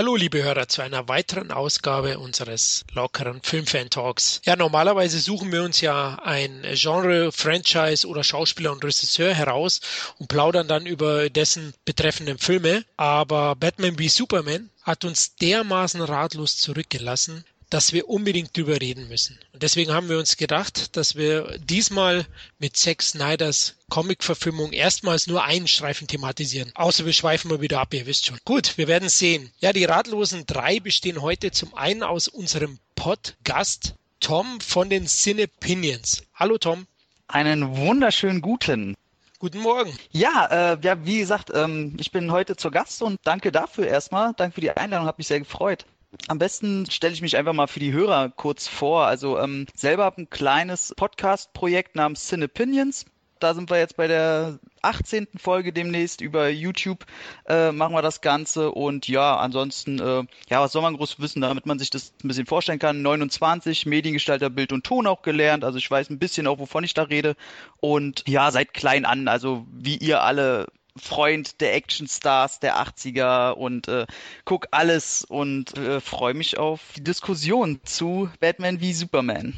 Hallo 0.00 0.16
liebe 0.16 0.42
Hörer 0.42 0.66
zu 0.66 0.80
einer 0.80 1.08
weiteren 1.08 1.50
Ausgabe 1.50 2.18
unseres 2.18 2.86
lockeren 2.94 3.42
Filmfan 3.42 3.90
Talks. 3.90 4.40
Ja, 4.46 4.56
normalerweise 4.56 5.20
suchen 5.20 5.52
wir 5.52 5.62
uns 5.62 5.82
ja 5.82 6.14
ein 6.24 6.62
Genre, 6.72 7.30
Franchise 7.32 8.08
oder 8.08 8.24
Schauspieler 8.24 8.72
und 8.72 8.82
Regisseur 8.82 9.34
heraus 9.34 9.82
und 10.16 10.28
plaudern 10.28 10.68
dann 10.68 10.86
über 10.86 11.28
dessen 11.28 11.74
betreffenden 11.84 12.38
Filme. 12.38 12.82
Aber 12.96 13.54
Batman 13.56 13.98
wie 13.98 14.08
Superman 14.08 14.70
hat 14.84 15.04
uns 15.04 15.36
dermaßen 15.36 16.00
ratlos 16.00 16.56
zurückgelassen, 16.56 17.44
dass 17.70 17.92
wir 17.92 18.08
unbedingt 18.08 18.56
drüber 18.56 18.80
reden 18.80 19.08
müssen. 19.08 19.38
Und 19.52 19.62
deswegen 19.62 19.92
haben 19.92 20.08
wir 20.08 20.18
uns 20.18 20.36
gedacht, 20.36 20.96
dass 20.96 21.14
wir 21.14 21.56
diesmal 21.58 22.26
mit 22.58 22.76
Zack 22.76 23.00
Snyders 23.00 23.76
Comic-Verfilmung 23.88 24.72
erstmals 24.72 25.28
nur 25.28 25.44
einen 25.44 25.68
Streifen 25.68 26.08
thematisieren. 26.08 26.72
Außer 26.74 27.06
wir 27.06 27.12
schweifen 27.12 27.50
mal 27.50 27.60
wieder 27.60 27.80
ab, 27.80 27.94
ihr 27.94 28.06
wisst 28.06 28.26
schon. 28.26 28.38
Gut, 28.44 28.76
wir 28.76 28.88
werden 28.88 29.08
sehen. 29.08 29.50
Ja, 29.60 29.72
die 29.72 29.84
ratlosen 29.84 30.44
drei 30.46 30.80
bestehen 30.80 31.22
heute 31.22 31.52
zum 31.52 31.74
einen 31.74 32.02
aus 32.02 32.28
unserem 32.28 32.78
Pod-Gast 32.96 33.94
Tom 34.18 34.60
von 34.60 34.90
den 34.90 35.06
Cinepinions. 35.06 36.24
Hallo 36.34 36.58
Tom. 36.58 36.86
Einen 37.28 37.76
wunderschönen 37.76 38.42
guten. 38.42 38.96
Guten 39.38 39.60
Morgen. 39.60 39.96
Ja, 40.10 40.74
äh, 40.74 40.78
ja, 40.82 41.02
wie 41.06 41.20
gesagt, 41.20 41.50
ähm, 41.54 41.96
ich 41.98 42.12
bin 42.12 42.30
heute 42.30 42.56
zur 42.56 42.72
Gast 42.72 43.00
und 43.00 43.18
danke 43.24 43.50
dafür 43.50 43.86
erstmal. 43.86 44.34
Danke 44.36 44.56
für 44.56 44.60
die 44.60 44.70
Einladung, 44.70 45.06
hat 45.06 45.16
mich 45.16 45.28
sehr 45.28 45.38
gefreut. 45.38 45.86
Am 46.26 46.38
besten 46.38 46.90
stelle 46.90 47.14
ich 47.14 47.22
mich 47.22 47.36
einfach 47.36 47.52
mal 47.52 47.68
für 47.68 47.80
die 47.80 47.92
Hörer 47.92 48.30
kurz 48.30 48.66
vor. 48.66 49.06
Also 49.06 49.38
ähm, 49.38 49.66
selber 49.74 50.04
habe 50.04 50.22
ein 50.22 50.30
kleines 50.30 50.92
Podcast-Projekt 50.96 51.94
namens 51.94 52.26
Cinepinions. 52.26 53.06
Da 53.38 53.54
sind 53.54 53.70
wir 53.70 53.78
jetzt 53.78 53.96
bei 53.96 54.06
der 54.06 54.58
18. 54.82 55.28
Folge 55.38 55.72
demnächst 55.72 56.20
über 56.20 56.50
YouTube 56.50 57.06
äh, 57.46 57.72
machen 57.72 57.94
wir 57.94 58.02
das 58.02 58.20
Ganze 58.20 58.70
und 58.70 59.08
ja, 59.08 59.36
ansonsten, 59.36 59.98
äh, 59.98 60.24
ja, 60.50 60.60
was 60.60 60.72
soll 60.72 60.82
man 60.82 60.94
groß 60.94 61.20
wissen, 61.20 61.40
damit 61.40 61.64
man 61.64 61.78
sich 61.78 61.88
das 61.88 62.12
ein 62.22 62.28
bisschen 62.28 62.44
vorstellen 62.44 62.78
kann. 62.78 63.00
29, 63.00 63.86
Mediengestalter, 63.86 64.50
Bild 64.50 64.72
und 64.72 64.84
Ton 64.84 65.06
auch 65.06 65.22
gelernt, 65.22 65.64
also 65.64 65.78
ich 65.78 65.90
weiß 65.90 66.10
ein 66.10 66.18
bisschen 66.18 66.46
auch, 66.46 66.58
wovon 66.58 66.84
ich 66.84 66.92
da 66.92 67.04
rede 67.04 67.34
und 67.78 68.24
ja, 68.28 68.50
seit 68.50 68.74
klein 68.74 69.06
an, 69.06 69.26
also 69.26 69.66
wie 69.72 69.96
ihr 69.96 70.22
alle 70.22 70.66
Freund 70.96 71.60
der 71.60 71.74
Actionstars 71.74 72.60
der 72.60 72.76
80er 72.76 73.52
und 73.52 73.88
äh, 73.88 74.06
guck 74.44 74.68
alles 74.70 75.24
und 75.24 75.76
äh, 75.76 76.00
freue 76.00 76.34
mich 76.34 76.58
auf 76.58 76.80
die 76.96 77.04
Diskussion 77.04 77.80
zu 77.84 78.30
Batman 78.40 78.80
wie 78.80 78.92
Superman. 78.92 79.54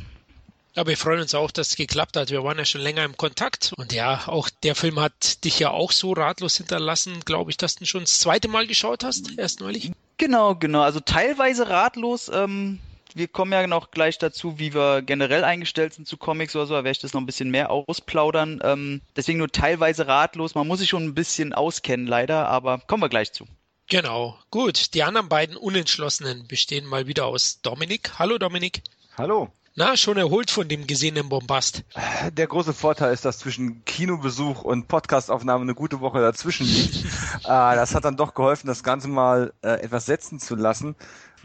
Ja, 0.74 0.86
wir 0.86 0.96
freuen 0.96 1.20
uns 1.20 1.34
auch, 1.34 1.50
dass 1.50 1.68
es 1.68 1.76
geklappt 1.76 2.16
hat. 2.16 2.30
Wir 2.30 2.42
waren 2.44 2.56
ja 2.56 2.64
schon 2.64 2.80
länger 2.80 3.04
im 3.04 3.16
Kontakt. 3.16 3.74
Und 3.76 3.92
ja, 3.92 4.26
auch 4.26 4.48
der 4.62 4.74
Film 4.74 4.98
hat 4.98 5.44
dich 5.44 5.58
ja 5.58 5.70
auch 5.70 5.92
so 5.92 6.12
ratlos 6.12 6.56
hinterlassen, 6.56 7.20
glaube 7.26 7.50
ich, 7.50 7.58
dass 7.58 7.74
du 7.74 7.84
schon 7.84 8.02
das 8.02 8.20
zweite 8.20 8.48
Mal 8.48 8.66
geschaut 8.66 9.04
hast, 9.04 9.38
erst 9.38 9.60
neulich. 9.60 9.92
Genau, 10.16 10.54
genau. 10.54 10.80
Also 10.80 11.00
teilweise 11.00 11.68
ratlos. 11.68 12.30
Ähm, 12.32 12.78
wir 13.16 13.28
kommen 13.28 13.52
ja 13.52 13.66
noch 13.66 13.90
gleich 13.90 14.18
dazu, 14.18 14.58
wie 14.58 14.74
wir 14.74 15.02
generell 15.02 15.44
eingestellt 15.44 15.94
sind 15.94 16.06
zu 16.06 16.16
Comics 16.16 16.56
oder 16.56 16.66
so, 16.66 16.74
da 16.74 16.84
werde 16.84 16.92
ich 16.92 17.00
das 17.00 17.12
noch 17.12 17.20
ein 17.20 17.26
bisschen 17.26 17.50
mehr 17.50 17.70
ausplaudern. 17.70 18.60
Ähm, 18.62 19.02
deswegen 19.16 19.38
nur 19.38 19.50
teilweise 19.50 20.06
ratlos. 20.06 20.54
Man 20.54 20.66
muss 20.66 20.80
sich 20.80 20.88
schon 20.88 21.04
ein 21.04 21.14
bisschen 21.14 21.52
auskennen, 21.52 22.06
leider, 22.06 22.48
aber 22.48 22.78
kommen 22.78 23.02
wir 23.02 23.08
gleich 23.08 23.32
zu. 23.32 23.46
Genau, 23.88 24.38
gut. 24.50 24.94
Die 24.94 25.02
anderen 25.02 25.28
beiden 25.28 25.56
Unentschlossenen 25.56 26.46
bestehen 26.46 26.86
mal 26.86 27.06
wieder 27.06 27.26
aus 27.26 27.60
Dominik. 27.60 28.18
Hallo 28.18 28.38
Dominik. 28.38 28.82
Hallo. 29.18 29.50
Na, 29.74 29.96
schon 29.96 30.18
erholt 30.18 30.50
von 30.50 30.68
dem 30.68 30.86
gesehenen 30.86 31.30
Bombast. 31.30 31.82
Der 32.30 32.46
große 32.46 32.74
Vorteil 32.74 33.10
ist, 33.14 33.24
dass 33.24 33.38
zwischen 33.38 33.86
Kinobesuch 33.86 34.62
und 34.62 34.86
Podcastaufnahme 34.86 35.62
eine 35.62 35.74
gute 35.74 36.00
Woche 36.00 36.20
dazwischen 36.20 36.66
liegt. 36.66 37.04
äh, 37.04 37.06
das 37.44 37.94
hat 37.94 38.04
dann 38.04 38.18
doch 38.18 38.34
geholfen, 38.34 38.66
das 38.66 38.82
Ganze 38.82 39.08
mal 39.08 39.54
äh, 39.62 39.80
etwas 39.80 40.04
setzen 40.04 40.38
zu 40.38 40.56
lassen. 40.56 40.94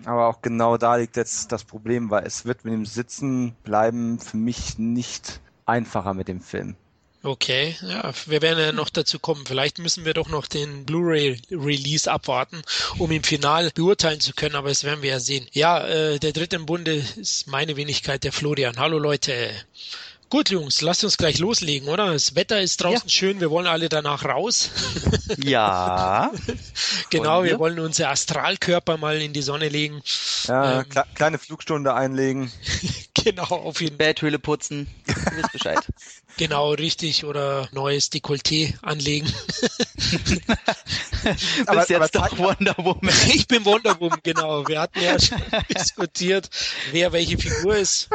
Aber 0.06 0.28
auch 0.28 0.41
genau 0.41 0.78
da 0.78 0.96
liegt 0.96 1.18
jetzt 1.18 1.52
das 1.52 1.63
Problem, 1.63 2.09
weil 2.09 2.25
es 2.25 2.46
wird 2.46 2.66
mit 2.66 2.74
dem 2.74 2.85
Sitzen 2.85 3.56
bleiben 3.63 4.19
für 4.19 4.38
mich 4.38 4.78
nicht 4.78 5.41
einfacher 5.66 6.13
mit 6.13 6.28
dem 6.28 6.41
Film. 6.41 6.75
Okay, 7.24 7.75
ja, 7.81 8.13
wir 8.28 8.41
werden 8.41 8.59
ja 8.59 8.72
noch 8.72 8.90
dazu 8.90 9.19
kommen. 9.19 9.46
Vielleicht 9.46 9.80
müssen 9.80 10.06
wir 10.06 10.13
doch 10.13 10.30
noch 10.30 10.47
den 10.47 10.85
Blu-ray-Release 10.85 12.09
abwarten, 12.09 12.62
um 13.00 13.12
ihn 13.12 13.24
final 13.24 13.72
beurteilen 13.72 14.19
zu 14.19 14.34
können, 14.34 14.56
aber 14.56 14.69
das 14.69 14.84
werden 14.84 15.02
wir 15.02 15.09
ja 15.09 15.19
sehen. 15.19 15.47
Ja, 15.52 15.85
äh, 15.85 16.19
der 16.19 16.31
dritte 16.31 16.56
im 16.56 16.68
Bunde 16.68 17.03
ist 17.16 17.47
meine 17.47 17.75
Wenigkeit, 17.75 18.24
der 18.24 18.31
Florian. 18.31 18.78
Hallo 18.78 19.00
Leute. 19.00 19.52
Gut, 20.29 20.49
Jungs, 20.49 20.81
lasst 20.81 21.05
uns 21.05 21.17
gleich 21.17 21.39
loslegen, 21.39 21.88
oder? 21.88 22.11
Das 22.11 22.35
Wetter 22.35 22.59
ist 22.59 22.83
draußen 22.83 23.07
ja. 23.07 23.09
schön, 23.09 23.39
wir 23.39 23.49
wollen 23.49 23.65
alle 23.65 23.88
danach 23.88 24.25
raus. 24.25 24.71
ja. 25.38 26.31
genau, 27.09 27.43
wir? 27.43 27.51
wir? 27.51 27.59
wollen 27.59 27.79
unsere 27.79 28.09
Astralkörper 28.09 28.97
mal 28.97 29.21
in 29.21 29.31
die 29.31 29.41
Sonne 29.41 29.69
legen. 29.69 30.01
Ja, 30.47 30.81
ähm, 30.81 30.85
kleine 31.16 31.37
Flugstunde 31.37 31.93
einlegen. 31.93 32.51
genau, 33.13 33.43
auf 33.43 33.79
jeden 33.79 33.97
Fall. 33.97 34.07
Betthöhle 34.07 34.37
putzen. 34.39 34.87
Ihr 35.07 35.16
wisst 35.37 35.51
Bescheid. 35.53 35.79
Genau, 36.37 36.71
richtig. 36.71 37.25
Oder 37.25 37.67
neues 37.71 38.11
Dekolleté 38.11 38.75
anlegen. 38.83 39.27
aber, 41.65 41.79
Bist 41.79 41.89
jetzt 41.89 42.15
aber 42.15 42.29
doch 42.29 42.37
Wonder 42.37 42.75
Woman. 42.77 43.13
Ich 43.33 43.47
bin 43.47 43.65
Wonder 43.65 43.99
Woman, 43.99 44.19
genau. 44.23 44.67
Wir 44.67 44.81
hatten 44.81 45.01
ja 45.01 45.19
schon 45.19 45.41
diskutiert, 45.75 46.49
wer 46.91 47.11
welche 47.11 47.37
Figur 47.37 47.75
ist. 47.75 48.09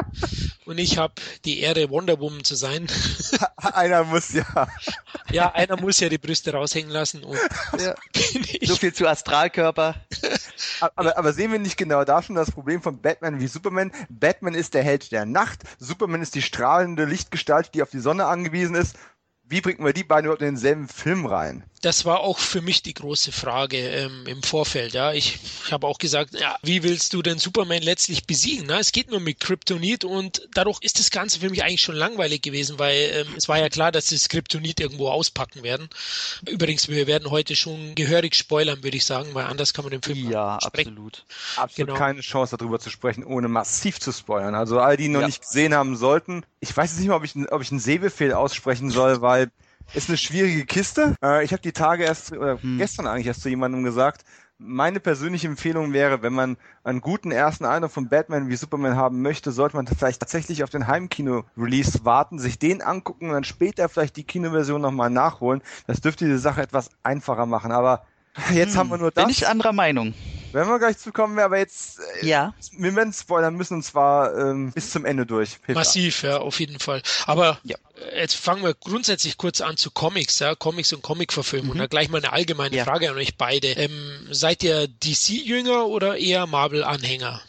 Und 0.65 0.79
ich 0.79 0.99
habe 0.99 1.15
die 1.45 1.61
Ehre, 1.61 1.91
Wonder 1.91 2.21
Woman 2.21 2.45
zu 2.45 2.55
sein. 2.55 2.87
einer 3.57 4.05
muss 4.05 4.33
ja. 4.33 4.69
Ja, 5.31 5.53
einer 5.53 5.81
muss 5.81 5.99
ja 6.01 6.09
die 6.09 6.19
Brüste 6.19 6.53
raushängen 6.53 6.91
lassen. 6.91 7.25
Und 7.25 7.39
ja. 7.79 7.95
So 8.63 8.77
viel 8.77 8.93
zu 8.93 9.09
Astralkörper. 9.09 9.97
Aber, 10.81 11.19
aber 11.19 11.33
sehen 11.33 11.51
wir 11.51 11.59
nicht 11.59 11.77
genau 11.77 12.05
da 12.05 12.23
schon 12.23 12.37
das 12.37 12.51
Problem 12.51 12.83
von 12.83 13.01
Batman 13.01 13.41
wie 13.41 13.47
Superman? 13.47 13.91
Batman 14.09 14.55
ist 14.55 14.75
der 14.75 14.83
Held 14.83 15.11
der 15.13 15.27
Nacht, 15.27 15.61
Superman 15.79 16.23
ist 16.23 16.35
die 16.35 16.43
strahlende 16.43 17.05
Lichtgestalt, 17.05 17.75
die 17.75 17.83
auf 17.83 17.91
die 17.91 18.01
Sonne 18.01 18.12
angewiesen 18.21 18.75
ist. 18.75 18.99
Wie 19.43 19.61
bringt 19.61 19.81
man 19.81 19.93
die 19.93 20.05
beiden 20.05 20.27
überhaupt 20.27 20.43
in 20.43 20.55
denselben 20.55 20.89
Film 20.89 21.27
rein? 21.27 21.65
Das 21.83 22.05
war 22.05 22.21
auch 22.21 22.39
für 22.39 22.63
mich 22.63 22.83
die 22.83 22.95
große 22.95 23.33
Frage 23.33 23.77
ähm, 23.77 24.25
im 24.27 24.43
Vorfeld. 24.43 24.95
Ja, 24.95 25.13
ich, 25.13 25.41
ich 25.65 25.73
habe 25.73 25.87
auch 25.89 25.99
gesagt, 25.99 26.33
ja, 26.39 26.57
wie 26.63 26.85
willst 26.85 27.13
du 27.13 27.23
denn 27.23 27.39
Superman 27.39 27.83
letztlich 27.83 28.25
besiegen? 28.25 28.69
Ne? 28.69 28.79
Es 28.79 28.93
geht 28.93 29.11
nur 29.11 29.19
mit 29.19 29.41
Kryptonit 29.41 30.05
und 30.05 30.49
dadurch 30.55 30.79
ist 30.81 31.01
das 31.01 31.11
Ganze 31.11 31.41
für 31.41 31.51
mich 31.51 31.65
eigentlich 31.65 31.81
schon 31.81 31.97
langweilig 31.97 32.41
gewesen, 32.41 32.79
weil 32.79 33.11
ähm, 33.13 33.27
es 33.37 33.49
war 33.49 33.59
ja 33.59 33.69
klar, 33.69 33.91
dass 33.91 34.09
sie 34.09 34.15
das 34.15 34.29
Kryptonit 34.29 34.79
irgendwo 34.79 35.09
auspacken 35.09 35.65
werden. 35.65 35.89
Übrigens, 36.49 36.89
wir 36.89 37.09
werden 37.09 37.31
heute 37.31 37.57
schon 37.57 37.97
gehörig 37.97 38.37
spoilern, 38.37 38.85
würde 38.85 38.97
ich 38.97 39.05
sagen, 39.05 39.35
weil 39.35 39.47
anders 39.47 39.75
kann 39.75 39.85
man 39.85 39.91
den 39.91 40.03
Film 40.03 40.31
ja 40.31 40.59
sprechen. 40.63 40.91
absolut, 40.91 41.25
absolut 41.57 41.89
genau. 41.89 41.99
keine 41.99 42.21
Chance 42.21 42.57
darüber 42.57 42.79
zu 42.79 42.91
sprechen, 42.91 43.25
ohne 43.25 43.49
massiv 43.49 43.99
zu 43.99 44.13
spoilern. 44.13 44.55
Also 44.55 44.79
all 44.79 44.97
die 44.97 45.09
noch 45.09 45.23
ja. 45.23 45.27
nicht 45.27 45.43
gesehen 45.43 45.75
haben 45.75 45.97
sollten, 45.97 46.45
ich 46.61 46.77
weiß 46.77 46.93
jetzt 46.93 47.01
nicht 47.01 47.09
mal, 47.09 47.17
ob 47.17 47.25
ich, 47.25 47.35
ob 47.51 47.61
ich 47.61 47.73
einen 47.73 47.81
Sehbefehl 47.81 48.33
aussprechen 48.33 48.91
soll, 48.91 49.21
weil 49.21 49.51
ist 49.95 50.09
eine 50.09 50.19
schwierige 50.19 50.65
Kiste. 50.65 51.15
Äh, 51.23 51.45
ich 51.45 51.53
habe 51.53 51.63
die 51.63 51.73
Tage 51.73 52.05
erst, 52.05 52.33
oder 52.33 52.61
hm. 52.63 52.79
gestern 52.79 53.07
eigentlich 53.07 53.27
erst 53.27 53.43
zu 53.43 53.49
jemandem 53.49 53.85
gesagt, 53.85 54.25
meine 54.65 55.01
persönliche 55.01 55.49
Empfehlung 55.49 55.93
wäre, 55.93 56.23
wenn 56.23 56.33
man 56.33 56.57
einen 56.85 57.01
guten 57.01 57.33
ersten 57.33 57.65
Eindruck 57.65 57.93
von 57.93 58.09
Batman 58.09 58.49
wie 58.49 58.57
Superman 58.57 58.97
haben 58.97 59.21
möchte, 59.23 59.51
sollte 59.51 59.77
man 59.77 59.87
vielleicht 59.87 60.21
tatsächlich 60.21 60.63
auf 60.63 60.71
den 60.71 60.87
Heimkino-Release 60.87 62.05
warten, 62.05 62.39
sich 62.39 62.59
den 62.59 62.81
angucken 62.81 63.27
und 63.27 63.33
dann 63.33 63.45
später 63.45 63.89
vielleicht 63.89 64.17
die 64.17 64.25
Kinoversion 64.25 64.81
nochmal 64.81 65.11
nachholen. 65.11 65.63
Das 65.87 66.01
dürfte 66.01 66.27
die 66.27 66.39
Sache 66.39 66.63
etwas 66.63 66.91
einfacher 67.03 67.47
machen. 67.47 67.73
Aber 67.73 68.07
jetzt 68.53 68.73
hm, 68.73 68.79
haben 68.79 68.91
wir 68.91 68.99
nur 68.99 69.11
das. 69.11 69.25
Bin 69.25 69.31
ich 69.31 69.47
anderer 69.47 69.73
Meinung. 69.73 70.15
Wenn 70.53 70.69
wir 70.69 70.79
gleich 70.79 70.99
zu 70.99 71.13
kommen, 71.13 71.39
aber 71.39 71.59
jetzt, 71.59 71.99
äh, 72.21 72.27
ja. 72.27 72.55
wir 72.77 72.95
werden 72.95 73.13
spoilern 73.13 73.57
müssen 73.57 73.75
und 73.75 73.83
zwar 73.83 74.37
ähm, 74.37 74.71
bis 74.73 74.91
zum 74.91 75.07
Ende 75.07 75.25
durch. 75.25 75.59
Hilfe. 75.65 75.79
Massiv, 75.79 76.23
ja, 76.23 76.39
auf 76.39 76.61
jeden 76.61 76.79
Fall. 76.79 77.03
Aber 77.27 77.59
ja. 77.63 77.77
Jetzt 78.17 78.35
fangen 78.35 78.63
wir 78.63 78.75
grundsätzlich 78.75 79.37
kurz 79.37 79.61
an 79.61 79.77
zu 79.77 79.91
Comics, 79.91 80.39
ja, 80.39 80.55
Comics 80.55 80.93
und 80.93 81.03
Comic-Verfilmung. 81.03 81.75
Mhm. 81.75 81.81
Da 81.81 81.87
gleich 81.87 82.09
mal 82.09 82.19
eine 82.19 82.33
allgemeine 82.33 82.77
ja. 82.77 82.85
Frage 82.85 83.11
an 83.11 83.17
euch 83.17 83.37
beide. 83.37 83.69
Ähm, 83.69 84.29
seid 84.31 84.63
ihr 84.63 84.89
DC-Jünger 84.89 85.87
oder 85.87 86.17
eher 86.17 86.47
Marvel-Anhänger? 86.47 87.41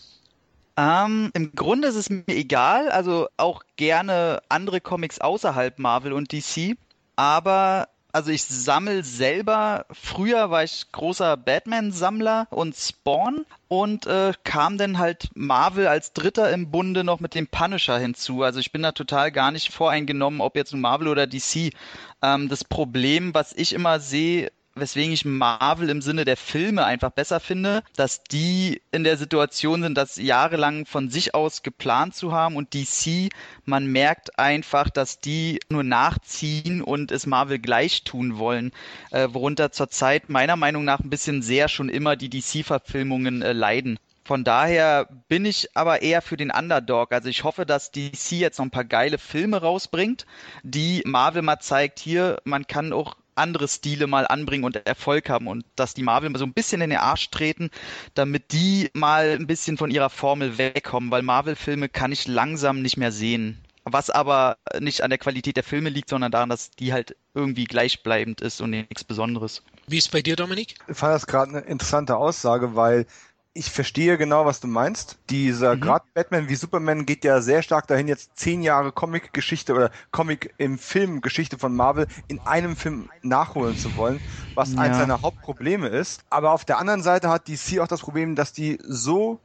Ähm, 0.75 1.31
Im 1.33 1.53
Grunde 1.53 1.87
ist 1.87 1.95
es 1.95 2.09
mir 2.09 2.23
egal, 2.27 2.89
also 2.89 3.27
auch 3.37 3.61
gerne 3.75 4.41
andere 4.49 4.81
Comics 4.81 5.19
außerhalb 5.19 5.77
Marvel 5.77 6.13
und 6.13 6.31
DC. 6.31 6.75
Aber 7.15 7.89
also 8.13 8.29
ich 8.29 8.43
sammle 8.43 9.03
selber, 9.03 9.87
früher 9.91 10.51
war 10.51 10.63
ich 10.63 10.85
großer 10.91 11.35
Batman-Sammler 11.35 12.47
und 12.51 12.75
Spawn 12.75 13.45
und 13.67 14.05
äh, 14.05 14.33
kam 14.43 14.77
dann 14.77 14.99
halt 14.99 15.29
Marvel 15.33 15.87
als 15.87 16.13
Dritter 16.13 16.51
im 16.51 16.69
Bunde 16.69 17.03
noch 17.03 17.19
mit 17.19 17.33
dem 17.33 17.47
Punisher 17.47 17.97
hinzu. 17.97 18.43
Also 18.43 18.59
ich 18.59 18.71
bin 18.71 18.83
da 18.83 18.91
total 18.91 19.31
gar 19.31 19.51
nicht 19.51 19.73
voreingenommen, 19.73 20.41
ob 20.41 20.55
jetzt 20.55 20.75
Marvel 20.75 21.07
oder 21.07 21.25
DC. 21.25 21.73
Ähm, 22.21 22.49
das 22.49 22.63
Problem, 22.63 23.33
was 23.33 23.51
ich 23.51 23.73
immer 23.73 23.99
sehe, 23.99 24.51
weswegen 24.75 25.13
ich 25.13 25.25
Marvel 25.25 25.89
im 25.89 26.01
Sinne 26.01 26.25
der 26.25 26.37
Filme 26.37 26.85
einfach 26.85 27.11
besser 27.11 27.39
finde, 27.39 27.83
dass 27.95 28.23
die 28.23 28.81
in 28.91 29.03
der 29.03 29.17
Situation 29.17 29.83
sind, 29.83 29.95
das 29.95 30.17
jahrelang 30.17 30.85
von 30.85 31.09
sich 31.09 31.35
aus 31.35 31.61
geplant 31.61 32.15
zu 32.15 32.31
haben 32.31 32.55
und 32.55 32.73
DC, 32.73 33.29
man 33.65 33.85
merkt 33.87 34.39
einfach, 34.39 34.89
dass 34.89 35.19
die 35.19 35.59
nur 35.69 35.83
nachziehen 35.83 36.81
und 36.81 37.11
es 37.11 37.27
Marvel 37.27 37.59
gleich 37.59 38.03
tun 38.03 38.37
wollen, 38.37 38.71
äh, 39.11 39.27
worunter 39.31 39.71
zurzeit 39.71 40.29
meiner 40.29 40.55
Meinung 40.55 40.85
nach 40.85 40.99
ein 40.99 41.09
bisschen 41.09 41.41
sehr 41.41 41.69
schon 41.69 41.89
immer 41.89 42.15
die 42.15 42.29
DC-Verfilmungen 42.29 43.41
äh, 43.41 43.53
leiden. 43.53 43.99
Von 44.25 44.45
daher 44.45 45.07
bin 45.27 45.43
ich 45.43 45.75
aber 45.75 46.01
eher 46.01 46.21
für 46.21 46.37
den 46.37 46.49
Underdog. 46.49 47.11
Also 47.11 47.27
ich 47.27 47.43
hoffe, 47.43 47.65
dass 47.65 47.91
DC 47.91 48.31
jetzt 48.31 48.57
noch 48.57 48.65
ein 48.65 48.71
paar 48.71 48.85
geile 48.85 49.17
Filme 49.17 49.57
rausbringt, 49.57 50.25
die 50.63 51.03
Marvel 51.05 51.41
mal 51.41 51.59
zeigt, 51.59 51.99
hier, 51.99 52.39
man 52.45 52.65
kann 52.65 52.93
auch 52.93 53.17
andere 53.35 53.67
Stile 53.67 54.07
mal 54.07 54.27
anbringen 54.27 54.63
und 54.63 54.75
Erfolg 54.85 55.29
haben 55.29 55.47
und 55.47 55.65
dass 55.75 55.93
die 55.93 56.03
Marvel 56.03 56.29
mal 56.29 56.39
so 56.39 56.45
ein 56.45 56.53
bisschen 56.53 56.81
in 56.81 56.89
den 56.89 56.99
Arsch 56.99 57.29
treten, 57.29 57.69
damit 58.13 58.51
die 58.51 58.89
mal 58.93 59.37
ein 59.39 59.47
bisschen 59.47 59.77
von 59.77 59.91
ihrer 59.91 60.09
Formel 60.09 60.57
wegkommen, 60.57 61.11
weil 61.11 61.21
Marvel-Filme 61.21 61.89
kann 61.89 62.11
ich 62.11 62.27
langsam 62.27 62.81
nicht 62.81 62.97
mehr 62.97 63.11
sehen. 63.11 63.59
Was 63.85 64.09
aber 64.09 64.57
nicht 64.79 65.01
an 65.01 65.09
der 65.09 65.19
Qualität 65.19 65.57
der 65.57 65.63
Filme 65.63 65.89
liegt, 65.89 66.09
sondern 66.09 66.31
daran, 66.31 66.49
dass 66.49 66.71
die 66.71 66.93
halt 66.93 67.17
irgendwie 67.33 67.65
gleichbleibend 67.65 68.39
ist 68.39 68.61
und 68.61 68.69
nichts 68.69 69.03
Besonderes. 69.03 69.61
Wie 69.87 69.97
ist 69.97 70.11
bei 70.11 70.21
dir, 70.21 70.37
Dominik? 70.37 70.75
Ich 70.87 70.97
fand 70.97 71.13
das 71.13 71.27
gerade 71.27 71.49
eine 71.51 71.59
interessante 71.61 72.15
Aussage, 72.15 72.75
weil 72.75 73.05
ich 73.55 73.69
verstehe 73.69 74.17
genau, 74.17 74.45
was 74.45 74.59
du 74.59 74.67
meinst. 74.67 75.17
Dieser 75.29 75.75
mhm. 75.75 75.81
gerade 75.81 76.05
Batman 76.13 76.49
wie 76.49 76.55
Superman 76.55 77.05
geht 77.05 77.23
ja 77.23 77.41
sehr 77.41 77.61
stark 77.61 77.87
dahin, 77.87 78.07
jetzt 78.07 78.31
zehn 78.35 78.63
Jahre 78.63 78.91
Comic-Geschichte 78.91 79.73
oder 79.73 79.91
Comic 80.11 80.53
im 80.57 80.79
Film 80.79 81.21
Geschichte 81.21 81.57
von 81.59 81.75
Marvel 81.75 82.07
in 82.27 82.39
einem 82.39 82.75
Film 82.75 83.09
nachholen 83.21 83.77
zu 83.77 83.95
wollen, 83.95 84.19
was 84.55 84.73
ja. 84.73 84.79
eines 84.79 84.97
seiner 84.97 85.21
Hauptprobleme 85.21 85.87
ist. 85.87 86.23
Aber 86.29 86.51
auf 86.51 86.65
der 86.65 86.79
anderen 86.79 87.03
Seite 87.03 87.29
hat 87.29 87.47
DC 87.47 87.79
auch 87.79 87.87
das 87.87 88.01
Problem, 88.01 88.35
dass 88.35 88.53
die 88.53 88.79
so 88.83 89.39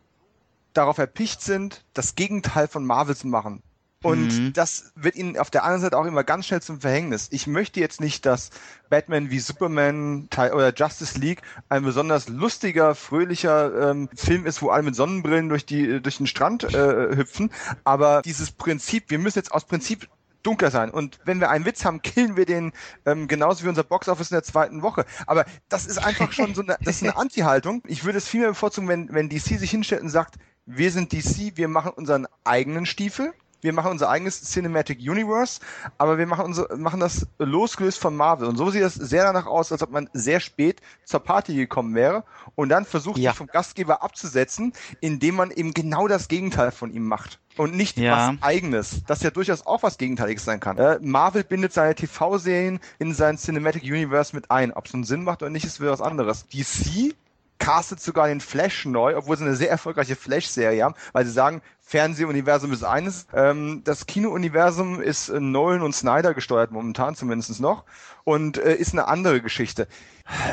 darauf 0.72 0.98
erpicht 0.98 1.42
sind, 1.42 1.84
das 1.92 2.14
Gegenteil 2.14 2.68
von 2.68 2.84
Marvel 2.86 3.16
zu 3.16 3.26
machen. 3.26 3.62
Und 4.02 4.28
mhm. 4.28 4.52
das 4.52 4.92
wird 4.94 5.16
ihnen 5.16 5.36
auf 5.36 5.50
der 5.50 5.64
anderen 5.64 5.82
Seite 5.82 5.98
auch 5.98 6.04
immer 6.04 6.22
ganz 6.22 6.46
schnell 6.46 6.62
zum 6.62 6.80
Verhängnis. 6.80 7.28
Ich 7.32 7.48
möchte 7.48 7.80
jetzt 7.80 8.00
nicht, 8.00 8.24
dass 8.26 8.50
Batman 8.88 9.30
wie 9.30 9.40
Superman 9.40 10.28
oder 10.36 10.72
Justice 10.72 11.18
League 11.18 11.42
ein 11.68 11.82
besonders 11.82 12.28
lustiger, 12.28 12.94
fröhlicher 12.94 13.90
ähm, 13.90 14.08
Film 14.14 14.46
ist, 14.46 14.62
wo 14.62 14.68
alle 14.68 14.84
mit 14.84 14.94
Sonnenbrillen 14.94 15.48
durch 15.48 15.66
die 15.66 16.00
durch 16.00 16.18
den 16.18 16.28
Strand 16.28 16.62
äh, 16.62 17.16
hüpfen. 17.16 17.50
Aber 17.82 18.22
dieses 18.22 18.52
Prinzip, 18.52 19.10
wir 19.10 19.18
müssen 19.18 19.38
jetzt 19.38 19.50
aus 19.50 19.64
Prinzip 19.64 20.08
dunkler 20.44 20.70
sein. 20.70 20.90
Und 20.90 21.18
wenn 21.24 21.40
wir 21.40 21.50
einen 21.50 21.64
Witz 21.64 21.84
haben, 21.84 22.00
killen 22.00 22.36
wir 22.36 22.46
den 22.46 22.72
ähm, 23.04 23.26
genauso 23.26 23.64
wie 23.64 23.68
unser 23.68 23.82
Boxoffice 23.82 24.30
in 24.30 24.36
der 24.36 24.44
zweiten 24.44 24.82
Woche. 24.82 25.06
Aber 25.26 25.44
das 25.68 25.86
ist 25.86 25.98
einfach 25.98 26.30
schon 26.30 26.54
so 26.54 26.62
eine, 26.62 26.76
das 26.80 26.96
ist 26.96 27.02
eine 27.02 27.16
Anti-Haltung. 27.16 27.82
Ich 27.86 28.04
würde 28.04 28.18
es 28.18 28.28
viel 28.28 28.40
mehr 28.40 28.50
bevorzugen, 28.50 28.88
wenn, 28.88 29.12
wenn 29.12 29.28
DC 29.28 29.58
sich 29.58 29.72
hinstellt 29.72 30.02
und 30.02 30.10
sagt, 30.10 30.36
wir 30.66 30.92
sind 30.92 31.12
DC, 31.12 31.56
wir 31.56 31.66
machen 31.66 31.90
unseren 31.96 32.28
eigenen 32.44 32.86
Stiefel 32.86 33.32
wir 33.60 33.72
machen 33.72 33.90
unser 33.90 34.08
eigenes 34.08 34.42
Cinematic 34.42 34.98
Universe, 34.98 35.60
aber 35.98 36.18
wir 36.18 36.26
machen, 36.26 36.44
unser, 36.44 36.76
machen 36.76 37.00
das 37.00 37.26
losgelöst 37.38 37.98
von 37.98 38.16
Marvel. 38.16 38.48
Und 38.48 38.56
so 38.56 38.70
sieht 38.70 38.82
das 38.82 38.94
sehr 38.94 39.24
danach 39.24 39.46
aus, 39.46 39.72
als 39.72 39.82
ob 39.82 39.90
man 39.90 40.08
sehr 40.12 40.40
spät 40.40 40.80
zur 41.04 41.20
Party 41.20 41.54
gekommen 41.54 41.94
wäre 41.94 42.24
und 42.54 42.68
dann 42.68 42.84
versucht, 42.84 43.18
ja. 43.18 43.30
sich 43.30 43.38
vom 43.38 43.46
Gastgeber 43.46 44.02
abzusetzen, 44.02 44.72
indem 45.00 45.36
man 45.36 45.50
eben 45.50 45.74
genau 45.74 46.08
das 46.08 46.28
Gegenteil 46.28 46.70
von 46.70 46.92
ihm 46.92 47.06
macht. 47.06 47.40
Und 47.56 47.74
nicht 47.74 47.98
ja. 47.98 48.34
was 48.34 48.42
eigenes, 48.42 49.02
das 49.06 49.22
ja 49.22 49.30
durchaus 49.30 49.66
auch 49.66 49.82
was 49.82 49.98
Gegenteiliges 49.98 50.44
sein 50.44 50.60
kann. 50.60 50.78
Äh, 50.78 50.98
Marvel 51.02 51.42
bindet 51.42 51.72
seine 51.72 51.96
TV-Serien 51.96 52.78
in 53.00 53.14
sein 53.14 53.36
Cinematic 53.36 53.82
Universe 53.82 54.34
mit 54.36 54.50
ein. 54.52 54.72
Ob 54.72 54.86
es 54.86 54.94
einen 54.94 55.02
Sinn 55.02 55.24
macht 55.24 55.42
oder 55.42 55.50
nicht, 55.50 55.64
ist 55.64 55.80
wieder 55.80 55.90
was 55.90 56.00
anderes. 56.00 56.46
DC 56.46 57.16
castet 57.58 58.00
sogar 58.00 58.28
den 58.28 58.40
Flash 58.40 58.86
neu, 58.86 59.16
obwohl 59.16 59.36
sie 59.36 59.44
eine 59.44 59.56
sehr 59.56 59.70
erfolgreiche 59.70 60.16
Flash-Serie 60.16 60.84
haben, 60.84 60.94
weil 61.12 61.26
sie 61.26 61.32
sagen, 61.32 61.60
Fernsehuniversum 61.88 62.70
ist 62.74 62.84
eines. 62.84 63.26
Ähm, 63.32 63.80
das 63.82 64.06
Kinouniversum 64.06 65.00
ist 65.00 65.30
äh, 65.30 65.40
Nolan 65.40 65.80
und 65.80 65.94
Snyder 65.94 66.34
gesteuert, 66.34 66.70
momentan 66.70 67.16
zumindest 67.16 67.60
noch, 67.60 67.84
und 68.24 68.58
äh, 68.58 68.74
ist 68.74 68.92
eine 68.92 69.08
andere 69.08 69.40
Geschichte. 69.40 69.88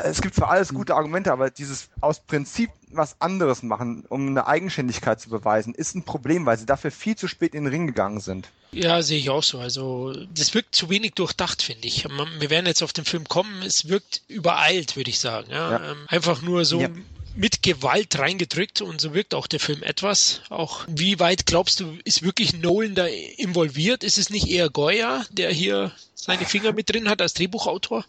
Es 0.02 0.22
gibt 0.22 0.34
zwar 0.34 0.48
alles 0.48 0.72
gute 0.72 0.94
Argumente, 0.94 1.30
aber 1.30 1.50
dieses 1.50 1.90
aus 2.00 2.20
Prinzip 2.20 2.70
was 2.90 3.20
anderes 3.20 3.62
machen, 3.62 4.06
um 4.08 4.28
eine 4.28 4.46
Eigenständigkeit 4.46 5.20
zu 5.20 5.28
beweisen, 5.28 5.74
ist 5.74 5.94
ein 5.94 6.04
Problem, 6.04 6.46
weil 6.46 6.56
sie 6.56 6.64
dafür 6.64 6.90
viel 6.90 7.16
zu 7.16 7.28
spät 7.28 7.54
in 7.54 7.64
den 7.64 7.70
Ring 7.70 7.86
gegangen 7.86 8.20
sind. 8.20 8.48
Ja, 8.72 9.02
sehe 9.02 9.18
ich 9.18 9.28
auch 9.28 9.42
so. 9.42 9.58
Also 9.58 10.14
das 10.34 10.54
wirkt 10.54 10.74
zu 10.74 10.88
wenig 10.88 11.12
durchdacht, 11.12 11.60
finde 11.60 11.86
ich. 11.86 12.08
Wir 12.38 12.48
werden 12.48 12.64
jetzt 12.64 12.82
auf 12.82 12.94
den 12.94 13.04
Film 13.04 13.28
kommen. 13.28 13.60
Es 13.60 13.90
wirkt 13.90 14.22
übereilt, 14.28 14.96
würde 14.96 15.10
ich 15.10 15.18
sagen. 15.18 15.50
Ja? 15.50 15.72
ja. 15.72 15.90
Ähm, 15.90 15.98
einfach 16.08 16.40
nur 16.40 16.64
so 16.64 16.80
ja 16.80 16.88
mit 17.36 17.62
Gewalt 17.62 18.18
reingedrückt 18.18 18.80
und 18.80 19.00
so 19.00 19.14
wirkt 19.14 19.34
auch 19.34 19.46
der 19.46 19.60
Film 19.60 19.82
etwas. 19.82 20.40
Auch 20.48 20.84
wie 20.88 21.20
weit 21.20 21.46
glaubst 21.46 21.80
du, 21.80 21.98
ist 22.04 22.22
wirklich 22.22 22.54
Nolan 22.54 22.94
da 22.94 23.06
involviert? 23.06 24.02
Ist 24.02 24.18
es 24.18 24.30
nicht 24.30 24.48
eher 24.48 24.70
Goya, 24.70 25.24
der 25.30 25.50
hier 25.50 25.92
seine 26.14 26.46
Finger 26.46 26.72
mit 26.72 26.90
drin 26.90 27.08
hat 27.08 27.20
als 27.22 27.34
Drehbuchautor? 27.34 28.04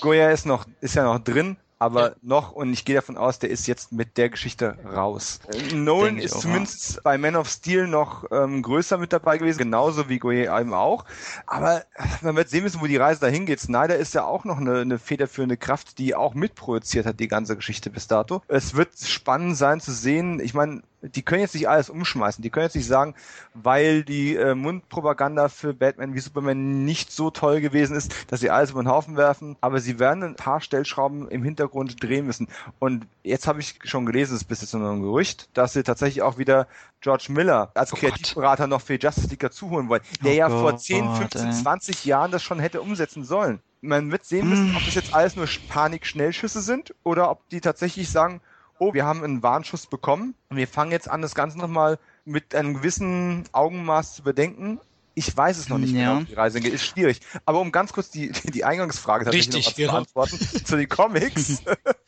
Goya 0.00 0.30
ist 0.30 0.46
noch, 0.46 0.66
ist 0.80 0.94
ja 0.94 1.04
noch 1.04 1.18
drin, 1.18 1.56
aber 1.78 2.10
ja. 2.10 2.16
noch, 2.22 2.52
und 2.52 2.72
ich 2.72 2.84
gehe 2.84 2.94
davon 2.94 3.16
aus, 3.16 3.38
der 3.38 3.50
ist 3.50 3.66
jetzt 3.66 3.92
mit 3.92 4.16
der 4.16 4.30
Geschichte 4.30 4.76
raus. 4.84 5.40
Äh, 5.52 5.74
Nolan 5.74 6.18
ist 6.18 6.40
zumindest 6.40 6.96
mal. 6.96 7.02
bei 7.02 7.18
Man 7.18 7.36
of 7.36 7.48
Steel 7.48 7.86
noch 7.86 8.24
ähm, 8.32 8.62
größer 8.62 8.98
mit 8.98 9.12
dabei 9.12 9.38
gewesen, 9.38 9.58
genauso 9.58 10.08
wie 10.08 10.18
Goyer 10.18 10.58
eben 10.60 10.74
auch. 10.74 11.04
Aber 11.46 11.84
man 12.22 12.34
wird 12.36 12.48
sehen 12.48 12.64
müssen, 12.64 12.80
wo 12.80 12.86
die 12.86 12.96
Reise 12.96 13.20
dahin 13.20 13.46
geht. 13.46 13.60
Snyder 13.60 13.96
ist 13.96 14.14
ja 14.14 14.24
auch 14.24 14.44
noch 14.44 14.58
eine, 14.58 14.80
eine 14.80 14.98
federführende 14.98 15.56
Kraft, 15.56 15.98
die 15.98 16.14
auch 16.14 16.34
mitproduziert 16.34 17.06
hat, 17.06 17.20
die 17.20 17.28
ganze 17.28 17.54
Geschichte 17.54 17.90
bis 17.90 18.08
dato. 18.08 18.42
Es 18.48 18.74
wird 18.74 18.98
spannend 18.98 19.56
sein 19.56 19.80
zu 19.80 19.92
sehen. 19.92 20.40
Ich 20.40 20.54
meine, 20.54 20.82
die 21.02 21.22
können 21.22 21.40
jetzt 21.40 21.54
nicht 21.54 21.68
alles 21.68 21.90
umschmeißen. 21.90 22.42
Die 22.42 22.50
können 22.50 22.64
jetzt 22.64 22.74
nicht 22.74 22.86
sagen, 22.86 23.14
weil 23.54 24.02
die 24.02 24.34
äh, 24.34 24.54
Mundpropaganda 24.54 25.48
für 25.48 25.72
Batman 25.72 26.14
wie 26.14 26.20
Superman 26.20 26.84
nicht 26.84 27.12
so 27.12 27.30
toll 27.30 27.60
gewesen 27.60 27.96
ist, 27.96 28.14
dass 28.28 28.40
sie 28.40 28.50
alles 28.50 28.70
über 28.70 28.82
den 28.82 28.88
Haufen 28.88 29.16
werfen. 29.16 29.56
Aber 29.60 29.80
sie 29.80 29.98
werden 29.98 30.22
ein 30.22 30.34
paar 30.34 30.60
Stellschrauben 30.60 31.28
im 31.28 31.44
Hintergrund 31.44 32.02
drehen 32.02 32.26
müssen. 32.26 32.48
Und 32.78 33.06
jetzt 33.22 33.46
habe 33.46 33.60
ich 33.60 33.78
schon 33.84 34.06
gelesen, 34.06 34.34
es 34.34 34.42
ist 34.42 34.48
bis 34.48 34.60
jetzt 34.60 34.74
nur 34.74 34.90
ein 34.90 35.02
Gerücht, 35.02 35.48
dass 35.54 35.72
sie 35.72 35.84
tatsächlich 35.84 36.22
auch 36.22 36.38
wieder 36.38 36.66
George 37.00 37.26
Miller 37.28 37.70
als 37.74 37.92
oh 37.92 37.96
Kreativberater 37.96 38.64
Gott. 38.64 38.70
noch 38.70 38.80
für 38.80 38.98
Justice 38.98 39.28
League 39.28 39.40
dazuholen 39.40 39.88
wollen, 39.88 40.02
der 40.24 40.32
oh 40.32 40.36
ja 40.36 40.48
Gott, 40.48 40.60
vor 40.60 40.76
10, 40.78 41.14
15, 41.14 41.46
ey. 41.46 41.52
20 41.52 42.04
Jahren 42.04 42.32
das 42.32 42.42
schon 42.42 42.58
hätte 42.58 42.80
umsetzen 42.80 43.24
sollen. 43.24 43.60
Man 43.80 44.10
wird 44.10 44.24
sehen 44.24 44.48
müssen, 44.48 44.74
ob 44.74 44.84
das 44.84 44.96
jetzt 44.96 45.14
alles 45.14 45.36
nur 45.36 45.46
Panik-Schnellschüsse 45.68 46.60
sind 46.60 46.94
oder 47.04 47.30
ob 47.30 47.48
die 47.50 47.60
tatsächlich 47.60 48.10
sagen, 48.10 48.40
oh, 48.78 48.94
wir 48.94 49.04
haben 49.04 49.22
einen 49.24 49.42
Warnschuss 49.42 49.86
bekommen 49.86 50.34
und 50.50 50.56
wir 50.56 50.68
fangen 50.68 50.92
jetzt 50.92 51.10
an, 51.10 51.22
das 51.22 51.34
Ganze 51.34 51.58
nochmal 51.58 51.98
mit 52.24 52.54
einem 52.54 52.74
gewissen 52.74 53.44
Augenmaß 53.52 54.16
zu 54.16 54.22
bedenken. 54.22 54.80
Ich 55.14 55.36
weiß 55.36 55.58
es 55.58 55.68
noch 55.68 55.78
nicht 55.78 55.92
ja. 55.94 56.14
genau, 56.14 56.24
die 56.24 56.34
Reise 56.34 56.60
geht. 56.60 56.72
Ist 56.72 56.86
schwierig. 56.86 57.20
Aber 57.44 57.60
um 57.60 57.72
ganz 57.72 57.92
kurz 57.92 58.08
die, 58.10 58.30
die 58.30 58.64
Eingangsfrage 58.64 59.24
tatsächlich 59.24 59.56
Richtig, 59.56 59.66
noch 59.66 59.74
zu 59.74 59.92
beantworten 59.92 60.38
zu 60.64 60.76
den 60.76 60.88
Comics. 60.88 61.62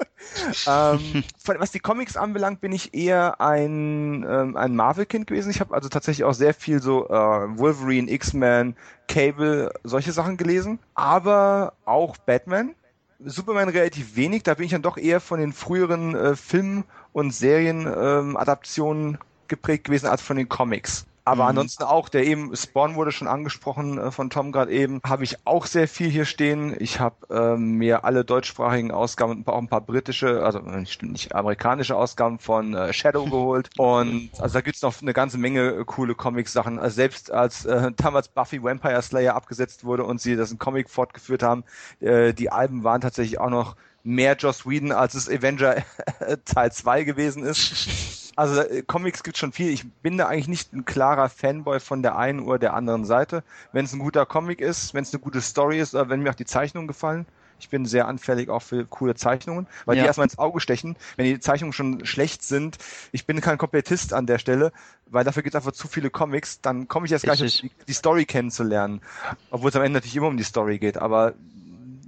ähm, 0.68 1.24
was 1.44 1.72
die 1.72 1.80
Comics 1.80 2.16
anbelangt, 2.16 2.60
bin 2.60 2.70
ich 2.70 2.94
eher 2.94 3.40
ein, 3.40 4.24
ähm, 4.28 4.56
ein 4.56 4.76
Marvel-Kind 4.76 5.26
gewesen. 5.26 5.50
Ich 5.50 5.58
habe 5.58 5.74
also 5.74 5.88
tatsächlich 5.88 6.22
auch 6.22 6.34
sehr 6.34 6.54
viel 6.54 6.80
so 6.80 7.08
äh, 7.08 7.12
Wolverine, 7.58 8.08
X-Men, 8.08 8.76
Cable, 9.08 9.72
solche 9.82 10.12
Sachen 10.12 10.36
gelesen. 10.36 10.78
Aber 10.94 11.72
auch 11.84 12.16
Batman. 12.18 12.76
Superman 13.24 13.68
relativ 13.68 14.16
wenig, 14.16 14.44
da 14.44 14.54
bin 14.54 14.64
ich 14.64 14.72
dann 14.72 14.82
doch 14.82 14.96
eher 14.96 15.20
von 15.20 15.40
den 15.40 15.52
früheren 15.52 16.14
äh, 16.14 16.36
Film- 16.36 16.84
und 17.12 17.32
Serienadaptionen 17.32 19.14
ähm, 19.14 19.18
geprägt 19.48 19.84
gewesen 19.84 20.06
als 20.06 20.22
von 20.22 20.36
den 20.36 20.48
Comics. 20.48 21.06
Aber 21.30 21.44
mhm. 21.44 21.50
ansonsten 21.50 21.84
auch, 21.84 22.08
der 22.08 22.26
eben, 22.26 22.56
Spawn 22.56 22.96
wurde 22.96 23.12
schon 23.12 23.28
angesprochen 23.28 23.98
äh, 23.98 24.10
von 24.10 24.30
Tom 24.30 24.50
gerade 24.50 24.72
eben, 24.72 25.00
habe 25.06 25.22
ich 25.22 25.46
auch 25.46 25.66
sehr 25.66 25.86
viel 25.86 26.10
hier 26.10 26.24
stehen. 26.24 26.74
Ich 26.80 26.98
habe 26.98 27.14
ähm, 27.30 27.74
mir 27.74 28.04
alle 28.04 28.24
deutschsprachigen 28.24 28.90
Ausgaben 28.90 29.30
und 29.30 29.46
auch 29.46 29.58
ein 29.58 29.68
paar 29.68 29.80
britische, 29.80 30.42
also 30.44 30.58
nicht, 30.58 31.04
nicht 31.04 31.32
amerikanische 31.32 31.94
Ausgaben 31.94 32.40
von 32.40 32.74
äh, 32.74 32.92
Shadow 32.92 33.24
geholt. 33.30 33.70
Und 33.78 34.30
also 34.40 34.54
da 34.54 34.60
gibt's 34.60 34.82
noch 34.82 35.00
eine 35.00 35.12
ganze 35.12 35.38
Menge 35.38 35.68
äh, 35.68 35.84
coole 35.84 36.16
Comic-Sachen. 36.16 36.80
Also 36.80 36.96
selbst 36.96 37.30
als 37.30 37.64
äh, 37.64 37.92
damals 37.94 38.26
Buffy 38.26 38.60
Vampire 38.60 39.00
Slayer 39.00 39.36
abgesetzt 39.36 39.84
wurde 39.84 40.02
und 40.02 40.20
sie 40.20 40.34
das 40.34 40.50
in 40.50 40.58
Comic 40.58 40.90
fortgeführt 40.90 41.44
haben, 41.44 41.62
äh, 42.00 42.34
die 42.34 42.50
Alben 42.50 42.82
waren 42.82 43.00
tatsächlich 43.00 43.38
auch 43.38 43.50
noch 43.50 43.76
mehr 44.02 44.34
Joss 44.34 44.66
Whedon, 44.66 44.90
als 44.90 45.14
es 45.14 45.28
Avenger 45.28 45.76
Teil 46.44 46.72
2 46.72 47.04
gewesen 47.04 47.44
ist. 47.44 48.16
Also 48.40 48.62
äh, 48.62 48.80
Comics 48.80 49.22
gibt 49.22 49.36
schon 49.36 49.52
viel. 49.52 49.68
Ich 49.68 49.86
bin 49.86 50.16
da 50.16 50.26
eigentlich 50.26 50.48
nicht 50.48 50.72
ein 50.72 50.86
klarer 50.86 51.28
Fanboy 51.28 51.78
von 51.78 52.02
der 52.02 52.16
einen 52.16 52.40
oder 52.40 52.58
der 52.58 52.72
anderen 52.72 53.04
Seite. 53.04 53.44
Wenn 53.72 53.84
es 53.84 53.92
ein 53.92 53.98
guter 53.98 54.24
Comic 54.24 54.62
ist, 54.62 54.94
wenn 54.94 55.02
es 55.02 55.12
eine 55.12 55.20
gute 55.20 55.42
Story 55.42 55.78
ist, 55.78 55.94
oder 55.94 56.08
wenn 56.08 56.22
mir 56.22 56.30
auch 56.30 56.34
die 56.34 56.46
Zeichnungen 56.46 56.88
gefallen. 56.88 57.26
Ich 57.58 57.68
bin 57.68 57.84
sehr 57.84 58.08
anfällig 58.08 58.48
auch 58.48 58.62
für 58.62 58.86
coole 58.86 59.14
Zeichnungen, 59.14 59.66
weil 59.84 59.98
ja. 59.98 60.04
die 60.04 60.06
erstmal 60.06 60.24
ins 60.24 60.38
Auge 60.38 60.60
stechen, 60.60 60.96
wenn 61.16 61.26
die 61.26 61.38
Zeichnungen 61.38 61.74
schon 61.74 62.06
schlecht 62.06 62.42
sind. 62.42 62.78
Ich 63.12 63.26
bin 63.26 63.42
kein 63.42 63.58
Komplettist 63.58 64.14
an 64.14 64.24
der 64.24 64.38
Stelle, 64.38 64.72
weil 65.04 65.24
dafür 65.24 65.42
gibt 65.42 65.54
es 65.54 65.56
einfach 65.58 65.72
zu 65.72 65.86
viele 65.86 66.08
Comics. 66.08 66.62
Dann 66.62 66.88
komme 66.88 67.04
ich 67.04 67.12
erst 67.12 67.26
gar 67.26 67.36
nicht, 67.36 67.62
die, 67.62 67.70
die 67.86 67.92
Story 67.92 68.24
kennenzulernen. 68.24 69.02
Obwohl 69.50 69.68
es 69.68 69.76
am 69.76 69.82
Ende 69.82 69.98
natürlich 69.98 70.16
immer 70.16 70.28
um 70.28 70.38
die 70.38 70.44
Story 70.44 70.78
geht. 70.78 70.96
Aber 70.96 71.34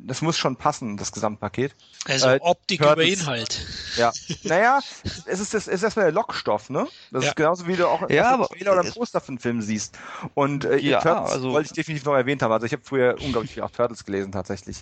das 0.06 0.22
muss 0.22 0.36
schon 0.38 0.56
passen, 0.56 0.96
das 0.96 1.12
Gesamtpaket. 1.12 1.74
Also 2.06 2.28
äh, 2.28 2.38
Optik 2.40 2.80
Turtles. 2.80 3.08
über 3.08 3.20
Inhalt. 3.20 3.66
Ja. 3.96 4.12
naja, 4.42 4.80
es 5.26 5.40
ist, 5.40 5.54
das, 5.54 5.66
es 5.66 5.74
ist 5.74 5.82
erstmal 5.82 6.06
der 6.06 6.12
Lockstoff, 6.12 6.70
ne? 6.70 6.88
Das 7.10 7.24
ja. 7.24 7.30
ist 7.30 7.36
genauso 7.36 7.66
wie 7.66 7.76
du 7.76 7.86
auch 7.86 8.08
ja, 8.10 8.30
aber, 8.30 8.48
Trailer 8.48 8.78
oder 8.78 8.90
Poster 8.90 9.20
für 9.20 9.28
einen 9.28 9.38
Film 9.38 9.62
siehst. 9.62 9.98
Und 10.34 10.64
äh, 10.64 10.78
ja, 10.78 11.00
Turtles 11.00 11.32
also, 11.32 11.52
wollte 11.52 11.66
ich 11.66 11.72
definitiv 11.72 12.04
noch 12.04 12.14
erwähnt 12.14 12.42
haben. 12.42 12.52
Also 12.52 12.66
ich 12.66 12.72
habe 12.72 12.82
früher 12.84 13.16
unglaublich 13.20 13.52
viel 13.52 13.62
auch 13.62 13.70
Turtles 13.70 14.04
gelesen 14.04 14.32
tatsächlich. 14.32 14.78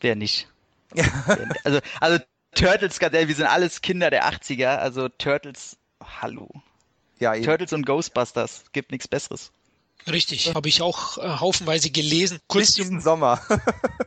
Wer 0.00 0.16
nicht? 0.16 0.48
also, 1.64 1.80
also 2.00 2.18
Turtles, 2.54 3.00
wir 3.00 3.34
sind 3.34 3.46
alles 3.46 3.80
Kinder 3.80 4.10
der 4.10 4.28
80er, 4.28 4.76
also 4.76 5.08
Turtles, 5.08 5.76
hallo. 6.20 6.48
Ja, 7.18 7.34
eben. 7.34 7.44
Turtles 7.44 7.72
und 7.72 7.86
Ghostbusters, 7.86 8.64
gibt 8.72 8.90
nichts 8.90 9.08
Besseres. 9.08 9.52
Richtig, 10.10 10.54
habe 10.54 10.68
ich 10.68 10.82
auch 10.82 11.18
äh, 11.18 11.38
haufenweise 11.38 11.90
gelesen. 11.90 12.38
Kurz 12.48 12.74
diesen 12.74 13.00
Sommer. 13.00 13.40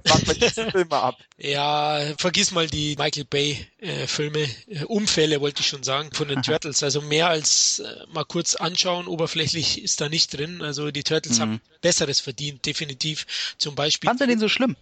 Macht 0.08 0.28
man 0.28 0.36
diese 0.40 0.70
Filme 0.72 0.96
ab. 0.96 1.18
Ja, 1.38 2.02
vergiss 2.18 2.52
mal 2.52 2.68
die 2.68 2.96
Michael 2.98 3.26
Bay 3.26 3.66
äh, 3.80 4.08
Filme, 4.08 4.48
äh, 4.68 4.84
Unfälle 4.86 5.40
wollte 5.42 5.62
ich 5.62 5.68
schon 5.68 5.84
sagen, 5.84 6.10
von 6.14 6.28
den 6.28 6.42
Turtles. 6.42 6.84
Also 6.84 7.02
mehr 7.02 7.30
als 7.30 7.80
äh, 7.80 8.06
mal 8.12 8.26
kurz 8.26 8.56
anschauen, 8.56 9.08
oberflächlich 9.08 9.82
ist 9.82 10.02
da 10.02 10.10
nicht 10.10 10.38
drin. 10.38 10.62
Also 10.62 10.92
die 10.92 11.04
Turtles 11.04 11.38
mhm. 11.38 11.42
haben 11.42 11.62
Besseres 11.82 12.20
verdient, 12.20 12.66
definitiv. 12.66 13.26
Zum 13.58 13.76
Beispiel. 13.76 14.08
Fandst 14.08 14.22
du 14.22 14.28
den 14.28 14.40
so 14.40 14.50
schlimm? 14.50 14.76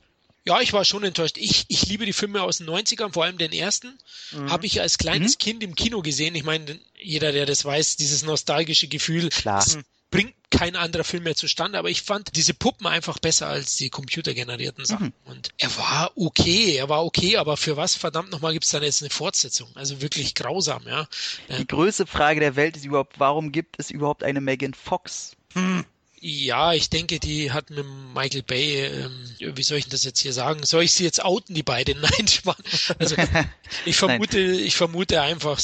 Ja, 0.45 0.59
ich 0.59 0.73
war 0.73 0.83
schon 0.83 1.03
enttäuscht. 1.03 1.37
Ich, 1.37 1.65
ich 1.69 1.87
liebe 1.87 2.05
die 2.05 2.11
Filme 2.11 2.41
aus 2.41 2.57
den 2.57 2.67
90ern, 2.67 3.13
vor 3.13 3.23
allem 3.23 3.37
den 3.37 3.53
ersten. 3.53 3.97
Mhm. 4.31 4.51
Habe 4.51 4.65
ich 4.65 4.81
als 4.81 4.97
kleines 4.97 5.35
mhm. 5.35 5.39
Kind 5.39 5.63
im 5.63 5.75
Kino 5.75 6.01
gesehen. 6.01 6.35
Ich 6.35 6.43
meine, 6.43 6.79
jeder, 6.99 7.31
der 7.31 7.45
das 7.45 7.63
weiß, 7.63 7.95
dieses 7.95 8.23
nostalgische 8.23 8.87
Gefühl, 8.87 9.29
Klar. 9.29 9.59
Das 9.59 9.77
bringt 10.13 10.33
kein 10.51 10.75
anderer 10.75 11.03
Film 11.03 11.23
mehr 11.23 11.35
zustande, 11.35 11.79
aber 11.79 11.89
ich 11.89 12.03
fand 12.03 12.35
diese 12.35 12.53
Puppen 12.53 12.85
einfach 12.85 13.17
besser 13.17 13.47
als 13.47 13.75
die 13.75 13.89
computergenerierten 13.89 14.85
Sachen. 14.85 15.07
Mhm. 15.25 15.31
Und 15.31 15.49
er 15.57 15.75
war 15.77 16.11
okay, 16.15 16.75
er 16.75 16.87
war 16.87 17.03
okay, 17.03 17.37
aber 17.37 17.57
für 17.57 17.75
was 17.75 17.95
verdammt 17.95 18.31
nochmal 18.31 18.53
gibt 18.53 18.65
es 18.65 18.71
dann 18.71 18.83
jetzt 18.83 19.01
eine 19.01 19.09
Fortsetzung? 19.09 19.69
Also 19.73 20.01
wirklich 20.01 20.35
grausam, 20.35 20.83
ja. 20.87 21.07
Die 21.49 21.63
äh, 21.63 21.65
größte 21.65 22.05
Frage 22.05 22.39
der 22.39 22.55
Welt 22.55 22.77
ist 22.77 22.85
überhaupt, 22.85 23.19
warum 23.19 23.51
gibt 23.51 23.79
es 23.79 23.89
überhaupt 23.89 24.23
eine 24.23 24.41
Megan 24.41 24.75
Fox? 24.75 25.35
Hm. 25.53 25.85
Ja, 26.19 26.71
ich 26.73 26.89
denke, 26.89 27.19
die 27.19 27.51
hat 27.51 27.69
mit 27.69 27.85
Michael 28.13 28.43
Bay, 28.43 28.85
ähm, 28.85 29.29
wie 29.39 29.63
soll 29.63 29.79
ich 29.79 29.89
das 29.89 30.05
jetzt 30.05 30.19
hier 30.19 30.31
sagen? 30.31 30.63
Soll 30.63 30.83
ich 30.83 30.93
sie 30.93 31.03
jetzt 31.03 31.25
outen, 31.25 31.55
die 31.55 31.63
beiden? 31.63 31.99
Nein, 32.17 32.27
Spann. 32.27 32.55
Also 32.99 33.15
ich 33.85 33.97
vermute, 33.97 34.39
ich 34.39 34.75
vermute 34.75 35.21
einfach, 35.21 35.59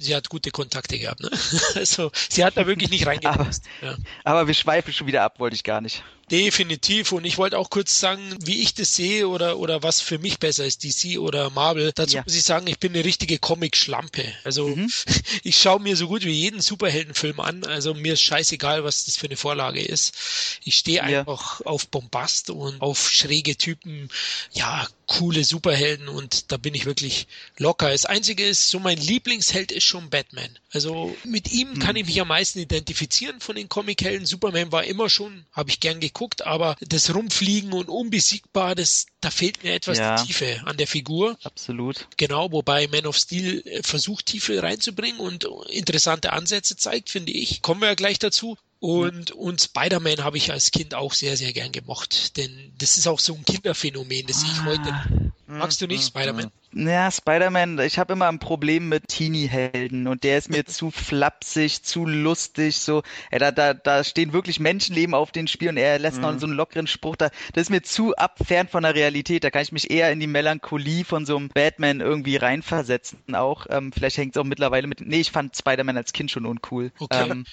sie 0.00 0.16
hat 0.16 0.28
gute 0.28 0.50
Kontakte 0.50 0.98
gehabt. 0.98 1.20
Ne? 1.20 1.30
Also 1.74 2.10
sie 2.28 2.44
hat 2.44 2.56
da 2.56 2.66
wirklich 2.66 2.90
nicht 2.90 3.06
reingepasst. 3.06 3.64
Aber, 3.80 3.90
ja. 3.92 3.96
aber 4.24 4.46
wir 4.46 4.54
schweifen 4.54 4.92
schon 4.92 5.06
wieder 5.06 5.22
ab, 5.22 5.38
wollte 5.38 5.54
ich 5.54 5.64
gar 5.64 5.80
nicht. 5.80 6.02
Definitiv. 6.30 7.12
Und 7.12 7.24
ich 7.24 7.38
wollte 7.38 7.58
auch 7.58 7.70
kurz 7.70 7.98
sagen, 7.98 8.22
wie 8.40 8.62
ich 8.62 8.74
das 8.74 8.94
sehe 8.94 9.28
oder, 9.28 9.58
oder 9.58 9.82
was 9.82 10.00
für 10.00 10.18
mich 10.18 10.38
besser 10.38 10.64
ist, 10.64 10.84
DC 10.84 11.18
oder 11.18 11.50
Marvel. 11.50 11.92
Dazu 11.94 12.16
ja. 12.16 12.22
muss 12.24 12.36
ich 12.36 12.44
sagen, 12.44 12.66
ich 12.68 12.78
bin 12.78 12.92
eine 12.94 13.04
richtige 13.04 13.38
Comic-Schlampe. 13.38 14.24
Also 14.44 14.68
mhm. 14.68 14.90
ich 15.42 15.56
schaue 15.56 15.80
mir 15.80 15.96
so 15.96 16.06
gut 16.06 16.24
wie 16.24 16.30
jeden 16.30 16.60
Superheldenfilm 16.60 17.40
an. 17.40 17.64
Also 17.64 17.94
mir 17.94 18.12
ist 18.12 18.22
scheißegal, 18.22 18.84
was 18.84 19.04
das 19.04 19.16
für 19.16 19.26
eine 19.26 19.36
Vorlage 19.36 19.82
ist. 19.82 20.14
Ich 20.62 20.76
stehe 20.76 20.98
ja. 20.98 21.20
einfach 21.20 21.62
auf 21.62 21.88
Bombast 21.88 22.50
und 22.50 22.80
auf 22.80 23.10
schräge 23.10 23.56
Typen, 23.56 24.08
ja, 24.52 24.86
coole 25.06 25.42
Superhelden 25.42 26.06
und 26.08 26.52
da 26.52 26.56
bin 26.56 26.72
ich 26.72 26.86
wirklich 26.86 27.26
locker. 27.58 27.90
Das 27.90 28.04
Einzige 28.04 28.46
ist, 28.46 28.68
so 28.68 28.78
mein 28.78 28.96
Lieblingsheld 28.96 29.72
ist 29.72 29.82
schon 29.82 30.08
Batman. 30.08 30.56
Also 30.70 31.16
mit 31.24 31.50
ihm 31.50 31.80
kann 31.80 31.92
mhm. 31.92 32.02
ich 32.02 32.06
mich 32.06 32.20
am 32.20 32.28
meisten 32.28 32.60
identifizieren 32.60 33.40
von 33.40 33.56
den 33.56 33.68
Comichelden. 33.68 34.24
Superman 34.24 34.70
war 34.70 34.84
immer 34.84 35.10
schon, 35.10 35.44
habe 35.52 35.70
ich 35.70 35.80
gern 35.80 35.98
geguckt 35.98 36.19
geguckt, 36.20 36.46
aber 36.46 36.76
das 36.80 37.14
Rumfliegen 37.14 37.72
und 37.72 37.88
unbesiegbar, 37.88 38.74
das, 38.74 39.06
da 39.20 39.30
fehlt 39.30 39.64
mir 39.64 39.72
etwas 39.72 39.98
ja. 39.98 40.16
die 40.16 40.26
Tiefe 40.26 40.60
an 40.66 40.76
der 40.76 40.86
Figur. 40.86 41.38
Absolut. 41.42 42.06
Genau, 42.18 42.52
wobei 42.52 42.86
Man 42.88 43.06
of 43.06 43.16
Steel 43.16 43.62
äh, 43.64 43.82
versucht, 43.82 44.26
Tiefe 44.26 44.62
reinzubringen 44.62 45.18
und 45.18 45.46
interessante 45.68 46.32
Ansätze 46.32 46.76
zeigt, 46.76 47.08
finde 47.08 47.32
ich. 47.32 47.62
Kommen 47.62 47.80
wir 47.80 47.88
ja 47.88 47.94
gleich 47.94 48.18
dazu. 48.18 48.56
Und, 48.80 49.32
und 49.32 49.60
Spider-Man 49.60 50.24
habe 50.24 50.38
ich 50.38 50.50
als 50.50 50.70
Kind 50.70 50.94
auch 50.94 51.12
sehr, 51.12 51.36
sehr 51.36 51.52
gern 51.52 51.70
gemocht. 51.70 52.38
Denn 52.38 52.72
das 52.78 52.96
ist 52.96 53.06
auch 53.06 53.20
so 53.20 53.34
ein 53.34 53.44
Kinderphänomen, 53.44 54.26
das 54.26 54.42
ich 54.42 54.64
heute. 54.64 54.88
Ah. 54.88 55.30
Magst 55.46 55.82
du 55.82 55.86
nicht, 55.86 56.06
Spider-Man? 56.06 56.50
Ja, 56.72 57.10
Spider-Man, 57.10 57.78
ich 57.80 57.98
habe 57.98 58.12
immer 58.12 58.28
ein 58.28 58.38
Problem 58.38 58.88
mit 58.88 59.08
Teenie-Helden 59.08 60.06
und 60.06 60.22
der 60.22 60.38
ist 60.38 60.48
mir 60.48 60.64
zu 60.66 60.90
flapsig, 60.90 61.82
zu 61.82 62.06
lustig, 62.06 62.76
so, 62.78 63.02
ja, 63.32 63.38
da, 63.38 63.50
da, 63.50 63.74
da 63.74 64.04
stehen 64.04 64.32
wirklich 64.32 64.60
Menschenleben 64.60 65.14
auf 65.14 65.32
den 65.32 65.48
Spiel 65.48 65.70
und 65.70 65.76
er 65.76 65.98
lässt 65.98 66.18
mhm. 66.18 66.22
noch 66.22 66.38
so 66.38 66.46
einen 66.46 66.54
lockeren 66.54 66.86
Spruch 66.86 67.16
da. 67.16 67.30
Das 67.52 67.62
ist 67.62 67.70
mir 67.70 67.82
zu 67.82 68.14
abfern 68.14 68.68
von 68.68 68.84
der 68.84 68.94
Realität. 68.94 69.42
Da 69.42 69.50
kann 69.50 69.62
ich 69.62 69.72
mich 69.72 69.90
eher 69.90 70.12
in 70.12 70.20
die 70.20 70.28
Melancholie 70.28 71.04
von 71.04 71.26
so 71.26 71.36
einem 71.36 71.48
Batman 71.48 72.00
irgendwie 72.00 72.36
reinversetzen 72.36 73.34
auch. 73.34 73.66
Ähm, 73.68 73.92
vielleicht 73.92 74.16
hängt 74.16 74.36
es 74.36 74.40
auch 74.40 74.46
mittlerweile 74.46 74.86
mit. 74.86 75.00
Nee, 75.00 75.20
ich 75.20 75.32
fand 75.32 75.56
Spider-Man 75.56 75.96
als 75.96 76.12
Kind 76.12 76.30
schon 76.30 76.46
uncool. 76.46 76.92
Okay. 76.98 77.28
Ähm, 77.28 77.44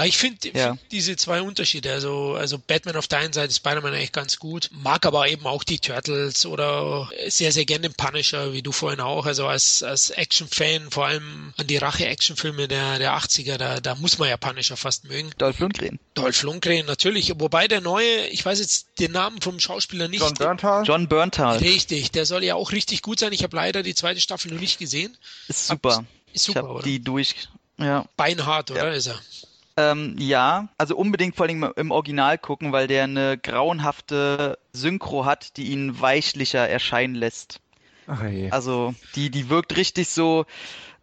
aber 0.00 0.08
ich 0.08 0.16
finde 0.16 0.48
ja. 0.54 0.68
find 0.68 0.80
diese 0.92 1.14
zwei 1.16 1.42
Unterschiede, 1.42 1.92
also, 1.92 2.32
also 2.32 2.58
Batman 2.58 2.96
auf 2.96 3.06
der 3.06 3.18
einen 3.18 3.34
Seite, 3.34 3.52
Spider-Man 3.52 3.92
eigentlich 3.92 4.12
ganz 4.12 4.38
gut, 4.38 4.70
mag 4.72 5.04
aber 5.04 5.28
eben 5.28 5.44
auch 5.44 5.62
die 5.62 5.78
Turtles 5.78 6.46
oder 6.46 7.10
sehr, 7.28 7.52
sehr 7.52 7.66
gerne 7.66 7.90
den 7.90 7.92
Punisher, 7.92 8.54
wie 8.54 8.62
du 8.62 8.72
vorhin 8.72 9.00
auch, 9.00 9.26
also 9.26 9.46
als, 9.46 9.82
als 9.82 10.08
Action-Fan, 10.08 10.90
vor 10.90 11.04
allem 11.04 11.52
an 11.58 11.66
die 11.66 11.76
Rache-Action-Filme 11.76 12.66
der, 12.66 12.98
der 12.98 13.12
80er, 13.12 13.58
da, 13.58 13.80
da 13.80 13.94
muss 13.96 14.16
man 14.16 14.30
ja 14.30 14.38
Punisher 14.38 14.78
fast 14.78 15.04
mögen. 15.04 15.32
Dolph 15.36 15.58
Lundgren. 15.58 16.00
Dolph 16.14 16.44
Lundgren, 16.44 16.86
natürlich, 16.86 17.34
wobei 17.36 17.68
der 17.68 17.82
neue, 17.82 18.26
ich 18.28 18.42
weiß 18.42 18.58
jetzt 18.58 18.86
den 19.00 19.12
Namen 19.12 19.42
vom 19.42 19.60
Schauspieler 19.60 20.08
nicht. 20.08 20.22
John 20.22 20.32
Berntal. 20.32 20.82
John 20.86 21.08
Berntal. 21.08 21.58
Richtig, 21.58 22.10
der 22.10 22.24
soll 22.24 22.42
ja 22.42 22.54
auch 22.54 22.72
richtig 22.72 23.02
gut 23.02 23.20
sein. 23.20 23.34
Ich 23.34 23.42
habe 23.42 23.54
leider 23.54 23.82
die 23.82 23.94
zweite 23.94 24.22
Staffel 24.22 24.50
noch 24.50 24.60
nicht 24.60 24.78
gesehen. 24.78 25.14
Ist 25.48 25.66
super. 25.66 26.06
Ist 26.32 26.44
super, 26.44 26.60
ich 26.60 26.66
oder? 26.66 26.82
Die 26.84 27.04
durch, 27.04 27.34
ja. 27.76 28.06
Beinhart, 28.16 28.70
oder 28.70 28.88
ja. 28.88 28.94
ist 28.94 29.08
er? 29.08 29.20
Ähm, 29.80 30.16
ja, 30.18 30.68
also 30.78 30.96
unbedingt 30.96 31.36
vor 31.36 31.46
allem 31.46 31.72
im 31.76 31.90
Original 31.90 32.38
gucken, 32.38 32.72
weil 32.72 32.86
der 32.86 33.04
eine 33.04 33.38
grauenhafte 33.38 34.58
Synchro 34.72 35.24
hat, 35.24 35.56
die 35.56 35.70
ihn 35.70 36.00
weichlicher 36.00 36.68
erscheinen 36.68 37.14
lässt. 37.14 37.60
Ach, 38.06 38.22
je. 38.24 38.50
Also 38.50 38.94
die, 39.14 39.30
die 39.30 39.48
wirkt 39.48 39.76
richtig 39.76 40.08
so, 40.08 40.44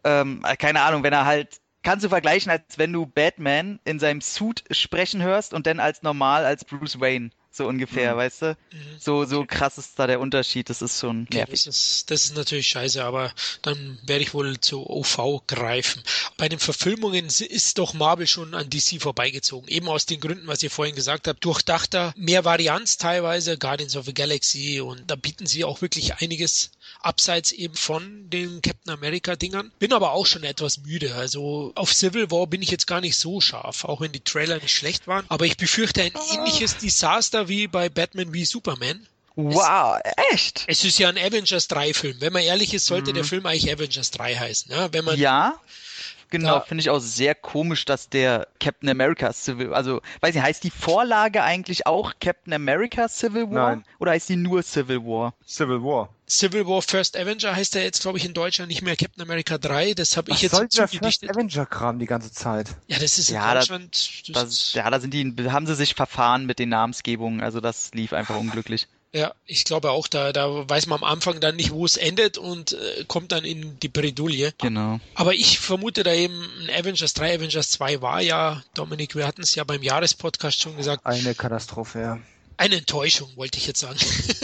ähm, 0.04 0.44
keine 0.60 0.82
Ahnung, 0.82 1.04
wenn 1.04 1.14
er 1.14 1.26
halt 1.26 1.60
kannst 1.84 2.04
du 2.04 2.10
vergleichen, 2.10 2.52
als 2.52 2.78
wenn 2.78 2.92
du 2.92 3.06
Batman 3.06 3.80
in 3.86 3.98
seinem 3.98 4.20
Suit 4.20 4.64
sprechen 4.72 5.24
hörst 5.24 5.54
und 5.54 5.68
dann 5.68 5.80
als 5.80 6.04
normal 6.04 6.46
als 6.46 6.66
Bruce 6.66 7.00
Wayne 7.00 7.30
so 7.58 7.68
ungefähr, 7.68 8.14
mhm. 8.14 8.18
weißt 8.18 8.42
du? 8.44 8.58
Mhm. 8.72 8.78
So, 9.00 9.26
so 9.26 9.46
krass 9.46 9.78
ist 9.78 9.98
da 9.98 10.08
der 10.08 10.20
Unterschied, 10.20 10.70
das 10.70 10.82
ist 10.82 11.00
schon 11.00 11.28
nervig. 11.32 11.64
Das 11.64 11.76
ist, 11.76 12.12
das 12.12 12.26
ist 12.26 12.36
natürlich 12.36 12.68
scheiße, 12.68 13.04
aber 13.04 13.34
dann 13.62 14.00
werde 14.04 14.24
ich 14.24 14.34
wohl 14.34 14.60
zu 14.60 14.90
OV 14.90 15.42
greifen. 15.48 16.02
Bei 16.38 16.48
den 16.50 16.60
Verfilmungen 16.60 17.26
ist 17.26 17.78
doch 17.78 17.94
Marvel 17.94 18.28
schon 18.28 18.54
an 18.54 18.70
DC 18.70 19.02
vorbeigezogen, 19.02 19.68
eben 19.70 19.90
aus 19.90 20.06
den 20.06 20.20
Gründen, 20.20 20.48
was 20.48 20.64
ihr 20.64 20.72
vorhin 20.72 20.96
gesagt 20.96 21.28
habt, 21.28 21.44
durchdachter, 21.44 22.14
mehr 22.16 22.46
Varianz 22.46 22.98
teilweise, 22.98 23.58
Guardians 23.58 23.96
of 23.96 24.06
the 24.06 24.14
Galaxy 24.14 24.80
und 24.80 25.10
da 25.10 25.16
bieten 25.16 25.46
sie 25.46 25.64
auch 25.64 25.82
wirklich 25.82 26.16
einiges 26.22 26.72
abseits 27.02 27.52
eben 27.52 27.76
von 27.76 28.30
den 28.30 28.62
Captain 28.62 28.94
America 28.94 29.36
Dingern. 29.36 29.72
Bin 29.80 29.94
aber 29.94 30.12
auch 30.12 30.26
schon 30.26 30.44
etwas 30.44 30.80
müde. 30.80 31.16
Also 31.16 31.72
auf 31.76 31.94
Civil 31.94 32.32
War 32.32 32.48
bin 32.48 32.62
ich 32.62 32.72
jetzt 32.72 32.88
gar 32.88 33.02
nicht 33.02 33.18
so 33.18 33.42
scharf, 33.42 33.86
auch 33.86 34.02
wenn 34.02 34.12
die 34.12 34.20
Trailer 34.20 34.56
nicht 34.56 34.76
schlecht 34.76 35.08
waren. 35.08 35.26
Aber 35.30 35.46
ich 35.46 35.58
befürchte 35.58 36.02
ein 36.02 36.14
ähnliches 36.34 36.78
Desaster 36.78 37.48
wie 37.48 37.68
bei 37.68 37.90
Batman 37.90 38.34
wie 38.34 38.46
Superman. 38.46 39.08
Wow, 39.36 40.00
echt? 40.32 40.64
Es 40.66 40.84
ist 40.84 40.98
ja 40.98 41.10
ein 41.10 41.18
Avengers 41.18 41.68
3 41.68 41.94
Film. 41.94 42.18
Wenn 42.20 42.34
man 42.34 42.42
ehrlich 42.42 42.74
ist, 42.74 42.88
sollte 42.88 43.12
mhm. 43.12 43.16
der 43.16 43.24
Film 43.24 43.46
eigentlich 43.46 43.72
Avengers 43.72 44.10
3 44.10 44.36
heißen. 44.36 44.72
Ja, 44.72 44.92
wenn 44.94 45.06
man 45.06 45.20
ja 45.20 45.62
genau, 46.30 46.60
finde 46.62 46.82
ich 46.82 46.90
auch 46.90 47.00
sehr 47.00 47.36
komisch, 47.36 47.86
dass 47.86 48.10
der 48.10 48.48
Captain 48.60 48.90
America 48.90 49.32
Civil, 49.34 49.74
also 49.74 50.02
weiß 50.22 50.36
nicht, 50.36 50.44
heißt 50.44 50.64
die 50.64 50.70
Vorlage 50.70 51.44
eigentlich 51.44 51.88
auch 51.88 52.14
Captain 52.20 52.54
America 52.54 53.08
Civil 53.08 53.50
War 53.52 53.76
Nein. 53.76 53.86
oder 54.00 54.12
heißt 54.12 54.30
die 54.30 54.36
nur 54.36 54.64
Civil 54.64 55.04
War? 55.04 55.34
Civil 55.46 55.82
War. 55.84 56.10
Civil 56.30 56.68
War 56.68 56.82
First 56.82 57.16
Avenger 57.16 57.56
heißt 57.56 57.76
er 57.78 57.84
jetzt, 57.84 58.02
glaube 58.02 58.18
ich, 58.18 58.26
in 58.26 58.34
Deutschland 58.34 58.70
nicht 58.70 58.82
mehr 58.82 58.98
Captain 58.98 59.24
America 59.24 59.58
3. 59.58 59.94
Das 59.94 60.18
habe 60.18 60.32
ich 60.32 60.42
jetzt 60.42 60.56
soll 60.56 60.68
der 60.68 60.88
First 60.88 61.30
Avenger-Kram 61.30 62.00
die 62.00 62.06
ganze 62.06 62.32
Zeit? 62.32 62.76
Ja, 62.88 63.00
das 63.00 63.18
ist 63.18 63.30
in 63.30 63.36
ja, 63.36 63.54
Deutschland. 63.54 64.28
Das, 64.28 64.44
das, 64.44 64.74
ja, 64.74 64.90
da 64.90 65.00
sind 65.00 65.14
die, 65.14 65.34
haben 65.50 65.66
sie 65.66 65.76
sich 65.76 65.96
verfahren 65.96 66.46
mit 66.46 66.60
den 66.60 66.70
Namensgebungen. 66.70 67.42
Also 67.42 67.62
das 67.62 67.92
lief 67.94 68.12
einfach 68.12 68.36
unglücklich. 68.36 68.88
Ja, 69.18 69.34
ich 69.48 69.66
glaube 69.66 69.90
auch, 69.90 70.08
da, 70.08 70.32
da 70.32 70.70
weiß 70.70 70.86
man 70.86 71.00
am 71.00 71.04
Anfang 71.04 71.40
dann 71.40 71.56
nicht, 71.56 71.72
wo 71.72 71.86
es 71.86 71.98
endet 71.98 72.38
und 72.38 72.74
äh, 72.74 73.04
kommt 73.08 73.32
dann 73.32 73.46
in 73.46 73.80
die 73.80 73.88
Bredouille. 73.88 74.54
Genau. 74.60 75.00
Aber 75.16 75.34
ich 75.34 75.58
vermute 75.58 76.04
da 76.04 76.14
eben, 76.14 76.48
Avengers 76.78 77.16
3, 77.16 77.38
Avengers 77.38 77.72
2 77.72 78.04
war 78.04 78.22
ja, 78.22 78.62
Dominik, 78.76 79.16
wir 79.16 79.26
hatten 79.26 79.42
es 79.42 79.56
ja 79.56 79.64
beim 79.64 79.82
Jahrespodcast 79.82 80.62
schon 80.62 80.78
gesagt. 80.78 81.04
Eine 81.04 81.34
Katastrophe, 81.34 82.00
ja. 82.00 82.20
Eine 82.58 82.76
Enttäuschung, 82.76 83.30
wollte 83.38 83.58
ich 83.58 83.66
jetzt 83.66 83.80
sagen. 83.80 83.98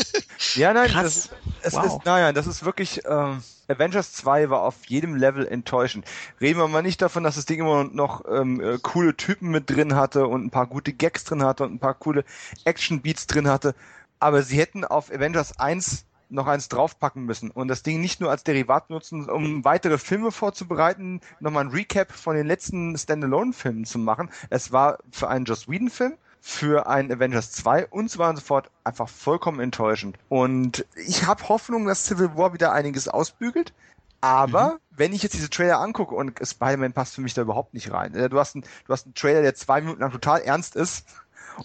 ja, 0.56 0.74
nein, 0.74 0.90
Krass. 0.90 1.30
das, 1.62 1.74
es 1.74 1.74
wow. 1.74 1.86
ist, 1.86 2.06
naja, 2.06 2.32
das 2.32 2.48
ist 2.48 2.66
wirklich, 2.66 3.02
ähm, 3.06 3.44
Avengers 3.68 4.14
2 4.14 4.50
war 4.50 4.62
auf 4.62 4.88
jedem 4.88 5.16
Level 5.16 5.48
enttäuschend. 5.48 6.06
Reden 6.42 6.58
wir 6.58 6.68
mal 6.68 6.82
nicht 6.82 7.00
davon, 7.00 7.24
dass 7.24 7.36
das 7.36 7.46
Ding 7.46 7.60
immer 7.60 7.84
noch 7.84 8.24
ähm, 8.28 8.60
äh, 8.60 8.80
coole 8.82 9.16
Typen 9.16 9.52
mit 9.52 9.70
drin 9.70 9.96
hatte 9.96 10.26
und 10.26 10.46
ein 10.46 10.50
paar 10.50 10.66
gute 10.66 10.94
Gags 10.94 11.26
drin 11.26 11.44
hatte 11.44 11.64
und 11.64 11.76
ein 11.76 11.80
paar 11.80 11.94
coole 11.94 12.26
Action-Beats 12.66 13.28
drin 13.28 13.48
hatte 13.48 13.76
aber 14.24 14.42
sie 14.42 14.58
hätten 14.58 14.86
auf 14.86 15.12
Avengers 15.12 15.60
1 15.60 16.06
noch 16.30 16.48
eins 16.48 16.70
draufpacken 16.70 17.26
müssen 17.26 17.52
und 17.52 17.68
das 17.68 17.84
Ding 17.84 18.00
nicht 18.02 18.22
nur 18.22 18.32
als 18.32 18.44
Derivat 18.44 18.90
nutzen, 18.90 19.30
um 19.30 19.66
weitere 19.66 19.98
Filme 19.98 20.32
vorzubereiten, 20.32 21.20
nochmal 21.42 21.66
ein 21.66 21.72
Recap 21.72 22.12
von 22.12 22.36
den 22.36 22.48
letzten 22.48 22.98
Standalone-Filmen 22.98 23.86
zu 23.86 24.00
machen. 24.00 24.32
Es 24.50 24.72
war 24.72 24.98
für 25.12 25.28
einen 25.28 25.46
Joss 25.46 25.68
Whedon-Film, 25.68 26.14
für 26.40 26.88
einen 26.88 27.12
Avengers 27.12 27.52
2 27.52 27.88
und 27.88 28.10
so 28.10 28.20
weiter 28.20 28.30
und 28.32 28.36
so 28.38 28.42
fort 28.44 28.72
einfach 28.84 29.10
vollkommen 29.10 29.60
enttäuschend. 29.60 30.18
Und 30.30 30.86
ich 30.96 31.26
habe 31.26 31.48
Hoffnung, 31.50 31.86
dass 31.86 32.06
Civil 32.06 32.36
War 32.36 32.54
wieder 32.54 32.72
einiges 32.72 33.08
ausbügelt. 33.08 33.74
Aber 34.22 34.70
mhm. 34.70 34.78
wenn 34.92 35.14
ich 35.14 35.22
jetzt 35.22 35.34
diese 35.34 35.50
Trailer 35.50 35.80
angucke 35.80 36.16
und 36.16 36.40
Spider-Man 36.42 36.94
passt 36.94 37.16
für 37.16 37.22
mich 37.22 37.34
da 37.34 37.42
überhaupt 37.42 37.74
nicht 37.74 37.92
rein. 37.92 38.14
Du 38.14 38.40
hast, 38.40 38.56
einen, 38.56 38.64
du 38.88 38.94
hast 38.94 39.06
einen 39.06 39.16
Trailer, 39.16 39.42
der 39.42 39.54
zwei 39.54 39.82
Minuten 39.82 40.00
lang 40.00 40.12
total 40.12 40.40
ernst 40.42 40.78
ist 40.78 41.06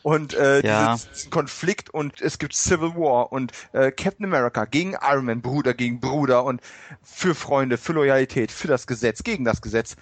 und 0.03 0.35
äh, 0.35 0.65
ja. 0.67 0.97
diesen 0.97 1.31
Konflikt 1.31 1.91
und 1.91 2.21
es 2.21 2.39
gibt 2.39 2.55
Civil 2.55 2.95
War 2.95 3.33
und 3.33 3.53
äh, 3.73 3.91
Captain 3.91 4.27
America 4.27 4.65
gegen 4.65 4.95
Iron 5.03 5.27
Man, 5.27 5.41
Bruder 5.41 5.75
gegen 5.75 6.01
Bruder 6.01 6.45
und 6.45 6.61
für 7.03 7.35
Freunde, 7.35 7.79
für 7.79 7.93
Loyalität, 7.93 8.53
für 8.53 8.69
das 8.69 8.87
Gesetz, 8.87 9.23
gegen 9.23 9.45
das 9.45 9.61
Gesetz. 9.61 9.97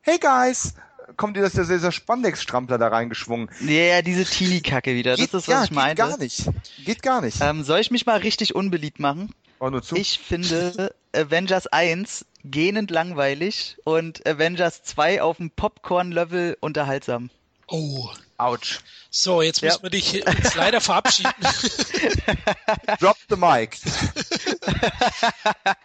Hey 0.00 0.18
guys, 0.18 0.74
kommt 1.16 1.36
dir 1.36 1.42
das 1.42 1.54
ja 1.54 1.64
dieser 1.64 1.92
Spandex-Strampler 1.92 2.78
da 2.78 2.88
reingeschwungen. 2.88 3.50
Ja, 3.60 3.72
ja 3.72 4.02
diese 4.02 4.24
Teenie-Kacke 4.24 4.94
wieder. 4.94 5.16
Geht, 5.16 5.32
das 5.32 5.42
ist, 5.42 5.48
was 5.48 5.54
ja, 5.54 5.64
ich 5.64 5.70
meine. 5.70 5.94
Geht 5.94 5.98
gar 5.98 6.18
nicht. 6.18 6.50
Geht 6.84 7.02
gar 7.02 7.20
nicht. 7.20 7.40
Ähm, 7.40 7.64
soll 7.64 7.80
ich 7.80 7.90
mich 7.90 8.06
mal 8.06 8.18
richtig 8.18 8.54
unbeliebt 8.54 8.98
machen? 8.98 9.32
Oh, 9.58 9.70
nur 9.70 9.82
zu. 9.82 9.96
Ich 9.96 10.18
finde 10.18 10.94
Avengers 11.14 11.66
1 11.66 12.26
gähnend 12.44 12.90
langweilig 12.90 13.76
und 13.84 14.26
Avengers 14.26 14.82
2 14.82 15.22
auf 15.22 15.36
dem 15.36 15.50
Popcorn-Level 15.50 16.56
unterhaltsam. 16.60 17.30
Oh. 17.68 18.10
Autsch. 18.38 18.80
So, 19.10 19.42
jetzt 19.42 19.62
müssen 19.62 19.82
wir 19.82 19.90
dich 19.90 20.12
jetzt 20.12 20.54
leider 20.54 20.80
verabschieden. 20.80 21.32
Drop 22.98 23.16
the 23.28 23.36
mic. 23.36 23.76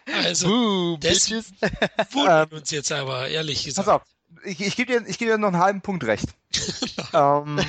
also, 0.24 0.48
Boo, 0.48 0.96
das 0.96 1.30
wundert 1.30 2.52
uns 2.52 2.70
jetzt 2.70 2.90
aber, 2.90 3.28
ehrlich 3.28 3.64
gesagt. 3.64 3.86
Pass 3.86 3.94
auf, 3.94 4.02
ich, 4.44 4.60
ich 4.60 4.76
gebe 4.76 4.92
dir, 4.92 5.02
geb 5.02 5.18
dir 5.18 5.38
noch 5.38 5.48
einen 5.48 5.58
halben 5.58 5.80
Punkt 5.82 6.04
recht. 6.04 6.28
ähm, 7.12 7.60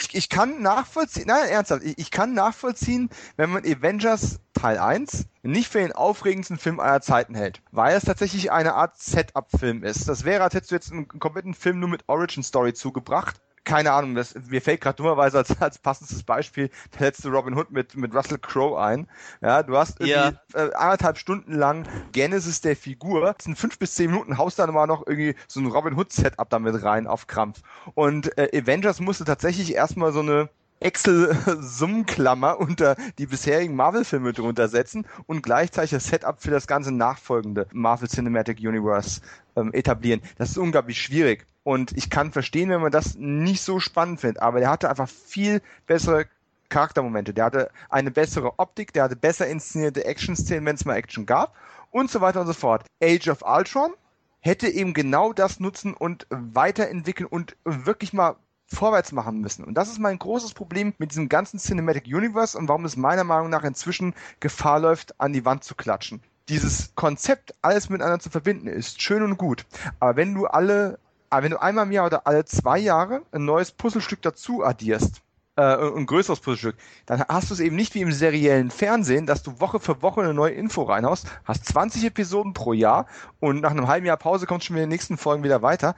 ich, 0.00 0.14
ich, 0.14 0.28
kann 0.28 0.60
nachvollziehen, 0.60 1.26
nein, 1.28 1.48
ernsthaft, 1.48 1.84
ich, 1.84 1.98
ich, 1.98 2.10
kann 2.10 2.34
nachvollziehen, 2.34 3.10
wenn 3.36 3.50
man 3.50 3.64
Avengers 3.64 4.40
Teil 4.54 4.78
1 4.78 5.26
nicht 5.42 5.70
für 5.70 5.78
den 5.78 5.92
aufregendsten 5.92 6.58
Film 6.58 6.80
aller 6.80 7.00
Zeiten 7.00 7.34
hält, 7.34 7.60
weil 7.70 7.96
es 7.96 8.04
tatsächlich 8.04 8.50
eine 8.50 8.74
Art 8.74 8.98
Setup-Film 8.98 9.84
ist. 9.84 10.08
Das 10.08 10.24
wäre, 10.24 10.42
als 10.42 10.54
hättest 10.54 10.70
du 10.70 10.74
jetzt 10.74 10.90
einen 10.90 11.06
kompletten 11.06 11.54
Film 11.54 11.80
nur 11.80 11.88
mit 11.88 12.04
Origin 12.08 12.42
Story 12.42 12.74
zugebracht 12.74 13.40
keine 13.64 13.92
Ahnung, 13.92 14.14
das, 14.14 14.34
mir 14.48 14.60
fällt 14.60 14.80
gerade 14.80 14.96
dummerweise 14.96 15.38
als, 15.38 15.60
als 15.60 15.78
passendes 15.78 16.22
Beispiel 16.22 16.70
der 16.98 17.08
letzte 17.08 17.30
Robin 17.30 17.56
Hood 17.56 17.70
mit, 17.70 17.96
mit 17.96 18.14
Russell 18.14 18.38
Crowe 18.38 18.80
ein. 18.80 19.08
Ja, 19.40 19.62
du 19.62 19.76
hast 19.76 20.00
irgendwie 20.00 20.12
ja. 20.12 20.32
äh, 20.54 20.72
anderthalb 20.74 21.18
Stunden 21.18 21.54
lang 21.54 21.86
Genesis 22.12 22.60
der 22.60 22.76
Figur, 22.76 23.32
das 23.36 23.44
sind 23.44 23.58
fünf 23.58 23.78
bis 23.78 23.94
zehn 23.94 24.10
Minuten, 24.10 24.38
haust 24.38 24.58
dann 24.58 24.72
mal 24.72 24.86
noch 24.86 25.06
irgendwie 25.06 25.34
so 25.48 25.60
ein 25.60 25.66
Robin 25.66 25.94
Hood 25.94 26.12
Setup 26.12 26.48
damit 26.48 26.82
rein 26.82 27.06
auf 27.06 27.26
Krampf. 27.26 27.62
Und 27.94 28.36
äh, 28.38 28.50
Avengers 28.54 29.00
musste 29.00 29.24
tatsächlich 29.24 29.74
erstmal 29.74 30.12
so 30.12 30.20
eine 30.20 30.48
Excel-Summenklammer 30.80 32.60
unter 32.60 32.96
die 33.18 33.26
bisherigen 33.26 33.74
Marvel-Filme 33.74 34.32
drunter 34.32 34.68
setzen 34.68 35.06
und 35.26 35.42
gleichzeitig 35.42 35.92
das 35.92 36.04
Setup 36.04 36.40
für 36.40 36.50
das 36.50 36.66
ganze 36.66 36.92
nachfolgende 36.92 37.66
Marvel 37.72 38.08
Cinematic 38.08 38.58
Universe 38.58 39.22
ähm, 39.56 39.72
etablieren. 39.72 40.20
Das 40.36 40.50
ist 40.50 40.58
unglaublich 40.58 41.00
schwierig. 41.00 41.46
Und 41.64 41.96
ich 41.96 42.10
kann 42.10 42.30
verstehen, 42.30 42.70
wenn 42.70 42.82
man 42.82 42.92
das 42.92 43.16
nicht 43.16 43.62
so 43.62 43.80
spannend 43.80 44.20
findet, 44.20 44.42
aber 44.42 44.60
der 44.60 44.70
hatte 44.70 44.90
einfach 44.90 45.08
viel 45.08 45.62
bessere 45.86 46.26
Charaktermomente. 46.68 47.34
Der 47.34 47.46
hatte 47.46 47.70
eine 47.88 48.10
bessere 48.10 48.58
Optik, 48.58 48.92
der 48.92 49.04
hatte 49.04 49.16
besser 49.16 49.46
inszenierte 49.46 50.04
Action-Szenen, 50.04 50.66
wenn 50.66 50.76
es 50.76 50.84
mal 50.84 50.96
Action 50.96 51.26
gab 51.26 51.54
und 51.90 52.10
so 52.10 52.20
weiter 52.20 52.40
und 52.40 52.46
so 52.46 52.52
fort. 52.52 52.84
Age 53.02 53.28
of 53.28 53.42
Ultron 53.42 53.92
hätte 54.40 54.68
eben 54.68 54.92
genau 54.92 55.32
das 55.32 55.58
nutzen 55.58 55.94
und 55.94 56.26
weiterentwickeln 56.28 57.26
und 57.26 57.56
wirklich 57.64 58.12
mal 58.12 58.36
vorwärts 58.66 59.12
machen 59.12 59.40
müssen. 59.40 59.64
Und 59.64 59.74
das 59.74 59.88
ist 59.88 59.98
mein 59.98 60.18
großes 60.18 60.52
Problem 60.52 60.92
mit 60.98 61.12
diesem 61.12 61.28
ganzen 61.28 61.58
Cinematic 61.58 62.06
Universe 62.06 62.56
und 62.58 62.68
warum 62.68 62.84
es 62.84 62.96
meiner 62.96 63.24
Meinung 63.24 63.50
nach 63.50 63.64
inzwischen 63.64 64.14
Gefahr 64.40 64.80
läuft, 64.80 65.18
an 65.20 65.32
die 65.32 65.44
Wand 65.44 65.64
zu 65.64 65.74
klatschen. 65.74 66.20
Dieses 66.48 66.94
Konzept, 66.94 67.54
alles 67.62 67.88
miteinander 67.88 68.18
zu 68.18 68.28
verbinden, 68.28 68.66
ist 68.66 69.00
schön 69.00 69.22
und 69.22 69.38
gut. 69.38 69.64
Aber 69.98 70.16
wenn 70.16 70.34
du 70.34 70.46
alle, 70.46 70.98
wenn 71.42 71.50
du 71.50 71.60
einmal 71.60 71.86
im 71.86 71.92
Jahr 71.92 72.06
oder 72.06 72.26
alle 72.26 72.44
zwei 72.44 72.78
Jahre 72.78 73.22
ein 73.32 73.44
neues 73.44 73.72
Puzzlestück 73.72 74.22
dazu 74.22 74.64
addierst, 74.64 75.22
äh, 75.56 75.62
ein 75.62 76.06
größeres 76.06 76.40
Puzzlestück, 76.40 76.76
dann 77.06 77.24
hast 77.28 77.50
du 77.50 77.54
es 77.54 77.60
eben 77.60 77.76
nicht 77.76 77.94
wie 77.94 78.00
im 78.00 78.12
seriellen 78.12 78.70
Fernsehen, 78.70 79.26
dass 79.26 79.42
du 79.42 79.60
Woche 79.60 79.80
für 79.80 80.02
Woche 80.02 80.22
eine 80.22 80.34
neue 80.34 80.52
Info 80.52 80.82
reinhaust, 80.82 81.26
hast 81.44 81.66
20 81.66 82.04
Episoden 82.04 82.52
pro 82.52 82.72
Jahr 82.72 83.06
und 83.40 83.60
nach 83.60 83.70
einem 83.70 83.88
halben 83.88 84.06
Jahr 84.06 84.16
Pause 84.16 84.46
kommst 84.46 84.64
du 84.64 84.68
schon 84.68 84.76
in 84.76 84.82
den 84.82 84.88
nächsten 84.90 85.16
Folgen 85.16 85.44
wieder 85.44 85.62
weiter. 85.62 85.94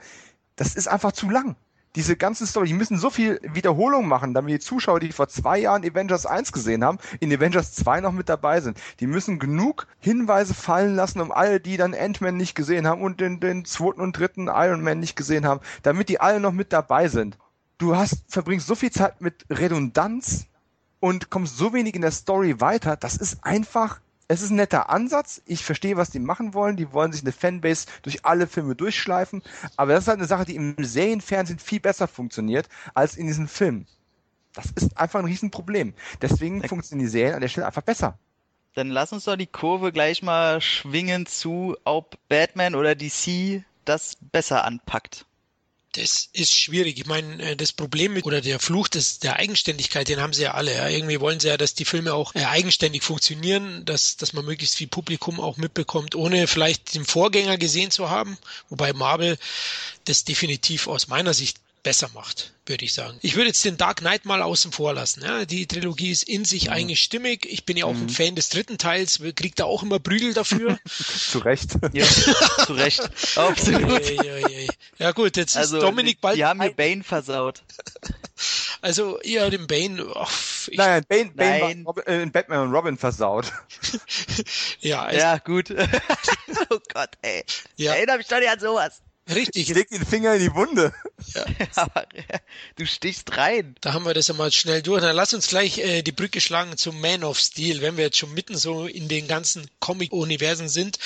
Das 0.55 0.75
ist 0.75 0.87
einfach 0.87 1.11
zu 1.11 1.29
lang 1.29 1.55
diese 1.95 2.15
ganze 2.15 2.45
Story, 2.45 2.67
die 2.67 2.73
müssen 2.73 2.97
so 2.97 3.09
viel 3.09 3.39
Wiederholung 3.41 4.07
machen, 4.07 4.33
damit 4.33 4.53
die 4.53 4.59
Zuschauer, 4.59 4.99
die 4.99 5.11
vor 5.11 5.27
zwei 5.27 5.57
Jahren 5.59 5.83
Avengers 5.83 6.25
1 6.25 6.51
gesehen 6.51 6.83
haben, 6.83 6.99
in 7.19 7.33
Avengers 7.33 7.73
2 7.73 8.01
noch 8.01 8.11
mit 8.11 8.29
dabei 8.29 8.61
sind. 8.61 8.79
Die 8.99 9.07
müssen 9.07 9.39
genug 9.39 9.87
Hinweise 9.99 10.53
fallen 10.53 10.95
lassen, 10.95 11.21
um 11.21 11.31
alle, 11.31 11.59
die 11.59 11.77
dann 11.77 11.95
Ant-Man 11.95 12.37
nicht 12.37 12.55
gesehen 12.55 12.87
haben 12.87 13.01
und 13.01 13.19
den, 13.19 13.39
den 13.39 13.65
zweiten 13.65 14.01
und 14.01 14.17
dritten 14.17 14.47
Iron 14.47 14.83
Man 14.83 14.99
nicht 14.99 15.15
gesehen 15.15 15.45
haben, 15.45 15.61
damit 15.81 16.09
die 16.09 16.19
alle 16.19 16.39
noch 16.39 16.51
mit 16.51 16.71
dabei 16.71 17.07
sind. 17.07 17.37
Du 17.77 17.95
hast, 17.95 18.23
verbringst 18.27 18.67
so 18.67 18.75
viel 18.75 18.91
Zeit 18.91 19.21
mit 19.21 19.45
Redundanz 19.49 20.47
und 20.99 21.29
kommst 21.29 21.57
so 21.57 21.73
wenig 21.73 21.95
in 21.95 22.01
der 22.01 22.11
Story 22.11 22.59
weiter, 22.59 22.95
das 22.95 23.15
ist 23.17 23.43
einfach 23.43 23.99
es 24.27 24.41
ist 24.41 24.49
ein 24.49 24.55
netter 24.55 24.89
Ansatz. 24.89 25.41
Ich 25.45 25.63
verstehe, 25.63 25.97
was 25.97 26.09
die 26.09 26.19
machen 26.19 26.53
wollen. 26.53 26.75
Die 26.75 26.91
wollen 26.91 27.11
sich 27.11 27.21
eine 27.21 27.31
Fanbase 27.31 27.87
durch 28.01 28.25
alle 28.25 28.47
Filme 28.47 28.75
durchschleifen. 28.75 29.41
Aber 29.77 29.93
das 29.93 30.03
ist 30.03 30.07
halt 30.07 30.19
eine 30.19 30.27
Sache, 30.27 30.45
die 30.45 30.55
im 30.55 30.75
Serienfernsehen 30.77 31.59
viel 31.59 31.79
besser 31.79 32.07
funktioniert 32.07 32.67
als 32.93 33.15
in 33.15 33.27
diesen 33.27 33.47
Filmen. 33.47 33.87
Das 34.53 34.71
ist 34.71 34.97
einfach 34.97 35.19
ein 35.19 35.25
Riesenproblem. 35.25 35.93
Deswegen 36.21 36.61
ja. 36.61 36.67
funktionieren 36.67 37.05
die 37.05 37.11
Serien 37.11 37.35
an 37.35 37.41
der 37.41 37.47
Stelle 37.47 37.67
einfach 37.67 37.83
besser. 37.83 38.17
Dann 38.73 38.89
lass 38.89 39.13
uns 39.13 39.23
doch 39.25 39.35
die 39.35 39.47
Kurve 39.47 39.91
gleich 39.91 40.23
mal 40.23 40.61
schwingen 40.61 41.25
zu, 41.25 41.77
ob 41.83 42.17
Batman 42.27 42.75
oder 42.75 42.95
DC 42.95 43.63
das 43.85 44.17
besser 44.19 44.65
anpackt. 44.65 45.26
Das 45.93 46.29
ist 46.33 46.53
schwierig. 46.53 46.99
Ich 46.99 47.05
meine, 47.05 47.41
äh, 47.41 47.55
das 47.55 47.71
Problem 47.71 48.13
mit, 48.13 48.25
oder 48.25 48.41
der 48.41 48.59
Fluch 48.59 48.87
des, 48.87 49.19
der 49.19 49.37
Eigenständigkeit, 49.37 50.07
den 50.07 50.19
haben 50.19 50.33
sie 50.33 50.43
ja 50.43 50.53
alle. 50.53 50.73
Ja. 50.73 50.89
Irgendwie 50.89 51.19
wollen 51.19 51.39
sie 51.39 51.47
ja, 51.47 51.57
dass 51.57 51.73
die 51.73 51.85
Filme 51.85 52.13
auch 52.13 52.35
äh, 52.35 52.45
eigenständig 52.45 53.03
funktionieren, 53.03 53.83
dass, 53.85 54.17
dass 54.17 54.33
man 54.33 54.45
möglichst 54.45 54.75
viel 54.75 54.87
Publikum 54.87 55.39
auch 55.39 55.57
mitbekommt, 55.57 56.15
ohne 56.15 56.47
vielleicht 56.47 56.93
den 56.93 57.05
Vorgänger 57.05 57.57
gesehen 57.57 57.91
zu 57.91 58.09
haben. 58.09 58.37
Wobei 58.69 58.93
Marvel 58.93 59.37
das 60.05 60.23
definitiv 60.23 60.87
aus 60.87 61.07
meiner 61.07 61.33
Sicht 61.33 61.57
besser 61.87 62.09
macht, 62.13 62.51
würde 62.65 62.83
ich 62.83 62.93
sagen. 62.93 63.17
Ich 63.21 63.35
würde 63.35 63.47
jetzt 63.47 63.63
den 63.63 63.77
Dark 63.77 63.99
Knight 63.99 64.25
mal 64.25 64.41
außen 64.41 64.73
vor 64.73 64.93
lassen. 64.93 65.23
Ja, 65.23 65.45
die 65.45 65.67
Trilogie 65.67 66.11
ist 66.11 66.23
in 66.23 66.43
sich 66.43 66.65
mhm. 66.65 66.73
eigentlich 66.73 66.99
stimmig. 66.99 67.45
Ich 67.45 67.65
bin 67.65 67.77
ja 67.77 67.85
auch 67.85 67.93
mhm. 67.93 68.07
ein 68.07 68.09
Fan 68.09 68.35
des 68.35 68.49
dritten 68.49 68.77
Teils, 68.77 69.21
kriegt 69.35 69.59
da 69.61 69.63
auch 69.63 69.83
immer 69.83 69.97
Prügel 69.97 70.33
dafür. 70.33 70.77
zu 70.85 71.39
Recht. 71.39 71.77
Ja, 71.93 72.05
zu 72.65 72.73
Recht. 72.73 73.09
Absolut. 73.37 74.05
Ja, 74.09 74.21
ja, 74.21 74.49
ja, 74.49 74.69
ja, 74.97 75.11
gut, 75.13 75.37
jetzt 75.37 75.55
also, 75.55 75.77
ist 75.77 75.83
Dominik 75.83 76.19
bald. 76.19 76.35
Die 76.35 76.43
haben 76.43 76.59
mir 76.59 76.73
Bane 76.73 77.05
versaut. 77.05 77.63
Also, 78.79 79.19
ja, 79.23 79.49
den 79.49 79.65
Bane. 79.65 80.05
Oh, 80.05 80.27
ich, 80.67 80.77
Nein, 80.77 81.03
Bane, 81.09 81.31
Bane 81.33 81.59
Nein. 81.59 81.85
War 81.85 81.95
Robin, 81.95 82.03
äh, 82.05 82.25
Batman 82.27 82.67
und 82.67 82.71
Robin 82.71 82.95
versaut. 82.95 83.51
ja, 84.81 85.01
also, 85.01 85.19
ja, 85.19 85.37
gut. 85.39 85.71
oh 86.69 86.77
Gott, 86.93 87.09
ey. 87.23 87.43
Ja. 87.75 87.95
Erinnere 87.95 88.19
mich 88.19 88.27
doch 88.27 88.37
nicht 88.37 88.51
an 88.51 88.59
sowas. 88.59 89.01
Richtig. 89.33 89.69
Ich 89.69 89.75
leg 89.75 89.89
den 89.89 90.05
Finger 90.05 90.35
in 90.35 90.39
die 90.41 90.53
Wunde. 90.53 90.93
Ja. 91.33 91.45
Aber 91.75 92.07
du 92.77 92.85
stichst 92.85 93.35
rein. 93.35 93.75
Da 93.81 93.93
haben 93.93 94.05
wir 94.05 94.13
das 94.13 94.29
einmal 94.29 94.51
schnell 94.51 94.81
durch. 94.81 95.01
Dann 95.01 95.15
lass 95.15 95.33
uns 95.33 95.47
gleich 95.47 95.79
äh, 95.79 96.01
die 96.01 96.11
Brücke 96.11 96.39
schlagen 96.39 96.77
zum 96.77 97.01
Man 97.01 97.23
of 97.23 97.37
Steel. 97.37 97.81
Wenn 97.81 97.97
wir 97.97 98.05
jetzt 98.05 98.17
schon 98.17 98.33
mitten 98.33 98.57
so 98.57 98.87
in 98.87 99.07
den 99.07 99.27
ganzen 99.27 99.69
Comic-Universen 99.79 100.69
sind, 100.69 100.99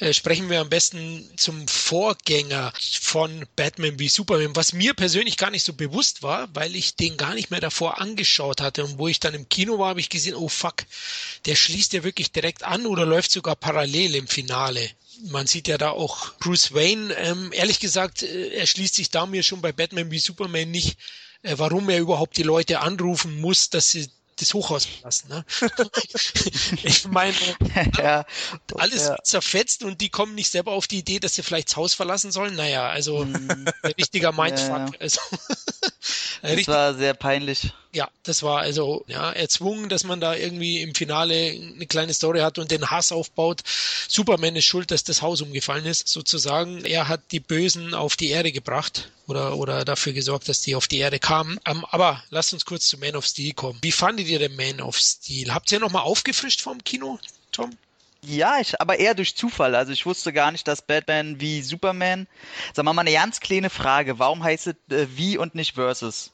äh, 0.00 0.12
sprechen 0.12 0.50
wir 0.50 0.60
am 0.60 0.68
besten 0.68 1.30
zum 1.36 1.66
Vorgänger 1.66 2.72
von 3.00 3.46
Batman 3.56 3.98
wie 3.98 4.08
Superman, 4.08 4.54
was 4.54 4.72
mir 4.72 4.92
persönlich 4.94 5.36
gar 5.38 5.50
nicht 5.50 5.64
so 5.64 5.72
bewusst 5.72 6.22
war, 6.22 6.48
weil 6.54 6.76
ich 6.76 6.96
den 6.96 7.16
gar 7.16 7.34
nicht 7.34 7.50
mehr 7.50 7.60
davor 7.60 8.00
angeschaut 8.00 8.60
hatte. 8.60 8.84
Und 8.84 8.98
wo 8.98 9.08
ich 9.08 9.20
dann 9.20 9.34
im 9.34 9.48
Kino 9.48 9.78
war, 9.78 9.90
habe 9.90 10.00
ich 10.00 10.10
gesehen, 10.10 10.34
oh 10.34 10.48
fuck, 10.48 10.84
der 11.46 11.54
schließt 11.54 11.94
ja 11.94 12.04
wirklich 12.04 12.32
direkt 12.32 12.64
an 12.64 12.86
oder 12.86 13.06
läuft 13.06 13.30
sogar 13.30 13.56
parallel 13.56 14.14
im 14.16 14.26
Finale 14.26 14.90
man 15.30 15.46
sieht 15.46 15.68
ja 15.68 15.78
da 15.78 15.90
auch 15.90 16.34
Bruce 16.38 16.74
Wayne, 16.74 17.14
ähm, 17.14 17.50
ehrlich 17.52 17.80
gesagt, 17.80 18.22
äh, 18.22 18.48
er 18.48 18.66
schließt 18.66 18.94
sich 18.94 19.10
da 19.10 19.26
mir 19.26 19.42
schon 19.42 19.62
bei 19.62 19.72
Batman 19.72 20.10
wie 20.10 20.18
Superman 20.18 20.70
nicht, 20.70 20.98
äh, 21.42 21.54
warum 21.58 21.88
er 21.88 22.00
überhaupt 22.00 22.36
die 22.36 22.42
Leute 22.42 22.80
anrufen 22.80 23.40
muss, 23.40 23.70
dass 23.70 23.90
sie 23.90 24.08
das 24.36 24.54
Hochhaus 24.54 24.84
verlassen. 24.86 25.28
Ne? 25.28 25.44
ich 26.82 27.06
meine, 27.06 27.34
ja, 27.98 28.24
alles 28.76 29.08
ja. 29.08 29.16
zerfetzt 29.22 29.84
und 29.84 30.00
die 30.00 30.08
kommen 30.08 30.34
nicht 30.34 30.50
selber 30.50 30.72
auf 30.72 30.86
die 30.86 30.98
Idee, 30.98 31.20
dass 31.20 31.34
sie 31.34 31.42
vielleicht 31.42 31.68
das 31.68 31.76
Haus 31.76 31.94
verlassen 31.94 32.32
sollen. 32.32 32.54
Naja, 32.56 32.88
also 32.88 33.24
mm. 33.24 33.50
ein 33.82 33.92
richtiger 33.98 34.32
Mindfuck. 34.32 34.94
Ja, 34.94 35.00
also, 35.00 35.20
Das 36.42 36.68
war 36.68 36.94
sehr 36.94 37.14
peinlich. 37.14 37.72
Ja, 37.92 38.08
das 38.22 38.42
war 38.42 38.60
also 38.60 39.04
ja 39.06 39.30
erzwungen, 39.32 39.88
dass 39.88 40.02
man 40.02 40.20
da 40.20 40.34
irgendwie 40.34 40.80
im 40.80 40.94
Finale 40.94 41.34
eine 41.34 41.86
kleine 41.86 42.14
Story 42.14 42.40
hat 42.40 42.58
und 42.58 42.70
den 42.70 42.90
Hass 42.90 43.12
aufbaut. 43.12 43.60
Superman 44.08 44.56
ist 44.56 44.64
schuld, 44.64 44.90
dass 44.90 45.04
das 45.04 45.22
Haus 45.22 45.40
umgefallen 45.42 45.84
ist, 45.84 46.08
sozusagen. 46.08 46.84
Er 46.84 47.08
hat 47.08 47.20
die 47.32 47.40
Bösen 47.40 47.94
auf 47.94 48.16
die 48.16 48.30
Erde 48.30 48.50
gebracht 48.50 49.10
oder 49.26 49.56
oder 49.56 49.84
dafür 49.84 50.12
gesorgt, 50.12 50.48
dass 50.48 50.60
die 50.60 50.74
auf 50.74 50.88
die 50.88 50.98
Erde 50.98 51.18
kamen. 51.18 51.58
Um, 51.68 51.84
aber 51.86 52.22
lasst 52.30 52.52
uns 52.52 52.64
kurz 52.64 52.86
zu 52.88 52.98
Man 52.98 53.16
of 53.16 53.24
Steel 53.24 53.54
kommen. 53.54 53.78
Wie 53.82 53.92
fandet 53.92 54.28
ihr 54.28 54.38
den 54.38 54.56
Man 54.56 54.80
of 54.80 54.96
Steel? 54.96 55.54
Habt 55.54 55.70
ihr 55.72 55.80
noch 55.80 55.90
mal 55.90 56.00
aufgefrischt 56.00 56.62
vom 56.62 56.82
Kino, 56.84 57.18
Tom? 57.52 57.70
Ja, 58.24 58.60
ich, 58.60 58.80
aber 58.80 59.00
eher 59.00 59.14
durch 59.14 59.34
Zufall. 59.34 59.74
Also 59.74 59.92
ich 59.92 60.06
wusste 60.06 60.32
gar 60.32 60.52
nicht, 60.52 60.68
dass 60.68 60.82
Batman 60.82 61.40
wie 61.40 61.60
Superman. 61.62 62.28
Sag 62.72 62.84
mal, 62.84 62.92
mal 62.92 63.02
eine 63.02 63.12
ganz 63.12 63.40
kleine 63.40 63.68
Frage. 63.68 64.18
Warum 64.20 64.44
heißt 64.44 64.68
es 64.68 64.96
äh, 64.96 65.08
wie 65.16 65.38
und 65.38 65.56
nicht 65.56 65.74
versus? 65.74 66.30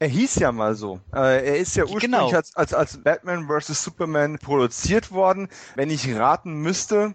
Er 0.00 0.08
hieß 0.08 0.36
ja 0.36 0.52
mal 0.52 0.74
so. 0.74 1.00
Äh, 1.12 1.46
er 1.46 1.56
ist 1.58 1.76
ja 1.76 1.84
ursprünglich 1.84 2.10
genau. 2.10 2.30
als, 2.30 2.56
als, 2.56 2.74
als 2.74 3.02
Batman 3.02 3.48
vs. 3.48 3.82
Superman 3.82 4.38
produziert 4.38 5.12
worden. 5.12 5.48
Wenn 5.76 5.90
ich 5.90 6.12
raten 6.14 6.54
müsste, 6.54 7.14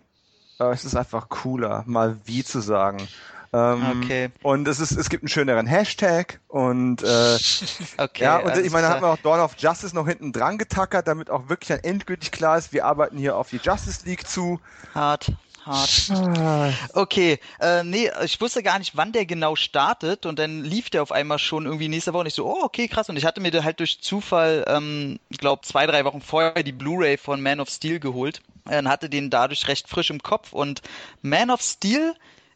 äh, 0.59 0.71
es 0.71 0.85
ist 0.85 0.95
einfach 0.95 1.27
cooler, 1.29 1.83
mal 1.85 2.17
wie 2.25 2.43
zu 2.43 2.61
sagen. 2.61 3.07
Ähm, 3.53 4.01
okay. 4.03 4.29
Und 4.41 4.67
es 4.67 4.79
ist, 4.79 4.91
es 4.91 5.09
gibt 5.09 5.23
einen 5.23 5.29
schöneren 5.29 5.67
Hashtag 5.67 6.39
und 6.47 7.03
äh, 7.03 7.37
okay, 7.97 8.23
ja, 8.23 8.37
und 8.37 8.57
ich 8.57 8.71
meine, 8.71 8.87
da 8.87 8.93
hat 8.93 9.01
man 9.01 9.11
auch 9.11 9.17
Dawn 9.17 9.39
of 9.39 9.55
Justice 9.57 9.95
noch 9.95 10.07
hinten 10.07 10.31
dran 10.31 10.57
getackert, 10.57 11.07
damit 11.07 11.29
auch 11.29 11.49
wirklich 11.49 11.67
dann 11.67 11.79
endgültig 11.79 12.31
klar 12.31 12.57
ist, 12.57 12.73
wir 12.73 12.85
arbeiten 12.85 13.17
hier 13.17 13.37
auf 13.37 13.49
die 13.49 13.59
Justice 13.63 14.05
League 14.05 14.27
zu. 14.27 14.59
Hart 14.95 15.31
hart. 15.65 16.11
Okay, 16.93 17.39
äh, 17.59 17.83
nee, 17.83 18.09
ich 18.23 18.39
wusste 18.39 18.63
gar 18.63 18.79
nicht, 18.79 18.95
wann 18.95 19.11
der 19.11 19.25
genau 19.25 19.55
startet 19.55 20.25
und 20.25 20.39
dann 20.39 20.63
lief 20.63 20.89
der 20.89 21.01
auf 21.01 21.11
einmal 21.11 21.39
schon 21.39 21.65
irgendwie 21.65 21.87
nächste 21.87 22.13
Woche 22.13 22.21
und 22.21 22.27
ich 22.27 22.33
so, 22.33 22.45
oh, 22.45 22.63
okay, 22.63 22.87
krass. 22.87 23.09
Und 23.09 23.17
ich 23.17 23.25
hatte 23.25 23.41
mir 23.41 23.51
halt 23.63 23.79
durch 23.79 24.01
Zufall, 24.01 24.65
ähm, 24.67 25.19
glaube 25.29 25.63
zwei, 25.63 25.85
drei 25.85 26.05
Wochen 26.05 26.21
vorher 26.21 26.63
die 26.63 26.71
Blu-ray 26.71 27.17
von 27.17 27.41
Man 27.41 27.59
of 27.59 27.69
Steel 27.69 27.99
geholt 27.99 28.41
und 28.65 28.87
hatte 28.87 29.09
den 29.09 29.29
dadurch 29.29 29.67
recht 29.67 29.89
frisch 29.89 30.09
im 30.09 30.21
Kopf 30.21 30.53
und 30.53 30.81
Man 31.21 31.49
of 31.49 31.61
Steel 31.61 32.13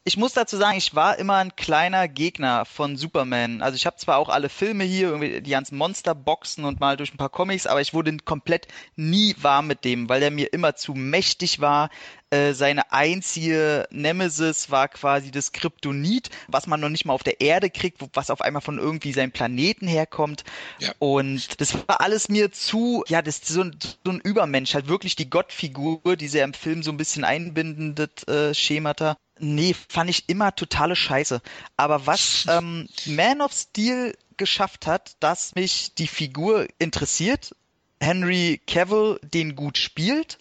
ich 0.08 0.16
muss 0.16 0.32
dazu 0.32 0.56
sagen, 0.56 0.78
ich 0.78 0.96
war 0.96 1.20
immer 1.20 1.36
ein 1.36 1.58
kleiner 1.58 2.08
Gegner 2.08 2.64
von 2.64 2.96
Superman. 2.96 3.62
Also 3.62 3.76
ich 3.76 3.86
habe 3.86 3.98
zwar 3.98 4.16
auch 4.20 4.30
alle 4.30 4.48
Filme 4.48 4.86
hier, 4.86 5.10
irgendwie 5.10 5.42
die 5.42 5.52
ganzen 5.52 5.78
Monsterboxen 5.78 6.64
und 6.64 6.80
mal 6.80 6.96
durch 6.96 7.14
ein 7.14 7.18
paar 7.18 7.28
Comics, 7.28 7.68
aber 7.68 7.82
ich 7.82 7.94
wurde 7.94 8.16
komplett 8.24 8.70
nie 8.96 9.36
warm 9.42 9.68
mit 9.68 9.84
dem, 9.84 10.08
weil 10.08 10.24
er 10.24 10.32
mir 10.32 10.54
immer 10.54 10.76
zu 10.76 10.94
mächtig 10.94 11.60
war. 11.60 11.90
Äh, 12.30 12.54
seine 12.54 12.92
einzige 12.92 13.88
Nemesis 13.90 14.70
war 14.70 14.90
quasi 14.90 15.32
das 15.32 15.54
Kryptonit, 15.54 16.30
was 16.50 16.68
man 16.68 16.82
noch 16.82 16.90
nicht 16.90 17.06
mal 17.06 17.14
auf 17.14 17.24
der 17.24 17.40
Erde 17.40 17.70
kriegt, 17.70 18.02
was 18.14 18.30
auf 18.30 18.42
einmal 18.42 18.62
von 18.62 18.80
irgendwie 18.80 19.14
seinem 19.14 19.32
Planeten 19.32 19.88
herkommt. 19.88 20.44
Ja. 20.80 20.92
Und 21.00 21.62
das 21.62 21.74
war 21.88 22.02
alles 22.02 22.28
mir 22.28 22.52
zu, 22.52 23.06
ja, 23.08 23.22
das 23.22 23.38
ist 23.38 23.48
so 23.48 23.62
ein, 23.62 23.78
so 24.04 24.12
ein 24.12 24.20
Übermensch, 24.20 24.74
halt 24.74 24.90
wirklich 24.90 25.16
die 25.16 25.30
Gottfigur, 25.30 26.18
die 26.18 26.28
sie 26.28 26.40
im 26.40 26.54
Film 26.54 26.84
so 26.84 26.92
ein 26.92 26.98
bisschen 26.98 27.24
einbindet, 27.24 28.28
äh, 28.28 28.54
Schemata. 28.54 29.16
Nee, 29.40 29.74
fand 29.88 30.10
ich 30.10 30.28
immer 30.28 30.54
totale 30.54 30.98
Scheiße. 30.98 31.42
Aber 31.78 32.08
was 32.08 32.46
ähm, 32.50 32.90
Man 33.06 33.40
of 33.40 33.54
Steel 33.54 34.18
geschafft 34.36 34.86
hat, 34.86 35.16
dass 35.22 35.56
mich 35.56 35.94
die 35.96 36.08
Figur 36.08 36.68
interessiert, 36.78 37.56
Henry 38.02 38.62
Cavill 38.68 39.20
den 39.24 39.56
gut 39.56 39.78
spielt. 39.78 40.38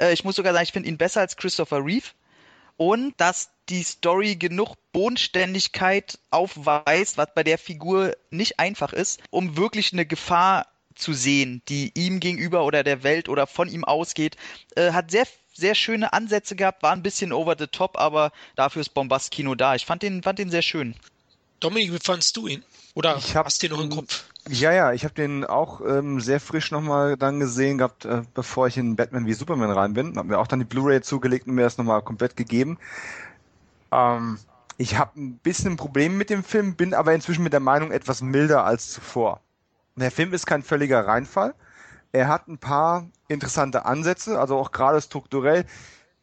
Äh, 0.00 0.12
ich 0.12 0.24
muss 0.24 0.36
sogar 0.36 0.52
sagen, 0.52 0.64
ich 0.64 0.72
finde 0.72 0.88
ihn 0.88 0.98
besser 0.98 1.20
als 1.20 1.36
Christopher 1.36 1.84
Reeve. 1.84 2.08
Und 2.76 3.14
dass 3.18 3.50
die 3.68 3.82
Story 3.82 4.36
genug 4.36 4.74
Bodenständigkeit 4.92 6.18
aufweist, 6.30 7.18
was 7.18 7.34
bei 7.34 7.44
der 7.44 7.58
Figur 7.58 8.16
nicht 8.30 8.58
einfach 8.58 8.94
ist, 8.94 9.20
um 9.30 9.56
wirklich 9.56 9.92
eine 9.92 10.06
Gefahr 10.06 10.66
zu 10.94 11.12
sehen, 11.12 11.62
die 11.68 11.92
ihm 11.94 12.20
gegenüber 12.20 12.64
oder 12.64 12.82
der 12.82 13.02
Welt 13.02 13.28
oder 13.28 13.46
von 13.46 13.68
ihm 13.68 13.84
ausgeht, 13.84 14.36
äh, 14.76 14.92
hat 14.92 15.10
sehr 15.10 15.26
sehr 15.52 15.74
schöne 15.74 16.12
Ansätze 16.12 16.56
gehabt, 16.56 16.82
war 16.82 16.92
ein 16.92 17.02
bisschen 17.02 17.32
over 17.32 17.54
the 17.58 17.66
top, 17.66 17.98
aber 17.98 18.32
dafür 18.56 18.80
ist 18.80 18.94
Bombast-Kino 18.94 19.54
da. 19.54 19.74
Ich 19.74 19.84
fand 19.84 20.02
den, 20.02 20.22
fand 20.22 20.38
den 20.38 20.50
sehr 20.50 20.62
schön. 20.62 20.94
Dominik, 21.60 21.92
wie 21.92 21.98
fandst 21.98 22.36
du 22.36 22.46
ihn? 22.46 22.64
Oder 22.94 23.18
ich 23.18 23.36
hab, 23.36 23.46
hast 23.46 23.62
du 23.62 23.68
den 23.68 23.76
noch 23.76 23.84
im 23.84 23.90
Kopf? 23.90 24.24
Ja, 24.48 24.72
ja, 24.72 24.92
ich 24.92 25.04
habe 25.04 25.14
den 25.14 25.44
auch 25.44 25.80
ähm, 25.82 26.20
sehr 26.20 26.40
frisch 26.40 26.70
nochmal 26.70 27.16
dann 27.16 27.40
gesehen 27.40 27.78
gehabt, 27.78 28.04
äh, 28.04 28.22
bevor 28.34 28.66
ich 28.66 28.78
in 28.78 28.96
Batman 28.96 29.26
wie 29.26 29.34
Superman 29.34 29.70
rein 29.70 29.94
bin. 29.94 30.16
Hab 30.16 30.26
mir 30.26 30.38
auch 30.38 30.46
dann 30.46 30.58
die 30.60 30.64
Blu-ray 30.64 31.02
zugelegt 31.02 31.46
und 31.46 31.54
mir 31.54 31.62
das 31.62 31.78
nochmal 31.78 32.02
komplett 32.02 32.36
gegeben. 32.36 32.78
Ähm, 33.92 34.38
ich 34.78 34.96
habe 34.98 35.20
ein 35.20 35.38
bisschen 35.38 35.76
Probleme 35.76 36.14
mit 36.14 36.30
dem 36.30 36.42
Film, 36.42 36.74
bin 36.74 36.94
aber 36.94 37.12
inzwischen 37.14 37.44
mit 37.44 37.52
der 37.52 37.60
Meinung 37.60 37.92
etwas 37.92 38.22
milder 38.22 38.64
als 38.64 38.90
zuvor. 38.90 39.40
Der 39.96 40.10
Film 40.10 40.32
ist 40.32 40.46
kein 40.46 40.62
völliger 40.62 41.06
Reinfall. 41.06 41.54
Er 42.12 42.28
hat 42.28 42.48
ein 42.48 42.58
paar 42.58 43.06
interessante 43.28 43.84
Ansätze, 43.84 44.40
also 44.40 44.56
auch 44.56 44.72
gerade 44.72 45.00
strukturell. 45.02 45.66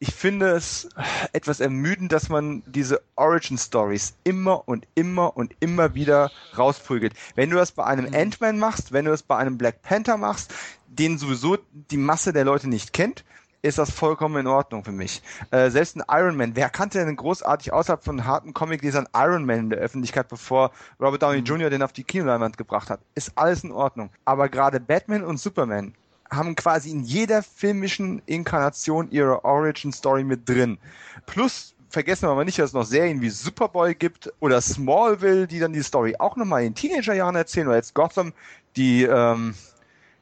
Ich 0.00 0.14
finde 0.14 0.50
es 0.50 0.88
etwas 1.32 1.58
ermüdend, 1.58 2.12
dass 2.12 2.28
man 2.28 2.62
diese 2.66 3.02
Origin 3.16 3.58
Stories 3.58 4.14
immer 4.22 4.68
und 4.68 4.86
immer 4.94 5.36
und 5.36 5.56
immer 5.58 5.96
wieder 5.96 6.30
rausprügelt. 6.56 7.14
Wenn 7.34 7.50
du 7.50 7.56
das 7.56 7.72
bei 7.72 7.82
einem 7.84 8.06
mhm. 8.06 8.14
Ant-Man 8.14 8.60
machst, 8.60 8.92
wenn 8.92 9.06
du 9.06 9.10
das 9.10 9.24
bei 9.24 9.36
einem 9.36 9.58
Black 9.58 9.82
Panther 9.82 10.16
machst, 10.16 10.54
den 10.86 11.18
sowieso 11.18 11.58
die 11.72 11.96
Masse 11.96 12.32
der 12.32 12.44
Leute 12.44 12.68
nicht 12.68 12.92
kennt, 12.92 13.24
ist 13.62 13.78
das 13.78 13.90
vollkommen 13.90 14.36
in 14.36 14.46
Ordnung 14.46 14.84
für 14.84 14.92
mich. 14.92 15.20
Äh, 15.50 15.70
selbst 15.70 15.96
ein 15.96 16.04
Iron 16.08 16.36
Man, 16.36 16.54
wer 16.54 16.70
kannte 16.70 17.04
denn 17.04 17.16
großartig 17.16 17.72
außerhalb 17.72 18.04
von 18.04 18.24
harten 18.24 18.54
Comic-Lesern 18.54 19.08
Iron 19.16 19.44
Man 19.44 19.58
in 19.58 19.70
der 19.70 19.80
Öffentlichkeit, 19.80 20.28
bevor 20.28 20.70
Robert 21.00 21.22
Downey 21.24 21.40
mhm. 21.40 21.46
Jr. 21.46 21.70
den 21.70 21.82
auf 21.82 21.92
die 21.92 22.04
Kinoleinwand 22.04 22.56
gebracht 22.56 22.88
hat? 22.88 23.00
Ist 23.16 23.32
alles 23.34 23.64
in 23.64 23.72
Ordnung. 23.72 24.10
Aber 24.24 24.48
gerade 24.48 24.78
Batman 24.78 25.24
und 25.24 25.40
Superman 25.40 25.94
haben 26.30 26.54
quasi 26.54 26.90
in 26.90 27.02
jeder 27.02 27.42
filmischen 27.42 28.22
Inkarnation 28.26 29.10
ihre 29.10 29.44
Origin-Story 29.44 30.24
mit 30.24 30.48
drin. 30.48 30.78
Plus 31.26 31.74
vergessen 31.88 32.28
wir 32.28 32.34
mal 32.34 32.44
nicht, 32.44 32.58
dass 32.58 32.70
es 32.70 32.74
noch 32.74 32.84
Serien 32.84 33.20
wie 33.20 33.30
Superboy 33.30 33.94
gibt 33.94 34.32
oder 34.40 34.60
Smallville, 34.60 35.46
die 35.46 35.58
dann 35.58 35.72
die 35.72 35.82
Story 35.82 36.14
auch 36.18 36.36
nochmal 36.36 36.64
in 36.64 36.74
Teenagerjahren 36.74 37.36
erzählen, 37.36 37.68
oder 37.68 37.76
jetzt 37.76 37.94
Gotham, 37.94 38.32
die 38.76 39.04
ähm, 39.04 39.54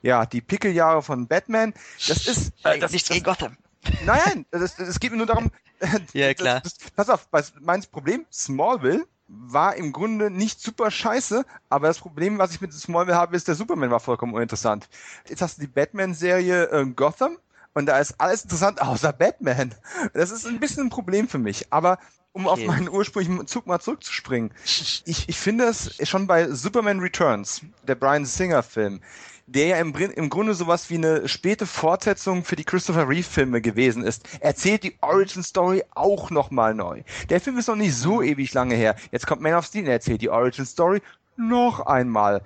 ja, 0.02 0.24
die 0.24 0.40
Pickeljahre 0.40 1.02
von 1.02 1.26
Batman. 1.26 1.74
Das 2.06 2.26
ist. 2.26 2.52
Äh, 2.62 2.78
das 2.78 2.92
nichts 2.92 3.08
gegen 3.08 3.24
Gotham. 3.24 3.56
Nein, 4.04 4.46
es 4.50 5.00
geht 5.00 5.10
mir 5.10 5.18
nur 5.18 5.26
darum. 5.26 5.50
ja, 6.12 6.32
klar. 6.34 6.60
Das, 6.60 6.74
das, 6.74 6.90
pass 6.92 7.10
auf, 7.10 7.28
mein 7.60 7.82
Problem, 7.90 8.24
Smallville 8.32 9.06
war 9.28 9.76
im 9.76 9.92
Grunde 9.92 10.30
nicht 10.30 10.60
super 10.60 10.90
scheiße, 10.90 11.44
aber 11.68 11.88
das 11.88 11.98
Problem, 11.98 12.38
was 12.38 12.52
ich 12.52 12.60
mit 12.60 12.72
Smallville 12.72 13.16
habe, 13.16 13.36
ist, 13.36 13.48
der 13.48 13.54
Superman 13.54 13.90
war 13.90 14.00
vollkommen 14.00 14.34
uninteressant. 14.34 14.88
Jetzt 15.28 15.42
hast 15.42 15.58
du 15.58 15.62
die 15.62 15.66
Batman-Serie 15.66 16.64
äh, 16.70 16.86
Gotham 16.86 17.38
und 17.74 17.86
da 17.86 17.98
ist 17.98 18.14
alles 18.18 18.44
interessant 18.44 18.80
außer 18.80 19.12
Batman. 19.12 19.74
Das 20.14 20.30
ist 20.30 20.46
ein 20.46 20.60
bisschen 20.60 20.86
ein 20.86 20.90
Problem 20.90 21.28
für 21.28 21.38
mich, 21.38 21.72
aber 21.72 21.98
um 22.32 22.46
okay. 22.46 22.62
auf 22.62 22.66
meinen 22.66 22.88
ursprünglichen 22.88 23.46
Zug 23.46 23.66
mal 23.66 23.80
zurückzuspringen. 23.80 24.52
Ich, 24.64 25.02
ich 25.26 25.38
finde 25.38 25.64
es 25.64 25.96
schon 26.06 26.26
bei 26.26 26.50
Superman 26.50 27.00
Returns, 27.00 27.62
der 27.82 27.94
Brian 27.94 28.26
Singer 28.26 28.62
Film, 28.62 29.00
der 29.46 29.66
ja 29.66 29.76
im, 29.76 29.94
im 29.94 30.28
Grunde 30.28 30.54
sowas 30.54 30.90
wie 30.90 30.96
eine 30.96 31.28
späte 31.28 31.66
Fortsetzung 31.66 32.44
für 32.44 32.56
die 32.56 32.64
Christopher 32.64 33.08
Reeve 33.08 33.22
Filme 33.22 33.60
gewesen 33.60 34.02
ist, 34.02 34.28
erzählt 34.40 34.82
die 34.82 34.96
Origin 35.00 35.42
Story 35.42 35.84
auch 35.94 36.30
nochmal 36.30 36.74
neu. 36.74 37.02
Der 37.30 37.40
Film 37.40 37.56
ist 37.58 37.68
noch 37.68 37.76
nicht 37.76 37.94
so 37.94 38.22
ewig 38.22 38.52
lange 38.54 38.74
her. 38.74 38.96
Jetzt 39.12 39.26
kommt 39.26 39.42
Man 39.42 39.54
of 39.54 39.64
Steel 39.64 39.84
und 39.84 39.90
erzählt 39.90 40.20
die 40.20 40.30
Origin 40.30 40.66
Story 40.66 41.00
noch 41.36 41.86
einmal. 41.86 42.42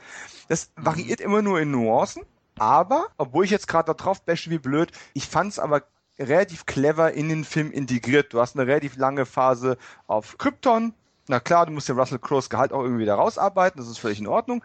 Das 0.48 0.70
variiert 0.76 1.20
immer 1.20 1.42
nur 1.42 1.60
in 1.60 1.70
Nuancen, 1.70 2.22
aber, 2.58 3.06
obwohl 3.16 3.44
ich 3.44 3.50
jetzt 3.50 3.68
gerade 3.68 3.86
da 3.86 3.94
drauf 3.94 4.22
bashe 4.22 4.50
wie 4.50 4.58
blöd, 4.58 4.92
ich 5.14 5.26
fand's 5.26 5.58
aber 5.58 5.84
relativ 6.18 6.66
clever 6.66 7.12
in 7.12 7.30
den 7.30 7.44
Film 7.44 7.70
integriert. 7.70 8.34
Du 8.34 8.40
hast 8.40 8.56
eine 8.56 8.66
relativ 8.66 8.96
lange 8.96 9.24
Phase 9.24 9.78
auf 10.06 10.36
Krypton, 10.36 10.92
na 11.28 11.38
klar, 11.40 11.66
du 11.66 11.72
musst 11.72 11.88
ja 11.88 11.94
Russell 11.94 12.18
Crowe's 12.18 12.50
Gehalt 12.50 12.72
auch 12.72 12.82
irgendwie 12.82 13.04
da 13.04 13.14
rausarbeiten, 13.14 13.80
das 13.80 13.88
ist 13.88 13.98
völlig 13.98 14.18
in 14.18 14.26
Ordnung. 14.26 14.64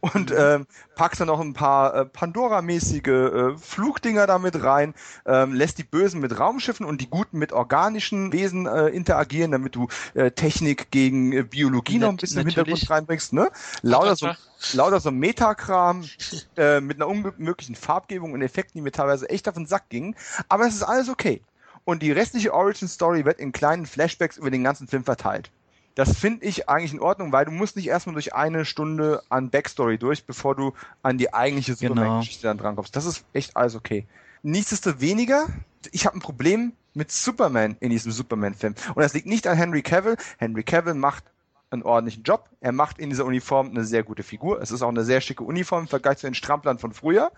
Und 0.00 0.30
mhm. 0.30 0.36
ähm, 0.36 0.66
packst 0.96 1.20
dann 1.20 1.28
noch 1.28 1.40
ein 1.40 1.52
paar 1.52 1.94
äh, 1.94 2.04
Pandora-mäßige 2.04 3.06
äh, 3.06 3.56
Flugdinger 3.56 4.26
damit 4.26 4.62
rein, 4.62 4.94
ähm, 5.24 5.54
lässt 5.54 5.78
die 5.78 5.84
Bösen 5.84 6.20
mit 6.20 6.38
Raumschiffen 6.38 6.84
und 6.84 7.00
die 7.00 7.08
Guten 7.08 7.38
mit 7.38 7.52
organischen 7.52 8.32
Wesen 8.32 8.66
äh, 8.66 8.88
interagieren, 8.88 9.52
damit 9.52 9.76
du 9.76 9.88
äh, 10.14 10.30
Technik 10.30 10.90
gegen 10.90 11.32
äh, 11.32 11.42
Biologie 11.42 11.94
Net 11.94 12.02
noch 12.02 12.08
ein 12.10 12.16
bisschen 12.16 12.40
im 12.40 12.46
Hintergrund 12.48 12.90
reinbringst. 12.90 13.32
Ne? 13.32 13.50
Lauter 13.82 14.16
so, 14.16 14.30
lauter 14.72 15.00
so 15.00 15.10
Metakram 15.10 16.04
äh, 16.56 16.80
mit 16.80 16.96
einer 16.96 17.08
unmöglichen 17.08 17.76
Farbgebung 17.76 18.32
und 18.32 18.42
Effekten, 18.42 18.78
die 18.78 18.82
mir 18.82 18.92
teilweise 18.92 19.28
echt 19.30 19.48
auf 19.48 19.54
den 19.54 19.66
Sack 19.66 19.88
gingen. 19.88 20.16
Aber 20.48 20.66
es 20.66 20.74
ist 20.74 20.82
alles 20.82 21.08
okay. 21.08 21.40
Und 21.84 22.02
die 22.02 22.12
restliche 22.12 22.52
Origin 22.52 22.88
Story 22.88 23.24
wird 23.24 23.40
in 23.40 23.52
kleinen 23.52 23.86
Flashbacks 23.86 24.36
über 24.36 24.50
den 24.50 24.62
ganzen 24.62 24.86
Film 24.86 25.04
verteilt. 25.04 25.50
Das 25.94 26.16
finde 26.16 26.46
ich 26.46 26.68
eigentlich 26.68 26.92
in 26.92 27.00
Ordnung, 27.00 27.32
weil 27.32 27.44
du 27.44 27.50
musst 27.50 27.76
nicht 27.76 27.88
erstmal 27.88 28.14
durch 28.14 28.34
eine 28.34 28.64
Stunde 28.64 29.22
an 29.28 29.50
Backstory 29.50 29.98
durch, 29.98 30.24
bevor 30.24 30.54
du 30.54 30.72
an 31.02 31.18
die 31.18 31.34
eigentliche 31.34 31.74
Superman-Geschichte 31.74 32.42
genau. 32.42 32.50
dann 32.50 32.58
drankommst. 32.58 32.94
Das 32.94 33.04
ist 33.04 33.24
echt 33.32 33.56
alles 33.56 33.74
okay. 33.74 34.06
Nichtsdestoweniger, 34.42 35.46
ich 35.92 36.06
habe 36.06 36.16
ein 36.16 36.20
Problem 36.20 36.72
mit 36.94 37.12
Superman 37.12 37.76
in 37.80 37.90
diesem 37.90 38.12
Superman-Film. 38.12 38.74
Und 38.94 39.02
das 39.02 39.14
liegt 39.14 39.26
nicht 39.26 39.46
an 39.46 39.56
Henry 39.56 39.82
Cavill. 39.82 40.16
Henry 40.38 40.62
Cavill 40.62 40.94
macht 40.94 41.24
einen 41.70 41.82
ordentlichen 41.82 42.22
Job. 42.24 42.48
Er 42.60 42.72
macht 42.72 42.98
in 42.98 43.10
dieser 43.10 43.24
Uniform 43.24 43.70
eine 43.70 43.84
sehr 43.84 44.02
gute 44.02 44.22
Figur. 44.22 44.60
Es 44.60 44.70
ist 44.70 44.82
auch 44.82 44.88
eine 44.88 45.04
sehr 45.04 45.20
schicke 45.20 45.44
Uniform 45.44 45.82
im 45.82 45.88
Vergleich 45.88 46.18
zu 46.18 46.26
den 46.26 46.34
Stramplern 46.34 46.78
von 46.78 46.92
früher. 46.92 47.30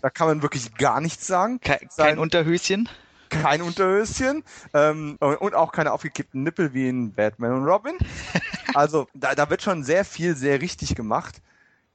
da 0.00 0.10
kann 0.10 0.26
man 0.26 0.42
wirklich 0.42 0.74
gar 0.74 1.00
nichts 1.00 1.26
sagen. 1.26 1.60
Kein, 1.60 1.88
kein 1.96 2.18
Unterhöschen 2.18 2.88
kein 3.32 3.62
Unterhöschen 3.62 4.44
ähm, 4.74 5.16
und 5.18 5.54
auch 5.54 5.72
keine 5.72 5.92
aufgekippten 5.92 6.42
Nippel 6.42 6.74
wie 6.74 6.88
in 6.88 7.12
Batman 7.12 7.52
und 7.52 7.64
Robin. 7.64 7.94
Also 8.74 9.06
da, 9.12 9.34
da 9.34 9.50
wird 9.50 9.60
schon 9.60 9.84
sehr 9.84 10.02
viel 10.02 10.34
sehr 10.34 10.62
richtig 10.62 10.94
gemacht. 10.94 11.42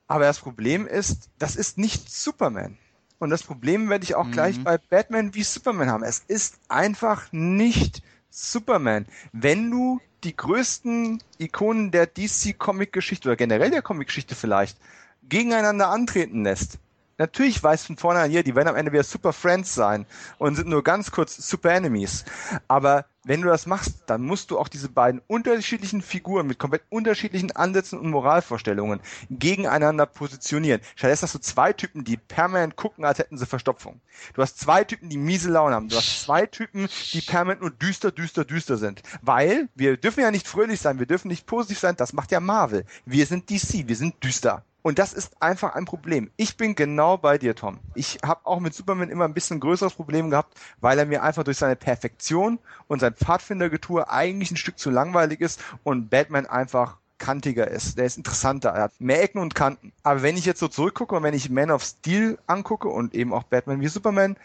Aber 0.08 0.26
das 0.26 0.38
Problem 0.39 0.86
ist, 0.86 1.32
das 1.39 1.56
ist 1.56 1.80
nicht 1.80 2.12
Superman. 2.12 2.78
Und 3.17 3.32
das 3.32 3.41
Problem 3.41 3.89
werde 3.89 4.04
ich 4.04 4.13
auch 4.13 4.26
mhm. 4.28 4.32
gleich 4.32 4.63
bei 4.63 4.78
Batman 4.78 5.34
wie 5.34 5.41
Superman 5.41 5.89
haben. 5.89 6.04
Es 6.04 6.19
ist 6.28 6.60
einfach 6.69 7.32
nicht 7.32 8.04
Superman. 8.30 9.08
Wenn 9.32 9.71
du 9.71 10.00
die 10.23 10.36
größten 10.36 11.23
Ikonen 11.39 11.89
der 11.89 12.06
DC-Comic-Geschichte 12.06 13.28
oder 13.28 13.36
generell 13.36 13.71
der 13.71 13.82
Comic-Geschichte 13.82 14.36
vielleicht 14.36 14.78
gegeneinander 15.23 15.89
antreten 15.89 16.43
lässt, 16.43 16.78
Natürlich 17.19 17.63
weiß 17.63 17.86
von 17.86 17.97
vornherein 17.97 18.30
hier, 18.30 18.43
die 18.43 18.56
werden 18.56 18.67
am 18.67 18.75
Ende 18.75 18.91
wieder 18.91 19.03
Super 19.03 19.34
Friends 19.34 19.73
sein 19.73 20.06
und 20.38 20.56
sind 20.56 20.67
nur 20.67 20.84
ganz 20.84 21.10
kurz 21.10 21.36
Super 21.36 21.73
Enemies. 21.73 22.25
Aber 22.67 23.06
wenn 23.23 23.41
du 23.41 23.49
das 23.49 23.65
machst, 23.65 24.03
dann 24.06 24.21
musst 24.21 24.51
du 24.51 24.60
auch 24.60 24.67
diese 24.67 24.88
beiden 24.88 25.21
unterschiedlichen 25.27 26.03
Figuren 26.03 26.45
mit 26.45 26.60
komplett 26.60 26.84
unterschiedlichen 26.89 27.51
Ansätzen 27.56 27.99
und 27.99 28.12
Moralvorstellungen 28.12 29.01
gegeneinander 29.32 30.06
positionieren. 30.06 30.80
Stattdessen 30.95 31.23
hast 31.23 31.36
du 31.36 31.39
zwei 31.39 31.73
Typen, 31.73 32.03
die 32.03 32.17
permanent 32.17 32.75
gucken, 32.75 33.03
als 33.03 33.17
hätten 33.17 33.38
sie 33.38 33.47
Verstopfung. 33.47 33.99
Du 34.36 34.41
hast 34.43 34.60
zwei 34.60 34.84
Typen, 34.84 35.10
die 35.10 35.17
miese 35.17 35.49
Laune 35.49 35.75
haben. 35.75 35.89
Du 35.89 35.97
hast 35.97 36.21
zwei 36.21 36.45
Typen, 36.45 36.88
die 37.13 37.21
permanent 37.21 37.62
nur 37.62 37.71
düster, 37.71 38.12
düster, 38.12 38.45
düster 38.45 38.77
sind. 38.77 39.01
Weil 39.23 39.69
wir 39.73 39.97
dürfen 39.97 40.21
ja 40.21 40.30
nicht 40.30 40.47
fröhlich 40.47 40.80
sein, 40.80 40.99
wir 40.99 41.08
dürfen 41.08 41.30
nicht 41.30 41.47
positiv 41.47 41.80
sein, 41.80 41.95
das 41.97 42.13
macht 42.13 42.32
ja 42.32 42.39
Marvel. 42.39 42.86
Wir 43.06 43.25
sind 43.25 43.49
DC, 43.49 43.88
wir 43.88 43.95
sind 43.95 44.23
düster. 44.23 44.63
Und 44.81 44.99
das 44.99 45.13
ist 45.13 45.41
einfach 45.41 45.75
ein 45.75 45.85
Problem. 45.85 46.31
Ich 46.37 46.55
bin 46.55 46.75
genau 46.75 47.17
bei 47.17 47.37
dir, 47.37 47.55
Tom. 47.55 47.79
Ich 47.93 48.19
habe 48.23 48.45
auch 48.45 48.59
mit 48.59 48.73
Superman 48.73 49.09
immer 49.09 49.25
ein 49.25 49.33
bisschen 49.33 49.59
größeres 49.59 49.93
Problem 49.93 50.29
gehabt, 50.29 50.57
weil 50.79 50.97
er 50.97 51.05
mir 51.05 51.23
einfach 51.23 51.43
durch 51.43 51.57
seine 51.57 51.75
Perfektion 51.75 52.59
und 52.87 52.99
sein 52.99 53.13
Pfadfindergetue 53.13 54.09
eigentlich 54.09 54.51
ein 54.51 54.57
Stück 54.57 54.79
zu 54.79 54.89
langweilig 54.89 55.41
ist 55.41 55.61
und 55.83 56.09
Batman 56.09 56.45
einfach 56.45 56.97
kantiger 57.17 57.67
ist. 57.67 57.97
Der 57.97 58.05
ist 58.05 58.17
interessanter. 58.17 58.69
Er 58.69 58.83
hat 58.83 58.93
mehr 58.99 59.21
Ecken 59.23 59.39
und 59.39 59.55
Kanten. 59.55 59.91
Aber 60.03 60.21
wenn 60.21 60.37
ich 60.37 60.45
jetzt 60.45 60.59
so 60.59 60.67
zurückgucke 60.67 61.15
und 61.15 61.23
wenn 61.23 61.33
ich 61.33 61.49
Man 61.49 61.71
of 61.71 61.83
Steel 61.83 62.37
angucke 62.47 62.87
und 62.87 63.13
eben 63.13 63.33
auch 63.33 63.43
Batman 63.43 63.81
wie 63.81 63.87
Superman, 63.87 64.37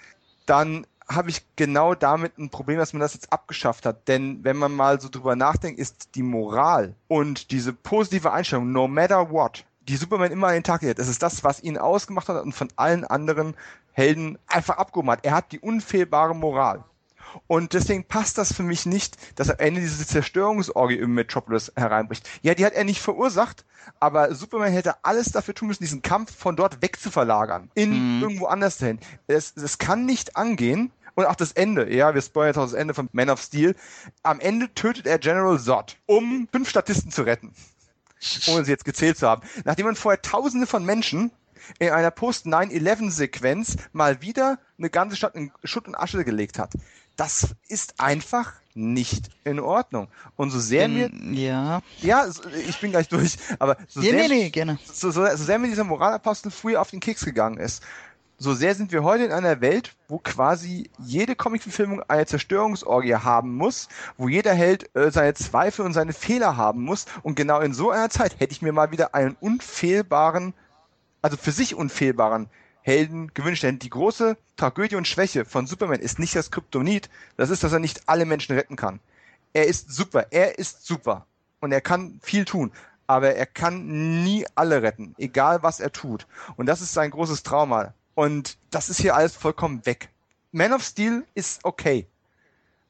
dann 0.47 0.87
habe 1.09 1.31
ich 1.31 1.45
genau 1.57 1.95
damit 1.95 2.39
ein 2.39 2.51
Problem, 2.51 2.79
dass 2.79 2.93
man 2.93 3.01
das 3.01 3.15
jetzt 3.15 3.33
abgeschafft 3.33 3.87
hat. 3.87 4.09
Denn 4.09 4.43
wenn 4.45 4.57
man 4.57 4.73
mal 4.73 5.01
so 5.01 5.09
drüber 5.09 5.37
nachdenkt, 5.37 5.79
ist 5.79 6.15
die 6.15 6.23
Moral 6.23 6.95
und 7.09 7.51
diese 7.51 7.73
positive 7.73 8.33
Einstellung, 8.33 8.73
no 8.73 8.89
matter 8.89 9.31
what, 9.31 9.65
die 9.93 9.99
Superman 9.99 10.33
immer 10.33 10.49
an 10.49 10.55
den 10.55 10.65
Tag 10.65 10.81
legt. 10.81 10.99
Das 10.99 11.09
ist 11.09 11.23
das, 11.23 11.45
was 11.45 11.63
ihn 11.63 11.77
ausgemacht 11.77 12.27
hat 12.31 12.43
und 12.43 12.55
von 12.55 12.69
allen 12.77 13.05
anderen 13.05 13.55
Helden 13.93 14.39
einfach 14.47 14.79
abgehoben 14.79 15.11
hat. 15.11 15.25
Er 15.27 15.35
hat 15.35 15.53
die 15.53 15.61
unfehlbare 15.61 16.35
Moral. 16.35 16.83
Und 17.47 17.75
deswegen 17.75 18.05
passt 18.05 18.39
das 18.39 18.55
für 18.55 18.63
mich 18.63 18.87
nicht, 18.87 19.17
dass 19.39 19.51
am 19.51 19.59
Ende 19.59 19.83
diese 19.83 20.07
Zerstörungsorgie 20.07 20.97
im 20.97 21.13
Metropolis 21.13 21.73
hereinbricht. 21.77 22.29
Ja, 22.41 22.55
die 22.55 22.65
hat 22.65 22.73
er 22.73 22.85
nicht 22.85 23.03
verursacht, 23.03 23.67
aber 24.01 24.35
Superman 24.35 24.73
hätte 24.73 25.05
alles 25.05 25.31
dafür 25.33 25.55
tun 25.55 25.69
müssen, 25.69 25.83
diesen 25.83 26.01
Kampf 26.01 26.35
von 26.35 26.57
dort 26.57 26.81
wegzuverlagern. 26.81 27.71
In 27.75 28.17
mhm. 28.17 28.23
irgendwo 28.23 28.47
anders 28.47 28.79
hin. 28.79 28.99
Es, 29.27 29.55
es 29.57 29.77
kann 29.77 30.07
nicht 30.07 30.37
angehen, 30.37 30.91
und 31.15 31.27
auch 31.27 31.35
das 31.35 31.53
Ende, 31.53 31.95
ja, 31.95 32.15
wir 32.15 32.23
spoilern 32.23 32.49
jetzt 32.49 32.57
auch 32.57 32.65
das 32.65 32.73
Ende 32.73 32.95
von 32.95 33.11
Man 33.13 33.29
of 33.29 33.43
Steel. 33.43 33.75
Am 34.23 34.41
Ende 34.41 34.73
tötet 34.73 35.07
er 35.07 35.19
General 35.19 35.59
Zod, 35.59 35.99
um 36.07 36.49
fünf 36.51 36.71
Statisten 36.71 37.11
zu 37.11 37.21
retten 37.21 37.53
ohne 38.49 38.65
sie 38.65 38.71
jetzt 38.71 38.85
gezählt 38.85 39.19
zu 39.19 39.29
haben. 39.29 39.43
Nachdem 39.65 39.87
man 39.87 39.97
vorher 39.97 40.23
tausende 40.23 40.67
von 40.67 40.85
Menschen 40.85 41.31
in 41.79 41.91
einer 41.91 42.11
Post-9-11-Sequenz 42.11 43.77
mal 43.93 44.21
wieder 44.21 44.59
eine 44.79 44.91
ganze 44.91 45.17
Stadt 45.17 45.35
in 45.35 45.53
Schutt 45.65 45.87
und 45.87 45.95
Asche 45.95 46.25
gelegt 46.25 46.59
hat. 46.59 46.73
Das 47.17 47.55
ist 47.69 48.01
einfach 48.01 48.55
nicht 48.75 49.29
in 49.45 49.61
Ordnung. 49.61 50.09
Und 50.37 50.51
so 50.51 50.59
sehr 50.59 50.89
mir. 50.89 51.11
Ja. 51.33 51.83
Ja, 52.01 52.27
ich 52.67 52.81
bin 52.81 52.91
gleich 52.91 53.09
durch, 53.09 53.37
aber 53.59 53.77
so, 53.87 54.01
ja, 54.01 54.11
sehr, 54.11 54.29
nee, 54.29 54.35
nee, 54.35 54.51
gerne. 54.51 54.79
So, 54.85 55.11
so, 55.11 55.25
so 55.27 55.45
sehr 55.45 55.59
mir 55.59 55.69
dieser 55.69 55.85
Moralapostel 55.85 56.51
früher 56.51 56.81
auf 56.81 56.91
den 56.91 57.01
Keks 57.01 57.25
gegangen 57.25 57.59
ist, 57.59 57.83
so 58.43 58.55
sehr 58.55 58.75
sind 58.75 58.91
wir 58.91 59.05
heute 59.05 59.25
in 59.25 59.33
einer 59.33 59.61
Welt, 59.61 59.95
wo 60.09 60.19
quasi 60.19 60.91
jede 60.99 61.37
Comicverfilmung 61.37 62.03
eine 62.09 62.27
Zerstörungsorgie 62.27 63.15
haben 63.15 63.55
muss, 63.55 63.89
wo 64.17 64.29
jeder 64.29 64.53
Held 64.53 64.95
äh, 64.97 65.11
seine 65.11 65.35
Zweifel 65.35 65.85
und 65.85 65.93
seine 65.93 66.13
Fehler 66.13 66.57
haben 66.57 66.83
muss. 66.83 67.07
Und 67.23 67.37
genau 67.37 67.61
in 67.61 67.73
so 67.73 67.91
einer 67.91 68.11
Zeit 68.11 68.41
hätte 68.41 68.53
ich 68.53 68.61
mir 68.61 68.73
mal 68.73 68.91
wieder 68.91 69.15
einen 69.15 69.37
unfehlbaren, 69.41 70.55
also 71.23 71.37
für 71.37 71.53
sich 71.53 71.77
unfehlbaren 71.77 72.49
Helden 72.83 73.33
gewünscht. 73.33 73.63
Denn 73.63 73.79
die 73.79 73.91
große 73.91 74.37
Tragödie 74.57 74.97
und 74.97 75.07
Schwäche 75.07 75.45
von 75.45 75.69
Superman 75.69 76.01
ist 76.01 76.19
nicht 76.19 76.35
das 76.35 76.51
Kryptonit, 76.51 77.11
das 77.37 77.51
ist, 77.51 77.63
dass 77.63 77.73
er 77.73 77.79
nicht 77.79 78.09
alle 78.09 78.25
Menschen 78.25 78.57
retten 78.57 78.75
kann. 78.75 78.99
Er 79.53 79.67
ist 79.67 79.93
super, 79.93 80.27
er 80.31 80.59
ist 80.59 80.85
super 80.85 81.27
und 81.61 81.71
er 81.71 81.81
kann 81.81 82.19
viel 82.23 82.45
tun 82.45 82.73
aber 83.09 83.35
er 83.35 83.45
kann 83.45 84.23
nie 84.25 84.47
alle 84.55 84.83
retten, 84.83 85.15
egal 85.19 85.63
was 85.63 85.81
er 85.81 85.93
tut. 85.93 86.27
Und 86.57 86.65
das 86.65 86.81
ist 86.81 86.95
sein 86.95 87.11
großes 87.11 87.43
Trauma. 87.43 87.93
Und 88.15 88.59
das 88.71 88.89
ist 88.89 89.01
hier 89.01 89.15
alles 89.15 89.37
vollkommen 89.37 89.85
weg. 89.87 90.11
Man 90.51 90.73
of 90.73 90.83
Steel 90.83 91.27
ist 91.35 91.65
okay. 91.65 92.07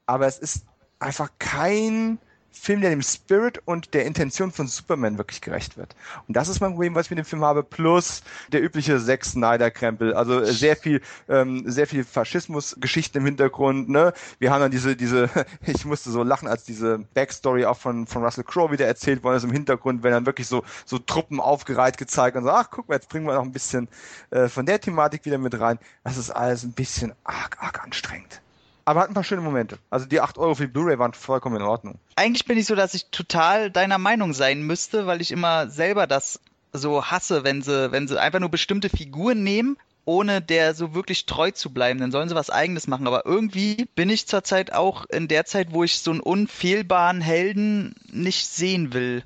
Aber 0.07 0.27
es 0.27 0.39
ist 0.39 0.65
einfach 0.99 1.31
kein 1.39 2.19
Film, 2.53 2.81
der 2.81 2.91
dem 2.91 3.03
Spirit 3.03 3.61
und 3.65 3.95
der 3.95 4.05
Intention 4.05 4.53
von 4.53 4.67
Superman 4.67 5.19
wirklich 5.19 5.41
gerecht 5.41 5.77
wird. 5.77 5.97
Und 6.29 6.37
das 6.37 6.49
ist 6.49 6.61
mein 6.61 6.73
Problem, 6.73 6.95
was 6.95 7.07
ich 7.07 7.11
mit 7.11 7.19
dem 7.19 7.25
Film 7.25 7.45
habe, 7.45 7.63
plus 7.63 8.23
der 8.53 8.63
übliche 8.63 9.03
Zack 9.03 9.25
Snyder-Krempel. 9.25 10.15
Also 10.15 10.41
äh, 10.41 10.53
sehr 10.53 10.77
viel, 10.77 11.01
ähm, 11.29 11.65
sehr 11.67 11.87
viel 11.87 12.05
Faschismus-Geschichten 12.05 13.19
im 13.19 13.25
Hintergrund. 13.25 13.89
Ne? 13.89 14.13
Wir 14.39 14.53
haben 14.53 14.61
dann 14.61 14.71
diese, 14.71 14.95
diese, 14.97 15.31
ich 15.67 15.85
musste 15.85 16.11
so 16.11 16.23
lachen, 16.23 16.47
als 16.47 16.65
diese 16.65 16.99
Backstory 17.15 17.65
auch 17.65 17.79
von, 17.79 18.07
von 18.07 18.23
Russell 18.23 18.45
Crowe 18.45 18.71
wieder 18.71 18.87
erzählt 18.87 19.25
worden 19.25 19.37
ist 19.37 19.45
im 19.45 19.53
Hintergrund, 19.53 20.03
wenn 20.03 20.13
dann 20.13 20.27
wirklich 20.27 20.47
so, 20.47 20.63
so 20.85 20.99
Truppen 20.99 21.41
aufgereiht 21.41 21.97
gezeigt 21.97 22.37
und 22.37 22.45
so, 22.45 22.51
ach 22.51 22.71
guck 22.71 22.89
mal, 22.89 22.97
jetzt 22.97 23.09
bringen 23.09 23.27
wir 23.27 23.35
noch 23.35 23.43
ein 23.43 23.53
bisschen 23.53 23.89
äh, 24.31 24.49
von 24.49 24.67
der 24.67 24.81
Thematik 24.81 25.25
wieder 25.25 25.39
mit 25.39 25.59
rein. 25.59 25.79
Das 26.05 26.17
ist 26.17 26.31
alles 26.31 26.65
ein 26.65 26.73
bisschen 26.73 27.13
arg, 27.25 27.57
arg 27.61 27.83
anstrengend 27.83 28.43
aber 28.85 29.01
hat 29.01 29.11
ein 29.11 29.15
paar 29.15 29.25
schöne 29.25 29.43
Momente. 29.43 29.79
Also 29.91 30.07
die 30.07 30.21
8 30.21 30.39
Euro 30.39 30.55
für 30.55 30.67
die 30.67 30.73
Blu-ray 30.73 30.99
waren 30.99 31.13
vollkommen 31.13 31.57
in 31.57 31.63
Ordnung. 31.63 31.99
Eigentlich 32.17 32.45
bin 32.45 32.59
ich 32.59 32.67
so, 32.67 32.75
dass 32.75 32.95
ich 32.95 33.07
total 33.11 33.71
deiner 33.71 33.99
Meinung 33.99 34.33
sein 34.33 34.63
müsste, 34.63 35.07
weil 35.07 35.21
ich 35.21 35.31
immer 35.31 35.69
selber 35.69 36.07
das 36.07 36.41
so 36.73 37.05
hasse, 37.05 37.45
wenn 37.45 37.63
sie, 37.63 37.93
wenn 37.93 38.09
sie 38.09 38.21
einfach 38.21 38.41
nur 38.41 38.51
bestimmte 38.51 38.89
Figuren 38.89 39.43
nehmen, 39.43 39.77
ohne 40.05 40.41
der 40.41 40.75
so 40.75 40.95
wirklich 40.95 41.27
treu 41.27 41.51
zu 41.51 41.73
bleiben. 41.73 42.01
Dann 42.01 42.11
sollen 42.11 42.29
sie 42.29 42.35
was 42.35 42.51
eigenes 42.51 42.87
machen. 42.89 43.07
Aber 43.07 43.25
irgendwie 43.27 43.87
bin 43.95 44.11
ich 44.11 44.27
zurzeit 44.27 44.73
auch 44.73 45.05
in 45.07 45.29
der 45.29 45.45
Zeit, 45.45 45.69
wo 45.73 45.85
ich 45.85 45.99
so 45.99 46.11
einen 46.11 46.21
unfehlbaren 46.21 47.21
Helden 47.21 47.95
nicht 48.11 48.49
sehen 48.49 48.93
will. 48.93 49.23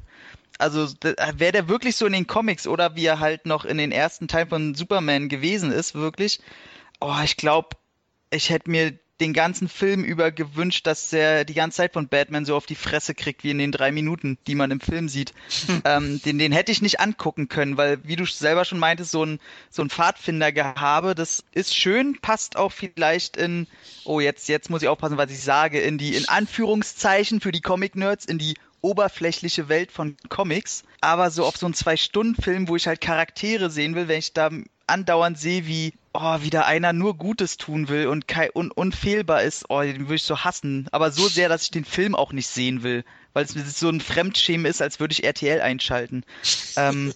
Also 0.58 0.88
wäre 1.36 1.52
der 1.52 1.68
wirklich 1.68 1.96
so 1.96 2.06
in 2.06 2.12
den 2.12 2.26
Comics 2.26 2.66
oder 2.66 2.96
wie 2.96 3.04
er 3.04 3.20
halt 3.20 3.46
noch 3.46 3.64
in 3.64 3.78
den 3.78 3.92
ersten 3.92 4.26
Teilen 4.26 4.48
von 4.48 4.74
Superman 4.74 5.28
gewesen 5.28 5.70
ist, 5.70 5.94
wirklich. 5.94 6.40
Oh, 7.00 7.14
ich 7.22 7.36
glaube, 7.36 7.76
ich 8.30 8.50
hätte 8.50 8.70
mir 8.70 8.98
den 9.20 9.32
ganzen 9.32 9.68
Film 9.68 10.04
über 10.04 10.30
gewünscht, 10.30 10.86
dass 10.86 11.12
er 11.12 11.44
die 11.44 11.54
ganze 11.54 11.78
Zeit 11.78 11.94
von 11.94 12.08
Batman 12.08 12.44
so 12.44 12.54
auf 12.54 12.66
die 12.66 12.74
Fresse 12.74 13.14
kriegt, 13.14 13.44
wie 13.44 13.50
in 13.50 13.58
den 13.58 13.72
drei 13.72 13.90
Minuten, 13.90 14.38
die 14.46 14.54
man 14.54 14.70
im 14.70 14.80
Film 14.80 15.08
sieht. 15.08 15.32
ähm, 15.84 16.20
den, 16.22 16.38
den 16.38 16.52
hätte 16.52 16.72
ich 16.72 16.82
nicht 16.82 17.00
angucken 17.00 17.48
können, 17.48 17.76
weil, 17.76 17.98
wie 18.04 18.16
du 18.16 18.26
selber 18.26 18.64
schon 18.64 18.78
meintest, 18.78 19.10
so 19.10 19.24
ein, 19.24 19.40
so 19.70 19.82
ein 19.82 19.90
Pfadfindergehabe, 19.90 21.14
das 21.14 21.44
ist 21.52 21.74
schön, 21.74 22.18
passt 22.20 22.56
auch 22.56 22.72
vielleicht 22.72 23.36
in, 23.36 23.66
oh, 24.04 24.20
jetzt, 24.20 24.48
jetzt 24.48 24.68
muss 24.68 24.82
ich 24.82 24.88
aufpassen, 24.88 25.18
was 25.18 25.30
ich 25.30 25.42
sage, 25.42 25.80
in 25.80 25.98
die, 25.98 26.14
in 26.14 26.28
Anführungszeichen 26.28 27.40
für 27.40 27.52
die 27.52 27.62
Comic-Nerds, 27.62 28.26
in 28.26 28.38
die 28.38 28.56
oberflächliche 28.82 29.68
Welt 29.68 29.90
von 29.90 30.16
Comics, 30.28 30.84
aber 31.00 31.30
so 31.30 31.44
auf 31.44 31.56
so 31.56 31.66
einen 31.66 31.74
Zwei-Stunden-Film, 31.74 32.68
wo 32.68 32.76
ich 32.76 32.86
halt 32.86 33.00
Charaktere 33.00 33.70
sehen 33.70 33.94
will, 33.94 34.08
wenn 34.08 34.18
ich 34.18 34.32
da 34.32 34.50
andauernd 34.86 35.38
sehe, 35.38 35.66
wie 35.66 35.92
oh, 36.12 36.42
wieder 36.42 36.66
einer 36.66 36.92
nur 36.92 37.16
Gutes 37.16 37.56
tun 37.56 37.88
will 37.88 38.06
und 38.06 38.28
kein, 38.28 38.50
un, 38.54 38.70
unfehlbar 38.70 39.42
ist, 39.42 39.66
oh, 39.68 39.80
den 39.80 40.02
würde 40.02 40.14
ich 40.16 40.22
so 40.22 40.44
hassen. 40.44 40.88
Aber 40.92 41.10
so 41.10 41.28
sehr, 41.28 41.48
dass 41.48 41.64
ich 41.64 41.70
den 41.70 41.84
Film 41.84 42.14
auch 42.14 42.32
nicht 42.32 42.48
sehen 42.48 42.82
will, 42.82 43.04
weil 43.32 43.44
es 43.44 43.78
so 43.78 43.88
ein 43.88 44.00
Fremdschämen 44.00 44.66
ist, 44.66 44.82
als 44.82 45.00
würde 45.00 45.12
ich 45.12 45.24
RTL 45.24 45.60
einschalten. 45.60 46.24
ähm, 46.76 47.12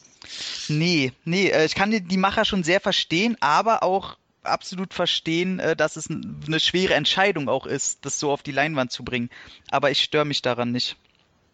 nee, 0.69 1.13
nee, 1.25 1.49
äh, 1.49 1.65
ich 1.65 1.75
kann 1.75 1.91
die 1.91 2.17
Macher 2.17 2.45
schon 2.45 2.63
sehr 2.63 2.81
verstehen, 2.81 3.37
aber 3.41 3.83
auch 3.83 4.17
absolut 4.43 4.95
verstehen, 4.95 5.59
äh, 5.59 5.77
dass 5.77 5.97
es 5.97 6.09
eine 6.11 6.61
schwere 6.61 6.95
Entscheidung 6.95 7.49
auch 7.49 7.67
ist, 7.67 8.05
das 8.05 8.19
so 8.19 8.31
auf 8.31 8.43
die 8.43 8.53
Leinwand 8.53 8.93
zu 8.93 9.05
bringen. 9.05 9.31
Aber 9.71 9.91
ich 9.91 10.03
störe 10.03 10.25
mich 10.25 10.43
daran 10.43 10.73
nicht. 10.73 10.97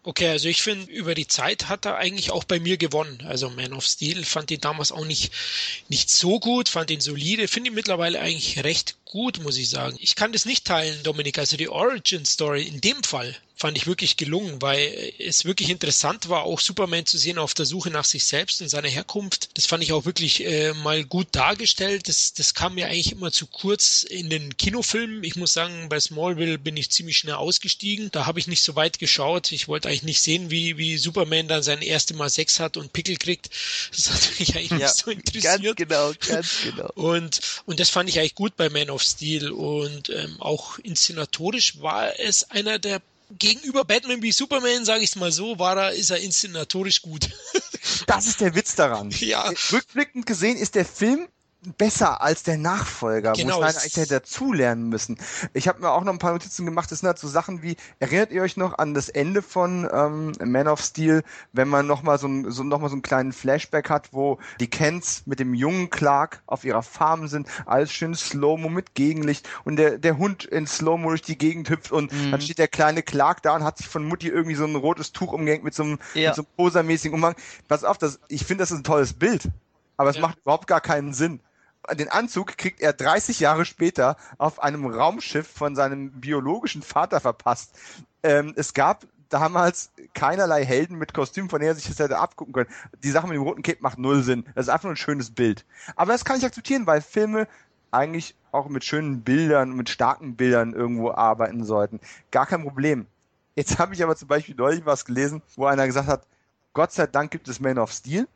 Okay, 0.07 0.29
also 0.29 0.47
ich 0.47 0.61
finde, 0.61 0.89
über 0.89 1.15
die 1.15 1.27
Zeit 1.27 1.67
hat 1.67 1.83
er 1.83 1.97
eigentlich 1.97 2.31
auch 2.31 2.45
bei 2.45 2.61
mir 2.61 2.77
gewonnen. 2.77 3.21
Also 3.27 3.49
Man 3.49 3.73
of 3.73 3.85
Steel 3.85 4.23
fand 4.23 4.49
ihn 4.51 4.61
damals 4.61 4.93
auch 4.93 5.03
nicht, 5.03 5.33
nicht 5.89 6.09
so 6.09 6.39
gut, 6.39 6.69
fand 6.69 6.89
ihn 6.91 7.01
solide, 7.01 7.49
finde 7.49 7.71
ihn 7.71 7.73
mittlerweile 7.75 8.21
eigentlich 8.21 8.63
recht 8.63 8.95
gut, 9.03 9.43
muss 9.43 9.57
ich 9.57 9.69
sagen. 9.69 9.97
Ich 9.99 10.15
kann 10.15 10.31
das 10.31 10.45
nicht 10.45 10.63
teilen, 10.63 11.03
Dominik. 11.03 11.37
Also 11.39 11.57
die 11.57 11.67
Origin 11.67 12.23
Story 12.23 12.63
in 12.63 12.79
dem 12.79 13.03
Fall, 13.03 13.35
fand 13.57 13.75
ich 13.75 13.87
wirklich 13.87 14.17
gelungen, 14.17 14.61
weil 14.61 15.13
es 15.17 15.43
wirklich 15.43 15.69
interessant 15.69 16.29
war, 16.29 16.43
auch 16.43 16.59
Superman 16.59 17.07
zu 17.07 17.17
sehen 17.17 17.39
auf 17.39 17.55
der 17.55 17.65
Suche 17.65 17.89
nach 17.89 18.05
sich 18.05 18.23
selbst 18.23 18.61
und 18.61 18.69
seiner 18.69 18.87
Herkunft. 18.87 19.49
Das 19.55 19.65
fand 19.65 19.83
ich 19.83 19.93
auch 19.93 20.05
wirklich 20.05 20.45
äh, 20.45 20.73
mal 20.73 21.03
gut 21.03 21.27
dargestellt. 21.31 22.07
Das, 22.07 22.33
das 22.33 22.53
kam 22.53 22.75
mir 22.75 22.85
eigentlich 22.85 23.11
immer 23.11 23.31
zu 23.31 23.47
kurz 23.47 24.03
in 24.03 24.29
den 24.29 24.55
Kinofilmen. 24.57 25.23
Ich 25.23 25.35
muss 25.35 25.53
sagen, 25.53 25.89
bei 25.89 25.99
Smallville 25.99 26.59
bin 26.59 26.77
ich 26.77 26.91
ziemlich 26.91 27.17
schnell 27.17 27.33
ausgestiegen. 27.33 28.09
Da 28.11 28.27
habe 28.27 28.39
ich 28.39 28.45
nicht 28.45 28.61
so 28.61 28.75
weit 28.75 28.99
geschaut. 28.99 29.51
Ich 29.51 29.67
wollte 29.67 29.89
eigentlich 29.89 30.03
nicht 30.03 30.21
sehen, 30.21 30.51
wie, 30.51 30.77
wie 30.77 30.97
Superman 30.97 31.47
dann 31.47 31.63
sein 31.63 31.81
erstes 31.81 32.15
Mal 32.15 32.29
Sex 32.29 32.59
hat 32.59 32.77
und 32.77 32.93
Pickel 32.93 33.17
kriegt. 33.17 33.49
Das 33.91 34.11
hat 34.11 34.39
mich 34.39 34.55
eigentlich 34.55 34.71
ja, 34.71 34.77
nicht 34.77 34.95
so 34.95 35.09
interessiert. 35.09 35.63
Ganz 35.63 35.75
genau, 35.75 36.13
ganz 36.27 36.57
genau. 36.63 36.91
Und, 36.93 37.39
und 37.65 37.79
das 37.79 37.89
fand 37.89 38.07
ich 38.07 38.19
eigentlich 38.19 38.35
gut 38.35 38.55
bei 38.55 38.69
Man 38.69 38.91
of 38.91 39.01
Steel. 39.01 39.49
Und 39.49 40.09
ähm, 40.09 40.39
auch 40.39 40.77
inszenatorisch 40.77 41.81
war 41.81 42.19
es 42.19 42.51
einer 42.51 42.77
der 42.77 43.01
gegenüber 43.29 43.83
Batman 43.83 44.21
wie 44.21 44.31
Superman, 44.31 44.85
sage 44.85 45.03
ich 45.03 45.11
es 45.11 45.15
mal 45.15 45.31
so, 45.31 45.59
war 45.59 45.77
er, 45.77 45.91
ist 45.93 46.09
er 46.09 46.19
inszenatorisch 46.19 47.01
gut. 47.01 47.29
das 48.07 48.27
ist 48.27 48.41
der 48.41 48.55
Witz 48.55 48.75
daran. 48.75 49.11
Ja. 49.19 49.51
Rückblickend 49.71 50.25
gesehen 50.25 50.57
ist 50.57 50.75
der 50.75 50.85
Film 50.85 51.27
besser 51.77 52.21
als 52.21 52.43
der 52.43 52.57
Nachfolger, 52.57 53.33
genau, 53.33 53.57
wo 53.57 53.61
Snyder 53.61 53.79
eigentlich 53.79 53.97
hätte 53.97 54.13
dazulernen 54.15 54.89
müssen. 54.89 55.17
Ich 55.53 55.67
habe 55.67 55.81
mir 55.81 55.91
auch 55.91 56.03
noch 56.03 56.13
ein 56.13 56.19
paar 56.19 56.31
Notizen 56.31 56.65
gemacht, 56.65 56.91
das 56.91 56.99
sind 56.99 57.07
halt 57.07 57.17
so 57.17 57.27
Sachen 57.27 57.63
wie, 57.63 57.75
erinnert 57.99 58.31
ihr 58.31 58.43
euch 58.43 58.57
noch 58.57 58.77
an 58.77 58.93
das 58.93 59.09
Ende 59.09 59.41
von 59.41 59.89
ähm, 59.91 60.33
Man 60.43 60.67
of 60.67 60.81
Steel, 60.81 61.23
wenn 61.53 61.67
man 61.67 61.87
nochmal 61.87 62.19
so, 62.19 62.27
ein, 62.27 62.51
so, 62.51 62.63
noch 62.63 62.79
so 62.81 62.93
einen 62.93 63.01
kleinen 63.01 63.33
Flashback 63.33 63.89
hat, 63.89 64.13
wo 64.13 64.37
die 64.59 64.69
Kents 64.69 65.23
mit 65.25 65.39
dem 65.39 65.53
jungen 65.53 65.89
Clark 65.89 66.43
auf 66.45 66.63
ihrer 66.63 66.83
Farm 66.83 67.27
sind, 67.27 67.47
alles 67.65 67.91
schön 67.91 68.13
Slow-Mo 68.13 68.69
mit 68.69 68.93
Gegenlicht 68.93 69.49
und 69.65 69.77
der, 69.77 69.97
der 69.97 70.17
Hund 70.17 70.45
in 70.45 70.67
Slow-Mo 70.67 71.09
durch 71.09 71.23
die 71.23 71.37
Gegend 71.37 71.69
hüpft 71.69 71.91
und 71.91 72.13
mhm. 72.13 72.31
dann 72.31 72.41
steht 72.41 72.59
der 72.59 72.67
kleine 72.67 73.01
Clark 73.01 73.41
da 73.41 73.55
und 73.55 73.63
hat 73.63 73.77
sich 73.77 73.87
von 73.87 74.05
Mutti 74.05 74.27
irgendwie 74.27 74.55
so 74.55 74.65
ein 74.65 74.75
rotes 74.75 75.11
Tuch 75.11 75.33
umgehängt 75.33 75.63
mit 75.63 75.73
so 75.73 75.83
einem, 75.83 75.99
ja. 76.13 76.29
mit 76.29 76.35
so 76.35 76.43
einem 76.43 76.51
posermäßigen 76.55 77.17
Umhang. 77.17 77.35
Pass 77.67 77.83
auf, 77.83 77.97
das, 77.97 78.19
ich 78.27 78.45
finde, 78.45 78.61
das 78.61 78.71
ist 78.71 78.77
ein 78.77 78.83
tolles 78.83 79.13
Bild. 79.13 79.49
Aber 79.99 80.11
es 80.11 80.17
ja. 80.17 80.21
macht 80.21 80.37
überhaupt 80.39 80.67
gar 80.67 80.79
keinen 80.79 81.11
Sinn 81.11 81.39
den 81.93 82.09
Anzug 82.09 82.57
kriegt 82.57 82.81
er 82.81 82.93
30 82.93 83.39
Jahre 83.39 83.65
später 83.65 84.17
auf 84.37 84.61
einem 84.61 84.85
Raumschiff 84.85 85.47
von 85.47 85.75
seinem 85.75 86.11
biologischen 86.11 86.81
Vater 86.81 87.19
verpasst. 87.19 87.77
Ähm, 88.23 88.53
es 88.55 88.73
gab 88.73 89.05
damals 89.29 89.91
keinerlei 90.13 90.65
Helden 90.65 90.97
mit 90.97 91.13
Kostüm, 91.13 91.49
von 91.49 91.59
denen 91.59 91.71
er 91.71 91.75
sich 91.75 91.87
das 91.87 91.99
hätte 91.99 92.19
abgucken 92.19 92.53
können. 92.53 92.69
Die 93.03 93.11
Sache 93.11 93.27
mit 93.27 93.35
dem 93.35 93.43
roten 93.43 93.61
Cape 93.61 93.79
macht 93.81 93.97
null 93.97 94.23
Sinn. 94.23 94.45
Das 94.55 94.65
ist 94.65 94.69
einfach 94.69 94.85
nur 94.85 94.93
ein 94.93 94.97
schönes 94.97 95.31
Bild. 95.31 95.65
Aber 95.95 96.13
das 96.13 96.25
kann 96.25 96.37
ich 96.37 96.45
akzeptieren, 96.45 96.87
weil 96.87 97.01
Filme 97.01 97.47
eigentlich 97.91 98.35
auch 98.51 98.69
mit 98.69 98.83
schönen 98.83 99.21
Bildern, 99.21 99.75
mit 99.75 99.89
starken 99.89 100.35
Bildern 100.35 100.73
irgendwo 100.73 101.11
arbeiten 101.11 101.63
sollten. 101.63 101.99
Gar 102.31 102.45
kein 102.45 102.63
Problem. 102.63 103.07
Jetzt 103.55 103.79
habe 103.79 103.93
ich 103.93 104.03
aber 104.03 104.15
zum 104.15 104.27
Beispiel 104.27 104.55
neulich 104.55 104.85
was 104.85 105.05
gelesen, 105.05 105.41
wo 105.55 105.65
einer 105.65 105.85
gesagt 105.85 106.07
hat, 106.07 106.27
Gott 106.73 106.91
sei 106.91 107.07
Dank 107.07 107.31
gibt 107.31 107.47
es 107.47 107.59
Man 107.59 107.79
of 107.79 107.91
Steel 107.91 108.27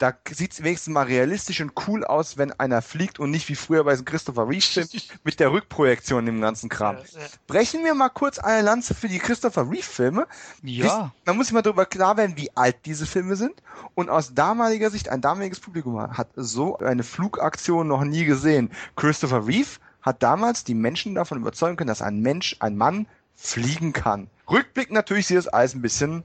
da 0.00 0.14
sieht 0.30 0.52
es 0.52 0.62
wenigstens 0.62 0.94
mal 0.94 1.04
realistisch 1.04 1.60
und 1.60 1.72
cool 1.86 2.04
aus, 2.04 2.38
wenn 2.38 2.52
einer 2.52 2.80
fliegt 2.80 3.20
und 3.20 3.30
nicht 3.30 3.50
wie 3.50 3.54
früher 3.54 3.84
bei 3.84 3.94
so 3.94 4.02
Christopher 4.02 4.48
Reeve-Film 4.48 4.88
mit 5.24 5.38
der 5.38 5.52
Rückprojektion 5.52 6.26
im 6.26 6.40
ganzen 6.40 6.70
Kram. 6.70 6.96
Ja, 6.96 7.20
ja. 7.20 7.26
Brechen 7.46 7.84
wir 7.84 7.94
mal 7.94 8.08
kurz 8.08 8.38
eine 8.38 8.62
Lanze 8.62 8.94
für 8.94 9.08
die 9.08 9.18
Christopher 9.18 9.70
Reeve-Filme. 9.70 10.26
Ja. 10.62 11.12
Man 11.26 11.36
muss 11.36 11.48
sich 11.48 11.52
mal 11.52 11.60
darüber 11.60 11.84
klar 11.84 12.16
werden, 12.16 12.38
wie 12.38 12.50
alt 12.56 12.76
diese 12.86 13.04
Filme 13.04 13.36
sind. 13.36 13.62
Und 13.94 14.08
aus 14.08 14.34
damaliger 14.34 14.88
Sicht, 14.88 15.10
ein 15.10 15.20
damaliges 15.20 15.60
Publikum 15.60 16.00
hat 16.00 16.28
so 16.34 16.78
eine 16.78 17.02
Flugaktion 17.02 17.86
noch 17.86 18.02
nie 18.02 18.24
gesehen. 18.24 18.70
Christopher 18.96 19.46
Reeve 19.46 19.78
hat 20.00 20.22
damals 20.22 20.64
die 20.64 20.74
Menschen 20.74 21.14
davon 21.14 21.38
überzeugen 21.38 21.76
können, 21.76 21.88
dass 21.88 22.00
ein 22.00 22.20
Mensch, 22.20 22.56
ein 22.60 22.74
Mann 22.74 23.06
fliegen 23.34 23.92
kann. 23.92 24.28
Rückblick 24.48 24.90
natürlich 24.90 25.26
sieht 25.26 25.36
das 25.36 25.48
alles 25.48 25.74
ein 25.74 25.82
bisschen 25.82 26.24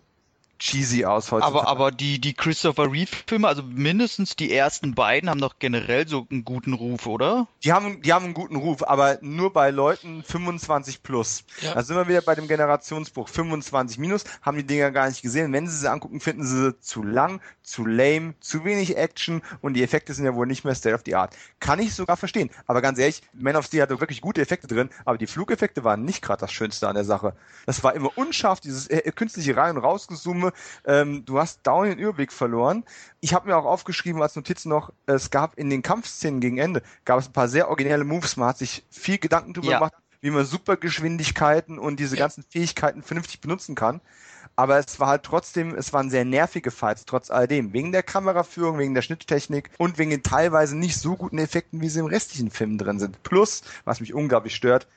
cheesy 0.59 1.05
aus 1.05 1.31
heute. 1.31 1.45
Aber, 1.45 1.67
aber 1.67 1.91
die, 1.91 2.19
die 2.19 2.33
Christopher 2.33 2.91
Reeve-Filme, 2.91 3.47
also 3.47 3.63
mindestens 3.63 4.35
die 4.35 4.53
ersten 4.53 4.95
beiden, 4.95 5.29
haben 5.29 5.41
doch 5.41 5.59
generell 5.59 6.07
so 6.07 6.27
einen 6.29 6.45
guten 6.45 6.73
Ruf, 6.73 7.05
oder? 7.05 7.47
Die 7.63 7.73
haben, 7.73 8.01
die 8.01 8.13
haben 8.13 8.25
einen 8.25 8.33
guten 8.33 8.55
Ruf, 8.55 8.83
aber 8.83 9.17
nur 9.21 9.53
bei 9.53 9.71
Leuten 9.71 10.23
25 10.23 11.03
plus. 11.03 11.43
Ja. 11.61 11.73
Da 11.73 11.83
sind 11.83 11.95
wir 11.95 12.07
wieder 12.07 12.21
bei 12.21 12.35
dem 12.35 12.47
Generationsbruch. 12.47 13.29
25 13.29 13.97
minus 13.97 14.23
haben 14.41 14.57
die 14.57 14.65
Dinger 14.65 14.91
gar 14.91 15.07
nicht 15.07 15.21
gesehen. 15.21 15.51
Wenn 15.53 15.67
sie 15.67 15.77
sie 15.77 15.89
angucken, 15.89 16.19
finden 16.19 16.45
sie 16.45 16.57
sie 16.57 16.79
zu 16.79 17.03
lang, 17.03 17.41
zu 17.63 17.85
lame, 17.85 18.35
zu 18.39 18.63
wenig 18.65 18.97
Action 18.97 19.41
und 19.61 19.73
die 19.73 19.83
Effekte 19.83 20.13
sind 20.13 20.25
ja 20.25 20.35
wohl 20.35 20.47
nicht 20.47 20.63
mehr 20.63 20.75
State 20.75 20.95
of 20.95 21.01
the 21.05 21.15
Art. 21.15 21.35
Kann 21.59 21.79
ich 21.79 21.93
sogar 21.93 22.17
verstehen. 22.17 22.49
Aber 22.67 22.81
ganz 22.81 22.99
ehrlich, 22.99 23.21
Man 23.33 23.55
of 23.55 23.65
Steel 23.65 23.81
hatte 23.81 23.99
wirklich 23.99 24.21
gute 24.21 24.41
Effekte 24.41 24.67
drin, 24.67 24.89
aber 25.03 25.17
die 25.17 25.27
Flugeffekte 25.27 25.83
waren 25.83 26.05
nicht 26.05 26.21
gerade 26.21 26.41
das 26.41 26.51
Schönste 26.51 26.87
an 26.87 26.95
der 26.95 27.05
Sache. 27.05 27.35
Das 27.65 27.83
war 27.83 27.93
immer 27.93 28.17
unscharf, 28.17 28.59
dieses 28.59 28.87
äh, 28.87 29.11
künstliche 29.11 29.55
Rein- 29.57 29.75
und 29.75 29.83
Rausgezoome 29.83 30.44
Summe. 30.45 30.53
Ähm, 30.85 31.25
du 31.25 31.39
hast 31.39 31.65
down 31.65 31.87
den 31.87 31.99
Überblick 31.99 32.31
verloren. 32.31 32.83
Ich 33.21 33.33
habe 33.33 33.47
mir 33.47 33.57
auch 33.57 33.65
aufgeschrieben 33.65 34.21
als 34.21 34.35
Notiz 34.35 34.65
noch, 34.65 34.91
es 35.05 35.31
gab 35.31 35.57
in 35.57 35.69
den 35.69 35.81
Kampfszenen 35.81 36.39
gegen 36.39 36.57
Ende, 36.57 36.81
gab 37.05 37.19
es 37.19 37.27
ein 37.27 37.33
paar 37.33 37.47
sehr 37.47 37.67
originelle 37.69 38.03
Moves. 38.03 38.37
Man 38.37 38.49
hat 38.49 38.57
sich 38.57 38.85
viel 38.89 39.17
Gedanken 39.17 39.53
darüber 39.53 39.71
ja. 39.71 39.79
gemacht, 39.79 39.93
wie 40.21 40.31
man 40.31 40.45
Supergeschwindigkeiten 40.45 41.77
und 41.79 41.99
diese 41.99 42.17
ganzen 42.17 42.43
Fähigkeiten 42.49 43.03
vernünftig 43.03 43.41
benutzen 43.41 43.75
kann. 43.75 44.01
Aber 44.57 44.79
es 44.79 44.99
war 45.01 45.09
halt 45.09 45.23
trotzdem, 45.23 45.75
es 45.75 45.91
waren 45.91 46.09
sehr 46.09 46.23
nervige 46.23 46.71
Fights, 46.71 47.03
trotz 47.05 47.29
alledem. 47.29 47.73
Wegen 47.73 47.91
der 47.91 48.03
Kameraführung, 48.03 48.77
wegen 48.77 48.93
der 48.93 49.01
Schnitttechnik 49.01 49.69
und 49.77 49.97
wegen 49.97 50.11
den 50.11 50.23
teilweise 50.23 50.77
nicht 50.77 50.97
so 50.97 51.17
guten 51.17 51.39
Effekten, 51.39 51.81
wie 51.81 51.89
sie 51.89 51.99
im 51.99 52.05
restlichen 52.05 52.51
Film 52.51 52.77
drin 52.77 52.99
sind. 52.99 53.21
Plus, 53.23 53.63
was 53.83 53.99
mich 53.99 54.13
unglaublich 54.13 54.55
stört, 54.55 54.87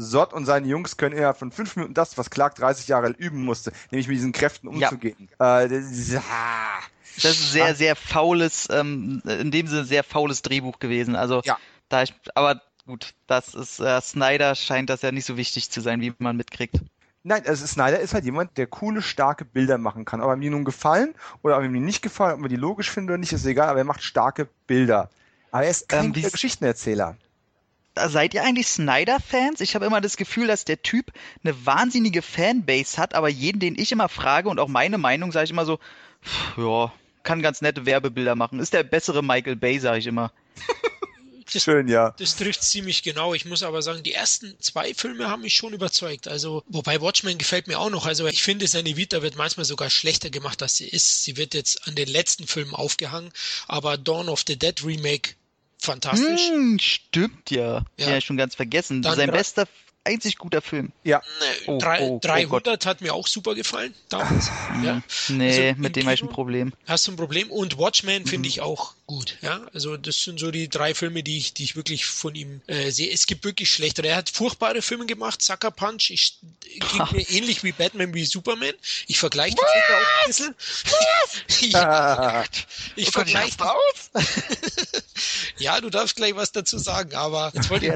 Sott 0.00 0.32
und 0.32 0.46
seine 0.46 0.68
Jungs 0.68 0.96
können 0.96 1.16
innerhalb 1.16 1.38
von 1.38 1.50
fünf 1.50 1.74
Minuten 1.74 1.92
das, 1.92 2.16
was 2.16 2.30
Clark 2.30 2.54
30 2.54 2.86
Jahre 2.86 3.10
üben 3.10 3.44
musste, 3.44 3.72
nämlich 3.90 4.06
mit 4.06 4.16
diesen 4.16 4.30
Kräften 4.30 4.68
umzugehen. 4.68 5.28
Ja. 5.40 5.62
Äh, 5.62 5.68
das, 5.68 6.14
ah. 6.30 6.78
das 7.16 7.32
ist 7.32 7.52
sehr, 7.52 7.74
sehr 7.74 7.96
faules, 7.96 8.68
ähm, 8.70 9.20
in 9.26 9.50
dem 9.50 9.66
Sinne 9.66 9.84
sehr 9.84 10.04
faules 10.04 10.42
Drehbuch 10.42 10.78
gewesen. 10.78 11.16
Also 11.16 11.42
ja. 11.44 11.58
da 11.88 12.04
ich, 12.04 12.14
aber 12.36 12.62
gut, 12.86 13.14
das 13.26 13.54
ist 13.54 13.80
äh, 13.80 14.00
Snyder 14.00 14.54
scheint 14.54 14.88
das 14.88 15.02
ja 15.02 15.10
nicht 15.10 15.26
so 15.26 15.36
wichtig 15.36 15.68
zu 15.68 15.80
sein, 15.80 16.00
wie 16.00 16.14
man 16.18 16.36
mitkriegt. 16.36 16.76
Nein, 17.24 17.42
also 17.44 17.66
Snyder 17.66 17.98
ist 17.98 18.14
halt 18.14 18.24
jemand, 18.24 18.56
der 18.56 18.68
coole, 18.68 19.02
starke 19.02 19.44
Bilder 19.44 19.78
machen 19.78 20.04
kann. 20.04 20.20
Ob 20.20 20.28
er 20.28 20.36
mir 20.36 20.52
nun 20.52 20.64
gefallen 20.64 21.12
oder 21.42 21.58
ob 21.58 21.64
ihm 21.64 21.72
nicht 21.72 22.02
gefallen, 22.02 22.34
ob 22.34 22.40
man 22.40 22.48
die 22.50 22.56
logisch 22.56 22.88
findet 22.88 23.10
oder 23.10 23.18
nicht, 23.18 23.32
ist 23.32 23.44
egal, 23.44 23.68
aber 23.68 23.80
er 23.80 23.84
macht 23.84 24.04
starke 24.04 24.48
Bilder. 24.68 25.10
Aber 25.50 25.64
er 25.64 25.70
ist 25.70 25.88
kein 25.88 26.04
ähm, 26.04 26.12
Geschichtenerzähler 26.12 27.16
seid 28.08 28.34
ihr 28.34 28.44
eigentlich 28.44 28.66
Snyder-Fans? 28.68 29.60
Ich 29.60 29.74
habe 29.74 29.86
immer 29.86 30.00
das 30.00 30.16
Gefühl, 30.16 30.46
dass 30.46 30.64
der 30.64 30.82
Typ 30.82 31.12
eine 31.42 31.66
wahnsinnige 31.66 32.22
Fanbase 32.22 32.98
hat, 32.98 33.14
aber 33.14 33.28
jeden, 33.28 33.60
den 33.60 33.78
ich 33.78 33.92
immer 33.92 34.08
frage 34.08 34.48
und 34.48 34.60
auch 34.60 34.68
meine 34.68 34.98
Meinung, 34.98 35.32
sage 35.32 35.44
ich 35.44 35.50
immer 35.50 35.66
so, 35.66 35.78
ja, 36.56 36.92
kann 37.22 37.42
ganz 37.42 37.60
nette 37.60 37.86
Werbebilder 37.86 38.34
machen. 38.34 38.60
Ist 38.60 38.72
der 38.72 38.82
bessere 38.82 39.22
Michael 39.22 39.56
Bay, 39.56 39.78
sage 39.78 39.98
ich 39.98 40.06
immer. 40.06 40.32
Das, 41.52 41.62
Schön, 41.62 41.88
ja. 41.88 42.14
Das 42.18 42.36
trifft 42.36 42.62
ziemlich 42.62 43.02
genau. 43.02 43.32
Ich 43.32 43.46
muss 43.46 43.62
aber 43.62 43.80
sagen, 43.80 44.02
die 44.02 44.12
ersten 44.12 44.54
zwei 44.60 44.92
Filme 44.92 45.28
haben 45.28 45.42
mich 45.42 45.54
schon 45.54 45.72
überzeugt. 45.72 46.28
Also, 46.28 46.62
wobei 46.68 47.00
Watchmen 47.00 47.38
gefällt 47.38 47.68
mir 47.68 47.78
auch 47.78 47.88
noch. 47.88 48.04
Also, 48.04 48.26
ich 48.26 48.42
finde, 48.42 48.66
seine 48.66 48.96
Vita 48.96 49.22
wird 49.22 49.36
manchmal 49.36 49.64
sogar 49.64 49.88
schlechter 49.88 50.28
gemacht, 50.28 50.60
als 50.62 50.76
sie 50.76 50.86
ist. 50.86 51.24
Sie 51.24 51.38
wird 51.38 51.54
jetzt 51.54 51.88
an 51.88 51.94
den 51.94 52.08
letzten 52.08 52.46
Filmen 52.46 52.74
aufgehangen. 52.74 53.32
Aber 53.66 53.96
Dawn 53.96 54.28
of 54.28 54.44
the 54.46 54.58
Dead 54.58 54.84
Remake 54.84 55.36
fantastisch. 55.78 56.48
Hm, 56.48 56.78
stimmt 56.78 57.50
ja. 57.50 57.82
Ja, 57.96 58.10
ja 58.10 58.20
schon 58.20 58.36
ganz 58.36 58.54
vergessen. 58.54 59.02
Dann 59.02 59.16
Sein 59.16 59.30
bester 59.30 59.66
einzig 60.08 60.38
guter 60.38 60.62
Film. 60.62 60.92
Ja. 61.04 61.22
Oh, 61.66 61.78
Drei, 61.78 62.00
oh, 62.00 62.18
300 62.22 62.86
oh 62.86 62.88
hat 62.88 63.00
mir 63.00 63.14
auch 63.14 63.26
super 63.26 63.54
gefallen 63.54 63.94
damals. 64.08 64.50
Hm, 64.68 64.84
ja. 64.84 65.02
Nee, 65.28 65.68
also 65.68 65.80
mit 65.80 65.96
dem 65.96 66.04
habe 66.04 66.14
ich 66.14 66.22
ein 66.22 66.28
Problem. 66.28 66.72
Hast 66.86 67.06
du 67.06 67.12
ein 67.12 67.16
Problem? 67.16 67.50
Und 67.50 67.78
Watchmen 67.78 68.26
finde 68.26 68.48
mhm. 68.48 68.52
ich 68.52 68.60
auch 68.60 68.94
gut. 69.06 69.38
Ja, 69.42 69.60
also 69.72 69.96
das 69.96 70.22
sind 70.22 70.40
so 70.40 70.50
die 70.50 70.68
drei 70.68 70.94
Filme, 70.94 71.22
die 71.22 71.38
ich, 71.38 71.54
die 71.54 71.64
ich 71.64 71.76
wirklich 71.76 72.06
von 72.06 72.34
ihm 72.34 72.60
äh, 72.66 72.90
sehe. 72.90 73.10
Es 73.12 73.26
gibt 73.26 73.44
wirklich 73.44 73.70
schlechtere. 73.70 74.08
Er 74.08 74.16
hat 74.16 74.30
furchtbare 74.30 74.82
Filme 74.82 75.06
gemacht. 75.06 75.40
Sucker 75.42 75.70
Punch. 75.70 76.10
Ich 76.10 76.38
ging 76.62 77.04
mir 77.12 77.30
ähnlich 77.30 77.62
wie 77.62 77.70
Batman 77.72 78.14
wie 78.14 78.24
Superman. 78.24 78.74
Ich 79.06 79.18
vergleiche 79.18 79.56
die 79.56 79.60
Filme 79.60 80.00
auch 80.00 80.22
ein 80.22 80.26
bisschen. 80.26 80.54
ja, 81.70 82.44
ich 82.96 83.08
oh 83.08 83.12
vergleiche. 83.12 83.58
ja, 85.58 85.80
du 85.80 85.90
darfst 85.90 86.16
gleich 86.16 86.34
was 86.34 86.50
dazu 86.52 86.78
sagen, 86.78 87.14
aber 87.14 87.52
jetzt 87.54 87.70
wollte 87.70 87.86
ich 87.86 87.92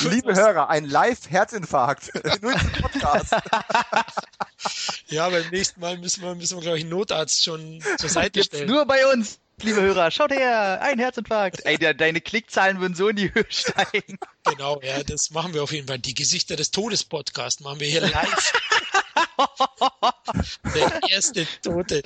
Liebe 0.00 0.34
Hörer, 0.34 0.70
ein 0.70 0.86
Live-Herzinfarkt. 1.44 2.10
Nur 2.42 2.52
im 2.52 2.72
Podcast. 2.72 3.34
ja, 5.08 5.28
beim 5.28 5.48
nächsten 5.50 5.80
Mal 5.80 5.98
müssen 5.98 6.22
wir, 6.22 6.34
müssen 6.34 6.56
wir 6.56 6.62
glaube 6.62 6.78
ich, 6.78 6.84
einen 6.84 6.90
Notarzt 6.90 7.44
schon 7.44 7.82
zur 7.98 8.08
Seite 8.08 8.40
Jetzt 8.40 8.48
stellen. 8.48 8.68
Nur 8.68 8.86
bei 8.86 9.06
uns, 9.12 9.38
liebe 9.60 9.80
Hörer. 9.80 10.10
Schaut 10.10 10.32
her, 10.32 10.80
ein 10.82 10.98
Herzinfarkt. 10.98 11.64
Ey, 11.64 11.78
de 11.78 11.94
deine 11.94 12.20
Klickzahlen 12.20 12.80
würden 12.80 12.94
so 12.94 13.08
in 13.08 13.16
die 13.16 13.32
Höhe 13.34 13.46
steigen. 13.48 14.18
Genau, 14.44 14.80
ja, 14.82 15.02
das 15.02 15.30
machen 15.30 15.54
wir 15.54 15.62
auf 15.62 15.72
jeden 15.72 15.86
Fall. 15.86 15.98
Die 15.98 16.14
Gesichter 16.14 16.56
des 16.56 16.70
Todes-Podcast 16.70 17.60
machen 17.60 17.80
wir 17.80 17.88
hier 17.88 18.00
live. 18.08 18.52
Der 20.74 21.00
erste 21.10 21.46
Tote. 21.62 22.02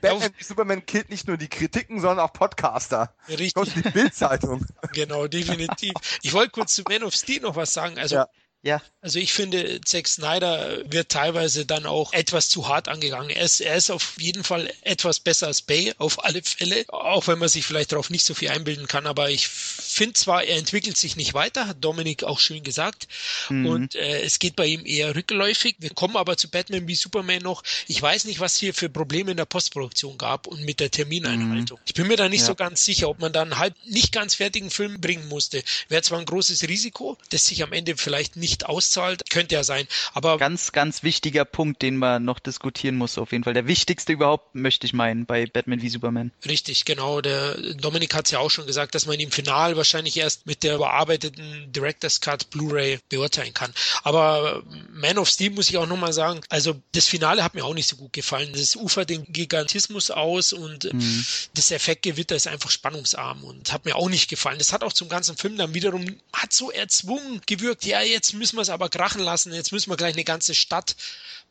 Batman 0.00 0.30
wie 0.36 0.44
Superman 0.44 0.86
killt 0.86 1.10
nicht 1.10 1.28
nur 1.28 1.36
die 1.36 1.48
Kritiken, 1.48 2.00
sondern 2.00 2.20
auch 2.26 2.32
Podcaster. 2.32 3.14
Richtig. 3.28 3.74
Die 3.74 3.82
Bildzeitung. 3.82 4.64
Genau, 4.92 5.26
definitiv. 5.26 5.92
Ich 6.22 6.32
wollte 6.32 6.50
kurz 6.50 6.74
zu 6.74 6.82
Man 6.88 7.02
of 7.02 7.14
Steel 7.14 7.42
noch 7.42 7.56
was 7.56 7.72
sagen. 7.72 7.98
Also 7.98 8.16
ja. 8.16 8.28
Ja. 8.66 8.82
Also 9.00 9.20
ich 9.20 9.32
finde, 9.32 9.80
Zack 9.84 10.08
Snyder 10.08 10.78
wird 10.90 11.10
teilweise 11.10 11.64
dann 11.64 11.86
auch 11.86 12.12
etwas 12.12 12.48
zu 12.48 12.66
hart 12.66 12.88
angegangen. 12.88 13.30
Er 13.30 13.44
ist, 13.44 13.60
er 13.60 13.76
ist 13.76 13.92
auf 13.92 14.16
jeden 14.18 14.42
Fall 14.42 14.68
etwas 14.82 15.20
besser 15.20 15.46
als 15.46 15.62
Bay, 15.62 15.94
auf 15.98 16.24
alle 16.24 16.42
Fälle. 16.42 16.84
Auch 16.88 17.28
wenn 17.28 17.38
man 17.38 17.48
sich 17.48 17.64
vielleicht 17.64 17.92
darauf 17.92 18.10
nicht 18.10 18.24
so 18.24 18.34
viel 18.34 18.48
einbilden 18.48 18.88
kann. 18.88 19.06
Aber 19.06 19.30
ich 19.30 19.46
finde 19.46 20.14
zwar, 20.14 20.42
er 20.42 20.56
entwickelt 20.56 20.96
sich 20.96 21.14
nicht 21.14 21.34
weiter, 21.34 21.68
hat 21.68 21.84
Dominik 21.84 22.24
auch 22.24 22.40
schön 22.40 22.64
gesagt. 22.64 23.06
Mhm. 23.48 23.66
Und 23.66 23.94
äh, 23.94 24.22
es 24.22 24.40
geht 24.40 24.56
bei 24.56 24.66
ihm 24.66 24.84
eher 24.84 25.14
rückläufig. 25.14 25.76
Wir 25.78 25.90
kommen 25.90 26.16
aber 26.16 26.36
zu 26.36 26.50
Batman 26.50 26.88
wie 26.88 26.96
Superman 26.96 27.42
noch. 27.42 27.62
Ich 27.86 28.02
weiß 28.02 28.24
nicht, 28.24 28.40
was 28.40 28.56
hier 28.56 28.74
für 28.74 28.88
Probleme 28.88 29.30
in 29.30 29.36
der 29.36 29.44
Postproduktion 29.44 30.18
gab 30.18 30.48
und 30.48 30.64
mit 30.64 30.80
der 30.80 30.90
Termineinhaltung. 30.90 31.78
Mhm. 31.78 31.84
Ich 31.86 31.94
bin 31.94 32.08
mir 32.08 32.16
da 32.16 32.28
nicht 32.28 32.40
ja. 32.40 32.46
so 32.46 32.56
ganz 32.56 32.84
sicher, 32.84 33.08
ob 33.08 33.20
man 33.20 33.32
dann 33.32 33.56
halb 33.56 33.76
nicht 33.84 34.10
ganz 34.10 34.34
fertigen 34.34 34.70
Film 34.70 35.00
bringen 35.00 35.28
musste. 35.28 35.62
Wäre 35.88 36.02
zwar 36.02 36.18
ein 36.18 36.26
großes 36.26 36.64
Risiko, 36.64 37.16
das 37.30 37.46
sich 37.46 37.62
am 37.62 37.72
Ende 37.72 37.96
vielleicht 37.96 38.34
nicht 38.34 38.55
nicht 38.56 38.66
auszahlt. 38.66 39.28
Könnte 39.28 39.54
ja 39.54 39.64
sein. 39.64 39.86
Aber 40.14 40.38
ganz, 40.38 40.72
ganz 40.72 41.02
wichtiger 41.02 41.44
Punkt, 41.44 41.82
den 41.82 41.96
man 41.96 42.24
noch 42.24 42.38
diskutieren 42.38 42.96
muss, 42.96 43.18
auf 43.18 43.32
jeden 43.32 43.44
Fall. 43.44 43.54
Der 43.54 43.66
wichtigste 43.66 44.12
überhaupt, 44.12 44.54
möchte 44.54 44.86
ich 44.86 44.92
meinen, 44.92 45.26
bei 45.26 45.46
Batman 45.46 45.82
wie 45.82 45.90
Superman. 45.90 46.32
Richtig, 46.46 46.84
genau. 46.84 47.20
Der 47.20 47.56
Dominik 47.74 48.14
hat 48.14 48.26
es 48.26 48.30
ja 48.30 48.38
auch 48.38 48.50
schon 48.50 48.66
gesagt, 48.66 48.94
dass 48.94 49.06
man 49.06 49.20
ihn 49.20 49.30
final 49.30 49.76
wahrscheinlich 49.76 50.16
erst 50.16 50.46
mit 50.46 50.62
der 50.62 50.76
überarbeiteten 50.76 51.70
Director's 51.72 52.20
Cut 52.20 52.50
Blu-ray 52.50 52.98
beurteilen 53.08 53.52
kann. 53.52 53.72
Aber 54.02 54.62
Man 54.90 55.18
of 55.18 55.28
Steel 55.28 55.50
muss 55.50 55.68
ich 55.68 55.76
auch 55.76 55.86
nochmal 55.86 56.12
sagen, 56.12 56.40
also 56.48 56.80
das 56.92 57.06
Finale 57.06 57.44
hat 57.44 57.54
mir 57.54 57.64
auch 57.64 57.74
nicht 57.74 57.88
so 57.88 57.96
gut 57.96 58.12
gefallen. 58.12 58.50
Das 58.52 58.76
ufert 58.76 59.10
den 59.10 59.24
Gigantismus 59.28 60.10
aus 60.10 60.52
und 60.52 60.92
mhm. 60.92 61.26
das 61.54 61.70
Effektgewitter 61.70 62.36
ist 62.36 62.46
einfach 62.46 62.70
spannungsarm 62.70 63.44
und 63.44 63.72
hat 63.72 63.84
mir 63.84 63.96
auch 63.96 64.08
nicht 64.08 64.30
gefallen. 64.30 64.58
Das 64.58 64.72
hat 64.72 64.82
auch 64.82 64.92
zum 64.92 65.08
ganzen 65.08 65.36
Film 65.36 65.56
dann 65.56 65.74
wiederum, 65.74 66.06
hat 66.32 66.52
so 66.52 66.70
erzwungen 66.70 67.42
gewirkt, 67.46 67.84
ja, 67.84 68.00
jetzt 68.00 68.32
müssen 68.32 68.45
müssen 68.52 68.56
wir 68.56 68.62
es 68.62 68.70
aber 68.70 68.88
krachen 68.88 69.22
lassen. 69.22 69.52
Jetzt 69.52 69.72
müssen 69.72 69.90
wir 69.90 69.96
gleich 69.96 70.14
eine 70.14 70.24
ganze 70.24 70.54
Stadt 70.54 70.96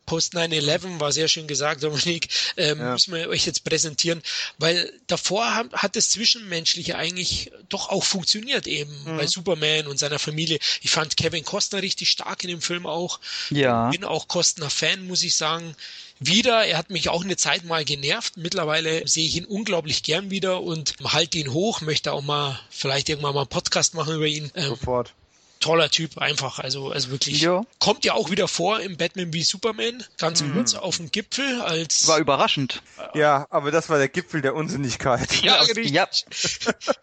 Post 0.05 0.35
9-11 0.35 0.99
war 0.99 1.11
sehr 1.11 1.27
schön 1.27 1.47
gesagt, 1.47 1.83
Dominik, 1.83 2.29
ähm, 2.57 2.79
ja. 2.79 2.93
müssen 2.93 3.13
wir 3.13 3.27
euch 3.29 3.45
jetzt 3.45 3.63
präsentieren, 3.63 4.21
weil 4.57 4.91
davor 5.07 5.55
hat, 5.55 5.73
hat 5.73 5.95
das 5.95 6.09
Zwischenmenschliche 6.09 6.95
eigentlich 6.97 7.51
doch 7.69 7.89
auch 7.89 8.03
funktioniert 8.03 8.67
eben 8.67 8.91
mhm. 9.05 9.17
bei 9.17 9.27
Superman 9.27 9.87
und 9.87 9.97
seiner 9.97 10.19
Familie. 10.19 10.59
Ich 10.81 10.91
fand 10.91 11.17
Kevin 11.17 11.43
Costner 11.43 11.81
richtig 11.81 12.09
stark 12.09 12.43
in 12.43 12.49
dem 12.49 12.61
Film 12.61 12.85
auch. 12.85 13.19
Ja. 13.49 13.89
Bin 13.89 14.03
auch 14.03 14.27
Costner-Fan, 14.27 15.07
muss 15.07 15.23
ich 15.23 15.35
sagen. 15.35 15.75
Wieder, 16.19 16.65
er 16.65 16.77
hat 16.77 16.91
mich 16.91 17.09
auch 17.09 17.25
eine 17.25 17.35
Zeit 17.35 17.65
mal 17.65 17.83
genervt. 17.83 18.37
Mittlerweile 18.37 19.05
sehe 19.05 19.25
ich 19.25 19.35
ihn 19.35 19.45
unglaublich 19.45 20.01
gern 20.01 20.29
wieder 20.29 20.61
und 20.61 20.95
halte 21.03 21.39
ihn 21.39 21.51
hoch, 21.51 21.81
möchte 21.81 22.13
auch 22.13 22.21
mal 22.21 22.57
vielleicht 22.69 23.09
irgendwann 23.09 23.33
mal 23.33 23.41
einen 23.41 23.49
Podcast 23.49 23.95
machen 23.95 24.15
über 24.15 24.25
ihn. 24.25 24.49
Ähm, 24.55 24.69
Sofort 24.69 25.13
toller 25.60 25.89
Typ 25.89 26.18
einfach. 26.18 26.60
Also, 26.60 26.91
also 26.91 27.12
wirklich. 27.12 27.41
Jo. 27.41 27.66
Kommt 27.80 28.06
ja 28.06 28.14
auch 28.14 28.30
wieder 28.30 28.47
vor 28.47 28.80
im 28.80 28.97
Batman 28.97 29.34
wie 29.34 29.43
Superman, 29.43 30.03
ganz 30.18 30.41
mhm. 30.41 30.53
kurz 30.53 30.74
auf 30.76 30.97
dem 30.97 31.12
Gipfel 31.12 31.62
als. 31.62 32.08
War 32.08 32.20
überraschend. 32.20 32.82
Ja, 33.14 33.47
aber 33.49 33.72
das 33.72 33.89
war 33.89 33.97
der 33.97 34.10
Gipfel 34.10 34.41
der 34.41 34.56
Unsinnigkeit. 34.56 35.41
Ja, 35.41 35.56
richtig. 35.62 35.91
Ja. 35.91 36.08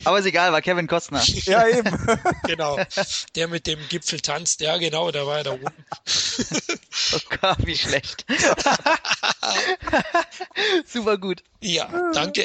aber 0.04 0.18
ist 0.18 0.26
egal, 0.26 0.52
war 0.52 0.62
Kevin 0.62 0.86
Costner. 0.86 1.22
ja, 1.44 1.66
eben. 1.68 1.96
genau. 2.46 2.78
Der 3.34 3.48
mit 3.48 3.66
dem 3.66 3.78
Gipfel 3.88 4.20
tanzt, 4.20 4.60
ja, 4.60 4.76
genau, 4.76 5.10
da 5.10 5.26
war 5.26 5.38
er 5.38 5.44
da 5.44 5.52
oben. 5.52 5.66
oh 7.14 7.36
Gott, 7.40 7.58
wie 7.66 7.76
schlecht. 7.76 8.24
Super 10.86 11.18
gut. 11.18 11.42
Ja, 11.60 12.10
danke. 12.12 12.44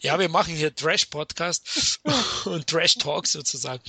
ja, 0.00 0.18
wir 0.18 0.28
machen 0.28 0.54
hier 0.54 0.74
Trash-Podcast 0.74 2.00
und 2.44 2.66
Trash-Talk 2.66 3.26
sozusagen. 3.26 3.82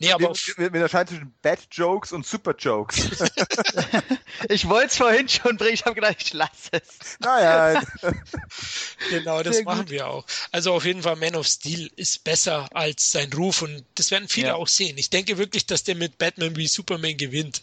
Nee, 0.00 0.12
aber 0.12 0.32
wir, 0.32 0.56
wir 0.56 0.66
unterscheiden 0.66 1.08
zwischen 1.08 1.34
Bad 1.42 1.58
Jokes 1.72 2.12
und 2.12 2.24
Super 2.24 2.54
Jokes. 2.56 2.96
ich 4.48 4.68
wollte 4.68 4.86
es 4.88 4.96
vorhin 4.96 5.28
schon 5.28 5.56
bringen, 5.56 5.74
ich 5.74 5.84
habe 5.84 5.96
gedacht, 5.96 6.16
ich 6.20 6.32
lasse 6.32 6.70
es. 6.70 7.18
Naja. 7.18 7.82
genau, 9.10 9.42
das 9.42 9.56
Sehr 9.56 9.64
machen 9.64 9.80
gut. 9.80 9.90
wir 9.90 10.06
auch. 10.06 10.24
Also 10.52 10.72
auf 10.72 10.84
jeden 10.84 11.02
Fall 11.02 11.16
Man 11.16 11.34
of 11.34 11.48
Steel 11.48 11.90
ist 11.96 12.22
besser 12.22 12.68
als 12.74 13.10
sein 13.10 13.32
Ruf 13.32 13.62
und 13.62 13.84
das 13.96 14.12
werden 14.12 14.28
viele 14.28 14.48
ja. 14.48 14.54
auch 14.54 14.68
sehen. 14.68 14.96
Ich 14.98 15.10
denke 15.10 15.36
wirklich, 15.36 15.66
dass 15.66 15.82
der 15.82 15.96
mit 15.96 16.16
Batman 16.16 16.54
wie 16.54 16.68
Superman 16.68 17.16
gewinnt. 17.16 17.62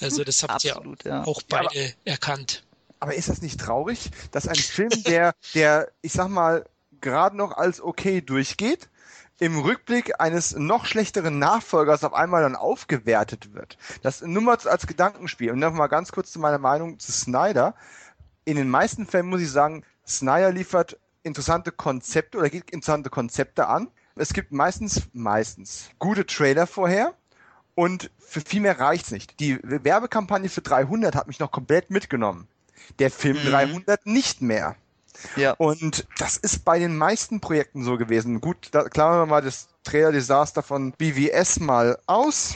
Also 0.00 0.24
das 0.24 0.42
habt 0.42 0.64
ihr 0.64 0.80
ja. 1.04 1.24
auch 1.24 1.42
beide 1.42 1.78
ja, 1.78 1.90
erkannt. 2.04 2.62
Aber 3.00 3.14
ist 3.14 3.28
das 3.28 3.42
nicht 3.42 3.60
traurig, 3.60 4.10
dass 4.30 4.48
ein 4.48 4.54
Film, 4.54 5.02
der, 5.02 5.34
der, 5.52 5.90
ich 6.00 6.12
sag 6.12 6.28
mal, 6.28 6.64
gerade 7.02 7.36
noch 7.36 7.52
als 7.52 7.82
okay 7.82 8.22
durchgeht, 8.22 8.88
im 9.44 9.58
Rückblick 9.58 10.20
eines 10.20 10.56
noch 10.56 10.86
schlechteren 10.86 11.38
Nachfolgers 11.38 12.02
auf 12.02 12.14
einmal 12.14 12.42
dann 12.42 12.56
aufgewertet 12.56 13.52
wird. 13.52 13.76
Das 14.02 14.22
nur 14.22 14.42
mal 14.42 14.56
als 14.56 14.86
Gedankenspiel. 14.86 15.50
Und 15.50 15.58
noch 15.58 15.72
mal 15.72 15.88
ganz 15.88 16.12
kurz 16.12 16.32
zu 16.32 16.38
meiner 16.38 16.58
Meinung 16.58 16.98
zu 16.98 17.12
Snyder. 17.12 17.74
In 18.46 18.56
den 18.56 18.70
meisten 18.70 19.06
Fällen 19.06 19.26
muss 19.26 19.42
ich 19.42 19.50
sagen, 19.50 19.84
Snyder 20.06 20.50
liefert 20.50 20.98
interessante 21.22 21.72
Konzepte 21.72 22.38
oder 22.38 22.48
geht 22.48 22.70
interessante 22.70 23.10
Konzepte 23.10 23.66
an. 23.68 23.88
Es 24.16 24.32
gibt 24.32 24.52
meistens, 24.52 25.02
meistens 25.12 25.90
gute 25.98 26.24
Trailer 26.24 26.66
vorher 26.66 27.12
und 27.74 28.10
für 28.18 28.40
viel 28.40 28.60
mehr 28.60 28.80
reicht's 28.80 29.10
nicht. 29.10 29.40
Die 29.40 29.58
Werbekampagne 29.62 30.48
für 30.48 30.62
300 30.62 31.14
hat 31.14 31.26
mich 31.26 31.38
noch 31.38 31.50
komplett 31.50 31.90
mitgenommen. 31.90 32.48
Der 32.98 33.10
Film 33.10 33.36
mhm. 33.36 33.50
300 33.50 34.06
nicht 34.06 34.40
mehr. 34.40 34.76
Ja. 35.36 35.52
Und 35.52 36.06
das 36.18 36.36
ist 36.36 36.64
bei 36.64 36.78
den 36.78 36.96
meisten 36.96 37.40
Projekten 37.40 37.84
so 37.84 37.96
gewesen. 37.96 38.40
Gut, 38.40 38.68
da 38.72 38.84
klammern 38.84 39.20
wir 39.20 39.26
mal 39.26 39.42
das 39.42 39.68
Trailer-Desaster 39.84 40.62
von 40.62 40.92
BVS 40.92 41.60
mal 41.60 41.98
aus. 42.06 42.54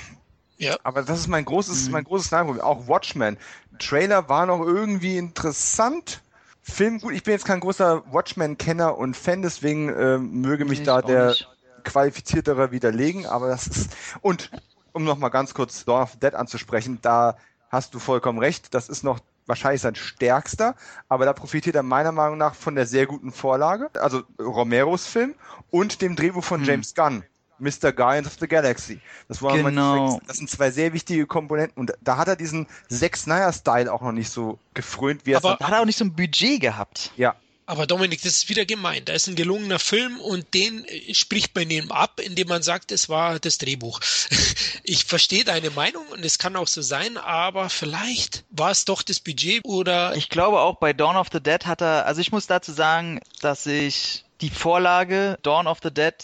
Ja. 0.58 0.76
Aber 0.82 1.02
das 1.02 1.20
ist 1.20 1.28
mein 1.28 1.44
großes, 1.44 1.86
mhm. 1.86 1.92
mein 1.92 2.04
großes 2.04 2.30
Problem. 2.30 2.60
Auch 2.60 2.88
Watchmen. 2.88 3.38
Trailer 3.78 4.28
war 4.28 4.46
noch 4.46 4.60
irgendwie 4.60 5.16
interessant. 5.16 6.20
Film 6.62 7.00
gut. 7.00 7.14
Ich 7.14 7.22
bin 7.22 7.32
jetzt 7.32 7.46
kein 7.46 7.60
großer 7.60 8.12
Watchmen-Kenner 8.12 8.98
und 8.98 9.16
Fan, 9.16 9.42
deswegen 9.42 9.88
äh, 9.88 10.18
möge 10.18 10.64
mich 10.64 10.80
nee, 10.80 10.84
da 10.84 11.00
der 11.00 11.28
nicht. 11.28 11.48
qualifiziertere 11.84 12.72
widerlegen. 12.72 13.26
Aber 13.26 13.48
das 13.48 13.66
ist 13.66 13.90
und 14.20 14.50
um 14.92 15.04
noch 15.04 15.18
mal 15.18 15.28
ganz 15.28 15.54
kurz 15.54 15.84
Dawn 15.84 16.02
of 16.02 16.12
the 16.12 16.18
Dead 16.18 16.34
anzusprechen, 16.34 16.98
da 17.00 17.36
hast 17.70 17.94
du 17.94 17.98
vollkommen 17.98 18.38
recht. 18.38 18.74
Das 18.74 18.88
ist 18.88 19.04
noch 19.04 19.20
wahrscheinlich 19.49 19.80
sein 19.80 19.96
stärkster, 19.96 20.76
aber 21.09 21.24
da 21.24 21.32
profitiert 21.32 21.74
er 21.74 21.82
meiner 21.82 22.12
Meinung 22.12 22.38
nach 22.38 22.55
von 22.55 22.74
der 22.74 22.86
sehr 22.86 23.07
guten 23.07 23.32
Vorlage, 23.32 23.90
also 23.94 24.22
Romeros 24.38 25.07
Film 25.07 25.34
und 25.70 26.01
dem 26.03 26.14
Drehbuch 26.14 26.44
von 26.44 26.61
hm. 26.61 26.66
James 26.66 26.94
Gunn. 26.94 27.24
Mr. 27.61 27.92
Guardians 27.92 28.28
of 28.28 28.36
the 28.38 28.46
Galaxy. 28.46 29.01
Das, 29.26 29.42
war 29.42 29.57
genau. 29.57 30.20
das 30.28 30.36
sind 30.36 30.49
zwei 30.49 30.70
sehr 30.70 30.92
wichtige 30.92 31.26
Komponenten. 31.26 31.80
Und 31.80 31.92
da 32.01 32.16
hat 32.16 32.28
er 32.28 32.36
diesen 32.36 32.68
Zack 32.88 33.16
Snyder-Style 33.16 33.92
auch 33.92 34.01
noch 34.01 34.12
nicht 34.12 34.30
so 34.30 34.61
gefrönt, 34.74 35.26
wie 35.26 35.32
er 35.32 35.38
Aber 35.38 35.59
hat 35.59 35.72
er 35.72 35.80
auch 35.80 35.84
nicht 35.84 35.99
so 35.99 36.05
ein 36.05 36.14
Budget 36.14 36.61
gehabt. 36.61 37.11
Ja, 37.16 37.34
aber 37.68 37.86
Dominik, 37.86 38.22
das 38.22 38.32
ist 38.32 38.48
wieder 38.48 38.64
gemein. 38.64 39.04
Da 39.04 39.12
ist 39.12 39.26
ein 39.26 39.34
gelungener 39.34 39.78
Film 39.78 40.18
und 40.20 40.54
den 40.54 40.86
äh, 40.86 41.12
spricht 41.12 41.54
man 41.54 41.68
ihm 41.70 41.92
ab, 41.92 42.18
indem 42.18 42.48
man 42.48 42.62
sagt, 42.62 42.92
es 42.92 43.10
war 43.10 43.38
das 43.38 43.58
Drehbuch. 43.58 44.00
Ich 44.84 45.04
verstehe 45.04 45.44
deine 45.44 45.68
Meinung 45.68 46.06
und 46.08 46.24
es 46.24 46.38
kann 46.38 46.56
auch 46.56 46.66
so 46.66 46.80
sein, 46.80 47.18
aber 47.18 47.68
vielleicht 47.68 48.44
war 48.48 48.70
es 48.70 48.86
doch 48.86 49.02
das 49.02 49.20
Budget 49.20 49.60
oder. 49.64 50.16
Ich 50.16 50.30
glaube 50.30 50.60
auch 50.60 50.76
bei 50.76 50.94
Dawn 50.94 51.16
of 51.16 51.28
the 51.30 51.42
Dead 51.42 51.66
hat 51.66 51.82
er, 51.82 52.06
also 52.06 52.22
ich 52.22 52.32
muss 52.32 52.46
dazu 52.46 52.72
sagen, 52.72 53.20
dass 53.42 53.66
ich 53.66 54.24
die 54.40 54.48
Vorlage 54.48 55.38
Dawn 55.42 55.66
of 55.66 55.80
the 55.82 55.90
Dead 55.90 56.14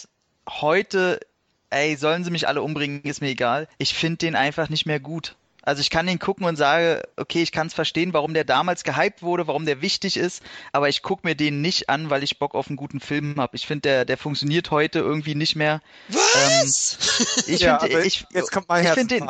heute, 0.49 1.20
ey, 1.68 1.97
sollen 1.97 2.24
sie 2.24 2.30
mich 2.30 2.49
alle 2.49 2.62
umbringen, 2.62 3.03
ist 3.03 3.20
mir 3.20 3.28
egal. 3.28 3.68
Ich 3.76 3.92
finde 3.92 4.18
den 4.18 4.34
einfach 4.34 4.70
nicht 4.70 4.86
mehr 4.86 5.01
gut. 5.01 5.36
Also 5.65 5.81
ich 5.81 5.91
kann 5.91 6.07
ihn 6.09 6.19
gucken 6.19 6.47
und 6.47 6.57
sage, 6.57 7.03
okay, 7.17 7.43
ich 7.43 7.51
kann 7.51 7.69
es 7.69 7.75
verstehen, 7.75 8.12
warum 8.12 8.35
der 8.35 8.45
damals 8.45 8.85
gehypt 8.85 9.23
wurde, 9.23 9.47
warum 9.47 9.65
der 9.65 9.81
wichtig 9.81 10.17
ist, 10.17 10.43
aber 10.73 10.89
ich 10.89 11.03
gucke 11.03 11.27
mir 11.27 11.35
den 11.35 11.62
nicht 11.62 11.89
an, 11.89 12.11
weil 12.11 12.23
ich 12.23 12.39
Bock 12.39 12.55
auf 12.55 12.69
einen 12.69 12.77
guten 12.77 13.01
Film 13.01 13.41
habe. 13.41 13.57
Ich 13.57 13.67
finde, 13.67 13.83
der, 13.83 14.05
der 14.05 14.19
funktioniert 14.19 14.71
heute 14.71 14.99
irgendwie 14.99 15.35
nicht 15.35 15.57
mehr. 15.57 15.81
Was? 16.09 16.99
Ähm, 17.19 17.27
ich 17.55 17.61
ja, 17.61 17.79
finde, 17.79 18.03
ich, 18.03 18.27
jetzt 18.31 18.53
kommt 18.53 18.69
mein 18.69 18.85
ich 18.85 19.07
den, 19.07 19.27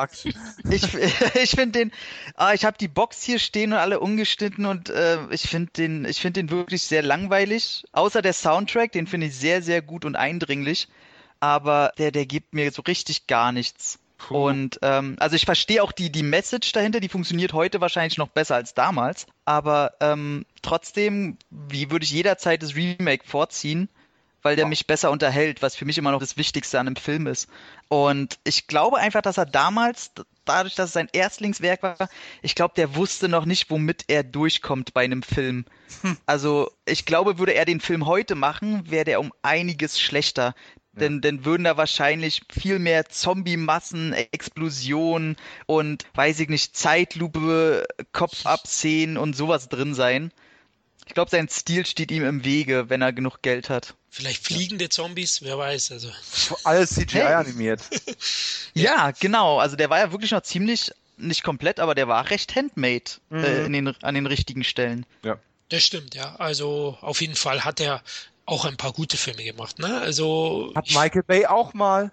ich, 0.71 0.95
ich 1.35 1.51
finde 1.51 1.79
den, 1.79 1.93
ah, 2.35 2.53
ich 2.53 2.65
habe 2.65 2.77
die 2.79 2.89
Box 2.89 3.23
hier 3.23 3.39
stehen 3.39 3.73
und 3.73 3.79
alle 3.79 4.01
ungeschnitten 4.01 4.67
und 4.67 4.91
äh, 4.91 5.19
ich 5.31 5.49
finde 5.49 5.71
den, 5.77 6.05
ich 6.05 6.21
finde 6.21 6.43
den 6.43 6.51
wirklich 6.51 6.83
sehr 6.83 7.03
langweilig. 7.03 7.85
Außer 7.93 8.23
der 8.23 8.33
Soundtrack, 8.33 8.91
den 8.93 9.07
finde 9.07 9.29
ich 9.29 9.37
sehr, 9.37 9.63
sehr 9.63 9.83
gut 9.83 10.05
und 10.05 10.17
eindringlich, 10.17 10.89
aber 11.39 11.93
der, 11.99 12.11
der 12.11 12.27
gibt 12.27 12.55
mir 12.55 12.73
so 12.73 12.83
richtig 12.83 13.29
gar 13.29 13.53
nichts. 13.53 14.01
Puh. 14.19 14.49
Und 14.49 14.79
ähm, 14.83 15.17
also 15.19 15.37
ich 15.37 15.45
verstehe 15.45 15.83
auch 15.83 15.93
die, 15.93 16.11
die 16.11 16.23
Message 16.23 16.73
dahinter, 16.73 17.01
die 17.01 17.09
funktioniert 17.09 17.53
heute 17.53 17.81
wahrscheinlich 17.81 18.19
noch 18.19 18.29
besser 18.29 18.55
als 18.55 18.75
damals. 18.75 19.27
Aber 19.45 19.93
ähm, 20.01 20.47
trotzdem, 20.63 21.37
wie 21.51 21.91
würde 21.91 22.05
ich 22.05 22.11
jederzeit 22.11 22.63
das 22.63 22.77
Remake 22.77 23.27
vorziehen, 23.27 23.89
weil 24.45 24.57
der 24.57 24.67
wow. 24.67 24.71
mich 24.71 24.87
besser 24.87 25.11
unterhält, 25.11 25.63
was 25.63 25.75
für 25.75 25.87
mich 25.87 25.99
immer 25.99 26.13
noch 26.13 26.21
das 26.21 26.37
Wichtigste 26.37 26.79
an 26.79 26.87
einem 26.87 26.97
Film 26.97 27.27
ist. 27.27 27.49
Und 27.89 28.39
ich 28.45 28.67
glaube 28.67 28.99
einfach, 28.99 29.23
dass 29.23 29.39
er 29.39 29.47
damals, 29.47 30.13
dadurch, 30.45 30.75
dass 30.75 30.89
es 30.89 30.93
sein 30.93 31.09
Erstlingswerk 31.13 31.83
war, 31.83 32.09
ich 32.43 32.55
glaube, 32.55 32.75
der 32.77 32.95
wusste 32.95 33.29
noch 33.29 33.47
nicht, 33.47 33.71
womit 33.71 34.05
er 34.09 34.23
durchkommt 34.23 34.93
bei 34.93 35.03
einem 35.03 35.23
Film. 35.23 35.65
Hm. 36.03 36.19
Also 36.27 36.71
ich 36.85 37.07
glaube, 37.07 37.39
würde 37.39 37.55
er 37.55 37.65
den 37.65 37.81
Film 37.81 38.07
heute 38.07 38.35
machen, 38.35 38.91
wäre 38.91 39.07
der 39.07 39.21
um 39.21 39.33
einiges 39.43 39.99
schlechter 39.99 40.55
Denn, 40.97 41.21
denn 41.21 41.45
würden 41.45 41.65
da 41.65 41.77
wahrscheinlich 41.77 42.43
viel 42.51 42.79
mehr 42.79 43.09
Zombie-Massen, 43.09 44.13
Explosionen 44.13 45.37
und, 45.67 46.05
weiß 46.15 46.41
ich 46.41 46.49
nicht, 46.49 46.77
Zeitlupe, 46.77 47.87
Kopf-Ab-Szenen 48.13 49.17
und 49.17 49.35
sowas 49.35 49.69
drin 49.69 49.95
sein. 49.95 50.31
Ich 51.07 51.15
glaube, 51.15 51.31
sein 51.31 51.49
Stil 51.49 51.85
steht 51.85 52.11
ihm 52.11 52.25
im 52.25 52.45
Wege, 52.45 52.89
wenn 52.89 53.03
er 53.03 53.13
genug 53.13 53.43
Geld 53.43 53.69
hat. 53.71 53.95
Vielleicht 54.09 54.47
fliegende 54.47 54.89
Zombies, 54.89 55.43
wer 55.43 55.59
weiß. 55.59 55.91
Also. 55.93 56.09
Alles 56.63 56.91
CGI 56.91 57.19
hey. 57.19 57.35
animiert. 57.35 57.81
ja, 58.75 59.11
genau. 59.11 59.59
Also 59.59 59.75
der 59.75 59.91
war 59.91 59.99
ja 59.99 60.13
wirklich 60.13 60.31
noch 60.31 60.43
ziemlich, 60.43 60.93
nicht 61.17 61.43
komplett, 61.43 61.81
aber 61.81 61.97
der 61.97 62.07
war 62.07 62.31
recht 62.31 62.55
handmade 62.55 63.11
mhm. 63.31 63.45
äh, 63.45 63.65
in 63.65 63.73
den, 63.73 63.89
an 64.03 64.15
den 64.15 64.27
richtigen 64.27 64.63
Stellen. 64.63 65.05
Ja. 65.25 65.39
Das 65.69 65.83
stimmt, 65.83 66.15
ja. 66.15 66.37
Also 66.37 66.97
auf 67.01 67.21
jeden 67.21 67.35
Fall 67.35 67.65
hat 67.65 67.81
er 67.81 68.03
auch 68.47 68.65
ein 68.65 68.77
paar 68.77 68.93
gute 68.93 69.17
Filme 69.17 69.45
gemacht, 69.45 69.79
ne? 69.79 70.01
Also. 70.01 70.73
Hat 70.75 70.91
Michael 70.91 71.23
Bay 71.23 71.47
auch 71.47 71.75
mal. 71.75 72.11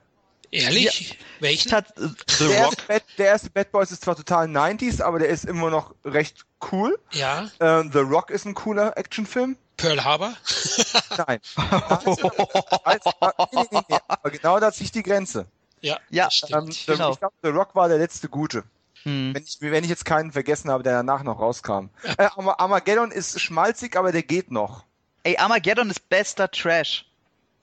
Ehrlich? 0.52 1.12
Ja. 1.12 1.16
Welchen? 1.40 1.72
Hat, 1.72 1.94
The 1.96 2.48
der, 2.48 2.64
Rock. 2.64 2.74
Erste 2.74 2.84
Bad, 2.88 3.04
der 3.18 3.26
erste 3.26 3.50
Bad 3.50 3.72
Boys 3.72 3.92
ist 3.92 4.04
zwar 4.04 4.18
total 4.18 4.48
90s, 4.48 5.02
aber 5.02 5.20
der 5.20 5.30
ist 5.30 5.46
immer 5.46 5.70
noch 5.70 5.96
recht 6.04 6.46
cool. 6.72 7.00
Ja. 7.12 7.50
Ähm, 7.62 7.90
The 7.94 8.00
Rock 8.00 8.30
ist 8.30 8.46
ein 8.46 8.54
cooler 8.54 8.98
Actionfilm. 8.98 9.56
Pearl 9.78 10.04
Harbor? 10.04 10.34
Nein. 11.18 11.40
nee, 11.58 13.66
nee, 13.72 13.80
nee, 13.90 13.98
aber 14.08 14.30
genau 14.30 14.60
da 14.60 14.72
zieht 14.72 14.94
die 14.94 15.04
Grenze. 15.04 15.48
Ja, 15.80 15.98
ja. 16.10 16.28
Ähm, 16.50 16.70
genau. 16.86 17.14
Ich 17.14 17.20
glaube, 17.20 17.34
The 17.42 17.50
Rock 17.50 17.74
war 17.74 17.88
der 17.88 17.98
letzte 17.98 18.28
gute. 18.28 18.64
Hm. 19.04 19.34
Wenn, 19.34 19.44
ich, 19.44 19.58
wenn 19.62 19.84
ich 19.84 19.90
jetzt 19.90 20.06
keinen 20.06 20.32
vergessen 20.32 20.70
habe, 20.70 20.84
der 20.84 20.94
danach 20.94 21.24
noch 21.24 21.40
rauskam. 21.40 21.88
Ja. 22.04 22.14
Äh, 22.18 22.30
Armageddon 22.36 23.12
ist 23.12 23.40
schmalzig, 23.40 23.96
aber 23.96 24.12
der 24.12 24.22
geht 24.22 24.52
noch. 24.52 24.84
Ey, 25.24 25.38
Armageddon 25.38 25.90
ist 25.90 26.10
bester 26.10 26.50
Trash. 26.50 27.06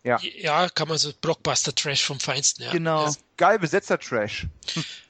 Ja. 0.05 0.19
Ja, 0.23 0.69
kann 0.69 0.89
man 0.89 0.97
so 0.97 1.13
Blockbuster-Trash 1.21 2.05
vom 2.05 2.21
Feinsten, 2.21 2.65
ja. 2.65 2.73
Genau. 2.73 3.07
Ja. 3.07 3.13
Geil 3.37 3.59
besetzter 3.59 3.99
Trash. 3.99 4.47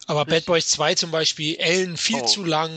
Aber 0.06 0.24
Bad 0.24 0.46
Boys 0.46 0.68
2 0.68 0.94
zum 0.94 1.10
Beispiel, 1.10 1.56
Ellen 1.56 1.98
viel 1.98 2.22
oh. 2.22 2.26
zu 2.26 2.42
lang. 2.42 2.70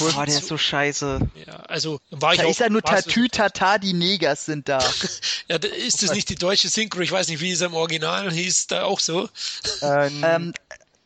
Oh, 0.00 0.10
der 0.24 0.38
ist 0.38 0.48
so 0.48 0.56
scheiße. 0.56 1.20
Ja, 1.46 1.56
also 1.60 2.00
war 2.10 2.32
ich 2.32 2.40
da 2.40 2.48
ist 2.48 2.60
ja 2.60 2.70
nur 2.70 2.82
Tatü 2.82 3.28
Tata, 3.28 3.76
die 3.76 3.92
Negers 3.92 4.46
sind 4.46 4.68
da. 4.68 4.78
ja, 5.48 5.56
ist 5.56 6.02
das 6.02 6.12
nicht 6.12 6.30
die 6.30 6.36
deutsche 6.36 6.68
Synchro? 6.68 7.00
Ich 7.00 7.12
weiß 7.12 7.28
nicht, 7.28 7.40
wie 7.40 7.52
es 7.52 7.60
im 7.60 7.74
Original 7.74 8.32
hieß, 8.32 8.68
da 8.68 8.84
auch 8.84 8.98
so. 8.98 9.28
Ähm, 9.82 10.24
ähm 10.24 10.54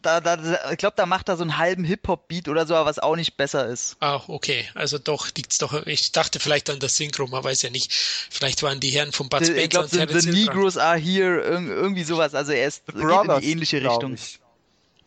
da, 0.05 0.21
da, 0.21 0.71
ich 0.71 0.79
glaube, 0.79 0.95
da 0.97 1.07
macht 1.07 1.29
er 1.29 1.37
so 1.37 1.43
einen 1.43 1.59
halben 1.59 1.85
Hip-Hop-Beat 1.85 2.49
oder 2.49 2.67
so, 2.67 2.75
was 2.75 2.99
auch 2.99 3.17
nicht 3.17 3.37
besser 3.37 3.67
ist. 3.67 3.97
Ah, 4.01 4.21
okay. 4.29 4.69
Also 4.75 4.99
doch, 4.99 5.29
liegt's 5.37 5.59
doch. 5.59 5.87
Ich 5.87 6.13
dachte 6.13 6.41
vielleicht 6.41 6.71
an 6.71 6.79
das 6.79 6.97
Synchro, 6.97 7.27
man 7.27 7.43
weiß 7.43 7.63
ja 7.63 7.71
nicht. 7.71 7.93
Vielleicht 7.93 8.63
waren 8.63 8.81
die 8.81 8.91
Herren 8.91 9.13
von 9.13 9.29
Bud 9.29 9.45
Spencer 9.45 9.63
Ich 9.63 9.71
glaube, 9.71 9.89
the, 9.89 10.21
the 10.21 10.31
Negroes 10.31 10.77
are 10.77 10.99
here, 10.99 11.41
irgendwie 11.41 12.05
sowas. 12.05 12.35
Also 12.35 12.53
er 12.53 12.69
ist 12.69 12.87
geht 12.87 12.97
in 12.97 13.41
die 13.41 13.51
ähnliche 13.51 13.83
Richtung. 13.83 14.15
Ich. 14.15 14.41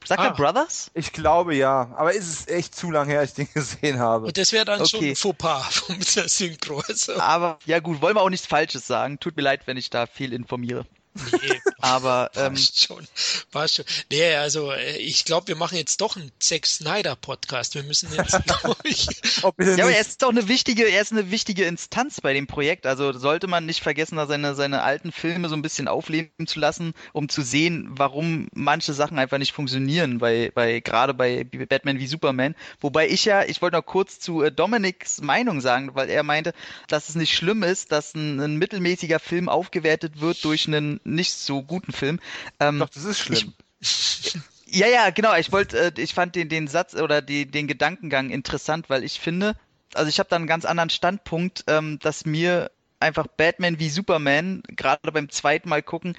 Sagt 0.05 0.21
ah, 0.21 0.27
er 0.27 0.33
Brothers? 0.33 0.89
Ich 0.93 1.11
glaube 1.11 1.53
ja, 1.53 1.91
aber 1.97 2.13
ist 2.13 2.27
es 2.27 2.47
echt 2.47 2.73
zu 2.73 2.91
lang 2.91 3.09
her, 3.09 3.19
als 3.19 3.31
ich 3.31 3.45
den 3.45 3.49
gesehen 3.53 3.99
habe. 3.99 4.27
Und 4.27 4.37
das 4.37 4.53
wäre 4.53 4.63
dann 4.63 4.79
okay. 4.79 4.89
schon 4.89 5.03
ein 5.03 5.15
Fauxpas 5.15 5.75
vom 5.85 6.01
Synchro. 6.01 6.81
Also. 6.87 7.19
Aber 7.19 7.59
ja 7.65 7.79
gut, 7.79 8.01
wollen 8.01 8.15
wir 8.15 8.21
auch 8.21 8.29
nichts 8.29 8.47
Falsches 8.47 8.87
sagen. 8.87 9.19
Tut 9.19 9.35
mir 9.35 9.43
leid, 9.43 9.61
wenn 9.65 9.75
ich 9.75 9.89
da 9.89 10.07
viel 10.07 10.31
informiere. 10.31 10.85
Nee, 11.31 11.61
aber 11.79 12.31
ähm, 12.35 12.53
passt 12.53 12.83
schon, 12.83 13.07
passt 13.51 13.75
schon. 13.75 13.85
Nee, 14.11 14.35
also 14.35 14.71
äh, 14.71 14.97
ich 14.97 15.25
glaube, 15.25 15.47
wir 15.47 15.55
machen 15.55 15.77
jetzt 15.77 16.01
doch 16.01 16.15
einen 16.15 16.31
Zack 16.39 16.65
Snyder 16.65 17.15
Podcast. 17.15 17.75
Wir 17.75 17.83
müssen 17.83 18.13
jetzt, 18.13 18.37
ich. 18.83 19.05
ja, 19.05 19.47
aber 19.49 19.91
er 19.91 19.99
ist 19.99 20.21
doch 20.21 20.29
eine 20.29 20.47
wichtige, 20.47 20.83
er 20.83 21.01
ist 21.01 21.11
eine 21.11 21.31
wichtige 21.31 21.65
Instanz 21.65 22.21
bei 22.21 22.33
dem 22.33 22.47
Projekt. 22.47 22.85
Also 22.85 23.13
sollte 23.13 23.47
man 23.47 23.65
nicht 23.65 23.81
vergessen, 23.81 24.17
da 24.17 24.27
seine 24.27 24.55
seine 24.55 24.83
alten 24.83 25.11
Filme 25.11 25.49
so 25.49 25.55
ein 25.55 25.61
bisschen 25.61 25.87
aufleben 25.87 26.47
zu 26.47 26.59
lassen, 26.59 26.93
um 27.13 27.29
zu 27.29 27.41
sehen, 27.41 27.87
warum 27.89 28.47
manche 28.53 28.93
Sachen 28.93 29.19
einfach 29.19 29.37
nicht 29.37 29.53
funktionieren, 29.53 30.19
bei 30.19 30.51
bei 30.53 30.79
gerade 30.79 31.13
bei 31.13 31.43
Batman 31.43 31.99
wie 31.99 32.07
Superman. 32.07 32.55
Wobei 32.79 33.09
ich 33.09 33.25
ja, 33.25 33.43
ich 33.43 33.61
wollte 33.61 33.77
noch 33.77 33.85
kurz 33.85 34.19
zu 34.19 34.43
äh, 34.43 34.51
Dominics 34.51 35.21
Meinung 35.21 35.61
sagen, 35.61 35.91
weil 35.93 36.09
er 36.09 36.23
meinte, 36.23 36.53
dass 36.87 37.09
es 37.09 37.15
nicht 37.15 37.35
schlimm 37.35 37.63
ist, 37.63 37.91
dass 37.91 38.13
ein, 38.13 38.39
ein 38.39 38.55
mittelmäßiger 38.57 39.19
Film 39.19 39.49
aufgewertet 39.49 40.19
wird 40.19 40.43
durch 40.43 40.67
einen 40.67 40.99
nicht 41.07 41.33
so 41.33 41.63
guten 41.63 41.91
Film. 41.91 42.19
Ähm, 42.59 42.79
Doch, 42.79 42.89
das 42.89 43.05
ist 43.05 43.19
schlimm. 43.19 43.53
Ich, 43.79 44.37
ja, 44.65 44.87
ja, 44.87 45.09
genau. 45.09 45.35
Ich 45.35 45.51
wollte, 45.51 45.77
äh, 45.77 45.91
ich 46.01 46.13
fand 46.13 46.35
den, 46.35 46.49
den 46.49 46.67
Satz 46.67 46.93
oder 46.93 47.21
die, 47.21 47.45
den 47.45 47.67
Gedankengang 47.67 48.29
interessant, 48.29 48.89
weil 48.89 49.03
ich 49.03 49.19
finde, 49.19 49.55
also 49.93 50.09
ich 50.09 50.19
habe 50.19 50.29
da 50.29 50.35
einen 50.35 50.47
ganz 50.47 50.65
anderen 50.65 50.89
Standpunkt, 50.89 51.63
ähm, 51.67 51.99
dass 51.99 52.25
mir 52.25 52.71
einfach 52.99 53.27
Batman 53.27 53.79
wie 53.79 53.89
Superman, 53.89 54.63
gerade 54.67 55.11
beim 55.11 55.29
zweiten 55.29 55.69
Mal 55.69 55.83
gucken, 55.83 56.17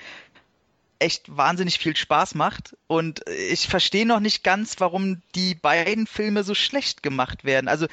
echt 1.01 1.37
wahnsinnig 1.37 1.79
viel 1.79 1.97
Spaß 1.97 2.35
macht. 2.35 2.77
Und 2.87 3.23
ich 3.29 3.69
verstehe 3.69 4.07
noch 4.07 4.21
nicht 4.21 4.43
ganz, 4.43 4.77
warum 4.79 5.23
die 5.35 5.55
beiden 5.55 6.07
Filme 6.07 6.43
so 6.43 6.55
schlecht 6.55 7.03
gemacht 7.03 7.45
werden. 7.45 7.69
Also, 7.69 7.87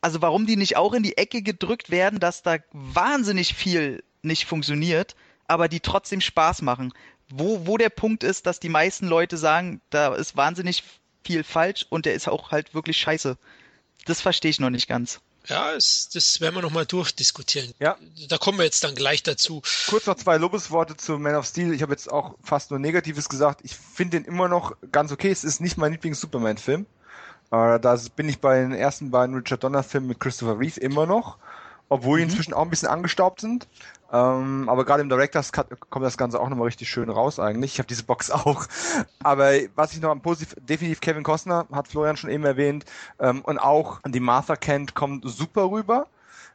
also 0.00 0.20
warum 0.22 0.46
die 0.46 0.56
nicht 0.56 0.76
auch 0.76 0.92
in 0.92 1.02
die 1.02 1.16
Ecke 1.16 1.42
gedrückt 1.42 1.90
werden, 1.90 2.18
dass 2.20 2.42
da 2.42 2.56
wahnsinnig 2.72 3.54
viel 3.54 4.02
nicht 4.22 4.46
funktioniert 4.46 5.14
aber 5.50 5.68
die 5.68 5.80
trotzdem 5.80 6.20
Spaß 6.20 6.62
machen. 6.62 6.94
Wo, 7.28 7.66
wo 7.66 7.76
der 7.76 7.90
Punkt 7.90 8.24
ist, 8.24 8.46
dass 8.46 8.60
die 8.60 8.68
meisten 8.68 9.06
Leute 9.06 9.36
sagen, 9.36 9.80
da 9.90 10.14
ist 10.14 10.36
wahnsinnig 10.36 10.82
viel 11.24 11.44
falsch 11.44 11.86
und 11.90 12.06
der 12.06 12.14
ist 12.14 12.28
auch 12.28 12.50
halt 12.50 12.74
wirklich 12.74 12.96
scheiße. 12.96 13.36
Das 14.06 14.20
verstehe 14.20 14.50
ich 14.50 14.60
noch 14.60 14.70
nicht 14.70 14.88
ganz. 14.88 15.20
Ja, 15.46 15.72
es, 15.72 16.08
das 16.10 16.40
werden 16.40 16.54
wir 16.54 16.62
nochmal 16.62 16.86
durchdiskutieren. 16.86 17.72
Ja. 17.78 17.96
Da 18.28 18.38
kommen 18.38 18.58
wir 18.58 18.64
jetzt 18.64 18.84
dann 18.84 18.94
gleich 18.94 19.22
dazu. 19.22 19.62
Kurz 19.88 20.06
noch 20.06 20.16
zwei 20.16 20.36
Lobesworte 20.36 20.96
zu 20.96 21.18
Man 21.18 21.34
of 21.34 21.46
Steel. 21.46 21.72
Ich 21.72 21.82
habe 21.82 21.92
jetzt 21.92 22.10
auch 22.10 22.36
fast 22.42 22.70
nur 22.70 22.78
Negatives 22.78 23.28
gesagt. 23.28 23.60
Ich 23.64 23.74
finde 23.76 24.20
den 24.20 24.26
immer 24.26 24.48
noch 24.48 24.76
ganz 24.92 25.12
okay. 25.12 25.30
Es 25.30 25.44
ist 25.44 25.60
nicht 25.60 25.76
mein 25.76 25.92
Lieblings-Superman-Film. 25.92 26.86
Äh, 27.50 27.80
da 27.80 27.98
bin 28.14 28.28
ich 28.28 28.40
bei 28.40 28.60
den 28.60 28.72
ersten 28.72 29.10
beiden 29.10 29.34
Richard 29.34 29.64
Donner-Filmen 29.64 30.08
mit 30.08 30.20
Christopher 30.20 30.58
Reeve 30.58 30.78
immer 30.80 31.06
noch 31.06 31.38
obwohl 31.90 32.18
die 32.18 32.24
mhm. 32.24 32.30
inzwischen 32.30 32.54
auch 32.54 32.62
ein 32.62 32.70
bisschen 32.70 32.88
angestaubt 32.88 33.42
sind. 33.42 33.68
Ähm, 34.12 34.68
aber 34.68 34.84
gerade 34.84 35.02
im 35.02 35.08
Director's 35.08 35.52
Cut 35.52 35.68
kommt 35.90 36.04
das 36.04 36.16
Ganze 36.16 36.40
auch 36.40 36.48
nochmal 36.48 36.66
richtig 36.66 36.88
schön 36.88 37.10
raus 37.10 37.38
eigentlich. 37.38 37.74
Ich 37.74 37.78
habe 37.78 37.86
diese 37.86 38.04
Box 38.04 38.30
auch. 38.30 38.64
Aber 39.22 39.50
was 39.74 39.92
ich 39.92 40.00
noch 40.00 40.10
am 40.10 40.22
positiv, 40.22 40.56
definitiv 40.60 41.00
Kevin 41.00 41.22
Costner, 41.22 41.66
hat 41.70 41.88
Florian 41.88 42.16
schon 42.16 42.30
eben 42.30 42.44
erwähnt, 42.44 42.84
ähm, 43.18 43.42
und 43.42 43.58
auch 43.58 44.00
die 44.06 44.20
Martha 44.20 44.56
Kent 44.56 44.94
kommt 44.94 45.28
super 45.28 45.70
rüber. 45.70 46.06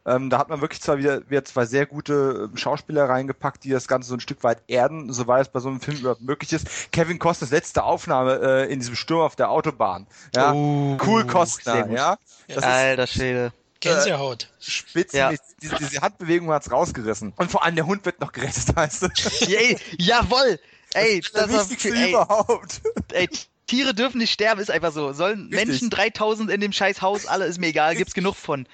Ähm, 0.08 0.30
da 0.30 0.38
hat 0.38 0.50
man 0.50 0.62
wirklich 0.62 0.82
zwar 0.82 1.00
wieder, 1.00 1.28
wieder 1.30 1.44
zwei 1.44 1.66
sehr 1.66 1.88
gute 1.88 2.50
ähm, 2.52 2.58
Schauspieler 2.58 3.10
reingepackt, 3.10 3.64
die 3.64 3.72
das 3.72 3.88
Ganze 3.88 4.10
so 4.10 4.16
ein 4.16 4.20
Stück 4.20 4.44
weit 4.44 4.62
erden, 4.68 5.12
soweit 5.12 5.48
es 5.48 5.52
bei 5.52 5.60
so 5.60 5.68
einem 5.68 5.80
Film 5.80 5.98
überhaupt 5.98 6.22
möglich 6.22 6.54
ist. 6.54 6.92
Kevin 6.92 7.18
Costners 7.18 7.50
letzte 7.50 7.84
Aufnahme 7.84 8.40
äh, 8.40 8.72
in 8.72 8.80
diesem 8.80 8.96
Sturm 8.96 9.22
auf 9.22 9.36
der 9.36 9.50
Autobahn. 9.50 10.06
Ja, 10.36 10.54
uh, 10.54 10.98
cool 11.06 11.26
Costner, 11.26 11.90
ja. 11.90 12.18
Das 12.48 12.64
Alter 12.64 13.08
Schwede. 13.08 13.52
Gänsehaut. 13.86 14.44
Äh, 14.44 14.48
Spitzen, 14.60 15.18
ja. 15.18 15.34
diese, 15.62 15.76
diese 15.76 16.02
Handbewegung 16.02 16.52
hat's 16.52 16.72
rausgerissen. 16.72 17.34
Und 17.36 17.52
vor 17.52 17.64
allem 17.64 17.76
der 17.76 17.86
Hund 17.86 18.06
wird 18.06 18.20
noch 18.20 18.32
gerettet, 18.32 18.64
weißt 18.76 19.04
du? 19.04 19.08
Ey, 19.48 19.78
jawohl! 19.98 20.60
Ey, 20.94 21.20
das, 21.22 21.32
das 21.32 21.48
ist 21.48 21.54
das 21.54 21.70
Wichtigste 21.72 22.00
ey, 22.00 22.10
überhaupt. 22.10 22.82
Ey, 23.12 23.30
Tiere 23.68 23.94
dürfen 23.94 24.20
nicht 24.20 24.32
sterben, 24.32 24.62
ist 24.62 24.70
einfach 24.70 24.92
so. 24.92 25.12
Sollen 25.14 25.50
Richtig. 25.52 25.68
Menschen 25.68 25.90
3000 25.90 26.52
in 26.52 26.62
dem 26.62 26.72
scheiß 26.72 27.02
Haus, 27.02 27.26
alle 27.26 27.46
ist 27.46 27.60
mir 27.60 27.68
egal, 27.68 27.96
gibt's 27.96 28.14
genug 28.14 28.36
von. 28.36 28.68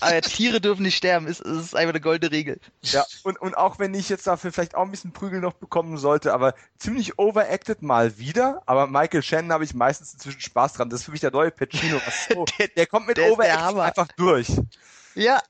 Aber 0.00 0.20
Tiere 0.22 0.60
dürfen 0.60 0.82
nicht 0.82 0.96
sterben, 0.96 1.26
ist, 1.26 1.40
ist 1.40 1.76
einfach 1.76 1.92
eine 1.92 2.00
goldene 2.00 2.32
Regel. 2.32 2.58
Ja, 2.82 3.04
und, 3.24 3.40
und 3.40 3.56
auch 3.56 3.78
wenn 3.78 3.92
ich 3.94 4.08
jetzt 4.08 4.26
dafür 4.26 4.52
vielleicht 4.52 4.74
auch 4.74 4.82
ein 4.82 4.90
bisschen 4.90 5.12
Prügel 5.12 5.40
noch 5.40 5.54
bekommen 5.54 5.98
sollte, 5.98 6.32
aber 6.32 6.54
ziemlich 6.78 7.18
overacted 7.18 7.82
mal 7.82 8.18
wieder, 8.18 8.62
aber 8.66 8.86
Michael 8.86 9.22
Shannon 9.22 9.52
habe 9.52 9.64
ich 9.64 9.74
meistens 9.74 10.14
inzwischen 10.14 10.40
Spaß 10.40 10.74
dran. 10.74 10.88
Das 10.88 11.00
ist 11.00 11.04
für 11.04 11.12
mich 11.12 11.20
der 11.20 11.30
neue 11.30 11.50
Pacino. 11.50 12.00
So, 12.28 12.44
der, 12.58 12.68
der, 12.68 12.86
kommt 12.86 13.06
mit 13.06 13.18
Overacting 13.18 13.80
einfach 13.80 14.08
durch. 14.16 14.48
Ja, 15.14 15.40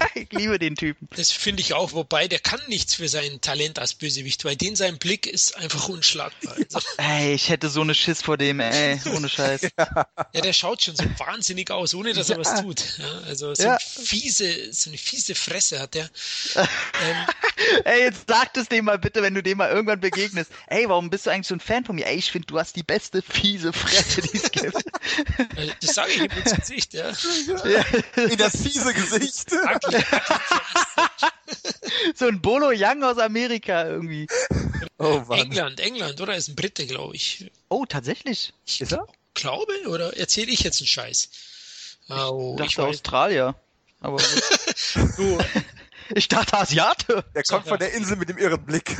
ich 0.14 0.28
liebe 0.32 0.58
den 0.58 0.76
Typen. 0.76 1.08
Das 1.16 1.30
finde 1.30 1.60
ich 1.60 1.74
auch, 1.74 1.92
wobei 1.92 2.28
der 2.28 2.38
kann 2.38 2.60
nichts 2.68 2.94
für 2.94 3.08
sein 3.08 3.40
Talent 3.40 3.78
als 3.78 3.94
Bösewicht, 3.94 4.44
weil 4.44 4.56
den 4.56 4.76
sein 4.76 4.98
Blick 4.98 5.26
ist 5.26 5.56
einfach 5.56 5.88
unschlagbar. 5.88 6.56
Also. 6.56 6.80
Ey, 6.96 7.34
ich 7.34 7.48
hätte 7.48 7.68
so 7.68 7.80
eine 7.80 7.94
Schiss 7.94 8.22
vor 8.22 8.36
dem, 8.36 8.60
ey, 8.60 9.00
ohne 9.14 9.28
Scheiß. 9.28 9.62
ja, 9.62 10.40
der 10.40 10.52
schaut 10.52 10.82
schon 10.82 10.96
so 10.96 11.04
wahnsinnig 11.18 11.70
aus, 11.70 11.94
ohne 11.94 12.12
dass 12.12 12.30
er 12.30 12.36
ja. 12.36 12.44
was 12.44 12.62
tut. 12.62 12.98
Ja, 12.98 13.20
also 13.26 13.54
so, 13.54 13.62
ja. 13.62 13.78
fiese, 13.78 14.72
so 14.72 14.90
eine 14.90 14.98
fiese 14.98 15.34
Fresse 15.34 15.80
hat 15.80 15.94
der. 15.94 16.08
ähm, 16.54 17.16
ey, 17.84 18.00
jetzt 18.02 18.24
sag 18.28 18.56
es 18.56 18.68
dem 18.68 18.86
mal 18.86 18.98
bitte, 18.98 19.22
wenn 19.22 19.34
du 19.34 19.42
dem 19.42 19.58
mal 19.58 19.70
irgendwann 19.70 20.00
begegnest. 20.00 20.50
Ey, 20.66 20.88
warum 20.88 21.10
bist 21.10 21.26
du 21.26 21.30
eigentlich 21.30 21.46
so 21.46 21.54
ein 21.54 21.60
Fan 21.60 21.84
von 21.84 21.96
mir? 21.96 22.06
Ey, 22.06 22.16
ich 22.16 22.30
finde, 22.30 22.46
du 22.46 22.58
hast 22.58 22.76
die 22.76 22.82
beste 22.82 23.22
fiese 23.22 23.72
Fresse, 23.72 24.22
die 24.22 24.36
es 24.36 24.50
gibt. 24.50 24.74
Also, 25.56 25.72
das 25.80 25.94
sage 25.94 26.10
ich 26.12 26.20
ihm 26.20 26.30
ins 26.30 26.54
Gesicht, 26.54 26.94
ja. 26.94 27.12
In 28.16 28.38
das 28.38 28.56
fiese 28.62 28.94
Gesicht. 28.94 29.52
so 32.14 32.26
ein 32.26 32.40
Bolo 32.40 32.70
Young 32.74 33.02
aus 33.04 33.18
Amerika 33.18 33.86
irgendwie. 33.86 34.26
Oh, 34.98 35.22
England, 35.30 35.80
England, 35.80 36.20
oder? 36.20 36.36
Ist 36.36 36.48
ein 36.48 36.56
Brite, 36.56 36.86
glaube 36.86 37.16
ich. 37.16 37.50
Oh, 37.68 37.84
tatsächlich. 37.86 38.52
Ich 38.66 38.80
ist 38.80 38.92
er? 38.92 39.06
glaube, 39.34 39.72
oder 39.88 40.16
erzähle 40.16 40.50
ich 40.50 40.60
jetzt 40.60 40.80
einen 40.80 40.88
Scheiß? 40.88 41.30
Oh, 42.08 42.54
ich 42.54 42.58
dachte 42.58 42.70
ich 42.70 42.78
Australier. 42.96 43.54
Aber 44.00 44.16
du, 45.16 45.38
Ich 46.14 46.28
dachte 46.28 46.58
Asiate. 46.58 47.24
Der 47.34 47.42
kommt 47.44 47.68
von 47.68 47.78
der 47.78 47.92
Insel 47.92 48.16
mit 48.16 48.28
dem 48.28 48.38
irren 48.38 48.64
Blick. 48.64 48.96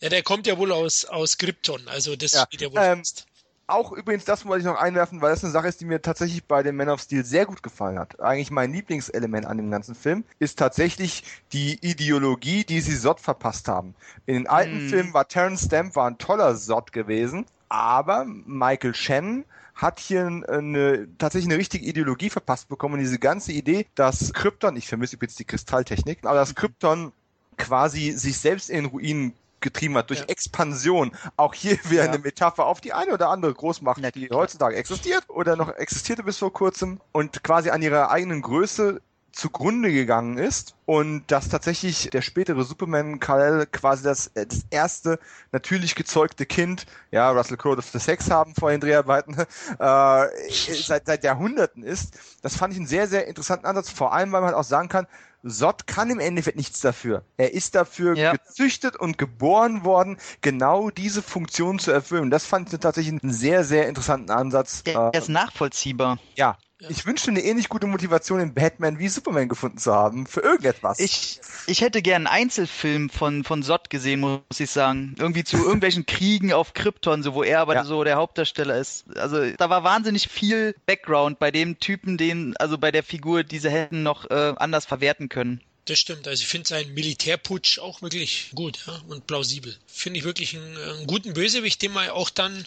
ja, 0.00 0.08
der 0.08 0.22
kommt 0.22 0.46
ja 0.46 0.58
wohl 0.58 0.72
aus, 0.72 1.04
aus 1.04 1.38
Krypton, 1.38 1.86
also 1.88 2.16
das 2.16 2.32
Ja, 2.32 2.44
steht 2.46 2.62
ja 2.62 2.72
wohl 2.72 2.80
ähm, 2.80 2.98
fest. 2.98 3.26
Auch 3.66 3.92
übrigens, 3.92 4.26
das 4.26 4.44
wollte 4.44 4.60
ich 4.60 4.66
noch 4.66 4.78
einwerfen, 4.78 5.22
weil 5.22 5.30
das 5.30 5.42
eine 5.42 5.52
Sache 5.52 5.68
ist, 5.68 5.80
die 5.80 5.86
mir 5.86 6.02
tatsächlich 6.02 6.44
bei 6.44 6.62
dem 6.62 6.76
Man 6.76 6.90
of 6.90 7.00
Steel 7.00 7.24
sehr 7.24 7.46
gut 7.46 7.62
gefallen 7.62 7.98
hat. 7.98 8.20
Eigentlich 8.20 8.50
mein 8.50 8.72
Lieblingselement 8.72 9.46
an 9.46 9.56
dem 9.56 9.70
ganzen 9.70 9.94
Film 9.94 10.24
ist 10.38 10.58
tatsächlich 10.58 11.24
die 11.52 11.78
Ideologie, 11.80 12.64
die 12.64 12.80
sie 12.82 12.94
Sod 12.94 13.20
verpasst 13.20 13.66
haben. 13.66 13.94
In 14.26 14.34
den 14.34 14.46
alten 14.46 14.80
Hm. 14.80 14.88
Filmen 14.88 15.14
war 15.14 15.28
Terrence 15.28 15.64
Stamp 15.64 15.96
war 15.96 16.08
ein 16.08 16.18
toller 16.18 16.56
Sod 16.56 16.92
gewesen, 16.92 17.46
aber 17.70 18.26
Michael 18.26 18.94
Shannon 18.94 19.44
hat 19.74 19.98
hier 19.98 20.26
eine, 20.26 21.08
tatsächlich 21.18 21.50
eine 21.50 21.58
richtige 21.58 21.86
Ideologie 21.86 22.30
verpasst 22.30 22.68
bekommen 22.68 22.94
und 22.94 23.00
diese 23.00 23.18
ganze 23.18 23.52
Idee, 23.52 23.86
dass 23.94 24.32
Krypton, 24.34 24.76
ich 24.76 24.88
vermisse 24.88 25.16
übrigens 25.16 25.36
die 25.36 25.44
Kristalltechnik, 25.46 26.18
aber 26.24 26.36
dass 26.36 26.54
Krypton 26.54 27.12
quasi 27.56 28.12
sich 28.12 28.38
selbst 28.38 28.68
in 28.68 28.76
den 28.76 28.86
Ruinen 28.86 29.32
getrieben 29.64 29.96
hat 29.96 30.10
durch 30.10 30.20
Ja. 30.20 30.26
Expansion. 30.26 31.10
Auch 31.36 31.54
hier 31.54 31.76
wieder 31.90 32.04
Ja. 32.04 32.10
eine 32.10 32.18
Metapher 32.20 32.66
auf 32.66 32.80
die 32.80 32.92
eine 32.92 33.12
oder 33.12 33.30
andere 33.30 33.52
Großmacht, 33.52 33.98
Na 34.00 34.12
die 34.12 34.28
klar. 34.28 34.40
heutzutage 34.42 34.76
existiert 34.76 35.24
oder 35.28 35.56
noch 35.56 35.74
existierte 35.74 36.22
bis 36.22 36.38
vor 36.38 36.52
kurzem 36.52 37.00
und 37.10 37.42
quasi 37.42 37.70
an 37.70 37.82
ihrer 37.82 38.10
eigenen 38.12 38.42
Größe 38.42 39.00
zugrunde 39.34 39.92
gegangen 39.92 40.38
ist 40.38 40.74
und 40.86 41.24
dass 41.30 41.48
tatsächlich 41.48 42.10
der 42.10 42.22
spätere 42.22 42.62
Superman 42.62 43.18
Kal-El 43.20 43.66
quasi 43.66 44.04
das, 44.04 44.28
äh, 44.28 44.46
das 44.46 44.64
erste 44.70 45.18
natürlich 45.52 45.94
gezeugte 45.94 46.46
Kind, 46.46 46.86
ja, 47.10 47.30
Russell 47.30 47.56
Crowe 47.56 47.74
durfte 47.74 47.98
Sex 47.98 48.30
haben 48.30 48.54
vor 48.54 48.70
den 48.70 48.80
Dreharbeiten, 48.80 49.34
äh, 49.78 50.26
seit, 50.50 51.06
seit 51.06 51.24
Jahrhunderten 51.24 51.82
ist. 51.82 52.18
Das 52.42 52.56
fand 52.56 52.72
ich 52.72 52.78
einen 52.78 52.86
sehr, 52.86 53.08
sehr 53.08 53.26
interessanten 53.26 53.66
Ansatz, 53.66 53.90
vor 53.90 54.12
allem, 54.12 54.30
weil 54.32 54.40
man 54.40 54.48
halt 54.50 54.56
auch 54.58 54.64
sagen 54.64 54.88
kann, 54.88 55.06
Sod 55.46 55.86
kann 55.86 56.08
im 56.08 56.20
Endeffekt 56.20 56.56
nichts 56.56 56.80
dafür. 56.80 57.22
Er 57.36 57.52
ist 57.52 57.74
dafür 57.74 58.16
Ja. 58.16 58.32
gezüchtet 58.32 58.96
und 58.96 59.18
geboren 59.18 59.84
worden, 59.84 60.16
genau 60.40 60.88
diese 60.88 61.20
Funktion 61.22 61.78
zu 61.78 61.90
erfüllen. 61.90 62.30
Das 62.30 62.46
fand 62.46 62.72
ich 62.72 62.78
tatsächlich 62.80 63.20
einen 63.22 63.32
sehr, 63.32 63.62
sehr 63.64 63.86
interessanten 63.88 64.30
Ansatz. 64.30 64.84
Der 64.84 65.10
Äh, 65.12 65.18
ist 65.18 65.28
nachvollziehbar. 65.28 66.18
ja. 66.36 66.56
Ich 66.88 67.06
wünschte 67.06 67.30
eine 67.30 67.40
ähnlich 67.40 67.68
gute 67.68 67.86
Motivation 67.86 68.40
in 68.40 68.54
Batman 68.54 68.98
wie 68.98 69.08
Superman 69.08 69.48
gefunden 69.48 69.78
zu 69.78 69.92
haben 69.92 70.26
für 70.26 70.40
irgendetwas. 70.40 70.98
Ich, 71.00 71.40
ich 71.66 71.80
hätte 71.80 72.02
gern 72.02 72.26
einen 72.26 72.44
Einzelfilm 72.44 73.10
von, 73.10 73.44
von 73.44 73.62
Sod 73.62 73.90
gesehen, 73.90 74.20
muss 74.20 74.40
ich 74.58 74.70
sagen. 74.70 75.14
Irgendwie 75.18 75.44
zu 75.44 75.56
irgendwelchen 75.64 76.06
Kriegen 76.06 76.52
auf 76.52 76.74
Krypton, 76.74 77.22
so 77.22 77.34
wo 77.34 77.42
er 77.42 77.60
aber 77.60 77.74
Ja. 77.74 77.84
so 77.84 78.04
der 78.04 78.16
Hauptdarsteller 78.16 78.76
ist. 78.78 79.04
Also 79.16 79.50
da 79.56 79.70
war 79.70 79.84
wahnsinnig 79.84 80.28
viel 80.28 80.74
Background 80.86 81.38
bei 81.38 81.50
dem 81.50 81.78
Typen, 81.78 82.16
den, 82.16 82.56
also 82.58 82.78
bei 82.78 82.90
der 82.90 83.02
Figur, 83.02 83.44
die 83.44 83.58
sie 83.58 83.70
hätten 83.70 84.02
noch 84.02 84.30
äh, 84.30 84.54
anders 84.56 84.86
verwerten 84.86 85.28
können. 85.28 85.60
Das 85.86 85.98
stimmt. 85.98 86.26
Also 86.26 86.42
ich 86.42 86.48
finde 86.48 86.68
seinen 86.68 86.94
Militärputsch 86.94 87.78
auch 87.78 88.00
wirklich 88.00 88.50
gut 88.54 88.78
ja, 88.86 89.02
und 89.08 89.26
plausibel. 89.26 89.76
Finde 89.86 90.18
ich 90.18 90.24
wirklich 90.24 90.56
einen, 90.56 90.76
einen 90.78 91.06
guten 91.06 91.34
Bösewicht, 91.34 91.82
den 91.82 91.92
man 91.92 92.08
auch 92.08 92.30
dann, 92.30 92.66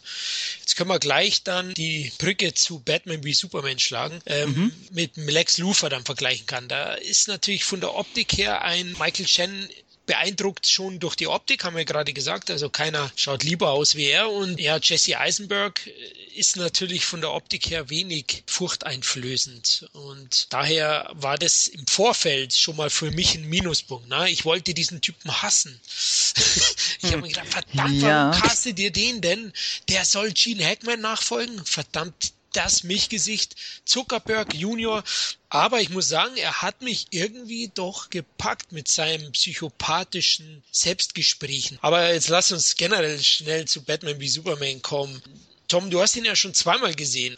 jetzt 0.60 0.76
können 0.76 0.92
wir 0.92 1.00
gleich 1.00 1.42
dann 1.42 1.74
die 1.74 2.12
Brücke 2.20 2.54
zu 2.54 2.80
Batman 2.80 3.24
wie 3.24 3.34
Superman 3.34 3.80
schlagen, 3.80 4.20
ähm, 4.28 4.72
mit 4.92 5.16
dem 5.18 5.28
Lex 5.28 5.58
Luthor 5.58 5.90
dann 5.90 6.06
vergleichen 6.06 6.46
kann. 6.46 6.68
Da 6.68 6.94
ist 6.94 7.28
natürlich 7.28 7.64
von 7.64 7.82
der 7.82 7.96
Optik 7.96 8.38
her 8.38 8.62
ein 8.62 8.96
Michael 9.00 9.28
Shannon 9.28 9.68
beeindruckt 10.08 10.68
schon 10.68 11.00
durch 11.00 11.16
die 11.16 11.28
Optik, 11.28 11.64
haben 11.64 11.76
wir 11.76 11.86
gerade 11.86 12.14
gesagt. 12.14 12.50
Also 12.50 12.70
keiner 12.70 13.12
schaut 13.16 13.44
lieber 13.44 13.70
aus 13.72 13.94
wie 13.96 14.06
er. 14.06 14.32
Und 14.32 14.60
ja, 14.60 14.80
Jesse 14.82 15.20
Eisenberg 15.20 15.86
ist 16.36 16.56
natürlich 16.56 17.06
von 17.06 17.22
der 17.22 17.34
Optik 17.34 17.70
her 17.70 17.90
wenig 17.90 18.44
furchteinflößend. 18.48 19.90
Und 19.94 20.48
daher 20.52 21.10
war 21.14 21.38
das 21.38 21.68
im 21.68 21.86
Vorfeld 21.86 22.54
schon 22.56 22.76
mal 22.78 22.90
für 22.90 23.12
mich 23.12 23.36
ein 23.36 23.46
Minuspunkt. 23.46 24.08
Ne? 24.08 24.30
Ich 24.30 24.46
wollte 24.46 24.74
diesen 24.74 25.02
Typen 25.02 25.42
hassen. 25.42 25.80
ich 27.02 27.12
habe 27.12 27.22
mir 27.22 27.28
gedacht, 27.30 27.48
verdammt, 27.48 28.02
Ja. 28.02 28.30
warum 28.32 28.42
castet 28.42 28.80
ihr 28.80 28.92
den 28.92 29.22
denn? 29.22 29.54
Der 29.90 30.06
soll 30.06 30.32
Gene 30.32 30.66
Hackman 30.66 31.02
nachfolgen? 31.02 31.64
Verdammt, 31.66 32.34
das 32.58 32.84
Milchgesicht, 32.84 33.56
Zuckerberg 33.86 34.54
Junior. 34.54 35.04
Aber 35.50 35.80
ich 35.80 35.90
muss 35.92 36.10
sagen, 36.10 36.36
er 36.36 36.62
hat 36.62 36.82
mich 36.82 37.08
irgendwie 37.12 37.72
doch 37.74 38.10
gepackt 38.10 38.72
mit 38.72 38.88
seinen 38.88 39.32
psychopathischen 39.32 40.64
Selbstgesprächen. 40.72 41.78
Aber 41.82 42.14
jetzt 42.14 42.30
lass 42.30 42.52
uns 42.52 42.76
generell 42.76 43.22
schnell 43.24 43.66
zu 43.66 43.84
Batman 43.84 44.20
wie 44.20 44.28
Superman 44.28 44.82
kommen. 44.82 45.22
Tom, 45.68 45.90
du 45.90 46.02
hast 46.02 46.16
ihn 46.16 46.26
ja 46.26 46.36
schon 46.36 46.54
zweimal 46.54 46.96
gesehen. 46.96 47.36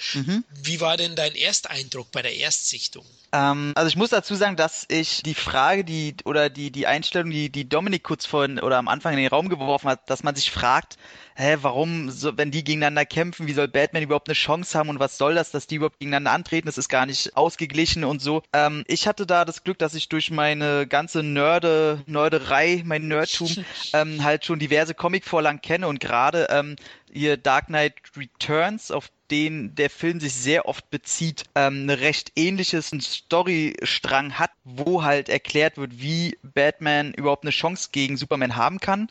Wie 0.63 0.79
war 0.81 0.97
denn 0.97 1.15
dein 1.15 1.35
Ersteindruck 1.35 2.11
bei 2.11 2.21
der 2.21 2.35
Erstsichtung? 2.35 3.05
Ähm, 3.31 3.73
also 3.75 3.87
ich 3.87 3.95
muss 3.95 4.11
dazu 4.11 4.35
sagen, 4.35 4.55
dass 4.55 4.85
ich 4.87 5.23
die 5.23 5.35
Frage, 5.35 5.83
die 5.83 6.15
oder 6.25 6.49
die 6.49 6.71
die 6.71 6.87
Einstellung, 6.87 7.29
die 7.29 7.49
die 7.49 7.67
Dominik 7.67 8.03
kurz 8.03 8.25
vorhin 8.25 8.59
oder 8.59 8.77
am 8.77 8.87
Anfang 8.87 9.13
in 9.13 9.19
den 9.19 9.27
Raum 9.27 9.49
geworfen 9.49 9.89
hat, 9.89 10.09
dass 10.09 10.23
man 10.23 10.35
sich 10.35 10.51
fragt, 10.51 10.97
hä, 11.39 11.57
warum, 11.61 12.09
so, 12.09 12.37
wenn 12.37 12.51
die 12.51 12.63
gegeneinander 12.63 13.05
kämpfen, 13.05 13.47
wie 13.47 13.53
soll 13.53 13.69
Batman 13.69 14.03
überhaupt 14.03 14.27
eine 14.27 14.35
Chance 14.35 14.77
haben 14.77 14.89
und 14.89 14.99
was 14.99 15.17
soll 15.17 15.35
das, 15.35 15.51
dass 15.51 15.67
die 15.67 15.75
überhaupt 15.75 15.99
gegeneinander 15.99 16.31
antreten? 16.31 16.65
Das 16.65 16.77
ist 16.77 16.89
gar 16.89 17.05
nicht 17.05 17.37
ausgeglichen 17.37 18.03
und 18.03 18.21
so. 18.21 18.43
Ähm, 18.51 18.83
ich 18.87 19.07
hatte 19.07 19.25
da 19.25 19.45
das 19.45 19.63
Glück, 19.63 19.79
dass 19.79 19.93
ich 19.93 20.09
durch 20.09 20.31
meine 20.31 20.85
ganze 20.85 21.23
Nörde, 21.23 22.03
Nörderei, 22.07 22.83
mein 22.85 23.07
Nerdtum, 23.07 23.49
ähm, 23.93 24.23
halt 24.23 24.43
schon 24.43 24.59
diverse 24.59 24.93
Comicvorlagen 24.93 25.61
kenne 25.61 25.87
und 25.87 26.01
gerade 26.01 26.47
ähm, 26.49 26.75
ihr 27.11 27.37
Dark 27.37 27.67
Knight 27.67 27.95
Returns, 28.17 28.91
auf 28.91 29.09
den 29.31 29.75
der 29.75 29.89
Film 29.89 30.19
sich 30.19 30.33
sehr 30.33 30.67
oft 30.67 30.89
bezieht, 30.89 31.43
ähm, 31.55 31.83
eine 31.83 31.99
recht 31.99 32.31
ähnliches 32.35 32.89
Storystrang 32.89 34.39
hat, 34.39 34.51
wo 34.63 35.03
halt 35.03 35.29
erklärt 35.29 35.77
wird, 35.77 36.01
wie 36.01 36.37
Batman 36.41 37.13
überhaupt 37.13 37.43
eine 37.43 37.51
Chance 37.51 37.89
gegen 37.91 38.17
Superman 38.17 38.55
haben 38.55 38.79
kann. 38.79 39.09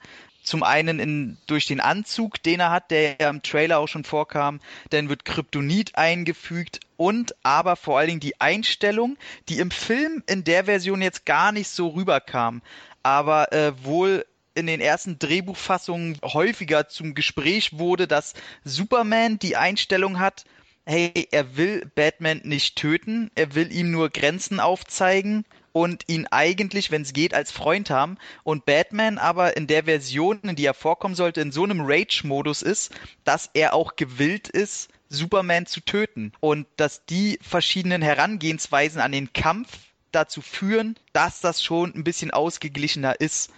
Zum 0.48 0.62
einen 0.62 0.98
in, 0.98 1.36
durch 1.46 1.66
den 1.66 1.78
Anzug, 1.78 2.42
den 2.42 2.60
er 2.60 2.70
hat, 2.70 2.90
der 2.90 3.16
ja 3.20 3.28
im 3.28 3.42
Trailer 3.42 3.78
auch 3.80 3.86
schon 3.86 4.04
vorkam, 4.04 4.60
dann 4.88 5.10
wird 5.10 5.26
Kryptonit 5.26 5.96
eingefügt 5.96 6.80
und 6.96 7.34
aber 7.42 7.76
vor 7.76 7.98
allen 7.98 8.08
Dingen 8.08 8.20
die 8.20 8.40
Einstellung, 8.40 9.18
die 9.50 9.58
im 9.58 9.70
Film 9.70 10.22
in 10.26 10.44
der 10.44 10.64
Version 10.64 11.02
jetzt 11.02 11.26
gar 11.26 11.52
nicht 11.52 11.68
so 11.68 11.88
rüberkam, 11.88 12.62
aber 13.02 13.52
äh, 13.52 13.72
wohl 13.84 14.24
in 14.54 14.66
den 14.66 14.80
ersten 14.80 15.18
Drehbuchfassungen 15.18 16.18
häufiger 16.24 16.88
zum 16.88 17.14
Gespräch 17.14 17.78
wurde, 17.78 18.08
dass 18.08 18.32
Superman 18.64 19.38
die 19.38 19.56
Einstellung 19.56 20.18
hat, 20.18 20.46
hey, 20.88 21.28
er 21.32 21.56
will 21.58 21.90
Batman 21.94 22.40
nicht 22.44 22.76
töten, 22.76 23.30
er 23.34 23.54
will 23.54 23.70
ihm 23.70 23.90
nur 23.90 24.08
Grenzen 24.08 24.58
aufzeigen 24.58 25.44
und 25.72 26.04
ihn 26.08 26.26
eigentlich, 26.30 26.90
wenn 26.90 27.02
es 27.02 27.12
geht, 27.12 27.34
als 27.34 27.52
Freund 27.52 27.90
haben. 27.90 28.16
Und 28.42 28.64
Batman 28.64 29.18
aber 29.18 29.56
in 29.56 29.66
der 29.66 29.84
Version, 29.84 30.40
in 30.42 30.56
die 30.56 30.64
er 30.64 30.72
vorkommen 30.72 31.14
sollte, 31.14 31.42
in 31.42 31.52
so 31.52 31.62
einem 31.62 31.82
Rage-Modus 31.82 32.62
ist, 32.62 32.92
dass 33.24 33.50
er 33.52 33.74
auch 33.74 33.96
gewillt 33.96 34.48
ist, 34.48 34.88
Superman 35.10 35.66
zu 35.66 35.80
töten. 35.82 36.32
Und 36.40 36.66
dass 36.76 37.04
die 37.04 37.38
verschiedenen 37.42 38.00
Herangehensweisen 38.00 39.02
an 39.02 39.12
den 39.12 39.34
Kampf 39.34 39.68
dazu 40.10 40.40
führen, 40.40 40.96
dass 41.12 41.42
das 41.42 41.62
schon 41.62 41.94
ein 41.94 42.04
bisschen 42.04 42.30
ausgeglichener 42.30 43.20
ist. 43.20 43.52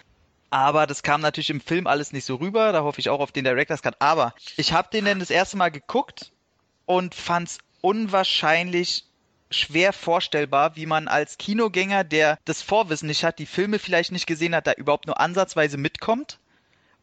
Aber 0.51 0.89
das 0.89 1.05
kam 1.05 1.21
natürlich 1.21 1.51
im 1.51 1.61
Film 1.61 1.87
alles 1.87 2.13
nicht 2.13 2.25
so 2.25 2.35
rüber. 2.35 2.73
Da 2.73 2.83
hoffe 2.83 2.99
ich 2.99 3.09
auch 3.09 3.21
auf 3.21 3.31
den 3.31 3.45
Director's 3.45 3.83
Cut. 3.83 3.95
Aber 4.01 4.35
ich 4.57 4.73
habe 4.73 4.89
den 4.93 5.05
dann 5.05 5.21
das 5.21 5.31
erste 5.31 5.57
Mal 5.57 5.71
geguckt 5.71 6.33
und 6.91 7.15
fand's 7.15 7.59
unwahrscheinlich 7.83 9.05
schwer 9.49 9.93
vorstellbar, 9.93 10.75
wie 10.75 10.87
man 10.87 11.07
als 11.07 11.39
Kinogänger, 11.39 12.03
der 12.03 12.37
das 12.45 12.63
Vorwissen 12.63 13.07
nicht 13.07 13.23
hat, 13.23 13.39
die 13.39 13.47
Filme 13.47 13.79
vielleicht 13.79 14.11
nicht 14.11 14.27
gesehen 14.27 14.57
hat, 14.57 14.67
da 14.67 14.73
überhaupt 14.73 15.07
nur 15.07 15.21
ansatzweise 15.21 15.77
mitkommt. 15.77 16.41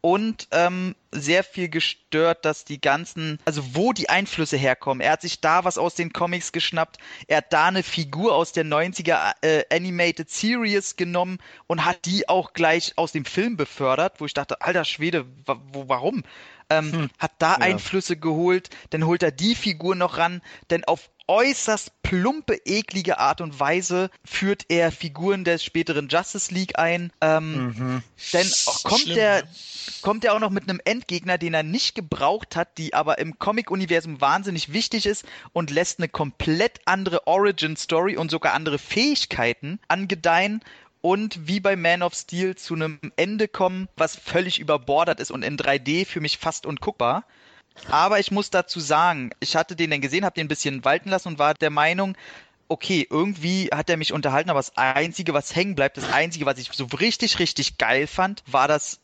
Und 0.02 0.46
ähm, 0.52 0.94
sehr 1.10 1.42
viel 1.42 1.70
gestört, 1.70 2.44
dass 2.44 2.66
die 2.66 2.80
ganzen, 2.80 3.38
also 3.46 3.74
wo 3.74 3.94
die 3.94 4.10
Einflüsse 4.10 4.58
herkommen. 4.58 5.00
Er 5.00 5.12
hat 5.12 5.22
sich 5.22 5.40
da 5.40 5.64
was 5.64 5.78
aus 5.78 5.94
den 5.94 6.12
Comics 6.12 6.52
geschnappt, 6.52 6.98
er 7.26 7.38
hat 7.38 7.52
da 7.52 7.66
eine 7.66 7.82
Figur 7.82 8.34
aus 8.34 8.52
der 8.52 8.66
90er 8.66 9.32
äh, 9.40 9.64
Animated 9.74 10.28
Series 10.28 10.96
genommen 10.96 11.38
und 11.66 11.86
hat 11.86 12.04
die 12.04 12.28
auch 12.28 12.52
gleich 12.52 12.92
aus 12.96 13.12
dem 13.12 13.24
Film 13.24 13.56
befördert, 13.56 14.20
wo 14.20 14.26
ich 14.26 14.34
dachte, 14.34 14.60
alter 14.60 14.84
Schwede, 14.84 15.24
wa 15.46 15.58
warum? 15.72 16.22
Ähm, 16.70 17.10
Hat 17.18 17.32
da 17.38 17.54
Einflüsse 17.54 18.16
geholt, 18.16 18.70
dann 18.90 19.06
holt 19.06 19.22
er 19.22 19.30
die 19.30 19.54
Figur 19.54 19.94
noch 19.94 20.18
ran, 20.18 20.42
denn 20.70 20.84
auf 20.84 21.10
äußerst 21.28 22.02
plumpe, 22.02 22.58
eklige 22.64 23.18
Art 23.18 23.40
und 23.40 23.60
Weise 23.60 24.10
führt 24.24 24.64
er 24.68 24.90
Figuren 24.90 25.44
des 25.44 25.62
späteren 25.62 26.08
Justice 26.08 26.52
League 26.52 26.78
ein. 26.78 27.12
Ähm, 27.20 28.02
Denn 28.32 28.50
kommt 28.82 29.02
schlimm, 29.02 29.14
der, 29.14 29.36
ja. 29.40 29.42
kommt 30.00 30.24
er 30.24 30.34
auch 30.34 30.40
noch 30.40 30.50
mit 30.50 30.68
einem 30.68 30.80
Endgegner, 30.84 31.36
den 31.36 31.54
er 31.54 31.62
nicht 31.62 31.94
gebraucht 31.94 32.56
hat, 32.56 32.78
die 32.78 32.94
aber 32.94 33.18
im 33.18 33.38
Comic-Universum 33.38 34.20
wahnsinnig 34.20 34.72
wichtig 34.72 35.04
ist 35.06 35.24
und 35.52 35.70
lässt 35.70 35.98
eine 35.98 36.08
komplett 36.08 36.80
andere 36.86 37.26
Origin-Story 37.26 38.16
und 38.16 38.30
sogar 38.30 38.54
andere 38.54 38.78
Fähigkeiten 38.78 39.78
angedeihen 39.86 40.62
und 41.00 41.46
wie 41.46 41.60
bei 41.60 41.76
Man 41.76 42.02
of 42.02 42.14
Steel 42.14 42.56
zu 42.56 42.74
einem 42.74 42.98
Ende 43.16 43.48
kommen, 43.48 43.88
was 43.96 44.16
völlig 44.16 44.58
überbordert 44.58 45.20
ist 45.20 45.30
und 45.30 45.42
in 45.42 45.56
3D 45.56 46.06
für 46.06 46.20
mich 46.20 46.38
fast 46.38 46.66
unguckbar. 46.66 47.24
Aber 47.90 48.18
ich 48.18 48.30
muss 48.30 48.50
dazu 48.50 48.80
sagen, 48.80 49.30
ich 49.40 49.54
hatte 49.54 49.76
den 49.76 49.90
dann 49.90 50.00
gesehen, 50.00 50.24
habe 50.24 50.34
den 50.34 50.46
ein 50.46 50.48
bisschen 50.48 50.84
walten 50.84 51.10
lassen 51.10 51.28
und 51.28 51.38
war 51.38 51.54
der 51.54 51.70
Meinung, 51.70 52.16
okay, 52.68 53.06
irgendwie 53.08 53.68
hat 53.72 53.88
er 53.88 53.96
mich 53.96 54.12
unterhalten, 54.12 54.50
aber 54.50 54.58
das 54.60 54.76
Einzige, 54.76 55.32
was 55.32 55.54
hängen 55.54 55.74
bleibt, 55.74 55.96
das 55.96 56.12
Einzige, 56.12 56.46
was 56.46 56.58
ich 56.58 56.70
so 56.72 56.84
richtig, 56.86 57.38
richtig 57.38 57.78
geil 57.78 58.06
fand, 58.06 58.42
war 58.46 58.68
das 58.68 59.00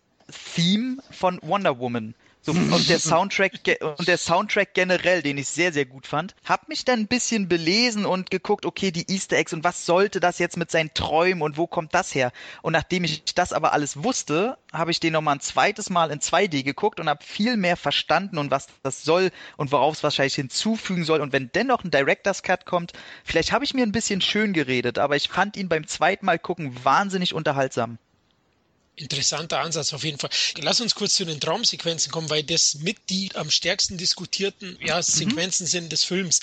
Theme 0.54 0.98
von 1.10 1.38
Wonder 1.42 1.78
Woman. 1.78 2.14
So, 2.44 2.52
und 2.52 2.90
der 2.90 2.98
Soundtrack 3.00 3.52
und 3.98 4.06
der 4.06 4.18
Soundtrack 4.18 4.74
generell, 4.74 5.22
den 5.22 5.38
ich 5.38 5.48
sehr, 5.48 5.72
sehr 5.72 5.86
gut 5.86 6.06
fand. 6.06 6.34
Hab 6.44 6.68
mich 6.68 6.84
dann 6.84 7.00
ein 7.00 7.06
bisschen 7.06 7.48
belesen 7.48 8.04
und 8.04 8.30
geguckt, 8.30 8.66
okay, 8.66 8.90
die 8.90 9.10
Easter 9.10 9.38
Eggs 9.38 9.54
und 9.54 9.64
was 9.64 9.86
sollte 9.86 10.20
das 10.20 10.38
jetzt 10.38 10.58
mit 10.58 10.70
seinen 10.70 10.92
Träumen 10.92 11.40
und 11.40 11.56
wo 11.56 11.66
kommt 11.66 11.94
das 11.94 12.14
her? 12.14 12.32
Und 12.60 12.74
nachdem 12.74 13.04
ich 13.04 13.24
das 13.34 13.54
aber 13.54 13.72
alles 13.72 14.04
wusste, 14.04 14.58
habe 14.74 14.90
ich 14.90 15.00
den 15.00 15.14
nochmal 15.14 15.36
ein 15.36 15.40
zweites 15.40 15.88
Mal 15.88 16.10
in 16.10 16.20
2D 16.20 16.64
geguckt 16.64 17.00
und 17.00 17.08
habe 17.08 17.24
viel 17.24 17.56
mehr 17.56 17.78
verstanden 17.78 18.36
und 18.36 18.50
was 18.50 18.66
das 18.82 19.02
soll 19.02 19.30
und 19.56 19.72
worauf 19.72 19.94
es 19.94 20.02
wahrscheinlich 20.02 20.34
hinzufügen 20.34 21.04
soll. 21.04 21.22
Und 21.22 21.32
wenn 21.32 21.50
dennoch 21.54 21.82
ein 21.82 21.90
Director's 21.90 22.42
Cut 22.42 22.66
kommt, 22.66 22.92
vielleicht 23.24 23.52
habe 23.52 23.64
ich 23.64 23.72
mir 23.72 23.84
ein 23.84 23.92
bisschen 23.92 24.20
schön 24.20 24.52
geredet, 24.52 24.98
aber 24.98 25.16
ich 25.16 25.30
fand 25.30 25.56
ihn 25.56 25.70
beim 25.70 25.86
zweiten 25.86 26.26
Mal 26.26 26.38
gucken 26.38 26.84
wahnsinnig 26.84 27.32
unterhaltsam. 27.32 27.98
Interessanter 28.96 29.60
Ansatz 29.60 29.92
auf 29.92 30.04
jeden 30.04 30.18
Fall. 30.18 30.30
Lass 30.58 30.80
uns 30.80 30.94
kurz 30.94 31.16
zu 31.16 31.24
den 31.24 31.40
Traumsequenzen 31.40 32.12
kommen, 32.12 32.30
weil 32.30 32.44
das 32.44 32.76
mit 32.76 32.96
die 33.10 33.30
am 33.34 33.50
stärksten 33.50 33.98
diskutierten 33.98 34.78
ja, 34.80 34.98
mhm. 34.98 35.02
Sequenzen 35.02 35.64
mhm. 35.64 35.70
sind 35.70 35.92
des 35.92 36.04
Films. 36.04 36.40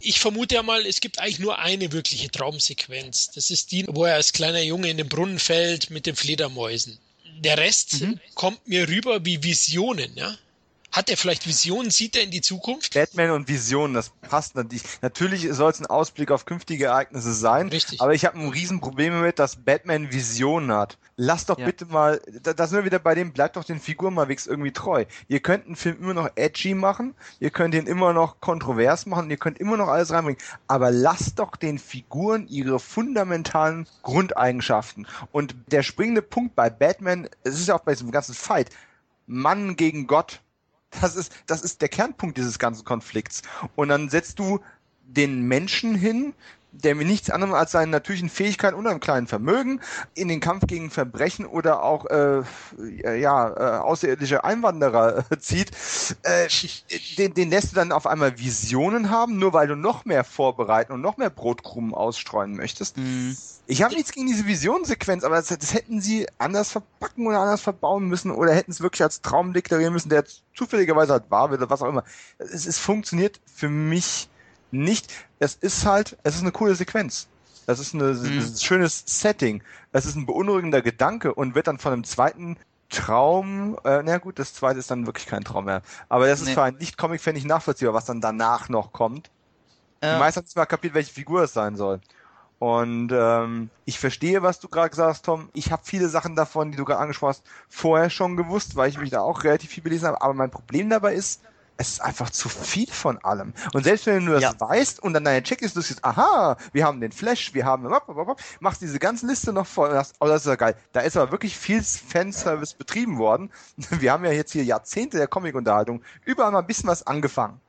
Ich 0.00 0.18
vermute 0.18 0.54
ja 0.54 0.62
mal, 0.62 0.86
es 0.86 1.00
gibt 1.00 1.18
eigentlich 1.18 1.38
nur 1.38 1.58
eine 1.58 1.92
wirkliche 1.92 2.30
Traumsequenz. 2.30 3.30
Das 3.32 3.50
ist 3.50 3.72
die, 3.72 3.84
wo 3.88 4.04
er 4.04 4.14
als 4.14 4.32
kleiner 4.32 4.62
Junge 4.62 4.88
in 4.88 4.96
den 4.96 5.08
Brunnen 5.08 5.38
fällt 5.38 5.90
mit 5.90 6.06
den 6.06 6.16
Fledermäusen. 6.16 6.98
Der 7.40 7.58
Rest 7.58 8.00
mhm. 8.00 8.20
kommt 8.34 8.66
mir 8.66 8.88
rüber 8.88 9.24
wie 9.24 9.42
Visionen, 9.42 10.12
ja. 10.16 10.36
Hat 10.92 11.08
er 11.08 11.16
vielleicht 11.16 11.46
Visionen? 11.46 11.90
Sieht 11.90 12.16
er 12.16 12.22
in 12.22 12.30
die 12.30 12.42
Zukunft? 12.42 12.92
Batman 12.92 13.30
und 13.30 13.48
Visionen, 13.48 13.94
das 13.94 14.10
passt 14.10 14.54
natürlich. 14.54 14.82
Natürlich 15.00 15.48
soll 15.50 15.70
es 15.70 15.80
ein 15.80 15.86
Ausblick 15.86 16.30
auf 16.30 16.44
künftige 16.44 16.84
Ereignisse 16.86 17.32
sein. 17.32 17.68
Richtig. 17.70 18.02
Aber 18.02 18.12
ich 18.12 18.26
habe 18.26 18.38
ein 18.38 18.50
Riesenproblem 18.50 19.14
damit, 19.14 19.38
dass 19.38 19.56
Batman 19.56 20.12
Visionen 20.12 20.70
hat. 20.70 20.98
Lass 21.16 21.46
doch 21.46 21.58
ja. 21.58 21.64
bitte 21.64 21.86
mal, 21.86 22.20
da, 22.42 22.52
da 22.52 22.66
sind 22.66 22.80
wir 22.80 22.84
wieder 22.84 22.98
bei 22.98 23.14
dem, 23.14 23.32
bleibt 23.32 23.56
doch 23.56 23.64
den 23.64 23.80
Figuren 23.80 24.12
mal 24.12 24.28
wegs 24.28 24.46
irgendwie 24.46 24.72
treu. 24.72 25.06
Ihr 25.28 25.40
könnt 25.40 25.64
einen 25.64 25.76
Film 25.76 25.96
immer 25.98 26.14
noch 26.14 26.28
edgy 26.34 26.74
machen, 26.74 27.14
ihr 27.40 27.50
könnt 27.50 27.74
ihn 27.74 27.86
immer 27.86 28.12
noch 28.12 28.40
kontrovers 28.40 29.06
machen, 29.06 29.30
ihr 29.30 29.38
könnt 29.38 29.58
immer 29.58 29.78
noch 29.78 29.88
alles 29.88 30.10
reinbringen. 30.10 30.40
Aber 30.68 30.90
lasst 30.90 31.38
doch 31.38 31.56
den 31.56 31.78
Figuren 31.78 32.48
ihre 32.48 32.78
fundamentalen 32.78 33.86
Grundeigenschaften. 34.02 35.06
Und 35.32 35.54
der 35.68 35.82
springende 35.82 36.22
Punkt 36.22 36.54
bei 36.54 36.68
Batman, 36.68 37.30
es 37.44 37.54
ist 37.54 37.68
ja 37.68 37.76
auch 37.76 37.84
bei 37.84 37.92
diesem 37.92 38.10
ganzen 38.10 38.34
Fight, 38.34 38.68
Mann 39.26 39.76
gegen 39.76 40.06
Gott, 40.06 40.42
das 41.00 41.16
ist, 41.16 41.32
das 41.46 41.62
ist 41.62 41.80
der 41.80 41.88
Kernpunkt 41.88 42.36
dieses 42.36 42.58
ganzen 42.58 42.84
Konflikts. 42.84 43.42
Und 43.74 43.88
dann 43.88 44.08
setzt 44.08 44.38
du 44.38 44.60
den 45.02 45.42
Menschen 45.42 45.94
hin, 45.94 46.34
der 46.72 46.94
mit 46.94 47.06
nichts 47.06 47.30
anderem 47.30 47.54
als 47.54 47.72
seinen 47.72 47.90
natürlichen 47.90 48.30
Fähigkeiten 48.30 48.76
und 48.76 48.86
einem 48.86 49.00
kleinen 49.00 49.26
Vermögen 49.26 49.80
in 50.14 50.28
den 50.28 50.40
Kampf 50.40 50.66
gegen 50.66 50.90
Verbrechen 50.90 51.44
oder 51.44 51.82
auch 51.82 52.06
äh, 52.06 52.42
ja 53.20 53.48
äh, 53.48 53.78
außerirdische 53.80 54.42
Einwanderer 54.42 55.24
äh, 55.30 55.38
zieht, 55.38 55.70
äh, 56.22 56.48
den, 57.18 57.34
den 57.34 57.50
lässt 57.50 57.72
du 57.72 57.76
dann 57.76 57.92
auf 57.92 58.06
einmal 58.06 58.38
Visionen 58.38 59.10
haben, 59.10 59.38
nur 59.38 59.52
weil 59.52 59.68
du 59.68 59.76
noch 59.76 60.06
mehr 60.06 60.24
vorbereiten 60.24 60.92
und 60.92 61.02
noch 61.02 61.18
mehr 61.18 61.30
Brotkrumen 61.30 61.94
ausstreuen 61.94 62.56
möchtest. 62.56 62.96
Mhm. 62.96 63.36
Ich 63.66 63.82
habe 63.82 63.94
nichts 63.94 64.12
gegen 64.12 64.26
diese 64.26 64.46
Visionssequenz, 64.46 65.24
aber 65.24 65.36
das, 65.36 65.46
das, 65.46 65.72
hätten 65.72 66.00
sie 66.00 66.26
anders 66.38 66.70
verpacken 66.70 67.26
oder 67.26 67.40
anders 67.40 67.60
verbauen 67.60 68.08
müssen 68.08 68.30
oder 68.30 68.52
hätten 68.52 68.72
es 68.72 68.80
wirklich 68.80 69.02
als 69.02 69.20
Traum 69.20 69.52
deklarieren 69.52 69.92
müssen, 69.92 70.08
der 70.08 70.24
zufälligerweise 70.54 71.12
halt 71.12 71.30
wahr 71.30 71.50
wird 71.50 71.60
oder 71.60 71.70
was 71.70 71.82
auch 71.82 71.88
immer. 71.88 72.04
Es, 72.38 72.66
es 72.66 72.78
funktioniert 72.78 73.40
für 73.46 73.68
mich 73.68 74.28
nicht. 74.72 75.12
Es 75.38 75.54
ist 75.54 75.86
halt, 75.86 76.16
es 76.22 76.34
ist 76.34 76.42
eine 76.42 76.52
coole 76.52 76.74
Sequenz. 76.74 77.28
Das 77.66 77.78
ist 77.78 77.94
eine, 77.94 78.14
mhm. 78.14 78.38
ein 78.38 78.56
schönes 78.58 79.04
Setting. 79.06 79.62
Es 79.92 80.06
ist 80.06 80.16
ein 80.16 80.26
beunruhigender 80.26 80.82
Gedanke 80.82 81.34
und 81.34 81.54
wird 81.54 81.68
dann 81.68 81.78
von 81.78 81.92
einem 81.92 82.04
zweiten 82.04 82.56
Traum, 82.88 83.78
äh, 83.84 84.02
na 84.04 84.18
gut, 84.18 84.38
das 84.38 84.52
zweite 84.54 84.78
ist 84.78 84.90
dann 84.90 85.06
wirklich 85.06 85.26
kein 85.26 85.44
Traum 85.44 85.64
mehr. 85.64 85.82
Aber 86.08 86.26
das 86.26 86.40
ist 86.40 86.48
nee. 86.48 86.54
für 86.54 86.62
einen 86.62 86.78
Nicht-Comic-Fan 86.78 87.34
nicht 87.34 87.46
nachvollziehbar, 87.46 87.94
was 87.94 88.04
dann 88.04 88.20
danach 88.20 88.68
noch 88.68 88.92
kommt. 88.92 89.30
Ja. 90.02 90.14
Die 90.14 90.20
meisten 90.20 90.40
haben 90.40 90.48
mal 90.56 90.66
kapiert, 90.66 90.94
welche 90.94 91.12
Figur 91.12 91.42
es 91.42 91.52
sein 91.52 91.76
soll. 91.76 92.00
Und 92.58 93.10
ähm, 93.12 93.70
ich 93.86 93.98
verstehe, 93.98 94.42
was 94.42 94.60
du 94.60 94.68
gerade 94.68 94.90
gesagt 94.90 95.08
hast, 95.08 95.24
Tom. 95.24 95.48
Ich 95.52 95.72
habe 95.72 95.82
viele 95.84 96.08
Sachen 96.08 96.36
davon, 96.36 96.70
die 96.70 96.76
du 96.76 96.84
gerade 96.84 97.00
angesprochen 97.00 97.30
hast, 97.30 97.44
vorher 97.68 98.08
schon 98.08 98.36
gewusst, 98.36 98.76
weil 98.76 98.88
ich 98.88 98.98
mich 98.98 99.10
da 99.10 99.20
auch 99.20 99.42
relativ 99.42 99.70
viel 99.70 99.82
belesen 99.82 100.06
habe. 100.08 100.20
Aber 100.22 100.34
mein 100.34 100.50
Problem 100.50 100.88
dabei 100.88 101.14
ist, 101.14 101.40
es 101.76 101.92
ist 101.92 102.00
einfach 102.00 102.30
zu 102.30 102.48
viel 102.48 102.90
von 102.90 103.18
allem. 103.24 103.52
Und 103.72 103.84
selbst 103.84 104.06
wenn 104.06 104.26
du 104.26 104.32
das 104.32 104.42
ja. 104.42 104.54
weißt 104.58 105.02
und 105.02 105.14
dann 105.14 105.24
deine 105.24 105.42
Checkliste 105.42 105.80
du 105.80 105.84
siehst, 105.84 106.04
aha, 106.04 106.56
wir 106.72 106.84
haben 106.84 107.00
den 107.00 107.12
Flash, 107.12 107.54
wir 107.54 107.64
haben, 107.64 107.88
machst 108.60 108.82
diese 108.82 108.98
ganze 108.98 109.26
Liste 109.26 109.52
noch 109.52 109.66
voll 109.66 109.90
und 109.90 109.96
hast, 109.96 110.14
oh, 110.20 110.26
das 110.26 110.42
ist 110.42 110.48
ja 110.48 110.56
geil. 110.56 110.76
Da 110.92 111.00
ist 111.00 111.16
aber 111.16 111.32
wirklich 111.32 111.56
viel 111.56 111.82
Fanservice 111.82 112.74
betrieben 112.74 113.18
worden. 113.18 113.50
Wir 113.90 114.12
haben 114.12 114.24
ja 114.24 114.32
jetzt 114.32 114.52
hier 114.52 114.64
Jahrzehnte 114.64 115.16
der 115.16 115.26
Comic-Unterhaltung 115.26 116.02
überall 116.24 116.52
mal 116.52 116.60
ein 116.60 116.66
bisschen 116.66 116.88
was 116.88 117.06
angefangen. 117.06 117.60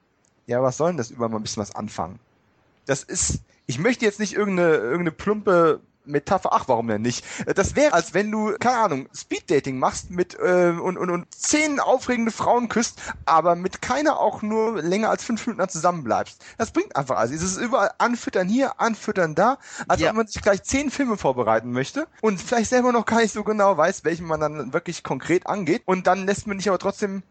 Ja, 0.45 0.61
was 0.61 0.77
soll 0.77 0.89
denn 0.89 0.97
das 0.97 1.11
überall 1.11 1.29
mal 1.29 1.37
ein 1.37 1.43
bisschen 1.43 1.61
was 1.61 1.75
anfangen? 1.75 2.19
Das 2.85 3.03
ist, 3.03 3.39
ich 3.65 3.79
möchte 3.79 4.05
jetzt 4.05 4.19
nicht 4.19 4.33
irgendeine, 4.33 4.75
irgendeine 4.75 5.11
plumpe 5.11 5.79
Metapher, 6.05 6.53
ach, 6.53 6.67
warum 6.67 6.87
denn 6.87 7.01
nicht? 7.01 7.25
Das 7.55 7.75
wäre, 7.75 7.93
als 7.93 8.13
wenn 8.13 8.31
du, 8.31 8.55
keine 8.59 8.77
Ahnung, 8.77 9.09
Speeddating 9.15 9.79
machst 9.79 10.09
mit 10.09 10.37
äh, 10.39 10.73
und, 10.79 10.97
und, 10.97 11.09
und 11.09 11.33
zehn 11.33 11.79
aufregende 11.79 12.31
Frauen 12.31 12.69
küsst, 12.69 13.01
aber 13.25 13.55
mit 13.55 13.81
keiner 13.81 14.19
auch 14.19 14.41
nur 14.41 14.81
länger 14.81 15.09
als 15.09 15.23
fünf 15.23 15.45
Minuten 15.47 15.67
zusammenbleibst. 15.69 16.43
Das 16.57 16.71
bringt 16.71 16.95
einfach 16.95 17.17
alles. 17.17 17.41
Es 17.41 17.43
ist 17.43 17.57
überall 17.57 17.91
anfüttern 17.97 18.47
hier, 18.47 18.79
anfüttern 18.79 19.35
da, 19.35 19.57
als 19.87 20.01
ja. 20.01 20.09
wenn 20.09 20.17
man 20.17 20.27
sich 20.27 20.41
gleich 20.41 20.63
zehn 20.63 20.91
Filme 20.91 21.17
vorbereiten 21.17 21.71
möchte 21.71 22.07
und 22.21 22.41
vielleicht 22.41 22.69
selber 22.69 22.91
noch 22.91 23.05
gar 23.05 23.21
nicht 23.21 23.33
so 23.33 23.43
genau 23.43 23.77
weiß, 23.77 24.03
welchen 24.03 24.27
man 24.27 24.39
dann 24.39 24.73
wirklich 24.73 25.03
konkret 25.03 25.47
angeht. 25.47 25.83
Und 25.85 26.07
dann 26.07 26.25
lässt 26.25 26.47
man 26.47 26.57
dich 26.57 26.69
aber 26.69 26.79
trotzdem 26.79 27.23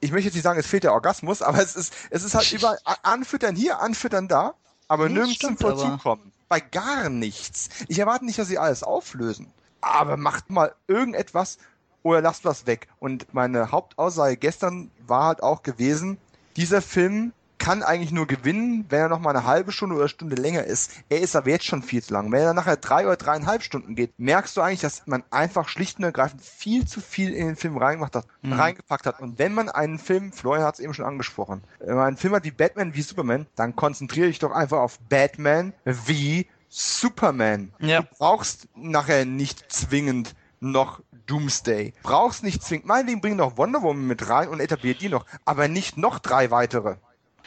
ich 0.00 0.12
möchte 0.12 0.26
jetzt 0.26 0.34
nicht 0.34 0.42
sagen, 0.42 0.60
es 0.60 0.66
fehlt 0.66 0.84
der 0.84 0.92
Orgasmus, 0.92 1.40
aber 1.40 1.58
es 1.62 1.74
ist, 1.74 1.94
es 2.10 2.22
ist 2.22 2.34
halt 2.34 2.52
überall 2.52 2.78
anfüttern 3.02 3.56
hier, 3.56 3.80
anfüttern 3.80 4.28
da 4.28 4.54
aber 4.88 5.08
nirgends 5.08 5.38
zum 5.38 5.56
Vollzug 5.56 6.00
kommen. 6.00 6.32
Bei 6.48 6.60
gar 6.60 7.08
nichts. 7.08 7.68
Ich 7.88 7.98
erwarte 7.98 8.24
nicht, 8.24 8.38
dass 8.38 8.48
sie 8.48 8.58
alles 8.58 8.82
auflösen. 8.82 9.52
Aber 9.80 10.16
macht 10.16 10.50
mal 10.50 10.74
irgendetwas 10.86 11.58
oder 12.02 12.20
lasst 12.22 12.44
was 12.44 12.66
weg. 12.66 12.88
Und 13.00 13.34
meine 13.34 13.72
Hauptaussage 13.72 14.36
gestern 14.36 14.90
war 15.06 15.24
halt 15.24 15.42
auch 15.42 15.62
gewesen, 15.62 16.18
dieser 16.56 16.82
Film 16.82 17.32
kann 17.66 17.82
eigentlich 17.82 18.12
nur 18.12 18.28
gewinnen, 18.28 18.84
wenn 18.90 19.00
er 19.00 19.08
noch 19.08 19.18
mal 19.18 19.30
eine 19.30 19.44
halbe 19.44 19.72
Stunde 19.72 19.96
oder 19.96 20.06
Stunde 20.06 20.36
länger 20.36 20.62
ist. 20.62 20.92
Er 21.08 21.20
ist 21.20 21.34
aber 21.34 21.50
jetzt 21.50 21.64
schon 21.64 21.82
viel 21.82 22.00
zu 22.00 22.12
lang. 22.12 22.30
Wenn 22.30 22.42
er 22.42 22.54
nachher 22.54 22.76
drei 22.76 23.04
oder 23.04 23.16
dreieinhalb 23.16 23.60
Stunden 23.60 23.96
geht, 23.96 24.12
merkst 24.18 24.56
du 24.56 24.60
eigentlich, 24.60 24.82
dass 24.82 25.04
man 25.06 25.24
einfach 25.32 25.68
schlicht 25.68 25.98
und 25.98 26.04
ergreifend 26.04 26.42
viel 26.42 26.86
zu 26.86 27.00
viel 27.00 27.34
in 27.34 27.48
den 27.48 27.56
Film 27.56 27.76
reingemacht 27.76 28.14
hat, 28.14 28.24
mhm. 28.42 28.52
reingepackt 28.52 29.06
hat. 29.06 29.18
Und 29.18 29.40
wenn 29.40 29.52
man 29.52 29.68
einen 29.68 29.98
Film, 29.98 30.32
Florian 30.32 30.62
hat 30.62 30.74
es 30.74 30.80
eben 30.80 30.94
schon 30.94 31.06
angesprochen, 31.06 31.64
wenn 31.80 31.96
man 31.96 32.06
einen 32.06 32.16
Film 32.16 32.34
hat 32.36 32.44
wie 32.44 32.52
Batman 32.52 32.94
wie 32.94 33.02
Superman, 33.02 33.48
dann 33.56 33.74
konzentriere 33.74 34.28
dich 34.28 34.38
doch 34.38 34.52
einfach 34.52 34.78
auf 34.78 35.00
Batman 35.00 35.72
wie 35.84 36.46
Superman. 36.68 37.72
Ja. 37.80 38.02
Du 38.02 38.06
brauchst 38.16 38.68
nachher 38.76 39.24
nicht 39.24 39.72
zwingend 39.72 40.36
noch 40.60 41.00
Doomsday. 41.26 41.94
Brauchst 42.04 42.44
nicht 42.44 42.62
zwingend. 42.62 42.86
Meinetwegen 42.86 43.20
bring 43.20 43.34
noch 43.34 43.56
Wonder 43.56 43.82
Woman 43.82 44.06
mit 44.06 44.28
rein 44.28 44.48
und 44.48 44.60
etabliert 44.60 45.00
die 45.00 45.08
noch, 45.08 45.26
aber 45.44 45.66
nicht 45.66 45.96
noch 45.96 46.20
drei 46.20 46.52
weitere. 46.52 46.98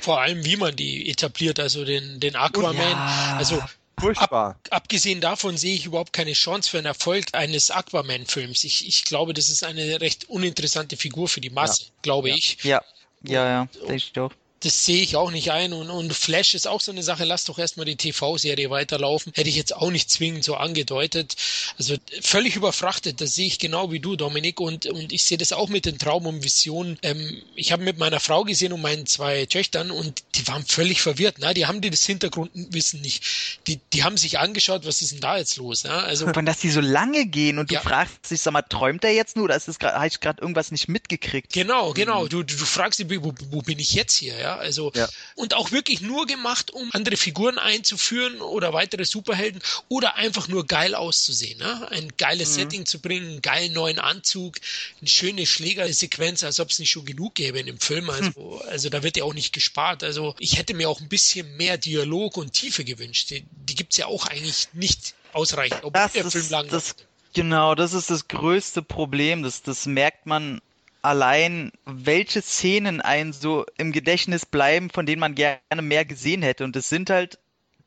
Vor 0.01 0.21
allem, 0.21 0.45
wie 0.45 0.55
man 0.55 0.75
die 0.75 1.09
etabliert, 1.09 1.59
also 1.59 1.85
den, 1.85 2.19
den 2.19 2.35
Aquaman. 2.35 2.75
Ja. 2.75 3.35
Also 3.37 3.61
Furchtbar. 3.99 4.51
Ab, 4.51 4.67
abgesehen 4.71 5.19
davon 5.19 5.57
sehe 5.57 5.75
ich 5.75 5.85
überhaupt 5.85 6.13
keine 6.13 6.31
Chance 6.31 6.69
für 6.69 6.77
einen 6.77 6.87
Erfolg 6.87 7.25
eines 7.33 7.69
Aquaman-Films. 7.69 8.63
Ich, 8.63 8.87
ich 8.87 9.03
glaube, 9.03 9.33
das 9.33 9.49
ist 9.49 9.63
eine 9.63 9.99
recht 9.99 10.29
uninteressante 10.29 10.95
Figur 10.95 11.27
für 11.27 11.41
die 11.41 11.49
Masse, 11.49 11.83
ja. 11.83 11.89
glaube 12.01 12.29
ja. 12.29 12.35
ich. 12.35 12.63
Ja, 12.63 12.81
ja, 13.23 13.45
ja, 13.45 13.67
denke 13.81 13.95
ich 13.95 14.13
doch 14.13 14.31
das 14.61 14.85
sehe 14.85 15.01
ich 15.01 15.15
auch 15.15 15.31
nicht 15.31 15.51
ein. 15.51 15.73
Und, 15.73 15.89
und 15.89 16.13
Flash 16.13 16.53
ist 16.55 16.67
auch 16.67 16.81
so 16.81 16.91
eine 16.91 17.03
Sache, 17.03 17.23
lass 17.23 17.45
doch 17.45 17.59
erstmal 17.59 17.85
die 17.85 17.95
TV-Serie 17.95 18.69
weiterlaufen. 18.69 19.31
Hätte 19.35 19.49
ich 19.49 19.55
jetzt 19.55 19.75
auch 19.75 19.91
nicht 19.91 20.09
zwingend 20.09 20.43
so 20.43 20.55
angedeutet. 20.55 21.35
Also 21.77 21.95
völlig 22.21 22.55
überfrachtet, 22.55 23.21
das 23.21 23.35
sehe 23.35 23.47
ich 23.47 23.59
genau 23.59 23.91
wie 23.91 23.99
du, 23.99 24.15
Dominik. 24.15 24.59
Und, 24.59 24.85
und 24.85 25.13
ich 25.13 25.23
sehe 25.23 25.37
das 25.37 25.53
auch 25.53 25.69
mit 25.69 25.85
den 25.85 25.97
Traum 25.97 26.25
und 26.25 26.43
Visionen. 26.43 26.97
Ähm, 27.03 27.41
ich 27.55 27.71
habe 27.71 27.83
mit 27.83 27.97
meiner 27.97 28.19
Frau 28.19 28.43
gesehen 28.43 28.73
und 28.73 28.81
meinen 28.81 29.05
zwei 29.05 29.45
Töchtern 29.45 29.91
und 29.91 30.23
die 30.35 30.47
waren 30.47 30.65
völlig 30.65 31.01
verwirrt. 31.01 31.35
Na? 31.39 31.53
Die 31.53 31.65
haben 31.65 31.81
die 31.81 31.89
das 31.89 32.05
Hintergrundwissen 32.05 33.01
nicht. 33.01 33.23
Die, 33.67 33.79
die 33.93 34.03
haben 34.03 34.17
sich 34.17 34.39
angeschaut, 34.39 34.85
was 34.85 35.01
ist 35.01 35.13
denn 35.13 35.21
da 35.21 35.37
jetzt 35.37 35.57
los? 35.57 35.83
Na? 35.85 35.99
Also, 35.99 36.31
Von 36.33 36.45
dass 36.45 36.59
die 36.59 36.69
so 36.69 36.81
lange 36.81 37.25
gehen 37.25 37.59
und 37.59 37.69
du 37.69 37.75
ja. 37.75 37.81
fragst 37.81 38.29
dich, 38.29 38.41
sag 38.41 38.51
mal, 38.51 38.61
träumt 38.61 39.03
er 39.03 39.13
jetzt 39.13 39.35
nur 39.35 39.45
oder 39.45 39.55
ist 39.55 39.67
das 39.67 39.79
grad, 39.79 39.93
habe 39.93 40.07
ich 40.07 40.19
gerade 40.19 40.41
irgendwas 40.41 40.71
nicht 40.71 40.87
mitgekriegt? 40.89 41.53
Genau, 41.53 41.93
genau. 41.93 42.27
Du, 42.27 42.43
du, 42.43 42.55
du 42.55 42.65
fragst 42.65 42.99
dich, 42.99 43.09
wo, 43.09 43.33
wo 43.49 43.61
bin 43.61 43.79
ich 43.79 43.93
jetzt 43.93 44.15
hier? 44.15 44.37
Ja? 44.37 44.48
Ja. 44.49 44.57
Also 44.57 44.91
Ja. 44.95 45.07
und 45.35 45.53
auch 45.53 45.71
wirklich 45.71 46.01
nur 46.01 46.25
gemacht, 46.25 46.71
um 46.71 46.89
andere 46.93 47.17
Figuren 47.17 47.57
einzuführen 47.57 48.41
oder 48.41 48.73
weitere 48.73 49.05
Superhelden 49.05 49.61
oder 49.87 50.15
einfach 50.15 50.47
nur 50.47 50.65
geil 50.65 50.95
auszusehen. 50.95 51.59
Ne? 51.59 51.87
Ein 51.91 52.09
geiles 52.17 52.55
Setting 52.55 52.85
zu 52.85 52.99
bringen, 52.99 53.29
einen 53.29 53.41
geilen 53.41 53.73
neuen 53.73 53.99
Anzug, 53.99 54.59
eine 54.99 55.09
schöne 55.09 55.45
Schlägersequenz, 55.45 56.43
als 56.43 56.59
ob 56.59 56.69
es 56.69 56.79
nicht 56.79 56.89
schon 56.89 57.05
genug 57.05 57.35
gäbe 57.35 57.59
in 57.59 57.65
dem 57.67 57.79
Film. 57.79 58.09
Also, 58.09 58.61
also 58.67 58.89
da 58.89 59.03
wird 59.03 59.17
ja 59.17 59.23
auch 59.23 59.33
nicht 59.33 59.53
gespart. 59.53 60.03
Also 60.03 60.35
ich 60.39 60.57
hätte 60.57 60.73
mir 60.73 60.89
auch 60.89 60.99
ein 61.01 61.09
bisschen 61.09 61.55
mehr 61.57 61.77
Dialog 61.77 62.37
und 62.37 62.53
Tiefe 62.53 62.83
gewünscht. 62.83 63.29
Die, 63.29 63.45
die 63.51 63.75
gibt's 63.75 63.97
ja 63.97 64.07
auch 64.07 64.25
eigentlich 64.27 64.67
nicht 64.73 65.13
ausreichend, 65.33 65.79
obwohl 65.83 65.91
Das 66.01 66.13
der 66.13 66.23
Film 66.29 66.43
ist 66.43 66.49
lang 66.49 66.67
das, 66.69 66.95
genau, 67.33 67.75
das 67.75 67.93
ist 67.93 68.09
das 68.09 68.27
größte 68.27 68.81
Problem. 68.81 69.43
Das, 69.43 69.61
das 69.61 69.85
merkt 69.85 70.25
man 70.25 70.59
allein, 71.01 71.71
welche 71.85 72.41
Szenen 72.41 73.01
einen 73.01 73.33
so 73.33 73.65
im 73.77 73.91
Gedächtnis 73.91 74.45
bleiben, 74.45 74.89
von 74.89 75.05
denen 75.05 75.19
man 75.19 75.35
gerne 75.35 75.81
mehr 75.81 76.05
gesehen 76.05 76.41
hätte. 76.41 76.63
Und 76.63 76.75
das 76.75 76.89
sind 76.89 77.09
halt 77.09 77.39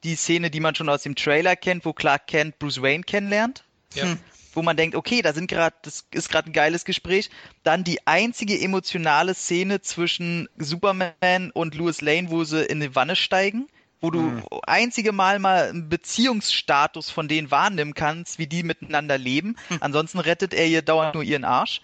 die 0.04 0.16
Szene, 0.16 0.50
die 0.50 0.60
man 0.60 0.74
schon 0.74 0.88
aus 0.88 1.02
dem 1.02 1.14
Trailer 1.14 1.56
kennt, 1.56 1.84
wo 1.84 1.92
Clark 1.92 2.26
Kent 2.26 2.58
Bruce 2.58 2.82
Wayne 2.82 3.04
kennenlernt. 3.04 3.64
Ja. 3.94 4.16
Wo 4.54 4.62
man 4.62 4.76
denkt, 4.76 4.96
okay, 4.96 5.22
da 5.22 5.32
sind 5.32 5.48
gerade, 5.48 5.76
das 5.82 6.06
ist 6.10 6.28
gerade 6.28 6.50
ein 6.50 6.52
geiles 6.52 6.84
Gespräch. 6.84 7.30
Dann 7.62 7.84
die 7.84 8.06
einzige 8.06 8.60
emotionale 8.60 9.34
Szene 9.34 9.80
zwischen 9.80 10.48
Superman 10.58 11.50
und 11.52 11.74
Louis 11.74 12.00
Lane, 12.00 12.30
wo 12.30 12.44
sie 12.44 12.62
in 12.64 12.80
die 12.80 12.94
Wanne 12.94 13.16
steigen 13.16 13.68
wo 14.02 14.10
du 14.10 14.42
einzige 14.66 15.12
Mal 15.12 15.38
mal 15.38 15.68
einen 15.68 15.88
Beziehungsstatus 15.88 17.08
von 17.08 17.28
denen 17.28 17.52
wahrnehmen 17.52 17.94
kannst, 17.94 18.38
wie 18.38 18.48
die 18.48 18.64
miteinander 18.64 19.16
leben. 19.16 19.56
Ansonsten 19.80 20.18
rettet 20.18 20.52
er 20.52 20.66
ihr 20.66 20.82
dauernd 20.82 21.14
nur 21.14 21.22
ihren 21.22 21.44
Arsch. 21.44 21.80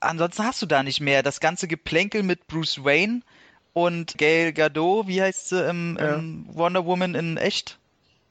Ansonsten 0.00 0.44
hast 0.44 0.60
du 0.62 0.66
da 0.66 0.82
nicht 0.82 1.00
mehr. 1.00 1.22
Das 1.22 1.40
ganze 1.40 1.68
Geplänkel 1.68 2.22
mit 2.22 2.46
Bruce 2.46 2.82
Wayne 2.84 3.20
und 3.72 4.16
Gail 4.18 4.52
Gadot, 4.52 5.06
wie 5.06 5.22
heißt 5.22 5.50
sie 5.50 5.62
im, 5.68 5.96
Ja. 6.00 6.16
im 6.16 6.46
Wonder 6.52 6.84
Woman 6.86 7.14
in 7.14 7.36
echt? 7.36 7.78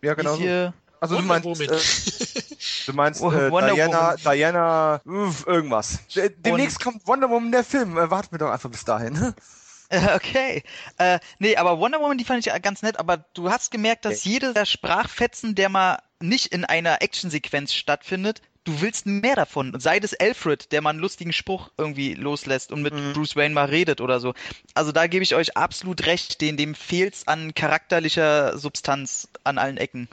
Ja, 0.01 0.13
genau. 0.13 0.36
hier, 0.38 0.74
Also 0.99 1.15
du 1.15 1.22
Wonder 1.22 1.41
meinst, 1.41 1.45
Woman. 1.45 1.70
äh, 1.70 2.86
du 2.88 2.93
meinst 2.93 3.22
Wonder 3.51 3.70
äh, 3.70 3.74
Diana, 3.76 4.17
Woman. 4.17 4.17
Diana, 4.36 5.01
uff, 5.05 5.47
irgendwas. 5.47 5.99
Demnächst 6.39 6.80
kommt 6.82 7.05
Wonder 7.07 7.30
Woman 7.30 7.51
der 7.51 7.63
Film. 7.63 7.97
Äh, 7.97 8.09
warten 8.09 8.32
wir 8.32 8.39
doch 8.39 8.51
einfach 8.51 8.70
bis 8.70 8.84
dahin. 8.86 9.34
Okay. 10.15 10.61
Äh, 10.97 11.20
nee, 11.39 11.55
aber 11.55 11.80
Wonder 11.80 11.99
Woman, 11.99 12.17
die 12.20 12.24
fand 12.26 12.45
ich 12.45 12.61
ganz 12.61 12.84
nett, 12.84 12.99
aber 12.99 13.17
du 13.34 13.49
hast 13.49 13.72
gemerkt, 13.72 14.05
dass 14.05 14.20
Okay. 14.20 14.30
jeder 14.30 14.53
der 14.53 14.65
Sprachfetzen, 14.65 15.55
der 15.55 15.70
mal 15.70 15.97
nicht 16.20 16.47
in 16.47 16.63
einer 16.63 17.01
Actionsequenz 17.01 17.74
stattfindet, 17.74 18.41
du 18.64 18.82
willst 18.82 19.05
mehr 19.05 19.36
davon. 19.36 19.74
Sei 19.80 19.99
das 19.99 20.14
Alfred, 20.14 20.72
der 20.72 20.82
mal 20.82 20.91
einen 20.91 20.99
lustigen 20.99 21.34
Spruch 21.34 21.72
irgendwie 21.78 22.14
loslässt 22.14 22.72
und 22.72 22.82
mit 22.82 22.93
Mhm. 22.93 23.14
Bruce 23.14 23.36
Wayne 23.36 23.53
mal 23.55 23.66
redet 23.66 24.01
oder 24.01 24.20
so. 24.20 24.34
Also 24.74 24.91
da 24.91 25.07
gebe 25.07 25.24
ich 25.24 25.36
euch 25.36 25.55
absolut 25.57 26.05
recht, 26.05 26.41
den, 26.41 26.57
dem 26.57 26.76
fehlt's 26.76 27.28
an 27.28 27.53
charakterlicher 27.55 28.57
Substanz 28.57 29.30
an 29.43 29.57
allen 29.57 29.78
Ecken. 29.78 30.10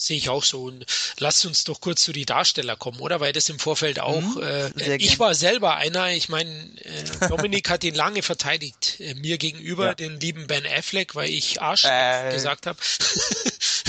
Sehe 0.00 0.16
ich 0.16 0.28
auch 0.30 0.44
so. 0.44 0.62
Und 0.64 0.86
lasst 1.18 1.44
uns 1.44 1.64
doch 1.64 1.80
kurz 1.80 2.02
zu 2.02 2.12
die 2.12 2.24
Darsteller 2.24 2.74
kommen, 2.76 3.00
oder? 3.00 3.20
Weil 3.20 3.32
das 3.32 3.48
im 3.48 3.58
Vorfeld 3.58 4.00
auch. 4.00 4.20
Mhm, 4.20 4.42
äh, 4.42 4.96
ich 4.96 5.18
war 5.18 5.34
selber 5.34 5.76
einer. 5.76 6.10
Ich 6.12 6.28
meine, 6.28 6.50
äh, 6.50 7.28
Dominik 7.28 7.68
hat 7.68 7.84
ihn 7.84 7.94
lange 7.94 8.22
verteidigt 8.22 8.96
äh, 9.00 9.14
mir 9.14 9.36
gegenüber, 9.38 9.86
Ja. 9.88 9.94
den 9.94 10.18
lieben 10.18 10.46
Ben 10.46 10.66
Affleck, 10.66 11.14
weil 11.14 11.30
ich 11.30 11.60
Arsch 11.60 11.84
Äh. 11.84 12.32
gesagt 12.32 12.66
habe. 12.66 12.78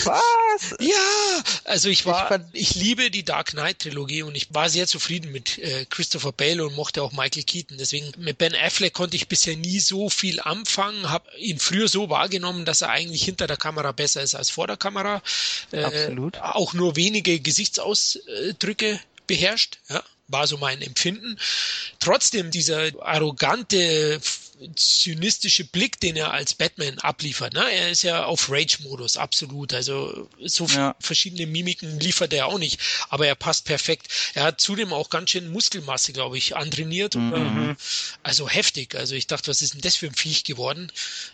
Was? 0.03 0.75
Ja, 0.79 1.43
also 1.65 1.89
ich 1.89 2.05
war, 2.05 2.39
Ich 2.53 2.71
ich, 2.71 2.75
liebe 2.75 3.11
die 3.11 3.23
Dark 3.23 3.51
Knight 3.51 3.79
Trilogie 3.79 4.23
und 4.23 4.35
ich 4.35 4.53
war 4.53 4.69
sehr 4.69 4.87
zufrieden 4.87 5.31
mit 5.31 5.57
äh, 5.59 5.85
Christopher 5.89 6.31
Bale 6.31 6.65
und 6.65 6.75
mochte 6.75 7.03
auch 7.03 7.11
Michael 7.11 7.43
Keaton. 7.43 7.77
Deswegen 7.77 8.11
mit 8.17 8.37
Ben 8.37 8.55
Affleck 8.55 8.93
konnte 8.93 9.15
ich 9.15 9.27
bisher 9.27 9.55
nie 9.55 9.79
so 9.79 10.09
viel 10.09 10.39
anfangen, 10.39 11.09
habe 11.09 11.29
ihn 11.37 11.59
früher 11.59 11.87
so 11.87 12.09
wahrgenommen, 12.09 12.65
dass 12.65 12.81
er 12.81 12.89
eigentlich 12.89 13.23
hinter 13.23 13.47
der 13.47 13.57
Kamera 13.57 13.91
besser 13.91 14.21
ist 14.21 14.33
als 14.35 14.49
vor 14.49 14.67
der 14.67 14.77
Kamera. 14.77 15.21
Äh, 16.01 16.05
Absolut. 16.05 16.37
Auch 16.41 16.73
nur 16.73 16.95
wenige 16.95 17.39
Gesichtsausdrücke 17.39 18.99
beherrscht, 19.27 19.79
ja, 19.89 20.03
war 20.27 20.47
so 20.47 20.57
mein 20.57 20.81
Empfinden. 20.81 21.37
Trotzdem 21.99 22.51
dieser 22.51 22.91
arrogante 23.01 24.19
zynistische 24.75 25.65
Blick, 25.65 25.99
den 25.99 26.15
er 26.15 26.31
als 26.31 26.53
Batman 26.53 26.99
abliefert. 26.99 27.53
Ne? 27.53 27.63
Er 27.71 27.89
ist 27.89 28.03
ja 28.03 28.25
auf 28.25 28.49
Rage-Modus, 28.49 29.17
absolut. 29.17 29.73
Also 29.73 30.29
so 30.39 30.65
Ja. 30.65 30.95
verschiedene 30.99 31.45
Mimiken 31.47 31.99
liefert 31.99 32.33
er 32.33 32.47
auch 32.47 32.57
nicht, 32.59 32.79
aber 33.09 33.27
er 33.27 33.35
passt 33.35 33.65
perfekt. 33.65 34.07
Er 34.33 34.43
hat 34.43 34.61
zudem 34.61 34.93
auch 34.93 35.09
ganz 35.09 35.31
schön 35.31 35.51
Muskelmasse, 35.51 36.13
glaube 36.13 36.37
ich, 36.37 36.55
antrainiert. 36.55 37.15
Mhm. 37.15 37.71
äh, 37.71 37.75
also 38.23 38.47
heftig. 38.49 38.95
Also 38.95 39.15
ich 39.15 39.27
dachte, 39.27 39.49
was 39.49 39.61
ist 39.61 39.73
denn 39.73 39.81
das 39.81 39.95
für 39.95 40.07
ein 40.07 40.15
Viech 40.15 40.43
geworden? 40.43 40.91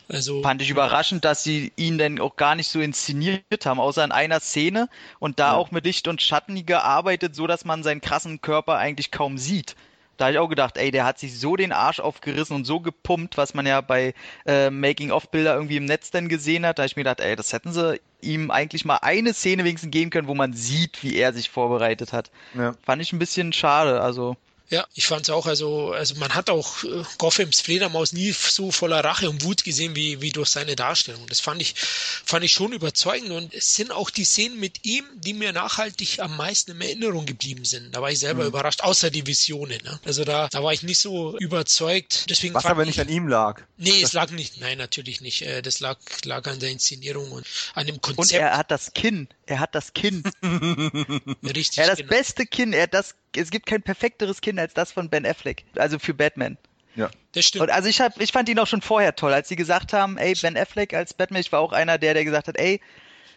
Also 0.07 0.41
Fand 0.41 0.61
ich 0.61 0.69
überraschend, 0.69 1.25
dass 1.25 1.43
sie 1.43 1.71
ihn 1.75 1.97
dann 1.97 2.19
auch 2.19 2.35
gar 2.35 2.55
nicht 2.55 2.69
so 2.69 2.79
inszeniert 2.79 3.43
haben, 3.65 3.79
außer 3.79 4.03
in 4.03 4.11
einer 4.11 4.39
Szene 4.39 4.89
und 5.19 5.39
da 5.39 5.47
Ja. 5.51 5.55
auch 5.55 5.71
mit 5.71 5.85
Licht 5.85 6.07
und 6.07 6.21
Schatten 6.21 6.65
gearbeitet, 6.65 7.35
so 7.35 7.47
dass 7.47 7.65
man 7.65 7.83
seinen 7.83 8.01
krassen 8.01 8.41
Körper 8.41 8.77
eigentlich 8.77 9.11
kaum 9.11 9.37
sieht. 9.37 9.75
Da 10.17 10.25
habe 10.25 10.33
ich 10.33 10.39
auch 10.39 10.49
gedacht, 10.49 10.77
ey, 10.77 10.91
der 10.91 11.05
hat 11.05 11.19
sich 11.19 11.39
so 11.39 11.55
den 11.55 11.71
Arsch 11.71 11.99
aufgerissen 11.99 12.55
und 12.55 12.65
so 12.65 12.79
gepumpt, 12.79 13.37
was 13.37 13.53
man 13.53 13.65
ja 13.65 13.81
bei 13.81 14.13
äh, 14.45 14.69
Making-of-Bilder 14.69 15.53
irgendwie 15.53 15.77
im 15.77 15.85
Netz 15.85 16.11
dann 16.11 16.27
gesehen 16.27 16.65
hat. 16.65 16.79
Da 16.79 16.83
habe 16.83 16.87
ich 16.87 16.95
mir 16.95 17.03
gedacht, 17.03 17.21
ey, 17.21 17.35
das 17.35 17.53
hätten 17.53 17.71
sie 17.71 18.01
ihm 18.21 18.49
eigentlich 18.49 18.83
mal 18.83 18.97
eine 19.01 19.33
Szene 19.33 19.63
wenigstens 19.63 19.91
geben 19.91 20.09
können, 20.09 20.27
wo 20.27 20.33
man 20.33 20.53
sieht, 20.53 21.03
wie 21.03 21.15
er 21.15 21.33
sich 21.33 21.49
vorbereitet 21.49 22.13
hat. 22.13 22.31
Ja. 22.55 22.73
Fand 22.83 23.01
ich 23.01 23.13
ein 23.13 23.19
bisschen 23.19 23.53
schade, 23.53 24.01
also. 24.01 24.35
Ja, 24.69 24.85
ich 24.95 25.07
fand's 25.07 25.29
auch, 25.29 25.45
also, 25.45 25.93
also 25.93 26.15
man 26.15 26.35
hat 26.35 26.49
auch 26.49 26.83
äh, 26.83 27.03
Gothams 27.17 27.61
Fledermaus 27.61 28.11
nie 28.11 28.33
so 28.33 28.71
voller 28.71 29.01
Rache 29.01 29.29
und 29.29 29.43
Wut 29.45 29.63
gesehen 29.63 29.95
wie, 29.95 30.19
wie 30.21 30.31
durch 30.31 30.49
seine 30.49 30.75
Darstellung. 30.75 31.25
Das 31.27 31.39
fand 31.39 31.61
ich, 31.61 31.73
fand 31.77 32.43
ich 32.43 32.51
schon 32.51 32.73
überzeugend 32.73 33.31
und 33.31 33.53
es 33.53 33.75
sind 33.75 33.91
auch 33.91 34.09
die 34.09 34.25
Szenen 34.25 34.59
mit 34.59 34.83
ihm, 34.83 35.05
die 35.15 35.33
mir 35.33 35.53
nachhaltig 35.53 36.19
am 36.19 36.35
meisten 36.35 36.71
in 36.71 36.81
Erinnerung 36.81 37.25
geblieben 37.25 37.63
sind. 37.63 37.95
Da 37.95 38.01
war 38.01 38.11
ich 38.11 38.19
selber 38.19 38.43
überrascht, 38.45 38.81
außer 38.81 39.09
die 39.09 39.25
Visionen. 39.25 39.81
Ne? 39.83 39.99
Also 40.05 40.25
da, 40.25 40.49
da 40.49 40.61
war 40.61 40.73
ich 40.73 40.83
nicht 40.83 40.99
so 40.99 41.37
überzeugt. 41.37 42.29
Deswegen 42.29 42.53
Was 42.53 42.65
aber 42.65 42.81
ich, 42.81 42.87
nicht 42.87 42.99
an 42.99 43.09
ihm 43.09 43.27
lag. 43.29 43.61
Nee, 43.77 44.01
es 44.01 44.11
lag 44.11 44.31
nicht, 44.31 44.59
nein, 44.59 44.77
natürlich 44.77 45.21
nicht. 45.21 45.43
Äh, 45.43 45.61
Das 45.61 45.79
lag, 45.79 45.97
lag 46.25 46.45
an 46.47 46.59
der 46.59 46.69
Inszenierung 46.71 47.31
und 47.31 47.45
an 47.73 47.85
dem 47.85 47.95
Und 47.95 48.01
Konzept. 48.01 48.41
er 48.41 48.57
hat 48.57 48.69
das 48.69 48.91
Kinn. 48.93 49.29
Er 49.45 49.59
hat 49.61 49.75
das 49.75 49.93
Kinn. 49.93 50.23
richtig. 51.43 51.77
Er 51.77 51.85
hat 51.85 51.91
das 51.91 51.97
genau. 51.99 52.09
beste 52.09 52.45
Kinn. 52.45 52.73
Er 52.73 52.83
hat 52.83 52.93
das, 52.93 53.15
es 53.35 53.49
gibt 53.51 53.65
kein 53.65 53.81
perfekteres 53.81 54.41
Kinn 54.41 54.59
als 54.59 54.73
das 54.73 54.91
von 54.91 55.09
Ben 55.09 55.25
Affleck. 55.25 55.63
Also 55.75 55.99
für 55.99 56.13
Batman. 56.13 56.57
Ja. 56.95 57.09
Das 57.33 57.45
stimmt. 57.45 57.63
Und 57.63 57.69
also 57.69 57.87
ich 57.89 58.01
hab, 58.01 58.19
ich 58.19 58.31
fand 58.31 58.49
ihn 58.49 58.57
auch 58.59 58.67
schon 58.67 58.81
vorher 58.81 59.15
toll, 59.15 59.33
als 59.33 59.49
sie 59.49 59.55
gesagt 59.55 59.93
haben, 59.93 60.17
ey, 60.17 60.33
Ben 60.41 60.57
Affleck 60.57 60.93
als 60.93 61.13
Batman, 61.13 61.41
ich 61.41 61.51
war 61.51 61.59
auch 61.59 61.71
einer 61.73 61.97
der, 61.97 62.13
der 62.15 62.25
gesagt 62.25 62.47
hat, 62.47 62.57
ey, 62.57 62.81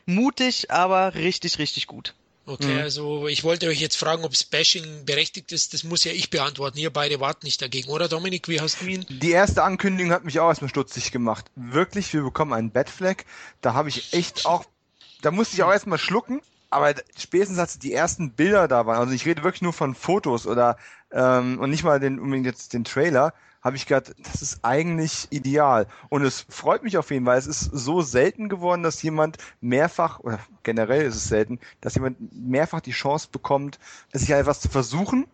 mutig, 0.07 0.70
aber 0.70 1.14
richtig, 1.14 1.59
richtig 1.59 1.86
gut. 1.86 2.14
Okay, 2.47 2.72
Mhm. 2.74 2.80
also 2.80 3.28
ich 3.28 3.45
wollte 3.45 3.68
euch 3.68 3.80
jetzt 3.80 3.97
fragen, 3.97 4.24
ob 4.24 4.32
Bashing 4.51 5.05
berechtigt 5.05 5.53
ist. 5.53 5.74
Das 5.74 5.84
muss 5.84 6.05
ja 6.05 6.12
ich 6.12 6.30
beantworten. 6.30 6.78
Ihr 6.78 6.91
beide 6.91 7.20
wart 7.20 7.45
nicht 7.45 7.61
dagegen, 7.62 7.91
oder 7.91 8.09
Dominik? 8.09 8.49
Wie 8.49 8.61
hast 8.61 8.80
du 8.80 8.86
ihn? 8.86 9.05
Die 9.09 9.30
erste 9.30 9.62
Ankündigung 9.62 10.11
hat 10.11 10.24
mich 10.24 10.41
auch 10.41 10.49
erstmal 10.49 10.70
stutzig 10.70 11.12
gemacht. 11.12 11.45
Wirklich, 11.55 12.12
wir 12.12 12.22
bekommen 12.22 12.53
einen 12.55 12.70
Batfleck. 12.72 13.26
Da 13.61 13.74
habe 13.74 13.91
ich 13.91 14.14
echt 14.14 14.47
auch, 14.47 14.64
da 15.20 15.30
musste 15.30 15.55
ich 15.55 15.62
auch 15.62 15.70
erstmal 15.70 15.99
schlucken. 15.99 16.41
Aber 16.70 16.94
spätestens 17.16 17.58
als 17.58 17.78
die 17.78 17.92
ersten 17.92 18.32
Bilder 18.32 18.68
da 18.68 18.86
waren, 18.86 18.98
also 18.98 19.12
ich 19.12 19.26
rede 19.26 19.42
wirklich 19.42 19.62
nur 19.62 19.72
von 19.72 19.94
Fotos 19.94 20.46
oder 20.46 20.76
ähm, 21.12 21.58
und 21.58 21.70
nicht 21.70 21.84
mal 21.84 22.00
den 22.00 22.20
unbedingt 22.20 22.46
jetzt 22.46 22.72
den 22.72 22.84
Trailer, 22.84 23.34
habe 23.62 23.76
ich 23.76 23.86
gedacht, 23.86 24.14
das 24.22 24.40
ist 24.40 24.60
eigentlich 24.62 25.28
ideal. 25.30 25.86
Und 26.08 26.22
es 26.22 26.46
freut 26.48 26.82
mich 26.82 26.96
auf 26.96 27.10
jeden 27.10 27.26
Fall. 27.26 27.36
Es 27.36 27.46
ist 27.46 27.60
so 27.60 28.00
selten 28.00 28.48
geworden, 28.48 28.82
dass 28.82 29.02
jemand 29.02 29.36
mehrfach, 29.60 30.20
oder 30.20 30.38
generell 30.62 31.02
ist 31.02 31.16
es 31.16 31.28
selten, 31.28 31.58
dass 31.80 31.94
jemand 31.94 32.16
mehrfach 32.32 32.80
die 32.80 32.92
Chance 32.92 33.28
bekommt, 33.30 33.78
sich 34.12 34.30
etwas 34.30 34.60
zu 34.60 34.68
versuchen 34.68 35.26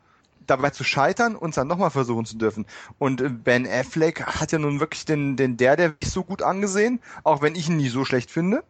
dabei 0.46 0.70
zu 0.70 0.84
scheitern 0.84 1.36
und 1.36 1.50
es 1.50 1.56
dann 1.56 1.68
nochmal 1.68 1.90
versuchen 1.90 2.24
zu 2.24 2.36
dürfen. 2.36 2.66
Und 2.98 3.20
äh, 3.20 3.28
Ben 3.28 3.66
Affleck 3.66 4.24
hat 4.24 4.52
ja 4.52 4.58
nun 4.58 4.80
wirklich 4.80 5.04
den, 5.04 5.36
den 5.36 5.56
der, 5.56 5.76
der 5.76 5.88
nicht 6.00 6.12
so 6.12 6.24
gut 6.24 6.42
angesehen, 6.42 7.00
auch 7.24 7.42
wenn 7.42 7.54
ich 7.54 7.68
ihn 7.68 7.76
nie 7.76 7.88
so 7.88 8.04
schlecht 8.04 8.30
finde. 8.30 8.64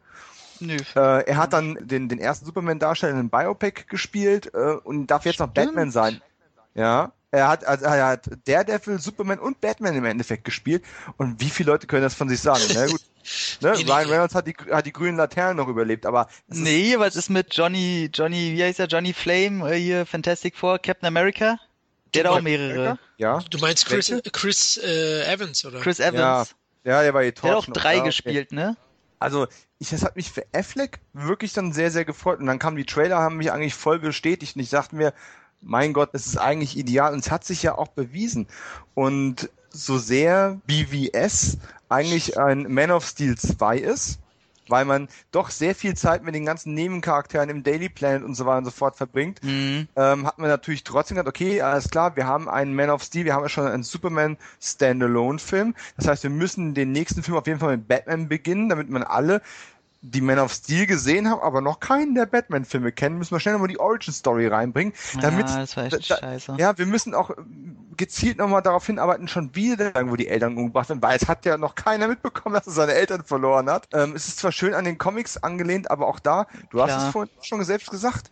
Nö. 0.61 0.77
Äh, 0.95 1.25
er 1.27 1.37
hat 1.37 1.53
dann 1.53 1.77
den, 1.81 2.09
den 2.09 2.19
ersten 2.19 2.47
Superman-Darsteller 2.47 3.13
in 3.13 3.19
einem 3.19 3.31
Biopic 3.31 3.85
gespielt 3.89 4.53
äh, 4.55 4.75
und 4.85 5.07
darf 5.09 5.25
jetzt 5.25 5.39
noch 5.41 5.51
Stimmt. 5.51 5.67
Batman 5.69 5.91
sein. 5.91 6.21
Ja. 6.75 7.13
Er 7.33 7.49
hat, 7.49 7.65
also 7.67 7.85
er 7.85 8.07
hat 8.07 8.29
Daredevil, 8.47 8.99
Superman 8.99 9.39
und 9.39 9.61
Batman 9.61 9.95
im 9.97 10.05
Endeffekt 10.05 10.45
gespielt. 10.45 10.85
Und 11.17 11.41
wie 11.41 11.51
viele 11.51 11.73
Leute 11.73 11.87
können 11.87 12.03
das 12.03 12.15
von 12.15 12.29
sich 12.29 12.41
sagen? 12.41 12.63
Na 12.75 12.87
gut. 12.87 13.01
Ne? 13.61 13.73
Nee. 13.77 13.83
Ryan 13.91 14.09
Reynolds 14.09 14.37
hat 14.37 14.47
die, 14.47 14.55
hat 14.71 14.87
die 14.87 14.93
grünen 14.93 15.17
Laternen 15.17 15.57
noch 15.57 15.67
überlebt, 15.67 16.07
aber 16.07 16.29
ist- 16.47 16.61
Nee, 16.61 16.95
was 16.97 17.17
ist 17.17 17.29
mit 17.29 17.53
Johnny, 17.57 18.09
Johnny, 18.15 18.53
wie 18.55 18.63
heißt 18.63 18.79
er, 18.79 18.87
Johnny 18.87 19.13
Flame, 19.13 19.69
äh, 19.69 19.77
hier, 19.81 20.07
Fantastic 20.07 20.55
Four, 20.57 20.79
Captain 20.79 21.09
America? 21.09 21.59
Der 22.15 22.23
hat 22.23 22.31
auch 22.31 22.41
mehrere. 22.41 23.01
Ja. 23.17 23.41
Du 23.51 23.59
meinst 23.59 23.87
Chris? 23.87 24.13
Chris 24.33 24.77
äh, 24.77 25.25
Evans, 25.25 25.65
oder? 25.65 25.81
Chris 25.81 25.99
Evans. 25.99 26.55
Ja, 26.85 26.93
ja, 26.93 27.03
der 27.03 27.15
war 27.15 27.23
hier 27.25 27.33
Der 27.33 27.43
hat 27.43 27.51
auch 27.51 27.65
Torch 27.65 27.69
noch. 27.69 27.75
drei 27.83 27.95
Ja, 27.95 27.99
okay. 28.03 28.09
gespielt, 28.11 28.53
ne? 28.53 28.77
Also, 29.19 29.49
ich, 29.79 29.91
das 29.91 30.03
hat 30.03 30.17
mich 30.17 30.31
für 30.33 30.47
Affleck 30.53 31.01
wirklich 31.13 31.53
dann 31.53 31.73
sehr, 31.73 31.91
sehr 31.91 32.05
gefreut. 32.05 32.41
Und 32.41 32.47
dann 32.47 32.59
kamen 32.59 32.77
die 32.77 32.87
Trailer, 32.87 33.19
haben 33.19 33.37
mich 33.37 33.53
eigentlich 33.53 33.75
voll 33.75 33.99
bestätigt. 33.99 34.57
Und 34.57 34.63
ich 34.63 34.71
dachte 34.71 34.97
mir, 34.97 35.13
mein 35.61 35.93
Gott, 35.93 36.11
es 36.13 36.27
ist 36.27 36.39
eigentlich 36.39 36.77
ideal. 36.77 37.13
Und 37.13 37.21
es 37.21 37.31
hat 37.31 37.45
sich 37.45 37.63
ja 37.63 37.77
auch 37.77 37.89
bewiesen. 37.89 38.47
Und 38.95 39.51
so 39.71 39.99
sehr 39.99 40.59
BVS 40.67 41.59
eigentlich 41.89 42.39
ein 42.39 42.73
Man 42.73 42.91
of 42.91 43.07
Steel 43.07 43.37
2 43.37 43.79
ist, 43.79 44.19
weil 44.69 44.85
man 44.85 45.09
doch 45.33 45.51
sehr 45.51 45.75
viel 45.75 45.95
Zeit 45.95 46.23
mit 46.23 46.35
den 46.35 46.45
ganzen 46.45 46.75
Nebencharakteren 46.75 47.49
im 47.49 47.63
Daily 47.63 47.89
Planet 47.89 48.23
und 48.23 48.35
so 48.35 48.47
weiter 48.47 48.59
und 48.59 48.65
so 48.65 48.71
fort 48.71 48.97
verbringt, 48.97 49.43
mhm. 49.43 49.89
ähm, 49.97 50.27
hat 50.27 50.39
man 50.39 50.49
natürlich 50.49 50.85
trotzdem 50.85 51.17
gesagt, 51.17 51.29
okay, 51.29 51.61
alles 51.61 51.89
klar, 51.91 52.17
wir 52.17 52.27
haben 52.27 52.49
einen 52.49 52.75
Man 52.75 52.91
of 52.91 53.03
Steel, 53.03 53.25
wir 53.25 53.35
haben 53.35 53.43
ja 53.43 53.49
schon 53.49 53.67
einen 53.67 53.83
Superman 53.83 54.37
Standalone 54.61 55.39
Film. 55.39 55.75
Das 55.97 56.09
heißt, 56.09 56.23
wir 56.23 56.31
müssen 56.31 56.75
den 56.75 56.93
nächsten 56.93 57.23
Film 57.23 57.37
auf 57.37 57.47
jeden 57.47 57.61
Fall 57.61 57.77
mit 57.77 57.89
Batman 57.89 58.29
beginnen, 58.29 58.69
damit 58.69 58.91
man 58.91 59.03
alle 59.03 59.43
die 60.03 60.21
Man 60.21 60.39
of 60.39 60.53
Steel 60.53 60.87
gesehen 60.87 61.29
haben, 61.29 61.41
aber 61.41 61.61
noch 61.61 61.81
keinen 61.81 62.15
der 62.15 62.27
Batman-Filme 62.27 62.93
kennen, 62.93 63.19
müssen 63.19 63.35
wir 63.35 63.41
schnell 63.41 63.55
nochmal 63.55 63.69
die 63.69 63.81
Origin-Story 63.81 64.47
reinbringen. 64.47 64.93
Damit, 65.21 65.49
ja, 65.49 65.59
das 65.59 65.77
war 65.77 65.85
echt 65.85 66.11
da, 66.11 66.17
scheiße. 66.19 66.55
Ja, 66.59 66.79
wir 66.79 66.87
müssen 66.87 67.15
auch 67.15 67.31
gezielt 67.97 68.39
nochmal 68.39 68.63
darauf 68.63 68.87
hinarbeiten, 68.87 69.27
schon 69.27 69.55
wieder 69.55 69.93
wo 70.09 70.17
die 70.17 70.29
Eltern 70.29 70.57
umgebracht 70.57 70.91
werden, 70.91 71.03
weil 71.03 71.17
es 71.17 71.29
hat 71.29 71.45
ja 71.45 71.57
noch 71.57 71.75
keiner 71.75 72.09
mitbekommen, 72.09 72.55
dass 72.55 72.67
er 72.67 72.73
seine 72.73 72.93
Eltern 72.93 73.25
verloren 73.25 73.71
hat. 73.71 73.89
Ähm, 73.93 74.15
es 74.15 74.29
ist 74.29 74.39
zwar 74.39 74.53
schön 74.53 74.75
an 74.75 74.85
den 74.85 74.99
Comics 74.99 75.39
angelehnt, 75.39 75.91
aber 75.91 76.07
auch 76.07 76.21
da, 76.21 76.47
du 76.71 76.79
Klar. 76.79 76.89
hast 76.89 77.07
es 77.07 77.13
vorhin 77.13 77.33
schon 77.43 77.65
selbst 77.65 77.91
gesagt, 77.91 78.31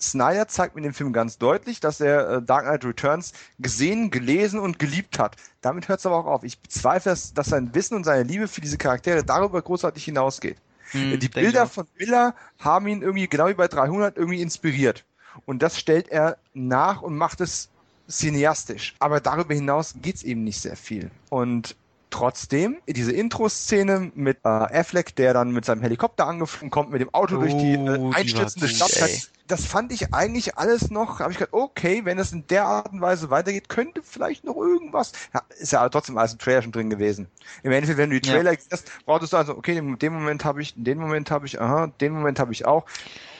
Snyder 0.00 0.48
zeigt 0.48 0.74
mit 0.74 0.84
dem 0.84 0.92
Film 0.92 1.12
ganz 1.12 1.38
deutlich, 1.38 1.80
dass 1.80 2.00
er 2.00 2.28
äh, 2.28 2.42
Dark 2.42 2.64
Knight 2.64 2.84
Returns 2.84 3.32
gesehen, 3.58 4.10
gelesen 4.10 4.58
und 4.60 4.78
geliebt 4.78 5.18
hat. 5.18 5.36
Damit 5.60 5.88
hört 5.88 6.00
es 6.00 6.06
aber 6.06 6.16
auch 6.16 6.26
auf. 6.26 6.44
Ich 6.44 6.60
bezweifle, 6.60 7.12
dass, 7.12 7.32
dass 7.32 7.48
sein 7.48 7.74
Wissen 7.74 7.94
und 7.94 8.04
seine 8.04 8.24
Liebe 8.24 8.48
für 8.48 8.60
diese 8.60 8.76
Charaktere 8.78 9.24
darüber 9.24 9.62
großartig 9.62 10.04
hinausgeht. 10.04 10.58
Hm, 10.90 11.18
die 11.18 11.28
Bilder 11.28 11.66
von 11.66 11.86
Miller 11.98 12.34
haben 12.58 12.86
ihn 12.86 13.02
irgendwie 13.02 13.28
genau 13.28 13.48
wie 13.48 13.54
bei 13.54 13.68
300 13.68 14.16
irgendwie 14.16 14.42
inspiriert. 14.42 15.04
Und 15.46 15.62
das 15.62 15.78
stellt 15.78 16.08
er 16.08 16.38
nach 16.52 17.02
und 17.02 17.16
macht 17.16 17.40
es 17.40 17.68
cineastisch. 18.08 18.94
Aber 18.98 19.20
darüber 19.20 19.54
hinaus 19.54 19.94
geht's 20.00 20.22
eben 20.22 20.44
nicht 20.44 20.60
sehr 20.60 20.76
viel. 20.76 21.10
Und 21.30 21.76
trotzdem, 22.10 22.78
diese 22.86 23.12
Intro-Szene 23.12 24.12
mit 24.14 24.38
äh, 24.44 24.48
Affleck, 24.48 25.16
der 25.16 25.34
dann 25.34 25.50
mit 25.50 25.64
seinem 25.64 25.82
Helikopter 25.82 26.26
angeflogen 26.26 26.70
kommt, 26.70 26.90
mit 26.90 27.00
dem 27.00 27.12
Auto 27.12 27.36
oh, 27.36 27.40
durch 27.40 27.56
die 27.56 27.72
äh, 27.72 28.14
einstürzende 28.14 28.68
Stadt, 28.68 28.96
ey 28.96 29.22
das 29.46 29.66
fand 29.66 29.92
ich 29.92 30.14
eigentlich 30.14 30.56
alles 30.56 30.90
noch, 30.90 31.20
habe 31.20 31.32
ich 31.32 31.38
gedacht, 31.38 31.52
okay, 31.52 32.04
wenn 32.04 32.18
es 32.18 32.32
in 32.32 32.46
der 32.46 32.64
Art 32.64 32.92
und 32.92 33.00
Weise 33.00 33.30
weitergeht, 33.30 33.68
könnte 33.68 34.02
vielleicht 34.02 34.44
noch 34.44 34.56
irgendwas. 34.56 35.12
Ja, 35.34 35.42
ist 35.58 35.72
ja 35.72 35.88
trotzdem 35.88 36.16
alles 36.16 36.32
im 36.32 36.38
Trailer 36.38 36.62
schon 36.62 36.72
drin 36.72 36.90
gewesen. 36.90 37.28
Im 37.62 37.72
Endeffekt, 37.72 37.98
wenn 37.98 38.10
du 38.10 38.20
die 38.20 38.28
Trailer 38.28 38.52
ja. 38.52 38.58
siehst, 38.58 38.90
brauchst 39.04 39.32
du 39.32 39.36
also, 39.36 39.56
okay, 39.56 39.76
in 39.76 39.98
dem 39.98 40.14
Moment 40.14 40.44
habe 40.44 40.62
ich, 40.62 40.76
in 40.76 40.84
dem 40.84 40.98
Moment 40.98 41.30
habe 41.30 41.46
ich, 41.46 41.60
aha, 41.60 41.88
den 42.00 42.12
Moment 42.12 42.38
habe 42.38 42.52
ich 42.52 42.64
auch 42.64 42.86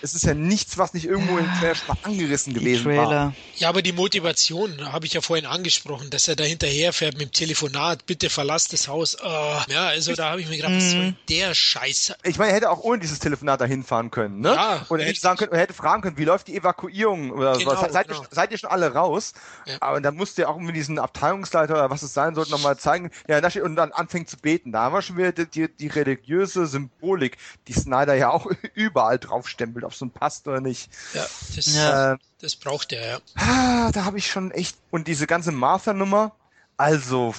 es 0.05 0.15
ist 0.15 0.25
ja 0.25 0.35
nichts, 0.35 0.77
was 0.77 0.93
nicht 0.93 1.07
irgendwo 1.07 1.39
im 1.39 1.47
Trailer 1.59 1.75
schon 1.75 1.89
mal 1.89 1.97
angerissen 2.03 2.53
gewesen 2.53 2.95
war. 2.95 3.33
Ja, 3.57 3.71
aber 3.71 3.81
die 3.81 3.93
Motivation 3.93 4.93
habe 4.93 5.07
ich 5.07 5.15
ja 5.15 5.23
vorhin 5.23 5.47
angesprochen, 5.47 6.11
dass 6.11 6.29
er 6.29 6.37
da 6.37 6.45
hinterherfährt 6.45 7.15
mit 7.15 7.23
dem 7.23 7.33
Telefonat, 7.33 8.05
bitte 8.05 8.29
verlass 8.29 8.69
das 8.69 8.87
Haus. 8.87 9.15
Uh, 9.15 9.27
ja, 9.73 9.87
also 9.87 10.13
da 10.13 10.33
habe 10.33 10.43
ich 10.43 10.49
mir 10.51 10.59
gedacht, 10.59 10.75
was 10.77 10.91
soll 10.91 11.01
mhm. 11.01 11.17
der 11.31 11.55
Scheiß? 11.55 12.13
Ich 12.23 12.37
meine, 12.37 12.51
er 12.51 12.57
hätte 12.57 12.71
auch 12.71 12.81
ohne 12.81 12.99
dieses 12.99 13.19
Telefonat 13.19 13.63
dahin 13.63 13.83
fahren 13.83 14.11
können, 14.11 14.41
ne? 14.41 14.51
Ja, 14.51 14.85
oder 14.91 15.05
hätte 15.05 15.19
sagen 15.19 15.39
können, 15.39 15.53
er 15.53 15.61
hätte 15.61 15.73
fragen 15.73 15.94
können, 16.03 16.19
wie 16.19 16.25
läuft 16.25 16.49
die 16.49 16.57
Evakuierung 16.57 17.31
oder 17.31 17.57
genau, 17.57 17.73
was. 17.73 17.93
Seid, 17.93 18.09
genau. 18.09 18.23
ihr, 18.23 18.29
seid 18.31 18.53
ihr 18.53 18.59
schon 18.59 18.71
alle 18.71 18.93
raus? 18.93 19.33
Ja. 19.67 19.77
Aber 19.81 20.01
dann 20.01 20.17
musste 20.17 20.43
er 20.43 20.51
auch 20.51 20.59
mit 20.59 20.75
diesen 20.75 20.99
Abteilungsleiter 20.99 21.75
oder 21.75 21.91
was 21.91 22.03
es 22.03 22.15
sein 22.15 22.35
sollte 22.35 22.51
nochmal 22.51 22.77
zeigen, 22.77 23.11
ja, 23.29 23.41
und 23.63 23.77
dann 23.77 23.93
anfängt 23.93 24.29
zu 24.29 24.37
beten. 24.37 24.73
Da 24.73 24.85
haben 24.85 24.95
wir 24.95 25.03
schon 25.03 25.17
wieder 25.17 25.33
die, 25.33 25.47
die, 25.47 25.69
die 25.69 25.89
religiöse 25.89 26.67
Symbolik, 26.67 27.37
die 27.69 27.73
Snyder 27.73 28.15
ja 28.15 28.31
auch 28.31 28.47
überall 28.75 29.19
draufstempelt 29.19 29.85
auf 29.85 29.95
so 29.95 30.07
ein 30.07 30.11
passt 30.11 30.49
oder 30.49 30.61
nicht. 30.61 30.91
Ja, 31.13 31.27
das, 31.57 31.75
ja. 31.75 32.13
Äh, 32.13 32.19
das 32.41 32.57
braucht 32.57 32.93
er, 32.93 33.07
ja. 33.07 33.19
Ah, 33.37 33.91
da 33.93 34.05
habe 34.05 34.19
ich 34.19 34.27
schon 34.27 34.51
echt. 34.51 34.77
Und 34.91 35.09
diese 35.09 35.27
ganze 35.27 35.53
Martha-Nummer, 35.53 36.33
also. 36.77 37.35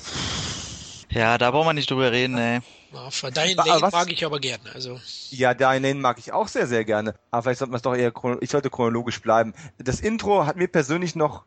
Ja, 1.10 1.38
da 1.38 1.52
brauchen 1.52 1.68
wir 1.68 1.74
nicht 1.74 1.90
drüber 1.90 2.12
reden, 2.12 2.38
ey. 2.38 2.62
Martha, 2.96 3.30
Diane 3.30 3.56
Lane 3.56 3.82
was, 3.82 3.92
mag 3.92 4.12
ich 4.12 4.26
aber 4.26 4.40
gerne. 4.40 4.64
Also. 4.74 5.00
Ja, 5.30 5.54
Diane 5.54 5.88
Lane 5.88 6.00
mag 6.00 6.18
ich 6.18 6.32
auch 6.32 6.48
sehr, 6.48 6.66
sehr 6.66 6.86
gerne. 6.86 7.14
Aber 7.30 7.44
vielleicht 7.44 7.60
sollte 7.60 7.72
man 7.72 7.78
es 7.78 7.82
doch 7.82 7.96
eher, 7.96 8.14
ich 8.40 8.50
sollte 8.50 8.70
chronologisch 8.70 9.22
bleiben. 9.22 9.54
Das 9.78 10.00
Intro 10.00 10.46
hat 10.46 10.56
mir 10.56 10.68
persönlich 10.68 11.16
noch 11.16 11.44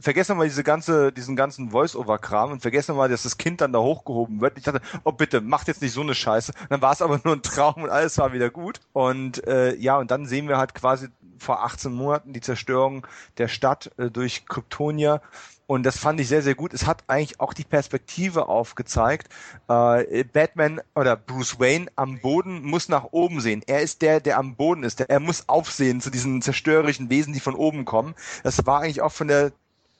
vergessen 0.00 0.30
wir 0.30 0.36
mal 0.36 0.48
diese 0.48 0.64
ganze, 0.64 1.12
diesen 1.12 1.36
ganzen 1.36 1.70
Voice-Over-Kram 1.70 2.52
und 2.52 2.62
vergessen 2.62 2.94
wir 2.94 2.98
mal, 2.98 3.08
dass 3.08 3.22
das 3.22 3.36
Kind 3.36 3.60
dann 3.60 3.72
da 3.72 3.80
hochgehoben 3.80 4.40
wird. 4.40 4.56
Ich 4.56 4.64
dachte, 4.64 4.80
oh 5.04 5.12
bitte, 5.12 5.40
macht 5.40 5.68
jetzt 5.68 5.82
nicht 5.82 5.92
so 5.92 6.00
eine 6.00 6.14
Scheiße. 6.14 6.52
Und 6.52 6.70
dann 6.70 6.82
war 6.82 6.92
es 6.92 7.02
aber 7.02 7.20
nur 7.22 7.36
ein 7.36 7.42
Traum 7.42 7.82
und 7.82 7.90
alles 7.90 8.18
war 8.18 8.32
wieder 8.32 8.50
gut. 8.50 8.80
Und 8.92 9.46
äh, 9.46 9.74
ja, 9.76 9.98
und 9.98 10.10
dann 10.10 10.26
sehen 10.26 10.48
wir 10.48 10.56
halt 10.56 10.74
quasi 10.74 11.08
vor 11.40 11.64
18 11.64 11.92
Monaten 11.92 12.32
die 12.32 12.40
Zerstörung 12.40 13.06
der 13.38 13.48
Stadt 13.48 13.90
äh, 13.98 14.10
durch 14.10 14.46
Kryptonia. 14.46 15.22
Und 15.66 15.84
das 15.84 15.98
fand 15.98 16.18
ich 16.18 16.26
sehr, 16.26 16.42
sehr 16.42 16.56
gut. 16.56 16.74
Es 16.74 16.86
hat 16.86 17.04
eigentlich 17.06 17.38
auch 17.38 17.54
die 17.54 17.64
Perspektive 17.64 18.48
aufgezeigt. 18.48 19.28
Äh, 19.68 20.24
Batman 20.24 20.80
oder 20.96 21.14
Bruce 21.14 21.60
Wayne 21.60 21.86
am 21.94 22.18
Boden 22.18 22.64
muss 22.64 22.88
nach 22.88 23.04
oben 23.12 23.40
sehen. 23.40 23.62
Er 23.68 23.80
ist 23.80 24.02
der, 24.02 24.20
der 24.20 24.38
am 24.38 24.56
Boden 24.56 24.82
ist. 24.82 25.00
Er 25.00 25.20
muss 25.20 25.48
aufsehen 25.48 26.00
zu 26.00 26.10
diesen 26.10 26.42
zerstörerischen 26.42 27.08
Wesen, 27.08 27.32
die 27.32 27.40
von 27.40 27.54
oben 27.54 27.84
kommen. 27.84 28.16
Das 28.42 28.66
war 28.66 28.80
eigentlich 28.80 29.00
auch 29.00 29.12
von 29.12 29.28
der 29.28 29.52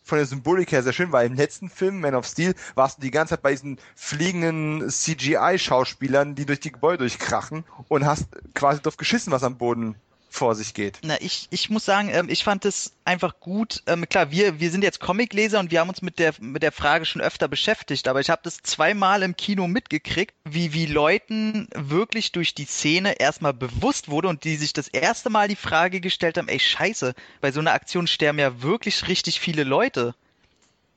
von 0.03 0.18
der 0.18 0.26
Symbolik 0.26 0.72
her 0.72 0.82
sehr 0.82 0.93
schön, 0.93 1.12
weil 1.12 1.26
im 1.26 1.34
letzten 1.34 1.68
Film, 1.68 2.01
Man 2.01 2.16
of 2.16 2.26
Steel, 2.26 2.55
warst 2.74 2.99
du 2.99 3.03
die 3.03 3.12
ganze 3.12 3.34
Zeit 3.34 3.43
bei 3.43 3.53
diesen 3.53 3.78
fliegenden 3.95 4.91
CGI-Schauspielern, 4.91 6.34
die 6.34 6.47
durch 6.47 6.59
die 6.59 6.72
Gebäude 6.72 6.99
durchkrachen 6.99 7.64
und 7.86 8.05
hast 8.05 8.26
quasi 8.55 8.82
drauf 8.82 8.97
geschissen, 8.97 9.32
was 9.32 9.45
am 9.45 9.57
Boden 9.57 9.95
vor 10.31 10.55
sich 10.55 10.74
geht. 10.74 10.99
Na, 11.03 11.20
ich, 11.20 11.49
ich 11.51 11.70
muss 11.70 11.85
sagen, 11.85 12.09
ähm, 12.09 12.28
ich 12.28 12.45
fand 12.45 12.64
es 12.64 12.93
einfach 13.05 13.41
gut. 13.41 13.83
Ähm, 13.87 14.09
klar, 14.09 14.31
wir, 14.31 14.61
wir 14.61 14.70
sind 14.70 14.85
jetzt 14.85 15.01
Comicleser 15.01 15.59
und 15.59 15.70
wir 15.70 15.81
haben 15.81 15.89
uns 15.89 16.03
mit 16.03 16.18
der, 16.18 16.33
mit 16.39 16.62
der 16.62 16.72
Frage 16.72 17.05
schon 17.05 17.20
öfter 17.20 17.49
beschäftigt, 17.49 18.07
aber 18.07 18.20
ich 18.20 18.31
habe 18.31 18.41
das 18.45 18.59
zweimal 18.62 19.22
im 19.22 19.37
Kino 19.37 19.66
mitgekriegt, 19.66 20.35
wie, 20.45 20.72
wie 20.72 20.87
Leuten 20.87 21.68
wirklich 21.74 22.33
durch 22.33 22.55
die 22.55 22.64
Szene 22.64 23.18
erstmal 23.18 23.53
bewusst 23.53 24.09
wurde 24.09 24.28
und 24.28 24.45
die 24.45 24.57
sich 24.57 24.72
das 24.72 24.89
erste 24.89 25.31
Mal 25.31 25.49
die 25.49 25.57
Frage 25.57 26.01
gestellt 26.01 26.39
haben, 26.39 26.49
ey 26.49 26.61
scheiße, 26.61 27.14
bei 27.41 27.51
so 27.51 27.61
einer 27.61 27.72
Aktion 27.72 28.07
sterben 28.07 28.39
ja 28.39 28.62
wirklich 28.62 29.09
richtig 29.09 29.41
viele 29.41 29.64
Leute. 29.64 30.14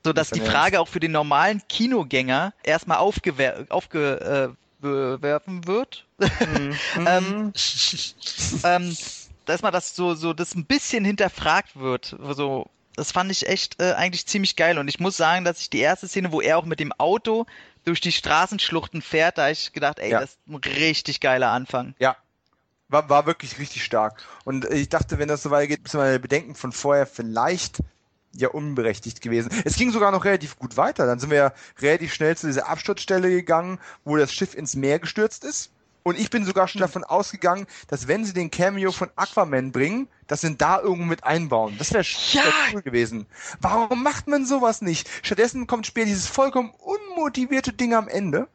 So 0.05 0.11
dass 0.11 0.31
die 0.31 0.41
Frage 0.41 0.81
auch 0.81 0.89
für 0.89 0.99
den 0.99 1.13
normalen 1.13 1.61
Kinogänger 1.69 2.53
erstmal 2.63 2.97
aufgewerfen 2.97 3.71
aufge, 3.71 4.51
äh, 4.51 4.63
wird. 4.81 6.05
Mhm. 6.19 6.75
ähm, 7.07 7.45
mhm. 7.45 7.53
ähm, 8.63 8.97
dass 9.45 9.61
mal 9.61 9.71
das 9.71 9.95
so, 9.95 10.15
so 10.15 10.33
das 10.33 10.55
ein 10.55 10.65
bisschen 10.65 11.05
hinterfragt 11.05 11.75
wird. 11.75 12.15
So, 12.31 12.69
das 12.95 13.11
fand 13.11 13.31
ich 13.31 13.47
echt 13.47 13.81
äh, 13.81 13.93
eigentlich 13.93 14.25
ziemlich 14.25 14.55
geil. 14.55 14.77
Und 14.77 14.87
ich 14.87 14.99
muss 14.99 15.17
sagen, 15.17 15.45
dass 15.45 15.59
ich 15.59 15.69
die 15.69 15.79
erste 15.79 16.07
Szene, 16.07 16.31
wo 16.31 16.41
er 16.41 16.57
auch 16.57 16.65
mit 16.65 16.79
dem 16.79 16.91
Auto 16.93 17.45
durch 17.85 18.01
die 18.01 18.11
Straßenschluchten 18.11 19.01
fährt, 19.01 19.37
da 19.37 19.43
habe 19.43 19.51
ich 19.51 19.73
gedacht, 19.73 19.99
ey, 19.99 20.11
ja. 20.11 20.19
das 20.19 20.31
ist 20.31 20.39
ein 20.47 20.55
richtig 20.55 21.19
geiler 21.19 21.51
Anfang. 21.51 21.95
Ja. 21.99 22.15
War, 22.89 23.09
war 23.09 23.25
wirklich 23.25 23.57
richtig 23.59 23.83
stark. 23.83 24.23
Und 24.45 24.65
ich 24.65 24.89
dachte, 24.89 25.17
wenn 25.17 25.27
das 25.27 25.41
so 25.41 25.51
weitergeht, 25.51 25.81
müssen 25.83 25.99
wir 25.99 26.19
Bedenken 26.19 26.53
von 26.53 26.71
vorher 26.71 27.07
vielleicht 27.07 27.79
ja 28.35 28.49
unberechtigt 28.49 29.21
gewesen. 29.21 29.51
Es 29.65 29.75
ging 29.75 29.91
sogar 29.91 30.11
noch 30.11 30.25
relativ 30.25 30.57
gut 30.57 30.77
weiter. 30.77 31.05
Dann 31.05 31.19
sind 31.19 31.29
wir 31.29 31.37
ja 31.37 31.53
relativ 31.81 32.13
schnell 32.13 32.37
zu 32.37 32.47
dieser 32.47 32.67
Absturzstelle 32.67 33.29
gegangen, 33.29 33.79
wo 34.05 34.17
das 34.17 34.33
Schiff 34.33 34.53
ins 34.53 34.75
Meer 34.75 34.99
gestürzt 34.99 35.43
ist. 35.43 35.71
Und 36.03 36.19
ich 36.19 36.29
bin 36.29 36.45
sogar 36.45 36.67
schon 36.67 36.79
hm. 36.79 36.87
davon 36.87 37.03
ausgegangen, 37.03 37.65
dass 37.87 38.07
wenn 38.07 38.25
sie 38.25 38.33
den 38.33 38.51
Cameo 38.51 38.91
von 38.91 39.09
Aquaman 39.15 39.71
bringen, 39.71 40.07
dass 40.27 40.41
sie 40.41 40.47
ihn 40.47 40.57
da 40.57 40.79
irgendwo 40.79 41.05
mit 41.05 41.23
einbauen. 41.23 41.75
Das 41.77 41.93
wäre 41.93 42.03
ja. 42.31 42.43
cool 42.73 42.81
gewesen. 42.81 43.25
Warum 43.61 44.03
macht 44.03 44.27
man 44.27 44.45
sowas 44.45 44.81
nicht? 44.81 45.09
Stattdessen 45.21 45.67
kommt 45.67 45.87
später 45.87 46.07
dieses 46.07 46.27
vollkommen 46.27 46.71
unmotivierte 46.79 47.73
Ding 47.73 47.93
am 47.93 48.07
Ende. 48.07 48.47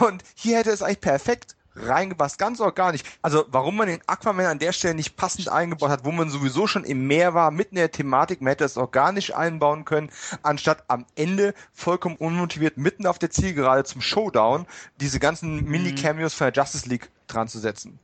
Und 0.00 0.22
hier 0.34 0.58
hätte 0.58 0.70
es 0.70 0.82
eigentlich 0.82 1.00
perfekt 1.00 1.56
reingepasst, 1.74 2.38
ganz 2.38 2.60
organisch. 2.60 3.02
Also 3.22 3.44
warum 3.48 3.76
man 3.76 3.88
den 3.88 4.00
Aquaman 4.06 4.46
an 4.46 4.58
der 4.58 4.72
Stelle 4.72 4.94
nicht 4.94 5.16
passend 5.16 5.48
eingebaut 5.48 5.90
hat, 5.90 6.04
wo 6.04 6.12
man 6.12 6.30
sowieso 6.30 6.66
schon 6.66 6.84
im 6.84 7.06
Meer 7.06 7.34
war, 7.34 7.50
mitten 7.50 7.76
in 7.76 7.80
der 7.80 7.92
Thematik, 7.92 8.40
man 8.40 8.50
hätte 8.50 8.64
es 8.64 8.76
organisch 8.76 9.34
einbauen 9.34 9.84
können, 9.84 10.10
anstatt 10.42 10.84
am 10.88 11.06
Ende 11.14 11.54
vollkommen 11.72 12.16
unmotiviert 12.16 12.76
mitten 12.76 13.06
auf 13.06 13.18
der 13.18 13.30
Zielgerade 13.30 13.84
zum 13.84 14.00
Showdown 14.00 14.66
diese 15.00 15.20
ganzen 15.20 15.64
mhm. 15.64 15.70
Mini-Cameos 15.70 16.34
von 16.34 16.50
der 16.50 16.62
Justice 16.62 16.88
League 16.88 17.10
dran 17.26 17.48
zu 17.48 17.58
setzen. 17.58 17.98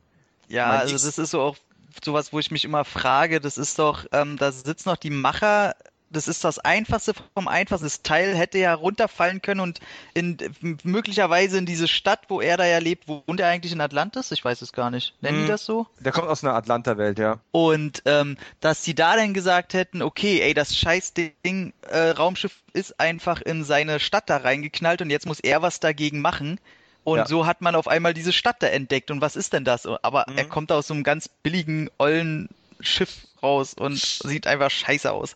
Ja, 0.47 0.67
mein 0.67 0.79
also 0.79 0.93
das 0.93 1.17
ist 1.17 1.31
so 1.31 1.41
auch 1.41 1.57
sowas, 2.03 2.33
wo 2.33 2.39
ich 2.39 2.51
mich 2.51 2.65
immer 2.65 2.85
frage, 2.85 3.39
das 3.39 3.57
ist 3.57 3.79
doch, 3.79 4.05
ähm, 4.11 4.37
da 4.37 4.51
sitzen 4.51 4.89
noch 4.89 4.97
die 4.97 5.09
Macher 5.09 5.75
das 6.09 6.27
ist 6.27 6.43
das 6.43 6.59
Einfachste 6.59 7.13
vom 7.33 7.47
Einfachsten. 7.47 7.85
Das 7.85 8.01
Teil 8.01 8.35
hätte 8.35 8.57
ja 8.57 8.73
runterfallen 8.73 9.41
können 9.41 9.59
und 9.59 9.79
in, 10.13 10.37
möglicherweise 10.83 11.57
in 11.57 11.65
diese 11.65 11.87
Stadt, 11.87 12.21
wo 12.29 12.41
er 12.41 12.57
da 12.57 12.65
ja 12.65 12.79
lebt, 12.79 13.07
wohnt 13.07 13.39
er 13.39 13.47
eigentlich 13.47 13.73
in 13.73 13.81
Atlantis? 13.81 14.31
Ich 14.31 14.43
weiß 14.43 14.61
es 14.61 14.73
gar 14.73 14.89
nicht. 14.89 15.13
Nennen 15.21 15.37
hm, 15.37 15.43
die 15.45 15.51
das 15.51 15.65
so? 15.65 15.87
Der 15.99 16.11
kommt 16.11 16.27
aus 16.27 16.43
einer 16.43 16.55
Atlanta-Welt, 16.55 17.19
ja. 17.19 17.39
Und 17.51 18.01
ähm, 18.05 18.37
dass 18.59 18.83
sie 18.83 18.95
da 18.95 19.15
dann 19.15 19.33
gesagt 19.33 19.73
hätten, 19.73 20.01
okay, 20.01 20.41
ey, 20.41 20.53
das 20.53 20.75
scheiß 20.75 21.13
Ding, 21.13 21.73
äh, 21.87 22.09
Raumschiff 22.09 22.57
ist 22.73 22.99
einfach 22.99 23.41
in 23.41 23.63
seine 23.63 23.99
Stadt 23.99 24.29
da 24.29 24.37
reingeknallt 24.37 25.01
und 25.01 25.09
jetzt 25.09 25.25
muss 25.25 25.39
er 25.39 25.61
was 25.61 25.79
dagegen 25.79 26.21
machen. 26.21 26.59
Und 27.03 27.17
ja. 27.17 27.25
so 27.25 27.45
hat 27.45 27.61
man 27.61 27.75
auf 27.75 27.87
einmal 27.87 28.13
diese 28.13 28.33
Stadt 28.33 28.61
da 28.61 28.67
entdeckt. 28.67 29.09
Und 29.09 29.21
was 29.21 29.35
ist 29.35 29.53
denn 29.53 29.63
das? 29.63 29.85
Aber 29.85 30.25
mhm. 30.29 30.37
er 30.37 30.45
kommt 30.45 30.71
aus 30.71 30.87
so 30.87 30.93
einem 30.93 31.03
ganz 31.03 31.27
billigen, 31.27 31.89
ollen 31.97 32.49
Schiff 32.79 33.27
raus 33.41 33.73
und 33.73 33.97
sieht 33.97 34.47
einfach 34.47 34.69
scheiße 34.69 35.11
aus. 35.11 35.35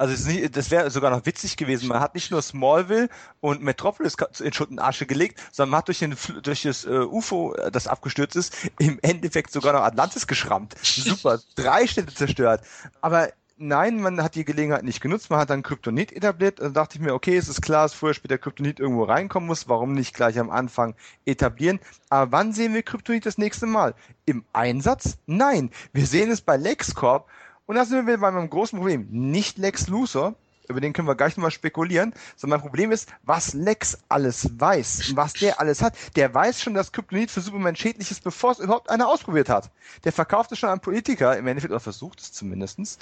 Also 0.00 0.30
nicht, 0.30 0.56
das 0.56 0.70
wäre 0.70 0.90
sogar 0.90 1.10
noch 1.10 1.26
witzig 1.26 1.58
gewesen. 1.58 1.86
Man 1.86 2.00
hat 2.00 2.14
nicht 2.14 2.30
nur 2.30 2.40
Smallville 2.40 3.10
und 3.40 3.62
Metropolis 3.62 4.16
in 4.38 4.50
Schutt 4.54 4.70
und 4.70 4.78
Asche 4.78 5.04
gelegt, 5.04 5.38
sondern 5.52 5.72
man 5.72 5.78
hat 5.80 5.88
durch, 5.88 5.98
den, 5.98 6.16
durch 6.42 6.62
das 6.62 6.86
äh, 6.86 7.00
UFO, 7.00 7.52
äh, 7.52 7.70
das 7.70 7.86
abgestürzt 7.86 8.34
ist, 8.34 8.56
im 8.78 8.98
Endeffekt 9.02 9.52
sogar 9.52 9.74
noch 9.74 9.82
Atlantis 9.82 10.26
geschrammt. 10.26 10.74
Super, 10.82 11.40
drei 11.54 11.86
Städte 11.86 12.14
zerstört. 12.14 12.62
Aber 13.02 13.28
nein, 13.58 14.00
man 14.00 14.22
hat 14.22 14.36
die 14.36 14.46
Gelegenheit 14.46 14.84
nicht 14.84 15.02
genutzt, 15.02 15.28
man 15.28 15.38
hat 15.38 15.50
dann 15.50 15.62
Kryptonit 15.62 16.12
etabliert. 16.12 16.60
Da 16.60 16.70
dachte 16.70 16.96
ich 16.96 17.04
mir, 17.04 17.12
okay, 17.12 17.36
es 17.36 17.50
ist 17.50 17.60
klar, 17.60 17.82
dass 17.82 17.92
früher 17.92 18.14
später 18.14 18.38
Kryptonit 18.38 18.80
irgendwo 18.80 19.04
reinkommen 19.04 19.48
muss, 19.48 19.68
warum 19.68 19.92
nicht 19.92 20.14
gleich 20.14 20.38
am 20.38 20.48
Anfang 20.48 20.94
etablieren? 21.26 21.78
Aber 22.08 22.32
wann 22.32 22.54
sehen 22.54 22.72
wir 22.72 22.82
Kryptonit 22.82 23.26
das 23.26 23.36
nächste 23.36 23.66
Mal? 23.66 23.94
Im 24.24 24.46
Einsatz? 24.54 25.18
Nein, 25.26 25.70
wir 25.92 26.06
sehen 26.06 26.30
es 26.30 26.40
bei 26.40 26.56
LexCorp 26.56 27.28
und 27.70 27.76
da 27.76 27.84
sind 27.84 28.04
wir 28.04 28.18
bei 28.18 28.32
meinem 28.32 28.50
großen 28.50 28.76
Problem. 28.76 29.06
Nicht 29.12 29.56
Lex 29.56 29.86
Luthor, 29.86 30.34
über 30.68 30.80
den 30.80 30.92
können 30.92 31.06
wir 31.06 31.14
gleich 31.14 31.36
nochmal 31.36 31.52
spekulieren, 31.52 32.12
sondern 32.34 32.58
mein 32.58 32.66
Problem 32.66 32.90
ist, 32.90 33.08
was 33.22 33.54
Lex 33.54 33.96
alles 34.08 34.58
weiß, 34.58 35.12
was 35.14 35.34
der 35.34 35.60
alles 35.60 35.80
hat. 35.80 35.94
Der 36.16 36.34
weiß 36.34 36.60
schon, 36.60 36.74
dass 36.74 36.90
Kryptonit 36.90 37.30
für 37.30 37.40
Superman 37.40 37.76
schädlich 37.76 38.10
ist, 38.10 38.24
bevor 38.24 38.50
es 38.50 38.58
überhaupt 38.58 38.90
einer 38.90 39.06
ausprobiert 39.06 39.48
hat. 39.48 39.70
Der 40.02 40.10
verkauft 40.10 40.50
es 40.50 40.58
schon 40.58 40.68
an 40.68 40.80
Politiker, 40.80 41.38
im 41.38 41.46
Endeffekt, 41.46 41.70
oder 41.70 41.78
versucht 41.78 42.20
es 42.20 42.32
zumindestens, 42.32 42.98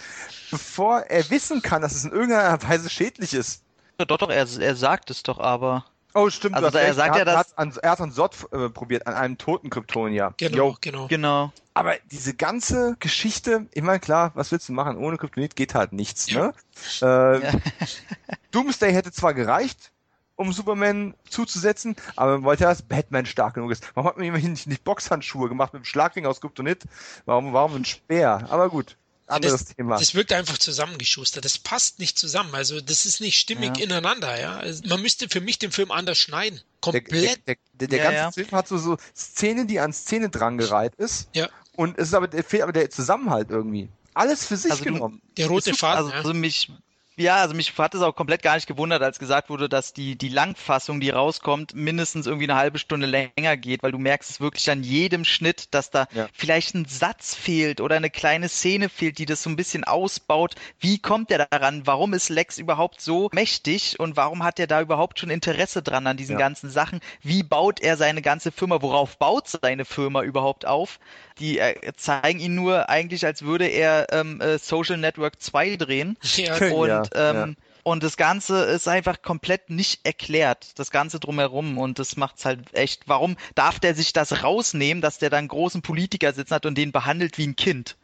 bevor 0.51 1.01
er 1.01 1.31
wissen 1.31 1.63
kann, 1.63 1.81
dass 1.81 1.95
es 1.95 2.05
in 2.05 2.13
irgendeiner 2.13 2.63
Weise 2.63 2.91
schädlich 2.91 3.33
ist. 3.33 3.63
Doch, 3.97 4.19
doch, 4.19 4.29
er, 4.29 4.47
er 4.61 4.77
sagt 4.77 5.09
es 5.09 5.23
doch 5.23 5.39
aber. 5.39 5.87
Oh, 6.19 6.31
stimmt. 6.31 6.57
Also 6.57 6.77
er 6.77 6.95
sagt 6.95 7.15
er, 7.15 7.19
ja, 7.21 7.25
dass... 7.25 7.37
Hat 7.37 7.49
an, 7.59 7.73
er 7.81 7.91
hat 7.93 8.01
an 8.01 8.11
Sod 8.11 8.35
äh, 8.51 8.69
probiert, 8.69 9.07
an 9.07 9.15
einem 9.15 9.39
toten 9.39 9.71
Kryptonier. 9.71 10.35
Genau, 10.37 10.57
Yo. 10.57 10.77
genau. 10.81 11.07
Genau. 11.07 11.53
Aber 11.75 11.95
diese 12.11 12.35
ganze 12.35 12.97
Geschichte, 12.99 13.67
ich 13.73 13.83
meine, 13.85 14.01
klar, 14.01 14.33
was 14.35 14.51
willst 14.51 14.69
du 14.69 14.73
machen? 14.73 14.97
Ohne 14.97 15.17
Kryptonit 15.17 15.55
geht 15.55 15.77
halt 15.77 15.93
nichts, 15.93 16.29
ne? 16.33 16.53
Äh, 17.01 17.05
ja. 17.41 17.53
Doomsday 18.51 18.93
hätte 18.93 19.13
zwar 19.13 19.33
gereicht, 19.33 19.93
um 20.35 20.53
Superman 20.53 21.15
zuzusetzen, 21.31 21.95
aber 22.17 22.33
man 22.33 22.43
wollte 22.43 22.65
ja, 22.65 22.71
dass 22.71 22.83
Batman 22.83 23.27
stark 23.27 23.55
genug 23.55 23.71
ist. 23.71 23.89
Warum 23.95 24.09
hat 24.09 24.17
man 24.17 24.27
immerhin 24.27 24.53
nicht, 24.53 24.67
nicht 24.67 24.83
Boxhandschuhe 24.83 25.49
gemacht 25.49 25.73
mit 25.73 25.79
einem 25.79 25.85
Schlagring 25.85 26.27
aus 26.27 26.41
Kryptonit? 26.41 26.83
Warum, 27.27 27.53
warum 27.53 27.77
ein 27.77 27.85
Speer? 27.85 28.49
Aber 28.51 28.71
gut 28.71 28.97
anderes 29.31 29.65
das, 29.65 29.77
Thema. 29.77 29.99
Das 29.99 30.15
wirkt 30.15 30.33
einfach 30.33 30.59
zusammengeschustert. 30.59 31.45
Das 31.45 31.59
passt 31.59 31.99
nicht 31.99 32.19
zusammen. 32.19 32.55
Also 32.55 32.81
das 32.81 33.07
ist 33.07 33.21
nicht 33.21 33.39
stimmig 33.39 33.77
ja. 33.77 33.85
ineinander. 33.85 34.39
Ja, 34.39 34.57
also 34.57 34.87
man 34.89 35.01
müsste 35.03 35.29
für 35.29 35.41
mich 35.41 35.59
den 35.59 35.73
Film 35.73 35.91
anders 35.91 36.19
schneiden. 36.19 36.61
Komplett. 36.81 37.13
Der, 37.13 37.37
der, 37.47 37.57
der, 37.75 37.89
der 37.89 37.99
ja, 37.99 38.05
ganze 38.23 38.41
ja. 38.41 38.45
Film 38.45 38.57
hat 38.57 38.69
so, 38.69 38.79
so 38.79 38.97
Szene, 39.17 39.67
die 39.67 39.81
an 39.81 39.93
Szene 39.93 40.29
drangereiht 40.29 40.95
ist. 40.97 41.29
Ja. 41.35 41.49
Und 41.77 41.99
es 41.99 42.09
ist 42.09 42.15
aber 42.15 42.29
der 42.29 42.45
fehlt 42.45 42.63
aber 42.63 42.73
der 42.73 42.91
Zusammenhalt 42.91 43.51
irgendwie. 43.51 43.89
Alles 44.15 44.45
für 44.45 44.57
sich 44.57 44.73
also 44.73 44.85
genommen. 44.85 45.23
Der 45.37 45.47
rote 45.47 45.75
Faden. 45.75 46.07
Also, 46.07 46.29
also 46.29 46.35
mich 46.35 46.71
ja, 47.19 47.37
also 47.37 47.55
mich 47.55 47.77
hat 47.77 47.95
es 47.95 48.03
auch 48.03 48.15
komplett 48.15 48.43
gar 48.43 48.55
nicht 48.55 48.67
gewundert, 48.67 49.03
als 49.03 49.19
gesagt 49.19 49.51
wurde, 49.51 49.69
dass 49.69 49.93
die, 49.93 50.17
die 50.17 50.29
Langfassung, 50.29 51.01
die 51.01 51.11
rauskommt, 51.11 51.75
mindestens 51.75 52.27
irgendwie 52.27 52.51
eine 52.51 52.59
halbe 52.59 52.79
Stunde 52.79 53.07
länger 53.07 53.57
geht, 53.57 53.83
weil 53.83 53.93
du 53.93 53.99
merkst 53.99 54.31
es 54.31 54.41
wirklich 54.41 54.71
an 54.71 54.83
jedem 54.83 55.25
Schnitt, 55.25 55.75
dass 55.75 55.91
da 55.91 56.07
ja. 56.13 56.29
vielleicht 56.33 56.75
ein 56.75 56.85
Satz 56.85 57.35
fehlt 57.35 57.81
oder 57.81 57.97
eine 57.97 58.11
kleine 58.11 58.49
Szene 58.49 58.89
fehlt, 58.89 59.19
die 59.19 59.27
das 59.27 59.43
so 59.43 59.51
ein 59.51 59.57
bisschen 59.57 59.85
ausbaut. 59.85 60.55
Wie 60.79 60.99
kommt 60.99 61.31
er 61.31 61.47
daran? 61.47 61.87
Warum 61.87 62.15
ist 62.15 62.29
Lex 62.29 62.59
überhaupt 62.59 63.01
so 63.01 63.29
mächtig 63.33 63.99
und 63.99 64.17
warum 64.17 64.45
hat 64.45 64.59
er 64.59 64.67
da 64.67 64.81
überhaupt 64.81 65.19
schon 65.19 65.31
Interesse 65.31 65.83
dran 65.83 66.07
an 66.07 66.17
diesen 66.17 66.35
ja. 66.35 66.39
ganzen 66.39 66.71
Sachen? 66.71 67.01
Wie 67.23 67.43
baut 67.43 67.81
er 67.81 67.97
seine 67.97 68.23
ganze 68.23 68.53
Firma? 68.53 68.81
Worauf 68.83 69.19
baut 69.19 69.49
seine 69.49 69.85
Firma 69.85 70.23
überhaupt 70.23 70.67
auf? 70.67 70.99
Die 71.39 71.59
äh, 71.59 71.93
zeigen 71.97 72.41
ihn 72.41 72.55
nur 72.55 72.89
eigentlich, 72.89 73.25
als 73.25 73.43
würde 73.43 73.67
er 73.67 74.07
ähm, 74.13 74.41
äh, 74.41 74.59
Social 74.59 74.97
Network 74.97 75.41
2 75.41 75.77
drehen. 75.77 76.17
Ja. 76.37 76.57
Und, 76.57 76.89
ja, 76.89 77.03
ähm, 77.15 77.37
ja. 77.37 77.65
und 77.83 78.03
das 78.03 78.17
Ganze 78.17 78.65
ist 78.65 78.89
einfach 78.89 79.23
komplett 79.23 79.71
nicht 79.71 80.01
erklärt, 80.05 80.79
das 80.79 80.91
Ganze 80.91 81.21
drumherum. 81.21 81.79
Und 81.79 81.99
das 81.99 82.17
macht's 82.17 82.45
halt 82.45 82.75
echt. 82.75 83.03
Warum 83.07 83.37
darf 83.55 83.79
der 83.81 83.95
sich 83.95 84.13
das 84.13 84.43
rausnehmen, 84.43 85.01
dass 85.01 85.19
der 85.19 85.31
da 85.31 85.39
einen 85.39 85.49
großen 85.49 85.83
Politiker 85.83 86.33
sitzen 86.33 86.55
hat 86.55 86.67
und 86.67 86.77
den 86.77 86.93
behandelt 86.93 87.39
wie 87.39 87.47
ein 87.47 87.57
Kind? 87.57 87.97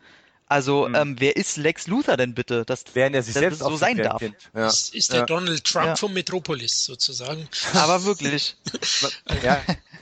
Also, 0.46 0.86
hm. 0.86 0.94
ähm, 0.94 1.16
wer 1.18 1.36
ist 1.36 1.57
Lex 1.57 1.86
Luthor 1.86 2.16
denn 2.16 2.34
bitte, 2.34 2.64
dass 2.64 2.84
Während 2.92 3.16
er 3.16 3.22
sich 3.22 3.34
selbst 3.34 3.61
so 3.61 3.76
sein 3.76 3.96
darf? 3.96 4.22
Ja. 4.55 4.66
Ist, 4.66 4.94
ist 4.94 5.12
der 5.12 5.20
ja. 5.20 5.26
Donald 5.26 5.64
Trump 5.64 5.86
ja. 5.86 5.96
von 5.96 6.12
Metropolis 6.12 6.84
sozusagen. 6.84 7.48
Aber 7.72 8.05
wirklich. 8.05 8.57
ja. 9.42 9.61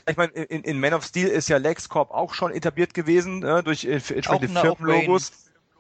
Ich 0.09 0.17
meine, 0.17 0.33
in, 0.33 0.65
in 0.65 0.81
Man 0.81 0.95
of 0.95 1.05
Steel 1.05 1.29
ist 1.29 1.49
ja 1.49 1.59
LexCorp 1.59 2.11
auch 2.11 2.35
schon 2.35 2.53
etabliert 2.53 2.93
gewesen, 2.93 3.39
ne, 3.39 3.63
durch 3.63 3.85
äh, 3.85 3.93
entsprechende 3.93 4.61
Firmenlogos. 4.61 5.31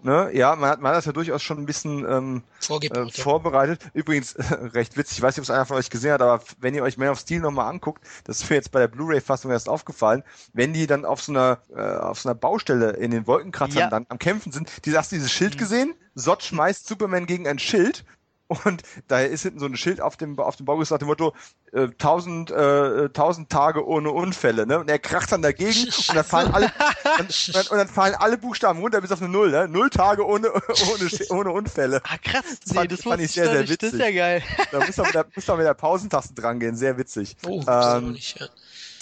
Ne? 0.04 0.30
Ja, 0.32 0.56
man 0.56 0.70
hat, 0.70 0.80
man 0.80 0.90
hat 0.90 0.98
das 0.98 1.04
ja 1.04 1.12
durchaus 1.12 1.42
schon 1.42 1.58
ein 1.58 1.66
bisschen 1.66 2.04
ähm, 2.08 2.42
äh, 2.68 3.10
vorbereitet. 3.10 3.82
Übrigens, 3.94 4.34
äh, 4.34 4.42
recht 4.74 4.96
witzig, 4.96 5.18
ich 5.18 5.22
weiß 5.22 5.36
nicht, 5.36 5.42
ob 5.42 5.44
es 5.44 5.50
einer 5.50 5.64
von 5.64 5.76
euch 5.76 5.90
gesehen 5.90 6.12
hat, 6.12 6.22
aber 6.22 6.42
wenn 6.58 6.74
ihr 6.74 6.82
euch 6.82 6.98
Man 6.98 7.08
of 7.08 7.20
Steel 7.20 7.40
nochmal 7.40 7.70
anguckt, 7.70 8.04
das 8.24 8.42
ist 8.42 8.50
mir 8.50 8.56
jetzt 8.56 8.72
bei 8.72 8.80
der 8.80 8.88
Blu-ray-Fassung 8.88 9.52
erst 9.52 9.68
aufgefallen, 9.68 10.24
wenn 10.52 10.72
die 10.72 10.88
dann 10.88 11.04
auf 11.04 11.22
so 11.22 11.32
einer, 11.32 11.58
äh, 11.74 11.80
auf 11.80 12.20
so 12.20 12.28
einer 12.28 12.34
Baustelle 12.34 12.90
in 12.90 13.12
den 13.12 13.26
Wolkenkratzern 13.28 13.78
ja. 13.78 13.90
dann 13.90 14.06
am 14.08 14.18
Kämpfen 14.18 14.50
sind, 14.50 14.84
die 14.84 14.96
hast 14.96 15.12
du 15.12 15.16
dieses 15.16 15.30
Schild 15.30 15.54
mhm. 15.54 15.58
gesehen? 15.58 15.94
Sott 16.14 16.42
schmeißt 16.42 16.86
Superman 16.86 17.26
gegen 17.26 17.46
ein 17.46 17.60
Schild 17.60 18.04
und 18.48 18.82
da 19.08 19.20
ist 19.20 19.42
hinten 19.42 19.58
so 19.58 19.66
ein 19.66 19.76
Schild 19.76 20.00
auf 20.00 20.16
dem, 20.16 20.38
auf 20.38 20.56
dem 20.56 20.66
Baugerüst 20.66 20.90
nach 20.90 20.98
dem 20.98 21.08
Motto, 21.08 21.34
äh, 21.72 21.88
tausend, 21.98 22.50
äh, 22.50 23.08
tausend 23.10 23.50
Tage 23.50 23.86
ohne 23.86 24.10
Unfälle, 24.10 24.66
ne? 24.66 24.78
Und 24.78 24.90
er 24.90 24.98
kracht 24.98 25.32
dann 25.32 25.42
dagegen 25.42 25.84
und 26.08 26.14
dann 26.14 26.24
fallen 26.24 26.52
alle, 26.52 26.66
und, 27.18 27.70
und, 27.70 27.78
dann 27.78 27.88
fallen 27.88 28.14
alle 28.14 28.36
Buchstaben 28.38 28.80
runter 28.80 29.00
bis 29.00 29.12
auf 29.12 29.20
eine 29.20 29.30
Null, 29.30 29.50
ne? 29.50 29.68
Null 29.68 29.90
Tage 29.90 30.26
ohne, 30.26 30.52
ohne, 30.52 31.10
ohne 31.30 31.50
Unfälle. 31.50 32.02
Ah, 32.04 32.18
krass. 32.18 32.60
Das 32.64 32.74
fand, 32.74 32.90
nee, 32.90 32.96
das 32.96 33.04
fand 33.04 33.22
ich 33.22 33.32
sehr, 33.32 33.50
sehr 33.50 33.62
witzig. 33.62 33.78
Das 33.78 33.92
ist 33.94 34.00
ja 34.00 34.10
geil. 34.10 34.42
Da 34.70 34.84
muss 34.84 34.96
man 34.96 35.06
mit 35.06 35.14
der, 35.14 35.26
muss 35.34 35.46
man 35.46 35.56
mit 35.56 35.66
der 35.66 35.74
Pausentaste 35.74 36.34
dran 36.34 36.60
gehen, 36.60 36.76
sehr 36.76 36.98
witzig. 36.98 37.36
Oh, 37.46 37.62
das 37.64 37.96
ähm, 37.96 38.12
nicht, 38.12 38.38
ja. 38.38 38.48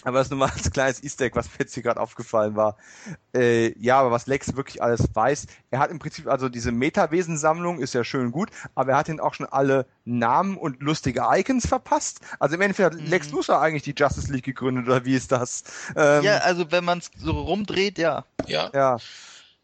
Aber 0.04 0.18
das 0.18 0.26
ist 0.26 0.30
nur 0.30 0.38
mal 0.38 0.50
als 0.50 0.70
kleines 0.70 1.02
Easter 1.02 1.26
Egg, 1.26 1.36
was 1.36 1.46
mir 1.46 1.60
jetzt 1.60 1.74
hier 1.74 1.82
gerade 1.82 2.00
aufgefallen 2.00 2.56
war. 2.56 2.76
Äh, 3.34 3.78
ja, 3.78 4.00
aber 4.00 4.10
was 4.10 4.26
Lex 4.26 4.56
wirklich 4.56 4.82
alles 4.82 5.08
weiß, 5.14 5.46
er 5.70 5.78
hat 5.78 5.90
im 5.90 5.98
Prinzip, 5.98 6.26
also 6.26 6.48
diese 6.48 6.72
Metawesensammlung 6.72 7.80
ist 7.80 7.94
ja 7.94 8.02
schön 8.04 8.32
gut, 8.32 8.50
aber 8.74 8.92
er 8.92 8.98
hat 8.98 9.08
ihnen 9.08 9.20
auch 9.20 9.34
schon 9.34 9.46
alle 9.46 9.86
Namen 10.04 10.56
und 10.56 10.80
lustige 10.80 11.24
Icons 11.30 11.66
verpasst. 11.66 12.20
Also 12.38 12.54
im 12.54 12.62
Endeffekt 12.62 12.94
hat 12.94 13.00
mhm. 13.00 13.06
Lex 13.06 13.30
Luthor 13.30 13.60
eigentlich 13.60 13.82
die 13.82 13.94
Justice 13.96 14.32
League 14.32 14.44
gegründet, 14.44 14.86
oder 14.86 15.04
wie 15.04 15.14
ist 15.14 15.32
das? 15.32 15.64
Ähm, 15.96 16.24
ja, 16.24 16.38
also 16.38 16.70
wenn 16.72 16.84
man 16.84 16.98
es 16.98 17.10
so 17.18 17.32
rumdreht, 17.32 17.98
ja. 17.98 18.24
Ja. 18.46 18.70
Ja. 18.72 18.96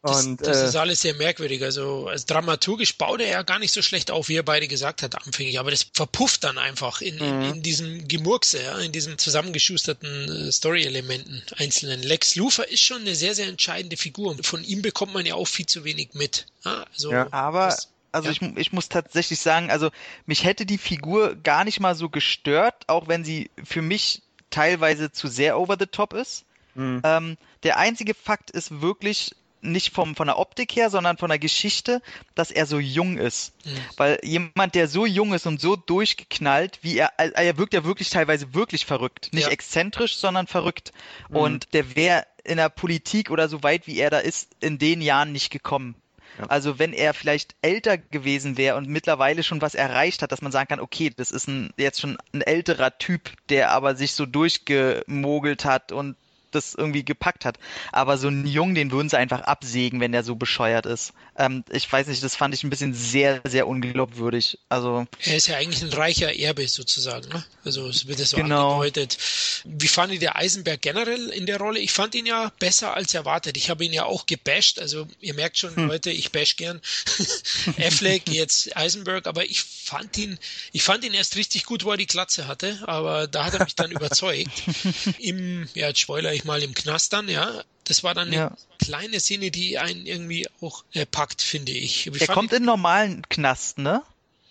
Und, 0.01 0.41
das, 0.41 0.59
das 0.59 0.69
ist 0.69 0.75
alles 0.75 1.01
sehr 1.01 1.15
merkwürdig. 1.15 1.63
Also 1.63 2.07
als 2.07 2.25
dramaturgisch 2.25 2.97
baut 2.97 3.19
er 3.19 3.29
ja 3.29 3.41
gar 3.41 3.59
nicht 3.59 3.73
so 3.73 3.81
schlecht 3.81 4.11
auf, 4.11 4.29
wie 4.29 4.35
er 4.35 4.43
beide 4.43 4.67
gesagt 4.67 5.01
hat 5.01 5.15
anfänglich. 5.15 5.59
Aber 5.59 5.71
das 5.71 5.87
verpufft 5.93 6.43
dann 6.43 6.57
einfach 6.57 7.01
in, 7.01 7.17
in, 7.17 7.37
mhm. 7.37 7.45
in 7.45 7.61
diesem 7.63 8.07
Gemurkse, 8.07 8.61
ja, 8.61 8.77
in 8.77 8.91
diesen 8.91 9.17
zusammengeschusterten 9.17 10.47
äh, 10.47 10.51
Story-Elementen 10.51 11.41
einzelnen. 11.57 12.03
Lex 12.03 12.35
Luthor 12.35 12.65
ist 12.65 12.81
schon 12.81 13.01
eine 13.01 13.15
sehr, 13.15 13.33
sehr 13.33 13.47
entscheidende 13.47 13.97
Figur. 13.97 14.31
Und 14.31 14.45
von 14.45 14.63
ihm 14.63 14.81
bekommt 14.81 15.13
man 15.13 15.25
ja 15.25 15.35
auch 15.35 15.47
viel 15.47 15.65
zu 15.65 15.83
wenig 15.83 16.09
mit. 16.13 16.45
Ja, 16.63 16.85
also 16.93 17.11
ja. 17.11 17.27
Aber 17.31 17.65
das, 17.65 17.89
also 18.11 18.29
ja. 18.29 18.35
ich, 18.39 18.57
ich 18.57 18.73
muss 18.73 18.89
tatsächlich 18.89 19.39
sagen, 19.39 19.71
also 19.71 19.89
mich 20.25 20.43
hätte 20.43 20.65
die 20.65 20.77
Figur 20.77 21.35
gar 21.35 21.63
nicht 21.63 21.79
mal 21.79 21.95
so 21.95 22.09
gestört, 22.09 22.75
auch 22.87 23.07
wenn 23.07 23.25
sie 23.25 23.49
für 23.63 23.81
mich 23.81 24.21
teilweise 24.49 25.11
zu 25.11 25.27
sehr 25.27 25.59
over 25.59 25.75
the 25.79 25.87
top 25.87 26.13
ist. 26.13 26.45
Mhm. 26.75 27.01
Ähm, 27.03 27.37
der 27.63 27.77
einzige 27.77 28.13
Fakt 28.13 28.51
ist 28.51 28.81
wirklich, 28.81 29.35
nicht 29.61 29.93
vom, 29.93 30.15
von 30.15 30.27
der 30.27 30.37
Optik 30.37 30.75
her, 30.75 30.89
sondern 30.89 31.17
von 31.17 31.29
der 31.29 31.39
Geschichte, 31.39 32.01
dass 32.35 32.51
er 32.51 32.65
so 32.65 32.79
jung 32.79 33.17
ist. 33.17 33.53
Mhm. 33.65 33.77
Weil 33.97 34.19
jemand, 34.23 34.75
der 34.75 34.87
so 34.87 35.05
jung 35.05 35.33
ist 35.33 35.47
und 35.47 35.59
so 35.59 35.75
durchgeknallt, 35.75 36.79
wie 36.81 36.97
er, 36.97 37.11
er 37.17 37.57
wirkt 37.57 37.73
ja 37.73 37.83
wirklich 37.83 38.09
teilweise 38.09 38.53
wirklich 38.53 38.85
verrückt. 38.85 39.29
Nicht 39.33 39.47
ja. 39.47 39.51
exzentrisch, 39.51 40.17
sondern 40.17 40.47
verrückt. 40.47 40.91
Mhm. 41.29 41.35
Und 41.35 41.73
der 41.73 41.95
wäre 41.95 42.25
in 42.43 42.57
der 42.57 42.69
Politik 42.69 43.29
oder 43.29 43.49
so 43.49 43.63
weit, 43.63 43.87
wie 43.87 43.99
er 43.99 44.09
da 44.09 44.19
ist, 44.19 44.49
in 44.61 44.77
den 44.77 45.01
Jahren 45.01 45.31
nicht 45.31 45.51
gekommen. 45.51 45.95
Ja. 46.37 46.45
Also 46.45 46.79
wenn 46.79 46.93
er 46.93 47.13
vielleicht 47.13 47.55
älter 47.61 47.97
gewesen 47.97 48.57
wäre 48.57 48.77
und 48.77 48.87
mittlerweile 48.87 49.43
schon 49.43 49.61
was 49.61 49.75
erreicht 49.75 50.21
hat, 50.21 50.31
dass 50.31 50.41
man 50.41 50.51
sagen 50.51 50.67
kann, 50.69 50.79
okay, 50.79 51.11
das 51.15 51.31
ist 51.31 51.47
ein, 51.47 51.73
jetzt 51.77 51.99
schon 51.99 52.17
ein 52.33 52.41
älterer 52.41 52.97
Typ, 52.97 53.31
der 53.49 53.71
aber 53.71 53.95
sich 53.95 54.13
so 54.13 54.25
durchgemogelt 54.25 55.65
hat 55.65 55.91
und 55.91 56.15
das 56.57 56.75
irgendwie 56.75 57.03
gepackt 57.03 57.45
hat. 57.45 57.57
Aber 57.91 58.17
so 58.17 58.27
einen 58.27 58.45
Jungen, 58.45 58.75
den 58.75 58.91
würden 58.91 59.09
sie 59.09 59.17
einfach 59.17 59.41
absägen, 59.41 59.99
wenn 59.99 60.11
der 60.11 60.23
so 60.23 60.35
bescheuert 60.35 60.85
ist. 60.85 61.13
Ähm, 61.37 61.63
ich 61.69 61.91
weiß 61.91 62.07
nicht, 62.07 62.23
das 62.23 62.35
fand 62.35 62.53
ich 62.53 62.63
ein 62.63 62.69
bisschen 62.69 62.93
sehr, 62.93 63.41
sehr 63.45 63.67
unglaubwürdig. 63.67 64.57
Also 64.69 65.05
er 65.23 65.37
ist 65.37 65.47
ja 65.47 65.57
eigentlich 65.57 65.83
ein 65.83 65.93
reicher 65.93 66.37
Erbe 66.37 66.67
sozusagen. 66.67 67.29
Ne? 67.29 67.43
Also 67.63 67.87
es 67.87 68.07
wird 68.07 68.19
das 68.19 68.31
so 68.31 68.37
genau. 68.37 68.75
angedeutet. 68.75 69.17
Wie 69.65 69.87
fand 69.87 70.13
ich 70.13 70.19
der 70.19 70.35
Eisenberg 70.35 70.81
generell 70.81 71.29
in 71.29 71.45
der 71.45 71.57
Rolle? 71.57 71.79
Ich 71.79 71.91
fand 71.91 72.15
ihn 72.15 72.25
ja 72.25 72.51
besser 72.59 72.95
als 72.95 73.13
erwartet. 73.13 73.57
Ich 73.57 73.69
habe 73.69 73.85
ihn 73.85 73.93
ja 73.93 74.05
auch 74.05 74.25
gebasht. 74.25 74.79
Also 74.79 75.07
ihr 75.21 75.33
merkt 75.33 75.57
schon, 75.57 75.75
hm. 75.75 75.87
Leute, 75.87 76.11
ich 76.11 76.31
bash 76.31 76.55
gern 76.55 76.81
Affleck, 77.77 78.29
jetzt 78.29 78.75
Eisenberg, 78.75 79.27
aber 79.27 79.45
ich 79.45 79.61
fand 79.61 80.17
ihn, 80.17 80.37
ich 80.71 80.83
fand 80.83 81.03
ihn 81.03 81.13
erst 81.13 81.35
richtig 81.35 81.65
gut, 81.65 81.83
wo 81.83 81.91
er 81.91 81.97
die 81.97 82.05
Klatze 82.05 82.47
hatte, 82.47 82.79
aber 82.85 83.27
da 83.27 83.45
hat 83.45 83.53
er 83.53 83.63
mich 83.63 83.75
dann 83.75 83.91
überzeugt. 83.91 84.63
Im, 85.19 85.67
ja, 85.73 85.93
Spoiler, 85.95 86.33
ich 86.33 86.45
mal 86.47 86.63
im 86.63 86.73
Knast 86.73 87.13
dann, 87.13 87.29
ja. 87.29 87.63
Das 87.83 88.03
war 88.03 88.13
dann 88.13 88.27
eine 88.27 88.35
ja. 88.35 88.51
kleine 88.79 89.19
Szene, 89.19 89.51
die 89.51 89.77
einen 89.77 90.05
irgendwie 90.05 90.47
auch 90.61 90.83
äh, 90.93 91.05
packt, 91.05 91.41
finde 91.41 91.71
ich. 91.71 92.11
Wie 92.11 92.19
er 92.19 92.27
kommt 92.27 92.51
ich, 92.51 92.59
in 92.59 92.65
normalen 92.65 93.21
Knast, 93.29 93.77
ne? 93.77 94.01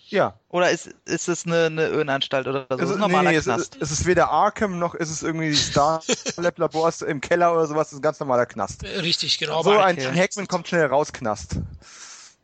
Ja. 0.09 0.39
Oder 0.49 0.71
ist, 0.71 0.89
ist 1.05 1.27
es 1.27 1.45
eine, 1.45 1.65
eine 1.65 1.87
Irrenanstalt 1.87 2.47
oder 2.47 2.65
so? 2.69 2.75
Es 2.75 2.79
Das 2.79 2.89
ist, 2.89 2.95
ein 2.95 3.01
normaler 3.01 3.29
nee, 3.29 3.35
nee, 3.35 3.39
es, 3.39 3.43
Knast. 3.45 3.75
ist, 3.75 3.81
es 3.81 3.91
ist 3.91 4.05
weder 4.05 4.29
Arkham 4.29 4.79
noch 4.79 4.95
ist 4.95 5.09
es 5.09 5.21
irgendwie 5.21 5.53
Star 5.55 6.01
Lab 6.37 6.57
Labors 6.57 7.01
im 7.01 7.21
Keller 7.21 7.53
oder 7.53 7.67
sowas. 7.67 7.87
Es 7.87 7.93
ist 7.93 7.99
ein 7.99 8.03
ganz 8.03 8.19
normaler 8.19 8.45
Knast. 8.45 8.83
Äh, 8.83 8.99
Richtig, 8.99 9.37
genau. 9.37 9.61
So 9.63 9.73
aber 9.73 9.85
ein 9.85 9.97
okay. 9.97 10.17
Hackman 10.17 10.47
kommt 10.47 10.67
schnell 10.67 10.85
raus, 10.85 11.11
Knast. 11.11 11.57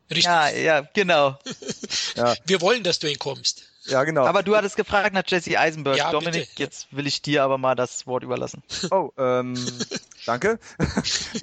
richtig. 0.10 0.26
Ja, 0.26 0.50
ja, 0.50 0.82
genau. 0.94 1.40
Wir 2.46 2.62
wollen, 2.62 2.84
dass 2.84 3.00
du 3.00 3.10
ihn 3.10 3.20
kommst. 3.20 3.64
Ja, 3.86 4.04
genau. 4.04 4.26
Aber 4.26 4.44
du 4.44 4.56
hattest 4.56 4.78
gefragt 4.78 5.14
nach 5.14 5.24
Jesse 5.26 5.60
Eisenberg. 5.60 5.98
Ja, 5.98 6.12
Dominik, 6.12 6.50
bitte. 6.50 6.64
jetzt 6.64 6.96
will 6.96 7.08
ich 7.08 7.22
dir 7.22 7.44
aber 7.44 7.58
mal 7.58 7.76
das 7.76 8.08
Wort 8.08 8.24
überlassen. 8.24 8.64
Oh, 8.92 9.12
ähm, 9.18 9.56
danke. 10.26 10.60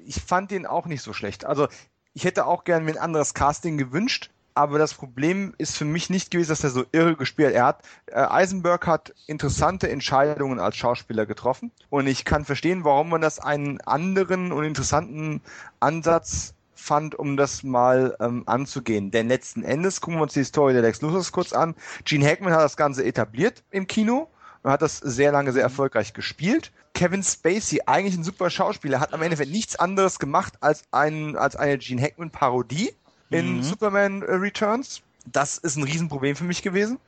Ich 0.07 0.21
fand 0.27 0.51
den 0.51 0.67
auch 0.67 0.87
nicht 0.87 1.03
so 1.03 1.13
schlecht. 1.13 1.45
Also, 1.45 1.69
ich 2.15 2.25
hätte 2.25 2.47
auch 2.47 2.65
gern 2.65 2.85
mir 2.85 2.93
ein 2.93 2.99
anderes 2.99 3.35
Casting 3.35 3.79
gewünscht, 3.79 4.31
aber 4.55 4.79
das 4.79 4.95
Problem 4.95 5.55
ist 5.59 5.77
für 5.77 5.85
mich 5.85 6.11
nicht 6.11 6.31
gewesen, 6.31 6.51
dass 6.51 6.65
er 6.65 6.71
so 6.71 6.85
irre 6.93 7.17
gespielt. 7.17 7.55
Er 7.55 7.67
hat, 7.67 7.83
äh, 8.07 8.21
Eisenberg 8.21 8.87
hat 8.87 9.15
interessante 9.27 9.89
Entscheidungen 9.89 10.59
als 10.59 10.77
Schauspieler 10.77 11.27
getroffen 11.27 11.71
und 11.89 12.07
ich 12.07 12.25
kann 12.25 12.45
verstehen, 12.45 12.85
warum 12.85 13.11
man 13.11 13.21
das 13.21 13.39
einen 13.39 13.81
anderen 13.83 14.53
und 14.53 14.65
interessanten 14.65 15.41
Ansatz 15.79 16.55
fand, 16.81 17.15
um 17.15 17.37
das 17.37 17.63
mal 17.63 18.17
ähm, 18.21 18.43
anzugehen. 18.47 19.11
Denn 19.11 19.29
letzten 19.29 19.63
Endes 19.63 20.01
gucken 20.01 20.19
wir 20.19 20.23
uns 20.25 20.33
die 20.33 20.45
Story 20.45 20.73
der 20.73 20.83
Lex 20.83 21.01
Luthers 21.03 21.33
kurz 21.33 21.53
an. 21.53 21.75
Gene 22.05 22.27
Hackman 22.27 22.53
hat 22.53 22.63
das 22.63 22.77
Ganze 22.77 23.05
etabliert 23.05 23.63
im 23.71 23.87
Kino 23.87 24.29
und 24.63 24.71
hat 24.71 24.83
das 24.83 24.99
sehr 24.99 25.33
lange 25.33 25.53
sehr 25.53 25.63
erfolgreich 25.63 26.13
gespielt. 26.13 26.73
Kevin 26.95 27.23
Spacey, 27.23 27.83
eigentlich 27.87 28.17
ein 28.17 28.25
super 28.25 28.51
Schauspieler, 28.51 29.01
hat 29.01 29.15
am 29.15 29.23
Ende 29.23 29.37
nichts 29.47 29.77
anderes 29.77 30.19
gemacht 30.19 30.55
als, 30.61 30.83
ein, 30.91 31.37
als 31.37 31.57
eine 31.57 31.79
Gene 31.79 32.03
Hackman-Parodie 32.03 32.93
in 33.31 33.59
Mhm. 33.59 33.63
Superman 33.63 34.23
äh, 34.23 34.33
Returns. 34.35 35.03
Das 35.27 35.59
ist 35.59 35.77
ein 35.77 35.85
Riesenproblem 35.85 36.35
für 36.37 36.45
mich 36.45 36.63
gewesen. 36.63 36.99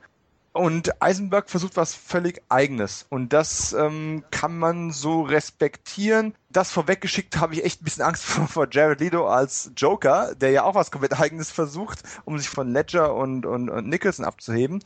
Und 0.53 1.01
Eisenberg 1.01 1.49
versucht 1.49 1.77
was 1.77 1.95
völlig 1.95 2.43
Eigenes. 2.47 3.07
Und 3.09 3.33
das 3.33 3.73
ähm, 3.73 4.23
kann 4.29 4.59
man 4.59 4.91
so 4.91 5.23
respektieren. 5.23 6.35
Das 6.51 6.69
vorweggeschickt 6.71 7.37
habe 7.37 7.55
ich 7.55 7.65
echt 7.65 7.81
ein 7.81 7.85
bisschen 7.85 8.03
Angst 8.03 8.23
vor, 8.23 8.47
vor 8.47 8.67
Jared 8.69 8.99
Leto 8.99 9.27
als 9.27 9.71
Joker, 9.75 10.35
der 10.35 10.51
ja 10.51 10.63
auch 10.63 10.75
was 10.75 10.91
komplett 10.91 11.19
Eigenes 11.19 11.49
versucht, 11.49 12.03
um 12.23 12.37
sich 12.37 12.49
von 12.49 12.71
Ledger 12.71 13.15
und, 13.15 13.47
und, 13.47 13.69
und 13.69 13.89
Nicholson 13.89 14.25
abzuheben. 14.25 14.83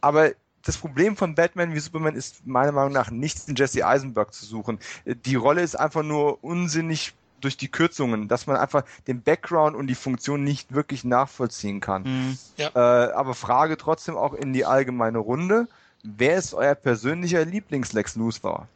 Aber 0.00 0.32
das 0.64 0.76
Problem 0.76 1.16
von 1.16 1.36
Batman 1.36 1.74
wie 1.74 1.78
Superman 1.78 2.16
ist 2.16 2.44
meiner 2.44 2.72
Meinung 2.72 2.92
nach 2.92 3.10
nicht 3.10 3.48
in 3.48 3.54
Jesse 3.54 3.86
Eisenberg 3.86 4.34
zu 4.34 4.44
suchen. 4.44 4.80
Die 5.06 5.36
Rolle 5.36 5.62
ist 5.62 5.76
einfach 5.78 6.02
nur 6.02 6.42
unsinnig 6.42 7.14
durch 7.40 7.56
die 7.56 7.68
Kürzungen, 7.68 8.28
dass 8.28 8.46
man 8.46 8.56
einfach 8.56 8.84
den 9.06 9.22
Background 9.22 9.76
und 9.76 9.86
die 9.86 9.94
Funktion 9.94 10.44
nicht 10.44 10.74
wirklich 10.74 11.04
nachvollziehen 11.04 11.80
kann. 11.80 12.04
Hm. 12.04 12.38
Äh, 12.58 12.78
aber 12.78 13.34
Frage 13.34 13.76
trotzdem 13.76 14.16
auch 14.16 14.34
in 14.34 14.52
die 14.52 14.64
allgemeine 14.64 15.18
Runde. 15.18 15.68
Wer 16.02 16.36
ist 16.36 16.54
euer 16.54 16.74
persönlicher 16.74 17.44
Lieblings-Lex 17.44 18.16
Luthor? 18.16 18.68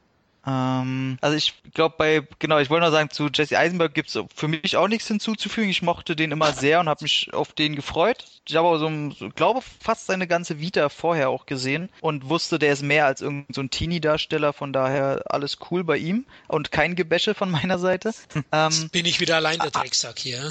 Ähm, 0.45 1.19
also 1.21 1.37
ich 1.37 1.55
glaube 1.75 1.95
bei, 1.99 2.27
genau, 2.39 2.59
ich 2.59 2.69
wollte 2.69 2.85
noch 2.87 2.93
sagen, 2.93 3.11
zu 3.11 3.29
Jesse 3.33 3.59
Eisenberg 3.59 3.95
gibt's 3.95 4.19
für 4.35 4.49
mich 4.49 4.77
auch 4.77 4.89
nichts 4.89 5.07
hinzuzufügen. 5.07 5.71
Ich 5.71 5.83
mochte 5.83 6.17
den 6.17 6.33
immer 6.33 6.53
sehr 6.53 6.81
und 6.81 6.89
habe 6.89 7.05
mich 7.05 7.33
auf 7.33 7.53
den 7.53 7.77
gefreut. 7.77 8.25
Ich 8.49 8.57
habe 8.57 8.67
aber 8.67 8.79
so, 8.81 8.91
glaube 9.37 9.61
fast 9.81 10.07
seine 10.07 10.27
ganze 10.27 10.59
Vita 10.59 10.89
vorher 10.89 11.29
auch 11.31 11.47
gesehen 11.47 11.89
und 12.01 12.29
wusste, 12.29 12.59
der 12.59 12.73
ist 12.73 12.83
mehr 12.83 13.07
als 13.07 13.21
irgendein 13.21 13.55
so 13.55 13.61
ein 13.61 13.71
Teenie-Darsteller, 13.71 14.53
von 14.53 14.73
daher 14.73 15.23
alles 15.27 15.59
cool 15.71 15.85
bei 15.85 15.97
ihm 15.99 16.27
und 16.49 16.73
kein 16.73 16.97
Gebäsche 16.97 17.35
von 17.35 17.51
meiner 17.51 17.79
Seite. 17.79 18.13
ähm, 18.53 18.89
Bin 18.91 19.07
ich 19.07 19.21
wieder 19.21 19.37
allein 19.37 19.61
der 19.61 19.71
Drecksack 19.71 20.19
hier. 20.19 20.51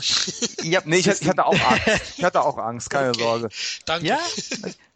ja, 0.64 0.82
Nee, 0.86 0.98
ich, 1.00 1.10
hatte- 1.10 1.22
ich 1.22 1.28
hatte 1.28 1.46
auch 1.46 1.60
Angst. 1.60 2.14
Ich 2.18 2.24
hatte 2.24 2.42
auch 2.42 2.58
Angst, 2.58 2.90
keine 2.90 3.10
Okay. 3.10 3.20
Sorge. 3.24 3.50
Danke. 3.86 4.08
Ja, 4.08 4.20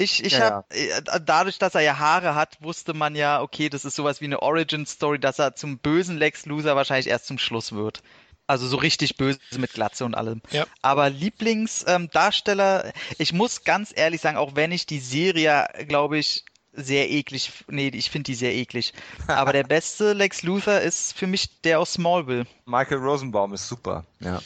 ich, 0.00 0.24
ich 0.24 0.32
Ja, 0.32 0.64
habe 0.64 1.22
dadurch, 1.24 1.58
dass 1.58 1.74
er 1.74 1.82
ja 1.82 1.98
Haare 1.98 2.34
hat, 2.34 2.56
wusste 2.60 2.94
man 2.94 3.14
ja, 3.14 3.42
okay, 3.42 3.68
das 3.68 3.84
ist 3.84 3.96
sowas 3.96 4.20
wie 4.20 4.26
eine 4.26 4.40
Origin 4.42 4.86
Story, 4.86 5.18
dass 5.18 5.38
er 5.38 5.54
zum 5.54 5.78
bösen 5.78 6.16
Lex 6.16 6.46
Luthor 6.46 6.76
wahrscheinlich 6.76 7.08
erst 7.08 7.26
zum 7.26 7.38
Schluss 7.38 7.72
wird. 7.72 8.02
Also 8.46 8.66
so 8.66 8.78
richtig 8.78 9.16
böse 9.16 9.38
mit 9.58 9.72
Glatze 9.74 10.04
und 10.04 10.16
allem. 10.16 10.42
Ja. 10.50 10.66
Aber 10.82 11.08
Lieblingsdarsteller, 11.08 12.86
ähm, 12.86 12.92
ich 13.18 13.32
muss 13.32 13.62
ganz 13.62 13.92
ehrlich 13.94 14.20
sagen, 14.20 14.36
auch 14.36 14.56
wenn 14.56 14.72
ich 14.72 14.86
die 14.86 14.98
Serie, 14.98 15.68
glaube 15.86 16.18
ich, 16.18 16.44
sehr 16.72 17.10
eklig, 17.10 17.52
nee, 17.68 17.88
ich 17.88 18.10
finde 18.10 18.24
die 18.24 18.34
sehr 18.34 18.54
eklig. 18.54 18.92
Aber 19.28 19.52
der 19.52 19.64
beste 19.64 20.14
Lex 20.14 20.42
Luthor 20.42 20.80
ist 20.80 21.16
für 21.16 21.26
mich 21.28 21.60
der 21.62 21.78
aus 21.78 21.92
Smallville. 21.92 22.46
Michael 22.64 22.98
Rosenbaum 22.98 23.54
ist 23.54 23.68
super. 23.68 24.04
Ja. 24.18 24.40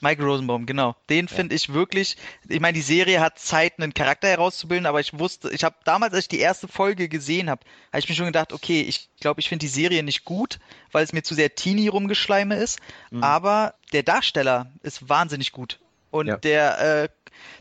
Michael 0.00 0.26
Rosenbaum, 0.26 0.64
genau. 0.66 0.94
Den 1.10 1.26
finde 1.28 1.54
ich 1.54 1.72
wirklich. 1.72 2.16
Ich 2.48 2.60
meine, 2.60 2.74
die 2.74 2.82
Serie 2.82 3.20
hat 3.20 3.38
Zeit, 3.38 3.74
einen 3.78 3.94
Charakter 3.94 4.28
herauszubilden, 4.28 4.86
aber 4.86 5.00
ich 5.00 5.18
wusste, 5.18 5.50
ich 5.50 5.64
habe 5.64 5.76
damals, 5.84 6.14
als 6.14 6.24
ich 6.24 6.28
die 6.28 6.38
erste 6.38 6.68
Folge 6.68 7.08
gesehen 7.08 7.50
habe, 7.50 7.62
habe 7.92 7.98
ich 7.98 8.08
mir 8.08 8.14
schon 8.14 8.26
gedacht, 8.26 8.52
okay, 8.52 8.80
ich 8.82 9.08
glaube, 9.20 9.40
ich 9.40 9.48
finde 9.48 9.64
die 9.64 9.72
Serie 9.72 10.02
nicht 10.02 10.24
gut, 10.24 10.60
weil 10.92 11.02
es 11.04 11.12
mir 11.12 11.22
zu 11.22 11.34
sehr 11.34 11.54
Teenie 11.54 11.88
rumgeschleime 11.88 12.54
ist. 12.56 12.78
Aber 13.20 13.74
der 13.92 14.02
Darsteller 14.04 14.70
ist 14.82 15.08
wahnsinnig 15.08 15.50
gut. 15.52 15.80
Und 16.10 16.26
Ja. 16.28 16.36
der, 16.36 17.02
äh, 17.04 17.08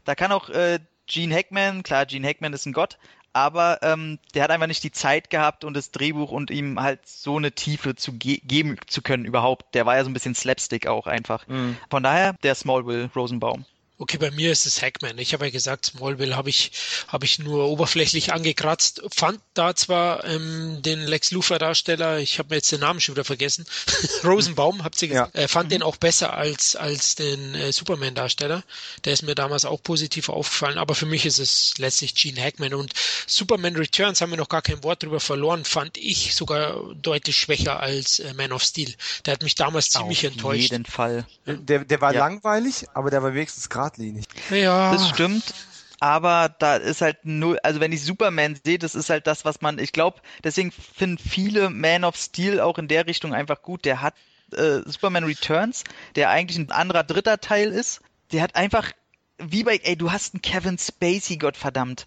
da 0.05 0.15
kann 0.15 0.31
auch 0.31 0.49
äh, 0.49 0.79
Gene 1.07 1.33
Hackman, 1.35 1.83
klar, 1.83 2.05
Gene 2.05 2.27
Hackman 2.27 2.53
ist 2.53 2.65
ein 2.65 2.73
Gott, 2.73 2.97
aber 3.37 3.79
ähm, 3.83 4.17
der 4.33 4.43
hat 4.43 4.49
einfach 4.51 4.67
nicht 4.67 4.83
die 4.83 4.91
Zeit 4.91 5.29
gehabt 5.29 5.63
und 5.63 5.75
das 5.75 5.91
Drehbuch 5.91 6.31
und 6.31 6.49
ihm 6.49 6.81
halt 6.81 7.07
so 7.07 7.37
eine 7.37 7.51
Tiefe 7.51 7.95
zu 7.95 8.13
ge 8.13 8.41
geben 8.43 8.77
zu 8.87 9.01
können 9.03 9.25
überhaupt. 9.25 9.75
Der 9.75 9.85
war 9.85 9.95
ja 9.95 10.03
so 10.03 10.09
ein 10.09 10.13
bisschen 10.13 10.33
Slapstick 10.33 10.87
auch 10.87 11.05
einfach. 11.05 11.45
Von 11.89 12.03
daher 12.03 12.33
der 12.43 12.55
Smallville 12.55 13.11
Rosenbaum. 13.15 13.65
Okay, 13.99 14.17
bei 14.19 14.29
mir 14.29 14.51
ist 14.51 14.67
es 14.67 14.81
Hackman. 14.83 15.17
Ich 15.17 15.33
habe 15.33 15.45
ja 15.45 15.51
gesagt, 15.51 15.85
Smallville 15.87 16.35
habe 16.35 16.51
ich, 16.51 16.71
habe 17.07 17.25
ich 17.25 17.39
nur 17.39 17.65
oberflächlich 17.67 18.31
angekratzt. 18.31 19.01
Fand 19.15 19.39
da 19.55 19.75
zwar 19.75 20.23
ähm, 20.25 20.83
den 20.83 21.01
Lex 21.01 21.31
Luthor 21.31 21.57
Darsteller, 21.57 22.19
ich 22.19 22.37
habe 22.37 22.49
mir 22.49 22.57
jetzt 22.57 22.71
den 22.71 22.81
Namen 22.81 23.01
schon 23.01 23.15
wieder 23.15 23.23
vergessen, 23.25 23.65
Rosenbaum, 24.23 24.83
habt 24.83 25.01
ihr 25.01 25.07
gesagt, 25.07 25.35
äh, 25.35 25.47
fand 25.47 25.71
den 25.71 25.81
auch 25.81 25.95
besser 25.97 26.33
als, 26.33 26.75
als 26.75 27.15
den 27.15 27.55
äh, 27.55 27.71
Superman 27.71 28.13
Darsteller. 28.13 28.63
Der 29.05 29.13
ist 29.13 29.23
mir 29.23 29.33
damals 29.33 29.65
auch 29.65 29.81
positiv 29.81 30.29
aufgefallen, 30.29 30.77
aber 30.77 30.93
für 30.93 31.07
mich 31.07 31.25
ist 31.25 31.39
es 31.39 31.73
letztlich 31.79 32.13
Gene 32.13 32.39
Hackman 32.39 32.75
und 32.75 32.93
Superman 33.25 33.75
Returns 33.75 34.21
haben 34.21 34.29
wir 34.29 34.37
noch 34.37 34.49
gar 34.49 34.61
kein 34.61 34.83
Wort 34.83 35.01
drüber 35.01 35.19
verloren, 35.19 35.65
fand 35.65 35.97
ich 35.97 36.35
sogar 36.35 36.93
deutlich 37.01 37.35
schwächer 37.37 37.79
als 37.79 38.19
äh, 38.19 38.31
Man 38.35 38.51
of 38.51 38.61
Steel. 38.61 38.93
Der 39.25 39.33
hat 39.33 39.41
mich 39.41 39.55
damals 39.55 39.89
ziemlich 39.89 40.19
Auf 40.27 40.33
enttäuscht. 40.33 40.71
jeden 40.71 40.85
Fall. 40.85 41.25
Der, 41.47 41.79
der 41.83 41.99
war 41.99 42.13
Ja. 42.13 42.19
langweilig, 42.19 42.85
aber 42.93 43.09
der 43.09 43.23
war 43.23 43.33
wenigstens 43.33 43.69
geradlinig. 43.87 44.25
Ja, 44.49 44.91
Das 44.91 45.09
stimmt. 45.09 45.53
Aber 45.99 46.53
da 46.59 46.75
ist 46.75 47.01
halt 47.01 47.17
null, 47.23 47.57
also 47.63 47.79
wenn 47.79 47.91
ich 47.91 48.03
Superman 48.03 48.59
sehe, 48.63 48.77
das 48.77 48.93
ist 48.93 49.09
halt 49.09 49.25
das, 49.25 49.45
was 49.45 49.61
man, 49.61 49.79
ich 49.79 49.93
glaube, 49.93 50.21
deswegen 50.43 50.71
finden 50.71 51.17
viele 51.17 51.71
Man 51.71 52.03
of 52.03 52.15
Steel 52.15 52.59
auch 52.59 52.77
in 52.77 52.87
der 52.87 53.07
Richtung 53.07 53.33
einfach 53.33 53.63
gut. 53.63 53.83
Der 53.83 54.01
hat 54.01 54.13
äh, 54.53 54.81
Superman 54.85 55.23
Returns, 55.23 55.83
der 56.15 56.29
eigentlich 56.29 56.59
ein 56.59 56.71
anderer 56.71 57.03
dritter 57.03 57.39
Teil 57.39 57.71
ist, 57.71 58.01
der 58.31 58.43
hat 58.43 58.55
einfach, 58.55 58.91
wie 59.39 59.63
bei, 59.63 59.79
ey, 59.83 59.95
du 59.95 60.11
hast 60.11 60.35
einen 60.35 60.41
Kevin 60.43 60.77
Spacey, 60.77 61.37
Gottverdammt. 61.37 62.05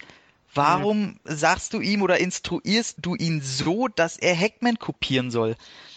Warum 0.55 1.19
sagst 1.25 1.73
du 1.75 1.81
ihm 1.81 2.03
oder 2.03 2.19
instruierst 2.19 2.97
du 3.01 3.15
ihn 3.17 3.41
so, 3.41 3.89
dass 3.89 4.17
er 4.17 4.37
Hackman 4.37 4.79
kopieren 4.79 5.31
soll? 5.33 5.57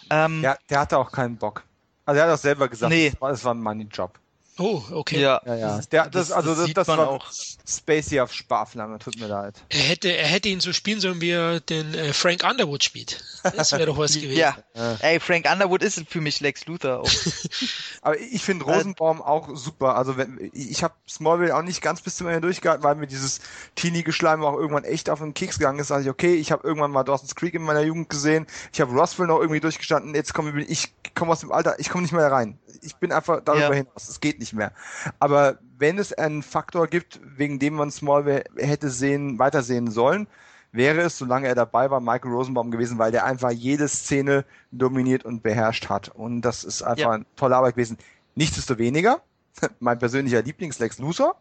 Ähm, 0.09 0.41
Ja, 0.43 0.57
der 0.69 0.79
hatte 0.79 0.97
auch 0.97 1.11
keinen 1.11 1.37
Bock. 1.37 1.63
Also 2.05 2.19
er 2.19 2.27
hat 2.27 2.33
auch 2.33 2.41
selber 2.41 2.67
gesagt, 2.67 2.91
Nee. 2.91 3.11
es 3.13 3.21
war, 3.21 3.31
es 3.31 3.43
war 3.43 3.53
ein 3.53 3.61
Money-Job. 3.61 4.19
Oh, 4.57 4.81
okay. 4.91 5.19
ja. 5.21 5.41
Ja, 5.45 5.55
ja. 5.55 5.81
Der, 5.91 6.03
das, 6.09 6.29
Das- 6.29 6.31
also 6.31 6.49
das 6.49 6.57
das, 6.59 6.65
sieht 6.67 6.77
das 6.77 6.87
man 6.87 6.97
war 6.99 7.09
auch. 7.09 7.25
Spacey 7.65 8.19
auf 8.19 8.33
Sparflamme, 8.33 8.99
tut 8.99 9.17
mir 9.19 9.27
leid. 9.27 9.55
Er 9.69 9.79
hätte, 9.79 10.15
er 10.15 10.27
hätte 10.27 10.49
ihn 10.49 10.59
so 10.59 10.73
spielen 10.73 10.99
sollen, 10.99 11.21
wie 11.21 11.29
er 11.31 11.59
den 11.61 11.93
äh, 11.93 12.11
Frank 12.13 12.43
Underwood 12.43 12.83
spielt. 12.83 13.23
Das 13.55 13.71
wäre 13.71 13.85
doch 13.85 13.97
was 13.97 14.13
gewesen. 14.15 14.37
Ja, 14.37 14.57
ey, 14.99 15.19
Frank 15.19 15.47
Underwood 15.51 15.81
ist 15.81 16.03
für 16.09 16.19
mich 16.21 16.39
Lex 16.41 16.65
Luthor 16.65 16.99
auch. 16.99 17.09
Aber 18.01 18.19
ich 18.19 18.43
finde 18.43 18.65
Rosenbaum 18.65 19.21
auch 19.21 19.55
super. 19.55 19.95
Also 19.95 20.17
wenn, 20.17 20.49
ich 20.53 20.83
habe 20.83 20.93
Smallville 21.09 21.55
auch 21.55 21.61
nicht 21.61 21.81
ganz 21.81 22.01
bis 22.01 22.17
zum 22.17 22.27
Ende 22.27 22.41
durchgehalten, 22.41 22.83
weil 22.83 22.95
mir 22.95 23.07
dieses 23.07 23.39
Teenie-Geschleim 23.75 24.43
auch 24.43 24.57
irgendwann 24.57 24.83
echt 24.83 25.09
auf 25.09 25.19
den 25.19 25.33
Keks 25.33 25.57
gegangen 25.57 25.79
ist. 25.79 25.89
Da 25.89 25.95
dachte 25.95 26.07
ich, 26.07 26.11
okay, 26.11 26.35
ich 26.35 26.51
habe 26.51 26.67
irgendwann 26.67 26.91
mal 26.91 27.03
Dawson's 27.03 27.35
Creek 27.35 27.53
in 27.53 27.63
meiner 27.63 27.81
Jugend 27.81 28.09
gesehen. 28.09 28.45
Ich 28.73 28.81
habe 28.81 28.91
Roswell 28.93 29.27
noch 29.27 29.39
irgendwie 29.39 29.61
durchgestanden. 29.61 30.13
Jetzt 30.15 30.33
komme 30.33 30.61
ich, 30.61 30.69
ich 30.69 31.15
komme 31.15 31.31
aus 31.31 31.39
dem 31.39 31.51
Alter, 31.51 31.79
ich 31.79 31.89
komme 31.89 32.01
nicht 32.03 32.11
mehr 32.13 32.31
rein. 32.31 32.59
Ich 32.81 32.95
bin 32.95 33.11
einfach 33.11 33.41
darüber 33.43 33.69
Ja. 33.69 33.73
hinaus. 33.73 34.09
Es 34.09 34.19
geht 34.19 34.39
nicht 34.39 34.53
mehr. 34.53 34.71
Aber 35.19 35.59
wenn 35.77 35.97
es 35.97 36.13
einen 36.13 36.43
Faktor 36.43 36.87
gibt, 36.87 37.19
wegen 37.23 37.59
dem 37.59 37.75
man 37.75 37.91
Smallville 37.91 38.43
hätte 38.57 38.89
sehen, 38.89 39.37
weitersehen 39.39 39.91
sollen, 39.91 40.27
wäre 40.71 41.01
es, 41.01 41.17
solange 41.17 41.47
er 41.47 41.55
dabei 41.55 41.91
war, 41.91 41.99
Michael 41.99 42.31
Rosenbaum 42.31 42.71
gewesen, 42.71 42.97
weil 42.97 43.11
der 43.11 43.25
einfach 43.25 43.51
jede 43.51 43.87
Szene 43.87 44.43
dominiert 44.71 45.23
und 45.23 45.43
beherrscht 45.43 45.87
hat. 45.89 46.09
Und 46.09 46.41
das 46.41 46.63
ist 46.63 46.81
einfach 46.81 47.03
Ja. 47.05 47.11
eine 47.11 47.25
tolle 47.35 47.55
Arbeit 47.55 47.75
gewesen. 47.75 47.97
Nichtsdestoweniger, 48.35 49.21
mein 49.79 49.99
persönlicher 49.99 50.41
Lieblings-Lex 50.41 50.97
Luthor, 50.99 51.35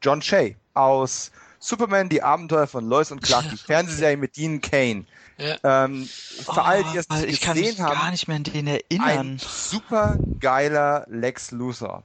John 0.00 0.22
Shea 0.22 0.54
aus 0.74 1.30
Superman, 1.60 2.08
die 2.08 2.22
Abenteuer 2.22 2.66
von 2.66 2.88
Lois 2.88 3.10
und 3.10 3.22
Clark, 3.22 3.48
die 3.50 3.56
Fernsehserie 3.66 4.16
mit 4.16 4.36
Dean 4.36 4.60
Kane. 4.60 5.04
Ja. 5.38 5.58
Ähm, 5.62 6.12
für 6.48 6.64
alle, 6.64 6.84
die 6.84 6.92
das 6.94 7.10
Oh, 7.10 7.14
nicht 7.14 7.28
ich 7.28 7.40
kann 7.40 7.58
mich 7.58 7.76
gesehen 7.76 7.82
haben, 7.82 7.90
gar 7.90 8.10
nicht 8.10 8.28
mehr 8.28 8.36
an 8.36 8.44
den 8.44 8.66
ein 8.96 9.30
erinnern. 9.30 9.38
super 9.38 10.20
geiler 10.40 11.06
Lex 11.08 11.50
Luthor. 11.52 12.04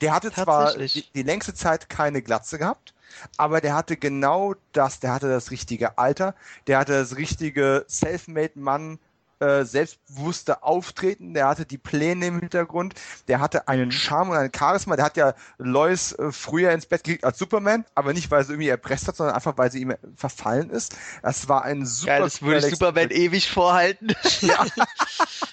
Der 0.00 0.14
hatte 0.14 0.32
zwar 0.32 0.76
die, 0.94 1.04
die 1.14 1.22
längste 1.22 1.54
Zeit 1.54 1.88
keine 1.88 2.22
Glatze 2.22 2.58
gehabt, 2.58 2.94
aber 3.36 3.60
der 3.60 3.74
hatte 3.74 3.96
genau 3.96 4.54
das, 4.72 5.00
der 5.00 5.12
hatte 5.14 5.28
das 5.28 5.50
richtige 5.50 5.98
Alter, 5.98 6.34
der 6.66 6.78
hatte 6.78 6.92
das 6.94 7.16
richtige 7.16 7.84
Selfmade-Mann, 7.88 8.98
äh, 9.44 9.64
selbstbewusste 9.64 10.62
Auftreten, 10.62 11.34
der 11.34 11.48
hatte 11.48 11.66
die 11.66 11.78
Pläne 11.78 12.26
im 12.26 12.40
Hintergrund, 12.40 12.94
der 13.28 13.40
hatte 13.40 13.68
einen 13.68 13.92
Charme 13.92 14.30
und 14.30 14.36
ein 14.36 14.50
Charisma, 14.56 14.96
der 14.96 15.04
hat 15.04 15.16
ja 15.16 15.34
Lois 15.58 16.12
äh, 16.12 16.32
früher 16.32 16.72
ins 16.72 16.86
Bett 16.86 17.04
gekriegt 17.04 17.24
als 17.24 17.38
Superman, 17.38 17.84
aber 17.94 18.12
nicht, 18.12 18.30
weil 18.30 18.44
sie 18.44 18.52
irgendwie 18.52 18.68
erpresst 18.68 19.08
hat, 19.08 19.16
sondern 19.16 19.34
einfach, 19.34 19.56
weil 19.58 19.70
sie 19.70 19.82
ihm 19.82 19.94
verfallen 20.16 20.70
ist. 20.70 20.96
Das 21.22 21.48
war 21.48 21.64
ein 21.64 21.86
super... 21.86 22.12
Ja, 22.12 22.18
das 22.20 22.42
würde 22.42 22.68
Superman 22.68 23.10
ewig 23.10 23.50
vorhalten. 23.50 24.14
ja. 24.40 24.66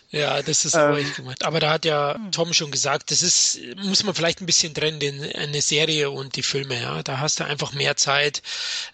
ja, 0.09 0.41
das 0.41 0.65
ist 0.65 0.75
aber 0.75 0.99
ähm, 0.99 1.05
echt 1.05 1.15
gemeint. 1.15 1.43
Aber 1.43 1.59
da 1.59 1.71
hat 1.71 1.85
ja 1.85 2.17
Tom 2.31 2.53
schon 2.53 2.71
gesagt, 2.71 3.11
das 3.11 3.21
ist, 3.21 3.59
muss 3.83 4.03
man 4.03 4.15
vielleicht 4.15 4.41
ein 4.41 4.45
bisschen 4.45 4.73
trennen, 4.73 4.99
den, 4.99 5.21
eine 5.35 5.61
Serie 5.61 6.11
und 6.11 6.35
die 6.35 6.43
Filme, 6.43 6.79
ja. 6.81 7.03
Da 7.03 7.19
hast 7.19 7.39
du 7.39 7.45
einfach 7.45 7.73
mehr 7.73 7.97
Zeit, 7.97 8.41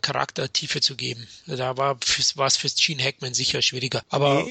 Charaktertiefe 0.02 0.82
zu 0.82 0.96
geben. 0.96 1.28
Da 1.46 1.78
war 1.78 1.98
es 2.06 2.58
für 2.58 2.68
Gene 2.70 3.04
Hackman 3.04 3.34
sicher 3.34 3.62
schwieriger. 3.62 4.02
Aber 4.10 4.46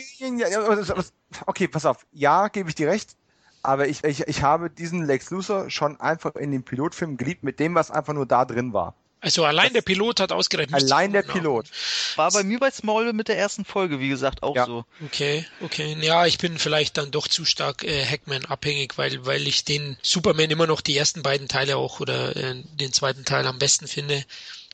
okay, 1.47 1.69
pass 1.69 1.87
auf. 1.87 2.07
Ja, 2.13 2.49
gebe 2.49 2.69
ich 2.69 2.75
dir 2.75 2.89
recht. 2.89 3.17
Aber 3.63 3.89
ich, 3.89 4.05
ich, 4.05 4.21
ich 4.21 4.43
habe 4.43 4.71
diesen 4.71 5.05
Lex 5.05 5.31
Luthor 5.31 5.71
schon 5.71 6.01
einfach 6.01 6.37
in 6.37 6.53
dem 6.53 6.63
Pilotfilm 6.63 7.17
geliebt, 7.17 7.43
mit 7.43 7.59
dem, 7.59 7.75
was 7.75 7.91
einfach 7.91 8.13
nur 8.13 8.27
da 8.27 8.45
drin 8.45 8.73
war. 8.73 8.95
Also 9.21 9.45
allein 9.45 9.67
das, 9.67 9.73
der 9.73 9.83
Pilot 9.83 10.21
hat 10.21 10.31
ausgerechnet. 10.31 10.81
Allein 10.81 11.13
der 11.13 11.23
Pilot. 11.23 11.67
War 12.15 12.31
bei 12.31 12.45
mir 12.45 12.61
bei 12.61 12.71
Smallville 12.71 13.13
mit 13.13 13.27
der 13.27 13.37
ersten 13.37 13.65
Folge, 13.65 13.99
wie 13.99 14.09
gesagt, 14.09 14.43
auch 14.43 14.55
ja. 14.55 14.67
so. 14.67 14.85
Okay, 15.05 15.45
okay. 15.63 15.97
Ja, 16.01 16.27
ich 16.27 16.39
bin 16.39 16.59
vielleicht 16.59 16.97
dann 16.97 17.11
doch 17.11 17.27
zu 17.27 17.45
stark 17.45 17.83
äh, 17.83 18.05
Hackman 18.05 18.45
abhängig, 18.45 18.99
weil, 18.99 19.27
weil 19.27 19.49
ich 19.49 19.65
den 19.65 19.97
Superman 20.03 20.51
immer 20.51 20.69
noch 20.69 20.81
die 20.81 20.97
ersten 20.97 21.23
beiden 21.23 21.49
Teile 21.49 21.77
auch 21.77 21.99
oder 21.99 22.37
äh, 22.37 22.63
den 22.75 22.93
zweiten 22.93 23.25
Teil 23.25 23.47
am 23.47 23.59
besten 23.59 23.89
finde. 23.89 24.25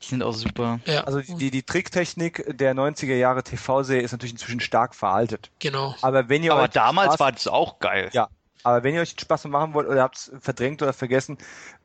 Die 0.03 0.09
sind 0.09 0.23
auch 0.23 0.33
super. 0.33 0.79
Ja. 0.85 1.05
Also 1.05 1.21
die, 1.21 1.49
die 1.49 1.63
Tricktechnik 1.63 2.57
der 2.57 2.75
90er 2.75 3.15
Jahre 3.15 3.41
TV-Serie 3.41 4.01
ist 4.03 4.11
natürlich 4.11 4.33
inzwischen 4.33 4.59
stark 4.59 4.95
veraltet. 4.95 5.49
Genau. 5.59 5.95
Aber 6.01 6.27
wenn 6.27 6.43
ihr 6.43 6.53
Aber 6.53 6.67
damals 6.67 7.13
Spaß, 7.13 7.19
war 7.19 7.31
das 7.31 7.47
auch 7.47 7.79
geil. 7.79 8.09
Ja. 8.11 8.27
Aber 8.63 8.83
wenn 8.83 8.95
ihr 8.95 9.01
euch 9.01 9.15
Spaß 9.17 9.45
machen 9.45 9.73
wollt 9.73 9.87
oder 9.87 10.01
habt 10.01 10.17
es 10.17 10.31
verdrängt 10.39 10.81
oder 10.81 10.93
vergessen, 10.93 11.37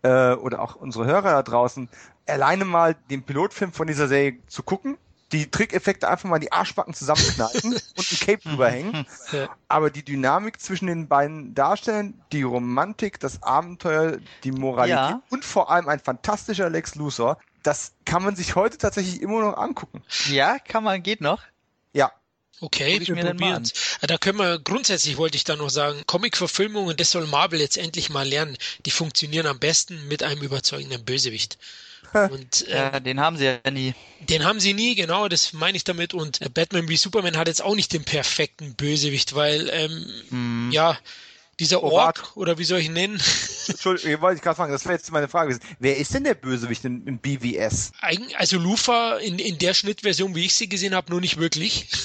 äh, 0.02 0.32
oder 0.32 0.60
auch 0.60 0.74
unsere 0.76 1.06
Hörer 1.06 1.30
da 1.30 1.42
draußen, 1.42 1.88
alleine 2.26 2.64
mal 2.64 2.96
den 3.08 3.22
Pilotfilm 3.22 3.72
von 3.72 3.86
dieser 3.86 4.08
Serie 4.08 4.38
zu 4.48 4.62
gucken, 4.62 4.98
die 5.32 5.50
Trickeffekte 5.50 6.08
einfach 6.08 6.28
mal 6.28 6.36
in 6.36 6.42
die 6.42 6.52
Arschbacken 6.52 6.94
zusammenknallen 6.94 7.60
und 7.64 8.12
ein 8.12 8.18
Cape 8.20 8.42
drüberhängen. 8.42 9.06
Ja. 9.30 9.50
Aber 9.68 9.90
die 9.90 10.02
Dynamik 10.02 10.58
zwischen 10.58 10.86
den 10.86 11.06
beiden 11.06 11.54
Darstellern, 11.54 12.14
die 12.32 12.42
Romantik, 12.42 13.20
das 13.20 13.42
Abenteuer, 13.42 14.16
die 14.42 14.52
Moralität 14.52 14.96
ja. 14.96 15.22
und 15.28 15.44
vor 15.44 15.70
allem 15.70 15.86
ein 15.88 16.00
fantastischer 16.00 16.70
Lex 16.70 16.94
Luthor, 16.94 17.36
das 17.68 17.92
kann 18.06 18.22
man 18.22 18.34
sich 18.34 18.54
heute 18.54 18.78
tatsächlich 18.78 19.20
immer 19.20 19.42
noch 19.42 19.58
angucken. 19.58 20.02
Ja, 20.30 20.58
kann 20.58 20.82
man, 20.82 21.02
geht 21.02 21.20
noch. 21.20 21.42
Ja. 21.92 22.10
Okay, 22.60 22.98
wir 22.98 23.14
probieren 23.14 23.70
Da 24.00 24.16
können 24.16 24.38
wir, 24.38 24.58
grundsätzlich 24.58 25.18
wollte 25.18 25.36
ich 25.36 25.44
da 25.44 25.54
noch 25.54 25.68
sagen, 25.68 26.02
Comic-Verfilmungen, 26.06 26.96
das 26.96 27.10
soll 27.10 27.26
Marvel 27.26 27.60
jetzt 27.60 27.76
endlich 27.76 28.08
mal 28.08 28.26
lernen. 28.26 28.56
Die 28.86 28.90
funktionieren 28.90 29.46
am 29.46 29.58
besten 29.58 30.08
mit 30.08 30.22
einem 30.22 30.40
überzeugenden 30.40 31.04
Bösewicht. 31.04 31.58
Und, 32.14 32.66
äh, 32.68 32.74
ja, 32.74 33.00
den 33.00 33.20
haben 33.20 33.36
sie 33.36 33.44
ja 33.44 33.70
nie. 33.70 33.94
Den 34.20 34.46
haben 34.46 34.60
sie 34.60 34.72
nie, 34.72 34.94
genau, 34.94 35.28
das 35.28 35.52
meine 35.52 35.76
ich 35.76 35.84
damit. 35.84 36.14
Und 36.14 36.40
äh, 36.40 36.48
Batman 36.48 36.88
wie 36.88 36.96
Superman 36.96 37.36
hat 37.36 37.48
jetzt 37.48 37.62
auch 37.62 37.74
nicht 37.74 37.92
den 37.92 38.04
perfekten 38.04 38.76
Bösewicht, 38.76 39.34
weil, 39.34 39.68
ähm, 39.70 40.06
hm. 40.30 40.70
ja, 40.72 40.96
dieser 41.60 41.82
Ork, 41.82 42.36
oder 42.36 42.58
wie 42.58 42.64
soll 42.64 42.80
ich 42.80 42.86
ihn 42.86 42.92
nennen? 42.92 43.20
Entschuldigung, 43.66 44.20
wollte 44.20 44.36
ich 44.36 44.42
gerade 44.42 44.56
fragen, 44.56 44.72
das 44.72 44.84
wäre 44.84 44.94
jetzt 44.94 45.10
meine 45.10 45.28
Frage. 45.28 45.58
Wer 45.78 45.96
ist 45.96 46.14
denn 46.14 46.24
der 46.24 46.34
Bösewicht 46.34 46.84
in, 46.84 47.06
in 47.06 47.18
BVS? 47.18 47.92
Also 48.36 48.58
Lufa 48.58 49.16
in, 49.18 49.38
in 49.38 49.58
der 49.58 49.74
Schnittversion, 49.74 50.34
wie 50.34 50.46
ich 50.46 50.54
sie 50.54 50.68
gesehen 50.68 50.94
habe, 50.94 51.10
nur 51.10 51.20
nicht 51.20 51.38
wirklich. 51.38 51.88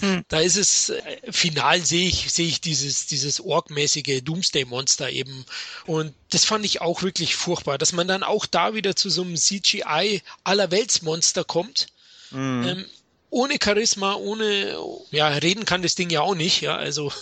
Hm. 0.00 0.24
Da 0.28 0.40
ist 0.40 0.56
es, 0.56 0.90
äh, 0.90 1.02
final 1.32 1.84
sehe 1.84 2.06
ich, 2.06 2.30
sehe 2.30 2.46
ich 2.46 2.60
dieses, 2.60 3.06
dieses 3.06 3.40
Ork-mäßige 3.40 4.22
Doomsday-Monster 4.22 5.10
eben. 5.10 5.44
Und 5.86 6.14
das 6.30 6.44
fand 6.44 6.64
ich 6.64 6.80
auch 6.80 7.02
wirklich 7.02 7.34
furchtbar, 7.34 7.78
dass 7.78 7.92
man 7.92 8.06
dann 8.06 8.22
auch 8.22 8.46
da 8.46 8.74
wieder 8.74 8.94
zu 8.94 9.10
so 9.10 9.22
einem 9.22 9.36
CGI 9.36 10.22
allerweltsmonster 10.44 11.44
kommt. 11.44 11.88
Mhm. 12.30 12.64
Ähm, 12.68 12.84
ohne 13.30 13.56
Charisma, 13.62 14.14
ohne, 14.14 14.76
ja, 15.10 15.28
reden 15.28 15.64
kann 15.64 15.82
das 15.82 15.94
Ding 15.94 16.10
ja 16.10 16.20
auch 16.20 16.34
nicht, 16.34 16.60
ja, 16.60 16.76
also. 16.76 17.12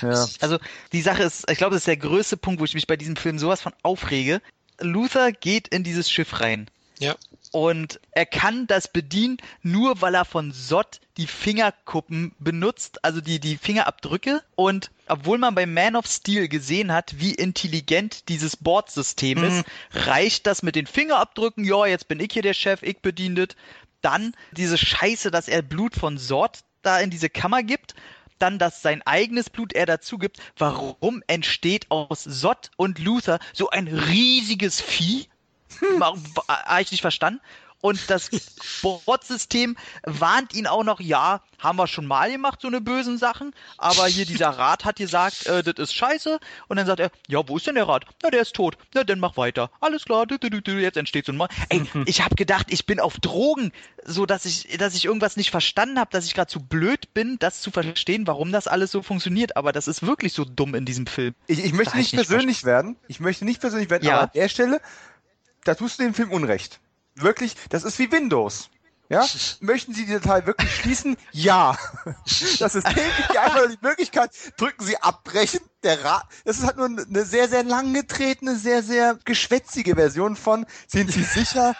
Ja. 0.00 0.26
Also, 0.40 0.58
die 0.92 1.02
Sache 1.02 1.22
ist, 1.22 1.48
ich 1.48 1.58
glaube, 1.58 1.74
das 1.74 1.82
ist 1.82 1.86
der 1.86 1.96
größte 1.96 2.36
Punkt, 2.36 2.60
wo 2.60 2.64
ich 2.64 2.74
mich 2.74 2.86
bei 2.86 2.96
diesem 2.96 3.16
Film 3.16 3.38
sowas 3.38 3.60
von 3.60 3.72
aufrege. 3.82 4.40
Luther 4.80 5.30
geht 5.30 5.68
in 5.68 5.84
dieses 5.84 6.10
Schiff 6.10 6.40
rein. 6.40 6.68
Ja. 6.98 7.16
Und 7.52 8.00
er 8.12 8.24
kann 8.24 8.66
das 8.66 8.88
bedienen, 8.88 9.36
nur 9.62 10.00
weil 10.00 10.14
er 10.14 10.24
von 10.24 10.52
Sott 10.52 11.00
die 11.18 11.26
Fingerkuppen 11.26 12.34
benutzt, 12.38 13.04
also 13.04 13.20
die, 13.20 13.40
die 13.40 13.58
Fingerabdrücke. 13.58 14.42
Und 14.54 14.90
obwohl 15.06 15.36
man 15.36 15.54
bei 15.54 15.66
Man 15.66 15.94
of 15.94 16.06
Steel 16.06 16.48
gesehen 16.48 16.92
hat, 16.92 17.14
wie 17.18 17.34
intelligent 17.34 18.28
dieses 18.30 18.56
Bordsystem 18.56 19.38
mhm. 19.38 19.44
ist, 19.44 19.64
reicht 19.92 20.46
das 20.46 20.62
mit 20.62 20.76
den 20.76 20.86
Fingerabdrücken, 20.86 21.64
ja, 21.64 21.84
jetzt 21.84 22.08
bin 22.08 22.20
ich 22.20 22.32
hier 22.32 22.42
der 22.42 22.54
Chef, 22.54 22.82
ich 22.82 23.00
bediene 23.00 23.46
das 23.46 23.56
dann 24.02 24.34
diese 24.52 24.78
Scheiße, 24.78 25.30
dass 25.30 25.48
er 25.48 25.62
Blut 25.62 25.94
von 25.94 26.18
Sort 26.18 26.60
da 26.82 27.00
in 27.00 27.10
diese 27.10 27.30
Kammer 27.30 27.62
gibt, 27.62 27.94
dann, 28.38 28.58
dass 28.58 28.82
sein 28.82 29.02
eigenes 29.02 29.50
Blut 29.50 29.72
er 29.72 29.86
dazu 29.86 30.18
gibt. 30.18 30.38
Warum 30.58 31.22
entsteht 31.28 31.90
aus 31.90 32.24
Sott 32.24 32.70
und 32.76 32.98
Luther 32.98 33.38
so 33.52 33.70
ein 33.70 33.86
riesiges 33.86 34.80
Vieh? 34.80 35.28
Hm. 35.78 36.02
Habe 36.02 36.82
ich 36.82 36.90
nicht 36.90 37.00
verstanden. 37.00 37.40
Und 37.82 38.08
das 38.08 38.30
Bordsystem 39.04 39.76
warnt 40.04 40.54
ihn 40.54 40.68
auch 40.68 40.84
noch, 40.84 41.00
ja, 41.00 41.42
haben 41.58 41.78
wir 41.78 41.88
schon 41.88 42.06
mal 42.06 42.30
gemacht, 42.30 42.60
so 42.62 42.68
eine 42.68 42.80
bösen 42.80 43.18
Sachen, 43.18 43.52
aber 43.76 44.06
hier 44.06 44.24
dieser 44.24 44.48
Rat 44.58 44.84
hat 44.84 44.96
gesagt, 44.96 45.46
äh, 45.46 45.64
das 45.64 45.74
ist 45.78 45.94
scheiße. 45.94 46.38
Und 46.68 46.76
dann 46.76 46.86
sagt 46.86 47.00
er, 47.00 47.10
ja, 47.26 47.46
wo 47.46 47.56
ist 47.56 47.66
denn 47.66 47.74
der 47.74 47.88
Rat? 47.88 48.04
Na, 48.22 48.30
der 48.30 48.42
ist 48.42 48.54
tot. 48.54 48.78
Na, 48.94 49.02
dann 49.02 49.18
mach 49.18 49.36
weiter. 49.36 49.68
Alles 49.80 50.04
klar, 50.04 50.26
du, 50.26 50.38
du, 50.38 50.48
du, 50.48 50.72
jetzt 50.80 50.96
entsteht 50.96 51.26
so 51.26 51.32
ein 51.32 51.36
Mal. 51.36 51.48
Ey, 51.70 51.80
mhm. 51.92 52.04
ich 52.06 52.22
habe 52.22 52.36
gedacht, 52.36 52.68
ich 52.70 52.86
bin 52.86 53.00
auf 53.00 53.18
Drogen, 53.18 53.72
so 54.04 54.26
dass 54.26 54.44
ich, 54.44 54.78
dass 54.78 54.94
ich 54.94 55.04
irgendwas 55.04 55.36
nicht 55.36 55.50
verstanden 55.50 55.98
habe, 55.98 56.10
dass 56.12 56.24
ich 56.24 56.34
gerade 56.34 56.50
zu 56.50 56.60
blöd 56.60 57.12
bin, 57.14 57.36
das 57.40 57.60
zu 57.60 57.72
verstehen, 57.72 58.28
warum 58.28 58.52
das 58.52 58.68
alles 58.68 58.92
so 58.92 59.02
funktioniert. 59.02 59.56
Aber 59.56 59.72
das 59.72 59.88
ist 59.88 60.06
wirklich 60.06 60.34
so 60.34 60.44
dumm 60.44 60.76
in 60.76 60.84
diesem 60.84 61.08
Film. 61.08 61.34
Ich, 61.48 61.64
ich 61.64 61.72
möchte 61.72 61.96
nicht, 61.96 62.12
nicht 62.12 62.28
persönlich 62.28 62.62
werden. 62.62 62.96
Ich 63.08 63.18
möchte 63.18 63.44
nicht 63.44 63.60
persönlich 63.60 63.90
werden, 63.90 64.06
ja. 64.06 64.14
aber 64.14 64.22
an 64.24 64.30
der 64.36 64.48
Stelle, 64.48 64.80
da 65.64 65.74
tust 65.74 65.98
du 65.98 66.04
dem 66.04 66.14
Film 66.14 66.30
Unrecht 66.30 66.78
wirklich, 67.14 67.54
das 67.70 67.84
ist 67.84 67.98
wie 67.98 68.10
Windows. 68.10 68.70
Ja? 69.08 69.26
Möchten 69.60 69.92
Sie 69.94 70.06
die 70.06 70.12
Datei 70.12 70.46
wirklich 70.46 70.74
schließen? 70.74 71.16
Ja. 71.32 71.76
Das 72.58 72.72
System 72.72 72.94
gibt 73.16 73.32
dir 73.32 73.42
einfach 73.42 73.68
die 73.68 73.86
Möglichkeit, 73.86 74.30
drücken 74.56 74.84
Sie 74.84 74.96
abbrechen. 74.96 75.60
Der 75.82 76.02
Ra 76.04 76.22
das 76.44 76.58
ist 76.58 76.64
halt 76.64 76.76
nur 76.76 76.86
eine 76.86 77.24
sehr, 77.24 77.48
sehr 77.48 77.64
lang 77.64 77.92
getretene, 77.92 78.56
sehr, 78.56 78.82
sehr 78.82 79.18
geschwätzige 79.24 79.96
Version 79.96 80.36
von, 80.36 80.64
sind 80.86 81.12
Sie 81.12 81.24
sicher? 81.24 81.74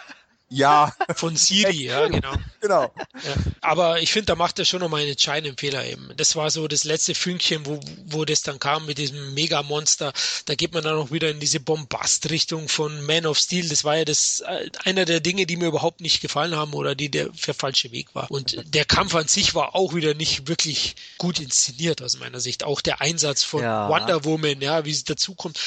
Ja. 0.53 0.93
Von 1.15 1.35
Siri, 1.35 1.85
ja, 1.85 2.07
genau. 2.07 2.33
Genau. 2.61 2.83
Ja. 2.83 3.35
Aber 3.61 4.01
ich 4.01 4.11
finde, 4.11 4.27
da 4.27 4.35
macht 4.35 4.59
er 4.59 4.65
schon 4.65 4.81
nochmal 4.81 5.01
einen 5.01 5.11
entscheidenden 5.11 5.57
Fehler 5.57 5.85
eben. 5.85 6.11
Das 6.15 6.35
war 6.35 6.49
so 6.51 6.67
das 6.67 6.83
letzte 6.83 7.15
Fünkchen, 7.15 7.65
wo, 7.65 7.79
wo 8.05 8.23
das 8.23 8.43
dann 8.43 8.59
kam 8.59 8.85
mit 8.85 8.97
diesem 8.99 9.33
Mega-Monster. 9.33 10.13
Da 10.45 10.55
geht 10.55 10.73
man 10.73 10.83
dann 10.83 10.95
auch 10.95 11.11
wieder 11.11 11.29
in 11.29 11.39
diese 11.39 11.59
Bombast-Richtung 11.59 12.69
von 12.69 13.05
Man 13.05 13.25
of 13.25 13.37
Steel. 13.37 13.67
Das 13.67 13.83
war 13.83 13.97
ja 13.97 14.05
das, 14.05 14.41
äh, 14.41 14.69
einer 14.83 15.05
der 15.05 15.19
Dinge, 15.19 15.45
die 15.45 15.57
mir 15.57 15.67
überhaupt 15.67 16.01
nicht 16.01 16.21
gefallen 16.21 16.55
haben 16.55 16.73
oder 16.73 16.93
die 16.95 17.09
der 17.09 17.29
für 17.33 17.53
falsche 17.53 17.91
Weg 17.91 18.13
war. 18.13 18.29
Und 18.29 18.61
der 18.73 18.85
Kampf 18.85 19.15
an 19.15 19.27
sich 19.27 19.55
war 19.55 19.75
auch 19.75 19.93
wieder 19.93 20.13
nicht 20.13 20.47
wirklich 20.47 20.95
gut 21.17 21.39
inszeniert 21.39 22.01
aus 22.01 22.19
meiner 22.19 22.39
Sicht. 22.39 22.63
Auch 22.63 22.81
der 22.81 23.01
Einsatz 23.01 23.43
von 23.43 23.63
ja. 23.63 23.89
Wonder 23.89 24.23
Woman, 24.23 24.61
ja, 24.61 24.85
wie 24.85 24.93
sie 24.93 25.03
dazukommt, 25.03 25.57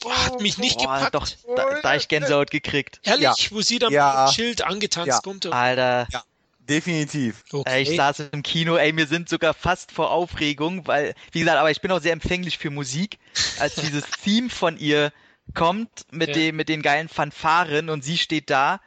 boah, 0.00 0.26
hat 0.26 0.40
mich 0.40 0.58
nicht 0.58 0.78
boah, 0.78 0.94
gepackt. 0.94 1.14
Doch, 1.14 1.28
da, 1.56 1.80
da 1.82 1.94
ich 1.94 2.08
Gänsehaut 2.08 2.50
gekriegt. 2.50 3.00
Ehrlich, 3.04 3.22
ja. 3.22 3.34
wo 3.50 3.60
sie 3.60 3.78
dann 3.78 3.92
ja. 3.92 4.30
Schild 4.32 4.62
angetanzt 4.62 5.08
ja. 5.08 5.20
kommt. 5.20 5.46
Alter. 5.46 6.06
Ja. 6.10 6.22
Definitiv. 6.68 7.42
Okay. 7.50 7.82
Ich 7.82 7.96
saß 7.96 8.20
im 8.30 8.44
Kino, 8.44 8.76
ey, 8.76 8.92
mir 8.92 9.08
sind 9.08 9.28
sogar 9.28 9.54
fast 9.54 9.90
vor 9.90 10.12
Aufregung, 10.12 10.86
weil, 10.86 11.14
wie 11.32 11.40
gesagt, 11.40 11.58
aber 11.58 11.70
ich 11.72 11.80
bin 11.80 11.90
auch 11.90 12.00
sehr 12.00 12.12
empfänglich 12.12 12.58
für 12.58 12.70
Musik, 12.70 13.18
als 13.58 13.74
dieses 13.74 14.04
Theme 14.22 14.50
von 14.50 14.78
ihr 14.78 15.12
kommt 15.52 16.06
mit 16.12 16.28
ja. 16.28 16.34
dem, 16.34 16.56
mit 16.56 16.68
den 16.68 16.82
geilen 16.82 17.08
Fanfaren 17.08 17.90
und 17.90 18.04
sie 18.04 18.18
steht 18.18 18.50
da 18.50 18.80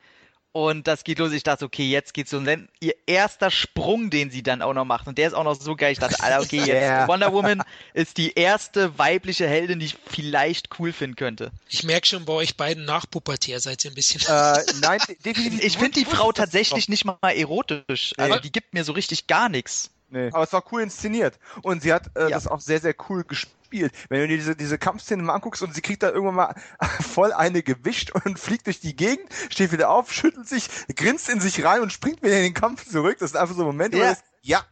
und 0.53 0.87
das 0.87 1.03
geht 1.03 1.17
los. 1.17 1.31
Ich 1.33 1.41
dachte, 1.41 1.65
okay, 1.65 1.89
jetzt 1.89 2.13
geht's 2.13 2.29
so. 2.29 2.37
Und 2.37 2.45
dann 2.45 2.69
ihr 2.79 2.93
erster 3.07 3.49
Sprung, 3.49 4.11
den 4.11 4.29
sie 4.29 4.43
dann 4.43 4.61
auch 4.61 4.73
noch 4.73 4.85
macht. 4.85 5.07
Und 5.07 5.17
der 5.17 5.27
ist 5.27 5.33
auch 5.33 5.43
noch 5.43 5.59
so 5.59 5.75
geil. 5.75 5.91
Ich 5.91 5.99
dachte, 5.99 6.21
Alter, 6.21 6.41
okay, 6.41 6.57
jetzt 6.57 6.67
yeah. 6.69 7.07
Wonder 7.07 7.33
Woman 7.33 7.63
ist 7.95 8.17
die 8.17 8.33
erste 8.33 8.97
weibliche 8.99 9.47
Heldin, 9.47 9.79
die 9.79 9.87
ich 9.87 9.97
vielleicht 10.05 10.79
cool 10.79 10.93
finden 10.93 11.15
könnte. 11.15 11.51
Ich 11.69 11.83
merke 11.83 12.05
schon 12.05 12.25
bei 12.25 12.33
euch 12.33 12.55
beiden 12.55 12.85
nachpubertär 12.85 13.59
seid 13.59 13.83
ihr 13.83 13.91
ein 13.91 13.95
bisschen. 13.95 14.21
Äh, 14.21 14.63
nein, 14.79 14.99
definitiv. 15.25 15.63
Ich 15.63 15.77
finde 15.77 15.99
die 15.99 16.05
Frau 16.05 16.31
tatsächlich 16.31 16.87
nicht 16.87 17.03
mal 17.03 17.17
erotisch. 17.23 18.13
Also 18.17 18.39
die 18.39 18.51
gibt 18.51 18.75
mir 18.75 18.83
so 18.83 18.93
richtig 18.93 19.25
gar 19.25 19.49
nichts. 19.49 19.89
Nee. 20.13 20.29
Aber 20.31 20.43
es 20.43 20.53
war 20.53 20.63
cool 20.71 20.83
inszeniert. 20.83 21.39
Und 21.63 21.81
sie 21.81 21.91
hat 21.91 22.11
äh, 22.15 22.23
Ja. 22.23 22.29
das 22.29 22.45
auch 22.47 22.59
sehr, 22.61 22.79
sehr 22.79 22.93
cool 23.09 23.23
gespielt. 23.23 23.91
Wenn 24.09 24.19
du 24.21 24.27
dir 24.27 24.37
diese, 24.37 24.55
diese 24.55 24.77
Kampfszene 24.77 25.23
mal 25.23 25.33
anguckst 25.33 25.63
und 25.63 25.73
sie 25.73 25.81
kriegt 25.81 26.03
da 26.03 26.09
irgendwann 26.11 26.35
mal 26.35 26.55
voll 27.01 27.33
eine 27.33 27.63
gewischt 27.63 28.11
und 28.11 28.37
fliegt 28.37 28.67
durch 28.67 28.79
die 28.79 28.95
Gegend, 28.95 29.27
steht 29.49 29.71
wieder 29.71 29.89
auf, 29.89 30.13
schüttelt 30.13 30.47
sich, 30.47 30.69
grinst 30.95 31.29
in 31.29 31.39
sich 31.39 31.65
rein 31.65 31.81
und 31.81 31.91
springt 31.91 32.21
wieder 32.21 32.37
in 32.37 32.43
den 32.43 32.53
Kampf 32.53 32.87
zurück. 32.87 33.17
Das 33.19 33.31
ist 33.31 33.35
einfach 33.37 33.55
so 33.55 33.63
ein 33.63 33.67
Moment, 33.67 33.95
wo 33.95 33.97
Ja. 33.97 34.03
du 34.09 34.13
denkst, 34.13 34.21
ja, 34.43 34.63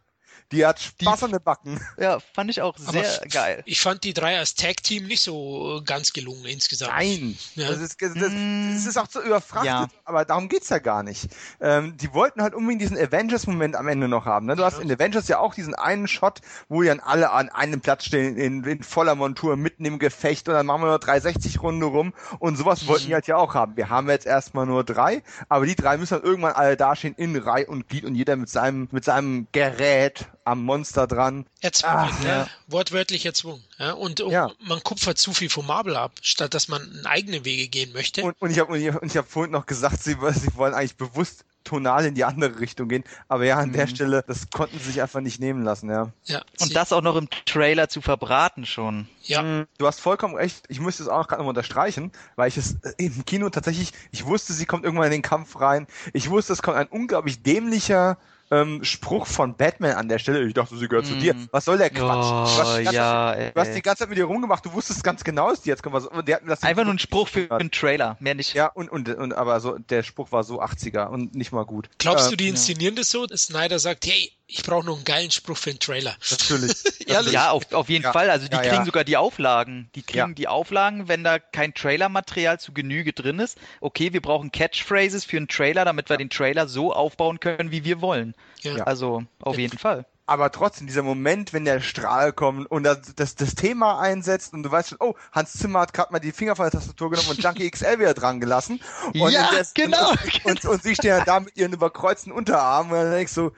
die 0.52 0.64
hat 0.66 0.80
Spaß 0.80 1.24
an 1.24 1.32
den 1.32 1.42
Backen. 1.42 1.80
Ja, 1.98 2.18
fand 2.34 2.50
ich 2.50 2.62
auch 2.62 2.76
sehr 2.78 3.20
geil. 3.30 3.62
Ich 3.66 3.80
fand 3.80 4.02
die 4.04 4.12
drei 4.12 4.38
als 4.38 4.54
Tag-Team 4.54 5.06
nicht 5.06 5.22
so 5.22 5.80
ganz 5.84 6.12
gelungen 6.12 6.44
insgesamt. 6.46 6.92
Nein, 6.92 7.38
Ja. 7.54 7.68
das, 7.68 7.78
ist, 7.78 8.00
das, 8.00 8.14
das 8.14 8.30
Mm. 8.32 8.76
ist 8.76 8.96
auch 8.98 9.08
zu 9.08 9.20
überfrachtet, 9.22 9.66
Ja. 9.66 9.88
aber 10.04 10.24
darum 10.24 10.48
geht's 10.48 10.68
ja 10.68 10.78
gar 10.78 11.02
nicht. 11.02 11.28
Ähm, 11.60 11.96
die 11.96 12.12
wollten 12.14 12.42
halt 12.42 12.54
unbedingt 12.54 12.82
diesen 12.82 12.96
Avengers-Moment 12.98 13.76
am 13.76 13.88
Ende 13.88 14.08
noch 14.08 14.24
haben. 14.26 14.46
Ne? 14.46 14.56
Du 14.56 14.64
hast 14.64 14.78
in 14.78 14.90
Avengers 14.90 15.28
ja 15.28 15.38
auch 15.38 15.54
diesen 15.54 15.74
einen 15.74 16.08
Shot, 16.08 16.40
wo 16.68 16.82
die 16.82 16.88
dann 16.88 17.00
alle 17.00 17.30
an 17.30 17.48
einem 17.50 17.80
Platz 17.80 18.04
stehen, 18.04 18.36
in, 18.36 18.64
in 18.64 18.82
voller 18.82 19.14
Montur, 19.14 19.56
mitten 19.56 19.84
im 19.84 19.98
Gefecht 19.98 20.48
und 20.48 20.54
dann 20.54 20.66
machen 20.66 20.82
wir 20.82 20.88
nur 20.88 20.98
360-Runde 20.98 21.86
rum 21.86 22.12
und 22.38 22.56
sowas 22.56 22.86
wollten 22.86 23.06
die 23.06 23.14
halt 23.14 23.26
ja 23.26 23.36
auch 23.36 23.54
haben. 23.54 23.76
Wir 23.76 23.88
haben 23.90 24.08
jetzt 24.10 24.26
erstmal 24.26 24.66
nur 24.66 24.84
drei, 24.84 25.22
aber 25.48 25.66
die 25.66 25.76
drei 25.76 25.96
müssen 25.96 26.14
dann 26.14 26.22
irgendwann 26.22 26.52
alle 26.52 26.76
dastehen 26.76 27.14
in 27.16 27.36
Reihe 27.36 27.66
und 27.66 27.88
Glied 27.88 28.04
und 28.04 28.14
jeder 28.14 28.36
mit 28.36 28.48
seinem, 28.48 28.88
mit 28.90 29.04
seinem 29.04 29.46
Gerät 29.52 30.26
am 30.44 30.62
Monster 30.64 31.06
dran. 31.06 31.46
Erzwungen, 31.60 31.94
Ach, 31.98 32.24
ja. 32.24 32.28
ja. 32.42 32.46
wortwörtlich 32.66 33.24
erzwungen. 33.26 33.62
Ja? 33.78 33.92
Und, 33.92 34.20
und 34.20 34.30
Ja. 34.32 34.50
man 34.60 34.82
kupfert 34.82 35.18
zu 35.18 35.32
viel 35.32 35.48
vom 35.50 35.66
Marvel 35.66 35.96
ab, 35.96 36.12
statt 36.22 36.54
dass 36.54 36.68
man 36.68 37.02
eigene 37.04 37.44
Wege 37.44 37.68
gehen 37.68 37.92
möchte. 37.92 38.22
Und, 38.22 38.34
und 38.40 38.50
ich 38.50 38.58
habe 38.58 38.72
und 38.72 38.80
ich, 38.80 38.88
und 38.94 39.06
ich 39.06 39.16
hab 39.16 39.28
vorhin 39.30 39.52
noch 39.52 39.66
gesagt, 39.66 40.02
sie, 40.02 40.16
sie 40.34 40.54
wollen 40.56 40.74
eigentlich 40.74 40.96
bewusst 40.96 41.44
tonal 41.64 42.04
in 42.06 42.16
die 42.16 42.24
andere 42.24 42.58
Richtung 42.58 42.88
gehen. 42.88 43.04
Aber 43.28 43.44
ja, 43.44 43.56
an 43.58 43.72
der 43.72 43.86
Stelle, 43.86 44.24
das 44.26 44.50
konnten 44.50 44.80
sie 44.80 44.86
sich 44.86 45.00
einfach 45.00 45.20
nicht 45.20 45.38
nehmen 45.38 45.62
lassen, 45.62 45.88
ja. 45.90 46.10
ja, 46.24 46.42
Und 46.60 46.68
sie- 46.68 46.74
das 46.74 46.92
auch 46.92 47.02
noch 47.02 47.14
im 47.14 47.28
Trailer 47.46 47.88
zu 47.88 48.00
verbraten 48.00 48.66
schon. 48.66 49.06
ja. 49.22 49.42
Mm, 49.42 49.66
Du 49.78 49.86
hast 49.86 50.00
vollkommen 50.00 50.34
recht. 50.34 50.64
Ich 50.68 50.80
muss 50.80 50.98
es 50.98 51.06
auch 51.06 51.28
gerade 51.28 51.42
noch 51.42 51.48
unterstreichen, 51.48 52.10
weil 52.34 52.48
ich 52.48 52.56
es 52.56 52.74
äh, 52.82 52.94
im 52.96 53.24
Kino 53.26 53.48
tatsächlich, 53.48 53.92
ich 54.10 54.24
wusste, 54.26 54.52
sie 54.54 54.66
kommt 54.66 54.84
irgendwann 54.84 55.06
in 55.06 55.12
den 55.12 55.22
Kampf 55.22 55.60
rein. 55.60 55.86
Ich 56.12 56.30
wusste, 56.30 56.52
es 56.52 56.62
kommt 56.62 56.76
ein 56.78 56.88
unglaublich 56.88 57.44
dämlicher 57.44 58.18
ähm, 58.52 58.84
Spruch 58.84 59.26
von 59.26 59.56
Batman 59.56 59.92
an 59.94 60.08
der 60.08 60.18
Stelle. 60.18 60.46
Ich 60.46 60.54
dachte, 60.54 60.76
sie 60.76 60.86
gehört 60.86 61.06
zu 61.06 61.14
Mm. 61.14 61.20
dir. 61.20 61.34
Was 61.50 61.64
soll 61.64 61.78
der 61.78 61.90
Quatsch? 61.90 62.26
Oh, 62.26 62.44
du, 62.44 62.62
hast 62.62 62.78
die 62.78 62.84
ganze, 62.84 62.94
ja, 62.96 63.34
du 63.50 63.60
hast 63.60 63.74
die 63.74 63.82
ganze 63.82 63.98
Zeit 64.00 64.10
mit 64.10 64.18
ihr 64.18 64.24
rumgemacht. 64.26 64.64
Du 64.64 64.72
wusstest 64.72 65.02
ganz 65.02 65.24
genau, 65.24 65.50
dass 65.50 65.62
die 65.62 65.70
jetzt 65.70 65.82
kommt. 65.82 65.94
Was- 65.94 66.06
und 66.06 66.28
Der 66.28 66.36
hat 66.36 66.42
mir 66.44 66.50
das 66.50 66.62
Einfach 66.62 66.84
nur 66.84 66.92
ein 66.94 66.98
Spruch 66.98 67.28
für 67.28 67.50
einen 67.50 67.70
Trailer, 67.70 68.16
mehr 68.20 68.34
nicht. 68.34 68.54
Ja, 68.54 68.66
und, 68.66 68.90
und, 68.90 69.08
und 69.08 69.32
aber 69.34 69.58
so, 69.60 69.78
der 69.78 70.02
Spruch 70.02 70.30
war 70.32 70.44
so 70.44 70.60
80er 70.62 71.06
und 71.08 71.34
nicht 71.34 71.50
mal 71.52 71.64
gut. 71.64 71.88
Glaubst 71.98 72.26
Äh, 72.26 72.30
du, 72.30 72.36
die 72.36 72.48
inszenieren 72.48 72.94
das 72.94 73.10
so? 73.10 73.26
dass 73.26 73.44
Snyder 73.44 73.78
sagt, 73.78 74.06
hey, 74.06 74.30
ich 74.54 74.62
brauche 74.62 74.84
noch 74.84 74.96
einen 74.96 75.04
geilen 75.04 75.30
Spruch 75.30 75.56
für 75.56 75.70
einen 75.70 75.78
Trailer. 75.78 76.14
Natürlich. 76.30 76.74
Ehrlich? 77.08 77.32
Ja, 77.32 77.50
auf, 77.50 77.72
auf 77.72 77.88
jeden 77.88 78.04
Ja. 78.04 78.12
Fall. 78.12 78.30
Also 78.30 78.46
die 78.48 78.54
Ja, 78.56 78.60
kriegen 78.62 78.74
ja. 78.74 78.84
sogar 78.84 79.04
die 79.04 79.16
Auflagen. 79.16 79.88
Die 79.94 80.02
kriegen 80.02 80.18
Ja. 80.30 80.34
die 80.34 80.48
Auflagen, 80.48 81.08
wenn 81.08 81.24
da 81.24 81.38
kein 81.38 81.74
Trailermaterial 81.74 82.60
zu 82.60 82.72
Genüge 82.72 83.12
drin 83.12 83.38
ist. 83.38 83.58
Okay, 83.80 84.12
wir 84.12 84.20
brauchen 84.20 84.52
Catchphrases 84.52 85.24
für 85.24 85.36
einen 85.38 85.48
Trailer, 85.48 85.84
damit 85.84 86.08
wir 86.10 86.16
den 86.16 86.30
Trailer 86.30 86.68
so 86.68 86.92
aufbauen 86.92 87.40
können, 87.40 87.70
wie 87.70 87.84
wir 87.84 88.00
wollen. 88.00 88.34
Ja. 88.60 88.74
Also 88.84 89.24
auf 89.40 89.58
jeden 89.58 89.78
Fall. 89.78 90.04
aber 90.26 90.50
trotzdem, 90.52 90.86
dieser 90.86 91.02
Moment, 91.02 91.52
wenn 91.52 91.64
der 91.64 91.80
Strahl 91.80 92.32
kommt 92.32 92.70
und 92.70 92.84
das, 92.84 93.14
das, 93.16 93.34
das 93.34 93.54
Thema 93.54 94.00
einsetzt 94.00 94.52
und 94.54 94.62
du 94.62 94.70
weißt 94.70 94.90
schon, 94.90 94.98
oh, 95.00 95.14
Hans 95.32 95.52
Zimmer 95.54 95.80
hat 95.80 95.92
gerade 95.92 96.12
mal 96.12 96.20
die 96.20 96.32
Finger 96.32 96.56
von 96.56 96.64
der 96.66 96.72
Tastatur 96.72 97.10
genommen 97.10 97.30
und 97.30 97.42
Junkie 97.42 97.70
XL 97.70 97.98
wieder 97.98 98.14
dran 98.14 98.40
gelassen. 98.40 98.80
Und 99.14 99.30
Ja, 99.32 99.50
der- 99.50 99.66
genau, 99.74 100.10
Und, 100.10 100.44
und, 100.44 100.64
und 100.66 100.82
sie 100.82 100.94
stehen 100.94 101.16
dann 101.16 101.24
da 101.24 101.40
mit 101.40 101.56
ihren 101.56 101.72
überkreuzten 101.72 102.32
Unterarmen 102.32 102.92
und 102.92 102.98
dann 102.98 103.12
denkst 103.12 103.34
du, 103.34 103.50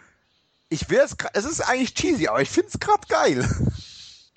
ich 0.69 0.89
will 0.91 0.99
es, 1.05 1.17
es 1.35 1.45
ist 1.45 1.61
eigentlich 1.61 1.95
cheesy, 1.95 2.29
aber 2.29 2.41
ich 2.43 2.51
find's 2.51 2.79
grad 2.81 3.09
geil. 3.09 3.49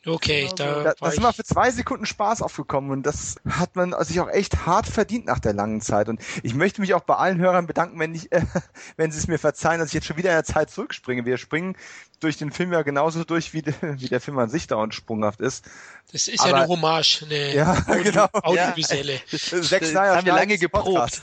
Okay, 0.05 0.47
da 0.55 0.65
Da, 0.65 0.85
war 0.85 0.93
da 0.99 1.07
ich, 1.09 1.15
sind 1.15 1.23
wir 1.23 1.33
für 1.33 1.43
zwei 1.43 1.69
Sekunden 1.69 2.05
Spaß 2.05 2.41
aufgekommen 2.41 2.91
und 2.91 3.03
das 3.03 3.35
hat 3.49 3.75
man 3.75 3.93
sich 4.05 4.21
auch 4.21 4.29
echt 4.29 4.65
hart 4.65 4.87
verdient 4.87 5.25
nach 5.25 5.39
der 5.39 5.51
langen 5.51 5.81
Zeit. 5.81 6.07
Und 6.07 6.21
ich 6.43 6.53
möchte 6.53 6.79
mich 6.79 6.93
auch 6.93 7.01
bei 7.01 7.15
allen 7.15 7.39
Hörern 7.39 7.67
bedanken, 7.67 7.99
wenn, 7.99 8.15
ich, 8.15 8.31
äh, 8.31 8.41
wenn 8.95 9.11
sie 9.11 9.17
es 9.17 9.27
mir 9.27 9.37
verzeihen, 9.37 9.79
dass 9.79 9.89
ich 9.89 9.93
jetzt 9.95 10.07
schon 10.07 10.15
wieder 10.15 10.29
in 10.29 10.35
der 10.37 10.45
Zeit 10.45 10.69
zurückspringe. 10.71 11.25
Wir 11.25 11.37
springen 11.37 11.75
durch 12.21 12.37
den 12.37 12.51
Film 12.53 12.71
ja 12.71 12.83
genauso 12.83 13.25
durch, 13.25 13.53
wie, 13.53 13.63
de, 13.63 13.73
wie 13.81 14.07
der 14.07 14.21
Film 14.21 14.39
an 14.39 14.49
sich 14.49 14.67
dauernd 14.67 14.93
sprunghaft 14.93 15.41
ist. 15.41 15.65
das 16.13 16.29
ist 16.29 16.39
aber- 16.39 16.49
ja 16.51 16.55
eine 16.57 16.67
Hommage, 16.69 17.23
eine 17.25 17.53
Ja, 17.55 17.73
Audio, 17.87 18.03
genau. 18.03 18.27
audiovisuelle. 18.31 19.19
Zack 19.29 19.81
Das 19.81 19.89
Snyder 19.89 20.15
haben 20.15 20.25
wir 20.25 20.33
lange 20.33 20.57
geprobt. 20.57 21.19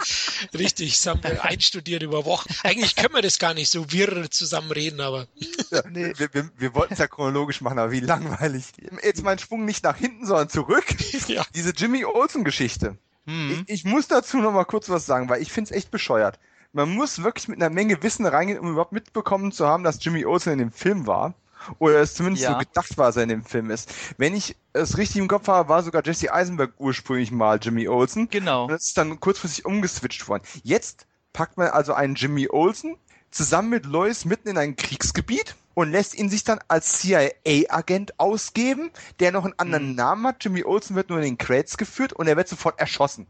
Richtig, 0.54 0.92
das 0.92 1.06
haben 1.06 1.22
wir 1.22 1.44
einstudiert 1.44 2.02
über 2.02 2.24
Wochen. 2.24 2.52
Eigentlich 2.62 2.96
können 2.96 3.14
wir 3.14 3.22
das 3.22 3.38
gar 3.38 3.54
nicht 3.54 3.70
so 3.70 3.90
wirr 3.92 4.30
zusammenreden, 4.30 5.00
aber 5.00 5.26
Ja, 5.70 5.82
wir, 5.88 6.14
wir, 6.16 6.50
wir 6.56 6.74
wollten 6.74 6.94
es 6.94 6.98
ja 6.98 7.06
chronologisch 7.06 7.60
machen, 7.60 7.78
aber 7.78 7.92
wie 7.92 8.00
langweilig. 8.00 8.64
Jetzt 9.02 9.22
mein 9.22 9.38
Sprung 9.38 9.64
nicht 9.64 9.84
nach 9.84 9.96
hinten, 9.96 10.26
sondern 10.26 10.48
zurück. 10.48 10.84
ja. 11.28 11.44
Diese 11.54 11.70
Jimmy 11.70 12.04
Olsen-Geschichte. 12.04 12.96
Hm. 13.26 13.64
Ich, 13.66 13.74
ich 13.74 13.84
muss 13.84 14.08
dazu 14.08 14.38
noch 14.38 14.52
mal 14.52 14.64
kurz 14.64 14.88
was 14.88 15.06
sagen, 15.06 15.28
weil 15.28 15.42
ich 15.42 15.52
find's 15.52 15.70
echt 15.70 15.90
bescheuert. 15.90 16.38
Man 16.72 16.94
muss 16.94 17.22
wirklich 17.22 17.48
mit 17.48 17.58
einer 17.58 17.70
Menge 17.70 18.02
Wissen 18.02 18.26
reingehen, 18.26 18.58
um 18.58 18.70
überhaupt 18.70 18.92
mitbekommen 18.92 19.52
zu 19.52 19.66
haben, 19.66 19.84
dass 19.84 20.02
Jimmy 20.02 20.24
Olsen 20.24 20.54
in 20.54 20.58
dem 20.58 20.72
Film 20.72 21.06
war. 21.06 21.34
Oder 21.78 22.00
es 22.00 22.14
zumindest 22.14 22.44
Ja. 22.44 22.52
so 22.52 22.58
gedacht 22.58 22.96
war, 22.98 23.06
dass 23.06 23.16
er 23.16 23.24
in 23.24 23.28
dem 23.28 23.44
Film 23.44 23.70
ist. 23.70 23.90
Wenn 24.18 24.34
ich 24.34 24.56
es 24.72 24.96
richtig 24.98 25.16
im 25.20 25.28
Kopf 25.28 25.48
habe, 25.48 25.68
war 25.68 25.82
sogar 25.82 26.02
Jesse 26.04 26.32
Eisenberg 26.32 26.72
ursprünglich 26.78 27.30
mal 27.30 27.58
Jimmy 27.60 27.88
Olsen. 27.88 28.28
Genau. 28.30 28.64
Und 28.64 28.70
das 28.72 28.84
ist 28.86 28.98
dann 28.98 29.18
kurzfristig 29.20 29.64
umgeswitcht 29.64 30.26
worden. 30.28 30.42
Jetzt 30.62 31.06
packt 31.32 31.56
man 31.56 31.68
also 31.68 31.92
einen 31.94 32.14
Jimmy 32.14 32.48
Olsen 32.50 32.96
zusammen 33.30 33.70
mit 33.70 33.86
Lois 33.86 34.24
mitten 34.24 34.48
in 34.48 34.58
ein 34.58 34.76
Kriegsgebiet 34.76 35.56
und 35.74 35.90
lässt 35.90 36.14
ihn 36.14 36.28
sich 36.28 36.44
dann 36.44 36.58
als 36.68 36.98
CIA-Agent 37.00 38.18
ausgeben, 38.20 38.90
der 39.20 39.32
noch 39.32 39.44
einen 39.44 39.58
anderen 39.58 39.90
Mhm. 39.90 39.94
Namen 39.94 40.26
hat. 40.26 40.44
Jimmy 40.44 40.64
Olsen 40.64 40.96
wird 40.96 41.08
nur 41.08 41.18
in 41.18 41.24
den 41.24 41.38
Crates 41.38 41.76
geführt 41.78 42.12
und 42.12 42.26
er 42.26 42.36
wird 42.36 42.48
sofort 42.48 42.78
erschossen. 42.78 43.26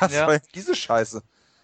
Was 0.00 0.12
Ja. 0.12 0.26
soll 0.26 0.40
diese 0.54 0.74
Scheiße? 0.74 1.22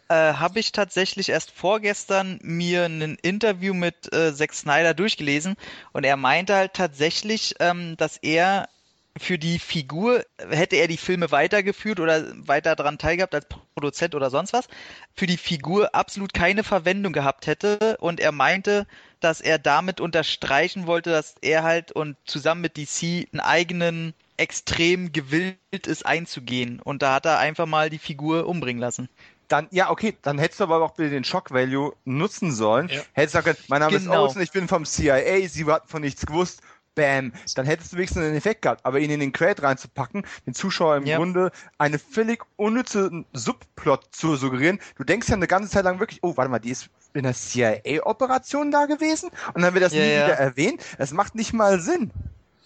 Äh, 0.08 0.34
Habe 0.34 0.60
ich 0.60 0.72
tatsächlich 0.72 1.30
erst 1.30 1.50
vorgestern 1.50 2.38
mir 2.42 2.84
ein 2.84 3.16
Interview 3.22 3.74
mit 3.74 4.12
äh, 4.12 4.34
Zack 4.34 4.52
Snyder 4.52 4.94
durchgelesen 4.94 5.56
und 5.92 6.04
er 6.04 6.16
meinte 6.16 6.54
halt 6.54 6.74
tatsächlich, 6.74 7.54
ähm, 7.60 7.96
dass 7.96 8.18
er 8.18 8.68
für 9.16 9.38
die 9.38 9.58
Figur, 9.58 10.24
hätte 10.50 10.76
er 10.76 10.88
die 10.88 10.96
Filme 10.96 11.30
weitergeführt 11.30 12.00
oder 12.00 12.24
weiter 12.46 12.74
dran 12.74 12.98
teilgehabt 12.98 13.34
als 13.34 13.46
Produzent 13.74 14.14
oder 14.14 14.28
sonst 14.28 14.52
was, 14.52 14.66
für 15.14 15.26
die 15.26 15.36
Figur 15.36 15.94
absolut 15.94 16.34
keine 16.34 16.64
Verwendung 16.64 17.12
gehabt 17.12 17.46
hätte 17.46 17.96
und 18.00 18.18
er 18.18 18.32
meinte, 18.32 18.86
dass 19.20 19.40
er 19.40 19.58
damit 19.58 20.00
unterstreichen 20.00 20.86
wollte, 20.86 21.10
dass 21.10 21.36
er 21.40 21.62
halt 21.62 21.92
und 21.92 22.16
zusammen 22.24 22.60
mit 22.62 22.76
DC 22.76 23.28
einen 23.32 23.40
eigenen 23.40 24.14
extrem 24.36 25.12
gewillt 25.12 25.86
ist 25.86 26.04
einzugehen 26.04 26.80
und 26.80 27.02
da 27.02 27.14
hat 27.14 27.26
er 27.26 27.38
einfach 27.38 27.66
mal 27.66 27.90
die 27.90 27.98
Figur 27.98 28.46
umbringen 28.48 28.80
lassen. 28.80 29.08
Dann, 29.48 29.68
ja, 29.70 29.90
okay, 29.90 30.16
dann 30.22 30.38
hättest 30.38 30.60
du 30.60 30.64
aber 30.64 30.80
auch 30.82 30.92
bitte 30.92 31.10
den 31.10 31.24
Shock 31.24 31.50
Value 31.52 31.92
nutzen 32.04 32.52
sollen. 32.52 32.88
Ja. 32.88 33.02
Hättest 33.12 33.32
sagen 33.34 33.44
können, 33.44 33.58
mein 33.68 33.80
Name 33.80 33.96
ist 33.96 34.04
Genau. 34.04 34.22
Olsen, 34.24 34.40
ich 34.42 34.52
bin 34.52 34.68
vom 34.68 34.84
CIA, 34.84 35.46
sie 35.48 35.64
hatten 35.66 35.88
von 35.88 36.02
nichts 36.02 36.24
gewusst. 36.24 36.60
Bam, 36.96 37.32
dann 37.56 37.66
hättest 37.66 37.92
du 37.92 37.96
wenigstens 37.96 38.22
einen 38.22 38.36
Effekt 38.36 38.62
gehabt, 38.62 38.86
aber 38.86 39.00
ihn 39.00 39.10
in 39.10 39.18
den 39.18 39.32
Crate 39.32 39.64
reinzupacken, 39.64 40.24
den 40.46 40.54
Zuschauer 40.54 40.96
im 40.96 41.06
Ja. 41.06 41.16
Grunde 41.16 41.50
eine 41.76 41.98
völlig 41.98 42.44
unnütze 42.54 43.10
Subplot 43.32 44.14
zu 44.14 44.36
suggerieren. 44.36 44.78
Du 44.96 45.02
denkst 45.02 45.28
ja 45.28 45.34
eine 45.34 45.48
ganze 45.48 45.70
Zeit 45.70 45.82
lang 45.84 45.98
wirklich, 45.98 46.20
oh, 46.22 46.36
warte 46.36 46.52
mal, 46.52 46.60
die 46.60 46.70
ist 46.70 46.88
in 47.12 47.24
der 47.24 47.34
CIA-Operation 47.34 48.70
da 48.70 48.86
gewesen 48.86 49.30
und 49.54 49.62
dann 49.62 49.74
wird 49.74 49.84
das 49.84 49.92
Ja, 49.92 50.02
nie 50.02 50.10
ja. 50.12 50.24
wieder 50.26 50.34
erwähnt. 50.38 50.82
Es 50.98 51.12
macht 51.12 51.34
nicht 51.34 51.52
mal 51.52 51.80
Sinn. 51.80 52.12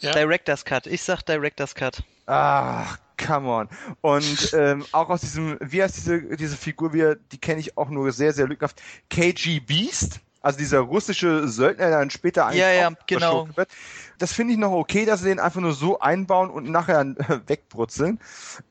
Ja. 0.01 0.13
Director's 0.13 0.65
Cut. 0.65 0.87
Ich 0.87 1.03
sag 1.03 1.23
Director's 1.23 1.75
Cut. 1.75 2.03
Ach, 2.27 2.99
come 3.19 3.49
on. 3.49 3.69
Und 4.01 4.51
ähm, 4.57 4.85
auch 4.93 5.11
aus 5.11 5.21
diesem, 5.21 5.59
wie 5.61 5.83
heißt 5.83 5.97
diese, 5.97 6.37
diese 6.37 6.57
Figur, 6.57 6.93
wie, 6.95 7.15
die 7.33 7.39
kenne 7.39 7.61
ich 7.61 7.77
auch 7.77 7.91
nur 7.91 8.13
sehr, 8.13 8.33
sehr 8.33 8.47
lückhaft. 8.47 8.81
KG 9.11 9.61
Beast, 9.61 10.21
also 10.41 10.59
dieser 10.59 10.79
russische 10.81 11.49
Söldner, 11.49 11.89
der 11.89 11.99
dann 11.99 12.11
später 12.11 12.47
eigentlich 12.47 12.61
Ja, 12.61 12.71
ja, 12.73 12.91
genau. 13.07 13.49
wird. 13.57 13.69
Das 14.19 14.33
finde 14.33 14.53
ich 14.55 14.59
noch 14.59 14.73
okay, 14.73 15.05
dass 15.05 15.21
sie 15.21 15.29
den 15.29 15.39
einfach 15.41 15.61
nur 15.61 15.73
so 15.73 16.01
einbauen 16.01 16.51
und 16.51 16.69
nachher 16.71 17.01
äh, 17.03 17.41
wegbrutzeln. 17.47 18.19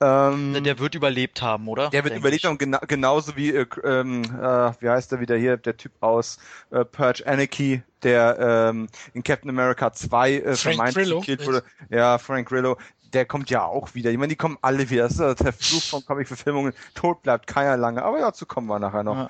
Ähm, 0.02 0.62
Der 0.64 0.80
wird 0.80 0.96
überlebt 0.96 1.42
haben, 1.42 1.68
oder? 1.68 1.90
der 1.90 2.04
wird 2.04 2.14
Denk 2.14 2.22
überlebt 2.22 2.44
ich. 2.44 2.50
haben, 2.50 2.58
gena 2.58 2.80
genauso 2.80 3.36
wie, 3.36 3.50
äh, 3.52 3.66
ähm, 3.84 4.24
äh, 4.24 4.72
wie 4.82 4.90
heißt 4.90 5.12
er 5.14 5.20
wieder 5.22 5.38
hier, 5.38 5.56
der 5.58 5.78
Typ 5.78 5.92
aus 6.02 6.38
äh, 6.72 6.84
Purge 6.84 7.26
Anarchy, 7.26 7.82
der 8.04 8.70
ähm, 8.70 8.88
in 9.14 9.24
Captain 9.24 9.50
America 9.50 9.92
2 9.94 10.34
äh, 10.34 10.56
vermeintlich 10.56 11.10
gekillt 11.10 11.46
wurde. 11.46 11.64
Ja, 11.90 12.18
Frank 12.18 12.50
Grillo. 12.50 12.78
Der 13.14 13.26
kommt 13.26 13.50
ja 13.50 13.64
auch 13.66 13.94
wieder. 13.96 14.12
Ich 14.12 14.18
meine, 14.18 14.30
die 14.30 14.36
kommen 14.36 14.58
alle 14.62 14.90
wieder. 14.90 15.04
Das 15.04 15.14
ist 15.14 15.20
ja 15.20 15.34
der 15.34 15.54
Fluch 15.54 15.84
von 15.84 16.06
Comic-Verfilmungen. 16.06 16.74
Tot 16.94 17.22
bleibt 17.24 17.48
keiner 17.48 17.78
lange. 17.78 18.04
Aber 18.04 18.20
dazu 18.20 18.46
kommen 18.46 18.68
wir 18.68 18.80
nachher 18.80 19.04
noch. 19.04 19.30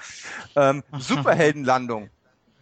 Ähm, 0.56 0.84
Superheldenlandung. 0.98 2.10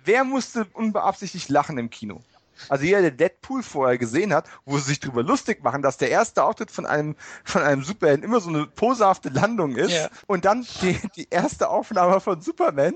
Wer 0.04 0.24
musste 0.24 0.66
unbeabsichtigt 0.74 1.50
lachen 1.50 1.78
im 1.78 1.90
Kino? 1.90 2.22
Also 2.70 2.86
jeder, 2.86 3.02
der 3.02 3.12
Deadpool 3.12 3.64
vorher 3.64 3.98
gesehen 3.98 4.34
hat, 4.34 4.48
wo 4.66 4.78
sie 4.78 4.86
sich 4.86 5.00
drüber 5.00 5.24
lustig 5.24 5.64
machen, 5.64 5.82
dass 5.82 5.98
der 5.98 6.10
erste 6.10 6.44
Auftritt 6.44 6.72
von 6.72 6.86
einem, 6.86 7.16
von 7.44 7.62
einem 7.62 7.84
Superhelden 7.84 8.24
immer 8.24 8.40
so 8.40 8.50
eine 8.50 8.66
posehafte 8.66 9.30
Landung 9.30 9.76
ist 9.76 9.92
Ja. 9.92 10.10
und 10.28 10.46
dann 10.46 10.66
die, 10.82 11.00
die 11.16 11.28
erste 11.30 11.70
Aufnahme 11.70 12.20
von 12.22 12.42
Superman 12.42 12.96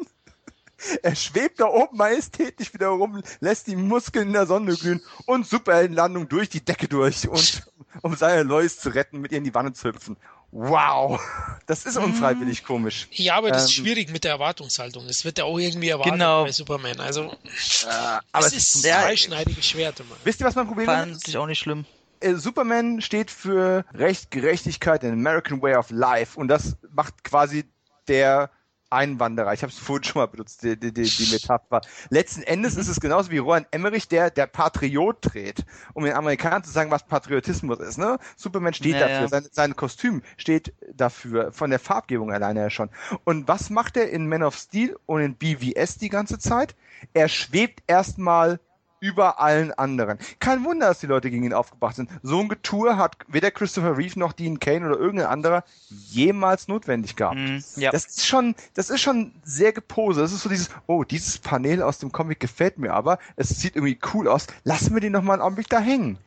er 1.04 1.16
schwebt 1.16 1.60
da 1.60 1.66
oben 1.66 1.98
majestätisch 1.98 2.74
wieder 2.74 2.88
rum, 2.88 3.22
lässt 3.42 3.68
die 3.68 3.76
Muskeln 3.76 4.28
in 4.28 4.34
der 4.34 4.46
Sonne 4.46 4.76
glühen 4.76 5.02
und 5.26 5.46
Superheldenlandung 5.46 6.30
durch 6.30 6.50
die 6.50 6.64
Decke 6.64 6.88
durch 6.88 7.28
und 7.28 7.68
um 8.02 8.16
seine 8.16 8.44
Lois 8.44 8.78
zu 8.80 8.90
retten, 8.90 9.20
mit 9.20 9.32
ihr 9.32 9.38
in 9.40 9.44
die 9.44 9.54
Wanne 9.54 9.74
zu 9.74 9.90
hüpfen. 9.90 10.18
Wow, 10.52 11.22
das 11.68 11.86
ist 11.86 11.96
unfreiwillig 11.98 12.64
komisch. 12.64 13.08
Ja, 13.12 13.36
aber 13.36 13.52
das 13.52 13.66
ist 13.66 13.78
Ähm, 13.78 13.84
schwierig 13.86 14.10
mit 14.12 14.24
der 14.24 14.32
Erwartungshaltung. 14.32 15.06
Das 15.08 15.24
wird 15.24 15.38
ja 15.38 15.44
auch 15.44 15.60
irgendwie 15.60 15.90
erwartet 15.90 16.14
Genau. 16.14 16.44
bei 16.44 16.52
Superman. 16.52 17.00
Also, 17.00 17.26
Äh, 17.26 18.18
aber 18.32 18.48
es 18.48 18.54
ist 18.54 18.84
ja, 18.84 19.02
zweischneidiges 19.02 19.66
Schwert 19.68 20.00
immer. 20.00 20.16
wisst 20.24 20.40
ihr, 20.42 20.48
was 20.48 20.56
mein 20.56 20.66
Problem 20.68 20.88
Fand 20.88 21.12
ist? 21.12 21.28
ich 21.28 21.38
auch 21.38 21.46
nicht 21.46 21.60
schlimm. 21.60 21.86
Äh, 22.20 22.34
Superman 22.34 23.00
steht 23.02 23.30
für 23.30 23.86
Recht, 23.94 24.32
Gerechtigkeit, 24.32 25.04
den 25.04 25.14
American 25.14 25.62
Way 25.62 25.76
of 25.76 25.92
Life 25.92 26.40
und 26.40 26.48
das 26.48 26.76
macht 26.92 27.24
quasi 27.24 27.66
der 28.08 28.50
Einwanderer. 28.90 29.54
Ich 29.54 29.62
habe 29.62 29.72
es 29.72 29.80
vorhin 29.80 30.04
schon 30.04 30.22
mal 30.22 30.28
benutzt, 30.28 30.64
die, 30.64 30.80
die, 30.80 30.94
die, 30.94 31.04
die 31.04 31.32
Metapher. 31.32 31.82
Letzten 32.10 32.44
Endes 32.44 32.76
ist 32.76 32.88
es 32.88 33.00
genauso 33.00 33.32
wie 33.32 33.38
Roland 33.38 33.68
Emmerich, 33.72 34.08
der 34.08 34.30
der 34.30 34.48
Patriot 34.48 35.18
dreht, 35.22 35.66
um 35.94 36.04
den 36.04 36.14
Amerikanern 36.14 36.64
zu 36.64 36.72
sagen, 36.72 36.92
was 36.92 37.06
Patriotismus 37.06 37.80
ist. 37.80 37.98
Ne? 37.98 38.18
Superman 38.36 38.74
steht 38.74 38.94
Ja, 38.94 39.08
dafür. 39.08 39.28
Sein, 39.28 39.48
sein 39.52 39.76
Kostüm 39.76 40.22
steht 40.38 40.74
dafür, 40.94 41.52
von 41.52 41.70
der 41.70 41.80
Farbgebung 41.80 42.32
alleine 42.32 42.62
ja 42.62 42.70
schon. 42.70 42.90
Und 43.24 43.48
was 43.48 43.70
macht 43.70 43.98
er 43.98 44.10
in 44.10 44.28
Man 44.28 44.44
of 44.44 44.56
Steel 44.56 44.98
und 45.06 45.22
in 45.22 45.36
BVS 45.36 45.98
die 45.98 46.10
ganze 46.10 46.40
Zeit? 46.40 46.76
Er 47.14 47.28
schwebt 47.30 47.84
erstmal 47.88 48.60
über 49.00 49.40
allen 49.40 49.72
anderen. 49.74 50.18
Kein 50.40 50.64
Wunder, 50.64 50.88
dass 50.88 51.00
die 51.00 51.08
Leute 51.08 51.30
gegen 51.30 51.44
ihn 51.44 51.54
aufgebracht 51.54 51.96
sind. 51.96 52.10
So 52.22 52.40
ein 52.40 52.50
Getue 52.50 52.98
hat 52.98 53.18
weder 53.28 53.52
Christopher 53.52 53.98
Reeve 53.98 54.20
noch 54.20 54.34
Dean 54.34 54.60
Kane 54.60 54.86
oder 54.86 54.98
irgendein 54.98 55.28
anderer 55.28 55.64
jemals 56.10 56.68
notwendig 56.68 57.16
gehabt. 57.16 57.38
Mhm, 57.38 57.64
ja. 57.76 57.92
Das 57.92 58.06
ist 58.06 58.26
schon, 58.26 58.56
das 58.74 58.90
ist 58.90 59.02
schon 59.02 59.32
sehr 59.44 59.72
gepose. 59.72 60.22
Das 60.22 60.32
ist 60.32 60.42
so 60.42 60.50
dieses, 60.50 60.70
oh, 60.88 61.04
dieses 61.04 61.38
Panel 61.38 61.82
aus 61.82 62.00
dem 62.00 62.12
Comic 62.12 62.40
gefällt 62.40 62.78
mir 62.78 62.94
aber. 62.94 63.20
Es 63.36 63.50
sieht 63.50 63.76
irgendwie 63.76 64.00
cool 64.14 64.28
aus. 64.28 64.48
Lassen 64.64 64.94
wir 64.94 65.02
den 65.02 65.14
noch 65.14 65.24
mal 65.24 65.34
einen 65.34 65.42
Augenblick 65.42 65.70
da 65.70 65.80
hängen. 65.80 66.18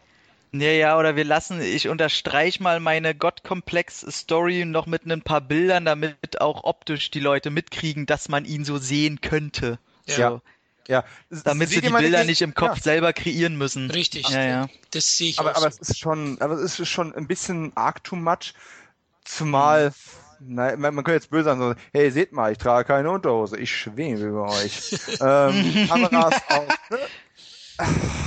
Ja, 0.55 0.70
ja, 0.70 0.99
oder 0.99 1.16
wir 1.16 1.24
lassen, 1.24 1.62
ich 1.62 1.89
unterstreich 1.89 2.61
mal 2.61 2.78
meine 2.78 3.15
Gottkomplex-Story 3.15 4.66
noch 4.66 4.86
mit 4.86 5.07
ein 5.07 5.23
paar 5.23 5.40
Bildern, 5.40 5.86
damit 5.86 6.43
auch 6.43 6.65
optisch 6.65 7.11
die 7.11 7.20
Leute 7.20 7.49
mitkriegen, 7.49 8.05
dass 8.05 8.28
man 8.28 8.44
ihn 8.44 8.66
so 8.66 8.77
sehen 8.77 9.23
könnte. 9.23 9.78
Ja. 10.07 10.15
So, 10.15 10.40
Ja. 10.88 11.04
damit 11.44 11.68
sie 11.70 11.80
die 11.80 11.88
Bilder 11.90 12.18
Idee? 12.20 12.26
nicht 12.26 12.42
im 12.42 12.54
Kopf 12.54 12.76
Ja. 12.76 12.82
selber 12.82 13.12
kreieren 13.12 13.56
müssen. 13.56 13.90
Richtig. 13.90 14.28
Ja, 14.28 14.42
ja. 14.42 14.68
Das 14.90 15.16
sehe 15.16 15.30
ich 15.30 15.38
aber, 15.38 15.52
auch 15.52 15.56
aber 15.56 15.70
so. 15.70 15.78
es 15.80 15.90
ist 15.90 15.98
schon, 15.98 16.40
aber 16.40 16.54
es 16.54 16.78
ist 16.80 16.88
schon 16.88 17.14
ein 17.14 17.26
bisschen 17.26 17.72
arg 17.76 18.02
too 18.04 18.16
much. 18.16 18.54
Zumal, 19.24 19.92
na, 20.40 20.76
man, 20.76 20.94
man 20.94 21.04
könnte 21.04 21.12
jetzt 21.14 21.30
böse 21.30 21.44
sein, 21.44 21.59
so, 21.59 21.74
hey, 21.92 22.10
seht 22.10 22.32
mal, 22.32 22.50
ich 22.52 22.59
trage 22.59 22.86
keine 22.88 23.10
Unterhose, 23.10 23.56
ich 23.56 23.70
schwebe 23.74 24.20
über 24.20 24.48
euch. 24.50 24.92
ähm, 25.20 25.86
Kameras 25.88 26.34
auf, 26.48 26.66
ne? 26.90 26.98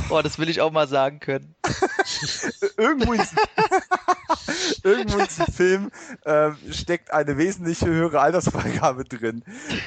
Oh, 0.09 0.21
das 0.21 0.37
will 0.37 0.49
ich 0.49 0.61
auch 0.61 0.71
mal 0.71 0.87
sagen 0.87 1.19
können. 1.19 1.55
Irgendwo 2.77 3.13
in 3.13 3.19
diesem, 3.21 3.37
irgendwo 4.83 5.17
in 5.19 5.27
diesem 5.27 5.47
Film 5.47 5.91
ähm, 6.25 6.57
steckt 6.71 7.11
eine 7.11 7.37
wesentlich 7.37 7.81
höhere 7.81 8.19
Altersfreigabe 8.19 9.05
drin. 9.05 9.43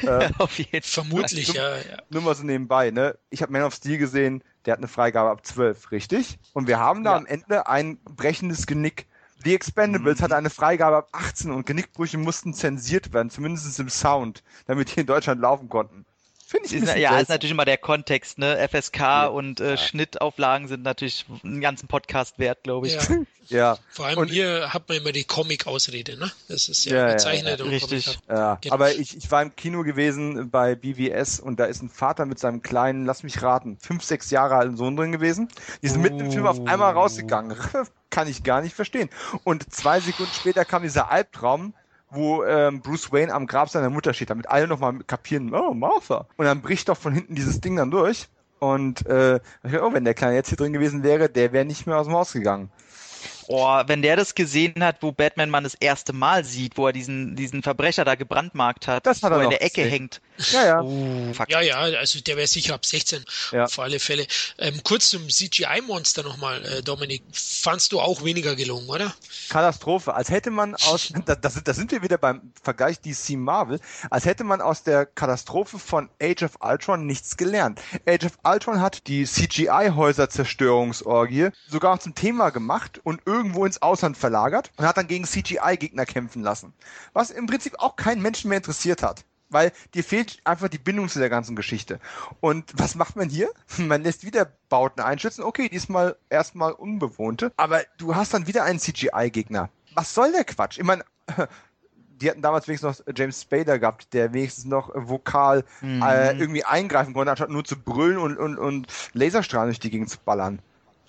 Ähm, 0.06 0.30
Auf 0.38 0.58
jeden 0.58 0.70
Fall. 0.70 1.04
Vermutlich, 1.04 1.48
ja, 1.52 1.76
ja. 1.76 1.82
nur 2.08 2.22
mal 2.22 2.34
so 2.34 2.44
nebenbei, 2.44 2.90
ne? 2.90 3.16
Ich 3.30 3.42
habe 3.42 3.52
Man 3.52 3.62
of 3.62 3.74
Steel 3.74 3.98
gesehen, 3.98 4.42
der 4.64 4.72
hat 4.72 4.78
eine 4.78 4.88
Freigabe 4.88 5.30
ab 5.30 5.44
12, 5.44 5.90
richtig? 5.92 6.38
Und 6.52 6.66
wir 6.66 6.78
haben 6.78 7.04
da 7.04 7.12
Ja. 7.12 7.16
am 7.16 7.26
Ende 7.26 7.66
ein 7.66 7.98
brechendes 8.04 8.66
Genick. 8.66 9.06
The 9.44 9.54
Expendables 9.54 10.18
Mhm. 10.18 10.22
hatte 10.24 10.36
eine 10.36 10.50
Freigabe 10.50 10.96
ab 10.96 11.08
18 11.12 11.52
und 11.52 11.64
Genickbrüche 11.66 12.18
mussten 12.18 12.54
zensiert 12.54 13.12
werden, 13.12 13.30
zumindest 13.30 13.78
im 13.78 13.88
Sound, 13.88 14.42
damit 14.66 14.96
die 14.96 15.00
in 15.00 15.06
Deutschland 15.06 15.40
laufen 15.40 15.68
konnten. 15.68 16.04
Finde 16.50 16.66
ich 16.66 16.74
ein 16.76 16.82
Ist, 16.84 16.96
ja, 16.96 17.18
ist 17.20 17.28
natürlich 17.28 17.50
immer 17.50 17.66
der 17.66 17.76
Kontext, 17.76 18.38
ne? 18.38 18.66
FSK 18.70 19.28
und 19.30 19.60
äh, 19.60 19.76
Schnittauflagen 19.76 20.66
sind 20.66 20.82
natürlich 20.82 21.26
einen 21.44 21.60
ganzen 21.60 21.88
Podcast 21.88 22.38
wert, 22.38 22.62
glaube 22.62 22.86
ich. 22.86 22.94
ja. 22.94 23.00
Ja, 23.50 23.78
Vor 23.88 24.04
allem 24.04 24.18
Und- 24.18 24.28
hier 24.28 24.74
hat 24.74 24.90
man 24.90 24.98
immer 24.98 25.10
die 25.10 25.24
Comic-Ausrede, 25.24 26.18
ne? 26.18 26.30
Das 26.48 26.68
ist 26.68 26.84
ja, 26.84 26.94
Ja, 26.96 27.06
ja, 27.06 27.12
bezeichnet. 27.14 27.58
ja, 27.60 27.64
und 27.64 27.70
richtig. 27.70 28.18
Ja. 28.28 28.58
Genau. 28.60 28.74
aber 28.74 28.92
ich, 28.94 29.16
ich 29.16 29.30
war 29.30 29.40
im 29.40 29.56
Kino 29.56 29.84
gewesen 29.84 30.50
bei 30.50 30.74
BWS 30.74 31.40
und 31.40 31.58
da 31.58 31.64
ist 31.64 31.80
ein 31.82 31.88
Vater 31.88 32.26
mit 32.26 32.38
seinem 32.38 32.60
kleinen, 32.60 33.06
lass 33.06 33.22
mich 33.22 33.40
raten, 33.40 33.78
fünf, 33.80 34.04
sechs 34.04 34.30
Jahre 34.30 34.56
alten 34.56 34.76
Sohn 34.76 34.96
drin 34.96 35.12
gewesen. 35.12 35.48
Die 35.80 35.88
sind 35.88 36.02
mitten 36.02 36.20
im 36.20 36.30
Film 36.30 36.46
auf 36.46 36.66
einmal 36.66 36.92
rausgegangen. 36.92 37.56
Kann 38.10 38.28
ich 38.28 38.42
gar 38.42 38.60
nicht 38.60 38.74
verstehen. 38.74 39.08
Und 39.44 39.72
zwei 39.72 40.00
Sekunden 40.00 40.32
später 40.34 40.66
kam 40.66 40.82
dieser 40.82 41.10
Albtraum, 41.10 41.72
wo 42.10 42.44
ähm, 42.44 42.80
Bruce 42.80 43.12
Wayne 43.12 43.32
am 43.32 43.46
Grab 43.46 43.68
seiner 43.68 43.90
Mutter 43.90 44.14
steht, 44.14 44.30
damit 44.30 44.48
alle 44.48 44.66
nochmal 44.66 44.98
kapieren, 45.06 45.54
oh, 45.54 45.74
Martha. 45.74 46.26
Und 46.36 46.46
dann 46.46 46.62
bricht 46.62 46.88
doch 46.88 46.96
von 46.96 47.12
hinten 47.12 47.34
dieses 47.34 47.60
Ding 47.60 47.76
dann 47.76 47.90
durch. 47.90 48.28
Und 48.60 49.06
äh, 49.06 49.36
ich 49.36 49.72
dachte, 49.72 49.84
oh, 49.84 49.92
wenn 49.92 50.04
der 50.04 50.14
Kleine 50.14 50.34
jetzt 50.34 50.48
hier 50.48 50.56
drin 50.56 50.72
gewesen 50.72 51.02
wäre, 51.02 51.28
der 51.28 51.52
wäre 51.52 51.64
nicht 51.64 51.86
mehr 51.86 51.98
aus 51.98 52.06
dem 52.06 52.14
Haus 52.14 52.32
gegangen. 52.32 52.70
Oh, 53.50 53.82
wenn 53.86 54.02
der 54.02 54.16
das 54.16 54.34
gesehen 54.34 54.84
hat, 54.84 54.96
wo 55.00 55.10
Batman 55.10 55.48
man 55.48 55.64
das 55.64 55.74
erste 55.74 56.12
Mal 56.12 56.44
sieht, 56.44 56.76
wo 56.76 56.86
er 56.86 56.92
diesen, 56.92 57.34
diesen 57.34 57.62
Verbrecher 57.62 58.04
da 58.04 58.14
gebrandmarkt 58.14 58.86
hat, 58.86 59.06
Das 59.06 59.22
hat 59.22 59.32
wo 59.32 59.36
er 59.36 59.44
in 59.44 59.50
der 59.50 59.62
Ecke 59.62 59.84
gesehen. 59.84 59.90
hängt. 59.90 60.20
Ja, 60.52 60.66
ja. 60.66 60.80
Oh, 60.82 61.32
fuck. 61.32 61.50
Ja, 61.50 61.60
ja, 61.62 61.76
also 61.78 62.20
der 62.20 62.36
wäre 62.36 62.46
sicher 62.46 62.74
ab 62.74 62.84
16, 62.86 63.24
Ja. 63.52 63.64
auf 63.64 63.78
alle 63.78 63.98
Fälle. 63.98 64.26
Ähm, 64.58 64.80
kurz 64.84 65.08
zum 65.10 65.28
CGI-Monster 65.28 66.22
nochmal, 66.22 66.62
äh, 66.64 66.82
Dominik. 66.82 67.22
Fandst 67.32 67.90
du 67.92 68.00
auch 68.00 68.22
weniger 68.22 68.54
gelungen, 68.54 68.88
oder? 68.88 69.12
Katastrophe. 69.48 70.14
Als 70.14 70.30
hätte 70.30 70.50
man 70.50 70.74
aus, 70.76 71.12
da, 71.26 71.34
da, 71.34 71.50
sind, 71.50 71.66
da 71.66 71.74
sind 71.74 71.90
wir 71.90 72.02
wieder 72.02 72.18
beim 72.18 72.52
Vergleich 72.62 73.00
DC 73.00 73.30
Marvel, 73.30 73.80
als 74.10 74.26
hätte 74.26 74.44
man 74.44 74.60
aus 74.60 74.82
der 74.82 75.06
Katastrophe 75.06 75.78
von 75.78 76.08
Age 76.22 76.42
of 76.44 76.52
Ultron 76.60 77.06
nichts 77.06 77.36
gelernt. 77.36 77.80
Age 78.06 78.26
of 78.26 78.38
Ultron 78.44 78.80
hat 78.80 79.06
die 79.08 79.24
CGI-Häuser-Zerstörungsorgie 79.24 81.48
sogar 81.68 81.94
noch 81.96 82.02
zum 82.02 82.14
Thema 82.14 82.50
gemacht 82.50 83.00
und 83.02 83.20
irgendwo 83.38 83.64
ins 83.64 83.80
Ausland 83.82 84.16
verlagert 84.16 84.70
und 84.76 84.84
hat 84.86 84.96
dann 84.96 85.06
gegen 85.08 85.24
CGI-Gegner 85.24 86.04
kämpfen 86.06 86.42
lassen. 86.42 86.72
Was 87.12 87.30
im 87.30 87.46
Prinzip 87.46 87.74
auch 87.78 87.96
keinen 87.96 88.20
Menschen 88.22 88.48
mehr 88.48 88.58
interessiert 88.58 89.02
hat. 89.02 89.24
Weil 89.50 89.72
dir 89.94 90.04
fehlt 90.04 90.40
einfach 90.44 90.68
die 90.68 90.76
Bindung 90.76 91.08
zu 91.08 91.18
der 91.20 91.30
ganzen 91.30 91.56
Geschichte. 91.56 92.00
Und 92.40 92.70
was 92.76 92.94
macht 92.96 93.16
man 93.16 93.30
hier? 93.30 93.48
Man 93.78 94.02
lässt 94.02 94.26
wieder 94.26 94.46
Bauten 94.68 95.00
einschützen. 95.00 95.42
Okay, 95.42 95.70
diesmal 95.70 96.16
erstmal 96.28 96.72
unbewohnte. 96.72 97.50
Aber 97.56 97.80
du 97.96 98.14
hast 98.14 98.34
dann 98.34 98.46
wieder 98.46 98.64
einen 98.64 98.78
CGI-Gegner. 98.78 99.70
Was 99.94 100.12
soll 100.12 100.32
der 100.32 100.44
Quatsch? 100.44 100.76
Ich 100.76 100.84
meine, 100.84 101.02
die 102.20 102.28
hatten 102.28 102.42
damals 102.42 102.68
wenigstens 102.68 102.98
noch 103.06 103.14
James 103.16 103.40
Spader 103.40 103.78
gehabt, 103.78 104.12
der 104.12 104.34
wenigstens 104.34 104.66
noch 104.66 104.90
vokal 104.94 105.64
Mhm. 105.80 106.02
äh, 106.02 106.32
irgendwie 106.32 106.64
eingreifen 106.64 107.14
konnte, 107.14 107.30
anstatt 107.30 107.48
nur 107.48 107.64
zu 107.64 107.76
brüllen 107.80 108.18
und, 108.18 108.36
und, 108.36 108.58
und 108.58 108.86
Laserstrahlen 109.14 109.68
durch 109.68 109.80
die 109.80 109.90
Gegend 109.90 110.10
zu 110.10 110.18
ballern. 110.18 110.58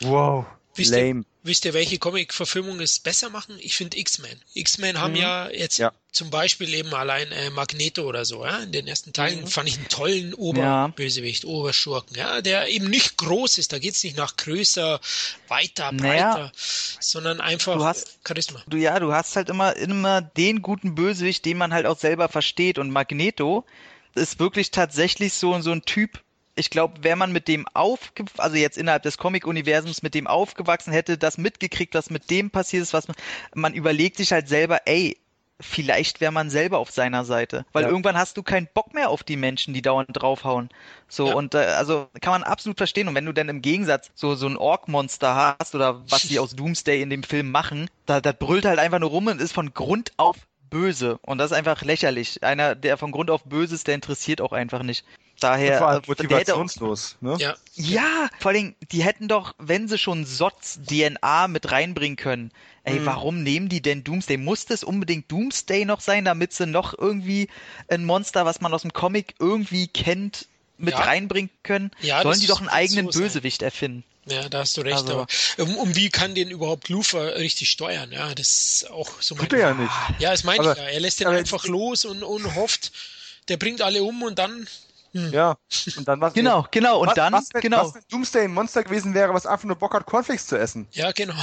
Wow. 0.02 0.46
Wisst 0.80 0.92
ihr, 0.94 1.08
Lame. 1.08 1.24
wisst 1.44 1.66
ihr, 1.66 1.74
welche 1.74 1.98
Comic-Verfilmungen 2.00 2.82
es 2.82 3.00
besser 3.00 3.30
machen? 3.30 3.56
Ich 3.60 3.76
finde 3.78 3.98
X-Men. 3.98 4.40
X-Men 4.54 5.00
haben 5.00 5.12
Mhm. 5.14 5.20
ja 5.20 5.50
jetzt 5.50 5.78
Ja. 5.78 5.92
zum 6.12 6.30
Beispiel 6.30 6.74
eben 6.74 6.94
allein 6.94 7.32
äh, 7.32 7.50
Magneto 7.50 8.04
oder 8.04 8.26
so, 8.26 8.46
ja. 8.46 8.60
In 8.60 8.72
den 8.72 8.88
ersten 8.88 9.14
Teilen 9.14 9.42
Mhm. 9.42 9.48
fand 9.48 9.70
ich 9.70 9.78
einen 9.78 9.88
tollen 9.90 10.30
Ja. 10.32 10.38
Oberbösewicht, 10.86 11.46
Oberschurken, 11.46 12.16
ja, 12.18 12.42
der 12.42 12.68
eben 12.70 12.90
nicht 12.90 13.18
groß 13.18 13.58
ist. 13.58 13.72
Da 13.74 13.80
geht's 13.80 14.04
nicht 14.04 14.18
nach 14.18 14.36
größer, 14.38 15.00
weiter, 15.48 15.92
Naja. 15.92 16.34
breiter, 16.34 16.52
sondern 17.00 17.42
einfach 17.42 17.76
Du 17.78 17.84
hast- 17.86 18.20
Charisma. 18.28 18.64
Du, 18.68 18.78
ja, 18.78 19.00
du 19.00 19.12
hast 19.14 19.36
halt 19.36 19.50
immer, 19.50 19.76
immer 19.76 20.22
den 20.22 20.62
guten 20.62 20.96
Bösewicht, 20.96 21.46
den 21.46 21.58
man 21.58 21.74
halt 21.74 21.86
auch 21.86 22.00
selber 22.00 22.30
versteht. 22.30 22.78
Und 22.80 22.90
Magneto 22.92 23.66
ist 24.16 24.40
wirklich 24.40 24.72
tatsächlich 24.72 25.34
so, 25.34 25.60
so 25.62 25.72
ein 25.72 25.84
Typ. 25.84 26.22
Ich 26.56 26.70
glaube, 26.70 27.04
wäre 27.04 27.16
man 27.16 27.32
mit 27.32 27.48
dem 27.48 27.68
aufge, 27.74 28.26
also 28.38 28.58
jetzt 28.58 28.78
innerhalb 28.78 29.04
des 29.04 29.18
Comic-Universums 29.18 30.02
mit 30.02 30.14
dem 30.14 30.28
aufgewachsen, 30.28 30.92
hätte 30.92 31.18
das 31.18 31.38
mitgekriegt, 31.38 31.94
was 31.96 32.10
mit 32.10 32.30
dem 32.30 32.52
passiert 32.52 32.84
ist, 32.84 32.94
was 32.94 33.08
man, 33.08 33.16
man 33.54 33.74
überlegt 33.74 34.18
sich 34.18 34.32
halt 34.34 34.50
selber, 34.50 34.82
ey, 34.86 35.18
vielleicht 35.62 36.22
wäre 36.22 36.32
man 36.32 36.50
selber 36.50 36.78
auf 36.80 36.92
seiner 36.92 37.26
Seite. 37.26 37.66
Weil 37.74 37.84
Ja. 37.84 37.90
irgendwann 37.90 38.18
hast 38.18 38.38
du 38.38 38.44
keinen 38.44 38.68
Bock 38.74 38.94
mehr 38.94 39.10
auf 39.10 39.24
die 39.24 39.36
Menschen, 39.38 39.74
die 39.74 39.82
dauernd 39.82 40.10
draufhauen. 40.14 40.70
So, 41.08 41.30
Ja. 41.30 41.34
und 41.34 41.54
äh, 41.56 41.60
also 41.60 42.08
kann 42.22 42.32
man 42.32 42.44
absolut 42.44 42.78
verstehen. 42.78 43.08
Und 43.08 43.16
wenn 43.16 43.26
du 43.26 43.34
dann 43.34 43.50
im 43.50 43.62
Gegensatz 43.62 44.12
so, 44.16 44.36
so 44.36 44.48
ein 44.48 44.58
Ork-Monster 44.58 45.56
hast 45.60 45.76
oder 45.76 46.10
was 46.10 46.28
sie 46.28 46.40
aus 46.40 46.56
Doomsday 46.56 47.02
in 47.02 47.10
dem 47.10 47.24
Film 47.24 47.52
machen, 47.52 47.90
da, 48.06 48.22
da 48.22 48.32
brüllt 48.32 48.66
halt 48.66 48.80
einfach 48.80 49.00
nur 49.00 49.10
rum 49.10 49.28
und 49.28 49.42
ist 49.42 49.54
von 49.54 49.74
Grund 49.74 50.12
auf 50.18 50.38
böse. 50.70 51.18
Und 51.22 51.38
das 51.38 51.52
ist 51.52 51.58
einfach 51.58 51.82
lächerlich. 51.84 52.44
Einer, 52.44 52.76
der 52.76 52.98
von 52.98 53.12
Grund 53.12 53.30
auf 53.30 53.44
böse 53.44 53.76
ist, 53.76 53.88
der 53.88 53.96
interessiert 53.96 54.42
auch 54.42 54.52
einfach 54.52 54.84
nicht. 54.84 55.06
Daher, 55.40 55.74
Und 55.74 55.78
vor 55.78 55.88
allem 55.88 55.98
äh, 55.98 56.02
hätte 56.02 56.12
auch, 56.56 56.60
motivationslos. 56.60 57.18
Ne? 57.22 57.38
Ja, 57.40 57.56
ja, 57.76 58.30
vor 58.40 58.52
allem, 58.52 58.76
die 58.92 59.04
hätten 59.04 59.30
doch, 59.30 59.56
wenn 59.58 59.88
sie 59.88 59.98
schon 59.98 60.26
Sots 60.26 60.80
DNA 60.86 61.48
mit 61.48 61.72
reinbringen 61.72 62.18
können, 62.18 62.52
ey, 62.84 63.00
Mhm. 63.00 63.06
warum 63.06 63.44
nehmen 63.44 63.70
die 63.70 63.82
denn 63.82 64.04
Doomsday? 64.04 64.36
Muss 64.38 64.66
das 64.66 64.84
unbedingt 64.84 65.32
Doomsday 65.32 65.86
noch 65.86 66.02
sein, 66.02 66.26
damit 66.26 66.52
sie 66.52 66.66
noch 66.66 66.98
irgendwie 66.98 67.48
ein 67.88 68.04
Monster, 68.04 68.46
was 68.46 68.60
man 68.60 68.74
aus 68.74 68.82
dem 68.82 68.92
Comic 68.92 69.36
irgendwie 69.40 69.88
kennt, 69.88 70.48
mit 70.78 70.94
Ja. 70.94 71.02
reinbringen 71.02 71.50
können? 71.64 71.92
Ja, 72.02 72.22
Sollen 72.22 72.40
die 72.42 72.48
doch 72.48 72.60
einen 72.60 72.70
eigenen 72.70 73.10
so. 73.12 73.20
Bösewicht 73.20 73.62
erfinden? 73.62 74.04
Ja, 74.30 74.50
da 74.50 74.60
hast 74.60 74.78
du 74.78 74.82
recht. 74.82 74.98
Also- 74.98 75.14
aber 75.14 75.28
um, 75.58 75.78
um 75.78 75.96
wie 75.96 76.10
kann 76.10 76.36
den 76.36 76.50
überhaupt 76.50 76.90
Lufer 76.90 77.36
richtig 77.36 77.70
steuern? 77.70 78.12
Ja, 78.12 78.34
das 78.36 78.48
ist 78.48 78.92
auch 78.92 79.22
so 79.22 79.36
Tut 79.36 79.54
er 79.54 79.60
ja 79.60 79.74
nicht. 79.74 79.92
Ja, 80.20 80.32
das 80.32 80.44
meine 80.44 80.62
Aber- 80.62 80.72
ich 80.74 80.78
ja. 80.78 80.84
Er 80.86 81.00
lässt 81.00 81.20
den 81.20 81.28
einfach 81.28 81.66
los 81.66 82.06
und, 82.06 82.24
und 82.24 82.56
hofft, 82.56 82.92
der 83.48 83.58
bringt 83.58 83.82
alle 83.82 84.04
um 84.04 84.22
und 84.24 84.40
dann 84.40 84.68
Hm. 85.14 85.34
Ja. 85.34 85.58
Und 85.98 86.08
dann 86.08 86.22
was. 86.22 86.34
Genau, 86.40 86.68
genau. 86.72 87.00
Und 87.00 87.08
was, 87.08 87.16
dann, 87.16 87.34
was, 87.34 87.50
wenn, 87.54 87.62
genau. 87.62 87.86
Was, 87.86 87.96
wenn 87.96 88.04
Doomsday 88.10 88.44
ein 88.44 88.54
Monster 88.54 88.84
gewesen 88.84 89.14
wäre, 89.14 89.34
was 89.34 89.46
einfach 89.46 89.66
nur 89.66 89.76
Bock 89.76 89.94
hat, 89.94 90.06
Cornflakes 90.06 90.48
zu 90.48 90.58
essen? 90.58 90.88
Ja, 90.92 91.12
genau. 91.12 91.34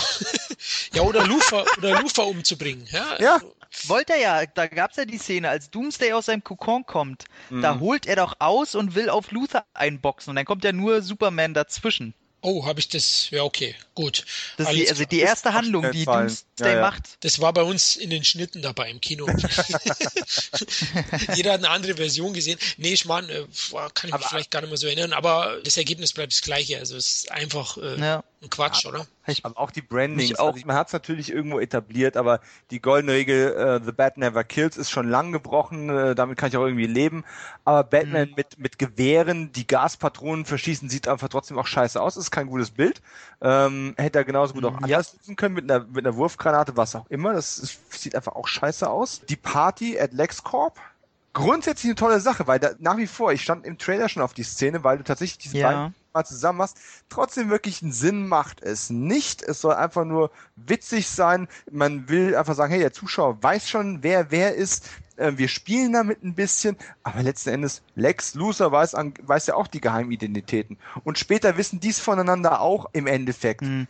ja, 0.94 1.02
oder 1.02 1.26
Lufa, 1.26 1.64
oder 1.78 2.00
Lufa 2.00 2.22
umzubringen. 2.22 2.86
Ja. 2.90 3.20
ja. 3.20 3.34
Also, 3.34 3.56
wollte 3.84 4.14
er 4.14 4.20
ja, 4.20 4.46
da 4.46 4.66
gab 4.68 4.92
es 4.92 4.96
ja 4.96 5.04
die 5.04 5.18
Szene, 5.18 5.48
als 5.48 5.70
Doomsday 5.70 6.12
aus 6.12 6.26
seinem 6.26 6.42
Kokon 6.44 6.86
kommt, 6.86 7.24
mhm. 7.50 7.62
da 7.62 7.78
holt 7.78 8.06
er 8.06 8.16
doch 8.16 8.36
aus 8.38 8.74
und 8.74 8.94
will 8.94 9.10
auf 9.10 9.32
Luther 9.32 9.64
einboxen 9.74 10.30
und 10.30 10.36
dann 10.36 10.44
kommt 10.44 10.64
ja 10.64 10.72
nur 10.72 11.02
Superman 11.02 11.52
dazwischen. 11.52 12.14
Oh, 12.48 12.64
habe 12.64 12.78
ich 12.78 12.88
das? 12.88 13.28
Ja, 13.30 13.42
okay, 13.42 13.74
gut. 13.96 14.24
Die, 14.56 14.88
also 14.88 15.04
die 15.04 15.18
erste 15.18 15.52
Handlung, 15.52 15.90
die 15.90 16.04
Doomsday 16.04 16.68
ja, 16.68 16.74
ja. 16.76 16.80
macht. 16.80 17.02
Das 17.24 17.40
war 17.40 17.52
bei 17.52 17.64
uns 17.64 17.96
in 17.96 18.08
den 18.08 18.22
Schnitten 18.22 18.62
dabei 18.62 18.88
im 18.88 19.00
Kino. 19.00 19.26
Jeder 21.34 21.54
hat 21.54 21.58
eine 21.58 21.70
andere 21.70 21.96
Version 21.96 22.34
gesehen. 22.34 22.56
Nee, 22.76 22.92
ich 22.92 23.04
meine, 23.04 23.32
äh, 23.32 23.46
kann 23.94 24.10
ich 24.10 24.16
mich 24.16 24.26
vielleicht 24.26 24.52
gar 24.52 24.60
nicht 24.60 24.70
mehr 24.70 24.78
so 24.78 24.86
erinnern, 24.86 25.12
aber 25.12 25.58
das 25.64 25.76
Ergebnis 25.76 26.12
bleibt 26.12 26.34
das 26.34 26.42
gleiche. 26.42 26.78
Also 26.78 26.96
es 26.96 27.16
ist 27.16 27.32
einfach 27.32 27.78
äh, 27.78 27.98
ja. 27.98 28.22
ein 28.40 28.48
Quatsch, 28.48 28.84
ja, 28.84 29.04
oder? 29.26 29.38
Aber 29.42 29.58
auch 29.58 29.70
die 29.70 29.82
Brandings. 29.82 30.38
Auch. 30.38 30.54
Also 30.54 30.66
man 30.66 30.76
hat 30.76 30.88
es 30.88 30.92
natürlich 30.92 31.32
irgendwo 31.32 31.58
etabliert, 31.58 32.16
aber 32.16 32.40
die 32.70 32.80
goldene 32.80 33.12
Regel, 33.12 33.80
uh, 33.80 33.84
The 33.84 33.92
Bat 33.92 34.18
Never 34.18 34.44
Kills, 34.44 34.76
ist 34.76 34.90
schon 34.90 35.08
lang 35.08 35.32
gebrochen. 35.32 35.90
Uh, 35.90 36.14
damit 36.14 36.38
kann 36.38 36.48
ich 36.48 36.56
auch 36.56 36.64
irgendwie 36.64 36.86
leben. 36.86 37.24
Aber 37.64 37.84
Batman 37.84 38.30
mhm. 38.30 38.34
mit, 38.36 38.58
mit 38.58 38.78
Gewehren, 38.78 39.52
die 39.52 39.66
Gaspatronen 39.66 40.44
verschießen, 40.44 40.88
sieht 40.88 41.08
einfach 41.08 41.28
trotzdem 41.28 41.58
auch 41.58 41.66
scheiße 41.66 42.00
aus. 42.00 42.16
Ist 42.16 42.30
kein 42.30 42.46
gutes 42.46 42.70
Bild. 42.70 43.02
Ähm, 43.40 43.94
hätte 43.96 44.18
er 44.18 44.24
genauso 44.24 44.54
gut 44.54 44.64
auch 44.64 44.72
mhm, 44.72 44.84
anders 44.84 45.12
ja. 45.12 45.18
lösen 45.18 45.36
können 45.36 45.54
mit 45.54 45.70
einer, 45.70 45.84
mit 45.84 46.06
einer 46.06 46.16
Wurfgranate, 46.16 46.76
was 46.76 46.94
auch 46.94 47.06
immer. 47.10 47.32
Das 47.32 47.58
ist, 47.58 47.78
sieht 47.92 48.14
einfach 48.14 48.34
auch 48.34 48.48
scheiße 48.48 48.88
aus. 48.88 49.22
Die 49.28 49.36
Party 49.36 49.98
at 49.98 50.12
LexCorp 50.12 50.78
grundsätzlich 51.36 51.90
eine 51.90 51.96
tolle 51.96 52.20
Sache, 52.20 52.46
weil 52.46 52.58
da 52.58 52.70
nach 52.78 52.96
wie 52.96 53.06
vor, 53.06 53.30
ich 53.30 53.42
stand 53.42 53.66
im 53.66 53.76
Trailer 53.76 54.08
schon 54.08 54.22
auf 54.22 54.32
die 54.32 54.42
Szene, 54.42 54.84
weil 54.84 54.96
du 54.96 55.04
tatsächlich 55.04 55.38
diese 55.38 55.58
ja. 55.58 55.68
beiden 55.68 55.94
mal 56.16 56.24
zusammen 56.24 56.58
machst, 56.58 56.78
trotzdem 57.08 57.50
wirklich 57.50 57.82
einen 57.82 57.92
Sinn 57.92 58.26
macht 58.26 58.62
es 58.62 58.90
nicht. 58.90 59.42
Es 59.42 59.60
soll 59.60 59.74
einfach 59.74 60.04
nur 60.04 60.30
witzig 60.56 61.08
sein. 61.08 61.48
Man 61.70 62.08
will 62.08 62.34
einfach 62.34 62.54
sagen, 62.54 62.72
hey, 62.72 62.80
der 62.80 62.92
Zuschauer 62.92 63.42
weiß 63.42 63.68
schon, 63.68 64.02
wer 64.02 64.30
wer 64.30 64.54
ist. 64.54 64.88
Äh, 65.16 65.32
wir 65.36 65.48
spielen 65.48 65.92
damit 65.92 66.22
ein 66.22 66.34
bisschen, 66.34 66.76
aber 67.02 67.22
letzten 67.22 67.50
Endes, 67.50 67.82
Lex 67.94 68.34
Luthor 68.34 68.72
weiß, 68.72 68.94
weiß 69.22 69.46
ja 69.46 69.54
auch 69.54 69.66
die 69.66 69.80
Geheimidentitäten. 69.80 70.78
Und 71.04 71.18
später 71.18 71.56
wissen 71.56 71.80
dies 71.80 72.00
voneinander 72.00 72.60
auch 72.60 72.86
im 72.92 73.06
Endeffekt. 73.06 73.62
Mhm 73.62 73.86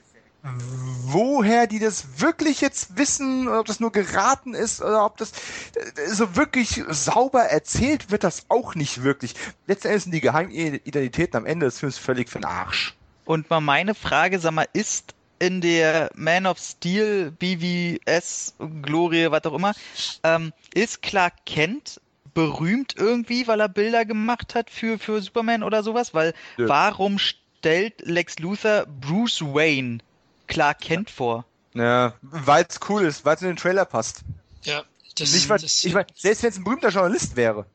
woher 1.07 1.67
die 1.67 1.79
das 1.79 2.21
wirklich 2.21 2.61
jetzt 2.61 2.99
wissen, 2.99 3.49
ob 3.49 3.67
das 3.67 3.81
nur 3.81 3.93
geraten 3.93 4.55
ist, 4.55 4.83
oder 4.83 5.05
ob 5.05 5.17
das 5.17 5.33
äh, 5.33 6.09
so 6.09 6.37
wirklich 6.37 6.83
sauber 6.89 7.43
erzählt 7.43 8.11
wird, 8.11 8.25
das 8.25 8.47
auch 8.49 8.75
nicht 8.75 9.03
wirklich. 9.03 9.35
Letztendlich 9.67 10.05
sind 10.05 10.13
die 10.13 10.21
Geheimidentitäten 10.21 11.37
am 11.37 11.47
Ende 11.47 11.67
des 11.67 11.81
Films 11.81 11.99
völlig 11.99 12.29
für 12.29 12.39
den 12.39 12.45
Arsch. 12.45 12.95
Und 13.25 13.51
mal 13.51 13.61
meine 13.61 13.95
Frage, 13.95 14.39
sag 14.39 14.53
mal, 14.53 14.69
ist 14.73 15.15
in 15.39 15.61
der 15.61 16.11
Man 16.15 16.47
of 16.47 16.59
Steel, 16.59 17.31
BVS, 17.31 18.55
Glorie, 18.83 19.31
was 19.31 19.45
auch 19.45 19.55
immer, 19.55 19.75
ähm, 20.23 20.53
ist 20.75 21.03
Clark 21.03 21.45
Kent 21.45 22.01
berühmt 22.35 22.95
irgendwie, 22.97 23.47
weil 23.47 23.61
er 23.61 23.69
Bilder 23.69 24.05
gemacht 24.05 24.55
hat 24.55 24.71
für, 24.71 24.99
für 24.99 25.21
Superman 25.21 25.63
oder 25.63 25.83
sowas? 25.83 26.15
Weil 26.15 26.35
ja. 26.57 26.69
warum 26.69 27.19
stellt 27.19 28.03
Lex 28.03 28.39
Luthor 28.39 28.87
Bruce 29.01 29.43
Wayne 29.43 29.99
Clark 30.47 30.81
Kent 30.81 31.11
vor. 31.11 31.45
Ja, 31.75 32.15
weil 32.23 32.65
es 32.69 32.81
cool 32.89 33.03
ist, 33.03 33.25
weil 33.25 33.37
es 33.37 33.43
in 33.43 33.49
den 33.49 33.57
Trailer 33.57 33.85
passt. 33.85 34.23
Ja, 34.63 34.83
das, 35.19 35.35
ich 35.35 35.49
mein, 35.49 35.61
das 35.61 35.85
ich 35.85 35.93
mein, 35.93 36.07
selbst 36.15 36.43
wenn 36.43 36.51
es 36.51 36.57
ein 36.57 36.65
berühmter 36.65 36.89
Journalist 36.89 37.37
wäre. 37.37 37.67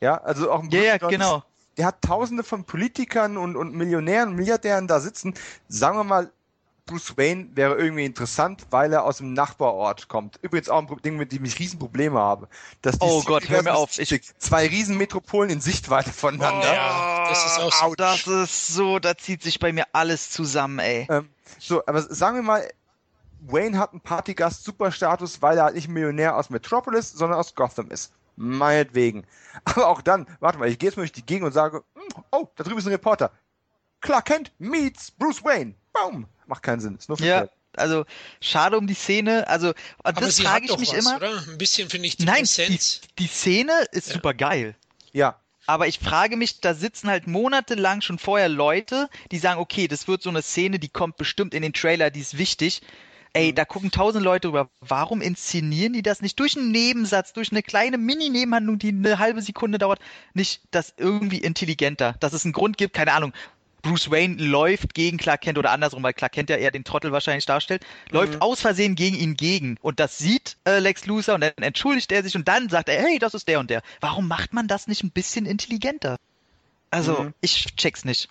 Ja, 0.00 0.16
also 0.18 0.50
auch 0.50 0.62
ein 0.62 0.70
berühmter 0.70 0.88
ja, 0.88 0.98
ja, 1.00 1.08
genau. 1.08 1.44
Der 1.76 1.86
hat 1.86 2.02
tausende 2.02 2.44
von 2.44 2.64
Politikern 2.64 3.36
und, 3.36 3.56
und 3.56 3.74
Millionären 3.74 4.30
und 4.30 4.36
Milliardären 4.36 4.86
da 4.86 5.00
sitzen. 5.00 5.34
Sagen 5.68 5.98
wir 5.98 6.04
mal, 6.04 6.30
Bruce 6.86 7.16
Wayne 7.16 7.48
wäre 7.54 7.76
irgendwie 7.76 8.04
interessant, 8.04 8.66
weil 8.70 8.92
er 8.92 9.04
aus 9.04 9.18
dem 9.18 9.32
Nachbarort 9.32 10.08
kommt. 10.08 10.38
Übrigens 10.42 10.68
auch 10.68 10.78
ein 10.78 11.02
Ding, 11.02 11.16
mit 11.16 11.32
dem 11.32 11.44
ich 11.44 11.58
Riesenprobleme 11.58 12.18
habe. 12.18 12.48
Dass 12.82 13.00
oh 13.00 13.22
Gott, 13.22 13.48
hör 13.48 13.62
mir 13.62 13.74
auf. 13.74 13.98
Ich 13.98 14.34
zwei 14.38 14.66
Riesenmetropolen 14.66 15.50
in 15.50 15.60
Sichtweite 15.60 16.12
voneinander. 16.12 16.70
Oh, 16.70 16.74
ja, 16.74 17.28
das 17.28 17.46
ist 17.46 17.58
auch 17.58 17.72
so. 17.72 17.94
Das 17.94 18.26
ist 18.26 18.68
so, 18.68 18.98
da 18.98 19.16
zieht 19.16 19.42
sich 19.42 19.58
bei 19.58 19.72
mir 19.72 19.86
alles 19.92 20.30
zusammen, 20.30 20.78
ey. 20.78 21.06
Ähm, 21.08 21.30
so, 21.58 21.82
aber 21.86 22.02
sagen 22.02 22.36
wir 22.36 22.42
mal, 22.42 22.68
Wayne 23.46 23.78
hat 23.78 23.92
einen 23.92 24.00
Partygast-Superstatus, 24.00 25.40
weil 25.42 25.58
er 25.58 25.64
halt 25.64 25.74
nicht 25.74 25.88
Millionär 25.88 26.36
aus 26.36 26.50
Metropolis, 26.50 27.12
sondern 27.12 27.38
aus 27.38 27.54
Gotham 27.54 27.90
ist. 27.90 28.12
Meinetwegen. 28.36 29.26
Aber 29.64 29.86
auch 29.86 30.02
dann, 30.02 30.26
warte 30.40 30.58
mal, 30.58 30.68
ich 30.68 30.78
gehe 30.78 30.88
jetzt 30.88 30.96
mal 30.96 31.02
durch 31.02 31.12
die 31.12 31.24
Gegend 31.24 31.46
und 31.46 31.52
sage, 31.52 31.84
hm, 31.94 32.24
oh, 32.32 32.48
da 32.56 32.64
drüben 32.64 32.78
ist 32.78 32.86
ein 32.86 32.92
Reporter. 32.92 33.30
Clark 34.00 34.26
Kent 34.26 34.52
meets 34.58 35.12
Bruce 35.12 35.44
Wayne. 35.44 35.74
Boom. 35.94 36.26
Macht 36.46 36.62
keinen 36.62 36.80
Sinn. 36.80 36.96
Ist 36.96 37.08
nur 37.08 37.18
ja. 37.20 37.48
Also 37.76 38.04
schade 38.40 38.78
um 38.78 38.86
die 38.86 38.94
Szene. 38.94 39.48
Also 39.48 39.72
Aber 40.02 40.20
das 40.20 40.40
frage 40.40 40.66
ich 40.66 40.78
mich 40.78 40.92
was, 40.92 40.98
immer. 40.98 41.16
Oder? 41.16 41.42
Ein 41.48 41.58
bisschen 41.58 41.88
finde 41.88 42.06
ich 42.06 42.18
Nein, 42.18 42.44
die, 42.44 42.78
die, 43.18 43.26
Szene 43.26 43.72
ist 43.92 44.08
ja. 44.08 44.14
super 44.14 44.34
geil. 44.34 44.76
Ja. 45.12 45.40
Aber 45.66 45.88
ich 45.88 45.98
frage 45.98 46.36
mich, 46.36 46.60
da 46.60 46.74
sitzen 46.74 47.08
halt 47.08 47.26
monatelang 47.26 48.02
schon 48.02 48.18
vorher 48.18 48.50
Leute, 48.50 49.08
die 49.30 49.38
sagen, 49.38 49.60
okay, 49.60 49.88
das 49.88 50.06
wird 50.06 50.22
so 50.22 50.28
eine 50.28 50.42
Szene, 50.42 50.78
die 50.78 50.90
kommt 50.90 51.16
bestimmt 51.16 51.54
in 51.54 51.62
den 51.62 51.72
Trailer, 51.72 52.10
die 52.10 52.20
ist 52.20 52.36
wichtig. 52.36 52.82
Ey, 53.32 53.50
mhm. 53.50 53.54
da 53.54 53.64
gucken 53.64 53.90
tausend 53.90 54.24
Leute 54.24 54.48
drüber. 54.48 54.68
Warum 54.80 55.22
inszenieren 55.22 55.94
die 55.94 56.02
das 56.02 56.20
nicht 56.20 56.38
durch 56.38 56.56
einen 56.56 56.70
Nebensatz, 56.70 57.32
durch 57.32 57.50
eine 57.50 57.62
kleine 57.62 57.98
Mini-Nebenhandlung, 57.98 58.78
die 58.78 58.90
eine 58.90 59.18
halbe 59.18 59.40
Sekunde 59.42 59.78
dauert, 59.78 60.00
nicht 60.34 60.62
das 60.70 60.94
irgendwie 60.98 61.38
intelligenter? 61.38 62.14
Dass 62.20 62.34
es 62.34 62.44
einen 62.44 62.52
Grund 62.52 62.76
gibt, 62.76 62.94
keine 62.94 63.12
Ahnung. 63.12 63.32
Bruce 63.84 64.10
Wayne 64.10 64.42
läuft 64.42 64.94
gegen 64.94 65.18
Clark 65.18 65.42
Kent 65.42 65.58
oder 65.58 65.70
andersrum, 65.70 66.02
weil 66.02 66.14
Clark 66.14 66.32
Kent 66.32 66.50
ja 66.50 66.56
eher 66.56 66.70
den 66.70 66.84
Trottel 66.84 67.12
wahrscheinlich 67.12 67.46
darstellt, 67.46 67.84
läuft 68.10 68.34
mhm. 68.34 68.42
aus 68.42 68.60
Versehen 68.60 68.94
gegen 68.94 69.16
ihn 69.16 69.34
gegen. 69.34 69.76
Und 69.82 70.00
das 70.00 70.18
sieht 70.18 70.56
äh, 70.64 70.78
Lex 70.78 71.06
Luthor 71.06 71.34
und 71.34 71.42
dann 71.42 71.52
entschuldigt 71.60 72.10
er 72.10 72.22
sich 72.22 72.34
und 72.34 72.48
dann 72.48 72.68
sagt 72.70 72.88
er, 72.88 73.00
hey, 73.00 73.18
das 73.18 73.34
ist 73.34 73.46
der 73.46 73.60
und 73.60 73.70
der. 73.70 73.82
Warum 74.00 74.26
macht 74.26 74.54
man 74.54 74.66
das 74.66 74.88
nicht 74.88 75.04
ein 75.04 75.10
bisschen 75.10 75.46
intelligenter? 75.46 76.16
Also, 76.90 77.24
mhm. 77.24 77.34
ich 77.40 77.76
check's 77.76 78.04
nicht. 78.04 78.28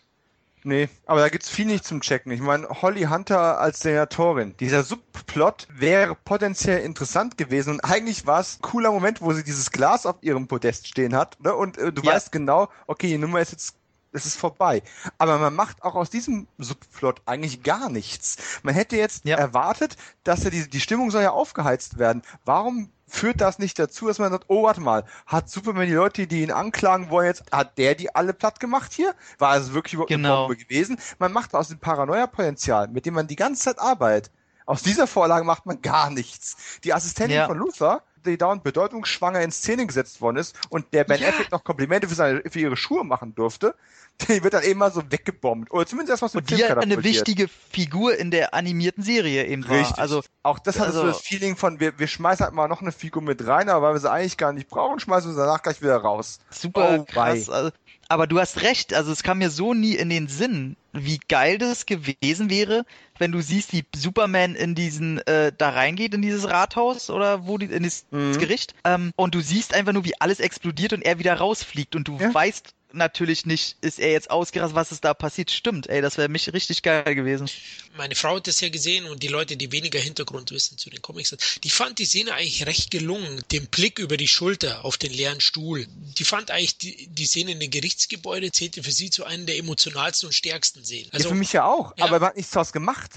Nee, 0.65 0.87
aber 1.05 1.19
da 1.19 1.29
gibt's 1.29 1.49
viel 1.49 1.65
nicht 1.65 1.83
zum 1.83 2.01
Checken. 2.01 2.31
Ich 2.31 2.39
meine, 2.39 2.67
Holly 2.69 3.03
Hunter 3.03 3.59
als 3.59 3.81
Senatorin. 3.81 4.55
Dieser 4.59 4.83
Subplot 4.83 5.67
wäre 5.69 6.15
potenziell 6.15 6.79
interessant 6.79 7.37
gewesen 7.37 7.73
und 7.73 7.81
eigentlich 7.81 8.25
war 8.25 8.39
es 8.39 8.57
ein 8.57 8.61
cooler 8.61 8.91
Moment, 8.91 9.21
wo 9.21 9.33
sie 9.33 9.43
dieses 9.43 9.71
Glas 9.71 10.05
auf 10.05 10.15
ihrem 10.21 10.47
Podest 10.47 10.87
stehen 10.87 11.15
hat. 11.15 11.37
Ne? 11.41 11.53
Und 11.53 11.77
äh, 11.77 11.91
du 11.91 12.01
ja. 12.01 12.13
weißt 12.13 12.31
genau, 12.31 12.69
okay, 12.87 13.07
die 13.07 13.17
Nummer 13.17 13.41
ist 13.41 13.51
jetzt 13.51 13.75
es 14.13 14.25
ist 14.25 14.37
vorbei. 14.37 14.81
Aber 15.17 15.37
man 15.39 15.53
macht 15.53 15.83
auch 15.83 15.95
aus 15.95 16.09
diesem 16.09 16.47
Subplot 16.57 17.21
eigentlich 17.25 17.63
gar 17.63 17.89
nichts. 17.89 18.37
Man 18.63 18.73
hätte 18.73 18.95
jetzt 18.95 19.25
ja. 19.25 19.37
erwartet, 19.37 19.97
dass 20.23 20.43
ja 20.43 20.49
die, 20.49 20.69
die 20.69 20.79
Stimmung 20.79 21.11
soll 21.11 21.23
ja 21.23 21.31
aufgeheizt 21.31 21.97
werden. 21.97 22.21
Warum 22.45 22.89
führt 23.07 23.41
das 23.41 23.59
nicht 23.59 23.77
dazu, 23.77 24.07
dass 24.07 24.19
man 24.19 24.31
sagt, 24.31 24.45
oh, 24.47 24.63
warte 24.63 24.81
mal, 24.81 25.05
hat 25.27 25.49
Superman 25.49 25.87
die 25.87 25.93
Leute, 25.93 26.25
die 26.25 26.41
ihn 26.41 26.51
anklagen 26.51 27.09
wollen, 27.09 27.27
jetzt, 27.27 27.43
hat 27.51 27.77
der 27.77 27.95
die 27.95 28.13
alle 28.15 28.33
platt 28.33 28.59
gemacht 28.59 28.93
hier? 28.93 29.13
War 29.37 29.55
es 29.55 29.73
wirklich 29.73 29.93
überhaupt 29.93 30.09
genau. 30.09 30.29
eine 30.29 30.47
Bombe 30.47 30.57
gewesen? 30.57 30.97
Man 31.19 31.31
macht 31.31 31.53
aus 31.53 31.67
dem 31.67 31.79
Paranoia-Potenzial, 31.79 32.87
mit 32.87 33.05
dem 33.05 33.13
man 33.13 33.27
die 33.27 33.35
ganze 33.35 33.63
Zeit 33.63 33.79
arbeitet, 33.79 34.31
aus 34.65 34.81
dieser 34.81 35.07
Vorlage 35.07 35.45
macht 35.45 35.65
man 35.65 35.81
gar 35.81 36.09
nichts. 36.09 36.79
Die 36.83 36.93
Assistentin 36.93 37.35
ja. 37.35 37.47
von 37.47 37.57
Luther, 37.57 38.01
die 38.25 38.37
dauernd 38.37 38.63
bedeutungsschwanger 38.63 39.41
in 39.41 39.51
Szene 39.51 39.85
gesetzt 39.85 40.21
worden 40.21 40.37
ist 40.37 40.55
und 40.69 40.93
der 40.93 41.03
Ben 41.03 41.21
ja. 41.21 41.29
Affleck 41.29 41.51
noch 41.51 41.63
Komplimente 41.63 42.07
für, 42.07 42.15
seine, 42.15 42.41
für 42.49 42.59
ihre 42.59 42.77
Schuhe 42.77 43.03
machen 43.03 43.35
durfte, 43.35 43.75
die 44.27 44.43
wird 44.43 44.53
dann 44.53 44.63
eben 44.63 44.79
mal 44.79 44.91
so 44.91 45.01
weggebombt. 45.09 45.71
Oder 45.71 45.85
zumindest 45.85 46.11
erstmal 46.11 46.29
so 46.29 46.37
Und 46.39 46.49
die 46.49 46.55
ja 46.55 46.77
eine 46.77 47.03
wichtige 47.03 47.47
Figur 47.47 48.17
in 48.17 48.31
der 48.31 48.53
animierten 48.53 49.03
Serie 49.03 49.45
eben 49.45 49.67
war. 49.67 49.79
Richtig. 49.79 49.97
Also, 49.97 50.21
auch 50.43 50.59
das 50.59 50.79
hat 50.79 50.87
also, 50.87 51.01
so 51.01 51.07
das 51.07 51.21
Feeling 51.21 51.55
von, 51.55 51.79
wir, 51.79 51.97
wir 51.97 52.07
schmeißen 52.07 52.45
halt 52.45 52.53
mal 52.53 52.67
noch 52.67 52.81
eine 52.81 52.91
Figur 52.91 53.21
mit 53.21 53.45
rein, 53.45 53.69
aber 53.69 53.87
weil 53.87 53.95
wir 53.95 53.99
sie 53.99 54.11
eigentlich 54.11 54.37
gar 54.37 54.53
nicht 54.53 54.69
brauchen, 54.69 54.99
schmeißen 54.99 55.29
wir 55.29 55.33
sie 55.33 55.39
danach 55.39 55.63
gleich 55.63 55.81
wieder 55.81 55.97
raus. 55.97 56.39
Super 56.51 56.99
oh, 56.99 57.05
krass. 57.05 57.49
Also, 57.49 57.71
aber 58.13 58.27
du 58.27 58.39
hast 58.39 58.61
recht, 58.61 58.93
also 58.93 59.11
es 59.11 59.23
kam 59.23 59.39
mir 59.39 59.49
so 59.49 59.73
nie 59.73 59.95
in 59.95 60.07
den 60.07 60.27
Sinn, 60.27 60.77
wie 60.91 61.19
geil 61.27 61.57
das 61.57 61.87
gewesen 61.87 62.51
wäre, 62.51 62.85
wenn 63.17 63.31
du 63.31 63.41
siehst, 63.41 63.73
wie 63.73 63.83
Superman 63.95 64.53
in 64.53 64.75
diesen, 64.75 65.17
äh, 65.25 65.51
da 65.57 65.69
reingeht 65.69 66.13
in 66.13 66.21
dieses 66.21 66.47
Rathaus 66.47 67.09
oder 67.09 67.47
wo 67.47 67.57
die, 67.57 67.65
in 67.65 67.81
das 67.81 68.05
mhm. 68.11 68.37
Gericht, 68.37 68.75
ähm, 68.83 69.13
und 69.15 69.33
du 69.33 69.41
siehst 69.41 69.73
einfach 69.73 69.93
nur, 69.93 70.05
wie 70.05 70.19
alles 70.21 70.39
explodiert 70.39 70.93
und 70.93 71.01
er 71.01 71.17
wieder 71.17 71.33
rausfliegt 71.33 71.95
und 71.95 72.07
du 72.07 72.19
ja. 72.19 72.31
weißt, 72.31 72.75
natürlich 72.93 73.45
nicht, 73.45 73.77
ist 73.81 73.99
er 73.99 74.11
jetzt 74.11 74.29
ausgerastet, 74.29 74.75
was 74.75 74.91
ist 74.91 75.03
da 75.03 75.13
passiert. 75.13 75.51
Stimmt, 75.51 75.87
ey, 75.87 76.01
das 76.01 76.17
wäre 76.17 76.29
mich 76.29 76.51
richtig 76.53 76.81
geil 76.81 77.15
gewesen. 77.15 77.49
Meine 77.95 78.15
Frau 78.15 78.37
hat 78.37 78.47
das 78.47 78.61
ja 78.61 78.69
gesehen 78.69 79.05
und 79.05 79.23
die 79.23 79.27
Leute, 79.27 79.57
die 79.57 79.71
weniger 79.71 79.99
Hintergrund 79.99 80.51
wissen 80.51 80.77
zu 80.77 80.89
den 80.89 81.01
Comics, 81.01 81.35
die 81.63 81.69
fand 81.69 81.99
die 81.99 82.05
Szene 82.05 82.33
eigentlich 82.33 82.65
recht 82.65 82.91
gelungen. 82.91 83.43
Den 83.51 83.67
Blick 83.67 83.99
über 83.99 84.17
die 84.17 84.27
Schulter 84.27 84.85
auf 84.85 84.97
den 84.97 85.11
leeren 85.11 85.41
Stuhl. 85.41 85.85
Die 86.17 86.23
fand 86.23 86.51
eigentlich 86.51 86.77
die, 86.77 87.07
die 87.07 87.25
Szene 87.25 87.51
in 87.51 87.59
den 87.59 87.71
Gerichtsgebäude 87.71 88.51
zählte 88.51 88.83
für 88.83 88.91
sie 88.91 89.09
zu 89.09 89.25
einem 89.25 89.45
der 89.45 89.57
emotionalsten 89.57 90.27
und 90.27 90.33
stärksten 90.33 90.83
Szenen. 90.83 91.09
Also, 91.11 91.25
ja, 91.25 91.33
für 91.33 91.39
mich 91.39 91.53
ja 91.53 91.65
auch, 91.65 91.95
ja. 91.97 92.05
aber 92.05 92.19
man 92.19 92.29
hat 92.29 92.37
nichts 92.37 92.51
daraus 92.51 92.71
gemacht. 92.71 93.11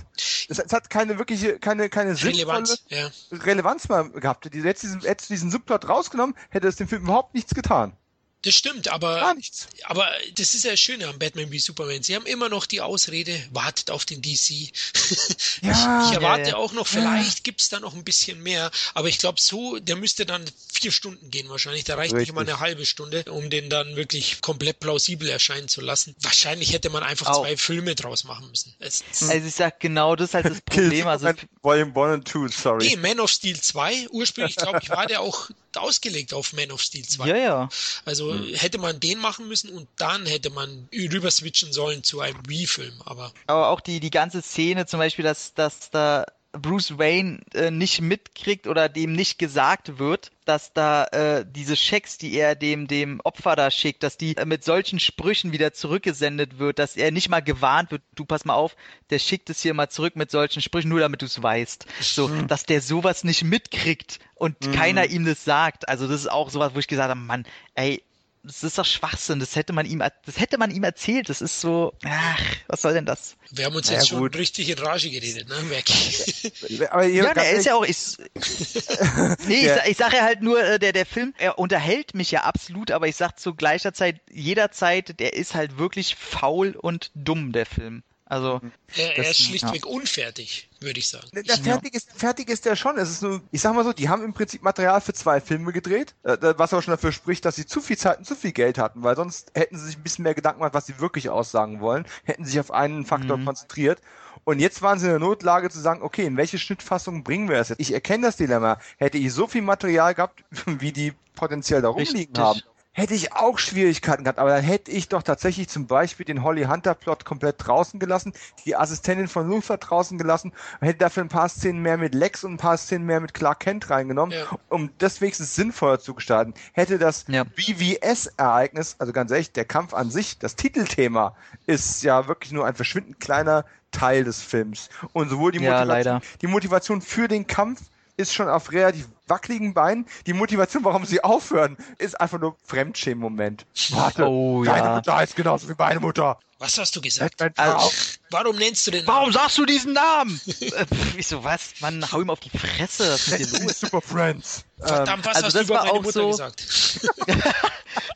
Es, 0.49 0.59
es, 0.59 0.73
hat 0.73 0.91
keine 0.91 1.19
wirkliche, 1.19 1.59
keine, 1.59 1.89
keine 1.89 2.21
Relevanz, 2.23 2.83
ja. 2.89 3.11
Relevanz 3.33 3.89
mehr 3.89 4.05
gehabt. 4.05 4.53
Die, 4.53 4.63
hätte 4.63 4.81
diesen, 4.81 5.01
diesen 5.29 5.51
Subplot 5.51 5.89
rausgenommen, 5.89 6.37
hätte 6.51 6.69
es 6.69 6.77
dem 6.77 6.89
Film 6.89 7.03
überhaupt 7.03 7.35
nichts 7.35 7.55
getan. 7.55 7.97
Das 8.43 8.55
stimmt, 8.55 8.89
aber, 8.89 9.17
Gar 9.17 9.35
nichts. 9.35 9.67
aber 9.85 10.09
das 10.37 10.55
ist 10.55 10.65
ja 10.65 10.71
das 10.73 10.79
Schöne 10.81 11.09
am 11.09 11.19
Batman 11.19 11.51
wie 11.51 11.59
Superman. 11.59 12.03
Sie 12.03 12.15
haben 12.15 12.27
immer 12.27 12.49
noch 12.49 12.67
die 12.67 12.81
Ausrede, 12.81 13.37
wartet 13.53 13.91
auf 13.91 14.05
den 14.05 14.23
DC. 14.23 14.71
Ja, 15.63 16.07
ich 16.07 16.15
erwarte 16.15 16.43
ja, 16.43 16.49
ja. 16.49 16.57
auch 16.57 16.73
noch, 16.73 16.87
vielleicht 16.87 17.43
gibt's 17.43 17.71
da 17.71 17.81
noch 17.81 17.95
ein 17.95 18.05
bisschen 18.05 18.43
mehr. 18.43 18.71
Aber 18.93 19.09
ich 19.09 19.19
glaube, 19.19 19.41
so, 19.41 19.79
der 19.79 19.97
müsste 19.97 20.27
dann 20.27 20.45
vier 20.71 20.93
Stunden 20.93 21.31
gehen 21.31 21.49
wahrscheinlich. 21.49 21.85
Da 21.85 21.95
reicht 21.95 22.13
nicht 22.13 22.21
Richtig. 22.21 22.35
mal 22.35 22.43
eine 22.43 22.61
halbe 22.61 22.85
Stunde, 22.85 23.25
um 23.31 23.49
den 23.49 23.71
dann 23.71 23.97
wirklich 23.97 24.43
komplett 24.43 24.81
plausibel 24.81 25.29
erscheinen 25.29 25.69
zu 25.69 25.81
lassen. 25.81 26.15
Wahrscheinlich 26.21 26.73
hätte 26.75 26.91
man 26.91 27.03
einfach 27.03 27.29
Auch. 27.29 27.41
zwei 27.43 27.57
Filme 27.57 27.95
draus 27.95 28.25
machen 28.25 28.49
müssen. 28.51 28.75
Es, 28.81 29.03
Also 29.23 29.47
ich 29.47 29.55
sag 29.55 29.81
genau, 29.81 30.15
das 30.15 30.29
ist 30.31 30.35
halt 30.35 30.47
das 30.47 30.61
Problem. 30.67 31.07
Also 31.07 31.31
Volume 31.63 31.93
1 32.13 32.35
und 32.35 32.53
2, 32.55 32.63
sorry. 32.63 32.87
Nee, 32.89 32.97
Man 32.97 33.19
of 33.21 33.31
Steel 33.31 33.59
2, 33.59 34.09
ursprünglich 34.11 34.57
glaube 34.57 34.81
ich, 34.83 34.91
war 34.91 35.07
der 35.07 35.23
auch 35.23 35.49
ausgelegt 35.77 36.35
auf 36.35 36.53
Man 36.53 36.71
of 36.71 36.81
Steel 36.81 37.05
2. 37.05 37.29
ja, 37.29 37.37
ja. 37.37 37.69
Also 38.05 38.35
hätte 38.55 38.79
man 38.79 39.01
den 39.01 39.19
machen 39.19 39.49
müssen 39.49 39.71
und 39.71 39.89
dann 39.97 40.27
hätte 40.27 40.51
man 40.51 40.89
rüber 40.93 41.31
switchen 41.31 41.73
sollen 41.73 42.03
zu 42.03 42.21
einem 42.21 42.41
Wii-Film. 42.47 42.95
Aber 43.05 43.33
Aber 43.47 43.69
auch 43.69 43.81
die, 43.81 44.01
die 44.01 44.11
ganze 44.11 44.43
Szene, 44.43 44.87
zum 44.87 44.99
Beispiel, 44.99 45.25
dass, 45.25 45.55
dass 45.55 45.91
da 45.91 46.27
Bruce 46.59 46.99
Wayne 46.99 47.41
äh, 47.55 47.71
nicht 47.71 48.01
mitkriegt 48.01 48.67
oder 48.67 48.89
dem 48.89 49.13
nicht 49.13 49.39
gesagt 49.39 49.99
wird, 49.99 50.31
dass 50.45 50.73
da 50.73 51.05
äh, 51.07 51.45
diese 51.49 51.77
Schecks, 51.77 52.19
die 52.19 52.35
er 52.35 52.55
dem, 52.55 52.87
dem 52.87 53.21
Opfer 53.25 53.57
da 53.57 53.71
schickt, 53.71 54.03
dass 54.03 54.17
die 54.17 54.37
äh, 54.37 54.45
mit 54.45 54.65
solchen 54.65 55.01
Sprüchen 55.01 55.53
wieder 55.53 55.73
zurückgesendet 55.73 56.59
wird, 56.59 56.79
dass 56.79 56.97
er 56.97 57.11
nicht 57.11 57.29
mal 57.29 57.41
gewarnt 57.41 57.91
wird, 57.91 58.03
du 58.15 58.25
pass 58.25 58.45
mal 58.45 58.55
auf, 58.55 58.77
der 59.11 59.19
schickt 59.19 59.51
es 59.51 59.63
hier 59.63 59.75
mal 59.75 59.89
zurück 59.89 60.17
mit 60.17 60.31
solchen 60.31 60.63
Sprüchen, 60.63 60.89
nur 60.89 61.01
damit 61.01 61.23
du 61.23 61.27
es 61.27 61.43
weißt. 61.43 61.87
So, 62.01 62.29
dass 62.29 62.65
der 62.65 62.81
sowas 62.81 63.25
nicht 63.25 63.45
mitkriegt 63.45 64.21
und 64.35 64.57
keiner 64.73 65.07
ihm 65.07 65.25
das 65.25 65.45
sagt. 65.45 65.89
Also 65.89 66.07
das 66.07 66.21
ist 66.21 66.31
auch 66.31 66.51
sowas, 66.51 66.75
wo 66.75 66.79
ich 66.79 66.89
gesagt 66.89 67.11
habe, 67.11 67.21
Mann, 67.21 67.45
ey, 67.75 68.03
das 68.47 68.63
ist 68.65 68.79
doch 68.79 68.85
Schwachsinn. 68.85 69.41
Das 69.41 69.57
hätte 69.57 69.73
man 69.73 69.85
ihm, 69.87 70.03
das 70.25 70.39
hätte 70.39 70.57
man 70.59 70.71
ihm 70.71 70.85
erzählt. 70.85 71.29
Das 71.29 71.41
ist 71.43 71.61
so, 71.61 71.93
ach, 72.05 72.41
was 72.69 72.83
soll 72.83 72.95
denn 72.95 73.05
das? 73.07 73.37
wir 73.51 73.65
haben 73.67 73.77
uns 73.77 73.89
ja, 73.89 73.95
jetzt 73.97 74.09
schon 74.09 74.19
gut. 74.21 74.37
richtig 74.37 74.69
in 74.71 74.79
Rage 74.79 75.11
geredet, 75.11 75.49
ne? 75.49 75.55
Mac? 75.71 75.85
Aber 76.93 77.05
Ja, 77.05 77.33
der 77.35 77.53
ist 77.53 77.67
ja 77.67 77.75
auch. 77.75 77.85
Ich, 77.85 78.17
nee, 79.47 79.55
ich, 79.55 79.61
Der- 79.63 79.75
sa- 79.77 79.87
ich 79.87 79.97
sage 79.97 80.17
ja 80.17 80.23
halt 80.23 80.43
nur, 80.43 80.63
äh, 80.63 80.79
der, 80.79 80.93
der 80.93 81.07
Film, 81.07 81.35
er 81.39 81.59
unterhält 81.59 82.15
mich 82.15 82.31
ja 82.31 82.43
absolut, 82.45 82.91
aber 82.91 83.09
ich 83.09 83.17
sag 83.17 83.39
zu 83.39 83.55
gleicher 83.55 83.93
Zeit, 83.93 84.21
jederzeit, 84.31 85.19
der 85.21 85.35
ist 85.35 85.55
halt 85.55 85.79
wirklich 85.79 86.17
faul 86.17 86.77
und 86.77 87.11
dumm, 87.15 87.53
der 87.53 87.67
Film. 87.67 88.03
Also, 88.29 88.61
Er, 88.97 89.17
er 89.17 89.23
Das- 89.23 89.31
ist 89.39 89.43
schlichtweg 89.45 89.87
unfertig, 89.87 90.69
würde 90.81 90.99
ich 90.99 91.09
sagen. 91.09 91.29
Der 91.33 91.57
fertig, 91.57 91.95
ist, 91.95 92.11
fertig 92.13 92.49
ist 92.49 92.65
der 92.65 92.75
schon. 92.75 92.99
Es 92.99 93.09
ist 93.09 93.23
nur, 93.23 93.41
ich 93.53 93.61
sag 93.61 93.73
mal 93.75 93.85
so, 93.85 93.93
die 93.93 94.09
haben 94.09 94.25
im 94.25 94.33
Prinzip 94.35 94.63
Material 94.63 95.01
für 95.01 95.13
zwei 95.13 95.41
Filme 95.41 95.73
gedreht, 95.73 96.15
äh, 96.25 96.37
was 96.57 96.73
aber 96.73 96.83
schon 96.83 96.91
dafür 96.93 97.13
spricht, 97.13 97.45
dass 97.45 97.55
sie 97.55 97.67
zu 97.67 97.81
viel 97.81 97.97
Zeit 97.97 98.19
und 98.19 98.25
zu 98.25 98.35
viel 98.35 98.51
Geld 98.51 98.79
hatten, 98.79 99.05
weil 99.05 99.15
sonst 99.15 99.53
hätten 99.55 99.79
sie 99.79 99.87
sich 99.87 99.97
ein 99.97 100.03
bisschen 100.03 100.25
mehr 100.25 100.35
Gedanken 100.35 100.59
gemacht, 100.59 100.75
was 100.75 100.87
sie 100.87 100.99
wirklich 100.99 101.31
aussagen 101.31 101.81
wollen, 101.81 102.05
hätten 102.25 102.45
sich 102.45 102.59
auf 102.59 102.73
einen 102.73 103.07
Faktor 103.07 103.39
konzentriert. 103.45 104.01
Und 104.43 104.59
jetzt 104.59 104.83
waren 104.83 104.99
sie 104.99 105.07
in 105.07 105.13
der 105.13 105.21
Notlage 105.21 105.71
zu 105.71 105.79
sagen, 105.79 106.03
okay, 106.03 106.27
in 106.27 106.37
welche 106.37 106.59
Schnittfassung 106.59 107.23
bringen 107.23 107.49
wir 107.49 107.57
das 107.59 107.69
jetzt? 107.69 107.81
Ich 107.81 107.93
erkenne 107.93 108.27
das 108.27 108.37
Dilemma. 108.37 108.79
Hätte 108.97 109.19
ich 109.19 109.33
so 109.33 109.47
viel 109.47 109.63
Material 109.63 110.15
gehabt, 110.15 110.43
wie 110.67 110.91
die 110.93 111.13
potenziell 111.37 111.81
da 111.81 111.89
rumliegen 111.89 112.17
Richtig. 112.19 112.39
haben, 112.39 112.61
hätte 112.97 113.13
ich 113.15 113.35
auch 113.35 113.59
Schwierigkeiten 113.59 114.25
gehabt, 114.25 114.39
aber 114.39 114.51
dann 114.51 114.65
hätte 114.65 114.91
ich 114.91 115.09
doch 115.09 115.23
tatsächlich 115.23 115.69
zum 115.69 115.87
Beispiel 115.87 116.25
den 116.25 116.43
Holly 116.43 116.65
Hunter 116.65 116.95
Plot 116.95 117.27
komplett 117.27 117.57
draußen 117.59 118.01
gelassen, 118.01 118.33
die 118.65 118.75
Assistentin 118.75 119.29
von 119.29 119.47
Luther 119.49 119.77
draußen 119.77 120.17
gelassen 120.17 120.53
und 120.81 120.87
hätte 120.87 120.99
dafür 121.01 121.23
ein 121.23 121.29
paar 121.29 121.49
Szenen 121.51 121.83
mehr 121.83 121.99
mit 121.99 122.15
Lex 122.15 122.43
und 122.43 122.55
ein 122.55 122.57
paar 122.57 122.79
Szenen 122.79 123.05
mehr 123.05 123.21
mit 123.21 123.35
Clark 123.35 123.61
Kent 123.61 123.91
reingenommen, 123.91 124.35
Ja. 124.37 124.47
um 124.71 124.91
das 124.97 125.21
wenigstens 125.21 125.55
sinnvoller 125.55 125.99
zu 126.01 126.15
gestalten. 126.15 126.55
Hätte 126.73 126.99
das 126.99 127.27
Ja. 127.29 127.45
BVS-Ereignis, 127.45 128.97
also 128.99 129.13
ganz 129.13 129.31
ehrlich, 129.31 129.53
der 129.53 129.67
Kampf 129.67 129.93
an 129.93 130.11
sich, 130.11 130.39
das 130.39 130.57
Titelthema, 130.57 131.37
ist 131.67 132.03
ja 132.03 132.29
wirklich 132.29 132.53
nur 132.53 132.67
ein 132.67 132.75
verschwindend 132.75 133.21
kleiner 133.21 133.65
Teil 133.91 134.25
des 134.25 134.41
Films. 134.43 134.89
Und 135.13 135.29
sowohl 135.29 135.53
die 135.53 135.59
Ja, 135.59 135.73
Motivation, 135.85 135.89
leider. 135.89 136.21
die 136.41 136.47
Motivation 136.47 137.01
für 137.03 137.29
den 137.29 137.47
Kampf 137.47 137.83
ist 138.17 138.35
schon 138.35 138.49
auf 138.49 138.73
relativ 138.73 139.09
wackeligen 139.27 139.75
Beinen. 139.75 140.07
Die 140.27 140.33
Motivation, 140.33 140.85
warum 140.85 141.05
sie 141.05 141.23
aufhören, 141.23 141.77
ist 141.99 142.21
einfach 142.21 142.39
nur 142.39 142.57
Fremdschämen-Moment. 142.65 143.67
Warte, 143.91 144.27
Oh, 144.29 144.65
deine 144.65 144.87
ja. 144.87 144.95
Mutter 144.97 145.17
heißt 145.17 145.37
genauso 145.37 145.69
wie 145.69 145.75
meine 145.79 146.01
Mutter. 146.01 146.39
Was 146.59 146.79
hast 146.79 146.97
du 146.97 147.01
gesagt? 147.01 147.41
Also-. 147.59 147.91
Warum 148.31 148.57
nennst 148.57 148.87
du 148.87 148.91
den 148.91 149.07
warum 149.07 149.31
sagst 149.31 149.57
du 149.59 149.65
diesen 149.67 149.93
Namen? 149.93 150.41
äh, 150.61 150.85
ich 151.17 151.27
so, 151.29 151.45
was? 151.45 151.75
Mann, 151.81 152.11
hau 152.11 152.21
ihm 152.21 152.31
auf 152.31 152.41
die 152.41 152.51
Fresse. 152.51 153.13
Was 153.13 153.29
ist 153.29 153.55
denn 153.55 153.63
los? 153.67 153.81
Super 153.81 154.01
Friends. 154.01 154.65
Verdammt, 154.79 155.25
was 155.25 155.37
also 155.37 155.47
hast 155.47 155.55
das 155.55 155.67
du 155.67 155.73
über 155.73 155.83
war 155.83 155.87
meine 155.87 156.01
Mutter 156.01 156.13
so- 156.13 156.31
gesagt? 156.31 156.65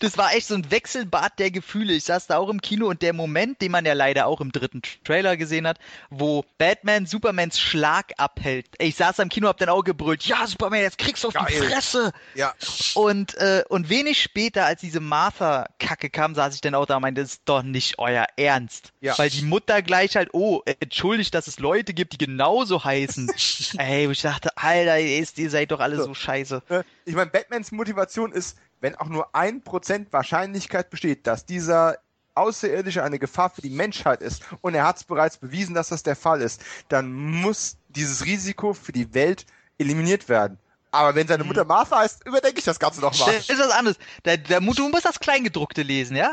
Das 0.00 0.18
war 0.18 0.34
echt 0.34 0.46
so 0.46 0.54
ein 0.54 0.70
Wechselbad 0.70 1.38
der 1.38 1.50
Gefühle. 1.50 1.94
Ich 1.94 2.04
saß 2.04 2.26
da 2.26 2.36
auch 2.36 2.50
im 2.50 2.60
Kino 2.60 2.88
und 2.88 3.00
der 3.00 3.12
Moment, 3.14 3.62
den 3.62 3.72
man 3.72 3.84
ja 3.86 3.94
leider 3.94 4.26
auch 4.26 4.40
im 4.42 4.52
dritten 4.52 4.82
Trailer 5.04 5.36
gesehen 5.38 5.66
hat, 5.66 5.78
wo 6.10 6.44
Batman 6.58 7.06
Supermans 7.06 7.58
Schlag 7.58 8.12
abhält. 8.18 8.66
Ich 8.78 8.96
saß 8.96 9.16
da 9.16 9.22
im 9.22 9.30
Kino, 9.30 9.48
hab 9.48 9.56
dann 9.58 9.70
auch 9.70 9.82
gebrüllt, 9.82 10.24
ja, 10.24 10.46
Superman, 10.46 10.80
jetzt 10.80 10.98
kriegst 10.98 11.24
du 11.24 11.28
auf 11.28 11.34
die 11.34 11.52
Geil. 11.54 11.70
Fresse. 11.70 12.12
Ja. 12.34 12.54
Und, 12.94 13.34
äh, 13.36 13.64
und 13.68 13.88
wenig 13.88 14.20
später, 14.22 14.66
als 14.66 14.80
diese 14.82 15.00
Martha-Kacke 15.00 16.10
kam, 16.10 16.34
saß 16.34 16.54
ich 16.54 16.60
dann 16.60 16.74
auch 16.74 16.86
da 16.86 16.96
und 16.96 17.02
meinte, 17.02 17.22
das 17.22 17.32
ist 17.32 17.42
doch 17.46 17.62
nicht 17.62 17.98
euer 17.98 18.26
Ernst. 18.36 18.92
Ja. 19.00 19.16
Weil 19.18 19.30
die 19.30 19.42
Mutter 19.42 19.82
gleich 19.82 20.16
halt, 20.16 20.30
oh, 20.32 20.62
entschuldigt, 20.80 21.34
dass 21.34 21.46
es 21.46 21.58
Leute 21.58 21.94
gibt, 21.94 22.12
die 22.14 22.18
genauso 22.18 22.84
heißen. 22.84 23.30
Ey, 23.78 24.06
wo 24.08 24.12
ich 24.12 24.22
dachte, 24.22 24.56
Alter, 24.56 24.98
ihr 24.98 25.50
seid 25.50 25.70
doch 25.70 25.80
alle 25.80 25.96
So. 25.96 26.04
so 26.04 26.14
scheiße. 26.14 26.62
Äh, 26.68 26.82
Ich 27.04 27.14
meine, 27.14 27.30
Batmans 27.30 27.72
Motivation 27.72 28.32
ist, 28.32 28.56
wenn 28.80 28.94
auch 28.94 29.08
nur 29.08 29.34
ein 29.34 29.62
Prozent 29.62 30.12
Wahrscheinlichkeit 30.12 30.90
besteht, 30.90 31.26
dass 31.26 31.44
dieser 31.44 31.98
Außerirdische 32.34 33.02
eine 33.02 33.18
Gefahr 33.18 33.50
für 33.50 33.60
die 33.60 33.70
Menschheit 33.70 34.22
ist 34.22 34.42
und 34.62 34.74
er 34.74 34.86
hat 34.86 34.96
es 34.96 35.04
bereits 35.04 35.36
bewiesen, 35.36 35.74
dass 35.74 35.88
das 35.88 36.02
der 36.02 36.16
Fall 36.16 36.40
ist, 36.40 36.62
dann 36.88 37.12
muss 37.12 37.76
dieses 37.88 38.24
Risiko 38.24 38.72
für 38.72 38.92
die 38.92 39.12
Welt 39.14 39.44
eliminiert 39.78 40.28
werden. 40.28 40.58
Aber 40.92 41.14
wenn 41.14 41.26
seine 41.28 41.44
Mutter 41.44 41.64
Martha 41.64 41.98
heißt, 41.98 42.26
überdenke 42.26 42.58
ich 42.58 42.64
das 42.64 42.78
Ganze 42.78 43.00
nochmal. 43.00 43.34
Ist 43.34 43.48
was 43.58 43.70
anderes. 43.70 43.96
Der, 44.24 44.36
der, 44.36 44.60
du 44.60 44.88
musst 44.88 45.04
das 45.04 45.20
Kleingedruckte 45.20 45.82
lesen, 45.82 46.16
ja? 46.16 46.32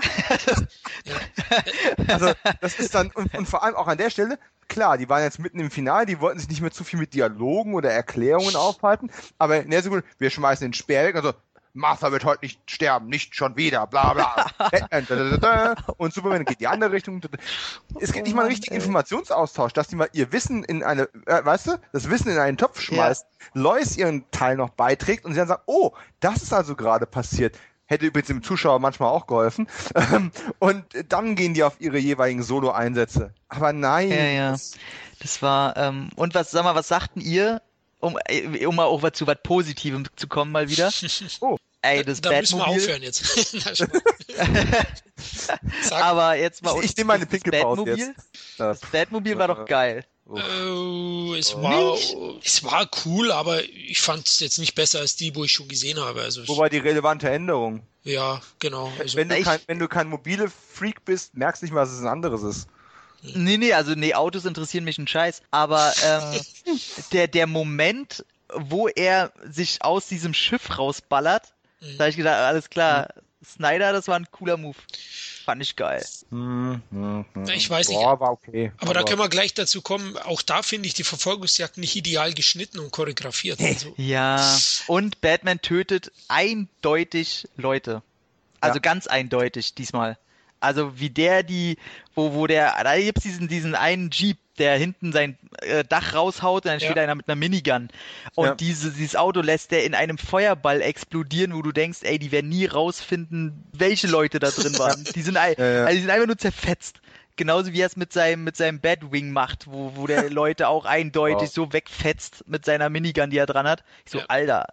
Also, 2.08 2.34
das 2.62 2.80
ist 2.80 2.96
dann, 2.96 3.12
und, 3.12 3.34
und 3.36 3.46
vor 3.48 3.64
allem 3.64 3.76
auch 3.76 3.88
an 3.88 3.98
der 3.98 4.10
Stelle, 4.10 4.40
klar, 4.68 4.98
die 4.98 5.10
waren 5.10 5.24
jetzt 5.24 5.40
mitten 5.40 5.60
im 5.60 5.70
Finale, 5.72 6.06
die 6.06 6.20
wollten 6.20 6.40
sich 6.40 6.50
nicht 6.50 6.62
mehr 6.62 6.72
zu 6.72 6.84
viel 6.84 7.00
mit 7.00 7.14
Dialogen 7.14 7.74
oder 7.76 7.92
Erklärungen 7.92 8.56
aufhalten, 8.56 9.12
aber 9.38 9.62
in 9.62 9.70
der 9.70 9.84
Sekunde, 9.84 10.06
wir 10.18 10.30
schmeißen 10.30 10.66
den 10.66 10.74
Speer 10.74 11.06
weg, 11.06 11.16
also, 11.16 11.34
Martha 11.73 12.11
wird 12.11 12.26
heute 12.26 12.44
nicht 12.45 12.60
sterben, 12.69 13.07
nicht 13.07 13.35
schon 13.35 13.56
wieder, 13.56 13.85
bla 13.88 14.14
bla. 14.14 14.45
Und 15.98 16.14
Superman 16.14 16.45
geht 16.45 16.60
die 16.60 16.68
andere 16.68 16.91
Richtung. 16.91 17.22
Es 17.99 18.11
gibt 18.14 18.26
nicht 18.26 18.35
mal 18.35 18.41
einen 18.41 18.52
richtigen 18.52 18.76
Informationsaustausch, 18.76 19.73
dass 19.73 19.88
die 19.88 19.95
mal 19.95 20.10
ihr 20.14 20.31
Wissen 20.31 20.64
in 20.64 20.84
eine, 20.84 21.03
äh, 21.26 21.45
weißt 21.45 21.68
du, 21.68 21.72
das 21.94 22.10
Wissen 22.10 22.30
in 22.31 22.38
einen 22.39 22.57
Topf 22.57 22.80
schmeißt, 22.81 23.26
Lois 23.53 23.95
ihren 23.98 24.30
Teil 24.31 24.57
noch 24.57 24.69
beiträgt 24.72 25.26
und 25.26 25.34
sie 25.34 25.38
dann 25.39 25.48
sagt, 25.48 25.64
oh, 25.68 25.91
das 26.19 26.41
ist 26.41 26.53
also 26.53 26.76
gerade 26.76 27.06
passiert. 27.06 27.57
Hätte 27.85 28.06
übrigens 28.06 28.27
dem 28.27 28.44
Zuschauer 28.44 28.80
manchmal 28.80 29.10
auch 29.10 29.27
geholfen. 29.27 29.65
Und 30.60 30.84
dann 31.07 31.35
gehen 31.35 31.53
die 31.53 31.64
auf 31.64 31.80
ihre 31.80 31.98
jeweiligen 31.98 32.44
Solo-Einsätze. 32.44 33.34
Aber 33.48 33.72
nein. 33.72 34.10
Ja, 34.10 34.15
ja. 34.26 34.52
das- 34.52 34.73
Das 35.22 35.41
war, 35.41 35.77
ähm, 35.77 36.10
und 36.18 36.35
was, 36.35 36.52
sag 36.52 36.64
mal, 36.65 36.76
was 36.76 36.89
sagten 36.89 37.22
ihr, 37.22 37.61
um, 37.99 38.18
äh, 38.28 38.65
um 38.65 38.76
mal 38.76 38.86
auch 38.86 39.02
was 39.02 39.14
zu 39.14 39.28
was 39.28 39.38
Positivem 39.44 40.06
zu 40.15 40.28
kommen 40.28 40.52
mal 40.52 40.69
wieder? 40.69 40.91
Oh. 41.41 41.57
Ey, 41.82 42.03
das 42.03 42.22
da 42.22 42.32
müssen 42.32 42.57
wir 42.57 42.68
aufhören 42.68 43.03
jetzt. 43.03 43.24
Aber 45.91 46.36
jetzt 46.36 46.64
mal 46.64 46.72
Ich- 46.72 46.78
ich 46.78 46.84
uns- 46.90 46.98
nehm 46.98 47.07
meine 47.07 47.26
Batmobil, 47.26 47.98
jetzt. 47.98 48.14
Das, 48.57 48.80
Batmobil 48.91 49.38
war 49.38 49.48
doch 49.48 49.65
geil. 49.65 50.03
äh, 50.36 51.38
es, 51.38 51.56
war, 51.56 51.95
es 52.44 52.64
war 52.64 52.90
cool, 53.06 53.32
aber 53.32 53.64
ich 53.64 54.02
fand 54.02 54.28
es 54.28 54.40
jetzt 54.40 54.57
nicht 54.57 54.76
besser 54.76 54.99
als 54.99 55.15
die, 55.15 55.36
wo 55.36 55.44
ich 55.44 55.52
schon 55.52 55.68
gesehen 55.68 55.99
habe. 55.99 56.22
Also, 56.22 56.41
es- 56.41 56.48
wobei 56.49 56.69
die 56.69 56.80
relevante 56.80 57.30
Änderung. 57.30 57.82
ja, 58.03 58.41
genau. 58.60 58.91
Also, 58.99 59.18
Wenn 59.18 59.30
du, 59.30 59.38
ich- 59.38 59.45
kein, 59.45 59.60
wenn 59.68 59.80
du 59.80 59.88
kein 59.88 60.10
mobile 60.10 60.49
Freak 60.49 61.06
bist, 61.06 61.36
merkst 61.38 61.61
du 61.61 61.65
nicht 61.65 61.74
mal, 61.74 61.82
dass 61.82 61.91
es 61.94 62.02
ein 62.02 62.07
anderes 62.07 62.44
ist. 62.44 62.68
Nee, 63.22 63.57
nee, 63.57 63.73
also 63.73 63.94
nee, 63.95 64.14
Autos 64.14 64.45
interessieren 64.45 64.84
mich 64.84 64.98
ein 64.98 65.07
Scheiß. 65.07 65.41
Aber 65.52 65.94
ähm, 66.03 66.39
der, 67.11 67.27
der 67.27 67.48
Moment, 67.48 68.26
wo 68.53 68.88
er 68.88 69.31
sich 69.44 69.81
aus 69.81 70.07
diesem 70.07 70.34
Schiff 70.34 70.77
rausballert, 70.77 71.53
Mhm. 71.80 71.98
da 71.99 72.03
hab 72.06 72.10
ich 72.10 72.18
gedacht, 72.18 72.35
alles 72.38 72.69
klar, 72.72 73.10
Snyder, 73.45 73.94
das 73.94 74.07
war 74.07 74.15
ein 74.15 74.26
cooler 74.31 74.57
Move. 74.57 74.76
Fand 75.45 75.61
ich 75.61 75.76
geil. 75.76 76.03
Hm, 76.31 76.81
hm, 76.89 77.26
hm. 77.34 77.49
Ich 77.49 77.69
weiß 77.69 77.89
nicht. 77.89 77.99
Boah, 77.99 78.19
war 78.19 78.31
okay. 78.31 78.72
aber 78.80 78.95
da 78.95 79.03
können 79.03 79.19
wir 79.19 79.30
gleich 79.30 79.53
dazu 79.53 79.84
kommen. 79.84 80.18
Auch 80.18 80.41
da 80.41 80.64
finde 80.64 80.88
ich 80.88 80.95
die 80.95 81.03
Verfolgungsjagd 81.03 81.77
nicht 81.77 81.95
ideal 81.95 82.34
geschnitten 82.34 82.80
und 82.80 82.89
choreografiert. 82.91 83.61
Also, 83.61 83.94
Ja, 83.98 84.57
und 84.88 85.22
Batman 85.22 85.61
tötet 85.61 86.11
eindeutig 86.27 87.48
Leute. 87.56 88.02
Also 88.60 88.77
Ja. 88.77 88.81
ganz 88.81 89.06
eindeutig 89.07 89.76
diesmal. 89.76 90.18
Also 90.60 91.00
wie 91.00 91.10
der 91.10 91.44
die, 91.44 91.78
wo, 92.16 92.34
wo 92.34 92.48
der, 92.48 92.76
da 92.84 92.98
gibt's 93.00 93.24
diesen, 93.24 93.48
diesen 93.48 93.76
einen 93.76 94.10
Jeep, 94.12 94.38
der 94.58 94.76
hinten 94.78 95.12
sein 95.12 95.38
äh, 95.62 95.84
Dach 95.84 96.16
raushaut 96.16 96.66
und 96.66 96.72
dann 96.72 96.80
steht 96.80 96.96
Ja. 96.98 97.04
einer 97.04 97.14
mit 97.16 97.28
einer 97.28 97.36
Minigun. 97.36 97.90
Und 98.36 98.46
Ja. 98.48 98.56
diese, 98.56 98.92
dieses 98.92 99.16
Auto 99.16 99.42
lässt 99.42 99.70
der 99.72 99.86
in 99.86 99.94
einem 99.94 100.18
Feuerball 100.18 100.82
explodieren, 100.82 101.54
wo 101.56 101.62
du 101.62 101.72
denkst, 101.72 102.00
ey, 102.02 102.18
die 102.18 102.32
werden 102.32 102.50
nie 102.50 102.66
rausfinden, 102.66 103.64
welche 103.74 104.08
Leute 104.08 104.40
da 104.40 104.50
drin 104.50 104.78
waren. 104.80 105.06
Die 105.16 105.22
sind, 105.22 105.38
ein, 105.38 105.54
Ja. 105.58 105.86
Also 105.86 105.96
die 105.96 106.02
sind 106.02 106.10
einfach 106.10 106.28
nur 106.28 106.38
zerfetzt. 106.38 107.02
Genauso 107.36 107.72
wie 107.72 107.82
er 107.82 107.86
es 107.86 107.96
mit 107.96 108.12
seinem, 108.12 108.44
mit 108.44 108.58
seinem 108.58 108.80
Batwing 108.80 109.30
macht, 109.30 109.68
wo, 109.68 109.92
wo 109.96 110.08
der 110.08 110.30
Leute 110.32 110.68
auch 110.70 110.86
eindeutig 110.86 111.50
Wow. 111.50 111.54
so 111.54 111.74
wegfetzt 111.74 112.48
mit 112.48 112.66
seiner 112.66 112.90
Minigun, 112.90 113.30
die 113.30 113.38
er 113.38 113.46
dran 113.46 113.68
hat. 113.68 113.84
Ich 114.06 114.12
so. 114.12 114.24
Alter, 114.28 114.66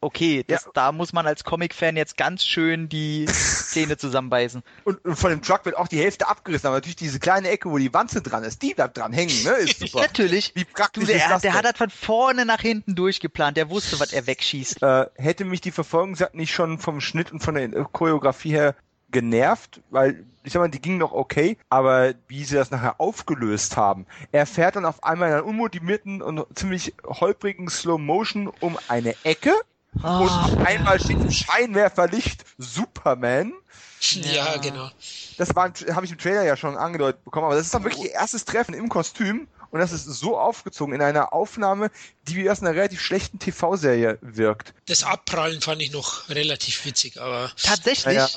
okay, 0.00 0.44
das, 0.46 0.64
Ja. 0.64 0.70
da 0.74 0.92
muss 0.92 1.12
man 1.12 1.26
als 1.26 1.44
Comic-Fan 1.44 1.96
jetzt 1.96 2.16
ganz 2.16 2.44
schön 2.44 2.88
die 2.88 3.26
Zähne 3.70 3.96
zusammenbeißen. 3.96 4.62
Und, 4.84 5.04
und 5.04 5.16
von 5.16 5.30
dem 5.30 5.42
Truck 5.42 5.64
wird 5.64 5.76
auch 5.76 5.88
die 5.88 5.98
Hälfte 5.98 6.28
abgerissen, 6.28 6.66
aber 6.68 6.76
natürlich 6.76 6.96
diese 6.96 7.18
kleine 7.20 7.48
Ecke, 7.50 7.70
wo 7.70 7.78
die 7.78 7.92
Wanze 7.92 8.22
dran 8.22 8.42
ist, 8.44 8.62
die 8.62 8.74
bleibt 8.74 8.96
dran 8.98 9.12
hängen, 9.12 9.42
ne? 9.44 9.50
Ist 9.52 9.78
super. 9.80 10.00
Natürlich. 10.02 10.52
Wie 10.54 10.64
Du, 10.64 10.72
praktisch 10.72 11.04
der, 11.06 11.16
ist 11.16 11.28
das 11.30 11.42
der 11.42 11.50
denn? 11.52 11.58
hat 11.58 11.64
das 11.66 11.76
von 11.78 11.90
vorne 11.90 12.44
nach 12.46 12.60
hinten 12.60 12.94
durchgeplant. 12.94 13.56
Der 13.56 13.68
wusste, 13.70 14.00
was 14.00 14.12
er 14.12 14.26
wegschießt. 14.26 14.82
äh, 14.82 15.06
hätte 15.16 15.44
mich 15.44 15.60
die 15.60 15.70
Verfolgungsjagd 15.70 16.34
nicht 16.34 16.52
schon 16.52 16.78
vom 16.78 17.00
Schnitt 17.00 17.32
und 17.32 17.40
von 17.42 17.54
der 17.54 17.68
Choreografie 17.84 18.50
her 18.52 18.74
genervt, 19.12 19.80
weil 19.90 20.24
ich 20.44 20.52
sag 20.52 20.60
mal, 20.60 20.68
die 20.70 20.80
ging 20.80 20.96
noch 20.98 21.12
okay, 21.12 21.58
aber 21.68 22.14
wie 22.28 22.44
sie 22.44 22.54
das 22.54 22.70
nachher 22.70 23.00
aufgelöst 23.00 23.76
haben. 23.76 24.06
Er 24.32 24.46
fährt 24.46 24.76
dann 24.76 24.84
auf 24.86 25.02
einmal 25.04 25.28
in 25.28 25.34
einer 25.34 25.44
unmotivierten 25.44 26.22
und 26.22 26.46
ziemlich 26.56 26.94
holprigen 27.04 27.68
Slow 27.68 27.98
Motion 28.00 28.46
um 28.60 28.78
eine 28.88 29.14
Ecke 29.24 29.52
und 29.94 30.04
auf 30.04 30.56
einmal 30.58 31.00
steht 31.00 31.18
im 31.20 31.30
Scheinwerferlicht 31.30 32.44
Superman. 32.58 33.52
Ja, 34.00 34.56
genau. 34.56 34.90
Das 35.36 35.54
war, 35.54 35.70
habe 35.92 36.06
ich 36.06 36.12
im 36.12 36.18
Trailer 36.18 36.42
ja 36.44 36.56
schon 36.56 36.76
angedeutet 36.76 37.22
bekommen, 37.24 37.46
aber 37.46 37.54
das 37.54 37.66
ist 37.66 37.74
dann 37.74 37.84
wirklich 37.84 38.04
ihr 38.04 38.12
erstes 38.12 38.44
Treffen 38.46 38.74
im 38.74 38.88
Kostüm 38.88 39.46
und 39.70 39.78
das 39.78 39.92
ist 39.92 40.04
so 40.04 40.38
aufgezogen 40.38 40.94
in 40.94 41.02
einer 41.02 41.32
Aufnahme, 41.32 41.90
die 42.22 42.36
wie 42.36 42.50
aus 42.50 42.60
einer 42.60 42.74
relativ 42.74 43.00
schlechten 43.00 43.38
TV-Serie 43.38 44.18
wirkt. 44.20 44.74
Das 44.86 45.04
Abprallen 45.04 45.60
fand 45.60 45.82
ich 45.82 45.92
noch 45.92 46.28
relativ 46.28 46.84
witzig, 46.84 47.20
aber 47.20 47.50
Tatsächlich, 47.62 48.16
Ja, 48.16 48.28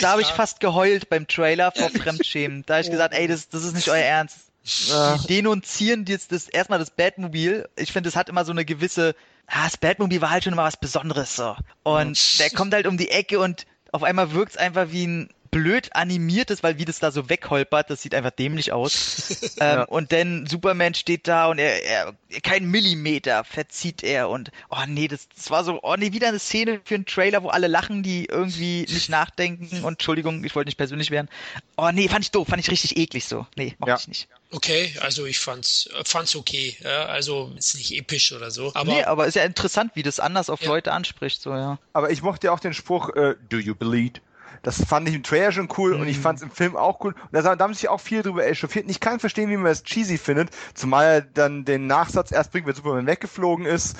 da 0.00 0.10
habe 0.12 0.22
ich 0.22 0.28
fast 0.28 0.60
geheult 0.60 1.08
beim 1.08 1.26
Trailer 1.26 1.72
vor 1.72 1.90
Fremdschämen. 1.90 2.64
Da 2.66 2.74
habe 2.74 2.84
ich 2.84 2.90
gesagt, 2.90 3.12
ey, 3.14 3.26
das, 3.26 3.48
das 3.48 3.64
ist 3.64 3.74
nicht 3.74 3.88
euer 3.88 3.98
Ernst. 3.98 4.47
Die 4.68 5.26
denunzieren 5.26 6.04
jetzt 6.06 6.32
das, 6.32 6.48
erstmal 6.48 6.78
das 6.78 6.90
Batmobil. 6.90 7.68
Ich 7.76 7.92
finde, 7.92 8.08
das 8.08 8.16
hat 8.16 8.28
immer 8.28 8.44
so 8.44 8.52
eine 8.52 8.64
gewisse, 8.64 9.14
ah, 9.46 9.64
das 9.64 9.76
Batmobil 9.76 10.20
war 10.20 10.30
halt 10.30 10.44
schon 10.44 10.52
immer 10.52 10.64
was 10.64 10.76
Besonderes 10.76 11.36
so. 11.36 11.56
Und 11.82 12.38
der 12.38 12.50
kommt 12.50 12.74
halt 12.74 12.86
um 12.86 12.98
die 12.98 13.10
Ecke 13.10 13.40
und 13.40 13.66
auf 13.92 14.02
einmal 14.02 14.32
wirkt 14.32 14.52
es 14.52 14.58
einfach 14.58 14.90
wie 14.90 15.06
ein 15.06 15.30
blöd 15.50 15.94
animiertes, 15.94 16.62
weil 16.62 16.78
wie 16.78 16.84
das 16.84 16.98
da 16.98 17.10
so 17.10 17.28
wegholpert, 17.28 17.90
das 17.90 18.02
sieht 18.02 18.14
einfach 18.14 18.30
dämlich 18.30 18.72
aus. 18.72 19.30
ähm, 19.60 19.78
Ja. 19.78 19.82
Und 19.84 20.12
dann 20.12 20.46
Superman 20.46 20.94
steht 20.94 21.28
da 21.28 21.46
und 21.48 21.58
er, 21.58 21.82
er 21.84 22.14
kein 22.42 22.64
Millimeter 22.66 23.44
verzieht 23.44 24.02
er 24.02 24.28
und 24.28 24.50
oh 24.70 24.76
nee, 24.86 25.08
das, 25.08 25.28
das 25.34 25.50
war 25.50 25.64
so, 25.64 25.80
oh 25.82 25.96
nee, 25.96 26.12
wieder 26.12 26.28
eine 26.28 26.38
Szene 26.38 26.80
für 26.84 26.94
einen 26.96 27.06
Trailer, 27.06 27.42
wo 27.42 27.48
alle 27.48 27.66
lachen, 27.68 28.02
die 28.02 28.26
irgendwie 28.26 28.86
nicht 28.88 29.08
nachdenken 29.08 29.84
und 29.84 29.94
Entschuldigung, 29.94 30.44
ich 30.44 30.54
wollte 30.54 30.68
nicht 30.68 30.76
persönlich 30.76 31.10
werden. 31.10 31.28
Oh 31.76 31.90
nee, 31.92 32.08
fand 32.08 32.24
ich 32.24 32.30
doof, 32.30 32.48
fand 32.48 32.60
ich 32.62 32.70
richtig 32.70 32.96
eklig 32.96 33.26
so. 33.26 33.46
Nee, 33.56 33.74
mach 33.78 33.88
Ja. 33.88 33.96
ich 33.98 34.08
nicht. 34.08 34.28
okay, 34.50 34.94
also 35.00 35.26
ich 35.26 35.38
fand's, 35.38 35.88
äh, 35.98 36.02
fand's 36.04 36.34
okay. 36.36 36.76
Ja, 36.82 37.06
also 37.06 37.52
ist 37.56 37.74
nicht 37.74 37.92
episch 37.96 38.32
oder 38.32 38.50
so. 38.50 38.72
Aber 38.74 38.92
nee, 38.92 39.02
aber 39.04 39.26
ist 39.26 39.34
ja 39.34 39.44
interessant, 39.44 39.92
wie 39.94 40.02
das 40.02 40.20
anders 40.20 40.50
auf 40.50 40.62
Ja. 40.62 40.68
Leute 40.68 40.92
anspricht, 40.92 41.40
so, 41.42 41.50
ja. 41.50 41.78
Aber 41.92 42.10
ich 42.10 42.22
mochte 42.22 42.46
ja 42.48 42.52
auch 42.52 42.60
den 42.60 42.74
Spruch, 42.74 43.10
äh, 43.16 43.34
do 43.48 43.58
you 43.58 43.74
bleed? 43.74 44.20
Das 44.62 44.84
fand 44.84 45.08
ich 45.08 45.14
im 45.14 45.22
Trailer 45.22 45.52
schon 45.52 45.68
cool 45.78 45.94
und 45.94 46.02
Mhm. 46.02 46.08
ich 46.08 46.18
fand 46.18 46.38
es 46.38 46.42
im 46.42 46.50
Film 46.50 46.76
auch 46.76 47.02
cool. 47.04 47.14
Und 47.14 47.32
da, 47.32 47.56
da 47.56 47.64
haben 47.64 47.74
sich 47.74 47.88
auch 47.88 48.00
viel 48.00 48.22
drüber 48.22 48.46
echauffiert. 48.46 48.84
Und 48.86 48.90
ich 48.90 49.00
kann 49.00 49.20
verstehen, 49.20 49.50
wie 49.50 49.56
man 49.56 49.66
das 49.66 49.82
cheesy 49.84 50.18
findet, 50.18 50.50
zumal 50.74 51.04
er 51.06 51.20
dann 51.22 51.64
den 51.64 51.86
Nachsatz 51.86 52.32
erst 52.32 52.52
bringt, 52.52 52.66
wenn 52.66 52.74
Superman 52.74 53.06
weggeflogen 53.06 53.66
ist. 53.66 53.96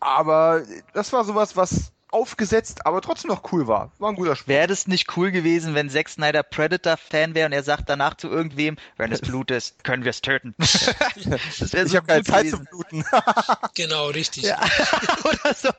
Aber 0.00 0.62
das 0.94 1.12
war 1.12 1.24
sowas, 1.24 1.56
was 1.56 1.92
aufgesetzt, 2.10 2.86
aber 2.86 3.02
trotzdem 3.02 3.28
noch 3.28 3.52
cool 3.52 3.66
war. 3.66 3.92
War 3.98 4.08
ein 4.08 4.14
guter 4.14 4.34
Spruch. 4.34 4.48
Wäre 4.48 4.66
das 4.66 4.86
nicht 4.86 5.14
cool 5.18 5.30
gewesen, 5.30 5.74
wenn 5.74 5.90
Zack 5.90 6.08
Snyder 6.08 6.42
Predator-Fan 6.42 7.34
wäre 7.34 7.44
und 7.46 7.52
er 7.52 7.62
sagt 7.62 7.90
danach 7.90 8.14
zu 8.14 8.28
irgendwem, 8.30 8.76
wenn 8.96 9.12
es 9.12 9.20
Blut 9.20 9.50
ist, 9.50 9.84
können 9.84 10.04
wir 10.04 10.10
es 10.10 10.22
töten. 10.22 10.54
das 10.58 11.72
wäre 11.74 11.84
Ich 11.84 11.90
so 11.92 11.96
habe 11.98 12.06
keine 12.06 12.20
gut 12.22 12.26
Zeit 12.28 12.44
gewesen. 12.46 12.56
zum 12.56 12.64
Bluten. 12.64 13.04
genau, 13.74 14.06
richtig. 14.06 14.44
Ja. 14.44 14.58
Oder 15.24 15.52
so. 15.54 15.68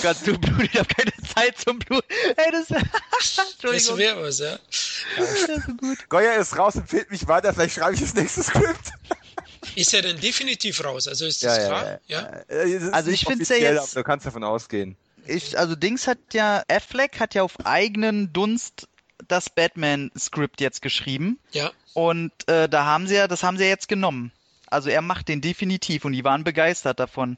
Kannst 0.00 0.26
du 0.26 0.38
Blut? 0.38 0.68
Ich 0.72 0.78
habe 0.78 0.88
keine 0.94 1.12
Zeit 1.34 1.58
zum 1.58 1.78
Blut. 1.78 2.04
Ey, 2.36 2.50
das. 2.52 2.68
Das 2.68 3.52
Entschuldigung. 3.52 3.98
wäre 3.98 4.22
was, 4.22 4.38
ja. 4.38 4.58
Das 5.18 5.30
ist 5.42 5.66
gut. 5.78 6.08
Goya 6.08 6.32
ist 6.34 6.56
raus, 6.56 6.76
empfiehlt 6.76 7.10
mich 7.10 7.26
weiter, 7.28 7.52
vielleicht 7.52 7.74
schreibe 7.74 7.94
ich 7.94 8.00
das 8.00 8.14
nächste 8.14 8.42
Skript. 8.42 8.92
Ist 9.76 9.94
er 9.94 10.02
denn 10.02 10.20
definitiv 10.20 10.82
raus? 10.84 11.08
Also 11.08 11.26
ist 11.26 11.42
das 11.44 11.66
klar? 11.66 11.98
Ja. 12.06 12.20
Äh, 12.48 12.72
es 12.74 12.82
ist 12.84 12.92
Also 12.94 13.10
ich 13.10 13.24
find's 13.24 13.48
ja 13.48 13.56
offiziell, 13.56 13.74
jetzt- 13.76 13.96
Du 13.96 14.02
kannst 14.02 14.26
davon 14.26 14.44
ausgehen. 14.44 14.96
Ich, 15.26 15.56
also 15.58 15.76
Dings 15.76 16.06
hat 16.08 16.18
ja, 16.32 16.62
Affleck 16.68 17.20
hat 17.20 17.34
ja 17.34 17.42
auf 17.42 17.64
eigenen 17.64 18.32
Dunst 18.32 18.88
das 19.28 19.48
Batman-Skript 19.50 20.60
jetzt 20.60 20.82
geschrieben. 20.82 21.38
Ja. 21.52 21.70
Und 21.94 22.32
äh, 22.48 22.68
da 22.68 22.84
haben 22.86 23.06
sie 23.06 23.14
ja, 23.14 23.28
das 23.28 23.42
haben 23.42 23.56
sie 23.56 23.64
ja 23.64 23.70
jetzt 23.70 23.88
genommen. 23.88 24.32
Also 24.66 24.88
er 24.88 25.02
macht 25.02 25.28
den 25.28 25.40
definitiv 25.40 26.04
und 26.04 26.12
die 26.12 26.24
waren 26.24 26.42
begeistert 26.44 26.98
davon. 26.98 27.36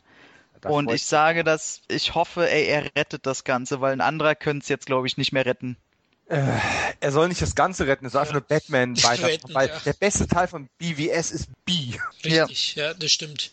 Und 0.64 0.90
ich 0.90 1.04
sage, 1.04 1.44
dass 1.44 1.80
ich 1.88 2.14
hoffe, 2.14 2.50
ey, 2.50 2.64
er 2.66 2.84
rettet 2.96 3.26
das 3.26 3.44
Ganze, 3.44 3.80
weil 3.80 3.92
ein 3.92 4.00
anderer 4.00 4.34
könnte 4.34 4.62
es 4.64 4.68
jetzt, 4.68 4.86
glaube 4.86 5.06
ich, 5.06 5.16
nicht 5.16 5.32
mehr 5.32 5.46
retten. 5.46 5.76
Er 6.26 7.12
soll 7.12 7.28
nicht 7.28 7.42
das 7.42 7.54
Ganze 7.54 7.86
retten, 7.86 8.06
es 8.06 8.12
soll 8.12 8.22
einfach 8.22 8.32
nur 8.32 8.40
Batman 8.40 8.96
weiter. 9.02 9.26
Retten, 9.28 9.52
ja. 9.52 9.66
Der 9.80 9.92
beste 9.92 10.26
Teil 10.26 10.48
von 10.48 10.70
BVS 10.78 11.30
ist 11.32 11.48
B. 11.66 11.98
Richtig, 12.24 12.76
ja, 12.76 12.94
das 12.94 13.12
stimmt. 13.12 13.50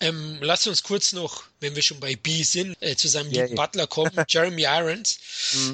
Ähm, 0.00 0.38
lass 0.40 0.68
uns 0.68 0.84
kurz 0.84 1.12
noch, 1.12 1.42
wenn 1.58 1.74
wir 1.74 1.82
schon 1.82 1.98
bei 1.98 2.14
B 2.14 2.44
sind, 2.44 2.76
äh, 2.80 2.94
zu 2.94 3.08
seinem 3.08 3.32
Yay. 3.32 3.42
lieben 3.46 3.56
Butler 3.56 3.88
kommen, 3.88 4.12
Jeremy 4.28 4.62
Irons. 4.62 5.18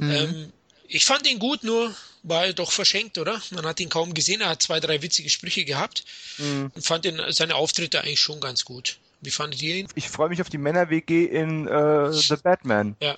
Mhm. 0.01 0.10
Ähm, 0.10 0.52
ich 0.86 1.05
fand 1.05 1.31
ihn 1.31 1.39
gut, 1.39 1.65
nur 1.65 1.94
war 2.23 2.47
er 2.47 2.55
doch 2.55 2.73
verschenkt, 2.73 3.19
oder? 3.19 3.43
Man 3.51 3.66
hat 3.66 3.78
ihn 3.81 3.90
kaum 3.90 4.15
gesehen, 4.15 4.40
er 4.40 4.48
hat 4.48 4.62
zwei, 4.62 4.81
drei 4.81 5.02
witzige 5.02 5.28
Sprüche 5.28 5.66
gehabt 5.66 6.05
Mhm. 6.39 6.70
und 6.74 6.86
fand 6.86 7.05
ihn, 7.05 7.20
seine 7.28 7.56
Auftritte 7.56 8.01
eigentlich 8.01 8.20
schon 8.20 8.40
ganz 8.40 8.65
gut. 8.65 8.97
Wie 9.20 9.30
fandet 9.30 9.62
ihr 9.62 9.76
ihn? 9.76 9.88
Ich 9.94 10.08
freue 10.08 10.28
mich 10.28 10.40
auf 10.40 10.48
die 10.48 10.58
Männer-WG 10.58 11.24
in 11.24 11.66
äh, 11.66 12.12
The 12.12 12.36
Batman. 12.42 12.96
Ja. 13.02 13.16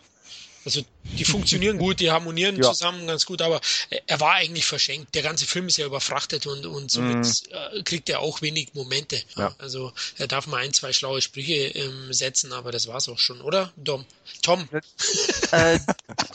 Also 0.65 0.83
die 1.03 1.25
funktionieren 1.25 1.79
gut, 1.79 2.01
die 2.01 2.11
harmonieren 2.11 2.57
Ja. 2.57 2.65
zusammen 2.65 3.07
ganz 3.07 3.25
gut, 3.25 3.41
aber 3.41 3.61
er 4.07 4.21
war 4.21 4.35
eigentlich 4.35 4.67
verschenkt. 4.67 5.15
Der 5.15 5.23
ganze 5.23 5.47
Film 5.47 5.69
ist 5.69 5.79
ja 5.79 5.87
überfrachtet 5.87 6.47
und, 6.47 6.67
und 6.67 6.91
somit 6.91 7.45
äh, 7.51 7.83
kriegt 7.83 8.11
er 8.11 8.21
auch 8.21 8.43
wenig 8.43 8.75
Momente. 8.75 9.23
Ja. 9.37 9.55
Also 9.59 9.93
er 10.19 10.27
darf 10.27 10.47
mal 10.47 10.59
ein, 10.59 10.75
zwei 10.75 10.93
schlaue 10.93 11.23
Sprüche 11.23 11.55
ähm, 11.55 12.13
setzen, 12.13 12.53
aber 12.53 12.73
das 12.73 12.89
war's 12.89 13.09
auch 13.09 13.19
schon, 13.19 13.41
oder? 13.41 13.73
Dom. 13.77 14.05
Tom. 14.43 14.69
äh, 15.53 15.79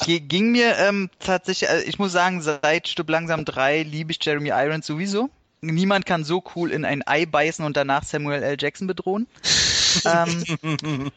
ging 0.06 0.52
mir 0.52 0.76
ähm, 0.78 1.12
tatsächlich, 1.20 1.70
äh, 1.70 1.84
ich 1.84 2.00
muss 2.00 2.12
sagen, 2.12 2.42
seit 2.42 2.88
Stück 2.88 3.10
langsam 3.10 3.46
3 3.46 3.84
liebe 3.84 4.12
ich 4.12 4.18
Jeremy 4.24 4.50
Irons 4.50 4.88
sowieso. 4.88 5.30
Niemand 5.74 6.06
kann 6.06 6.24
so 6.24 6.44
cool 6.56 6.72
in 6.72 6.86
ein 6.86 7.06
Ei 7.06 7.26
beißen 7.26 7.66
und 7.66 7.78
danach 7.78 8.04
Samuel 8.04 8.44
L. 8.44 8.58
Jackson 8.60 8.88
bedrohen. 8.88 9.28
ähm, 10.06 11.12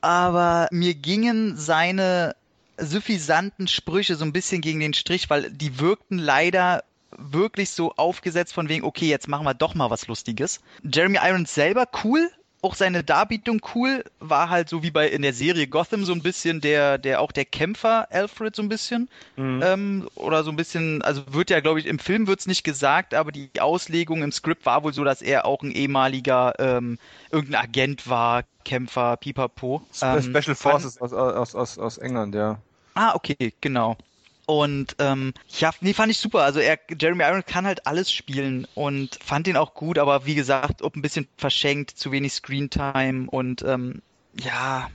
aber 0.00 0.68
mir 0.70 0.94
gingen 0.94 1.56
seine 1.56 2.36
suffisanten 2.78 3.68
Sprüche 3.68 4.16
so 4.16 4.24
ein 4.24 4.32
bisschen 4.32 4.60
gegen 4.60 4.80
den 4.80 4.94
Strich, 4.94 5.30
weil 5.30 5.50
die 5.50 5.80
wirkten 5.80 6.18
leider 6.18 6.84
wirklich 7.16 7.70
so 7.70 7.92
aufgesetzt 7.96 8.52
von 8.52 8.68
wegen, 8.68 8.84
okay, 8.84 9.08
jetzt 9.08 9.28
machen 9.28 9.46
wir 9.46 9.54
doch 9.54 9.74
mal 9.74 9.90
was 9.90 10.06
Lustiges. 10.06 10.60
Jeremy 10.82 11.18
Irons 11.22 11.54
selber 11.54 11.88
cool, 12.04 12.30
auch 12.66 12.74
seine 12.74 13.04
Darbietung 13.04 13.60
cool, 13.74 14.02
war 14.18 14.50
halt 14.50 14.68
so 14.68 14.82
wie 14.82 14.90
bei 14.90 15.08
in 15.08 15.22
der 15.22 15.32
Serie 15.32 15.68
Gotham 15.68 16.04
so 16.04 16.12
ein 16.12 16.22
bisschen 16.22 16.60
der, 16.60 16.98
der 16.98 17.20
auch 17.20 17.30
der 17.30 17.44
Kämpfer 17.44 18.08
Alfred 18.10 18.56
so 18.56 18.62
ein 18.62 18.68
bisschen. 18.68 19.08
Mhm. 19.36 19.62
Ähm, 19.64 20.08
oder 20.16 20.42
so 20.42 20.50
ein 20.50 20.56
bisschen, 20.56 21.00
also 21.02 21.22
wird 21.30 21.50
ja, 21.50 21.60
glaube 21.60 21.78
ich, 21.78 21.86
im 21.86 22.00
Film 22.00 22.26
wird's 22.26 22.48
nicht 22.48 22.64
gesagt, 22.64 23.14
aber 23.14 23.30
die 23.30 23.50
Auslegung 23.60 24.24
im 24.24 24.32
Skript 24.32 24.66
war 24.66 24.82
wohl 24.82 24.92
so, 24.92 25.04
dass 25.04 25.22
er 25.22 25.46
auch 25.46 25.62
ein 25.62 25.70
ehemaliger 25.70 26.54
ähm, 26.58 26.98
irgendein 27.30 27.62
Agent 27.62 28.08
war, 28.08 28.42
Kämpfer, 28.64 29.16
Pipapo. 29.16 29.82
Ähm, 30.02 30.22
Special 30.22 30.56
Forces 30.56 31.00
aus, 31.00 31.12
aus, 31.12 31.54
aus, 31.54 31.78
aus 31.78 31.98
England, 31.98 32.34
ja. 32.34 32.58
Ah, 32.94 33.14
okay, 33.14 33.54
genau. 33.60 33.96
Und 34.46 34.94
ähm, 35.00 35.34
ja, 35.58 35.72
nee, 35.80 35.92
fand 35.92 36.12
ich 36.12 36.18
super. 36.18 36.42
Also 36.42 36.60
er, 36.60 36.78
Jeremy 36.98 37.24
Irons 37.24 37.46
kann 37.46 37.66
halt 37.66 37.86
alles 37.86 38.12
spielen 38.12 38.66
und 38.74 39.18
fand 39.22 39.48
ihn 39.48 39.56
auch 39.56 39.74
gut, 39.74 39.98
aber 39.98 40.24
wie 40.24 40.36
gesagt, 40.36 40.82
ob 40.82 40.94
ein 40.94 41.02
bisschen 41.02 41.26
verschenkt, 41.36 41.90
zu 41.90 42.12
wenig 42.12 42.32
Screentime 42.32 43.28
und 43.28 43.62
ähm, 43.62 44.02
ja, 44.38 44.88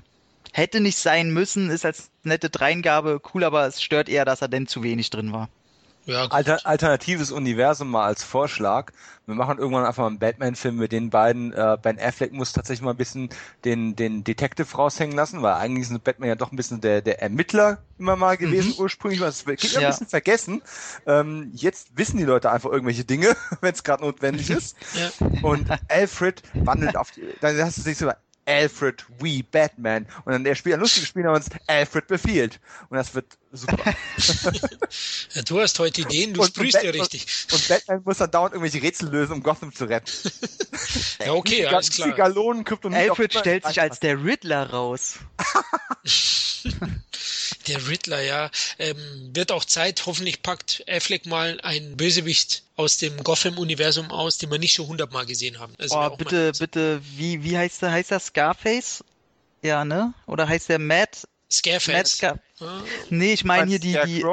hätte 0.53 0.79
nicht 0.79 0.97
sein 0.97 1.31
müssen, 1.31 1.69
ist 1.69 1.85
als 1.85 2.11
nette 2.23 2.49
Dreingabe 2.49 3.21
cool, 3.33 3.43
aber 3.43 3.65
es 3.67 3.81
stört 3.81 4.07
eher, 4.07 4.23
dass 4.23 4.41
er 4.41 4.47
denn 4.47 4.67
zu 4.67 4.83
wenig 4.83 5.09
drin 5.09 5.33
war. 5.33 5.49
Ja, 6.05 6.25
Alter, 6.27 6.65
alternatives 6.65 7.31
Universum 7.31 7.91
mal 7.91 8.05
als 8.05 8.23
Vorschlag. 8.23 8.91
Wir 9.27 9.35
machen 9.35 9.59
irgendwann 9.59 9.85
einfach 9.85 10.03
mal 10.03 10.07
einen 10.07 10.19
Batman-Film 10.19 10.77
mit 10.77 10.91
den 10.91 11.09
beiden. 11.09 11.53
Äh, 11.53 11.77
ben 11.81 11.99
Affleck 11.99 12.33
muss 12.33 12.53
tatsächlich 12.53 12.83
mal 12.83 12.91
ein 12.91 12.97
bisschen 12.97 13.29
den, 13.65 13.95
den 13.95 14.23
Detective 14.23 14.75
raushängen 14.75 15.15
lassen, 15.15 15.41
weil 15.41 15.53
eigentlich 15.53 15.89
ist 15.89 16.03
Batman 16.03 16.29
ja 16.29 16.35
doch 16.35 16.51
ein 16.51 16.55
bisschen 16.55 16.81
der, 16.81 17.01
der 17.01 17.21
Ermittler 17.21 17.77
immer 17.99 18.15
mal 18.15 18.35
gewesen 18.35 18.73
mhm. 18.75 18.83
ursprünglich. 18.83 19.19
Das 19.21 19.45
geht 19.45 19.63
ja. 19.63 19.81
ein 19.81 19.87
bisschen 19.87 20.07
vergessen. 20.07 20.61
Ähm, 21.05 21.51
jetzt 21.53 21.89
wissen 21.95 22.17
die 22.17 22.25
Leute 22.25 22.51
einfach 22.51 22.71
irgendwelche 22.71 23.05
Dinge, 23.05 23.35
wenn 23.61 23.73
es 23.73 23.83
gerade 23.83 24.03
notwendig 24.03 24.49
ist. 24.49 24.75
ja. 24.95 25.11
Und 25.43 25.67
Alfred 25.87 26.41
wandelt 26.53 26.97
auf 26.97 27.11
die, 27.11 27.21
dann 27.41 27.57
hast 27.59 27.77
du 27.77 27.81
sich 27.83 27.97
so 27.97 28.09
Alfred, 28.51 29.05
we 29.19 29.43
Batman. 29.43 30.05
Und 30.25 30.33
dann 30.33 30.43
der 30.43 30.55
Spieler, 30.55 30.77
lustige 30.77 31.05
Spiel 31.05 31.23
namens 31.23 31.47
Alfred 31.67 32.07
befiehlt. 32.07 32.59
Und 32.89 32.97
das 32.97 33.15
wird 33.15 33.25
super. 33.51 33.77
ja, 35.33 35.41
du 35.43 35.61
hast 35.61 35.79
heute 35.79 36.01
Ideen, 36.01 36.33
du 36.33 36.41
und, 36.41 36.47
sprühst 36.47 36.83
ja 36.83 36.91
richtig. 36.91 37.25
Und, 37.51 37.53
und, 37.53 37.67
Batman 37.67 38.01
muss 38.03 38.17
dann 38.17 38.31
dauernd 38.31 38.53
irgendwelche 38.53 38.83
Rätsel 38.85 39.09
lösen, 39.09 39.33
um 39.33 39.43
Gotham 39.43 39.73
zu 39.73 39.85
retten. 39.85 40.11
ja, 41.25 41.31
okay, 41.33 41.65
alles 41.65 41.91
klar. 41.91 42.11
Galonen, 42.11 42.65
Alfred 42.93 43.33
stellt 43.33 43.65
sich 43.65 43.79
als 43.79 43.99
der 43.99 44.23
Riddler 44.23 44.69
raus. 44.69 45.15
Der 47.71 47.87
Riddler, 47.87 48.21
ja. 48.21 48.51
Ähm, 48.79 48.97
wird 49.33 49.51
auch 49.51 49.63
Zeit, 49.63 50.05
hoffentlich 50.05 50.41
packt 50.41 50.83
Affleck 50.89 51.25
mal 51.25 51.59
einen 51.61 51.95
Bösewicht 51.95 52.63
aus 52.75 52.97
dem 52.97 53.23
Gotham-Universum 53.23 54.11
aus, 54.11 54.37
den 54.37 54.51
wir 54.51 54.59
nicht 54.59 54.73
schon 54.73 54.87
hundertmal 54.87 55.25
gesehen 55.25 55.59
haben. 55.59 55.73
Also 55.77 55.97
oh, 55.97 56.09
bitte, 56.17 56.51
bitte, 56.59 57.01
wie, 57.15 57.43
wie 57.43 57.57
heißt 57.57 57.81
der? 57.81 57.91
Heißt 57.91 58.11
der 58.11 58.19
Scarface? 58.19 59.05
Ja, 59.61 59.85
ne? 59.85 60.13
Oder 60.25 60.49
heißt 60.49 60.67
der 60.67 60.79
Matt? 60.79 61.27
Scarface. 61.49 61.93
Matt 61.93 62.07
Scar 62.07 62.39
ah. 62.59 62.81
Nee, 63.09 63.33
ich 63.33 63.45
meine 63.45 63.69
hier 63.69 63.79
die, 63.79 63.97
die. 64.05 64.25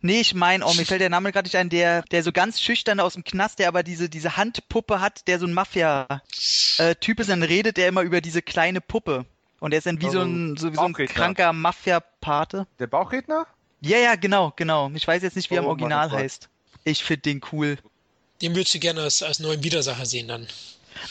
Nee, 0.00 0.20
ich 0.20 0.34
meine, 0.34 0.66
oh, 0.66 0.74
mir 0.74 0.84
fällt 0.84 1.00
der 1.00 1.10
Name 1.10 1.30
gerade 1.30 1.46
nicht 1.46 1.54
ein, 1.54 1.68
der, 1.68 2.02
der 2.10 2.24
so 2.24 2.32
ganz 2.32 2.60
schüchtern 2.60 2.98
aus 2.98 3.12
dem 3.12 3.22
Knast, 3.22 3.60
der 3.60 3.68
aber 3.68 3.84
diese, 3.84 4.08
diese 4.08 4.36
Handpuppe 4.36 5.00
hat, 5.00 5.28
der 5.28 5.38
so 5.38 5.46
ein 5.46 5.52
Mafia-Typ 5.52 7.18
äh, 7.18 7.22
ist, 7.22 7.30
dann 7.30 7.44
redet 7.44 7.76
der 7.76 7.86
immer 7.86 8.02
über 8.02 8.20
diese 8.20 8.42
kleine 8.42 8.80
Puppe. 8.80 9.26
Und 9.62 9.70
er 9.70 9.78
ist 9.78 9.86
dann 9.86 10.00
wie 10.00 10.06
also, 10.06 10.18
so 10.18 10.24
ein, 10.24 10.56
so, 10.56 10.72
wie 10.72 10.74
so 10.74 10.82
ein 10.82 10.92
kranker 10.92 11.52
Mafia-Pate. 11.52 12.66
Der 12.80 12.88
Bauchredner? 12.88 13.46
Ja, 13.80 13.96
ja, 13.98 14.16
genau, 14.16 14.52
genau. 14.56 14.90
Ich 14.92 15.06
weiß 15.06 15.22
jetzt 15.22 15.36
nicht, 15.36 15.50
wie 15.50 15.54
oh, 15.54 15.58
er 15.58 15.62
im 15.62 15.68
Original 15.68 16.10
heißt. 16.10 16.48
Ich 16.82 17.04
finde 17.04 17.22
den 17.22 17.40
cool. 17.52 17.78
Den 18.40 18.56
würdest 18.56 18.74
du 18.74 18.80
gerne 18.80 19.02
als, 19.02 19.22
als 19.22 19.38
neuen 19.38 19.62
Widersacher 19.62 20.04
sehen 20.04 20.26
dann. 20.26 20.48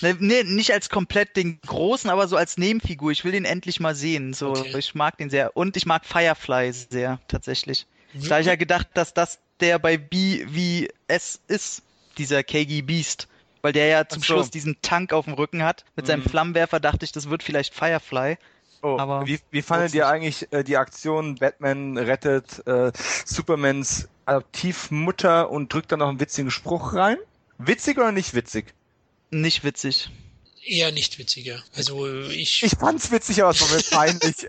Ne, 0.01 0.17
ne, 0.19 0.43
nicht 0.43 0.73
als 0.73 0.89
komplett 0.89 1.37
den 1.37 1.61
großen, 1.61 2.09
aber 2.09 2.27
so 2.27 2.35
als 2.35 2.57
Nebenfigur. 2.57 3.13
Ich 3.13 3.23
will 3.23 3.31
den 3.31 3.45
endlich 3.45 3.79
mal 3.79 3.95
sehen. 3.95 4.33
So, 4.33 4.49
okay. 4.49 4.77
ich 4.77 4.95
mag 4.95 5.17
den 5.17 5.29
sehr. 5.29 5.55
Und 5.55 5.77
ich 5.77 5.85
mag 5.85 6.05
Firefly 6.05 6.73
sehr, 6.73 7.21
tatsächlich. 7.29 7.85
Mhm. 8.11 8.23
Da 8.23 8.31
habe 8.31 8.41
ich 8.41 8.47
ja 8.47 8.57
gedacht, 8.57 8.87
dass 8.95 9.13
das 9.13 9.39
der 9.61 9.79
bei 9.79 9.95
BVS 9.95 11.39
ist, 11.47 11.83
dieser 12.17 12.43
KG 12.43 12.81
Beast. 12.81 13.29
Weil 13.61 13.73
der 13.73 13.87
ja 13.87 14.07
zum 14.07 14.21
so. 14.21 14.33
Schluss 14.33 14.49
diesen 14.49 14.81
Tank 14.81 15.13
auf 15.13 15.25
dem 15.25 15.33
Rücken 15.33 15.63
hat. 15.63 15.85
Mit 15.95 16.07
seinem 16.07 16.23
mhm. 16.23 16.29
Flammenwerfer 16.29 16.79
dachte 16.79 17.05
ich, 17.05 17.11
das 17.11 17.29
wird 17.29 17.43
vielleicht 17.43 17.73
Firefly. 17.73 18.37
Oh, 18.83 18.97
aber 18.97 19.27
wie, 19.27 19.39
wie 19.51 19.61
fandet 19.61 19.93
ihr 19.93 20.07
eigentlich 20.07 20.51
äh, 20.51 20.63
die 20.63 20.77
Aktion 20.77 21.35
Batman 21.35 21.97
rettet 21.97 22.65
äh, 22.65 22.91
Supermans 23.25 24.07
Adoptivmutter 24.25 25.51
und 25.51 25.71
drückt 25.71 25.91
dann 25.91 25.99
noch 25.99 26.09
einen 26.09 26.19
witzigen 26.19 26.49
Spruch 26.49 26.93
rein? 26.95 27.17
Witzig 27.59 27.97
oder 27.97 28.11
nicht 28.11 28.33
witzig? 28.33 28.73
Nicht 29.29 29.63
witzig. 29.63 30.09
Eher 30.63 30.91
nicht 30.91 31.19
witziger. 31.19 31.61
Also 31.75 32.07
ich. 32.29 32.63
Ich 32.63 32.71
fand's 32.71 33.11
witzig, 33.11 33.41
aber 33.41 33.51
es 33.51 33.61
war 33.61 33.77
mir 33.77 33.83
peinlich. 34.19 34.47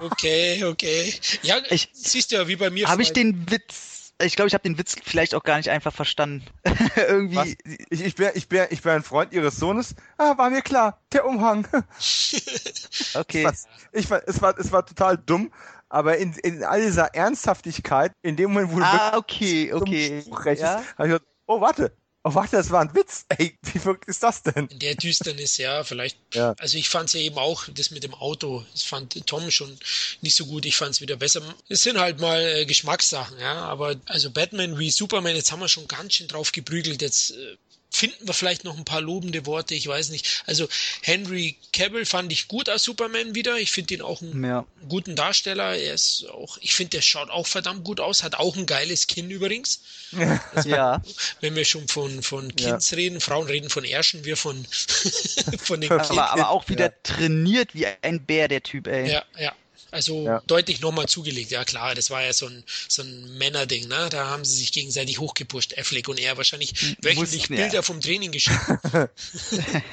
okay, 0.00 0.64
okay. 0.64 1.14
Ja, 1.42 1.56
ich, 1.70 1.88
siehst 1.92 2.32
du 2.32 2.36
ja, 2.36 2.48
wie 2.48 2.56
bei 2.56 2.70
mir. 2.70 2.88
Habe 2.88 3.02
ich 3.02 3.12
den 3.12 3.50
Witz 3.50 3.91
ich 4.22 4.36
glaube, 4.36 4.48
ich 4.48 4.54
habe 4.54 4.62
den 4.62 4.78
Witz 4.78 4.96
vielleicht 5.02 5.34
auch 5.34 5.42
gar 5.42 5.56
nicht 5.56 5.68
einfach 5.68 5.92
verstanden. 5.92 6.44
Irgendwie. 6.96 7.56
Ich, 7.90 8.04
ich, 8.04 8.14
bin, 8.14 8.30
ich, 8.34 8.48
bin, 8.48 8.66
ich 8.70 8.82
bin 8.82 8.92
ein 8.92 9.02
Freund 9.02 9.32
ihres 9.32 9.56
Sohnes. 9.56 9.94
Ah, 10.18 10.36
war 10.38 10.50
mir 10.50 10.62
klar. 10.62 11.00
Der 11.12 11.26
Umhang. 11.26 11.66
okay. 13.14 13.46
Es 13.92 14.10
war, 14.10 14.20
ich, 14.22 14.28
es, 14.28 14.42
war, 14.42 14.58
es 14.58 14.72
war 14.72 14.86
total 14.86 15.18
dumm. 15.18 15.52
Aber 15.88 16.16
in, 16.16 16.32
in 16.42 16.64
all 16.64 16.80
dieser 16.80 17.14
Ernsthaftigkeit, 17.14 18.12
in 18.22 18.36
dem 18.36 18.52
Moment, 18.52 18.72
wo 18.72 18.78
du 18.78 18.84
ah, 18.84 19.16
okay, 19.18 19.72
okay. 19.74 20.24
ja? 20.54 20.82
habe 20.96 21.08
ich 21.08 21.12
gedacht, 21.12 21.22
oh, 21.46 21.60
warte, 21.60 21.94
Oh, 22.24 22.34
warte, 22.34 22.56
das 22.56 22.70
war 22.70 22.82
ein 22.82 22.94
Witz. 22.94 23.24
Ey, 23.30 23.58
wie 23.72 23.78
verrückt 23.80 24.06
ist 24.06 24.22
das 24.22 24.42
denn? 24.42 24.68
In 24.68 24.78
der 24.78 24.94
Düsternis, 24.94 25.56
ja, 25.56 25.82
vielleicht. 25.82 26.16
Ja. 26.34 26.54
Also 26.58 26.78
ich 26.78 26.88
fand 26.88 27.08
es 27.08 27.14
ja 27.14 27.20
eben 27.20 27.36
auch, 27.36 27.64
das 27.74 27.90
mit 27.90 28.04
dem 28.04 28.14
Auto, 28.14 28.64
das 28.72 28.84
fand 28.84 29.26
Tom 29.26 29.50
schon 29.50 29.76
nicht 30.20 30.36
so 30.36 30.46
gut. 30.46 30.64
Ich 30.64 30.76
fand 30.76 30.92
es 30.92 31.00
wieder 31.00 31.16
besser. 31.16 31.42
Es 31.68 31.82
sind 31.82 31.98
halt 31.98 32.20
mal 32.20 32.40
äh, 32.40 32.64
Geschmackssachen, 32.64 33.38
ja. 33.40 33.54
Aber 33.64 33.96
also 34.06 34.30
Batman 34.30 34.78
wie 34.78 34.90
Superman, 34.90 35.34
jetzt 35.34 35.50
haben 35.50 35.60
wir 35.60 35.68
schon 35.68 35.88
ganz 35.88 36.14
schön 36.14 36.28
drauf 36.28 36.52
geprügelt. 36.52 37.02
Jetzt 37.02 37.32
äh, 37.32 37.56
finden 37.92 38.26
wir 38.26 38.34
vielleicht 38.34 38.64
noch 38.64 38.76
ein 38.76 38.84
paar 38.84 39.00
lobende 39.00 39.46
Worte, 39.46 39.74
ich 39.74 39.86
weiß 39.86 40.08
nicht. 40.08 40.42
Also 40.46 40.66
Henry 41.02 41.56
Cavill 41.72 42.06
fand 42.06 42.32
ich 42.32 42.48
gut 42.48 42.68
als 42.68 42.82
Superman 42.82 43.34
wieder. 43.34 43.58
Ich 43.58 43.70
finde 43.70 43.94
ihn 43.94 44.02
auch 44.02 44.22
einen 44.22 44.44
ja. 44.44 44.66
guten 44.88 45.14
Darsteller. 45.14 45.76
Er 45.76 45.94
ist 45.94 46.26
auch, 46.30 46.58
ich 46.60 46.74
finde, 46.74 46.90
der 46.90 47.02
schaut 47.02 47.30
auch 47.30 47.46
verdammt 47.46 47.84
gut 47.84 48.00
aus, 48.00 48.22
hat 48.22 48.34
auch 48.34 48.56
ein 48.56 48.66
geiles 48.66 49.06
Kinn 49.06 49.30
übrigens. 49.30 49.80
Also, 50.54 50.68
ja. 50.68 51.02
Wenn 51.40 51.56
wir 51.56 51.64
schon 51.64 51.88
von, 51.88 52.22
von 52.22 52.54
Kinds 52.54 52.90
ja. 52.90 52.96
reden, 52.96 53.20
Frauen 53.20 53.46
reden 53.46 53.70
von 53.70 53.84
Ärschen, 53.84 54.24
wir 54.24 54.36
von, 54.36 54.66
von 55.58 55.80
den 55.80 55.90
aber, 55.90 56.30
aber 56.30 56.50
auch 56.50 56.68
wieder 56.68 56.92
trainiert 57.02 57.74
wie 57.74 57.86
ein 57.86 58.24
Bär, 58.24 58.48
der 58.48 58.62
Typ, 58.62 58.86
ey. 58.88 59.10
Ja, 59.10 59.24
ja. 59.38 59.54
Also 59.92 60.24
ja. 60.24 60.42
deutlich 60.46 60.80
nochmal 60.80 61.06
zugelegt. 61.06 61.50
Ja 61.50 61.64
klar, 61.64 61.94
das 61.94 62.10
war 62.10 62.24
ja 62.24 62.32
so 62.32 62.46
ein, 62.46 62.64
so 62.88 63.02
ein 63.02 63.36
Männerding, 63.36 63.88
ne? 63.88 64.08
Da 64.10 64.26
haben 64.28 64.44
sie 64.44 64.56
sich 64.56 64.72
gegenseitig 64.72 65.18
hochgepusht, 65.18 65.78
Affleck 65.78 66.08
und 66.08 66.18
er 66.18 66.36
wahrscheinlich 66.38 66.96
wöchentlich 67.02 67.42
Mussten, 67.42 67.56
Bilder 67.56 67.74
ja. 67.74 67.82
vom 67.82 68.00
Training 68.00 68.32
geschickt. 68.32 68.58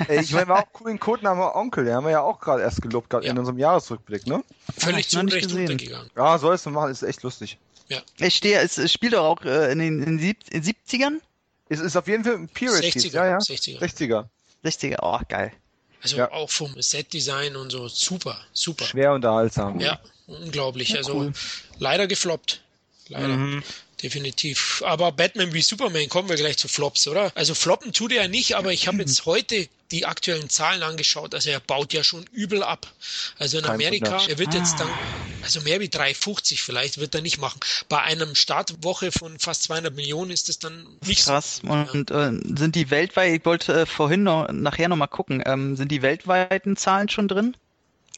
ich 0.10 0.32
meine, 0.32 0.48
war 0.48 0.60
auch 0.60 0.80
cool 0.80 0.92
den 0.92 1.00
Codename 1.00 1.54
Onkel, 1.54 1.84
den 1.84 1.94
haben 1.94 2.06
wir 2.06 2.12
ja 2.12 2.22
auch 2.22 2.40
gerade 2.40 2.64
erst 2.64 2.82
gelobt, 2.82 3.10
gerade 3.10 3.26
ja. 3.26 3.34
in 3.34 3.38
unserem 3.38 3.60
Jahresrückblick, 3.60 4.26
ne? 4.26 4.42
Völlig 4.78 5.10
zu 5.10 5.20
Unrecht 5.20 5.52
untergegangen. 5.52 6.10
Ja, 6.16 6.38
sollst 6.40 6.66
du 6.66 6.70
machen, 6.70 6.92
ist 6.92 7.04
echt 7.04 7.22
lustig. 7.24 7.58
Ja. 7.90 8.02
Ich 8.20 8.36
stehe, 8.36 8.60
es, 8.60 8.78
es 8.78 8.94
spielt 8.94 9.14
doch 9.14 9.26
auch 9.26 9.44
äh, 9.44 9.72
in 9.72 9.80
den 9.80 10.02
in 10.02 10.20
70ern? 10.64 11.20
Es 11.68 11.82
ist 11.82 11.98
auf 11.98 12.08
jeden 12.08 12.24
Fall 12.24 12.36
ein 12.36 12.48
Period 12.48 12.82
60er, 12.82 13.14
ja, 13.14 13.26
ja. 13.28 13.38
60er. 13.38 13.80
60er. 13.80 14.26
60er, 14.64 14.98
oh, 15.02 15.20
geil. 15.28 15.52
Also 16.02 16.18
ja. 16.18 16.32
auch 16.32 16.50
vom 16.50 16.82
Set-Design 16.82 17.56
und 17.56 17.72
so 17.72 17.88
super, 17.88 18.40
super. 18.54 18.86
Schwer 18.86 19.14
unterhaltsam. 19.14 19.80
Ja, 19.80 20.00
unglaublich. 20.28 20.90
Ja, 20.90 20.98
also 20.98 21.16
cool. 21.16 21.34
leider 21.78 22.08
gefloppt. 22.08 22.62
Leider. 23.10 23.28
Mhm. 23.28 23.64
Definitiv. 24.02 24.82
Aber 24.86 25.12
Batman 25.12 25.54
wie 25.54 25.62
Superman 25.62 26.08
kommen 26.08 26.30
wir 26.30 26.38
gleich 26.38 26.58
zu 26.58 26.68
Flops, 26.68 27.08
oder? 27.08 27.32
Also 27.36 27.54
floppen 27.54 27.92
tut 27.92 28.14
er 28.14 28.24
ja 28.24 28.28
nicht, 28.28 28.56
aber 28.56 28.72
ich 28.72 28.88
habe 28.88 29.00
jetzt 29.00 29.26
heute 29.26 29.68
die 29.92 30.06
aktuellen 30.06 30.50
Zahlen 30.50 30.84
angeschaut. 30.84 31.34
Also 31.34 31.50
er 31.50 31.60
baut 31.60 31.94
ja 31.94 32.04
schon 32.04 32.26
übel 32.32 32.64
ab. 32.64 32.88
Also 33.40 33.58
in 33.58 33.64
Kein 33.64 33.76
Amerika, 33.76 34.12
Problem. 34.12 34.30
er 34.30 34.38
wird 34.38 34.54
jetzt 34.54 34.80
dann, 34.80 34.88
also 35.42 35.62
mehr 35.62 35.80
wie 35.80 35.90
350 35.90 36.62
vielleicht, 36.62 37.00
wird 37.00 37.16
er 37.16 37.22
nicht 37.22 37.40
machen. 37.40 37.60
Bei 37.90 38.02
einem 38.02 38.36
Startwoche 38.36 39.12
von 39.12 39.38
fast 39.40 39.64
200 39.64 39.94
Millionen 39.94 40.32
ist 40.32 40.48
es 40.48 40.60
dann 40.60 40.86
nicht 41.06 41.26
Krass. 41.26 41.58
so. 41.58 41.68
Krass. 41.68 41.92
Und 41.92 42.12
äh, 42.12 42.32
sind 42.58 42.76
die 42.76 42.92
weltweit, 42.92 43.34
ich 43.34 43.46
wollte 43.46 43.82
äh, 43.82 43.86
vorhin 43.86 44.24
noch, 44.24 44.50
nachher 44.52 44.90
nochmal 44.90 45.08
gucken, 45.08 45.44
ähm, 45.46 45.76
sind 45.76 45.92
die 45.92 46.02
weltweiten 46.02 46.78
Zahlen 46.78 47.10
schon 47.10 47.28
drin? 47.28 47.58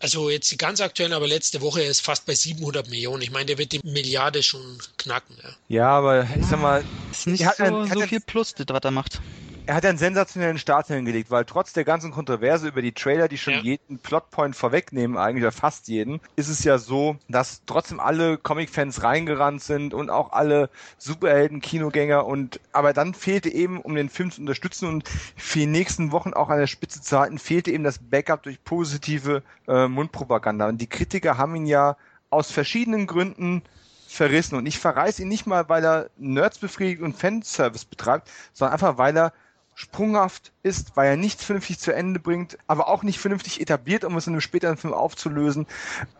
Also 0.02 0.32
jetzt 0.32 0.52
die 0.52 0.58
ganz 0.58 0.82
aktuellen, 0.82 1.14
aber 1.14 1.28
letzte 1.28 1.62
Woche 1.62 1.84
ist 1.84 2.02
fast 2.02 2.26
bei 2.26 2.34
700 2.34 2.90
Millionen. 2.90 3.22
Ich 3.22 3.32
meine, 3.32 3.46
der 3.46 3.58
wird 3.60 3.72
die 3.72 3.82
Milliarde 3.84 4.42
schon 4.42 4.80
knacken. 4.98 5.36
Ja, 5.44 5.50
ja 5.68 5.90
aber 5.90 6.28
ich 6.40 6.46
sag 6.48 6.60
mal, 6.60 6.84
ist 7.12 7.28
nicht 7.28 7.46
so, 7.46 7.64
einen, 7.64 7.88
so 7.88 8.02
viel 8.02 8.20
Plus, 8.20 8.56
das, 8.56 8.66
was 8.68 8.82
er 8.84 8.92
macht 8.92 9.22
er 9.68 9.76
hat 9.76 9.86
einen 9.86 9.98
sensationellen 9.98 10.58
Start 10.58 10.88
hingelegt, 10.88 11.32
weil 11.32 11.46
trotz 11.46 11.74
der 11.74 11.84
ganzen 11.84 12.12
Kontroverse 12.12 12.68
über 12.68 12.82
die 12.82 12.94
Trailer, 12.94 13.28
die 13.28 13.38
schon 13.38 13.54
ja. 13.54 13.60
jeden 13.62 14.00
Plotpoint 14.00 14.56
vorwegnehmen, 14.56 15.18
eigentlich 15.18 15.44
oder 15.44 15.52
fast 15.52 15.88
jeden, 15.88 16.20
ist 16.36 16.50
es 16.50 16.64
ja 16.64 16.78
so, 16.78 17.18
dass 17.30 17.62
trotzdem 17.66 18.00
alle 18.00 18.38
Comic-Fans 18.38 19.04
reingerannt 19.04 19.62
sind 19.62 19.94
und 19.94 20.10
auch 20.10 20.32
alle 20.32 20.70
Superhelden-Kinogänger 20.98 22.26
und 22.26 22.60
aber 22.72 22.94
dann 22.94 23.14
fehlte 23.14 23.50
eben, 23.50 23.80
um 23.80 23.96
den 23.96 24.10
Film 24.10 24.32
zu 24.32 24.42
unterstützen 24.42 24.88
und 24.88 25.08
für 25.36 25.60
die 25.60 25.68
nächsten 25.68 26.12
Wochen 26.12 26.34
auch 26.34 26.50
an 26.50 26.60
der 26.60 26.68
Spitze 26.68 27.02
zu 27.02 27.20
halten, 27.20 27.38
fehlte 27.38 27.72
eben 27.72 27.84
das 27.84 28.00
Backup 28.00 28.44
durch 28.44 28.64
positive 28.64 29.44
äh, 29.68 29.88
Mundpropaganda. 29.88 30.68
Und 30.68 30.80
die 30.80 30.88
Kritiker 30.88 31.38
haben 31.38 31.56
ihn 31.56 31.66
ja 31.66 31.98
aus 32.30 32.52
verschiedenen 32.52 33.08
Gründen 33.08 33.62
verrissen. 34.08 34.56
Und 34.56 34.66
ich 34.66 34.80
verreiße 34.80 35.22
ihn 35.22 35.28
nicht 35.28 35.46
mal, 35.46 35.70
weil 35.70 35.84
er 35.84 36.10
Nerds 36.18 36.60
befriedigt 36.60 37.02
und 37.02 37.16
Fanservice 37.16 37.86
betreibt, 37.86 38.30
sondern 38.54 38.74
einfach, 38.74 38.98
weil 38.98 39.18
er 39.18 39.34
sprunghaft 39.74 40.52
ist, 40.64 40.96
weil 40.96 41.10
er 41.10 41.18
nichts 41.18 41.44
vernünftig 41.44 41.80
zu 41.80 41.92
Ende 41.94 42.20
bringt, 42.20 42.58
aber 42.68 42.88
auch 42.88 43.04
nicht 43.04 43.20
vernünftig 43.20 43.62
etabliert, 43.62 44.04
um 44.04 44.16
es 44.18 44.28
in 44.28 44.34
einem 44.34 44.42
späteren 44.42 44.78
Film 44.78 44.94
aufzulösen, 44.94 45.66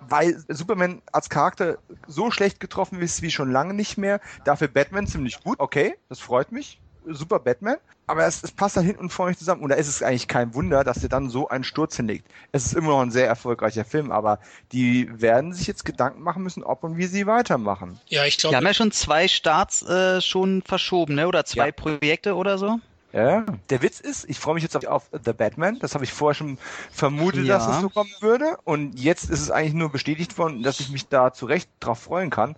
weil 0.08 0.44
Superman 0.48 1.02
als 1.12 1.30
Charakter 1.30 1.78
so 2.08 2.32
schlecht 2.32 2.60
getroffen 2.60 3.00
ist 3.02 3.22
wie 3.22 3.32
schon 3.32 3.52
lange 3.52 3.74
nicht 3.74 3.98
mehr. 3.98 4.20
Dafür 4.46 4.68
Batman 4.68 5.08
ziemlich 5.08 5.44
gut, 5.44 5.60
okay, 5.60 5.96
das 6.10 6.20
freut 6.20 6.52
mich. 6.52 6.80
super 7.06 7.40
Batman, 7.40 7.78
aber 8.08 8.26
es, 8.26 8.44
es 8.44 8.52
passt 8.52 8.78
dann 8.78 8.86
hinten 8.86 9.02
und 9.02 9.10
vorne 9.10 9.32
nicht 9.32 9.40
zusammen. 9.40 9.64
Und 9.64 9.70
da 9.70 9.76
ist 9.76 9.88
es 9.88 10.04
eigentlich 10.04 10.28
kein 10.28 10.54
Wunder, 10.54 10.84
dass 10.84 11.02
er 11.04 11.10
dann 11.10 11.30
so 11.30 11.50
einen 11.50 11.64
Sturz 11.64 11.96
hinlegt. 11.96 12.28
Es 12.52 12.66
ist 12.66 12.74
immer 12.74 12.90
noch 12.90 13.02
ein 13.02 13.12
sehr 13.12 13.28
erfolgreicher 13.28 13.86
Film, 13.86 14.12
aber 14.12 14.40
die 14.72 15.10
werden 15.22 15.54
sich 15.54 15.68
jetzt 15.68 15.86
Gedanken 15.86 16.22
machen 16.22 16.44
müssen, 16.44 16.64
ob 16.64 16.84
und 16.84 16.98
wie 16.98 17.08
sie 17.08 17.28
weitermachen. 17.28 18.00
Ja, 18.08 18.26
ich 18.26 18.38
glaube. 18.38 18.54
Wir 18.54 18.58
haben 18.58 18.66
ja 18.66 18.74
schon 18.74 18.92
zwei 18.92 19.28
Starts 19.28 19.82
äh, 19.84 20.22
schon 20.22 20.62
verschoben, 20.62 21.16
ne? 21.16 21.28
Oder 21.28 21.46
zwei 21.46 21.68
ja. 21.68 21.72
Projekte 21.72 22.36
oder 22.36 22.58
so. 22.58 22.80
Ja, 23.14 23.46
der 23.70 23.82
Witz 23.82 24.00
ist, 24.00 24.30
ich 24.30 24.40
freue 24.40 24.54
mich 24.54 24.64
jetzt 24.64 24.76
auf, 24.78 24.86
auf, 24.86 25.10
The 25.12 25.34
Batman. 25.34 25.80
Das 25.80 25.96
habe 25.96 26.06
ich 26.06 26.14
vorher 26.14 26.34
schon 26.34 26.58
vermutet, 26.92 27.46
ja. 27.46 27.58
dass 27.58 27.68
es 27.68 27.82
so 27.82 27.90
kommen 27.90 28.12
würde. 28.22 28.58
Und 28.64 28.98
jetzt 28.98 29.30
ist 29.30 29.42
es 29.42 29.52
eigentlich 29.52 29.74
nur 29.74 29.92
bestätigt 29.92 30.38
worden, 30.38 30.64
dass 30.64 30.80
ich 30.80 30.90
mich 30.90 31.08
da 31.08 31.34
zurecht 31.34 31.70
drauf 31.82 32.00
freuen 32.00 32.30
kann. 32.30 32.56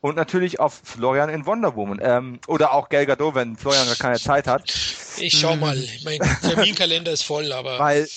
Und 0.00 0.14
natürlich 0.14 0.60
auf 0.60 0.80
Florian 0.84 1.28
in 1.28 1.44
Wonder 1.46 1.74
Woman. 1.74 1.98
Ähm, 2.00 2.38
oder 2.46 2.72
auch 2.72 2.88
Gal 2.88 3.06
Gadot, 3.06 3.34
wenn 3.34 3.56
Florian 3.56 3.86
gar 3.86 3.96
keine 3.96 4.20
Zeit 4.20 4.46
hat. 4.46 4.72
Ich 5.16 5.36
schau 5.40 5.56
mal. 5.56 5.76
Mein 6.04 6.20
Terminkalender 6.42 7.10
ist 7.10 7.24
voll, 7.24 7.50
aber. 7.50 7.78
Weil 7.80 8.08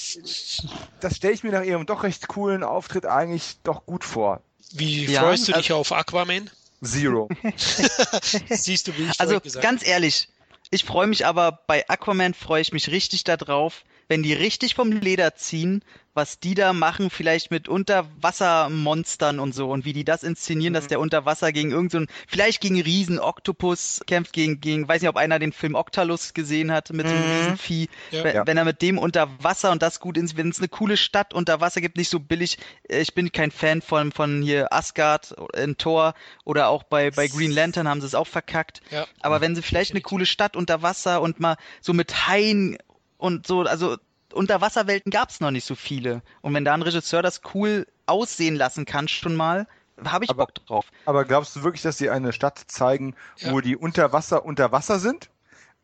das 0.99 1.16
stelle 1.16 1.34
ich 1.34 1.44
mir 1.44 1.52
nach 1.52 1.64
ihrem 1.64 1.88
doch 1.88 2.03
recht 2.03 2.28
coolen 2.28 2.64
Auftritt 2.64 3.08
eigentlich 3.08 3.58
doch 3.64 3.88
gut 3.88 4.03
vor. 4.03 4.41
Wie 4.74 5.06
ja, 5.06 5.22
freust 5.22 5.48
du 5.48 5.53
dich 5.53 5.72
also, 5.72 5.78
auf 5.78 5.91
Aquaman? 5.91 6.52
Zero. 6.84 7.30
Siehst 8.49 8.88
du, 8.88 8.98
wie 8.98 9.06
ich 9.06 9.20
Also 9.20 9.40
ganz 9.60 9.86
ehrlich, 9.86 10.28
ich 10.72 10.85
freue 10.85 11.07
mich 11.07 11.26
aber 11.26 11.60
bei 11.68 11.88
Aquaman 11.89 12.34
freue 12.34 12.61
ich 12.61 12.72
mich 12.72 12.89
richtig 12.89 13.23
darauf, 13.26 13.84
wenn 14.12 14.24
die 14.24 14.34
richtig 14.34 14.76
vom 14.76 14.92
Leder 14.92 15.36
ziehen, 15.36 15.86
was 16.14 16.40
die 16.42 16.54
da 16.54 16.74
machen, 16.74 17.10
vielleicht 17.10 17.50
mit 17.52 17.70
Unterwassermonstern 17.70 19.40
und 19.40 19.56
so 19.56 19.72
und 19.72 19.86
wie 19.86 19.94
die 19.94 20.04
das 20.04 20.24
inszenieren, 20.24 20.74
mhm. 20.74 20.76
dass 20.76 20.88
der 20.88 21.00
unter 21.00 21.26
Wasser 21.26 21.54
gegen 21.54 21.72
irgendeinen, 21.72 22.08
so 22.08 22.14
vielleicht 22.28 22.60
gegen 22.60 22.76
einen 22.76 22.84
riesen 22.84 23.20
Oktopus 23.20 24.02
kämpft, 24.08 24.34
gegen, 24.34 24.60
gegen, 24.60 24.86
weiß 24.86 25.02
nicht, 25.02 25.08
ob 25.08 25.16
einer 25.16 25.40
den 25.40 25.54
Film 25.54 25.76
Octalus 25.76 26.34
gesehen 26.34 26.74
hat, 26.74 26.92
mit 26.92 27.08
so 27.08 27.16
einem 27.16 27.24
mhm. 27.24 27.32
Riesenvieh. 27.32 27.88
Ja. 28.12 28.24
Wenn, 28.26 28.48
wenn, 28.48 28.58
er 28.58 28.66
mit 28.66 28.82
dem 28.82 28.98
unter 28.98 29.30
Wasser 29.42 29.72
und 29.72 29.82
das 29.82 30.02
gut 30.02 30.18
ins, 30.18 30.36
wenn 30.36 30.50
es 30.50 30.60
eine 30.60 30.68
coole 30.68 30.98
Stadt 30.98 31.34
unter 31.34 31.62
Wasser 31.62 31.80
gibt, 31.80 31.96
nicht 31.96 32.10
so 32.10 32.20
billig. 32.20 32.58
Äh, 32.90 33.00
ich 33.00 33.14
bin 33.14 33.32
kein 33.32 33.52
Fan 33.52 33.82
von, 33.82 34.12
von 34.12 34.42
hier 34.42 34.74
Asgard 34.74 35.34
in 35.56 35.78
Thor 35.78 36.16
oder 36.44 36.68
auch 36.68 36.84
bei, 36.84 37.12
bei 37.12 37.28
Green 37.28 37.52
Lantern 37.52 37.88
haben 37.88 38.02
sie 38.02 38.08
es 38.08 38.16
auch 38.16 38.28
verkackt. 38.28 38.82
Ja. 38.92 39.08
Aber 39.22 39.40
wenn 39.40 39.56
sie 39.56 39.62
vielleicht 39.62 39.92
eine 39.92 40.02
coole 40.02 40.26
Stadt 40.26 40.58
unter 40.58 40.82
Wasser 40.82 41.22
und 41.22 41.40
mal 41.40 41.56
so 41.80 41.94
mit 41.94 42.28
Haien 42.28 42.78
und 43.22 43.45
so, 43.45 43.61
also 43.61 43.98
Unterwasserwelten 44.34 45.11
gab 45.11 45.30
es 45.30 45.39
noch 45.39 45.52
nicht 45.52 45.65
so 45.65 45.76
viele. 45.76 46.23
Und 46.41 46.53
wenn 46.56 46.65
da 46.65 46.73
ein 46.73 46.81
Regisseur 46.81 47.22
das 47.22 47.41
cool 47.53 47.85
aussehen 48.07 48.56
lassen 48.56 48.85
kann, 48.85 49.07
schon 49.07 49.35
mal, 49.35 49.68
habe 50.03 50.26
ich 50.26 50.31
aber, 50.31 50.45
Bock 50.45 50.56
drauf. 50.56 50.88
Aber 51.06 51.23
glaubst 51.23 51.56
du 51.56 51.64
wirklich, 51.64 51.84
dass 51.84 51.99
sie 51.99 52.10
eine 52.10 52.34
Stadt 52.34 52.60
zeigen, 52.65 53.15
ja. 53.38 53.52
wo 53.52 53.61
die 53.61 53.77
unter 53.77 54.11
Wasser 54.11 54.43
unter 54.43 54.72
Wasser 54.72 54.98
sind? 54.98 55.30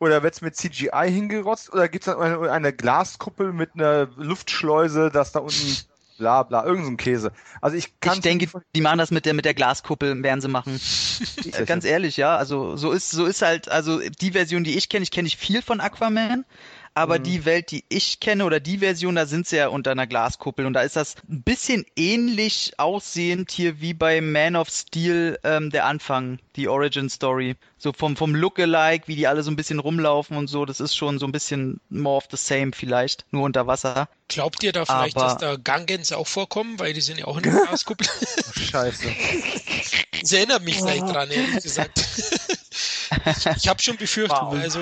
Oder 0.00 0.22
wird 0.24 0.34
es 0.34 0.40
mit 0.40 0.56
CGI 0.56 1.10
hingerotzt? 1.10 1.72
Oder 1.72 1.88
gibt 1.88 2.06
es 2.06 2.12
dann 2.12 2.20
eine, 2.20 2.50
eine, 2.50 2.72
Glaskuppel 2.72 3.52
mit 3.52 3.70
einer 3.74 4.08
Luftschleuse, 4.16 5.10
dass 5.10 5.30
da 5.30 5.38
unten 5.38 5.76
bla 6.18 6.42
bla, 6.42 6.64
irgend 6.64 6.86
so 6.86 6.90
ein 6.90 6.96
Käse. 6.96 7.30
Also 7.60 7.76
ich 7.76 8.00
kann. 8.00 8.14
Ich 8.14 8.20
denke, 8.20 8.48
die 8.74 8.80
machen 8.80 8.98
das 8.98 9.12
mit 9.12 9.26
der, 9.26 9.34
mit 9.34 9.44
der 9.44 9.54
Glaskuppel, 9.54 10.20
werden 10.24 10.40
sie 10.40 10.48
machen. 10.48 10.80
Ganz 11.66 11.84
ehrlich, 11.84 12.16
ja. 12.16 12.36
Also 12.36 12.76
so 12.76 12.90
ist, 12.90 13.12
so 13.12 13.26
ist 13.26 13.42
halt, 13.42 13.68
also 13.68 14.00
die 14.00 14.32
Version, 14.32 14.64
die 14.64 14.76
ich 14.76 14.88
kenne, 14.88 15.04
ich 15.04 15.12
kenne 15.12 15.24
nicht 15.24 15.38
viel 15.38 15.62
von 15.62 15.80
Aquaman 15.80 16.44
aber 16.98 17.20
mhm. 17.20 17.22
die 17.22 17.44
Welt, 17.44 17.70
die 17.70 17.84
ich 17.88 18.18
kenne 18.18 18.44
oder 18.44 18.58
die 18.58 18.78
Version, 18.78 19.14
da 19.14 19.24
sind 19.24 19.46
sie 19.46 19.56
ja 19.56 19.68
unter 19.68 19.92
einer 19.92 20.08
Glaskuppel 20.08 20.66
und 20.66 20.72
da 20.72 20.80
ist 20.80 20.96
das 20.96 21.14
ein 21.30 21.42
bisschen 21.42 21.86
ähnlich 21.94 22.72
aussehend 22.76 23.52
hier 23.52 23.80
wie 23.80 23.94
bei 23.94 24.20
Man 24.20 24.56
of 24.56 24.68
Steel 24.68 25.38
ähm, 25.44 25.70
der 25.70 25.84
Anfang, 25.84 26.40
die 26.56 26.66
Origin 26.66 27.08
Story. 27.08 27.54
So 27.78 27.92
vom, 27.92 28.16
vom 28.16 28.34
Lookalike, 28.34 29.06
wie 29.06 29.14
die 29.14 29.28
alle 29.28 29.44
so 29.44 29.50
ein 29.52 29.54
bisschen 29.54 29.78
rumlaufen 29.78 30.36
und 30.36 30.48
so, 30.48 30.64
das 30.64 30.80
ist 30.80 30.96
schon 30.96 31.20
so 31.20 31.26
ein 31.26 31.30
bisschen 31.30 31.80
more 31.88 32.16
of 32.16 32.24
the 32.32 32.36
same 32.36 32.72
vielleicht, 32.74 33.24
nur 33.30 33.44
unter 33.44 33.68
Wasser. 33.68 34.08
Glaubt 34.26 34.64
ihr 34.64 34.72
da 34.72 34.84
vielleicht, 34.84 35.16
aber... 35.16 35.26
dass 35.26 35.38
da 35.38 35.54
Gangens 35.54 36.10
auch 36.10 36.26
vorkommen, 36.26 36.80
weil 36.80 36.94
die 36.94 37.00
sind 37.00 37.20
ja 37.20 37.26
auch 37.26 37.36
in 37.36 37.44
der 37.44 37.52
Glaskuppel? 37.68 38.08
Scheiße. 38.56 39.06
Das 40.20 40.32
erinnert 40.32 40.64
mich 40.64 40.78
vielleicht 40.78 41.02
dran, 41.02 41.30
ehrlich 41.30 41.62
gesagt. 41.62 42.00
ich 43.26 43.46
ich 43.46 43.68
habe 43.68 43.80
schon 43.80 43.96
befürchtet, 43.96 44.36
wow. 44.40 44.58
also 44.60 44.80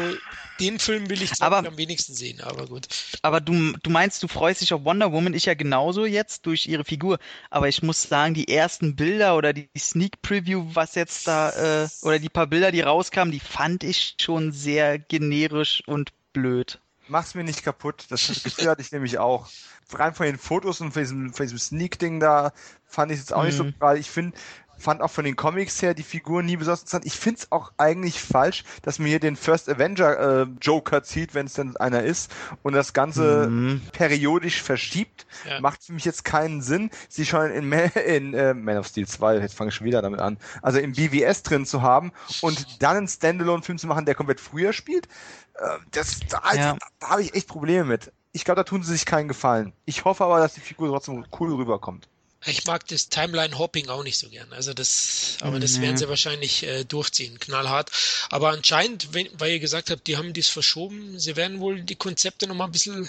den 0.60 0.78
Film 0.78 1.08
will 1.08 1.22
ich 1.22 1.42
aber, 1.42 1.58
am 1.58 1.76
wenigsten 1.76 2.14
sehen, 2.14 2.40
aber 2.40 2.66
gut. 2.66 2.88
Aber 3.22 3.40
du, 3.40 3.72
du 3.82 3.90
meinst, 3.90 4.22
du 4.22 4.28
freust 4.28 4.60
dich 4.60 4.72
auf 4.72 4.84
Wonder 4.84 5.12
Woman, 5.12 5.34
ich 5.34 5.46
ja 5.46 5.54
genauso 5.54 6.06
jetzt 6.06 6.46
durch 6.46 6.66
ihre 6.66 6.84
Figur. 6.84 7.18
Aber 7.50 7.68
ich 7.68 7.82
muss 7.82 8.02
sagen, 8.02 8.34
die 8.34 8.48
ersten 8.48 8.96
Bilder 8.96 9.36
oder 9.36 9.52
die 9.52 9.68
Sneak 9.78 10.22
Preview, 10.22 10.66
was 10.72 10.94
jetzt 10.94 11.26
da, 11.26 11.84
äh, 11.84 11.88
oder 12.02 12.18
die 12.18 12.28
paar 12.28 12.46
Bilder, 12.46 12.72
die 12.72 12.80
rauskamen, 12.80 13.32
die 13.32 13.40
fand 13.40 13.84
ich 13.84 14.16
schon 14.20 14.52
sehr 14.52 14.98
generisch 14.98 15.82
und 15.86 16.12
blöd. 16.32 16.80
Mach's 17.08 17.34
mir 17.34 17.44
nicht 17.44 17.62
kaputt, 17.62 18.06
das 18.08 18.42
Gefühl 18.42 18.68
hatte 18.68 18.82
ich 18.82 18.92
nämlich 18.92 19.18
auch. 19.18 19.48
Rein 19.92 20.14
von 20.14 20.26
den 20.26 20.38
Fotos 20.38 20.80
und 20.80 20.92
von 20.92 21.02
diesem, 21.02 21.32
von 21.32 21.46
diesem 21.46 21.58
Sneak-Ding 21.58 22.18
da 22.18 22.52
fand 22.84 23.12
ich 23.12 23.18
es 23.18 23.24
jetzt 23.24 23.32
auch 23.32 23.42
mhm. 23.42 23.46
nicht 23.46 23.56
so 23.56 23.64
gerade. 23.64 23.96
Mhm. 23.96 24.00
Ich 24.00 24.10
finde, 24.10 24.36
fand 24.78 25.02
auch 25.02 25.10
von 25.10 25.24
den 25.24 25.36
Comics 25.36 25.82
her 25.82 25.94
die 25.94 26.02
Figuren 26.02 26.46
nie 26.46 26.56
besonders 26.56 26.80
interessant. 26.80 27.06
Ich 27.06 27.14
finde 27.14 27.40
es 27.40 27.52
auch 27.52 27.72
eigentlich 27.78 28.20
falsch, 28.20 28.64
dass 28.82 28.98
man 28.98 29.08
hier 29.08 29.20
den 29.20 29.36
First 29.36 29.68
Avenger 29.68 30.42
äh, 30.42 30.46
Joker 30.60 31.02
zieht, 31.02 31.34
wenn 31.34 31.46
es 31.46 31.54
denn 31.54 31.76
einer 31.76 32.02
ist, 32.02 32.32
und 32.62 32.74
das 32.74 32.92
Ganze 32.92 33.48
mhm. 33.48 33.82
periodisch 33.92 34.62
verschiebt. 34.62 35.26
Ja. 35.48 35.60
Macht 35.60 35.84
für 35.84 35.92
mich 35.92 36.04
jetzt 36.04 36.24
keinen 36.24 36.62
Sinn, 36.62 36.90
sie 37.08 37.26
schon 37.26 37.50
in, 37.50 37.68
Man, 37.68 37.90
in 38.06 38.34
äh, 38.34 38.54
Man 38.54 38.78
of 38.78 38.86
Steel 38.86 39.06
2, 39.06 39.38
jetzt 39.38 39.54
fange 39.54 39.68
ich 39.68 39.74
schon 39.74 39.86
wieder 39.86 40.02
damit 40.02 40.20
an, 40.20 40.38
also 40.62 40.78
im 40.78 40.92
BVS 40.92 41.42
drin 41.42 41.66
zu 41.66 41.82
haben 41.82 42.12
und 42.42 42.82
dann 42.82 42.96
einen 42.96 43.08
Standalone-Film 43.08 43.78
zu 43.78 43.86
machen, 43.86 44.04
der 44.04 44.14
komplett 44.14 44.40
früher 44.40 44.72
spielt. 44.72 45.06
Äh, 45.54 45.78
das, 45.90 46.20
da, 46.28 46.40
ja. 46.54 46.76
da 47.00 47.08
habe 47.08 47.22
ich 47.22 47.34
echt 47.34 47.48
Probleme 47.48 47.84
mit. 47.84 48.12
Ich 48.32 48.44
glaube, 48.44 48.56
da 48.56 48.64
tun 48.64 48.82
sie 48.82 48.92
sich 48.92 49.06
keinen 49.06 49.28
Gefallen. 49.28 49.72
Ich 49.86 50.04
hoffe 50.04 50.24
aber, 50.24 50.38
dass 50.38 50.54
die 50.54 50.60
Figur 50.60 50.88
trotzdem 50.88 51.24
cool 51.40 51.54
rüberkommt. 51.54 52.08
Ich 52.46 52.64
mag 52.64 52.86
das 52.88 53.08
Timeline-Hopping 53.08 53.88
auch 53.88 54.02
nicht 54.02 54.18
so 54.18 54.28
gern. 54.28 54.52
Also 54.52 54.72
das, 54.72 55.36
aber 55.40 55.58
das 55.58 55.80
werden 55.80 55.96
sie 55.96 56.08
wahrscheinlich 56.08 56.62
äh, 56.62 56.84
durchziehen, 56.84 57.38
knallhart. 57.40 57.90
Aber 58.30 58.50
anscheinend, 58.50 59.12
wenn, 59.12 59.28
weil 59.38 59.52
ihr 59.52 59.58
gesagt 59.58 59.90
habt, 59.90 60.06
die 60.06 60.16
haben 60.16 60.32
dies 60.32 60.48
verschoben, 60.48 61.18
sie 61.18 61.36
werden 61.36 61.60
wohl 61.60 61.82
die 61.82 61.96
Konzepte 61.96 62.46
nochmal 62.46 62.68
ein 62.68 62.72
bisschen. 62.72 63.08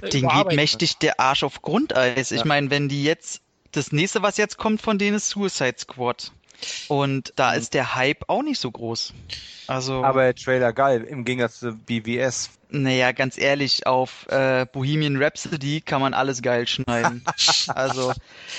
Äh, 0.00 0.08
Den 0.08 0.28
geht 0.28 0.52
mächtig 0.52 0.96
der 0.98 1.20
Arsch 1.20 1.42
auf 1.42 1.60
Grundeis. 1.62 2.30
Ich 2.30 2.40
ja. 2.40 2.46
meine, 2.46 2.70
wenn 2.70 2.88
die 2.88 3.04
jetzt, 3.04 3.40
das 3.72 3.92
nächste, 3.92 4.22
was 4.22 4.38
jetzt 4.38 4.56
kommt 4.56 4.80
von 4.80 4.98
denen 4.98 5.16
ist 5.16 5.28
Suicide 5.28 5.76
Squad. 5.78 6.32
Und 6.88 7.32
da 7.36 7.52
mhm. 7.52 7.58
ist 7.58 7.74
der 7.74 7.94
Hype 7.94 8.24
auch 8.28 8.42
nicht 8.42 8.60
so 8.60 8.70
groß. 8.70 9.12
Also. 9.66 10.04
Aber 10.04 10.22
der 10.22 10.34
Trailer 10.34 10.72
geil, 10.72 11.04
im 11.04 11.24
Gegensatz 11.24 11.60
zu 11.60 11.74
BVS. 11.74 12.50
Naja, 12.70 13.12
ganz 13.12 13.38
ehrlich, 13.38 13.86
auf 13.86 14.26
äh, 14.28 14.66
Bohemian 14.70 15.22
Rhapsody 15.22 15.80
kann 15.80 16.02
man 16.02 16.12
alles 16.12 16.42
geil 16.42 16.66
schneiden. 16.66 17.24
also, 17.68 18.12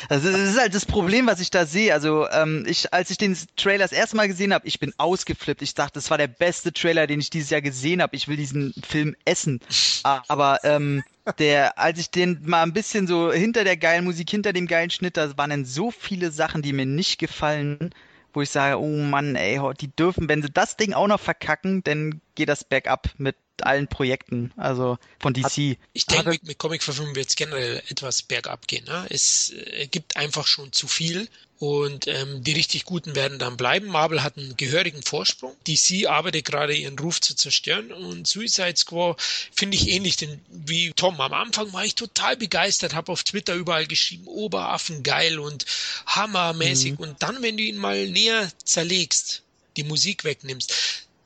das 0.08 0.24
ist, 0.24 0.34
das 0.34 0.50
ist, 0.50 0.60
halt 0.60 0.74
das 0.74 0.86
Problem, 0.86 1.28
was 1.28 1.40
ich 1.40 1.52
da 1.52 1.66
sehe. 1.68 1.94
Also, 1.94 2.28
ähm, 2.30 2.66
ich, 2.68 2.92
als 2.92 3.12
ich 3.12 3.18
den 3.18 3.38
Trailer 3.56 3.84
das 3.84 3.92
erste 3.92 4.16
Mal 4.16 4.28
gesehen 4.28 4.54
habe, 4.54 4.68
ich 4.68 4.80
bin 4.80 4.94
ausgeflippt. 4.98 5.62
Ich 5.62 5.76
dachte, 5.76 5.94
das 5.94 6.10
war 6.10 6.18
der 6.18 6.28
beste 6.28 6.74
Trailer, 6.74 7.06
den 7.06 7.20
ich 7.20 7.30
dieses 7.30 7.52
Jahr 7.52 7.62
gesehen 7.62 8.02
habe. 8.02 8.16
Ich 8.16 8.28
will 8.28 8.38
diesen 8.38 8.74
Film 8.88 9.16
essen. 9.26 9.60
Aber 10.04 10.60
ähm, 10.64 11.04
der, 11.32 11.78
als 11.78 12.00
ich 12.00 12.12
den 12.12 12.40
mal 12.44 12.64
ein 12.64 12.74
bisschen 12.74 13.08
so 13.08 13.32
hinter 13.32 13.64
der 13.64 13.78
geilen 13.78 14.06
Musik, 14.06 14.30
hinter 14.30 14.54
dem 14.54 14.68
geilen 14.68 14.90
Schnitt, 14.90 15.18
da 15.18 15.38
waren 15.38 15.50
dann 15.50 15.66
so 15.66 15.92
viele 15.92 16.32
Sachen, 16.32 16.62
die 16.62 16.74
mir 16.74 16.86
nicht 16.86 17.20
gefallen 17.20 17.92
wo 18.34 18.42
ich 18.42 18.50
sage, 18.50 18.80
oh 18.80 18.98
Mann, 18.98 19.36
ey, 19.36 19.60
die 19.80 19.94
dürfen, 19.96 20.30
wenn 20.30 20.42
sie 20.42 20.50
das 20.50 20.78
Ding 20.78 20.94
auch 20.94 21.08
noch 21.08 21.20
verkacken, 21.20 21.84
dann 21.84 22.22
geht 22.36 22.50
das 22.50 22.64
bergab 22.64 23.10
mit 23.18 23.36
allen 23.62 23.88
Projekten, 23.88 24.54
also 24.56 24.98
von 25.20 25.34
DC. 25.34 25.78
Ich 25.94 26.06
denke, 26.06 26.30
mit, 26.30 26.44
mit 26.44 26.58
Comic-Verfilmung 26.58 27.16
wird 27.16 27.28
es 27.30 27.36
generell 27.36 27.82
etwas 27.90 28.24
bergab 28.24 28.68
gehen. 28.68 28.86
Ne? 28.86 29.06
Es 29.10 29.52
äh, 29.52 29.88
gibt 29.88 30.16
einfach 30.16 30.48
schon 30.48 30.72
zu 30.72 30.88
viel 30.88 31.28
und 31.60 32.08
ähm, 32.08 32.42
die 32.42 32.54
richtig 32.54 32.86
Guten 32.86 33.16
werden 33.16 33.38
dann 33.38 33.58
bleiben. 33.58 33.88
Marvel 33.88 34.24
hat 34.24 34.38
einen 34.38 34.56
gehörigen 34.56 35.04
Vorsprung. 35.04 35.56
DC 35.68 36.08
arbeitet 36.08 36.46
gerade 36.46 36.74
ihren 36.74 36.98
Ruf 36.98 37.20
zu 37.20 37.36
zerstören 37.36 37.92
und 37.92 38.28
Suicide 38.28 38.78
Squad 38.78 39.22
finde 39.54 39.76
ich 39.76 39.90
ähnlich 39.90 40.16
denn 40.16 40.40
wie 40.50 40.94
Tom. 40.94 41.20
Am 41.20 41.34
Anfang 41.34 41.72
war 41.74 41.84
ich 41.84 41.96
total 41.96 42.38
begeistert, 42.38 42.94
habe 42.96 43.12
auf 43.12 43.24
Twitter 43.24 43.56
überall 43.56 43.88
geschrieben, 43.88 44.26
Oberaffen 44.28 45.04
geil 45.04 45.38
und 45.38 45.66
hammermäßig. 46.06 46.94
Mhm. 46.94 46.98
Und 46.98 47.22
dann, 47.22 47.42
wenn 47.42 47.58
du 47.58 47.64
ihn 47.64 47.78
mal 47.78 48.08
näher 48.08 48.50
zerlegst, 48.64 49.44
die 49.76 49.84
Musik 49.84 50.24
wegnimmst, 50.24 50.74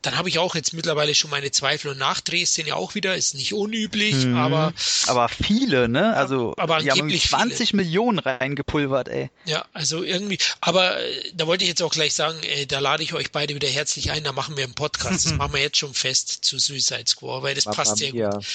dann 0.06 0.18
habe 0.18 0.30
ich 0.30 0.38
auch 0.38 0.54
jetzt 0.54 0.74
mittlerweile 0.74 1.16
schon 1.16 1.32
meine 1.32 1.50
Zweifel 1.52 1.92
und 1.92 1.98
Nachdrehs 1.98 2.54
sind 2.54 2.68
ja 2.68 2.76
auch 2.76 2.94
wieder, 2.94 3.16
ist 3.16 3.36
nicht 3.36 3.54
unüblich, 3.54 4.26
mhm. 4.26 4.36
aber. 4.36 4.74
Aber 5.08 5.30
viele, 5.30 5.88
ne? 5.88 6.16
Also, 6.16 6.54
aber 6.58 6.80
die 6.80 6.92
haben 6.92 7.10
20 7.10 7.70
viele. 7.70 7.84
Millionen 7.84 8.20
reingepulvert, 8.20 9.08
ey. 9.08 9.30
Ja, 9.46 9.66
also 9.74 10.04
irgendwie, 10.04 10.38
aber 10.62 11.00
äh, 11.00 11.32
da 11.34 11.48
wollte 11.48 11.64
ich 11.64 11.70
jetzt 11.70 11.82
auch 11.82 11.92
gleich 11.92 12.14
sagen, 12.14 12.38
äh, 12.44 12.66
da 12.66 12.80
lade 12.80 13.02
ich 13.02 13.14
euch 13.14 13.32
beide 13.32 13.56
wieder 13.56 13.68
herzlich 13.68 14.12
ein, 14.12 14.24
da 14.24 14.34
machen 14.34 14.58
wir 14.58 14.66
einen 14.66 14.76
Podcast. 14.76 15.26
Das 15.26 15.34
machen 15.38 15.54
wir 15.54 15.62
jetzt 15.62 15.78
schon 15.78 15.94
fest 15.94 16.44
zu 16.44 16.60
Suicide 16.60 17.06
Squad, 17.08 17.44
weil 17.44 17.56
das 17.56 17.66
Mach 17.66 17.76
passt 17.76 17.98
sehr 17.98 18.14
ja. 18.14 18.30
gut. 18.32 18.46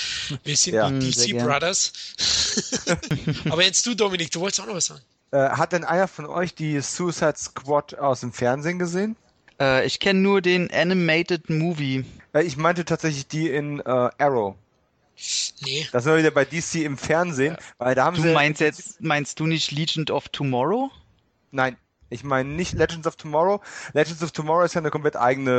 Wir 0.45 0.57
sind 0.57 0.75
ja, 0.75 0.91
die 0.91 1.11
DC 1.11 1.39
Brothers. 1.39 1.93
aber 3.51 3.65
jetzt 3.65 3.85
du, 3.87 3.95
Dominik, 3.95 4.31
du 4.31 4.41
wolltest 4.41 4.61
auch 4.61 4.67
noch 4.67 4.75
was 4.75 4.87
sagen. 4.87 5.03
Äh, 5.31 5.51
hat 5.51 5.73
denn 5.73 5.85
einer 5.85 6.09
von 6.09 6.27
euch 6.27 6.55
die 6.55 6.81
Suicide 6.81 7.35
Squad 7.37 7.99
aus 7.99 8.21
dem 8.21 8.33
Fernsehen 8.33 8.79
gesehen? 8.79 9.17
Äh, 9.61 9.87
ich 9.87 10.01
kenne 10.01 10.21
nur 10.21 10.41
den 10.41 10.71
Animated 10.73 11.51
Movie. 11.51 12.05
Äh, 12.33 12.43
ich 12.43 12.57
meinte 12.57 12.85
tatsächlich 12.85 13.27
die 13.27 13.49
in 13.49 13.81
äh, 13.81 13.83
Arrow. 14.19 14.55
Nee. 15.65 15.87
Das 15.91 16.05
sind 16.05 16.13
wir 16.13 16.19
wieder 16.21 16.31
bei 16.31 16.45
DC 16.45 16.77
im 16.77 16.97
Fernsehen, 16.97 17.57
weil 17.79 17.95
da 17.97 18.05
haben 18.05 18.17
Du 18.17 18.23
sie. 18.23 18.33
meinst 18.33 18.61
jetzt, 18.61 19.01
meinst 19.03 19.41
du 19.41 19.47
nicht 19.47 19.73
Legend 19.73 20.13
of 20.13 20.29
Tomorrow? 20.29 20.91
Nein, 21.51 21.77
ich 22.09 22.23
meine 22.23 22.49
nicht 22.49 22.75
Legends 22.75 23.07
of 23.07 23.17
Tomorrow. 23.17 23.61
Legends 23.95 24.23
of 24.23 24.31
Tomorrow 24.31 24.65
ist 24.65 24.75
ja 24.75 24.81
eine 24.81 24.91
komplett 24.91 25.17
eigene 25.17 25.51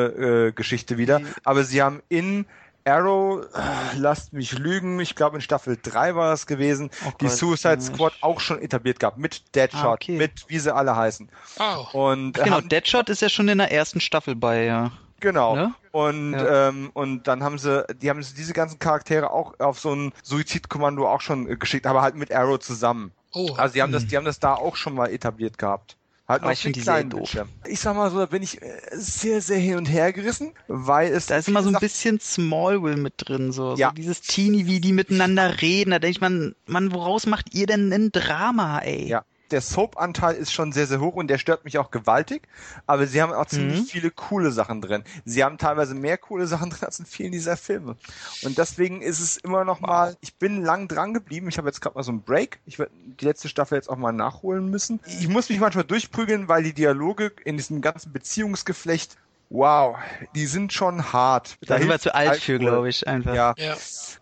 äh, 0.47 0.51
Geschichte 0.53 0.97
wieder. 0.97 1.21
Aber 1.43 1.65
sie 1.65 1.81
haben 1.81 2.01
in 2.07 2.45
Arrow, 2.89 3.41
äh, 3.53 3.97
lasst 3.97 4.33
mich 4.33 4.51
lügen, 4.57 4.99
ich 4.99 5.15
glaube 5.15 5.37
in 5.37 5.41
Staffel 5.41 5.77
3 5.81 6.15
war 6.15 6.29
das 6.31 6.47
gewesen, 6.47 6.89
Oh 7.05 7.11
die 7.21 7.25
Gott, 7.25 7.35
Suicide 7.35 7.81
Squad 7.81 8.13
auch 8.21 8.39
schon 8.39 8.59
etabliert 8.61 8.99
gehabt, 8.99 9.17
mit 9.17 9.55
Deadshot, 9.55 9.83
Ah, 9.83 9.93
okay. 9.93 10.17
mit 10.17 10.45
wie 10.47 10.59
sie 10.59 10.73
alle 10.73 10.95
heißen. 10.95 11.29
Oh. 11.59 12.11
Und 12.11 12.37
äh, 12.37 12.43
Genau, 12.43 12.57
haben, 12.57 12.69
Deadshot 12.69 13.09
ist 13.09 13.21
ja 13.21 13.29
schon 13.29 13.47
in 13.47 13.57
der 13.59 13.71
ersten 13.71 13.99
Staffel 14.01 14.35
bei, 14.35 14.63
ja. 14.65 14.91
genau. 15.19 15.55
Ne? 15.55 15.73
Und, 15.91 16.33
Ja. 16.33 16.69
ähm, 16.69 16.91
und 16.93 17.27
dann 17.27 17.43
haben 17.43 17.57
sie, 17.57 17.85
die 18.01 18.09
haben 18.09 18.19
diese 18.21 18.53
ganzen 18.53 18.79
Charaktere 18.79 19.31
auch 19.31 19.59
auf 19.59 19.79
so 19.79 19.93
ein 19.93 20.13
Suizidkommando 20.23 21.07
auch 21.07 21.21
schon 21.21 21.49
äh, 21.49 21.55
geschickt, 21.55 21.85
aber 21.87 22.01
halt 22.01 22.15
mit 22.15 22.31
Arrow 22.33 22.59
zusammen. 22.59 23.11
Oh. 23.33 23.53
Also 23.57 23.73
die 23.75 23.81
haben 23.81 23.91
das, 23.91 24.03
Hm. 24.03 24.09
die 24.09 24.17
haben 24.17 24.25
das 24.25 24.39
da 24.39 24.55
auch 24.55 24.75
schon 24.75 24.95
mal 24.95 25.11
etabliert 25.11 25.57
gehabt. 25.57 25.95
Halt 26.29 26.43
noch 26.43 26.55
viel 26.55 26.71
die 26.71 26.81
kleinen 26.81 27.09
doof. 27.09 27.21
Bildschirm. 27.21 27.49
Ich 27.67 27.79
sag 27.79 27.95
mal 27.95 28.11
so, 28.11 28.19
da 28.19 28.27
bin 28.27 28.43
ich 28.43 28.61
äh, 28.61 28.67
sehr, 28.91 29.41
sehr 29.41 29.57
hin 29.57 29.77
und 29.77 29.87
her 29.87 30.13
gerissen, 30.13 30.53
weil 30.67 31.11
es 31.11 31.25
Da 31.25 31.37
ist 31.37 31.47
immer 31.47 31.63
so 31.63 31.69
ein 31.69 31.79
bisschen 31.79 32.19
Smallville 32.19 32.97
mit 32.97 33.15
drin, 33.17 33.51
so. 33.51 33.75
Ja. 33.75 33.89
so 33.89 33.95
dieses 33.95 34.21
Teenie, 34.21 34.67
wie 34.67 34.79
die 34.79 34.93
miteinander 34.93 35.61
reden. 35.61 35.89
Da 35.89 35.97
denke 35.97 36.11
ich, 36.11 36.21
man, 36.21 36.55
man, 36.67 36.93
woraus 36.93 37.25
macht 37.25 37.55
ihr 37.55 37.65
denn 37.65 37.91
ein 37.91 38.11
Drama, 38.11 38.77
ey? 38.79 39.07
Ja, 39.07 39.25
der 39.51 39.61
Soap-Anteil 39.61 40.35
ist 40.35 40.51
schon 40.53 40.71
sehr, 40.71 40.87
sehr 40.87 40.99
hoch 40.99 41.15
und 41.15 41.27
der 41.27 41.37
stört 41.37 41.65
mich 41.65 41.77
auch 41.77 41.91
gewaltig. 41.91 42.47
Aber 42.87 43.07
sie 43.07 43.21
haben 43.21 43.33
auch 43.33 43.45
ziemlich 43.45 43.81
Mhm. 43.81 43.85
viele 43.85 44.11
coole 44.11 44.51
Sachen 44.51 44.81
drin. 44.81 45.03
Sie 45.25 45.43
haben 45.43 45.57
teilweise 45.57 45.95
mehr 45.95 46.17
coole 46.17 46.47
Sachen 46.47 46.69
drin 46.69 46.83
als 46.85 46.99
in 46.99 47.05
vielen 47.05 47.31
dieser 47.31 47.57
Filme. 47.57 47.95
Und 48.43 48.57
deswegen 48.57 49.01
ist 49.01 49.19
es 49.19 49.37
immer 49.37 49.65
noch 49.65 49.79
mal, 49.79 50.15
ich 50.21 50.35
bin 50.35 50.63
lang 50.63 50.87
dran 50.87 51.13
geblieben. 51.13 51.47
Ich 51.49 51.57
habe 51.57 51.67
jetzt 51.67 51.81
gerade 51.81 51.95
mal 51.95 52.03
so 52.03 52.11
einen 52.11 52.21
Break. 52.23 52.59
Ich 52.65 52.79
werde 52.79 52.91
die 52.95 53.25
letzte 53.25 53.49
Staffel 53.49 53.75
jetzt 53.75 53.89
auch 53.89 53.97
mal 53.97 54.11
nachholen 54.11 54.69
müssen. 54.69 54.99
Ich 55.05 55.27
muss 55.27 55.49
mich 55.49 55.59
manchmal 55.59 55.85
durchprügeln, 55.85 56.47
weil 56.47 56.63
die 56.63 56.73
Dialoge 56.73 57.31
in 57.45 57.57
diesem 57.57 57.81
ganzen 57.81 58.11
Beziehungsgeflecht, 58.13 59.17
wow, 59.49 59.97
die 60.35 60.45
sind 60.45 60.73
schon 60.73 61.11
hart. 61.11 61.57
Da 61.61 61.77
sind 61.79 61.89
wir 61.89 61.99
zu 61.99 62.13
alt 62.13 62.39
für, 62.39 62.59
glaube 62.59 62.89
ich, 62.89 63.07
einfach. 63.07 63.33
Ja, 63.33 63.53
Ja. 63.57 63.75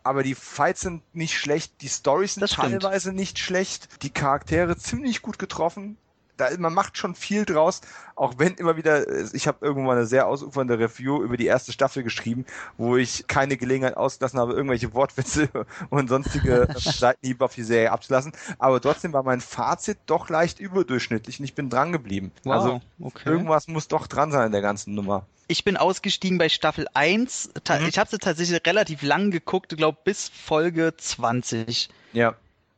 aber 0.03 0.23
die 0.23 0.35
Fights 0.35 0.81
sind 0.81 1.03
nicht 1.13 1.37
schlecht, 1.37 1.81
die 1.81 1.89
Stories 1.89 2.35
sind 2.35 2.41
Das 2.41 2.53
stimmt. 2.53 2.81
teilweise 2.81 3.13
nicht 3.13 3.37
schlecht, 3.39 4.03
die 4.03 4.09
Charaktere 4.09 4.77
ziemlich 4.77 5.21
gut 5.21 5.37
getroffen. 5.39 5.97
Da, 6.37 6.49
man 6.57 6.73
macht 6.73 6.97
schon 6.97 7.15
viel 7.15 7.45
draus, 7.45 7.81
auch 8.15 8.35
wenn 8.37 8.53
immer 8.55 8.77
wieder, 8.77 9.33
ich 9.33 9.47
habe 9.47 9.65
irgendwann 9.65 9.85
mal 9.85 9.97
eine 9.97 10.05
sehr 10.05 10.27
ausufernde 10.27 10.79
Review 10.79 11.21
über 11.21 11.37
die 11.37 11.45
erste 11.45 11.71
Staffel 11.71 12.03
geschrieben, 12.03 12.45
wo 12.77 12.95
ich 12.97 13.27
keine 13.27 13.57
Gelegenheit 13.57 13.97
ausgelassen 13.97 14.39
habe, 14.39 14.53
irgendwelche 14.53 14.93
Wortwitze 14.93 15.49
und 15.89 16.09
sonstige 16.09 16.67
Seitenhiebe 16.77 17.43
auf 17.43 17.55
die 17.55 17.63
Serie 17.63 17.91
abzulassen. 17.91 18.33
Aber 18.59 18.79
trotzdem 18.81 19.13
war 19.13 19.23
mein 19.23 19.41
Fazit 19.41 19.97
doch 20.05 20.29
leicht 20.29 20.59
überdurchschnittlich 20.59 21.39
und 21.39 21.45
ich 21.45 21.55
bin 21.55 21.69
dran 21.69 21.91
geblieben. 21.91 22.31
Wow, 22.43 22.53
Also 22.53 22.81
okay. 22.99 23.29
irgendwas 23.29 23.67
muss 23.67 23.87
doch 23.87 24.07
dran 24.07 24.31
sein 24.31 24.47
in 24.47 24.51
der 24.51 24.61
ganzen 24.61 24.95
Nummer. 24.95 25.25
Ich 25.49 25.63
bin 25.63 25.77
ausgestiegen 25.77 26.37
bei 26.37 26.49
Staffel 26.49 26.87
1. 26.93 27.51
Ta 27.63 27.79
Mhm. 27.79 27.87
Ich 27.87 27.97
habe 27.97 28.09
sie 28.09 28.17
tatsächlich 28.17 28.61
relativ 28.65 29.01
lang 29.01 29.31
geguckt, 29.31 29.75
glaube 29.77 29.97
bis 30.03 30.29
Folge 30.29 30.93
20. 30.97 31.89
Ja. 32.13 32.35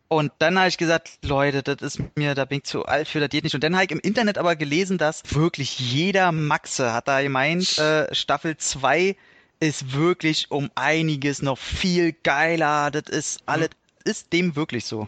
Und 0.10 0.32
dann 0.40 0.58
habe 0.58 0.68
ich 0.68 0.78
gesagt, 0.80 1.20
Leute, 1.22 1.62
das 1.62 1.82
ist 1.82 2.02
mir, 2.18 2.34
da 2.34 2.46
bin 2.46 2.58
ich 2.58 2.64
zu 2.64 2.84
alt 2.86 3.08
für, 3.08 3.20
das 3.20 3.30
geht 3.30 3.44
nicht. 3.44 3.54
Und 3.54 3.64
dann 3.64 3.76
habe 3.76 3.86
ich 3.86 3.92
im 3.92 4.00
Internet 4.00 4.40
aber 4.40 4.56
gelesen, 4.56 4.98
dass 4.98 5.22
wirklich 5.36 5.80
jeder 5.80 6.32
Maxe 6.32 6.94
hat 6.94 7.08
da 7.08 7.22
gemeint, 7.22 7.78
äh, 7.78 8.14
Staffel 8.14 8.58
2 8.58 9.16
ist 9.60 9.94
wirklich 9.94 10.50
um 10.50 10.72
einiges 10.74 11.44
noch 11.44 11.60
viel 11.60 12.14
geiler. 12.24 12.90
Das 12.90 13.04
ist 13.04 13.44
alles, 13.46 13.70
ist 14.04 14.34
dem 14.34 14.56
wirklich 14.56 14.86
so. 14.86 15.08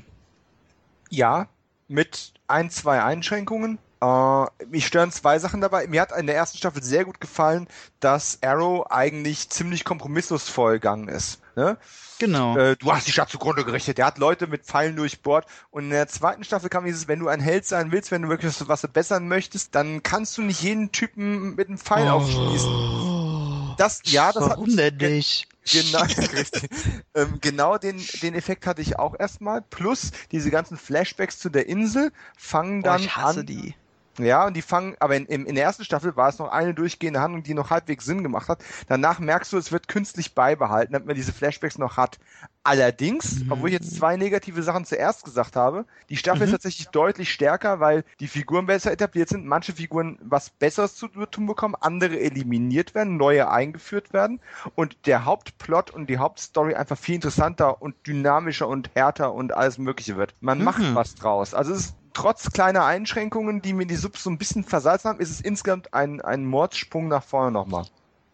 Ja, 1.10 1.50
mit 1.88 2.34
ein, 2.48 2.70
zwei 2.70 3.04
Einschränkungen. 3.04 3.80
Äh, 4.02 4.46
mich 4.68 4.88
stören 4.88 5.12
zwei 5.12 5.38
Sachen 5.40 5.62
dabei. 5.62 5.88
Mir 5.88 6.02
hat 6.02 6.12
in 6.18 6.26
der 6.26 6.36
ersten 6.36 6.58
Staffel 6.58 6.82
sehr 6.82 7.06
gut 7.06 7.22
gefallen, 7.22 7.68
dass 8.00 8.40
Arrow 8.42 8.88
eigentlich 8.90 9.50
ziemlich 9.50 9.86
kompromisslos 9.86 10.50
vorgegangen 10.50 11.08
ist. 11.08 11.40
Ne? 11.56 11.78
Genau. 12.18 12.58
Äh, 12.58 12.76
du 12.78 12.92
hast 12.92 13.08
die 13.08 13.12
Stadt 13.12 13.30
zugrunde 13.30 13.64
gerichtet. 13.64 13.98
Der 13.98 14.08
hat 14.08 14.18
Leute 14.18 14.48
mit 14.48 14.66
Pfeilen 14.66 14.96
durchbohrt. 14.96 15.46
Und 15.70 15.86
in 15.86 15.90
der 15.92 16.08
zweiten 16.08 16.44
Staffel 16.44 16.70
kam 16.70 16.86
dieses, 16.86 17.08
wenn 17.08 17.20
du 17.20 17.28
ein 17.28 17.40
Held 17.40 17.66
sein 17.66 17.92
willst, 17.92 18.12
wenn 18.12 18.24
du 18.24 18.30
wirklich 18.30 18.54
was 18.68 18.80
verbessern 18.80 19.28
möchtest, 19.28 19.76
dann 19.76 20.02
kannst 20.02 20.38
du 20.38 20.42
nicht 20.42 20.62
jeden 20.62 20.92
Typen 20.92 21.56
mit 21.56 21.68
einem 21.68 21.78
Pfeil 21.78 22.08
aufschließen. 22.08 23.76
Das, 23.78 24.02
ja, 24.06 24.32
das 24.32 24.44
hat 24.44 24.52
Warum 24.52 24.76
denn 24.76 24.98
nicht? 24.98 25.48
Genau, 25.72 26.04
ähm, 27.16 27.38
genau 27.40 27.78
den, 27.78 28.04
den 28.24 28.34
Effekt 28.34 28.66
hatte 28.66 28.82
ich 28.82 28.98
auch 28.98 29.20
erstmal. 29.20 29.62
Plus 29.62 30.12
diese 30.32 30.50
ganzen 30.50 30.78
Flashbacks 30.78 31.38
zu 31.38 31.50
der 31.50 31.68
Insel 31.68 32.12
fangen 32.36 32.82
dann 32.82 33.02
ich 33.02 33.16
hasse 33.16 33.42
an. 33.42 33.46
die. 33.46 33.76
Ja, 34.20 34.46
und 34.46 34.56
die 34.56 34.62
fangen, 34.62 34.96
aber 35.00 35.16
in, 35.16 35.26
in, 35.26 35.56
der 35.56 35.64
ersten 35.64 35.86
Staffel 35.86 36.16
war 36.18 36.28
es 36.30 36.38
noch 36.38 36.50
eine 36.52 36.74
durchgehende 36.74 37.22
Handlung, 37.22 37.44
die 37.44 37.54
noch 37.54 37.70
halbwegs 37.70 38.06
Sinn 38.06 38.24
gemacht 38.24 38.50
hat. 38.50 38.64
Danach 38.88 39.20
merkst 39.20 39.54
du, 39.54 39.58
es 39.58 39.72
wird 39.72 39.88
künstlich 39.88 40.36
beibehalten, 40.36 40.94
damit 40.94 41.08
man 41.08 41.16
diese 41.16 41.32
Flashbacks 41.34 41.78
noch 41.78 41.96
hat. 41.98 42.20
Allerdings, 42.64 43.46
Mhm. 43.46 43.52
obwohl 43.52 43.70
ich 43.70 43.74
jetzt 43.74 43.96
zwei 43.96 44.18
negative 44.18 44.62
Sachen 44.64 44.86
zuerst 44.86 45.24
gesagt 45.24 45.56
habe, 45.56 45.86
die 46.10 46.18
Staffel 46.18 46.44
ist 46.44 46.50
Mhm. 46.50 46.56
tatsächlich 46.56 46.90
deutlich 46.90 47.32
stärker, 47.32 47.80
weil 47.80 48.04
die 48.20 48.28
Figuren 48.28 48.66
besser 48.68 48.92
etabliert 48.92 49.30
sind, 49.30 49.46
manche 49.48 49.74
Figuren 49.74 50.20
was 50.22 50.50
Besseres 50.52 50.96
zu 50.96 51.08
tun 51.08 51.48
bekommen, 51.48 51.76
andere 51.80 52.20
eliminiert 52.20 52.94
werden, 52.94 53.18
neue 53.18 53.50
eingeführt 53.50 54.14
werden 54.14 54.42
und 54.76 55.06
der 55.08 55.26
Hauptplot 55.26 55.90
und 55.90 56.08
die 56.10 56.18
Hauptstory 56.20 56.76
einfach 56.76 56.98
viel 56.98 57.16
interessanter 57.16 57.82
und 57.82 57.96
dynamischer 58.06 58.68
und 58.68 58.92
härter 58.94 59.34
und 59.34 59.54
alles 59.54 59.78
Mögliche 59.78 60.18
wird. 60.18 60.36
Man 60.42 60.60
Mhm. 60.60 60.64
macht 60.64 60.94
was 60.94 61.16
draus. 61.16 61.54
Also 61.54 61.74
es 61.74 61.80
ist 61.88 61.96
trotz 62.14 62.52
kleiner 62.52 62.86
Einschränkungen, 62.86 63.62
die 63.62 63.74
mir 63.74 63.86
die 63.86 63.96
Subs 63.96 64.24
so 64.24 64.30
ein 64.30 64.38
bisschen 64.38 64.64
versalzen 64.64 65.10
haben, 65.10 65.20
ist 65.20 65.30
es 65.32 65.42
insgesamt 65.42 65.94
ein, 65.94 66.22
ein 66.22 66.46
Mordssprung 66.46 67.08
nach 67.08 67.24
vorne 67.24 67.52
nochmal. 67.52 67.86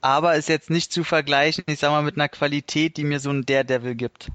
Aber 0.01 0.35
ist 0.35 0.49
jetzt 0.49 0.69
nicht 0.69 0.91
zu 0.93 1.03
vergleichen, 1.03 1.63
ich 1.67 1.79
sag 1.79 1.89
mal, 1.89 2.03
mit 2.03 2.15
einer 2.15 2.29
Qualität, 2.29 2.97
die 2.97 3.03
mir 3.03 3.19
so 3.19 3.29
ein 3.29 3.45
Daredevil 3.45 3.95
gibt. 3.95 4.31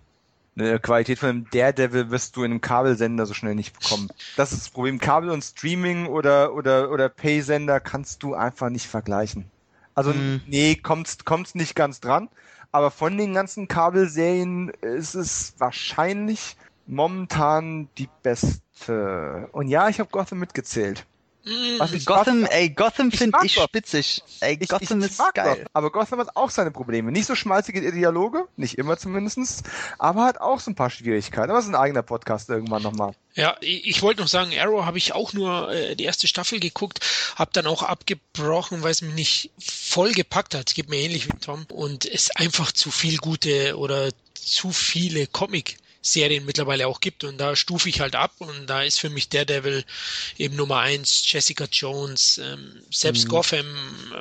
Eine 0.56 0.78
Qualität 0.80 1.18
von 1.18 1.28
einem 1.30 1.50
Daredevil 1.50 2.10
wirst 2.10 2.36
du 2.36 2.42
in 2.42 2.50
einem 2.50 2.60
Kabelsender 2.60 3.24
so 3.24 3.32
schnell 3.32 3.54
nicht 3.54 3.78
bekommen. 3.78 4.10
Das 4.36 4.52
ist 4.52 4.66
das 4.66 4.70
Problem. 4.70 4.98
Kabel 4.98 5.30
und 5.30 5.42
Streaming 5.42 6.06
oder, 6.06 6.52
oder, 6.52 6.90
oder 6.90 7.08
Pay-Sender 7.08 7.80
kannst 7.80 8.22
du 8.22 8.34
einfach 8.34 8.68
nicht 8.68 8.86
vergleichen. 8.86 9.46
Also, 9.94 10.12
Mhm. 10.12 10.42
nee, 10.46 10.74
kommst, 10.74 11.24
kommst 11.24 11.54
nicht 11.54 11.74
ganz 11.74 12.00
dran. 12.00 12.28
Aber 12.70 12.90
von 12.90 13.16
den 13.16 13.34
ganzen 13.34 13.68
Kabelserien 13.68 14.70
ist 14.80 15.14
es 15.14 15.54
wahrscheinlich 15.58 16.56
momentan 16.86 17.88
die 17.98 18.08
beste. 18.22 19.48
Und 19.52 19.68
ja, 19.68 19.88
ich 19.88 20.00
habe 20.00 20.10
Gotham 20.10 20.38
mitgezählt. 20.38 21.04
Mm, 21.44 21.78
Was 21.78 21.92
ich 21.92 22.06
Gotham, 22.06 22.44
ey, 22.44 22.70
Gotham 22.70 23.08
Ich 23.08 23.18
finde 23.18 23.36
ich 23.42 23.56
Gotham. 23.56 23.68
spitzig. 23.68 24.22
Ey, 24.40 24.56
Ich, 24.60 24.68
Gotham 24.68 25.00
ich, 25.00 25.06
ich 25.06 25.10
ist 25.12 25.18
mag 25.18 25.34
geil. 25.34 25.48
Gotham, 25.56 25.66
aber 25.72 25.90
Gotham 25.90 26.20
hat 26.20 26.36
auch 26.36 26.50
seine 26.50 26.70
Probleme. 26.70 27.10
Nicht 27.10 27.26
so 27.26 27.34
schmalzige 27.34 27.90
Dialoge, 27.90 28.46
nicht 28.56 28.78
immer 28.78 28.96
zumindestens, 28.96 29.64
aber 29.98 30.24
hat 30.24 30.40
auch 30.40 30.60
so 30.60 30.70
ein 30.70 30.76
paar 30.76 30.90
Schwierigkeiten. 30.90 31.50
Aber 31.50 31.58
es 31.58 31.64
ist 31.64 31.70
ein 31.72 31.74
eigener 31.74 32.02
Podcast 32.02 32.48
irgendwann 32.48 32.82
nochmal. 32.82 33.14
Ja, 33.34 33.56
ich, 33.60 33.86
ich 33.88 34.02
wollte 34.02 34.20
noch 34.20 34.28
sagen, 34.28 34.52
Arrow 34.56 34.84
habe 34.84 34.98
ich 34.98 35.14
auch 35.14 35.32
nur 35.32 35.72
äh, 35.72 35.96
die 35.96 36.04
erste 36.04 36.28
Staffel 36.28 36.60
geguckt, 36.60 37.00
habe 37.34 37.50
dann 37.52 37.66
auch 37.66 37.82
abgebrochen, 37.82 38.84
weil 38.84 38.92
es 38.92 39.02
mich 39.02 39.14
nicht 39.14 39.50
voll 39.58 40.12
gepackt 40.12 40.54
hat. 40.54 40.68
Es 40.68 40.74
geht 40.74 40.90
mir 40.90 40.98
ähnlich 41.00 41.26
wie 41.26 41.36
Tom 41.38 41.66
und 41.72 42.04
es 42.04 42.30
einfach 42.36 42.70
zu 42.70 42.92
viel 42.92 43.16
gute 43.16 43.76
oder 43.78 44.10
zu 44.34 44.70
viele 44.70 45.26
Comic 45.26 45.76
Serien 46.04 46.44
mittlerweile 46.44 46.86
auch 46.88 47.00
gibt 47.00 47.22
und 47.24 47.38
da 47.40 47.54
stufe 47.54 47.88
ich 47.88 48.00
halt 48.00 48.16
ab 48.16 48.32
und 48.40 48.66
da 48.66 48.82
ist 48.82 48.98
für 48.98 49.08
mich 49.08 49.28
Daredevil 49.28 49.84
eben 50.36 50.56
Nummer 50.56 50.80
eins, 50.80 51.22
Jessica 51.30 51.66
Jones, 51.70 52.38
ähm, 52.38 52.82
selbst 52.90 53.24
Mhm. 53.26 53.28
Gotham, 53.28 53.66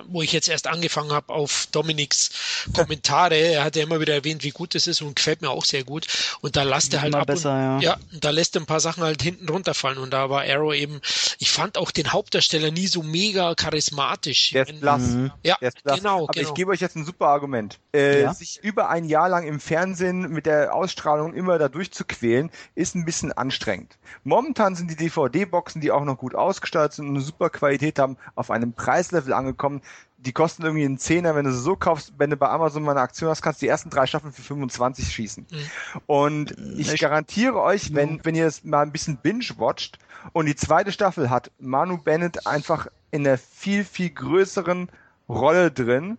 wo 0.07 0.21
ich 0.21 0.31
jetzt 0.31 0.47
erst 0.47 0.67
angefangen 0.67 1.11
habe 1.11 1.33
auf 1.33 1.67
Dominiks 1.71 2.29
Kommentare, 2.73 3.35
er 3.35 3.63
hat 3.63 3.75
ja 3.75 3.83
immer 3.83 3.99
wieder 3.99 4.13
erwähnt, 4.13 4.43
wie 4.43 4.51
gut 4.51 4.75
es 4.75 4.85
ist 4.87 5.01
und 5.01 5.15
gefällt 5.15 5.41
mir 5.41 5.49
auch 5.49 5.65
sehr 5.65 5.83
gut 5.83 6.05
und 6.41 6.55
da 6.55 6.63
lasst 6.63 6.93
er 6.93 7.01
halt 7.01 7.15
ab 7.15 7.21
und 7.21 7.27
besser, 7.27 7.49
ja. 7.49 7.79
ja, 7.79 7.97
da 8.11 8.29
lässt 8.29 8.55
er 8.55 8.61
ein 8.61 8.65
paar 8.67 8.79
Sachen 8.79 9.03
halt 9.03 9.21
hinten 9.23 9.49
runterfallen 9.49 9.97
und 9.97 10.11
da 10.11 10.29
war 10.29 10.41
Arrow 10.43 10.73
eben, 10.73 11.01
ich 11.39 11.49
fand 11.49 11.77
auch 11.79 11.89
den 11.91 12.11
Hauptdarsteller 12.13 12.69
nie 12.69 12.87
so 12.87 13.01
mega 13.01 13.55
charismatisch. 13.55 14.51
Der 14.51 14.63
ist 14.63 14.69
Wenn- 14.69 14.79
blass. 14.81 15.01
Mhm. 15.01 15.31
Ja, 15.43 15.57
Der 15.59 15.69
ist 15.69 15.83
blass. 15.83 15.97
genau, 15.97 16.23
Aber 16.25 16.33
genau. 16.33 16.47
ich 16.49 16.53
gebe 16.53 16.71
euch 16.71 16.79
jetzt 16.81 16.95
ein 16.95 17.05
super 17.05 17.27
Argument. 17.27 17.79
Äh, 17.93 18.21
Ja? 18.21 18.33
Sich 18.33 18.59
über 18.61 18.89
ein 18.89 19.05
Jahr 19.05 19.29
lang 19.29 19.47
im 19.47 19.59
Fernsehen 19.59 20.29
mit 20.29 20.45
der 20.45 20.75
Ausstrahlung 20.75 21.33
immer 21.33 21.57
da 21.57 21.70
durchzuquälen, 21.71 22.51
ist 22.75 22.95
ein 22.95 23.05
bisschen 23.05 23.31
anstrengend. 23.31 23.97
Momentan 24.23 24.75
sind 24.75 24.91
die 24.91 24.95
DVD-Boxen, 24.95 25.81
die 25.81 25.91
auch 25.91 26.03
noch 26.03 26.17
gut 26.17 26.35
ausgestaltet 26.35 26.93
sind 26.93 27.07
und 27.07 27.15
eine 27.15 27.23
super 27.23 27.49
Qualität 27.49 27.99
haben, 27.99 28.17
auf 28.35 28.51
einem 28.51 28.73
Preislevel 28.73 29.33
angekommen. 29.33 29.81
Die 30.17 30.33
kosten 30.33 30.63
irgendwie 30.63 30.85
einen 30.85 30.99
Zehner, 30.99 31.35
wenn 31.35 31.45
du 31.45 31.51
sie 31.51 31.61
so 31.61 31.75
kaufst. 31.75 32.13
Wenn 32.17 32.29
du 32.29 32.37
bei 32.37 32.49
Amazon 32.49 32.83
mal 32.83 32.91
eine 32.91 33.01
Aktion 33.01 33.29
hast, 33.29 33.41
kannst 33.41 33.61
du 33.61 33.65
die 33.65 33.69
ersten 33.69 33.89
drei 33.89 34.05
Staffeln 34.05 34.31
für 34.33 34.43
25 34.43 35.11
schießen. 35.11 35.47
Mhm. 35.49 36.01
Und 36.05 36.55
ich 36.77 36.99
garantiere 36.99 37.59
euch, 37.59 37.95
wenn, 37.95 38.23
wenn 38.23 38.35
ihr 38.35 38.45
es 38.45 38.63
mal 38.63 38.83
ein 38.83 38.91
bisschen 38.91 39.17
binge-watcht 39.17 39.97
und 40.33 40.45
die 40.45 40.55
zweite 40.55 40.91
Staffel 40.91 41.29
hat 41.29 41.51
Manu 41.59 41.97
Bennett 41.97 42.45
einfach 42.45 42.87
in 43.09 43.25
einer 43.25 43.37
viel, 43.37 43.83
viel 43.83 44.09
größeren 44.09 44.89
Rolle 45.27 45.71
drin. 45.71 46.17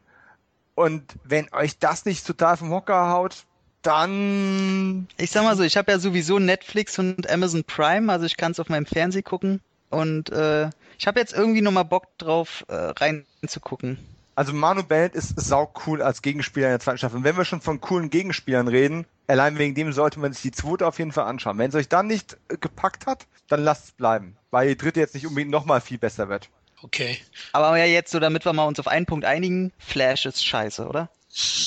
Und 0.74 1.16
wenn 1.24 1.52
euch 1.52 1.78
das 1.78 2.04
nicht 2.04 2.26
total 2.26 2.56
vom 2.56 2.70
Hocker 2.70 3.10
haut, 3.10 3.44
dann. 3.82 5.08
Ich 5.16 5.30
sag 5.30 5.44
mal 5.44 5.56
so, 5.56 5.62
ich 5.62 5.76
habe 5.76 5.92
ja 5.92 5.98
sowieso 5.98 6.38
Netflix 6.38 6.98
und 6.98 7.28
Amazon 7.28 7.64
Prime, 7.64 8.10
also 8.12 8.26
ich 8.26 8.36
kann 8.36 8.52
es 8.52 8.60
auf 8.60 8.68
meinem 8.68 8.86
Fernseh 8.86 9.22
gucken. 9.22 9.60
Und 9.90 10.30
äh, 10.30 10.70
ich 10.98 11.06
habe 11.06 11.20
jetzt 11.20 11.34
irgendwie 11.34 11.60
nochmal 11.60 11.84
Bock 11.84 12.06
drauf, 12.18 12.64
äh, 12.68 12.74
reinzugucken. 12.74 13.98
Also 14.34 14.54
Manu 14.54 14.82
Bennett 14.82 15.14
ist 15.14 15.38
sau 15.38 15.72
cool 15.86 16.00
als 16.00 16.22
Gegenspieler 16.22 16.68
in 16.68 16.72
der 16.72 16.80
zweiten 16.80 16.98
Staffel. 16.98 17.18
Und 17.18 17.24
wenn 17.24 17.36
wir 17.36 17.44
schon 17.44 17.60
von 17.60 17.80
coolen 17.80 18.08
Gegenspielern 18.08 18.68
reden, 18.68 19.04
allein 19.26 19.58
wegen 19.58 19.74
dem 19.74 19.92
sollte 19.92 20.20
man 20.20 20.32
sich 20.32 20.42
die 20.42 20.52
zweite 20.52 20.86
auf 20.86 20.98
jeden 20.98 21.12
Fall 21.12 21.24
anschauen. 21.24 21.58
Wenn 21.58 21.68
es 21.68 21.74
euch 21.74 21.88
dann 21.88 22.06
nicht 22.06 22.38
äh, 22.48 22.56
gepackt 22.56 23.06
hat, 23.06 23.26
dann 23.48 23.62
lasst 23.62 23.84
es 23.84 23.90
bleiben, 23.92 24.36
weil 24.50 24.68
die 24.68 24.76
dritte 24.76 25.00
jetzt 25.00 25.14
nicht 25.14 25.26
unbedingt 25.26 25.50
nochmal 25.50 25.80
viel 25.80 25.98
besser 25.98 26.28
wird. 26.28 26.48
Okay. 26.82 27.18
Aber 27.52 27.76
ja 27.76 27.84
jetzt 27.84 28.10
so, 28.10 28.18
damit 28.18 28.44
wir 28.44 28.52
mal 28.52 28.64
uns 28.64 28.80
auf 28.80 28.88
einen 28.88 29.06
Punkt 29.06 29.24
einigen, 29.24 29.72
Flash 29.78 30.26
ist 30.26 30.44
scheiße, 30.44 30.86
oder? 30.86 31.10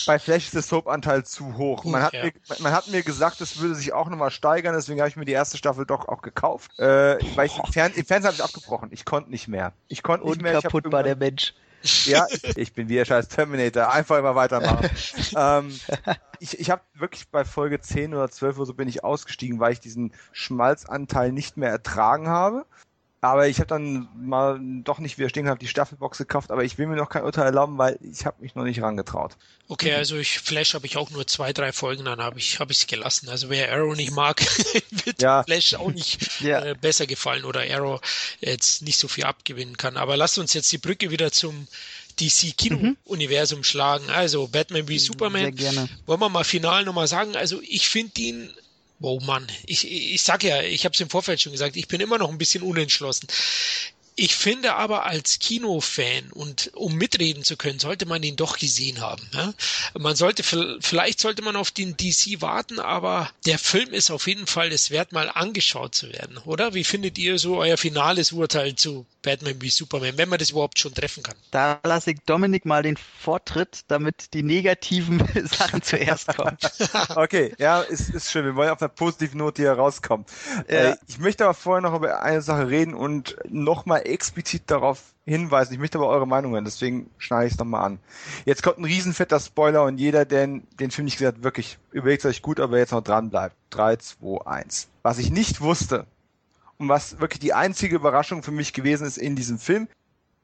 Bei 0.06 0.20
Flash 0.20 0.46
ist 0.46 0.54
der 0.54 0.62
Soap-Anteil 0.62 1.26
zu 1.26 1.58
hoch. 1.58 1.84
Man 1.86 2.04
hat, 2.04 2.14
ja. 2.14 2.26
mir, 2.26 2.34
man 2.60 2.72
hat 2.72 2.88
mir 2.88 3.02
gesagt, 3.02 3.42
es 3.42 3.60
würde 3.60 3.74
sich 3.74 3.94
auch 3.94 4.10
nochmal 4.10 4.30
steigern, 4.30 4.76
deswegen 4.76 5.00
habe 5.00 5.10
ich 5.10 5.16
mir 5.16 5.26
die 5.26 5.32
erste 5.32 5.58
Staffel 5.58 5.88
doch 5.88 6.08
auch 6.08 6.22
gekauft. 6.22 6.78
Äh, 6.78 7.18
weil 7.36 7.48
ich, 7.48 7.58
im, 7.58 7.74
Fern 7.74 7.92
im 7.96 8.06
Fernsehen 8.06 8.28
habe 8.28 8.36
ich 8.36 8.44
abgebrochen. 8.44 8.90
Ich 8.92 9.06
konnte 9.06 9.32
nicht 9.32 9.48
mehr. 9.48 9.74
Ich 9.88 10.04
konnte 10.04 10.28
nicht 10.28 10.42
mehr. 10.42 10.62
kaputt 10.62 10.92
war 10.92 11.02
der 11.02 11.16
Mensch. 11.16 11.56
Ja, 12.06 12.26
ich 12.56 12.74
bin 12.74 12.90
wie 12.90 12.96
der 12.96 13.06
scheiß 13.06 13.28
Terminator. 13.28 13.92
Einfach 13.92 14.18
immer 14.18 14.36
weitermachen. 14.36 14.90
ähm, 15.38 15.80
ich 16.40 16.60
ich 16.60 16.70
habe 16.70 16.82
wirklich 16.94 17.30
bei 17.30 17.46
Folge 17.46 17.80
10 17.80 18.14
oder 18.14 18.30
12 18.30 18.58
oder 18.58 18.66
so 18.66 18.74
bin 18.74 18.88
ich 18.88 19.04
ausgestiegen, 19.04 19.60
weil 19.60 19.74
ich 19.74 19.80
diesen 19.80 20.14
Schmalzanteil 20.32 21.32
nicht 21.32 21.58
mehr 21.58 21.70
ertragen 21.70 22.28
habe. 22.28 22.66
Aber 23.26 23.48
ich 23.48 23.58
habe 23.58 23.68
dann 23.68 24.08
mal 24.16 24.60
doch 24.84 25.00
nicht 25.00 25.18
widerstehen 25.18 25.50
habe 25.50 25.60
die 25.60 25.68
Staffelbox 25.68 26.18
gekauft, 26.18 26.52
aber 26.52 26.64
ich 26.64 26.78
will 26.78 26.88
mir 26.88 26.96
noch 26.96 27.10
kein 27.10 27.24
Urteil 27.24 27.46
erlauben, 27.46 27.78
weil 27.78 27.98
ich 28.02 28.26
habe 28.26 28.42
mich 28.42 28.56
noch 28.56 28.64
nicht 28.64 28.82
rangetraut. 28.82 29.36
Okay, 29.68 29.94
also 29.94 30.18
ich 30.18 30.40
Flash 30.40 30.74
habe 30.74 30.86
ich 30.86 30.98
auch 30.98 31.10
nur 31.10 31.26
zwei, 31.26 31.52
drei 31.52 31.72
Folgen, 31.72 32.06
dann 32.06 32.22
habe 32.22 32.38
ich 32.38 32.60
habe 32.60 32.72
ich 32.72 32.80
es 32.80 32.88
gelassen. 32.88 33.30
Also 33.30 33.50
wer 33.50 33.72
Arrow 33.72 33.96
nicht 33.96 34.12
mag, 34.12 34.42
wird 35.06 35.22
ja. 35.22 35.44
Flash 35.44 35.74
auch 35.74 35.92
nicht 35.92 36.42
ja. 36.42 36.64
äh, 36.64 36.76
besser 36.76 37.08
gefallen 37.08 37.46
oder 37.46 37.62
Arrow 37.62 38.00
jetzt 38.42 38.84
nicht 38.84 39.00
so 39.00 39.08
viel 39.08 39.24
abgewinnen 39.24 39.78
kann. 39.78 39.98
Aber 39.98 40.18
lasst 40.18 40.38
uns 40.38 40.54
jetzt 40.54 40.72
die 40.72 40.78
Brücke 40.78 41.10
wieder 41.10 41.32
zum 41.32 41.68
DC 42.20 42.56
Kino 42.56 42.94
Universum 43.06 43.60
mhm. 43.60 43.64
schlagen. 43.64 44.10
Also 44.10 44.48
Batman 44.48 44.88
wie 44.88 45.00
Superman. 45.00 45.56
Sehr 45.58 45.72
gerne. 45.72 45.90
Wollen 46.06 46.20
wir 46.20 46.30
mal 46.30 46.44
final 46.44 46.86
nochmal 46.86 47.08
sagen? 47.08 47.36
Also 47.36 47.60
ich 47.62 47.90
finde 47.90 48.22
ihn 48.22 48.54
Oh 49.02 49.20
Mann, 49.20 49.46
ich, 49.66 49.90
ich 49.90 50.24
sag 50.24 50.44
ja, 50.44 50.62
ich 50.62 50.86
habe 50.86 50.94
es 50.94 51.02
im 51.02 51.10
Vorfeld 51.10 51.42
schon 51.42 51.52
gesagt, 51.52 51.76
ich 51.76 51.88
bin 51.88 52.02
immer 52.02 52.18
noch 52.18 52.30
ein 52.30 52.38
bisschen 52.38 52.64
unentschlossen. 52.64 53.28
Ich 54.18 54.36
finde 54.36 54.76
aber 54.76 55.06
als 55.06 55.40
Kinofan 55.40 56.32
und 56.32 56.72
um 56.74 56.96
mitreden 56.96 57.44
zu 57.44 57.58
können, 57.58 57.80
sollte 57.80 58.06
man 58.06 58.24
ihn 58.24 58.38
doch 58.38 58.58
gesehen 58.58 59.02
haben. 59.02 59.30
Ja? 59.34 59.54
Man 59.94 60.16
sollte, 60.16 60.42
vielleicht 60.80 61.20
sollte 61.20 61.42
man 61.42 61.58
auf 61.58 61.72
den 61.72 61.98
DC 61.98 62.40
warten, 62.40 62.80
aber 62.80 63.30
der 63.46 63.60
Film 63.60 63.94
ist 63.94 64.12
auf 64.12 64.28
jeden 64.28 64.48
Fall 64.48 64.72
es 64.72 64.90
wert, 64.90 65.12
mal 65.12 65.30
angeschaut 65.30 65.96
zu 65.96 66.14
werden, 66.14 66.38
oder? 66.46 66.74
Wie 66.74 66.86
findet 66.86 67.18
ihr 67.18 67.38
so 67.38 67.58
euer 67.58 67.76
finales 67.76 68.32
Urteil 68.32 68.76
zu 68.76 69.06
Batman 69.26 69.60
wie 69.60 69.70
Superman, 69.70 70.18
wenn 70.18 70.30
man 70.30 70.38
das 70.38 70.52
überhaupt 70.52 70.80
schon 70.80 70.94
treffen 70.94 71.24
kann? 71.24 71.36
Da 71.50 71.80
lasse 71.84 72.12
ich 72.12 72.20
Dominik 72.26 72.66
mal 72.66 72.84
den 72.84 72.96
Vortritt, 72.96 73.84
damit 73.88 74.34
die 74.34 74.44
negativen 74.44 75.24
Sachen 75.46 75.82
zuerst 75.82 76.28
kommen. 76.28 76.58
okay, 77.16 77.54
ja, 77.58 77.82
ist, 77.82 78.10
ist 78.10 78.32
schön. 78.32 78.46
Wir 78.46 78.56
wollen 78.56 78.70
auf 78.70 78.82
einer 78.82 78.90
positiven 78.90 79.40
Note 79.40 79.64
hier 79.64 79.74
rauskommen. 79.74 80.26
Ja. 80.70 80.92
Äh, 80.92 80.98
ich 81.08 81.18
möchte 81.18 81.44
aber 81.44 81.56
vorher 81.56 81.82
noch 81.82 81.96
über 81.96 82.22
eine 82.22 82.42
Sache 82.42 82.70
reden 82.70 82.94
und 82.94 83.36
nochmal 83.50 84.04
explizit 84.06 84.64
darauf 84.68 85.02
hinweisen. 85.26 85.74
Ich 85.74 85.80
möchte 85.80 85.98
aber 85.98 86.08
eure 86.08 86.28
Meinung 86.28 86.54
hören, 86.54 86.66
deswegen 86.66 87.10
schneide 87.18 87.48
ich 87.48 87.54
es 87.54 87.60
nochmal 87.60 87.84
an. 87.84 88.00
Jetzt 88.46 88.62
kommt 88.62 88.78
ein 88.78 88.86
riesenfetter 88.86 89.40
Spoiler 89.40 89.84
und 89.84 89.98
jeder, 89.98 90.26
der 90.26 90.46
den 90.46 90.92
Film 90.92 91.06
nicht 91.06 91.18
gesagt 91.18 91.38
hat, 91.38 91.44
wirklich 91.44 91.80
überlegt 91.92 92.24
es 92.24 92.30
euch 92.30 92.42
gut, 92.44 92.60
aber 92.60 92.78
jetzt 92.78 92.92
noch 92.92 93.02
dran 93.02 93.32
bleibt. 93.32 93.56
3, 93.72 93.96
2, 93.96 94.46
1. 94.46 94.88
Was 95.02 95.18
ich 95.18 95.32
nicht 95.32 95.62
wusste 95.62 96.06
und 96.78 96.90
was 96.90 97.20
wirklich 97.20 97.40
die 97.40 97.54
einzige 97.54 97.96
Überraschung 97.96 98.44
für 98.44 98.52
mich 98.52 98.74
gewesen 98.74 99.08
ist 99.08 99.18
in 99.18 99.36
diesem 99.36 99.60
Film, 99.60 99.88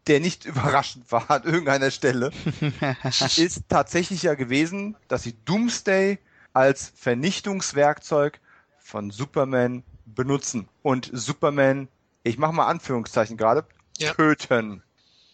der 0.08 0.20
nicht 0.20 0.46
überraschend 0.46 1.12
war 1.12 1.30
an 1.30 1.44
irgendeiner 1.44 1.92
Stelle, 1.92 2.32
ist 3.38 3.64
tatsächlich 3.70 4.24
ja 4.24 4.36
gewesen, 4.36 4.96
dass 5.08 5.24
sie 5.24 5.36
Doomsday 5.46 6.20
als 6.54 6.92
Vernichtungswerkzeug 6.96 8.40
von 8.80 9.12
Superman 9.12 9.84
benutzen 10.06 10.68
und 10.82 11.10
Superman 11.14 11.88
ich 12.24 12.38
mache 12.38 12.54
mal 12.54 12.68
Anführungszeichen 12.68 13.38
gerade, 13.38 13.66
ja. 13.98 14.14
töten. 14.14 14.84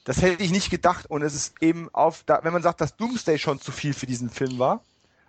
Das 0.04 0.22
hätte 0.22 0.42
ich 0.42 0.52
nicht 0.52 0.70
gedacht 0.70 1.06
und 1.10 1.22
es 1.22 1.36
ist 1.36 1.62
eben 1.62 1.90
auf, 1.94 2.24
da, 2.26 2.40
wenn 2.44 2.54
man 2.54 2.64
sagt, 2.64 2.80
dass 2.80 2.96
Doomsday 2.96 3.38
schon 3.38 3.60
zu 3.60 3.72
viel 3.72 3.94
für 3.94 4.06
diesen 4.06 4.30
Film 4.30 4.58
war 4.58 4.82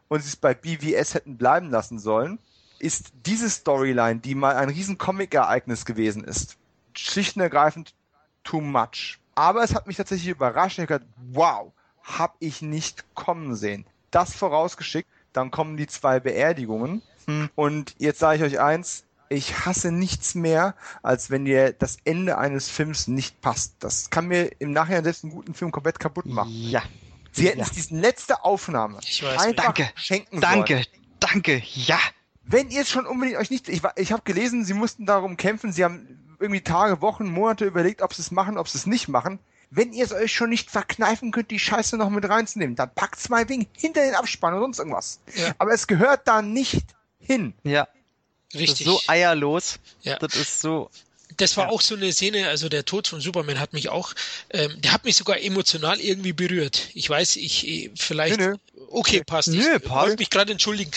und 0.07 0.23
sie 0.23 0.29
es 0.29 0.37
bei 0.37 0.55
BVS 0.55 1.15
hätten 1.15 1.37
bleiben 1.37 1.71
lassen 1.71 1.99
sollen, 1.99 2.39
ist 2.79 3.13
diese 3.27 3.51
Storyline, 3.51 4.21
die 4.21 4.35
mal 4.35 4.57
ein 4.57 4.69
riesen 4.69 4.99
Comic-Ereignis 4.99 5.85
gewesen 5.85 6.25
ist, 6.25 6.57
schlicht 6.95 7.37
und 7.37 7.43
ergreifend 7.43 7.95
too 8.45 8.61
much. 8.61 9.19
Aber 9.35 9.63
es 9.63 9.75
hat 9.75 9.87
mich 9.87 9.97
tatsächlich 9.97 10.29
überrascht. 10.29 10.79
Ich 10.79 10.83
habe 10.83 10.99
gedacht, 10.99 11.11
wow, 11.33 11.73
hab 12.03 12.37
ich 12.41 12.63
nicht 12.63 13.05
kommen 13.15 13.55
sehen. 13.55 13.85
Das 14.11 14.35
vorausgeschickt, 14.35 15.09
dann 15.33 15.51
kommen 15.51 15.77
die 15.77 15.87
zwei 15.87 16.19
Beerdigungen. 16.21 17.03
Hm. 17.27 17.51
Und 17.55 17.95
jetzt 17.99 18.19
sage 18.19 18.39
ich 18.39 18.43
euch 18.43 18.61
eins, 18.61 19.05
ich 19.29 19.67
hasse 19.67 19.93
nichts 19.93 20.35
mehr, 20.35 20.75
als 21.03 21.31
wenn 21.31 21.45
dir 21.45 21.73
das 21.73 21.99
Ende 22.05 22.39
eines 22.39 22.69
Films 22.69 23.09
nicht 23.09 23.41
passt. 23.41 23.75
Das 23.81 24.11
kann 24.11 24.27
mir 24.27 24.51
im 24.59 24.73
Nachhinein 24.73 25.05
selbst 25.05 25.25
einen 25.25 25.33
guten 25.33 25.55
Film 25.55 25.71
komplett 25.71 26.01
kaputt 26.01 26.27
machen. 26.27 26.51
Ja. 26.53 26.83
Sie 27.33 27.47
hätten 27.47 27.61
ja. 27.61 27.67
diese 27.73 27.95
letzte 27.95 28.43
Aufnahme 28.45 28.99
ich 29.03 29.23
weiß, 29.23 29.39
einfach 29.39 29.65
danke, 29.65 29.91
schenken 29.95 30.41
danke, 30.41 30.75
sollen. 30.75 30.87
Danke, 31.21 31.61
danke, 31.61 31.63
ja. 31.75 31.99
Wenn 32.51 32.71
ihr 32.71 32.83
es 32.83 32.89
schon 32.89 33.07
unbedingt 33.07 33.39
euch 33.39 33.51
nicht, 33.51 33.69
ich, 33.69 33.83
ich 33.97 34.13
habe 34.13 34.23
gelesen, 34.25 34.65
sie 34.65 34.75
mussten 34.75 35.05
darum 35.05 35.37
kämpfen, 35.37 35.73
sie 35.73 35.85
haben 35.85 36.37
irgendwie 36.41 36.63
Tage, 36.63 37.03
Wochen, 37.03 37.31
Monate 37.31 37.67
überlegt, 37.67 38.01
ob 38.01 38.15
sie 38.15 38.23
es 38.23 38.31
machen, 38.31 38.57
ob 38.57 38.69
sie 38.69 38.79
es 38.79 38.87
nicht 38.87 39.09
machen. 39.09 39.39
Wenn 39.71 39.93
ihr 39.93 40.05
es 40.05 40.13
euch 40.13 40.33
schon 40.33 40.49
nicht 40.49 40.71
verkneifen 40.71 41.31
könnt, 41.31 41.51
die 41.51 41.59
Scheiße 41.59 41.99
noch 41.99 42.09
mit 42.09 42.27
reinzunehmen, 42.27 42.75
dann 42.75 42.95
packt 42.95 43.21
zwei 43.21 43.47
Wing 43.51 43.67
hinter 43.77 44.01
den 44.01 44.15
Abspann 44.15 44.55
oder 44.55 44.63
sonst 44.63 44.79
irgendwas. 44.79 45.21
Ja. 45.35 45.55
Aber 45.59 45.75
es 45.75 45.87
gehört 45.87 46.27
da 46.27 46.41
nicht 46.41 46.87
hin. 47.21 47.53
Ja. 47.65 47.87
Richtig. 48.55 48.87
so 48.87 48.99
eierlos. 49.07 49.79
Ja. 50.01 50.19
Das 50.19 50.35
ist 50.35 50.61
so. 50.61 50.91
Das 51.37 51.59
war 51.59 51.67
ja. 51.67 51.71
auch 51.71 51.83
so 51.83 51.95
eine 51.95 52.11
Szene, 52.13 52.49
also 52.49 52.71
der 52.71 52.87
Tod 52.87 53.07
von 53.07 53.21
Superman 53.21 53.61
hat 53.61 53.75
mich 53.75 53.91
auch, 53.91 54.15
ähm, 54.49 54.81
der 54.81 54.93
hat 54.93 55.05
mich 55.05 55.17
sogar 55.17 55.39
emotional 55.39 56.01
irgendwie 56.01 56.33
berührt. 56.33 56.89
Ich 56.95 57.11
weiß, 57.11 57.37
ich 57.37 57.69
äh, 57.69 57.91
vielleicht. 57.95 58.39
Nö, 58.39 58.57
nö. 58.75 58.78
Okay, 58.91 59.23
passt. 59.25 59.49
Nö, 59.49 59.77
ich 59.77 59.83
passt. 59.83 60.07
wollte 60.07 60.17
mich 60.19 60.31
gerade 60.31 60.53
entschuldigen. 60.53 60.91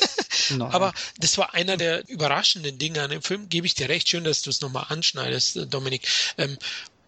Aber 0.60 0.92
das 1.18 1.36
war 1.38 1.54
einer 1.54 1.76
der 1.76 2.08
überraschenden 2.08 2.78
Dinge 2.78 3.02
an 3.02 3.10
dem 3.10 3.22
Film, 3.22 3.48
gebe 3.48 3.66
ich 3.66 3.74
dir 3.74 3.88
recht. 3.88 4.08
Schön, 4.08 4.24
dass 4.24 4.42
du 4.42 4.50
es 4.50 4.60
nochmal 4.60 4.86
anschneidest, 4.88 5.72
Dominik. 5.72 6.06
Ähm, 6.38 6.58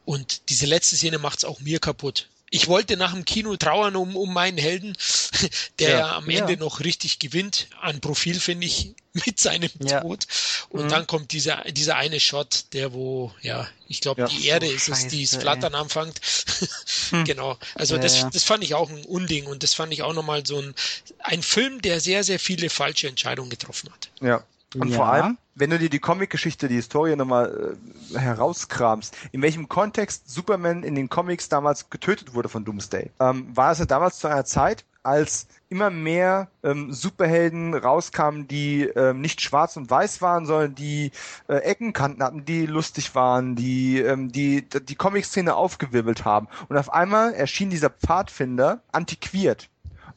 und 0.05 0.49
diese 0.51 0.67
letzte 0.67 0.97
Szene 0.97 1.19
macht 1.19 1.39
es 1.39 1.45
auch 1.45 1.61
mir 1.61 1.79
kaputt 1.79 2.29
ich 2.51 2.69
wollte 2.69 2.97
nach 2.97 3.13
dem 3.13 3.25
Kino 3.25 3.57
trauern 3.57 3.97
um, 3.97 4.17
um 4.17 4.33
meinen 4.33 4.59
Helden, 4.59 4.97
der 5.79 5.91
ja, 5.91 6.17
am 6.17 6.29
Ende 6.31 6.55
ja. 6.55 6.59
noch 6.59 6.81
richtig 6.81 7.19
gewinnt. 7.19 7.69
An 7.81 8.01
Profil, 8.01 8.39
finde 8.39 8.67
ich, 8.67 8.95
mit 9.27 9.41
seinem 9.41 9.71
ja. 9.81 10.01
Tod. 10.01 10.27
Und 10.69 10.85
mhm. 10.85 10.89
dann 10.89 11.07
kommt 11.07 11.33
dieser, 11.33 11.65
dieser 11.65 11.97
eine 11.97 12.21
Shot, 12.21 12.67
der 12.73 12.93
wo, 12.93 13.33
ja, 13.43 13.67
ich 13.89 14.01
glaube, 14.01 14.29
die 14.31 14.47
Erde 14.47 14.67
ist 14.67 14.89
es, 14.89 15.09
die 15.09 15.23
es 15.23 15.37
flattern 15.37 15.75
ey. 15.75 15.81
anfängt. 15.81 16.21
Hm. 17.11 17.25
genau. 17.25 17.57
Also 17.77 17.99
das, 17.99 18.29
das 18.31 18.43
fand 18.43 18.65
ich 18.65 18.75
auch 18.75 18.91
ein 18.91 19.05
Unding 19.05 19.47
und 19.47 19.63
das 19.63 19.75
fand 19.75 19.93
ich 19.93 20.03
auch 20.03 20.13
nochmal 20.13 20.45
so 20.45 20.61
ein, 20.61 20.75
ein 21.21 21.41
Film, 21.41 21.81
der 21.81 22.01
sehr, 22.01 22.25
sehr 22.25 22.41
viele 22.41 22.69
falsche 22.69 23.07
Entscheidungen 23.07 23.49
getroffen 23.49 23.91
hat. 23.93 24.11
Ja, 24.21 24.45
und 24.75 24.89
ja. 24.89 24.97
vor 24.97 25.07
allem, 25.07 25.39
wenn 25.57 25.71
du 25.71 25.79
dir 25.79 25.91
die 25.91 25.99
Comic-Geschichte, 25.99 26.69
die 26.69 26.77
Historie 26.77 27.17
nochmal 27.17 27.77
äh, 28.15 28.19
herauskramst, 28.19 29.17
in 29.33 29.43
welchem 29.43 29.69
Kontext 29.69 30.31
Superman 30.31 30.85
in 30.85 30.95
den 30.95 31.09
Comics 31.09 31.49
damals 31.49 31.91
getötet 31.91 32.35
wurde 32.35 32.49
von 32.49 32.65
Doomsday, 32.65 33.11
ähm, 33.19 33.49
war 33.57 33.73
es 33.73 33.79
ja 33.79 33.87
damals 33.87 34.19
zu 34.19 34.29
einer 34.29 34.45
Zeit, 34.45 34.85
als 35.03 35.47
immer 35.69 35.91
mehr 35.91 36.49
ähm, 36.63 36.93
Superhelden 36.93 37.75
rauskamen, 37.75 38.49
die 38.49 38.83
ähm, 38.83 39.21
nicht 39.21 39.41
schwarz 39.41 39.77
und 39.77 39.89
weiß 39.89 40.21
waren, 40.21 40.47
sondern 40.47 40.75
die 40.75 41.13
äh, 41.49 41.57
Eckenkanten 41.57 42.23
hatten, 42.23 42.45
die 42.45 42.67
lustig 42.67 43.15
waren, 43.15 43.57
die 43.57 44.01
ähm, 44.01 44.33
die 44.33 44.69
die 44.69 44.95
Comic-Szene 44.95 45.55
aufgewirbelt 45.55 46.25
haben. 46.25 46.49
Und 46.69 46.77
auf 46.77 46.93
einmal 46.93 47.33
erschien 47.35 47.71
dieser 47.71 47.91
Pfadfinder 47.91 48.81
antiquiert 48.93 49.69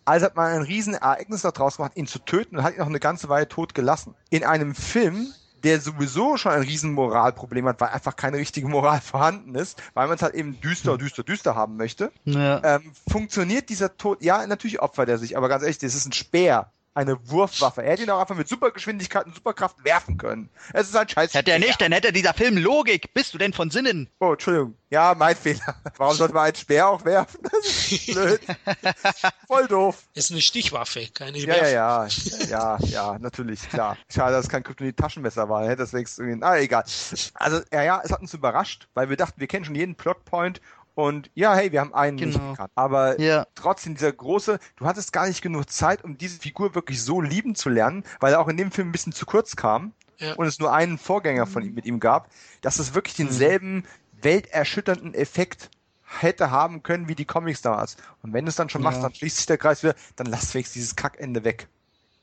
Also 0.09 0.25
hat 0.25 0.35
man 0.35 0.51
ein 0.51 0.63
riesen 0.63 0.95
Ereignis 0.95 1.43
daraus 1.43 1.77
gemacht, 1.77 1.91
ihn 1.93 2.07
zu 2.07 2.17
töten 2.17 2.57
und 2.57 2.63
hat 2.63 2.73
ihn 2.73 2.79
noch 2.79 2.87
eine 2.87 2.99
ganze 2.99 3.29
Weile 3.29 3.47
tot 3.47 3.75
gelassen. 3.75 4.15
In 4.31 4.43
einem 4.43 4.73
Film, 4.73 5.31
der 5.63 5.79
sowieso 5.81 6.35
schon 6.35 6.51
ein 6.51 6.63
riesen 6.63 6.93
Moralproblem 6.93 7.67
hat, 7.67 7.79
weil 7.79 7.89
einfach 7.89 8.15
keine 8.15 8.37
richtige 8.37 8.67
Moral 8.67 9.01
vorhanden 9.03 9.53
ist, 9.53 9.79
weil 9.93 10.07
man 10.07 10.15
es 10.15 10.23
halt 10.23 10.33
eben 10.33 10.59
düster, 10.61 10.97
düster, 10.97 11.21
düster 11.21 11.53
haben 11.53 11.77
möchte, 11.77 12.11
ja. 12.25 12.59
ähm, 12.63 12.91
funktioniert 13.07 13.69
dieser 13.69 13.97
Tod, 13.97 14.23
ja, 14.23 14.47
natürlich 14.47 14.81
opfert 14.81 15.09
er 15.09 15.19
sich, 15.19 15.37
aber 15.37 15.47
ganz 15.47 15.61
ehrlich, 15.61 15.77
das 15.77 15.93
ist 15.93 16.07
ein 16.07 16.13
Speer 16.13 16.71
eine 16.93 17.17
Wurfwaffe. 17.29 17.83
Er 17.83 17.91
hätte 17.91 18.03
ihn 18.03 18.09
auch 18.09 18.19
einfach 18.19 18.35
mit 18.35 18.47
Supergeschwindigkeit 18.47 19.25
und 19.25 19.35
Superkraft 19.35 19.83
werfen 19.83 20.17
können. 20.17 20.49
Es 20.73 20.89
ist 20.89 20.95
ein 20.95 21.07
scheiß. 21.07 21.33
Hätte 21.33 21.51
er 21.51 21.59
nicht, 21.59 21.79
dann 21.79 21.91
hätte 21.91 22.11
dieser 22.11 22.33
Film 22.33 22.57
Logik. 22.57 23.13
Bist 23.13 23.33
du 23.33 23.37
denn 23.37 23.53
von 23.53 23.69
Sinnen? 23.69 24.09
Oh, 24.19 24.33
Entschuldigung. 24.33 24.75
Ja, 24.89 25.15
mein 25.17 25.35
Fehler. 25.35 25.75
Warum 25.97 26.15
sollte 26.15 26.33
man 26.33 26.45
einen 26.45 26.55
Speer 26.55 26.89
auch 26.89 27.05
werfen? 27.05 27.39
Das 27.43 27.91
ist 27.91 28.05
blöd. 28.07 28.41
Voll 29.47 29.67
doof. 29.67 30.03
Ist 30.13 30.31
eine 30.31 30.41
Stichwaffe, 30.41 31.07
keine 31.13 31.37
ja, 31.37 31.55
ja, 31.55 31.67
ja, 31.67 32.07
ja, 32.47 32.77
ja, 32.81 33.19
natürlich, 33.19 33.69
klar. 33.69 33.97
Schade, 34.09 34.33
dass 34.33 34.45
es 34.45 34.51
kein 34.51 34.63
Kryptonit-Taschenmesser 34.63 35.47
war. 35.47 35.65
Hätte 35.65 35.77
das 35.77 35.93
wenigstens 35.93 36.25
irgendwie, 36.25 36.43
ah, 36.43 36.57
egal. 36.57 36.83
Also, 37.35 37.61
ja, 37.71 37.83
ja, 37.83 38.01
es 38.03 38.11
hat 38.11 38.21
uns 38.21 38.33
überrascht, 38.33 38.87
weil 38.93 39.09
wir 39.09 39.17
dachten, 39.17 39.39
wir 39.39 39.47
kennen 39.47 39.65
schon 39.65 39.75
jeden 39.75 39.95
Plotpoint 39.95 40.59
und 40.99 41.31
ja, 41.33 41.55
hey, 41.55 41.71
wir 41.71 41.79
haben 41.79 41.93
einen 41.93 42.17
genau. 42.17 42.51
gekannt. 42.51 42.71
Aber 42.75 43.19
ja. 43.21 43.47
trotzdem 43.55 43.95
dieser 43.95 44.11
große, 44.11 44.59
du 44.75 44.85
hattest 44.85 45.13
gar 45.13 45.27
nicht 45.27 45.41
genug 45.41 45.69
Zeit, 45.69 46.03
um 46.03 46.17
diese 46.17 46.39
Figur 46.39 46.75
wirklich 46.75 47.01
so 47.01 47.21
lieben 47.21 47.55
zu 47.55 47.69
lernen, 47.69 48.03
weil 48.19 48.33
er 48.33 48.41
auch 48.41 48.49
in 48.49 48.57
dem 48.57 48.69
Film 48.69 48.89
ein 48.89 48.91
bisschen 48.91 49.13
zu 49.13 49.25
kurz 49.25 49.55
kam 49.55 49.93
ja. 50.17 50.33
und 50.33 50.45
es 50.45 50.59
nur 50.59 50.73
einen 50.73 50.97
Vorgänger 50.97 51.47
von 51.47 51.63
ihm 51.63 51.73
mit 51.73 51.85
ihm 51.85 52.01
gab, 52.01 52.29
dass 52.59 52.79
es 52.79 52.95
wirklich 52.95 53.15
denselben 53.15 53.75
mhm. 53.75 53.83
welterschütternden 54.23 55.13
Effekt 55.13 55.69
hätte 56.03 56.51
haben 56.51 56.83
können 56.83 57.07
wie 57.07 57.15
die 57.15 57.25
Comics 57.25 57.61
damals. 57.61 57.95
Und 58.21 58.33
wenn 58.33 58.43
du 58.43 58.49
es 58.49 58.57
dann 58.57 58.67
schon 58.67 58.81
ja. 58.81 58.89
machst, 58.89 59.01
dann 59.01 59.15
schließt 59.15 59.37
sich 59.37 59.45
der 59.45 59.57
Kreis 59.57 59.83
wieder, 59.83 59.95
dann 60.17 60.27
lass 60.27 60.53
wenigstens 60.53 60.73
dieses 60.73 60.95
Kackende 60.97 61.45
weg. 61.45 61.69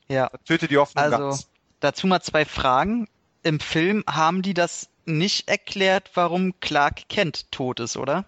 Ja. 0.07 0.29
Töte 0.45 0.67
die 0.67 0.77
Hoffnung 0.77 1.03
also, 1.03 1.17
ganz. 1.17 1.47
Dazu 1.79 2.05
mal 2.05 2.21
zwei 2.21 2.45
Fragen. 2.45 3.07
Im 3.41 3.59
Film 3.59 4.03
haben 4.07 4.43
die 4.43 4.53
das 4.53 4.89
nicht 5.05 5.49
erklärt, 5.49 6.11
warum 6.13 6.59
Clark 6.59 7.09
Kent 7.09 7.51
tot 7.51 7.79
ist, 7.79 7.97
oder? 7.97 8.25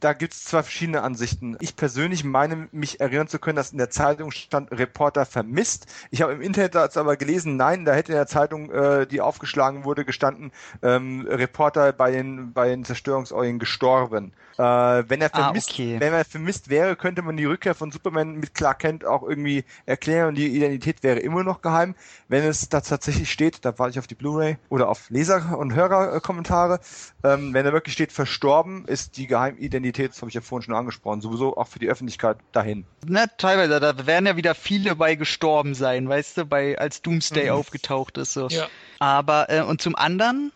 Da 0.00 0.14
gibt 0.14 0.32
es 0.32 0.44
zwei 0.44 0.62
verschiedene 0.62 1.02
Ansichten. 1.02 1.56
Ich 1.60 1.76
persönlich 1.76 2.24
meine, 2.24 2.68
mich 2.72 3.00
erinnern 3.00 3.28
zu 3.28 3.38
können, 3.38 3.56
dass 3.56 3.72
in 3.72 3.78
der 3.78 3.90
Zeitung 3.90 4.30
stand 4.30 4.72
Reporter 4.72 5.26
vermisst. 5.26 5.86
Ich 6.10 6.22
habe 6.22 6.32
im 6.32 6.40
Internet 6.40 6.74
dazu 6.74 7.00
aber 7.00 7.16
gelesen, 7.16 7.56
nein, 7.56 7.84
da 7.84 7.92
hätte 7.92 8.12
in 8.12 8.16
der 8.16 8.26
Zeitung, 8.26 8.70
äh, 8.70 9.06
die 9.06 9.20
aufgeschlagen 9.20 9.84
wurde, 9.84 10.04
gestanden, 10.04 10.52
ähm, 10.82 11.26
Reporter 11.28 11.92
bei 11.92 12.10
den, 12.10 12.52
bei 12.52 12.68
den 12.68 12.84
Zerstörungsorien 12.84 13.58
gestorben. 13.58 14.32
Äh, 14.58 14.62
wenn 15.08 15.20
er 15.20 15.30
ah, 15.34 15.44
vermisst, 15.44 15.70
ah, 15.70 15.74
okay. 15.74 15.96
wenn 16.00 16.12
er 16.12 16.24
vermisst 16.24 16.70
wäre, 16.70 16.96
könnte 16.96 17.22
man 17.22 17.36
die 17.36 17.44
Rückkehr 17.44 17.74
von 17.74 17.90
Superman 17.90 18.36
mit 18.36 18.54
Clark 18.54 18.80
Kent 18.80 19.04
auch 19.04 19.22
irgendwie 19.22 19.64
erklären 19.86 20.28
und 20.28 20.34
die 20.34 20.48
Identität 20.48 21.02
wäre 21.02 21.18
immer 21.18 21.44
noch 21.44 21.62
geheim. 21.62 21.94
Wenn 22.28 22.44
es 22.44 22.68
da 22.68 22.80
tatsächlich 22.80 23.30
steht, 23.30 23.64
da 23.64 23.78
warte 23.78 23.92
ich 23.92 23.98
auf 23.98 24.06
die 24.06 24.14
Blu-ray 24.14 24.56
oder 24.68 24.88
auf 24.88 25.08
Leser- 25.10 25.56
und 25.58 25.74
Hörerkommentare, 25.74 26.80
ähm, 27.22 27.54
wenn 27.54 27.66
er 27.66 27.72
wirklich 27.72 27.94
steht, 27.94 28.12
verstorben, 28.12 28.84
ist 28.86 29.16
die 29.16 29.26
Geheimidentität 29.26 29.89
Anonymität, 29.90 30.12
das 30.12 30.20
habe 30.22 30.28
ich 30.28 30.34
ja 30.34 30.40
vorhin 30.40 30.64
schon 30.64 30.74
angesprochen, 30.74 31.20
sowieso 31.20 31.56
auch 31.56 31.66
für 31.66 31.78
die 31.78 31.88
Öffentlichkeit 31.88 32.38
dahin. 32.52 32.84
Na, 33.06 33.26
teilweise, 33.26 33.80
da 33.80 34.06
werden 34.06 34.26
ja 34.26 34.36
wieder 34.36 34.54
viele 34.54 34.96
bei 34.96 35.14
gestorben 35.14 35.74
sein, 35.74 36.08
weißt 36.08 36.38
du, 36.38 36.44
bei 36.46 36.78
als 36.78 37.02
Doomsday 37.02 37.46
mhm. 37.46 37.52
aufgetaucht 37.52 38.18
ist. 38.18 38.32
So. 38.32 38.48
Ja. 38.48 38.68
Aber, 38.98 39.50
äh, 39.50 39.62
und 39.62 39.80
zum 39.80 39.96
anderen, 39.96 40.52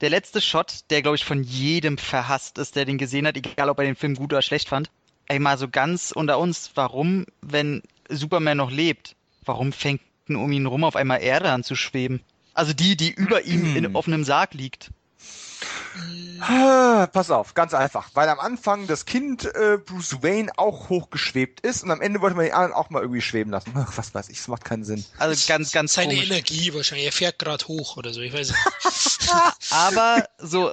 der 0.00 0.10
letzte 0.10 0.40
Shot, 0.40 0.80
der, 0.90 1.02
glaube 1.02 1.16
ich, 1.16 1.24
von 1.24 1.42
jedem 1.42 1.98
verhasst 1.98 2.58
ist, 2.58 2.76
der 2.76 2.84
den 2.84 2.98
gesehen 2.98 3.26
hat, 3.26 3.36
egal 3.36 3.68
ob 3.68 3.78
er 3.78 3.84
den 3.84 3.96
Film 3.96 4.14
gut 4.14 4.32
oder 4.32 4.42
schlecht 4.42 4.68
fand. 4.68 4.90
Ey, 5.26 5.38
mal 5.38 5.58
so 5.58 5.68
ganz 5.68 6.12
unter 6.12 6.38
uns, 6.38 6.72
warum, 6.74 7.26
wenn 7.40 7.82
Superman 8.08 8.56
noch 8.56 8.70
lebt, 8.70 9.14
warum 9.44 9.72
fängt 9.72 10.02
um 10.28 10.50
ihn 10.52 10.66
rum 10.66 10.84
auf 10.84 10.96
einmal 10.96 11.22
Erde 11.22 11.50
an 11.50 11.64
zu 11.64 11.76
schweben? 11.76 12.20
Also 12.54 12.72
die, 12.72 12.96
die 12.96 13.12
über 13.12 13.42
ihm 13.42 13.76
in 13.76 13.94
offenem 13.94 14.24
Sarg 14.24 14.54
liegt. 14.54 14.90
Ah, 16.40 17.06
pass 17.12 17.30
auf, 17.30 17.54
ganz 17.54 17.74
einfach. 17.74 18.10
Weil 18.14 18.28
am 18.28 18.40
Anfang 18.40 18.86
das 18.86 19.04
Kind 19.04 19.44
äh, 19.44 19.78
Bruce 19.78 20.22
Wayne 20.22 20.50
auch 20.56 20.88
hochgeschwebt 20.88 21.60
ist 21.60 21.82
und 21.82 21.90
am 21.90 22.00
Ende 22.00 22.20
wollte 22.20 22.36
man 22.36 22.46
die 22.46 22.52
anderen 22.52 22.72
auch 22.72 22.90
mal 22.90 23.02
irgendwie 23.02 23.20
schweben 23.20 23.50
lassen. 23.52 23.72
Ach, 23.76 23.92
was 23.96 24.14
weiß 24.14 24.30
ich, 24.30 24.38
das 24.38 24.48
macht 24.48 24.64
keinen 24.64 24.84
Sinn. 24.84 25.04
Also 25.18 25.46
ganz, 25.48 25.72
ganz 25.72 25.92
Seine 25.92 26.14
komisch. 26.14 26.30
Energie 26.30 26.72
wahrscheinlich, 26.72 27.06
er 27.06 27.12
fährt 27.12 27.38
gerade 27.38 27.66
hoch 27.68 27.96
oder 27.96 28.12
so, 28.14 28.20
ich 28.20 28.32
weiß 28.32 28.48
nicht. 28.50 29.32
Aber 29.70 30.24
so, 30.38 30.70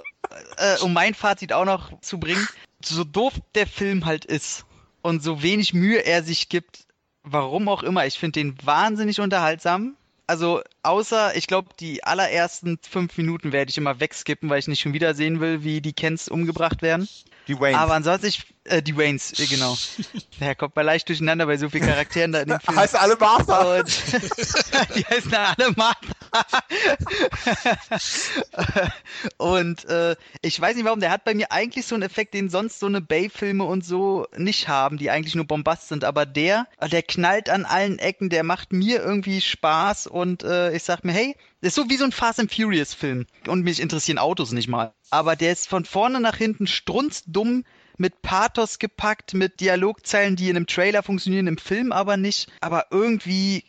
äh, 0.57 0.77
um 0.79 0.93
mein 0.93 1.13
Fazit 1.13 1.51
auch 1.51 1.65
noch 1.65 1.99
zu 2.01 2.19
bringen, 2.19 2.47
so 2.83 3.03
doof 3.03 3.33
der 3.55 3.67
Film 3.67 4.05
halt 4.05 4.23
ist 4.23 4.65
und 5.01 5.21
so 5.21 5.43
wenig 5.43 5.73
Mühe 5.73 5.99
er 6.05 6.23
sich 6.23 6.47
gibt, 6.47 6.85
warum 7.23 7.67
auch 7.67 7.83
immer, 7.83 8.05
ich 8.05 8.17
finde 8.17 8.39
den 8.39 8.57
wahnsinnig 8.63 9.19
unterhaltsam 9.19 9.97
also 10.27 10.61
außer, 10.83 11.35
ich 11.35 11.47
glaube, 11.47 11.69
die 11.79 12.03
allerersten 12.03 12.77
fünf 12.87 13.17
Minuten 13.17 13.53
werde 13.53 13.69
ich 13.69 13.77
immer 13.77 13.99
wegskippen, 13.99 14.49
weil 14.49 14.59
ich 14.59 14.67
nicht 14.67 14.81
schon 14.81 14.93
wieder 14.93 15.15
sehen 15.15 15.39
will, 15.39 15.63
wie 15.63 15.81
die 15.81 15.93
Kens 15.93 16.27
umgebracht 16.27 16.81
werden. 16.81 17.07
Die 17.47 17.57
Waynes. 17.57 17.79
Aber 17.79 17.93
ansonsten, 17.93 18.27
ich, 18.27 18.43
äh, 18.65 18.81
die 18.81 18.97
Waynes, 18.97 19.39
äh, 19.39 19.45
genau. 19.45 19.77
Der 20.41 20.53
kommt 20.55 20.75
mal 20.75 20.81
leicht 20.81 21.07
durcheinander 21.07 21.45
bei 21.45 21.55
so 21.57 21.69
vielen 21.69 21.87
Charakteren 21.87 22.33
da 22.33 22.41
in 22.41 22.49
dem 22.49 22.59
Film. 22.65 22.77
Heißen 22.77 22.99
alle 22.99 23.15
Martha. 23.15 23.79
Und 23.79 23.87
die 24.95 25.05
heißen 25.05 25.33
alle 25.33 25.71
Martha. 25.77 26.13
und 29.37 29.85
äh, 29.85 30.15
ich 30.41 30.59
weiß 30.59 30.75
nicht 30.75 30.85
warum, 30.85 30.99
der 30.99 31.11
hat 31.11 31.23
bei 31.23 31.33
mir 31.33 31.51
eigentlich 31.51 31.85
so 31.85 31.95
einen 31.95 32.03
Effekt, 32.03 32.33
den 32.33 32.49
sonst 32.49 32.79
so 32.79 32.85
eine 32.85 33.01
Bay-Filme 33.01 33.63
und 33.63 33.85
so 33.85 34.27
nicht 34.35 34.67
haben, 34.67 34.97
die 34.97 35.09
eigentlich 35.09 35.35
nur 35.35 35.45
Bombast 35.45 35.87
sind. 35.87 36.03
Aber 36.03 36.25
der, 36.25 36.67
der 36.91 37.03
knallt 37.03 37.49
an 37.49 37.65
allen 37.65 37.99
Ecken, 37.99 38.29
der 38.29 38.43
macht 38.43 38.73
mir 38.73 39.01
irgendwie 39.01 39.41
Spaß 39.41 40.07
und 40.07 40.43
äh, 40.43 40.75
ich 40.75 40.83
sag 40.83 41.03
mir, 41.03 41.13
hey, 41.13 41.35
das 41.61 41.69
ist 41.69 41.75
so 41.75 41.89
wie 41.89 41.97
so 41.97 42.05
ein 42.05 42.11
Fast 42.11 42.39
and 42.39 42.53
Furious 42.53 42.93
Film. 42.93 43.25
Und 43.47 43.63
mich 43.63 43.79
interessieren 43.79 44.19
Autos 44.19 44.51
nicht 44.51 44.67
mal. 44.67 44.93
Aber 45.09 45.35
der 45.35 45.51
ist 45.51 45.67
von 45.67 45.85
vorne 45.85 46.19
nach 46.19 46.37
hinten 46.37 46.67
strunzdumm 46.67 47.63
mit 47.97 48.21
Pathos 48.21 48.79
gepackt, 48.79 49.33
mit 49.33 49.59
Dialogzeilen, 49.59 50.35
die 50.35 50.49
in 50.49 50.55
einem 50.55 50.67
Trailer 50.67 51.01
funktionieren, 51.01 51.47
im 51.47 51.57
Film 51.57 51.91
aber 51.91 52.15
nicht. 52.15 52.49
Aber 52.61 52.85
irgendwie 52.91 53.63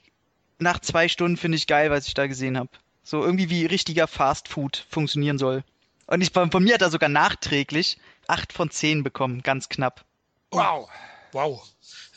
nach 0.59 0.81
zwei 0.81 1.09
Stunden 1.09 1.37
finde 1.37 1.57
ich 1.57 1.67
geil, 1.67 1.91
was 1.91 2.07
ich 2.07 2.15
da 2.15 2.27
gesehen 2.27 2.59
habe. 2.59 2.71
So 3.03 3.25
irgendwie 3.25 3.51
wie 3.51 3.67
richtiger 3.67 4.07
Fast 4.07 4.49
Food 4.49 4.87
funktionieren 4.91 5.39
soll. 5.39 5.65
Und 6.07 6.21
ich, 6.21 6.31
von, 6.31 6.51
von 6.51 6.63
mir 6.63 6.75
hat 6.75 6.83
er 6.83 6.91
sogar 6.91 7.09
nachträglich 7.09 7.99
acht 8.27 8.53
von 8.53 8.71
zehn 8.71 9.03
bekommen, 9.03 9.43
ganz 9.43 9.69
knapp. 9.69 10.05
Wow. 10.51 10.89
Wow. 11.33 11.63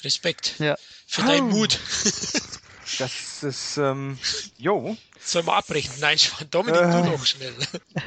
Respekt. 0.04 0.56
Ja. 0.60 0.76
Für 1.08 1.24
deinen 1.24 1.50
Mut. 1.50 1.80
Das 3.00 3.44
ist, 3.44 3.78
ähm, 3.78 4.18
jo. 4.58 4.98
Sollen 5.24 5.46
wir 5.46 5.54
abbrechen? 5.54 5.94
Nein, 6.00 6.18
Dominik, 6.50 6.82
äh, 6.82 7.04
du 7.04 7.12
doch 7.12 7.26
schnell. 7.26 7.54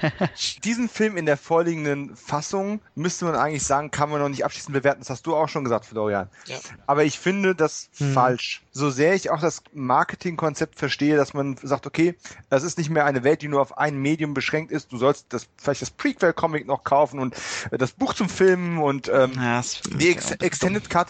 Diesen 0.65 0.89
Film 0.89 1.17
in 1.17 1.27
der 1.27 1.37
vorliegenden 1.37 2.17
Fassung 2.17 2.81
müsste 2.97 3.25
man 3.25 3.37
eigentlich 3.37 3.63
sagen, 3.63 3.93
kann 3.93 4.11
man 4.11 4.21
noch 4.21 4.29
nicht 4.29 4.45
abschließend 4.45 4.75
bewerten. 4.75 5.01
Das 5.01 5.11
hast 5.11 5.27
du 5.27 5.37
auch 5.37 5.49
schon 5.49 5.63
gesagt, 5.63 5.87
Florian. 5.87 6.29
Ja. 6.47 6.59
Aber 6.87 7.05
ich 7.05 7.19
finde 7.19 7.55
das 7.55 7.89
hm. 7.99 8.15
falsch. 8.15 8.63
So 8.73 8.91
sehr 8.91 9.15
ich 9.15 9.31
auch 9.31 9.41
das 9.41 9.63
Marketingkonzept 9.73 10.77
verstehe, 10.77 11.17
dass 11.17 11.35
man 11.35 11.57
sagt, 11.63 11.87
okay, 11.87 12.17
das 12.51 12.65
ist 12.65 12.79
nicht 12.79 12.91
mehr 12.91 13.05
eine 13.05 13.23
Welt, 13.23 13.43
die 13.43 13.49
nur 13.49 13.61
auf 13.61 13.79
ein 13.79 13.97
Medium 13.97 14.35
beschränkt 14.35 14.73
ist. 14.73 14.91
Du 14.91 14.99
sollst 14.99 15.27
das, 15.29 15.47
vielleicht 15.57 15.83
das 15.83 15.91
Prequel-Comic 15.91 16.67
noch 16.67 16.83
kaufen 16.83 17.21
und 17.21 17.37
äh, 17.71 17.79
das 17.79 17.93
Buch 17.93 18.15
zum 18.15 18.29
Filmen 18.29 18.79
und 18.79 19.09
ähm, 19.09 19.33
ja, 19.37 19.63
die 19.99 20.11
Ex 20.11 20.33
Extended 20.33 20.91
Cut. 20.91 21.09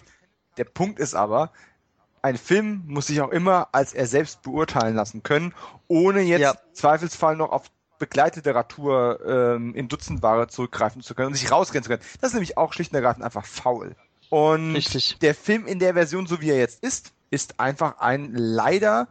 Der 0.56 0.64
Punkt 0.64 1.00
ist 1.00 1.14
aber, 1.14 1.50
ein 2.24 2.38
Film 2.38 2.84
muss 2.86 3.08
sich 3.08 3.20
auch 3.20 3.28
immer 3.28 3.68
als 3.72 3.92
er 3.92 4.06
selbst 4.06 4.40
beurteilen 4.42 4.96
lassen 4.96 5.22
können, 5.22 5.54
ohne 5.88 6.22
jetzt 6.22 6.40
ja. 6.40 6.54
Zweifelsfall 6.72 7.36
noch 7.36 7.52
auf 7.52 7.70
Begleitliteratur 7.98 9.20
ähm, 9.26 9.74
in 9.74 9.88
Dutzendware 9.88 10.48
zurückgreifen 10.48 11.02
zu 11.02 11.14
können 11.14 11.28
und 11.28 11.34
sich 11.34 11.52
rausgehen 11.52 11.84
zu 11.84 11.90
können. 11.90 12.02
Das 12.22 12.30
ist 12.30 12.34
nämlich 12.34 12.56
auch 12.56 12.72
schlicht 12.72 12.92
und 12.92 12.96
ergreifend 12.96 13.24
einfach 13.24 13.44
faul. 13.44 13.94
Und 14.30 14.74
Richtig. 14.74 15.18
der 15.20 15.34
Film 15.34 15.66
in 15.66 15.78
der 15.78 15.92
Version, 15.92 16.26
so 16.26 16.40
wie 16.40 16.48
er 16.48 16.56
jetzt 16.56 16.82
ist, 16.82 17.12
ist 17.30 17.60
einfach 17.60 17.98
ein 17.98 18.32
leider 18.32 19.06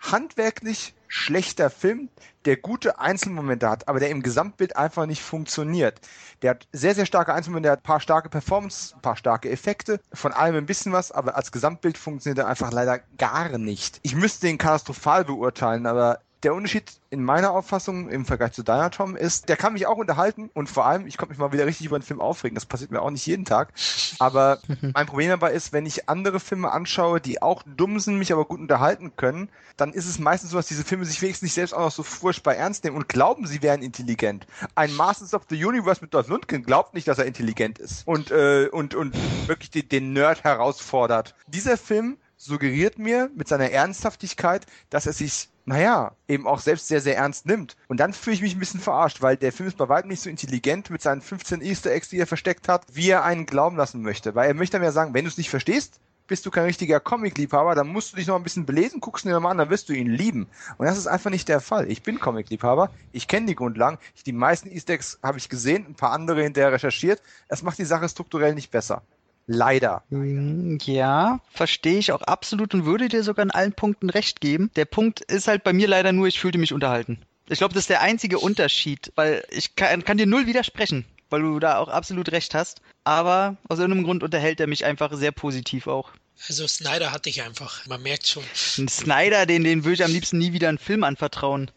handwerklich 0.00 0.94
schlechter 1.14 1.70
Film, 1.70 2.08
der 2.44 2.56
gute 2.56 2.98
Einzelmomente 2.98 3.70
hat, 3.70 3.86
aber 3.86 4.00
der 4.00 4.10
im 4.10 4.22
Gesamtbild 4.22 4.76
einfach 4.76 5.06
nicht 5.06 5.22
funktioniert. 5.22 6.00
Der 6.42 6.50
hat 6.50 6.66
sehr, 6.72 6.94
sehr 6.94 7.06
starke 7.06 7.32
Einzelmomente, 7.32 7.68
der 7.68 7.72
hat 7.72 7.80
ein 7.80 7.84
paar 7.84 8.00
starke 8.00 8.28
Performance, 8.28 8.94
ein 8.96 9.00
paar 9.00 9.16
starke 9.16 9.48
Effekte, 9.48 10.00
von 10.12 10.32
allem 10.32 10.56
ein 10.56 10.66
bisschen 10.66 10.92
was, 10.92 11.12
aber 11.12 11.36
als 11.36 11.52
Gesamtbild 11.52 11.96
funktioniert 11.96 12.38
er 12.38 12.48
einfach 12.48 12.72
leider 12.72 12.98
gar 13.16 13.56
nicht. 13.58 14.00
Ich 14.02 14.16
müsste 14.16 14.48
den 14.48 14.58
katastrophal 14.58 15.24
beurteilen, 15.24 15.86
aber 15.86 16.18
der 16.44 16.54
Unterschied 16.54 16.92
in 17.10 17.24
meiner 17.24 17.52
Auffassung 17.52 18.08
im 18.08 18.24
Vergleich 18.24 18.52
zu 18.52 18.62
deiner, 18.62 18.90
Tom, 18.90 19.16
ist, 19.16 19.48
der 19.48 19.56
kann 19.56 19.72
mich 19.72 19.86
auch 19.86 19.96
unterhalten 19.96 20.50
und 20.54 20.68
vor 20.68 20.86
allem, 20.86 21.06
ich 21.06 21.16
konnte 21.16 21.32
mich 21.32 21.38
mal 21.38 21.52
wieder 21.52 21.66
richtig 21.66 21.86
über 21.86 21.98
den 21.98 22.04
Film 22.04 22.20
aufregen. 22.20 22.54
Das 22.54 22.66
passiert 22.66 22.90
mir 22.90 23.00
auch 23.00 23.10
nicht 23.10 23.26
jeden 23.26 23.44
Tag. 23.44 23.72
Aber 24.18 24.58
mein 24.94 25.06
Problem 25.06 25.30
dabei 25.30 25.52
ist, 25.52 25.72
wenn 25.72 25.86
ich 25.86 26.08
andere 26.08 26.40
Filme 26.40 26.70
anschaue, 26.70 27.20
die 27.20 27.40
auch 27.40 27.62
dumm 27.64 27.98
sind, 27.98 28.18
mich 28.18 28.32
aber 28.32 28.44
gut 28.44 28.60
unterhalten 28.60 29.16
können, 29.16 29.48
dann 29.76 29.92
ist 29.92 30.06
es 30.06 30.18
meistens 30.18 30.50
so, 30.50 30.56
dass 30.56 30.66
diese 30.66 30.84
Filme 30.84 31.04
sich 31.04 31.20
wenigstens 31.22 31.46
nicht 31.46 31.54
selbst 31.54 31.72
auch 31.72 31.80
noch 31.80 31.90
so 31.90 32.02
furchtbar 32.02 32.54
ernst 32.54 32.84
nehmen 32.84 32.96
und 32.96 33.08
glauben, 33.08 33.46
sie 33.46 33.62
wären 33.62 33.82
intelligent. 33.82 34.46
Ein 34.74 34.92
Masters 34.94 35.34
of 35.34 35.42
the 35.48 35.64
Universe 35.64 36.00
mit 36.00 36.14
Dolph 36.14 36.28
Lundgren 36.28 36.62
glaubt 36.62 36.94
nicht, 36.94 37.08
dass 37.08 37.18
er 37.18 37.26
intelligent 37.26 37.78
ist 37.78 38.06
und, 38.06 38.30
äh, 38.30 38.68
und, 38.70 38.94
und 38.94 39.16
wirklich 39.48 39.70
den, 39.70 39.88
den 39.88 40.12
Nerd 40.12 40.44
herausfordert. 40.44 41.34
Dieser 41.46 41.76
Film 41.76 42.18
suggeriert 42.36 42.98
mir 42.98 43.30
mit 43.34 43.48
seiner 43.48 43.70
Ernsthaftigkeit, 43.70 44.66
dass 44.90 45.06
er 45.06 45.12
sich 45.12 45.48
naja, 45.66 46.12
eben 46.28 46.46
auch 46.46 46.60
selbst 46.60 46.88
sehr, 46.88 47.00
sehr 47.00 47.16
ernst 47.16 47.46
nimmt. 47.46 47.76
Und 47.88 47.98
dann 47.98 48.12
fühle 48.12 48.34
ich 48.34 48.42
mich 48.42 48.54
ein 48.54 48.58
bisschen 48.58 48.80
verarscht, 48.80 49.22
weil 49.22 49.36
der 49.36 49.52
Film 49.52 49.68
ist 49.68 49.78
bei 49.78 49.88
weitem 49.88 50.10
nicht 50.10 50.20
so 50.20 50.28
intelligent 50.28 50.90
mit 50.90 51.02
seinen 51.02 51.22
15 51.22 51.62
Easter 51.62 51.90
Eggs, 51.90 52.08
die 52.08 52.18
er 52.18 52.26
versteckt 52.26 52.68
hat, 52.68 52.84
wie 52.92 53.08
er 53.08 53.24
einen 53.24 53.46
glauben 53.46 53.76
lassen 53.76 54.02
möchte. 54.02 54.34
Weil 54.34 54.48
er 54.48 54.54
möchte 54.54 54.78
mir 54.78 54.92
sagen, 54.92 55.14
wenn 55.14 55.24
du 55.24 55.30
es 55.30 55.38
nicht 55.38 55.50
verstehst, 55.50 56.00
bist 56.26 56.46
du 56.46 56.50
kein 56.50 56.64
richtiger 56.64 57.00
Comic-Liebhaber, 57.00 57.74
dann 57.74 57.88
musst 57.88 58.12
du 58.12 58.16
dich 58.16 58.26
noch 58.26 58.36
ein 58.36 58.42
bisschen 58.42 58.64
belesen, 58.64 59.00
guckst 59.00 59.24
ihn 59.24 59.28
dir 59.28 59.40
mal 59.40 59.50
an, 59.50 59.58
dann 59.58 59.70
wirst 59.70 59.88
du 59.88 59.92
ihn 59.92 60.08
lieben. 60.08 60.48
Und 60.78 60.86
das 60.86 60.96
ist 60.96 61.06
einfach 61.06 61.30
nicht 61.30 61.48
der 61.48 61.60
Fall. 61.60 61.90
Ich 61.90 62.02
bin 62.02 62.18
Comic-Liebhaber, 62.18 62.90
ich 63.12 63.28
kenne 63.28 63.46
die 63.46 63.54
Grundlagen, 63.54 63.98
die 64.24 64.32
meisten 64.32 64.70
Easter 64.70 64.94
Eggs 64.94 65.18
habe 65.22 65.38
ich 65.38 65.48
gesehen, 65.48 65.86
ein 65.86 65.94
paar 65.94 66.12
andere 66.12 66.42
hinterher 66.42 66.72
recherchiert. 66.72 67.20
Es 67.48 67.62
macht 67.62 67.78
die 67.78 67.84
Sache 67.84 68.08
strukturell 68.08 68.54
nicht 68.54 68.70
besser. 68.70 69.02
Leider. 69.46 70.02
Hm, 70.10 70.78
ja, 70.84 71.40
verstehe 71.50 71.98
ich 71.98 72.12
auch 72.12 72.22
absolut 72.22 72.74
und 72.74 72.86
würde 72.86 73.08
dir 73.08 73.22
sogar 73.22 73.44
in 73.44 73.50
allen 73.50 73.72
Punkten 73.72 74.10
recht 74.10 74.40
geben. 74.40 74.70
Der 74.76 74.86
Punkt 74.86 75.20
ist 75.20 75.48
halt 75.48 75.64
bei 75.64 75.72
mir 75.72 75.88
leider 75.88 76.12
nur, 76.12 76.26
ich 76.26 76.40
fühlte 76.40 76.58
mich 76.58 76.72
unterhalten. 76.72 77.18
Ich 77.48 77.58
glaube, 77.58 77.74
das 77.74 77.82
ist 77.82 77.90
der 77.90 78.00
einzige 78.00 78.38
Unterschied, 78.38 79.12
weil 79.16 79.44
ich 79.50 79.76
kann, 79.76 80.04
kann 80.04 80.16
dir 80.16 80.26
null 80.26 80.46
widersprechen, 80.46 81.04
weil 81.28 81.42
du 81.42 81.58
da 81.58 81.76
auch 81.76 81.88
absolut 81.88 82.32
recht 82.32 82.54
hast. 82.54 82.80
Aber 83.04 83.58
aus 83.68 83.78
irgendeinem 83.78 84.04
Grund 84.04 84.22
unterhält 84.22 84.60
er 84.60 84.66
mich 84.66 84.86
einfach 84.86 85.12
sehr 85.12 85.32
positiv 85.32 85.86
auch. 85.86 86.12
Also 86.48 86.66
Snyder 86.66 87.10
hatte 87.10 87.30
ich 87.30 87.42
einfach, 87.42 87.86
man 87.86 88.02
merkt 88.02 88.26
schon. 88.26 88.44
Ein 88.78 88.88
Snyder, 88.88 89.46
den, 89.46 89.64
den 89.64 89.84
würde 89.84 89.94
ich 89.94 90.04
am 90.04 90.12
liebsten 90.12 90.38
nie 90.38 90.52
wieder 90.52 90.68
einen 90.68 90.78
Film 90.78 91.04
anvertrauen. 91.04 91.70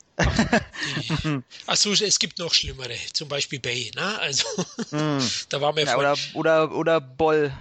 Achso, 1.67 1.91
es 1.91 2.19
gibt 2.19 2.39
noch 2.39 2.53
schlimmere, 2.53 2.95
zum 3.13 3.27
Beispiel 3.29 3.59
Bay, 3.59 3.91
ne? 3.95 4.19
Also, 4.19 4.45
mm. 4.91 5.19
da 5.49 5.61
war 5.61 5.73
mir 5.73 5.85
ja, 5.85 5.97
oder, 5.97 6.17
oder, 6.33 6.71
oder 6.71 6.99
Boll. 7.01 7.53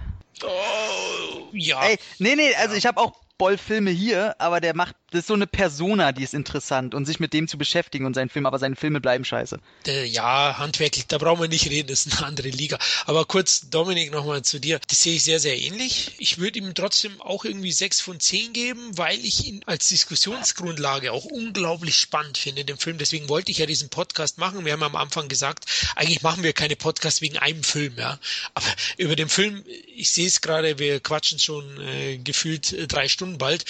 Oh, 0.43 1.49
ja. 1.53 1.83
Ey, 1.83 1.97
nee, 2.19 2.35
nee, 2.35 2.53
also 2.55 2.73
ja. 2.73 2.77
ich 2.77 2.85
habe 2.85 2.99
auch 2.99 3.13
Boll-Filme 3.37 3.91
hier, 3.91 4.35
aber 4.39 4.59
der 4.61 4.75
macht, 4.75 4.95
das 5.11 5.21
ist 5.21 5.27
so 5.27 5.35
eine 5.35 5.47
Persona, 5.47 6.11
die 6.11 6.23
ist 6.23 6.33
interessant 6.33 6.93
und 6.93 7.05
sich 7.05 7.19
mit 7.19 7.33
dem 7.33 7.47
zu 7.47 7.57
beschäftigen 7.57 8.05
und 8.05 8.13
seinen 8.13 8.29
Film, 8.29 8.45
aber 8.45 8.59
seine 8.59 8.75
Filme 8.75 8.99
bleiben 8.99 9.23
scheiße. 9.23 9.59
Ja, 10.05 10.57
handwerklich, 10.57 11.07
da 11.07 11.17
brauchen 11.17 11.41
wir 11.41 11.47
nicht 11.47 11.69
reden, 11.69 11.87
das 11.87 12.05
ist 12.05 12.17
eine 12.17 12.27
andere 12.27 12.49
Liga. 12.49 12.77
Aber 13.05 13.25
kurz, 13.25 13.69
Dominik, 13.69 14.11
nochmal 14.11 14.41
zu 14.41 14.59
dir. 14.59 14.79
Das 14.87 15.03
sehe 15.03 15.15
ich 15.15 15.23
sehr, 15.23 15.39
sehr 15.39 15.57
ähnlich. 15.57 16.15
Ich 16.17 16.39
würde 16.39 16.59
ihm 16.59 16.73
trotzdem 16.73 17.21
auch 17.21 17.45
irgendwie 17.45 17.71
sechs 17.71 18.01
von 18.01 18.19
zehn 18.19 18.53
geben, 18.53 18.97
weil 18.97 19.23
ich 19.23 19.45
ihn 19.45 19.61
als 19.65 19.87
Diskussionsgrundlage 19.89 21.11
auch 21.11 21.25
unglaublich 21.25 21.95
spannend 21.95 22.37
finde, 22.37 22.65
den 22.65 22.77
Film. 22.77 22.97
Deswegen 22.97 23.29
wollte 23.29 23.51
ich 23.51 23.59
ja 23.59 23.65
diesen 23.65 23.89
Podcast 23.89 24.37
machen. 24.39 24.65
Wir 24.65 24.73
haben 24.73 24.83
am 24.83 24.95
Anfang 24.95 25.27
gesagt, 25.27 25.65
eigentlich 25.95 26.21
machen 26.21 26.43
wir 26.43 26.53
keine 26.53 26.75
Podcasts 26.75 27.21
wegen 27.21 27.37
einem 27.37 27.63
Film, 27.63 27.93
ja. 27.97 28.19
Aber 28.55 28.67
über 28.97 29.15
den 29.15 29.29
Film, 29.29 29.63
ich 29.95 30.09
sehe 30.09 30.27
es 30.27 30.41
gerade, 30.41 30.79
wir 30.79 30.99
quatschen 30.99 31.39
schon 31.39 31.79
äh, 31.81 32.17
gefühlt 32.17 32.73
äh, 32.73 32.87
drei 32.87 33.07
Stunden 33.07 33.26
Stunden 33.27 33.37
bald. 33.37 33.65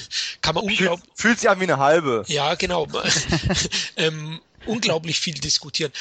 Kann 0.42 0.54
man 0.54 0.64
unglaublich. 0.64 1.10
Fühlt 1.14 1.40
sich 1.40 1.48
an 1.48 1.60
wie 1.60 1.64
eine 1.64 1.78
halbe. 1.78 2.24
Ja, 2.28 2.54
genau. 2.54 2.88
ähm, 3.96 4.40
unglaublich 4.66 5.20
viel 5.20 5.34
diskutieren. 5.34 5.92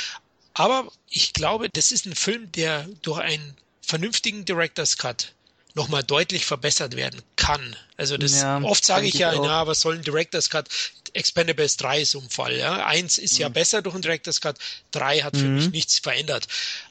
Aber 0.53 0.87
ich 1.09 1.33
glaube, 1.33 1.69
das 1.69 1.91
ist 1.91 2.05
ein 2.05 2.15
Film, 2.15 2.51
der 2.51 2.87
durch 3.01 3.19
einen 3.19 3.55
vernünftigen 3.81 4.45
Director's 4.45 4.97
Cut 4.97 5.33
nochmal 5.73 6.03
deutlich 6.03 6.45
verbessert 6.45 6.97
werden 6.97 7.21
kann. 7.37 7.75
Also 7.95 8.17
das 8.17 8.41
ja, 8.41 8.61
oft 8.61 8.85
sage 8.85 9.07
ich 9.07 9.13
ja, 9.13 9.33
na, 9.33 9.67
was 9.67 9.79
soll 9.79 9.95
ein 9.95 10.03
Director's 10.03 10.49
Cut? 10.49 10.67
Expendables 11.13 11.77
3 11.77 12.01
ist 12.01 12.11
so 12.11 12.19
ein 12.19 12.29
Fall, 12.29 12.57
ja. 12.57 12.85
Eins 12.85 13.17
ist 13.17 13.35
mhm. 13.35 13.41
ja 13.41 13.49
besser 13.49 13.81
durch 13.81 13.95
einen 13.95 14.01
Director's 14.01 14.41
Cut, 14.41 14.57
drei 14.91 15.19
hat 15.19 15.35
für 15.37 15.45
mhm. 15.45 15.55
mich 15.55 15.71
nichts 15.71 15.99
verändert. 15.99 16.47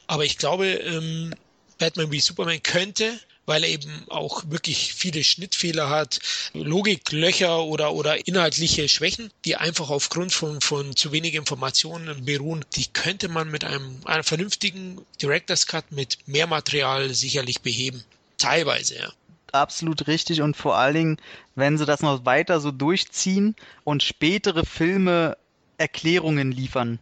Aber 0.07 0.25
ich 0.25 0.37
glaube, 0.37 0.67
ähm, 0.67 1.33
Batman 1.77 2.11
wie 2.11 2.19
Superman 2.19 2.61
könnte 2.61 3.19
weil 3.45 3.63
er 3.63 3.69
eben 3.69 4.05
auch 4.09 4.43
wirklich 4.49 4.93
viele 4.93 5.23
Schnittfehler 5.23 5.89
hat, 5.89 6.19
Logiklöcher 6.53 7.63
oder, 7.63 7.93
oder 7.93 8.27
inhaltliche 8.27 8.87
Schwächen, 8.87 9.31
die 9.45 9.55
einfach 9.55 9.89
aufgrund 9.89 10.33
von, 10.33 10.61
von 10.61 10.95
zu 10.95 11.11
wenig 11.11 11.35
Informationen 11.35 12.25
beruhen. 12.25 12.65
Die 12.75 12.87
könnte 12.87 13.27
man 13.27 13.49
mit 13.49 13.63
einem, 13.63 13.99
einem 14.05 14.23
vernünftigen 14.23 15.01
Director's 15.21 15.67
Cut 15.67 15.91
mit 15.91 16.19
mehr 16.27 16.47
Material 16.47 17.13
sicherlich 17.13 17.61
beheben. 17.61 18.03
Teilweise, 18.37 18.97
ja 18.97 19.13
absolut 19.53 20.07
richtig 20.07 20.41
und 20.41 20.55
vor 20.55 20.77
allen 20.77 20.93
Dingen, 20.93 21.17
wenn 21.55 21.77
sie 21.77 21.85
das 21.85 22.01
noch 22.01 22.25
weiter 22.25 22.61
so 22.61 22.71
durchziehen 22.71 23.53
und 23.83 24.01
spätere 24.01 24.65
Filme 24.65 25.37
Erklärungen 25.77 26.53
liefern 26.53 26.99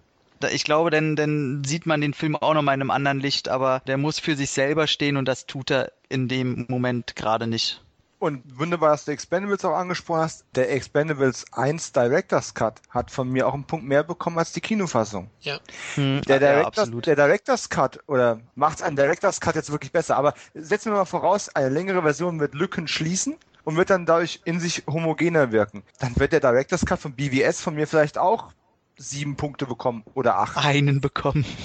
ich 0.52 0.64
glaube, 0.64 0.90
dann, 0.90 1.16
dann 1.16 1.64
sieht 1.64 1.86
man 1.86 2.02
den 2.02 2.14
Film 2.14 2.36
auch 2.36 2.53
noch 2.53 2.61
mal 2.61 2.74
in 2.74 2.82
einem 2.82 2.91
anderen 2.91 3.20
Licht, 3.20 3.49
aber 3.49 3.82
der 3.88 3.98
muss 3.98 4.20
für 4.20 4.36
sich 4.36 4.52
selber 4.52 4.88
stehen 4.88 5.18
und 5.18 5.26
das 5.26 5.45
tut 5.45 5.72
er 5.72 5.91
in 6.07 6.28
dem 6.28 6.66
Moment 6.70 7.16
gerade 7.16 7.48
nicht. 7.48 7.82
Und 8.20 8.60
wunderbar, 8.60 8.91
dass 8.91 9.06
du 9.06 9.11
Expendables 9.11 9.64
auch 9.64 9.76
angesprochen 9.76 10.22
hast. 10.22 10.45
Der 10.53 10.72
Expendables 10.74 11.45
1 11.53 11.94
Director's 11.94 12.53
Cut 12.53 12.82
hat 12.90 13.11
von 13.11 13.30
mir 13.30 13.48
auch 13.48 13.53
einen 13.53 13.64
Punkt 13.64 13.86
mehr 13.86 14.03
bekommen 14.03 14.38
als 14.38 14.52
die 14.52 14.60
Kinofassung. 14.60 15.30
Ja. 15.40 15.60
Hm, 15.95 16.22
der, 16.28 16.40
Director's, 16.40 16.90
ja, 16.90 16.99
der 16.99 17.16
Director's 17.16 17.70
Cut, 17.70 17.99
oder 18.07 18.41
macht 18.56 18.84
einen 18.84 18.98
Director's 18.98 19.40
Cut 19.40 19.56
jetzt 19.56 19.72
wirklich 19.72 19.94
besser, 19.94 20.18
aber 20.18 20.34
setzen 20.53 20.91
wir 20.91 20.98
mal 20.98 21.06
voraus, 21.06 21.48
eine 21.56 21.70
längere 21.70 22.02
Version 22.02 22.41
wird 22.41 22.56
Lücken 22.56 22.90
schließen 22.90 23.38
und 23.64 23.78
wird 23.78 23.90
dann 23.90 24.06
dadurch 24.06 24.41
in 24.44 24.60
sich 24.60 24.84
homogener 24.86 25.53
wirken. 25.53 25.84
Dann 25.99 26.18
wird 26.18 26.34
der 26.34 26.41
Director's 26.41 26.86
Cut 26.86 26.99
von 26.99 27.14
BVS 27.14 27.61
von 27.61 27.76
mir 27.76 27.88
vielleicht 27.88 28.18
auch 28.18 28.52
sieben 29.00 29.38
Punkte 29.38 29.66
bekommen 29.66 30.04
oder 30.14 30.38
acht. 30.38 30.58
Einen 30.58 31.02
bekommen. 31.02 31.46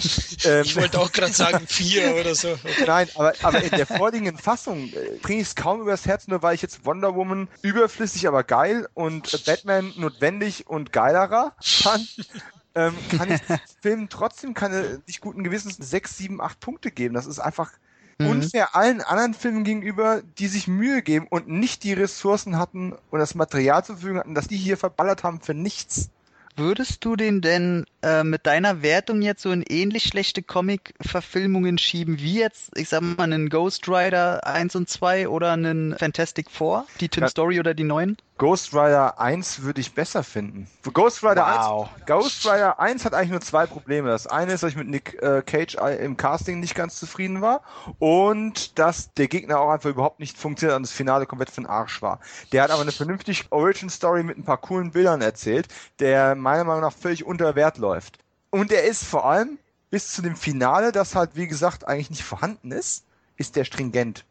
Ähm, 0.47 0.63
ich 0.65 0.77
wollte 0.77 1.01
auch 1.01 1.11
gerade 1.11 1.33
sagen 1.33 1.67
vier 1.67 2.17
oder 2.21 2.35
so. 2.35 2.53
Okay. 2.53 2.85
Nein, 2.87 3.09
aber, 3.15 3.33
aber 3.43 3.63
in 3.63 3.71
der 3.71 3.87
vorliegenden 3.87 4.37
Fassung 4.37 4.89
äh, 4.89 5.17
bringe 5.23 5.41
ich 5.41 5.49
es 5.49 5.55
kaum 5.55 5.81
übers 5.81 6.05
Herz, 6.05 6.29
nur 6.29 6.43
weil 6.43 6.55
ich 6.55 6.61
jetzt 6.61 6.85
Wonder 6.85 7.15
Woman 7.15 7.49
überflüssig, 7.63 8.29
aber 8.29 8.45
geil 8.45 8.87
und 8.93 9.45
Batman 9.47 9.95
notwendig 9.97 10.67
und 10.67 10.93
geilerer 10.93 11.55
fand. 11.63 12.29
ähm, 12.75 12.95
kann 13.17 13.33
ich 13.33 13.41
Film 13.83 14.09
trotzdem 14.11 14.53
keine 14.53 15.01
nicht 15.07 15.23
guten 15.23 15.45
Gewissens 15.45 15.77
sechs, 15.77 16.19
sieben, 16.19 16.43
acht 16.43 16.61
Punkte 16.61 16.91
geben. 16.91 17.15
Das 17.15 17.25
ist 17.25 17.39
einfach 17.39 17.73
mhm. 18.19 18.29
unfair 18.29 18.77
allen 18.77 19.01
anderen 19.01 19.33
Filmen 19.33 19.65
gegenüber, 19.65 20.23
die 20.39 20.49
sich 20.49 20.69
Mühe 20.69 21.01
geben 21.01 21.27
und 21.31 21.49
nicht 21.49 21.85
die 21.85 21.95
Ressourcen 21.95 22.59
hatten 22.59 22.93
und 23.11 23.19
das 23.19 23.35
Material 23.35 23.83
zur 23.83 23.97
Verfügung 23.97 24.19
hatten, 24.19 24.35
dass 24.35 24.49
die 24.49 24.59
hier 24.59 24.77
verballert 24.77 25.25
haben 25.25 25.41
für 25.41 25.55
nichts. 25.55 26.11
Würdest 26.57 27.05
du 27.05 27.17
den 27.17 27.41
denn 27.41 27.85
äh, 28.03 28.23
mit 28.23 28.47
deiner 28.47 28.83
Wertung 28.83 29.23
jetzt 29.23 29.43
so 29.43 29.51
in 29.51 29.63
ähnlich 29.63 30.05
schlechte 30.05 30.43
Comic-Verfilmungen 30.43 31.79
schieben 31.79 32.21
wie 32.21 32.39
jetzt, 32.39 32.71
ich 32.79 32.89
sag 32.89 33.03
mal, 33.03 33.25
einen 33.25 33.49
Ghost 33.49 33.89
Rider 33.89 34.47
1 34.47 34.77
und 34.77 34.89
2 34.89 35.29
oder 35.29 35.53
einen 35.53 35.99
Fantastic 35.99 36.51
Four, 36.51 36.87
die 37.01 37.09
Tim 37.09 37.25
ja. 37.25 37.29
Story 37.29 37.59
oder 37.59 37.75
die 37.75 37.83
neuen? 37.83 38.17
Ghost 38.45 38.75
Rider 38.75 39.19
1 39.19 39.63
würde 39.63 39.81
ich 39.81 39.95
besser 39.95 40.23
finden. 40.23 40.69
Ghost 40.93 41.25
Rider 41.25 41.47
wow. 41.47 41.89
1, 41.97 42.05
Ghost 42.05 42.45
Rider 42.45 42.79
1 42.79 43.07
hat 43.07 43.15
eigentlich 43.15 43.31
nur 43.31 43.41
zwei 43.41 43.65
Probleme. 43.65 44.11
Das 44.11 44.27
eine 44.27 44.53
ist, 44.53 44.63
dass 44.63 44.73
ich 44.73 44.77
mit 44.77 44.87
Nick 44.87 45.15
äh, 45.23 45.41
Cage 45.41 45.77
im 45.99 46.19
Casting 46.19 46.61
nicht 46.61 46.75
ganz 46.75 47.01
zufrieden 47.01 47.41
war 47.41 47.63
und 48.01 48.79
dass 48.79 49.15
der 49.15 49.29
Gegner 49.29 49.61
auch 49.61 49.71
einfach 49.71 49.89
überhaupt 49.89 50.21
nicht 50.21 50.37
funktioniert 50.37 50.77
und 50.77 50.83
das 50.83 50.93
Finale 50.93 51.25
komplett 51.25 51.49
für 51.49 51.63
den 51.63 51.67
Arsch 51.67 52.03
war. 52.03 52.21
Der 52.53 52.63
hat 52.63 52.71
aber 52.71 52.83
eine 52.83 52.93
vernünftige 52.93 53.45
Origin 53.49 53.89
Story 53.89 54.23
mit 54.23 54.37
ein 54.37 54.45
paar 54.45 54.59
coolen 54.59 54.91
Bildern 54.91 55.23
erzählt, 55.23 55.69
der 55.99 56.35
meiner 56.35 56.65
Meinung 56.65 56.83
nach 56.83 56.93
völlig 56.93 57.25
unter 57.25 57.55
Wert 57.55 57.79
läuft. 57.79 58.19
Und 58.51 58.73
er 58.73 58.85
ist 58.85 59.05
vor 59.05 59.25
allem 59.25 59.59
bis 59.89 60.13
zu 60.13 60.21
dem 60.21 60.37
Finale, 60.37 60.93
das 60.93 61.15
halt 61.15 61.31
wie 61.33 61.47
gesagt 61.47 61.89
eigentlich 61.89 62.11
nicht 62.11 62.25
vorhanden 62.25 62.73
ist, 62.73 63.07
ist 63.39 63.57
der 63.57 63.65
stringent. 63.65 64.27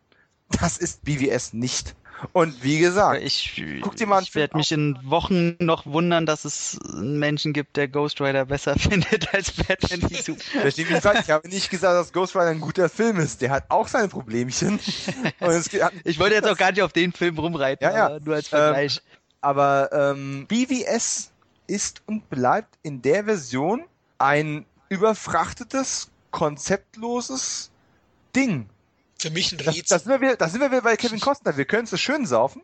Das 0.61 0.77
ist 0.77 1.03
BWS 1.03 1.53
nicht. 1.53 1.95
Und 2.31 2.63
wie 2.63 2.79
gesagt, 2.79 3.21
ich, 3.21 3.57
ich 3.57 4.35
werde 4.35 4.57
mich 4.57 4.71
in 4.71 4.97
Wochen 5.03 5.55
noch 5.59 5.85
wundern, 5.85 6.25
dass 6.25 6.45
es 6.45 6.79
einen 6.93 7.19
Menschen 7.19 7.53
gibt, 7.53 7.75
der 7.75 7.87
Ghost 7.87 8.21
Rider 8.21 8.45
besser 8.45 8.75
findet 8.79 9.33
als 9.33 9.51
Batman 9.51 10.09
die 10.09 10.15
Super. 10.15 11.19
ich 11.19 11.29
habe 11.29 11.49
nicht 11.49 11.69
gesagt, 11.69 11.95
dass 11.95 12.13
Ghost 12.13 12.35
Rider 12.35 12.47
ein 12.47 12.61
guter 12.61 12.89
Film 12.89 13.19
ist. 13.19 13.41
Der 13.41 13.51
hat 13.51 13.65
auch 13.69 13.87
seine 13.87 14.07
Problemchen. 14.07 14.79
ich 16.03 16.19
wollte 16.19 16.35
jetzt 16.35 16.47
auch 16.47 16.57
gar 16.57 16.71
nicht 16.71 16.81
auf 16.81 16.93
den 16.93 17.11
Film 17.11 17.37
rumreiten, 17.37 17.85
ja, 17.85 18.09
ja. 18.09 18.19
nur 18.19 18.35
als 18.35 18.47
Vergleich. 18.47 18.97
Ähm, 18.97 19.19
aber 19.41 19.89
ähm, 19.91 20.45
BVS 20.47 21.31
ist 21.67 22.01
und 22.05 22.29
bleibt 22.29 22.77
in 22.81 23.01
der 23.01 23.25
Version 23.25 23.83
ein 24.17 24.65
überfrachtetes, 24.89 26.09
konzeptloses 26.31 27.71
Ding. 28.35 28.69
Für 29.23 29.29
mich 29.29 29.53
ein 29.53 29.59
Rätsel. 29.61 29.83
Da 29.87 29.99
sind, 29.99 30.21
wir, 30.21 30.49
sind 30.49 30.59
wir 30.59 30.69
wieder 30.69 30.81
bei 30.81 30.97
Kevin 30.97 31.21
Costner. 31.21 31.55
Wir 31.55 31.63
können 31.63 31.85
es 31.85 31.91
so 31.91 31.95
schön 31.95 32.25
saufen. 32.25 32.61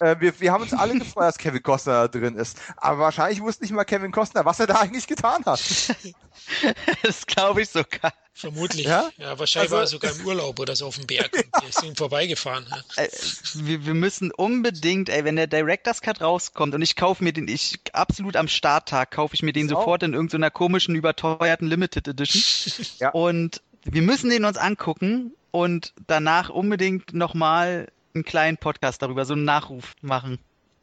Äh, 0.00 0.16
wir, 0.18 0.40
wir 0.40 0.50
haben 0.50 0.62
uns 0.62 0.72
alle 0.72 0.98
gefreut, 0.98 1.24
dass 1.24 1.36
Kevin 1.36 1.62
Costner 1.62 1.92
da 1.92 2.08
drin 2.08 2.36
ist. 2.36 2.56
Aber 2.78 3.00
wahrscheinlich 3.00 3.42
wusste 3.42 3.64
nicht 3.64 3.72
mal 3.74 3.84
Kevin 3.84 4.10
Costner, 4.10 4.46
was 4.46 4.58
er 4.60 4.66
da 4.66 4.76
eigentlich 4.76 5.06
getan 5.06 5.44
hat. 5.44 5.60
das 7.02 7.26
glaube 7.26 7.60
ich 7.60 7.68
sogar. 7.68 8.14
Vermutlich. 8.32 8.86
Ja, 8.86 9.10
ja 9.18 9.38
wahrscheinlich 9.38 9.72
also, 9.72 9.74
war 9.74 9.82
er 9.82 9.86
sogar 9.88 10.12
im 10.12 10.24
Urlaub 10.24 10.58
oder 10.58 10.74
so 10.74 10.86
auf 10.86 10.96
dem 10.96 11.06
Berg 11.06 11.30
und 11.34 11.68
ist 11.68 11.82
ihm 11.82 11.94
vorbeigefahren. 11.94 12.66
Ja. 12.70 13.02
Äh, 13.02 13.08
wir, 13.56 13.84
wir, 13.84 13.94
müssen 13.94 14.32
unbedingt, 14.32 15.10
ey, 15.10 15.26
wenn 15.26 15.36
der 15.36 15.48
Director's 15.48 16.00
Cut 16.00 16.22
rauskommt 16.22 16.74
und 16.74 16.80
ich 16.80 16.96
kaufe 16.96 17.22
mir 17.22 17.34
den, 17.34 17.46
ich 17.46 17.78
absolut 17.92 18.36
am 18.36 18.48
Starttag 18.48 19.10
kaufe 19.10 19.34
ich 19.34 19.42
mir 19.42 19.52
den 19.52 19.68
so. 19.68 19.74
sofort 19.74 20.02
in 20.02 20.14
irgendeiner 20.14 20.50
komischen, 20.50 20.94
überteuerten 20.94 21.68
Limited 21.68 22.08
Edition. 22.08 22.86
ja. 23.00 23.10
Und 23.10 23.60
wir 23.84 24.00
müssen 24.00 24.30
den 24.30 24.46
uns 24.46 24.56
angucken 24.56 25.34
und 25.50 25.94
danach 26.06 26.50
unbedingt 26.50 27.12
nochmal 27.14 27.88
einen 28.14 28.24
kleinen 28.24 28.56
Podcast 28.56 29.02
darüber, 29.02 29.24
so 29.24 29.34
einen 29.34 29.44
Nachruf 29.44 29.94
machen. 30.02 30.38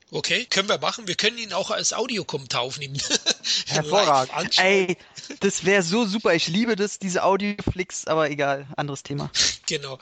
Okay, 0.10 0.46
können 0.46 0.70
wir 0.70 0.78
machen. 0.78 1.06
Wir 1.08 1.16
können 1.16 1.38
ihn 1.38 1.52
auch 1.52 1.70
als 1.70 1.92
Audiokommentar 1.92 2.62
aufnehmen. 2.62 2.98
Hervorragend. 3.68 4.58
Ey, 4.58 4.98
das 5.42 5.66
wäre 5.66 5.84
so 5.84 6.06
super. 6.06 6.34
Ich 6.34 6.48
liebe 6.48 6.78
das, 6.78 6.98
diese 6.98 7.24
Audioflix, 7.24 8.08
aber 8.08 8.30
egal, 8.30 8.68
anderes 8.76 9.04
Thema. 9.04 9.30
Genau. 9.68 10.00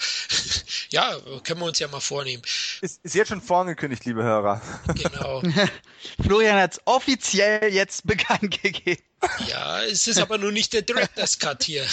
Ja, 0.92 1.18
können 1.44 1.60
wir 1.60 1.66
uns 1.66 1.80
ja 1.80 1.88
mal 1.88 2.00
vornehmen. 2.00 2.44
Ist, 2.82 3.04
ist 3.04 3.16
jetzt 3.16 3.30
schon 3.30 3.42
vorangekündigt, 3.42 4.06
liebe 4.06 4.22
Hörer. 4.22 4.62
Genau. 4.94 5.42
Florian 6.22 6.60
hat 6.60 6.74
es 6.74 6.82
offiziell 6.86 7.74
jetzt 7.74 8.06
bekannt 8.06 8.62
gegeben. 8.62 9.02
Ja, 9.48 9.82
es 9.84 10.08
ist 10.08 10.20
aber 10.20 10.38
nur 10.38 10.52
nicht 10.52 10.74
der 10.74 10.84
Director's 10.84 11.40
Cut 11.40 11.64
hier. 11.64 11.84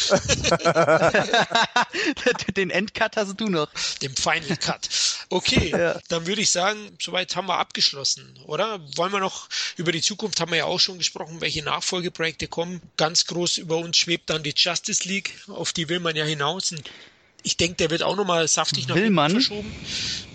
Den 2.56 2.68
Endcut 2.68 3.16
hast 3.16 3.40
du 3.40 3.48
noch. 3.48 3.68
Den 4.02 4.14
Final 4.14 4.56
Cut. 4.58 4.88
Okay, 5.30 5.70
ja. 5.70 5.98
dann 6.08 6.26
würde 6.26 6.42
ich 6.42 6.50
sagen, 6.50 6.94
soweit 7.00 7.34
haben 7.34 7.48
wir 7.48 7.58
abgeschlossen, 7.58 8.01
oder? 8.46 8.80
Wollen 8.96 9.12
wir 9.12 9.20
noch 9.20 9.48
über 9.76 9.92
die 9.92 10.02
Zukunft 10.02 10.40
haben 10.40 10.50
wir 10.50 10.58
ja 10.58 10.64
auch 10.64 10.80
schon 10.80 10.98
gesprochen, 10.98 11.40
welche 11.40 11.62
Nachfolgeprojekte 11.62 12.48
kommen. 12.48 12.80
Ganz 12.96 13.26
groß 13.26 13.58
über 13.58 13.78
uns 13.78 13.96
schwebt 13.96 14.30
dann 14.30 14.42
die 14.42 14.54
Justice 14.56 15.08
League, 15.08 15.34
auf 15.48 15.72
die 15.72 15.88
will 15.88 16.00
man 16.00 16.16
ja 16.16 16.24
hinaus. 16.24 16.74
Ich 17.42 17.56
denke, 17.56 17.76
der 17.76 17.90
wird 17.90 18.02
auch 18.02 18.16
nochmal 18.16 18.46
saftig 18.48 18.86
nach 18.88 18.96
hinten 18.96 19.30
verschoben. 19.30 19.72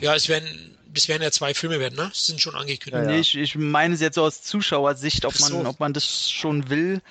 Ja, 0.01 0.15
es 0.15 0.27
werden 0.27 0.77
das 0.97 1.07
werden 1.07 1.21
ja 1.21 1.31
zwei 1.31 1.53
Filme 1.53 1.79
werden, 1.79 1.95
ne? 1.95 2.07
Das 2.09 2.25
sind 2.25 2.41
schon 2.41 2.55
angekündigt. 2.55 3.05
Ja, 3.05 3.11
nee, 3.11 3.19
ich, 3.19 3.35
ich 3.35 3.55
meine 3.55 3.93
es 3.93 4.01
jetzt 4.01 4.15
so 4.15 4.23
aus 4.23 4.41
Zuschauersicht, 4.41 5.25
ob 5.25 5.39
man, 5.39 5.51
so. 5.51 5.65
ob 5.65 5.79
man 5.79 5.93
das 5.93 6.31
schon 6.31 6.69
will. 6.69 7.01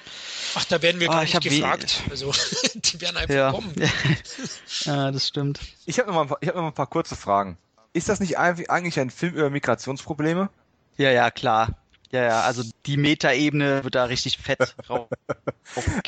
Ach, 0.54 0.64
da 0.64 0.82
werden 0.82 1.00
wir 1.00 1.10
ah, 1.10 1.14
gar 1.14 1.22
nicht 1.22 1.40
gefragt. 1.40 2.02
Also, 2.10 2.32
die 2.74 3.00
werden 3.00 3.16
einfach 3.16 3.34
ja. 3.34 3.50
kommen. 3.52 3.74
ja, 4.84 5.10
das 5.12 5.28
stimmt. 5.28 5.60
Ich 5.84 5.98
habe 5.98 6.12
noch, 6.12 6.28
mal, 6.28 6.28
hab 6.28 6.54
noch 6.54 6.62
mal 6.62 6.68
ein 6.68 6.74
paar 6.74 6.88
kurze 6.88 7.16
Fragen. 7.16 7.58
Ist 7.96 8.10
das 8.10 8.20
nicht 8.20 8.38
eigentlich 8.38 9.00
ein 9.00 9.08
Film 9.08 9.36
über 9.36 9.48
Migrationsprobleme? 9.48 10.50
Ja, 10.98 11.10
ja, 11.10 11.30
klar. 11.30 11.78
Ja, 12.10 12.24
ja, 12.24 12.40
also 12.42 12.62
die 12.84 12.98
Metaebene 12.98 13.84
wird 13.84 13.94
da 13.94 14.04
richtig 14.04 14.36
fett 14.36 14.76
drauf. 14.86 15.08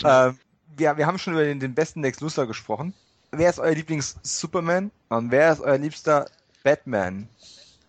ähm, 0.05 0.39
wir, 0.77 0.99
wir 0.99 1.07
haben 1.07 1.19
schon 1.19 1.33
über 1.33 1.45
den, 1.45 1.61
den 1.61 1.75
besten 1.75 2.03
Lex 2.03 2.21
Luthor 2.21 2.47
gesprochen. 2.47 2.93
Wer 3.31 3.49
ist 3.49 3.59
euer 3.59 3.75
Lieblings-Superman? 3.75 4.91
Und 5.09 5.31
wer 5.31 5.51
ist 5.51 5.61
euer 5.61 5.79
liebster 5.79 6.27
Batman? 6.63 7.27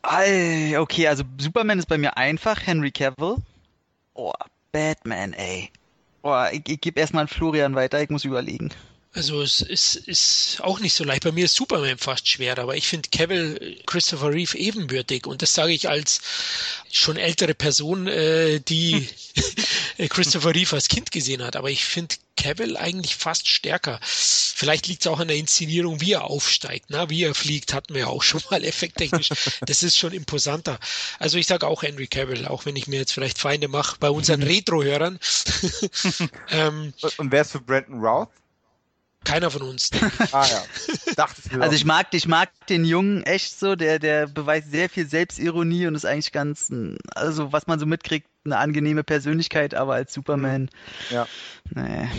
okay, 0.01 1.09
also 1.09 1.26
Superman 1.38 1.80
ist 1.80 1.89
bei 1.89 1.97
mir 1.97 2.15
einfach, 2.15 2.65
Henry 2.65 2.91
Cavill. 2.91 3.35
Oh, 4.13 4.31
Batman, 4.71 5.34
ey. 5.34 5.71
Oh, 6.21 6.45
ich, 6.53 6.61
ich 6.69 6.80
gebe 6.80 7.01
erstmal 7.01 7.23
an 7.23 7.27
Florian 7.27 7.76
weiter, 7.76 8.01
ich 8.01 8.09
muss 8.09 8.23
überlegen. 8.23 8.69
Also 9.14 9.41
es 9.41 9.61
ist, 9.61 9.95
ist 9.95 10.61
auch 10.61 10.80
nicht 10.80 10.94
so 10.94 11.03
leicht. 11.03 11.23
Bei 11.23 11.31
mir 11.31 11.45
ist 11.45 11.56
Superman 11.56 11.98
fast 11.98 12.27
schwer, 12.27 12.57
aber 12.60 12.76
ich 12.76 12.88
finde 12.88 13.10
Cavill 13.10 13.80
Christopher 13.88 14.31
Reeve 14.31 14.56
ebenbürtig 14.56 15.26
und 15.26 15.41
das 15.41 15.53
sage 15.53 15.73
ich 15.73 15.90
als 15.90 16.22
schon 16.91 17.18
ältere 17.18 17.56
Person, 17.56 18.07
äh, 18.07 18.60
die 18.60 19.10
Christopher 20.10 20.53
Reeve 20.53 20.76
als 20.76 20.90
Kind 20.90 21.11
gesehen 21.11 21.44
hat. 21.44 21.56
Aber 21.56 21.72
ich 21.72 21.86
finde 21.86 22.15
Cavill 22.38 22.77
eigentlich 22.77 23.15
fast 23.15 23.48
stärker. 23.48 23.99
Vielleicht 24.03 24.86
liegt 24.88 25.02
es 25.02 25.07
auch 25.07 25.19
an 25.19 25.27
der 25.27 25.38
Inszenierung, 25.38 26.02
wie 26.02 26.14
er 26.14 26.26
aufsteigt, 26.26 26.91
ne? 26.91 27.10
wie 27.10 27.23
er 27.23 27.34
fliegt, 27.34 27.73
hatten 27.73 27.95
wir 27.95 28.02
ja 28.02 28.07
auch 28.07 28.23
schon 28.23 28.41
mal 28.52 28.64
effekttechnisch. 28.64 29.30
Das 29.65 29.81
ist 29.81 29.98
schon 29.98 30.14
imposanter. 30.14 30.80
Also 31.18 31.40
ich 31.40 31.48
sage 31.48 31.65
auch 31.65 31.81
Henry 31.81 32.07
Cavill, 32.07 32.45
auch 32.45 32.65
wenn 32.65 32.76
ich 32.76 32.88
mir 32.88 32.99
jetzt 32.99 33.14
vielleicht 33.14 33.40
Feinde 33.40 33.69
mache 33.69 33.98
bei 33.99 34.11
unseren 34.11 34.44
Retro-Hörern. 34.44 35.19
ähm, 36.52 36.94
und 37.18 37.31
wer 37.31 37.41
ist 37.41 37.53
für 37.53 37.61
Brandon 37.61 37.99
Routh? 37.99 38.30
Keiner 39.25 39.51
von 39.51 39.61
uns. 39.63 39.89
ah 40.31 40.45
ja. 40.47 40.63
Dachte 41.15 41.41
ich 41.45 41.61
also 41.61 41.75
ich 41.75 41.85
mag, 41.85 42.07
ich 42.13 42.27
mag 42.27 42.49
den 42.67 42.85
Jungen 42.85 43.23
echt 43.23 43.59
so, 43.59 43.75
der, 43.75 43.99
der 43.99 44.27
beweist 44.27 44.71
sehr 44.71 44.89
viel 44.89 45.07
Selbstironie 45.07 45.87
und 45.87 45.95
ist 45.95 46.05
eigentlich 46.05 46.31
ganz, 46.31 46.71
also 47.15 47.51
was 47.51 47.67
man 47.67 47.79
so 47.79 47.85
mitkriegt, 47.85 48.27
eine 48.51 48.57
angenehme 48.57 49.03
Persönlichkeit, 49.03 49.73
aber 49.73 49.93
als 49.95 50.13
Superman. 50.13 50.69
Ja. 51.09 51.27
Nee. 51.76 52.09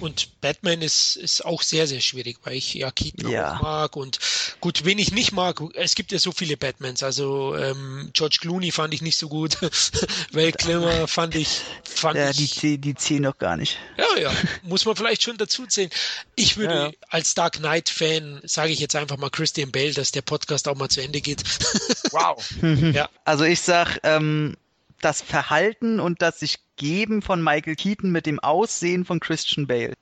Und 0.00 0.40
Batman 0.40 0.82
ist, 0.82 1.16
ist 1.16 1.44
auch 1.44 1.62
sehr, 1.62 1.86
sehr 1.86 2.00
schwierig, 2.00 2.38
weil 2.44 2.54
ich 2.54 2.74
ja 2.74 2.90
Keaton 2.90 3.30
ja. 3.30 3.56
auch 3.56 3.62
mag. 3.62 3.96
Und 3.96 4.18
gut, 4.60 4.84
wen 4.84 4.98
ich 4.98 5.12
nicht 5.12 5.32
mag, 5.32 5.60
es 5.74 5.94
gibt 5.94 6.12
ja 6.12 6.18
so 6.18 6.32
viele 6.32 6.56
Batmans. 6.56 7.02
Also 7.02 7.56
ähm, 7.56 8.10
George 8.12 8.38
Clooney 8.40 8.70
fand 8.70 8.94
ich 8.94 9.02
nicht 9.02 9.16
so 9.16 9.28
gut. 9.28 9.58
Val 10.32 10.52
Kilmer 10.52 11.08
fand 11.08 11.34
ich. 11.34 11.60
Fand 11.84 12.16
ja, 12.16 12.30
ich, 12.30 12.60
die, 12.60 12.78
die 12.78 12.94
zählen 12.94 13.22
noch 13.22 13.38
gar 13.38 13.56
nicht. 13.56 13.78
Ja, 13.96 14.20
ja. 14.20 14.32
Muss 14.62 14.84
man 14.84 14.96
vielleicht 14.96 15.22
schon 15.22 15.36
dazu 15.36 15.66
zählen. 15.66 15.90
Ich 16.36 16.56
würde 16.56 16.74
ja. 16.74 16.90
als 17.08 17.34
Dark 17.34 17.54
Knight-Fan, 17.54 18.40
sage 18.44 18.72
ich 18.72 18.80
jetzt 18.80 18.94
einfach 18.96 19.16
mal 19.16 19.30
Christian 19.30 19.72
Bale, 19.72 19.94
dass 19.94 20.12
der 20.12 20.22
Podcast 20.22 20.68
auch 20.68 20.76
mal 20.76 20.88
zu 20.88 21.02
Ende 21.02 21.20
geht. 21.20 21.42
wow. 22.10 22.44
ja. 22.92 23.08
Also 23.24 23.44
ich 23.44 23.60
sag, 23.60 23.98
ähm, 24.04 24.56
das 25.00 25.22
Verhalten 25.22 26.00
und 26.00 26.22
das 26.22 26.40
sich 26.40 26.58
geben 26.76 27.22
von 27.22 27.42
Michael 27.42 27.76
Keaton 27.76 28.10
mit 28.10 28.26
dem 28.26 28.40
Aussehen 28.40 29.04
von 29.04 29.20
Christian 29.20 29.66
Bale. 29.66 29.94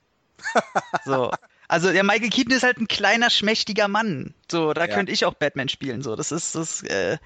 so. 1.05 1.31
Also 1.69 1.91
der 1.91 2.03
Michael 2.03 2.29
Keaton 2.29 2.53
ist 2.53 2.63
halt 2.63 2.77
ein 2.77 2.87
kleiner, 2.87 3.29
schmächtiger 3.29 3.89
Mann. 3.89 4.33
So, 4.49 4.73
da 4.73 4.85
ja. 4.85 4.93
könnte 4.93 5.11
ich 5.11 5.25
auch 5.25 5.33
Batman 5.33 5.67
spielen. 5.67 6.01
So, 6.01 6.15
das 6.15 6.31
ist 6.31 6.55
das. 6.55 6.81
Äh, 6.83 7.17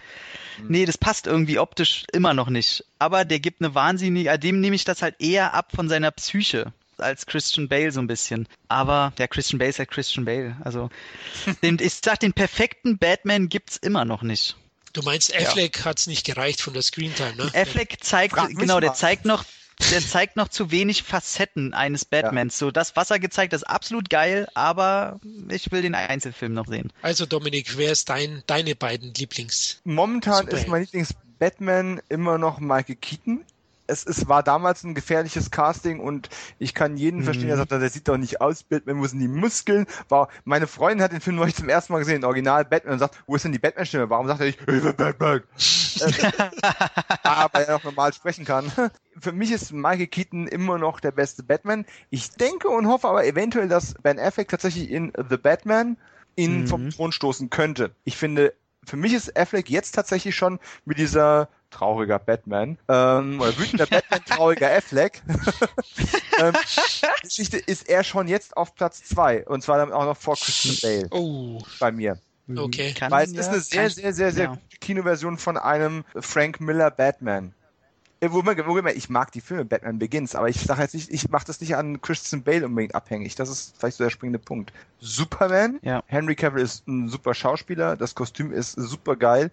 mhm. 0.57 0.67
Nee, 0.67 0.85
das 0.85 0.97
passt 0.97 1.27
irgendwie 1.27 1.59
optisch 1.59 2.05
immer 2.11 2.33
noch 2.33 2.49
nicht. 2.49 2.83
Aber 2.97 3.23
der 3.23 3.39
gibt 3.39 3.61
eine 3.61 3.75
wahnsinnige. 3.75 4.37
Dem 4.39 4.59
nehme 4.59 4.75
ich 4.75 4.83
das 4.83 5.03
halt 5.03 5.15
eher 5.19 5.53
ab 5.53 5.71
von 5.75 5.89
seiner 5.89 6.09
Psyche 6.09 6.73
als 6.97 7.25
Christian 7.25 7.67
Bale 7.67 7.91
so 7.91 7.99
ein 7.99 8.07
bisschen. 8.07 8.47
Aber 8.67 9.13
der 9.17 9.27
Christian 9.27 9.59
Bale 9.59 9.69
ist 9.69 9.79
halt 9.79 9.91
Christian 9.91 10.25
Bale. 10.25 10.57
Also 10.63 10.89
den, 11.63 11.77
ich 11.79 11.93
sag, 12.03 12.19
den 12.19 12.33
perfekten 12.33 12.97
Batman 12.97 13.47
gibt's 13.47 13.77
immer 13.77 14.05
noch 14.05 14.23
nicht. 14.23 14.55
Du 14.93 15.01
meinst, 15.03 15.35
Affleck 15.35 15.79
ja. 15.79 15.85
hat 15.85 15.99
es 15.99 16.07
nicht 16.07 16.25
gereicht 16.25 16.61
von 16.61 16.73
der 16.73 16.81
Screentime, 16.81 17.35
ne? 17.35 17.51
Affleck 17.53 17.97
zeigt, 18.01 18.35
genau, 18.57 18.79
der 18.79 18.93
zeigt 18.93 19.25
noch, 19.25 19.45
der 19.91 20.01
zeigt 20.01 20.35
noch 20.35 20.49
zu 20.49 20.71
wenig 20.71 21.03
Facetten 21.03 21.73
eines 21.73 22.05
Batmans. 22.05 22.55
Ja. 22.55 22.67
So, 22.67 22.71
das, 22.71 22.95
was 22.95 23.09
er 23.09 23.19
gezeigt 23.19 23.53
hat, 23.53 23.61
ist 23.61 23.67
absolut 23.67 24.09
geil, 24.09 24.47
aber 24.53 25.19
ich 25.49 25.71
will 25.71 25.81
den 25.81 25.95
Einzelfilm 25.95 26.53
noch 26.53 26.67
sehen. 26.67 26.91
Also, 27.01 27.25
Dominik, 27.25 27.77
wer 27.77 27.91
ist 27.91 28.09
dein, 28.09 28.43
deine 28.47 28.75
beiden 28.75 29.13
Lieblings? 29.13 29.81
Momentan 29.83 30.47
ist 30.47 30.67
mein 30.67 30.83
Lieblings-Batman 30.83 32.01
immer 32.09 32.37
noch 32.37 32.59
Michael 32.59 32.95
Keaton 32.95 33.45
es, 33.91 34.05
es 34.05 34.27
war 34.27 34.41
damals 34.41 34.83
ein 34.83 34.95
gefährliches 34.95 35.51
Casting 35.51 35.99
und 35.99 36.29
ich 36.59 36.73
kann 36.73 36.95
jeden 36.95 37.19
mhm. 37.19 37.23
verstehen, 37.25 37.47
der 37.49 37.57
sagt, 37.57 37.71
der 37.71 37.89
sieht 37.89 38.07
doch 38.07 38.17
nicht 38.17 38.39
aus, 38.41 38.63
Batman, 38.63 38.99
wo 38.99 39.05
sind 39.05 39.19
die 39.19 39.27
Muskeln? 39.27 39.85
War, 40.07 40.29
meine 40.45 40.67
Freundin 40.67 41.03
hat 41.03 41.11
den 41.11 41.19
Film 41.19 41.35
neulich 41.35 41.55
zum 41.55 41.69
ersten 41.69 41.91
Mal 41.93 41.99
gesehen, 41.99 42.23
Original 42.23 42.63
Batman, 42.65 42.93
und 42.93 42.99
sagt, 42.99 43.21
wo 43.27 43.35
ist 43.35 43.43
denn 43.43 43.51
die 43.51 43.59
Batman-Stimme? 43.59 44.09
Warum 44.09 44.27
sagt 44.27 44.39
er 44.39 44.45
nicht, 44.47 44.59
ich 44.59 44.65
bin 44.65 44.95
Batman? 44.95 45.43
aber 47.23 47.59
er 47.59 47.73
noch 47.73 47.83
normal 47.83 48.13
sprechen 48.13 48.45
kann. 48.45 48.71
Für 49.19 49.33
mich 49.33 49.51
ist 49.51 49.73
Michael 49.73 50.07
Keaton 50.07 50.47
immer 50.47 50.77
noch 50.77 51.01
der 51.01 51.11
beste 51.11 51.43
Batman. 51.43 51.85
Ich 52.09 52.31
denke 52.31 52.69
und 52.69 52.87
hoffe 52.87 53.09
aber 53.09 53.25
eventuell, 53.25 53.67
dass 53.67 53.93
Ben 53.95 54.19
Affleck 54.19 54.47
tatsächlich 54.47 54.89
in 54.89 55.11
The 55.29 55.37
Batman 55.37 55.97
ihn 56.37 56.61
mhm. 56.61 56.67
vom 56.67 56.89
Thron 56.89 57.11
stoßen 57.11 57.49
könnte. 57.49 57.91
Ich 58.05 58.15
finde, 58.15 58.53
für 58.85 58.95
mich 58.95 59.13
ist 59.13 59.37
Affleck 59.37 59.69
jetzt 59.69 59.91
tatsächlich 59.91 60.35
schon 60.35 60.59
mit 60.85 60.97
dieser 60.97 61.49
trauriger 61.71 62.19
Batman, 62.19 62.77
ähm, 62.87 63.41
oder 63.41 63.57
wütender 63.57 63.87
Batman, 63.87 64.23
trauriger 64.25 64.71
Affleck. 64.75 65.21
ähm, 66.39 66.53
Geschichte 67.23 67.57
ist 67.57 67.89
er 67.89 68.03
schon 68.03 68.27
jetzt 68.27 68.55
auf 68.55 68.75
Platz 68.75 69.03
zwei 69.03 69.45
und 69.47 69.63
zwar 69.63 69.77
dann 69.77 69.91
auch 69.91 70.05
noch 70.05 70.17
vor 70.17 70.35
Christian 70.35 70.77
Bale. 70.81 71.07
Oh. 71.11 71.61
Bei 71.79 71.91
mir. 71.91 72.19
Okay. 72.55 72.93
Kann, 72.93 73.11
Weil 73.11 73.25
es 73.25 73.33
ja, 73.33 73.39
ist 73.39 73.47
eine 73.47 73.59
sehr, 73.61 73.89
sehr, 73.89 74.13
sehr, 74.13 74.31
sehr 74.31 74.43
ja. 74.45 74.49
gute 74.51 74.77
Kinoversion 74.79 75.37
von 75.37 75.57
einem 75.57 76.03
Frank 76.19 76.59
Miller 76.59 76.91
Batman. 76.91 77.53
Äh, 78.21 78.29
ich 78.93 79.09
mag 79.09 79.31
die 79.31 79.41
Filme 79.41 79.65
Batman 79.65 79.99
Begins, 79.99 80.35
aber 80.35 80.49
ich 80.49 80.59
sage 80.59 80.81
jetzt 80.81 80.93
nicht, 80.93 81.11
ich 81.11 81.29
mache 81.29 81.45
das 81.45 81.59
nicht 81.59 81.75
an 81.75 82.01
Christian 82.01 82.43
Bale 82.43 82.65
unbedingt 82.65 82.95
abhängig. 82.95 83.35
Das 83.35 83.49
ist 83.49 83.75
vielleicht 83.77 83.97
so 83.97 84.03
der 84.03 84.11
springende 84.11 84.39
Punkt. 84.39 84.71
Superman, 84.99 85.79
ja. 85.81 86.03
Henry 86.05 86.35
Cavill 86.35 86.63
ist 86.63 86.87
ein 86.87 87.09
super 87.09 87.33
Schauspieler, 87.33 87.97
das 87.97 88.15
Kostüm 88.15 88.51
ist 88.51 88.73
super 88.73 89.15
geil. 89.15 89.51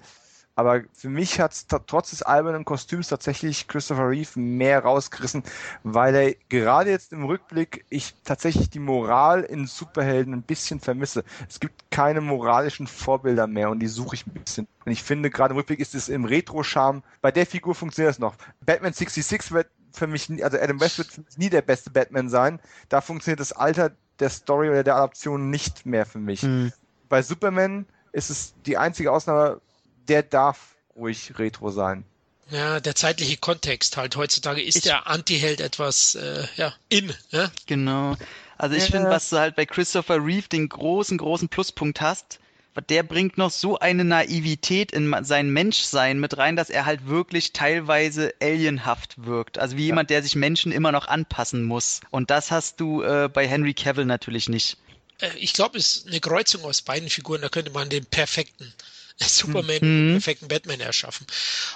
Aber 0.59 0.83
für 0.93 1.09
mich 1.09 1.39
hat 1.39 1.53
es 1.53 1.69
trotz 1.69 2.11
des 2.11 2.25
albernen 2.25 2.65
Kostüms 2.65 3.07
tatsächlich 3.07 3.69
Christopher 3.69 4.09
Reeve 4.09 4.41
mehr 4.41 4.83
rausgerissen, 4.83 5.45
weil 5.85 6.17
er 6.17 6.35
gerade 6.49 6.91
jetzt 6.91 7.13
im 7.13 7.23
Rückblick 7.27 7.85
ich 7.91 8.17
tatsächlich 8.25 8.69
die 8.69 8.81
Moral 8.81 9.45
in 9.45 9.69
Superhelden 9.69 10.35
ein 10.35 10.43
bisschen 10.43 10.81
vermisse. 10.81 11.23
Es 11.49 11.61
gibt 11.61 11.93
keine 11.93 12.21
moralischen 12.21 12.89
Vorbilder 12.89 13.47
mehr 13.47 13.71
und 13.71 13.79
die 13.79 13.87
suche 13.87 14.17
ich 14.17 14.27
ein 14.27 14.33
bisschen. 14.33 14.67
Und 14.85 14.91
ich 14.91 15.05
finde, 15.05 15.31
gerade 15.31 15.53
im 15.53 15.59
Rückblick 15.59 15.79
ist 15.79 15.95
es 15.95 16.09
im 16.09 16.25
Retro-Charme, 16.25 17.05
bei 17.21 17.31
der 17.31 17.47
Figur 17.47 17.77
funktioniert 17.77 18.15
es 18.15 18.19
noch. 18.19 18.35
Batman 18.67 18.93
66 18.93 19.53
wird 19.53 19.69
für 19.93 20.09
mich, 20.09 20.29
also 20.43 20.59
Adam 20.59 20.81
West 20.81 20.99
wird 20.99 21.13
für 21.13 21.21
mich 21.21 21.39
nie 21.39 21.51
der 21.51 21.63
beste 21.63 21.91
Batman 21.91 22.29
sein. 22.29 22.59
Da 22.89 23.01
funktioniert 23.01 23.39
das 23.39 23.53
Alter 23.53 23.93
der 24.19 24.31
Story 24.31 24.71
oder 24.71 24.83
der 24.83 24.97
Adaption 24.97 25.51
nicht 25.51 25.87
mehr 25.87 26.05
für 26.05 26.19
mich. 26.19 26.43
Mhm. 26.43 26.73
Bei 27.09 27.23
Superman 27.23 27.87
ist 28.11 28.31
es 28.31 28.55
die 28.67 28.77
einzige 28.77 29.13
Ausnahme, 29.13 29.61
der 30.09 30.23
darf 30.23 30.75
ruhig 30.97 31.39
Retro 31.39 31.71
sein. 31.71 32.05
Ja, 32.51 32.81
der 32.81 32.95
zeitliche 32.95 33.37
Kontext 33.37 33.97
halt. 33.97 34.17
Heutzutage 34.17 34.63
ist 34.63 34.77
ich, 34.77 34.83
der 34.83 35.07
Anti-Held 35.07 35.61
etwas, 35.61 36.15
äh, 36.15 36.47
ja, 36.57 36.75
in. 36.89 37.13
Ja? 37.31 37.51
Genau. 37.67 38.17
Also 38.57 38.75
ich 38.75 38.85
ja. 38.85 38.91
finde, 38.91 39.11
was 39.11 39.29
du 39.29 39.39
halt 39.39 39.55
bei 39.55 39.67
Christopher 39.67 40.25
Reeve 40.25 40.49
den 40.49 40.69
großen, 40.69 41.19
großen 41.19 41.49
Pluspunkt 41.49 42.01
hast, 42.01 42.41
der 42.89 43.03
bringt 43.03 43.39
noch 43.39 43.51
so 43.51 43.79
eine 43.79 44.05
Naivität 44.05 44.93
in 44.93 45.15
sein 45.25 45.51
Menschsein 45.51 46.21
mit 46.21 46.39
rein, 46.39 46.57
dass 46.57 46.71
er 46.71 46.87
halt 46.87 47.07
wirklich 47.07 47.53
teilweise 47.53 48.33
alienhaft 48.41 49.25
wirkt. 49.25 49.59
Also 49.59 49.77
wie 49.77 49.83
ja. 49.83 49.87
jemand, 49.87 50.11
der 50.11 50.23
sich 50.23 50.37
Menschen 50.37 50.73
immer 50.73 50.93
noch 50.93 51.09
anpassen 51.09 51.65
muss. 51.65 52.01
Und 52.11 52.31
das 52.31 52.51
hast 52.51 52.81
du 52.81 53.03
äh, 53.03 53.29
bei 53.33 53.47
Henry 53.49 53.75
Cavill 53.75 54.05
natürlich 54.05 54.49
nicht. 54.49 54.79
Äh, 55.21 55.31
ich 55.39 55.53
glaube, 55.53 55.79
es 55.79 55.97
ist 55.97 56.07
eine 56.07 56.21
Kreuzung 56.21 56.65
aus 56.65 56.83
beiden 56.83 57.11
Figuren. 57.11 57.43
Da 57.43 57.49
könnte 57.49 57.73
man 57.73 57.89
den 57.89 58.07
perfekten 58.07 58.73
Superman 59.21 59.79
mhm. 59.81 60.13
perfekten 60.15 60.49
Batman 60.49 60.81
erschaffen. 60.81 61.27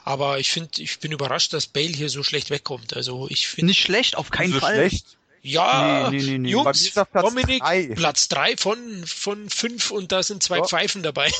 Aber 0.04 0.38
ich 0.38 0.52
finde, 0.52 0.82
ich 0.82 1.00
bin 1.00 1.12
überrascht, 1.12 1.52
dass 1.52 1.66
Bale 1.66 1.88
hier 1.88 2.08
so 2.08 2.22
schlecht 2.22 2.50
wegkommt. 2.50 2.94
Also 2.94 3.26
ich 3.28 3.48
finde. 3.48 3.66
Nicht 3.66 3.82
schlecht, 3.82 4.16
auf 4.16 4.30
keinen 4.30 4.52
so 4.52 4.60
Fall. 4.60 4.74
Schlecht. 4.74 5.16
Ja, 5.44 6.08
nee, 6.08 6.22
nee, 6.22 6.38
nee, 6.38 6.50
Jungs, 6.50 6.90
Platz 6.90 7.08
Dominik, 7.12 7.60
drei. 7.60 7.88
Platz 7.96 8.28
drei 8.28 8.56
von, 8.56 9.04
von 9.04 9.50
fünf 9.50 9.90
und 9.90 10.12
da 10.12 10.22
sind 10.22 10.40
zwei 10.40 10.58
so. 10.58 10.66
Pfeifen 10.66 11.02
dabei. 11.02 11.32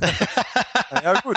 ja, 0.92 1.20
gut. 1.20 1.36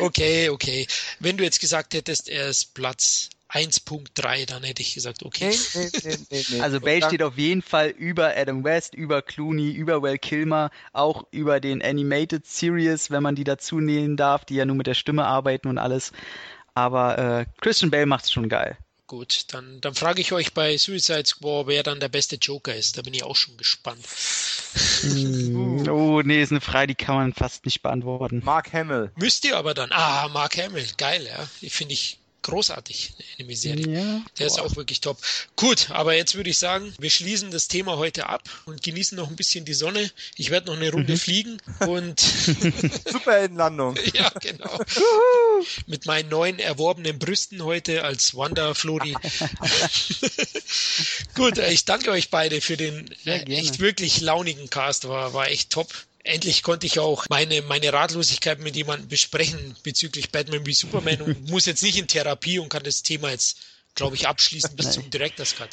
Okay, 0.00 0.48
okay. 0.48 0.88
Wenn 1.20 1.36
du 1.36 1.44
jetzt 1.44 1.60
gesagt 1.60 1.94
hättest, 1.94 2.28
er 2.28 2.48
ist 2.48 2.74
Platz 2.74 3.30
1.3, 3.52 4.46
dann 4.46 4.62
hätte 4.62 4.80
ich 4.80 4.94
gesagt, 4.94 5.24
okay. 5.24 5.54
Nee, 5.74 5.90
nee, 6.04 6.16
nee, 6.30 6.44
nee, 6.50 6.60
also 6.60 6.80
Bay 6.80 7.02
steht 7.02 7.22
auf 7.22 7.36
jeden 7.36 7.62
Fall 7.62 7.88
über 7.88 8.34
Adam 8.36 8.64
West, 8.64 8.94
über 8.94 9.20
Clooney, 9.20 9.70
über 9.70 10.02
Will 10.02 10.18
Kilmer, 10.18 10.70
auch 10.92 11.26
über 11.30 11.60
den 11.60 11.82
Animated 11.82 12.46
Series, 12.46 13.10
wenn 13.10 13.22
man 13.22 13.34
die 13.34 13.44
dazu 13.44 13.80
nehmen 13.80 14.16
darf, 14.16 14.46
die 14.46 14.54
ja 14.54 14.64
nur 14.64 14.76
mit 14.76 14.86
der 14.86 14.94
Stimme 14.94 15.26
arbeiten 15.26 15.68
und 15.68 15.78
alles. 15.78 16.12
Aber 16.74 17.18
äh, 17.18 17.46
Christian 17.60 17.90
Bale 17.90 18.06
macht's 18.06 18.32
schon 18.32 18.48
geil. 18.48 18.78
Gut, 19.06 19.52
dann, 19.52 19.78
dann 19.82 19.94
frage 19.94 20.22
ich 20.22 20.32
euch 20.32 20.54
bei 20.54 20.78
Suicide 20.78 21.26
Squad, 21.26 21.66
wer 21.66 21.82
dann 21.82 22.00
der 22.00 22.08
beste 22.08 22.36
Joker 22.36 22.74
ist. 22.74 22.96
Da 22.96 23.02
bin 23.02 23.12
ich 23.12 23.22
auch 23.22 23.36
schon 23.36 23.58
gespannt. 23.58 24.06
Mm, 25.02 25.86
oh, 25.90 26.22
nee, 26.22 26.40
ist 26.40 26.50
eine 26.50 26.62
Frage, 26.62 26.86
die 26.86 26.94
kann 26.94 27.16
man 27.16 27.34
fast 27.34 27.66
nicht 27.66 27.82
beantworten. 27.82 28.40
Mark 28.42 28.72
Hamill. 28.72 29.10
Müsst 29.16 29.44
ihr 29.44 29.58
aber 29.58 29.74
dann. 29.74 29.92
Ah, 29.92 30.30
Mark 30.32 30.56
Hamill, 30.56 30.86
geil, 30.96 31.26
ja. 31.26 31.68
Finde 31.68 31.92
ich 31.92 32.21
großartig, 32.42 33.14
eine 33.16 33.26
Anime-Serie. 33.34 33.88
Ja, 33.88 34.22
Der 34.38 34.46
ist 34.46 34.60
auch 34.60 34.76
wirklich 34.76 35.00
top. 35.00 35.18
Gut, 35.56 35.90
aber 35.90 36.14
jetzt 36.14 36.34
würde 36.34 36.50
ich 36.50 36.58
sagen, 36.58 36.92
wir 36.98 37.10
schließen 37.10 37.50
das 37.50 37.68
Thema 37.68 37.96
heute 37.96 38.26
ab 38.26 38.48
und 38.66 38.82
genießen 38.82 39.16
noch 39.16 39.28
ein 39.30 39.36
bisschen 39.36 39.64
die 39.64 39.74
Sonne. 39.74 40.10
Ich 40.36 40.50
werde 40.50 40.66
noch 40.66 40.76
eine 40.76 40.90
Runde 40.90 41.12
mhm. 41.12 41.18
fliegen 41.18 41.58
und 41.86 42.20
Superheldenlandung. 43.06 43.96
ja, 44.14 44.28
genau. 44.40 44.78
Mit 45.86 46.06
meinen 46.06 46.28
neuen 46.28 46.58
erworbenen 46.58 47.18
Brüsten 47.18 47.64
heute 47.64 48.04
als 48.04 48.34
Wanda 48.34 48.74
Flori. 48.74 49.14
Gut, 51.34 51.58
ich 51.58 51.84
danke 51.84 52.10
euch 52.10 52.30
beide 52.30 52.60
für 52.60 52.76
den 52.76 53.10
echt 53.24 53.78
wirklich 53.78 54.20
launigen 54.20 54.70
Cast. 54.70 55.08
War, 55.08 55.32
war 55.34 55.48
echt 55.48 55.70
top. 55.70 55.92
Endlich 56.24 56.62
konnte 56.62 56.86
ich 56.86 57.00
auch 57.00 57.26
meine, 57.28 57.62
meine 57.62 57.92
Ratlosigkeit 57.92 58.60
mit 58.60 58.76
jemandem 58.76 59.08
besprechen 59.08 59.76
bezüglich 59.82 60.30
Batman 60.30 60.64
wie 60.66 60.74
Superman 60.74 61.20
und 61.22 61.48
muss 61.50 61.66
jetzt 61.66 61.82
nicht 61.82 61.98
in 61.98 62.06
Therapie 62.06 62.58
und 62.58 62.68
kann 62.68 62.84
das 62.84 63.02
Thema 63.02 63.30
jetzt, 63.30 63.58
glaube 63.94 64.14
ich, 64.14 64.28
abschließen 64.28 64.76
bis 64.76 64.92
zum 64.92 65.10
Director's 65.10 65.56
Cut. 65.56 65.70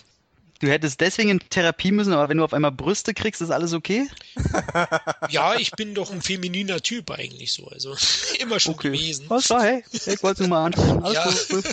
Du 0.59 0.67
hättest 0.67 0.99
deswegen 0.99 1.29
in 1.29 1.39
Therapie 1.39 1.91
müssen, 1.91 2.11
aber 2.11 2.27
wenn 2.27 2.37
du 2.37 2.43
auf 2.43 2.53
einmal 2.53 2.73
Brüste 2.73 3.13
kriegst, 3.13 3.41
ist 3.41 3.51
alles 3.51 3.73
okay? 3.73 4.09
Ja, 5.29 5.55
ich 5.55 5.71
bin 5.71 5.93
doch 5.93 6.11
ein 6.11 6.21
femininer 6.21 6.81
Typ 6.81 7.11
eigentlich 7.11 7.53
so. 7.53 7.67
Also 7.67 7.95
immer 8.39 8.59
schon 8.59 8.73
okay. 8.73 8.89
gewesen. 8.89 9.25
Was 9.29 9.49
war, 9.49 9.63
hey? 9.63 9.83
Ich 9.91 10.21
wollte 10.23 10.43
es 10.43 10.47
nur 10.47 10.49
mal 10.49 10.65
ansprechen. 10.65 11.03
Alles 11.03 11.47
ja. 11.49 11.55
gut. 11.55 11.65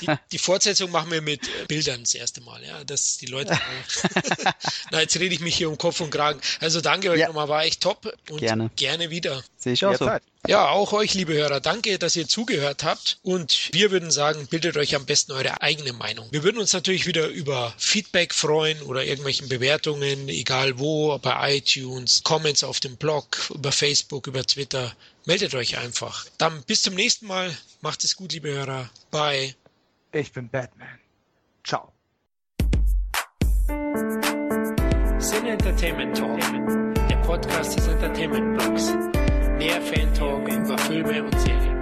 Die, 0.00 0.08
die, 0.32 0.38
Fortsetzung 0.38 0.90
machen 0.90 1.10
wir 1.10 1.20
mit 1.20 1.42
Bildern 1.68 2.00
das 2.00 2.14
erste 2.14 2.40
Mal, 2.40 2.64
ja, 2.64 2.84
dass 2.84 3.18
die 3.18 3.26
Leute. 3.26 3.58
Na, 4.90 5.00
jetzt 5.00 5.18
rede 5.18 5.34
ich 5.34 5.40
mich 5.40 5.56
hier 5.56 5.68
um 5.68 5.76
Kopf 5.76 6.00
und 6.00 6.10
Kragen. 6.10 6.40
Also 6.60 6.80
danke 6.80 7.10
euch 7.10 7.20
ja. 7.20 7.26
nochmal, 7.28 7.48
war 7.48 7.64
echt 7.64 7.82
top 7.82 8.12
und 8.30 8.40
gerne, 8.40 8.70
gerne 8.76 9.10
wieder. 9.10 9.42
Sehe 9.58 9.74
ich 9.74 9.84
auch 9.84 9.96
so. 9.96 10.10
Ja, 10.48 10.68
auch 10.68 10.92
euch, 10.92 11.14
liebe 11.14 11.34
Hörer, 11.34 11.60
danke, 11.60 11.98
dass 11.98 12.14
ihr 12.14 12.28
zugehört 12.28 12.84
habt. 12.84 13.18
Und 13.22 13.70
wir 13.72 13.90
würden 13.90 14.12
sagen, 14.12 14.46
bildet 14.46 14.76
euch 14.76 14.94
am 14.94 15.04
besten 15.04 15.32
eure 15.32 15.60
eigene 15.60 15.92
Meinung. 15.92 16.28
Wir 16.30 16.44
würden 16.44 16.58
uns 16.58 16.72
natürlich 16.72 17.06
wieder 17.06 17.26
über 17.26 17.74
Feedback 17.78 18.32
freuen 18.32 18.80
oder 18.82 19.04
irgendwelchen 19.04 19.48
Bewertungen, 19.48 20.28
egal 20.28 20.78
wo, 20.78 21.18
bei 21.18 21.56
iTunes, 21.56 22.22
Comments 22.22 22.62
auf 22.62 22.78
dem 22.78 22.96
Blog, 22.96 23.50
über 23.52 23.72
Facebook, 23.72 24.28
über 24.28 24.44
Twitter. 24.44 24.94
Meldet 25.26 25.54
euch 25.56 25.76
einfach. 25.76 26.24
Dann 26.38 26.62
bis 26.62 26.82
zum 26.82 26.94
nächsten 26.94 27.26
Mal. 27.26 27.54
Macht 27.80 28.04
es 28.04 28.16
gut, 28.16 28.32
liebe 28.32 28.48
Hörer. 28.48 28.88
Bye. 29.10 29.54
Ich 30.12 30.32
bin 30.32 30.48
Batman. 30.48 31.00
Ciao. 31.64 31.92
Sin 35.18 35.46
Entertainment 35.46 36.16
Talk, 36.16 36.38
der 37.08 37.16
Podcast 37.22 37.76
des 37.76 37.88
Entertainment 37.88 38.56
Blogs. 38.56 38.86
Der 39.58 39.82
Fan-Talk 39.82 40.48
über 40.48 40.78
Filme 40.78 41.24
und 41.24 41.40
Serien. 41.40 41.76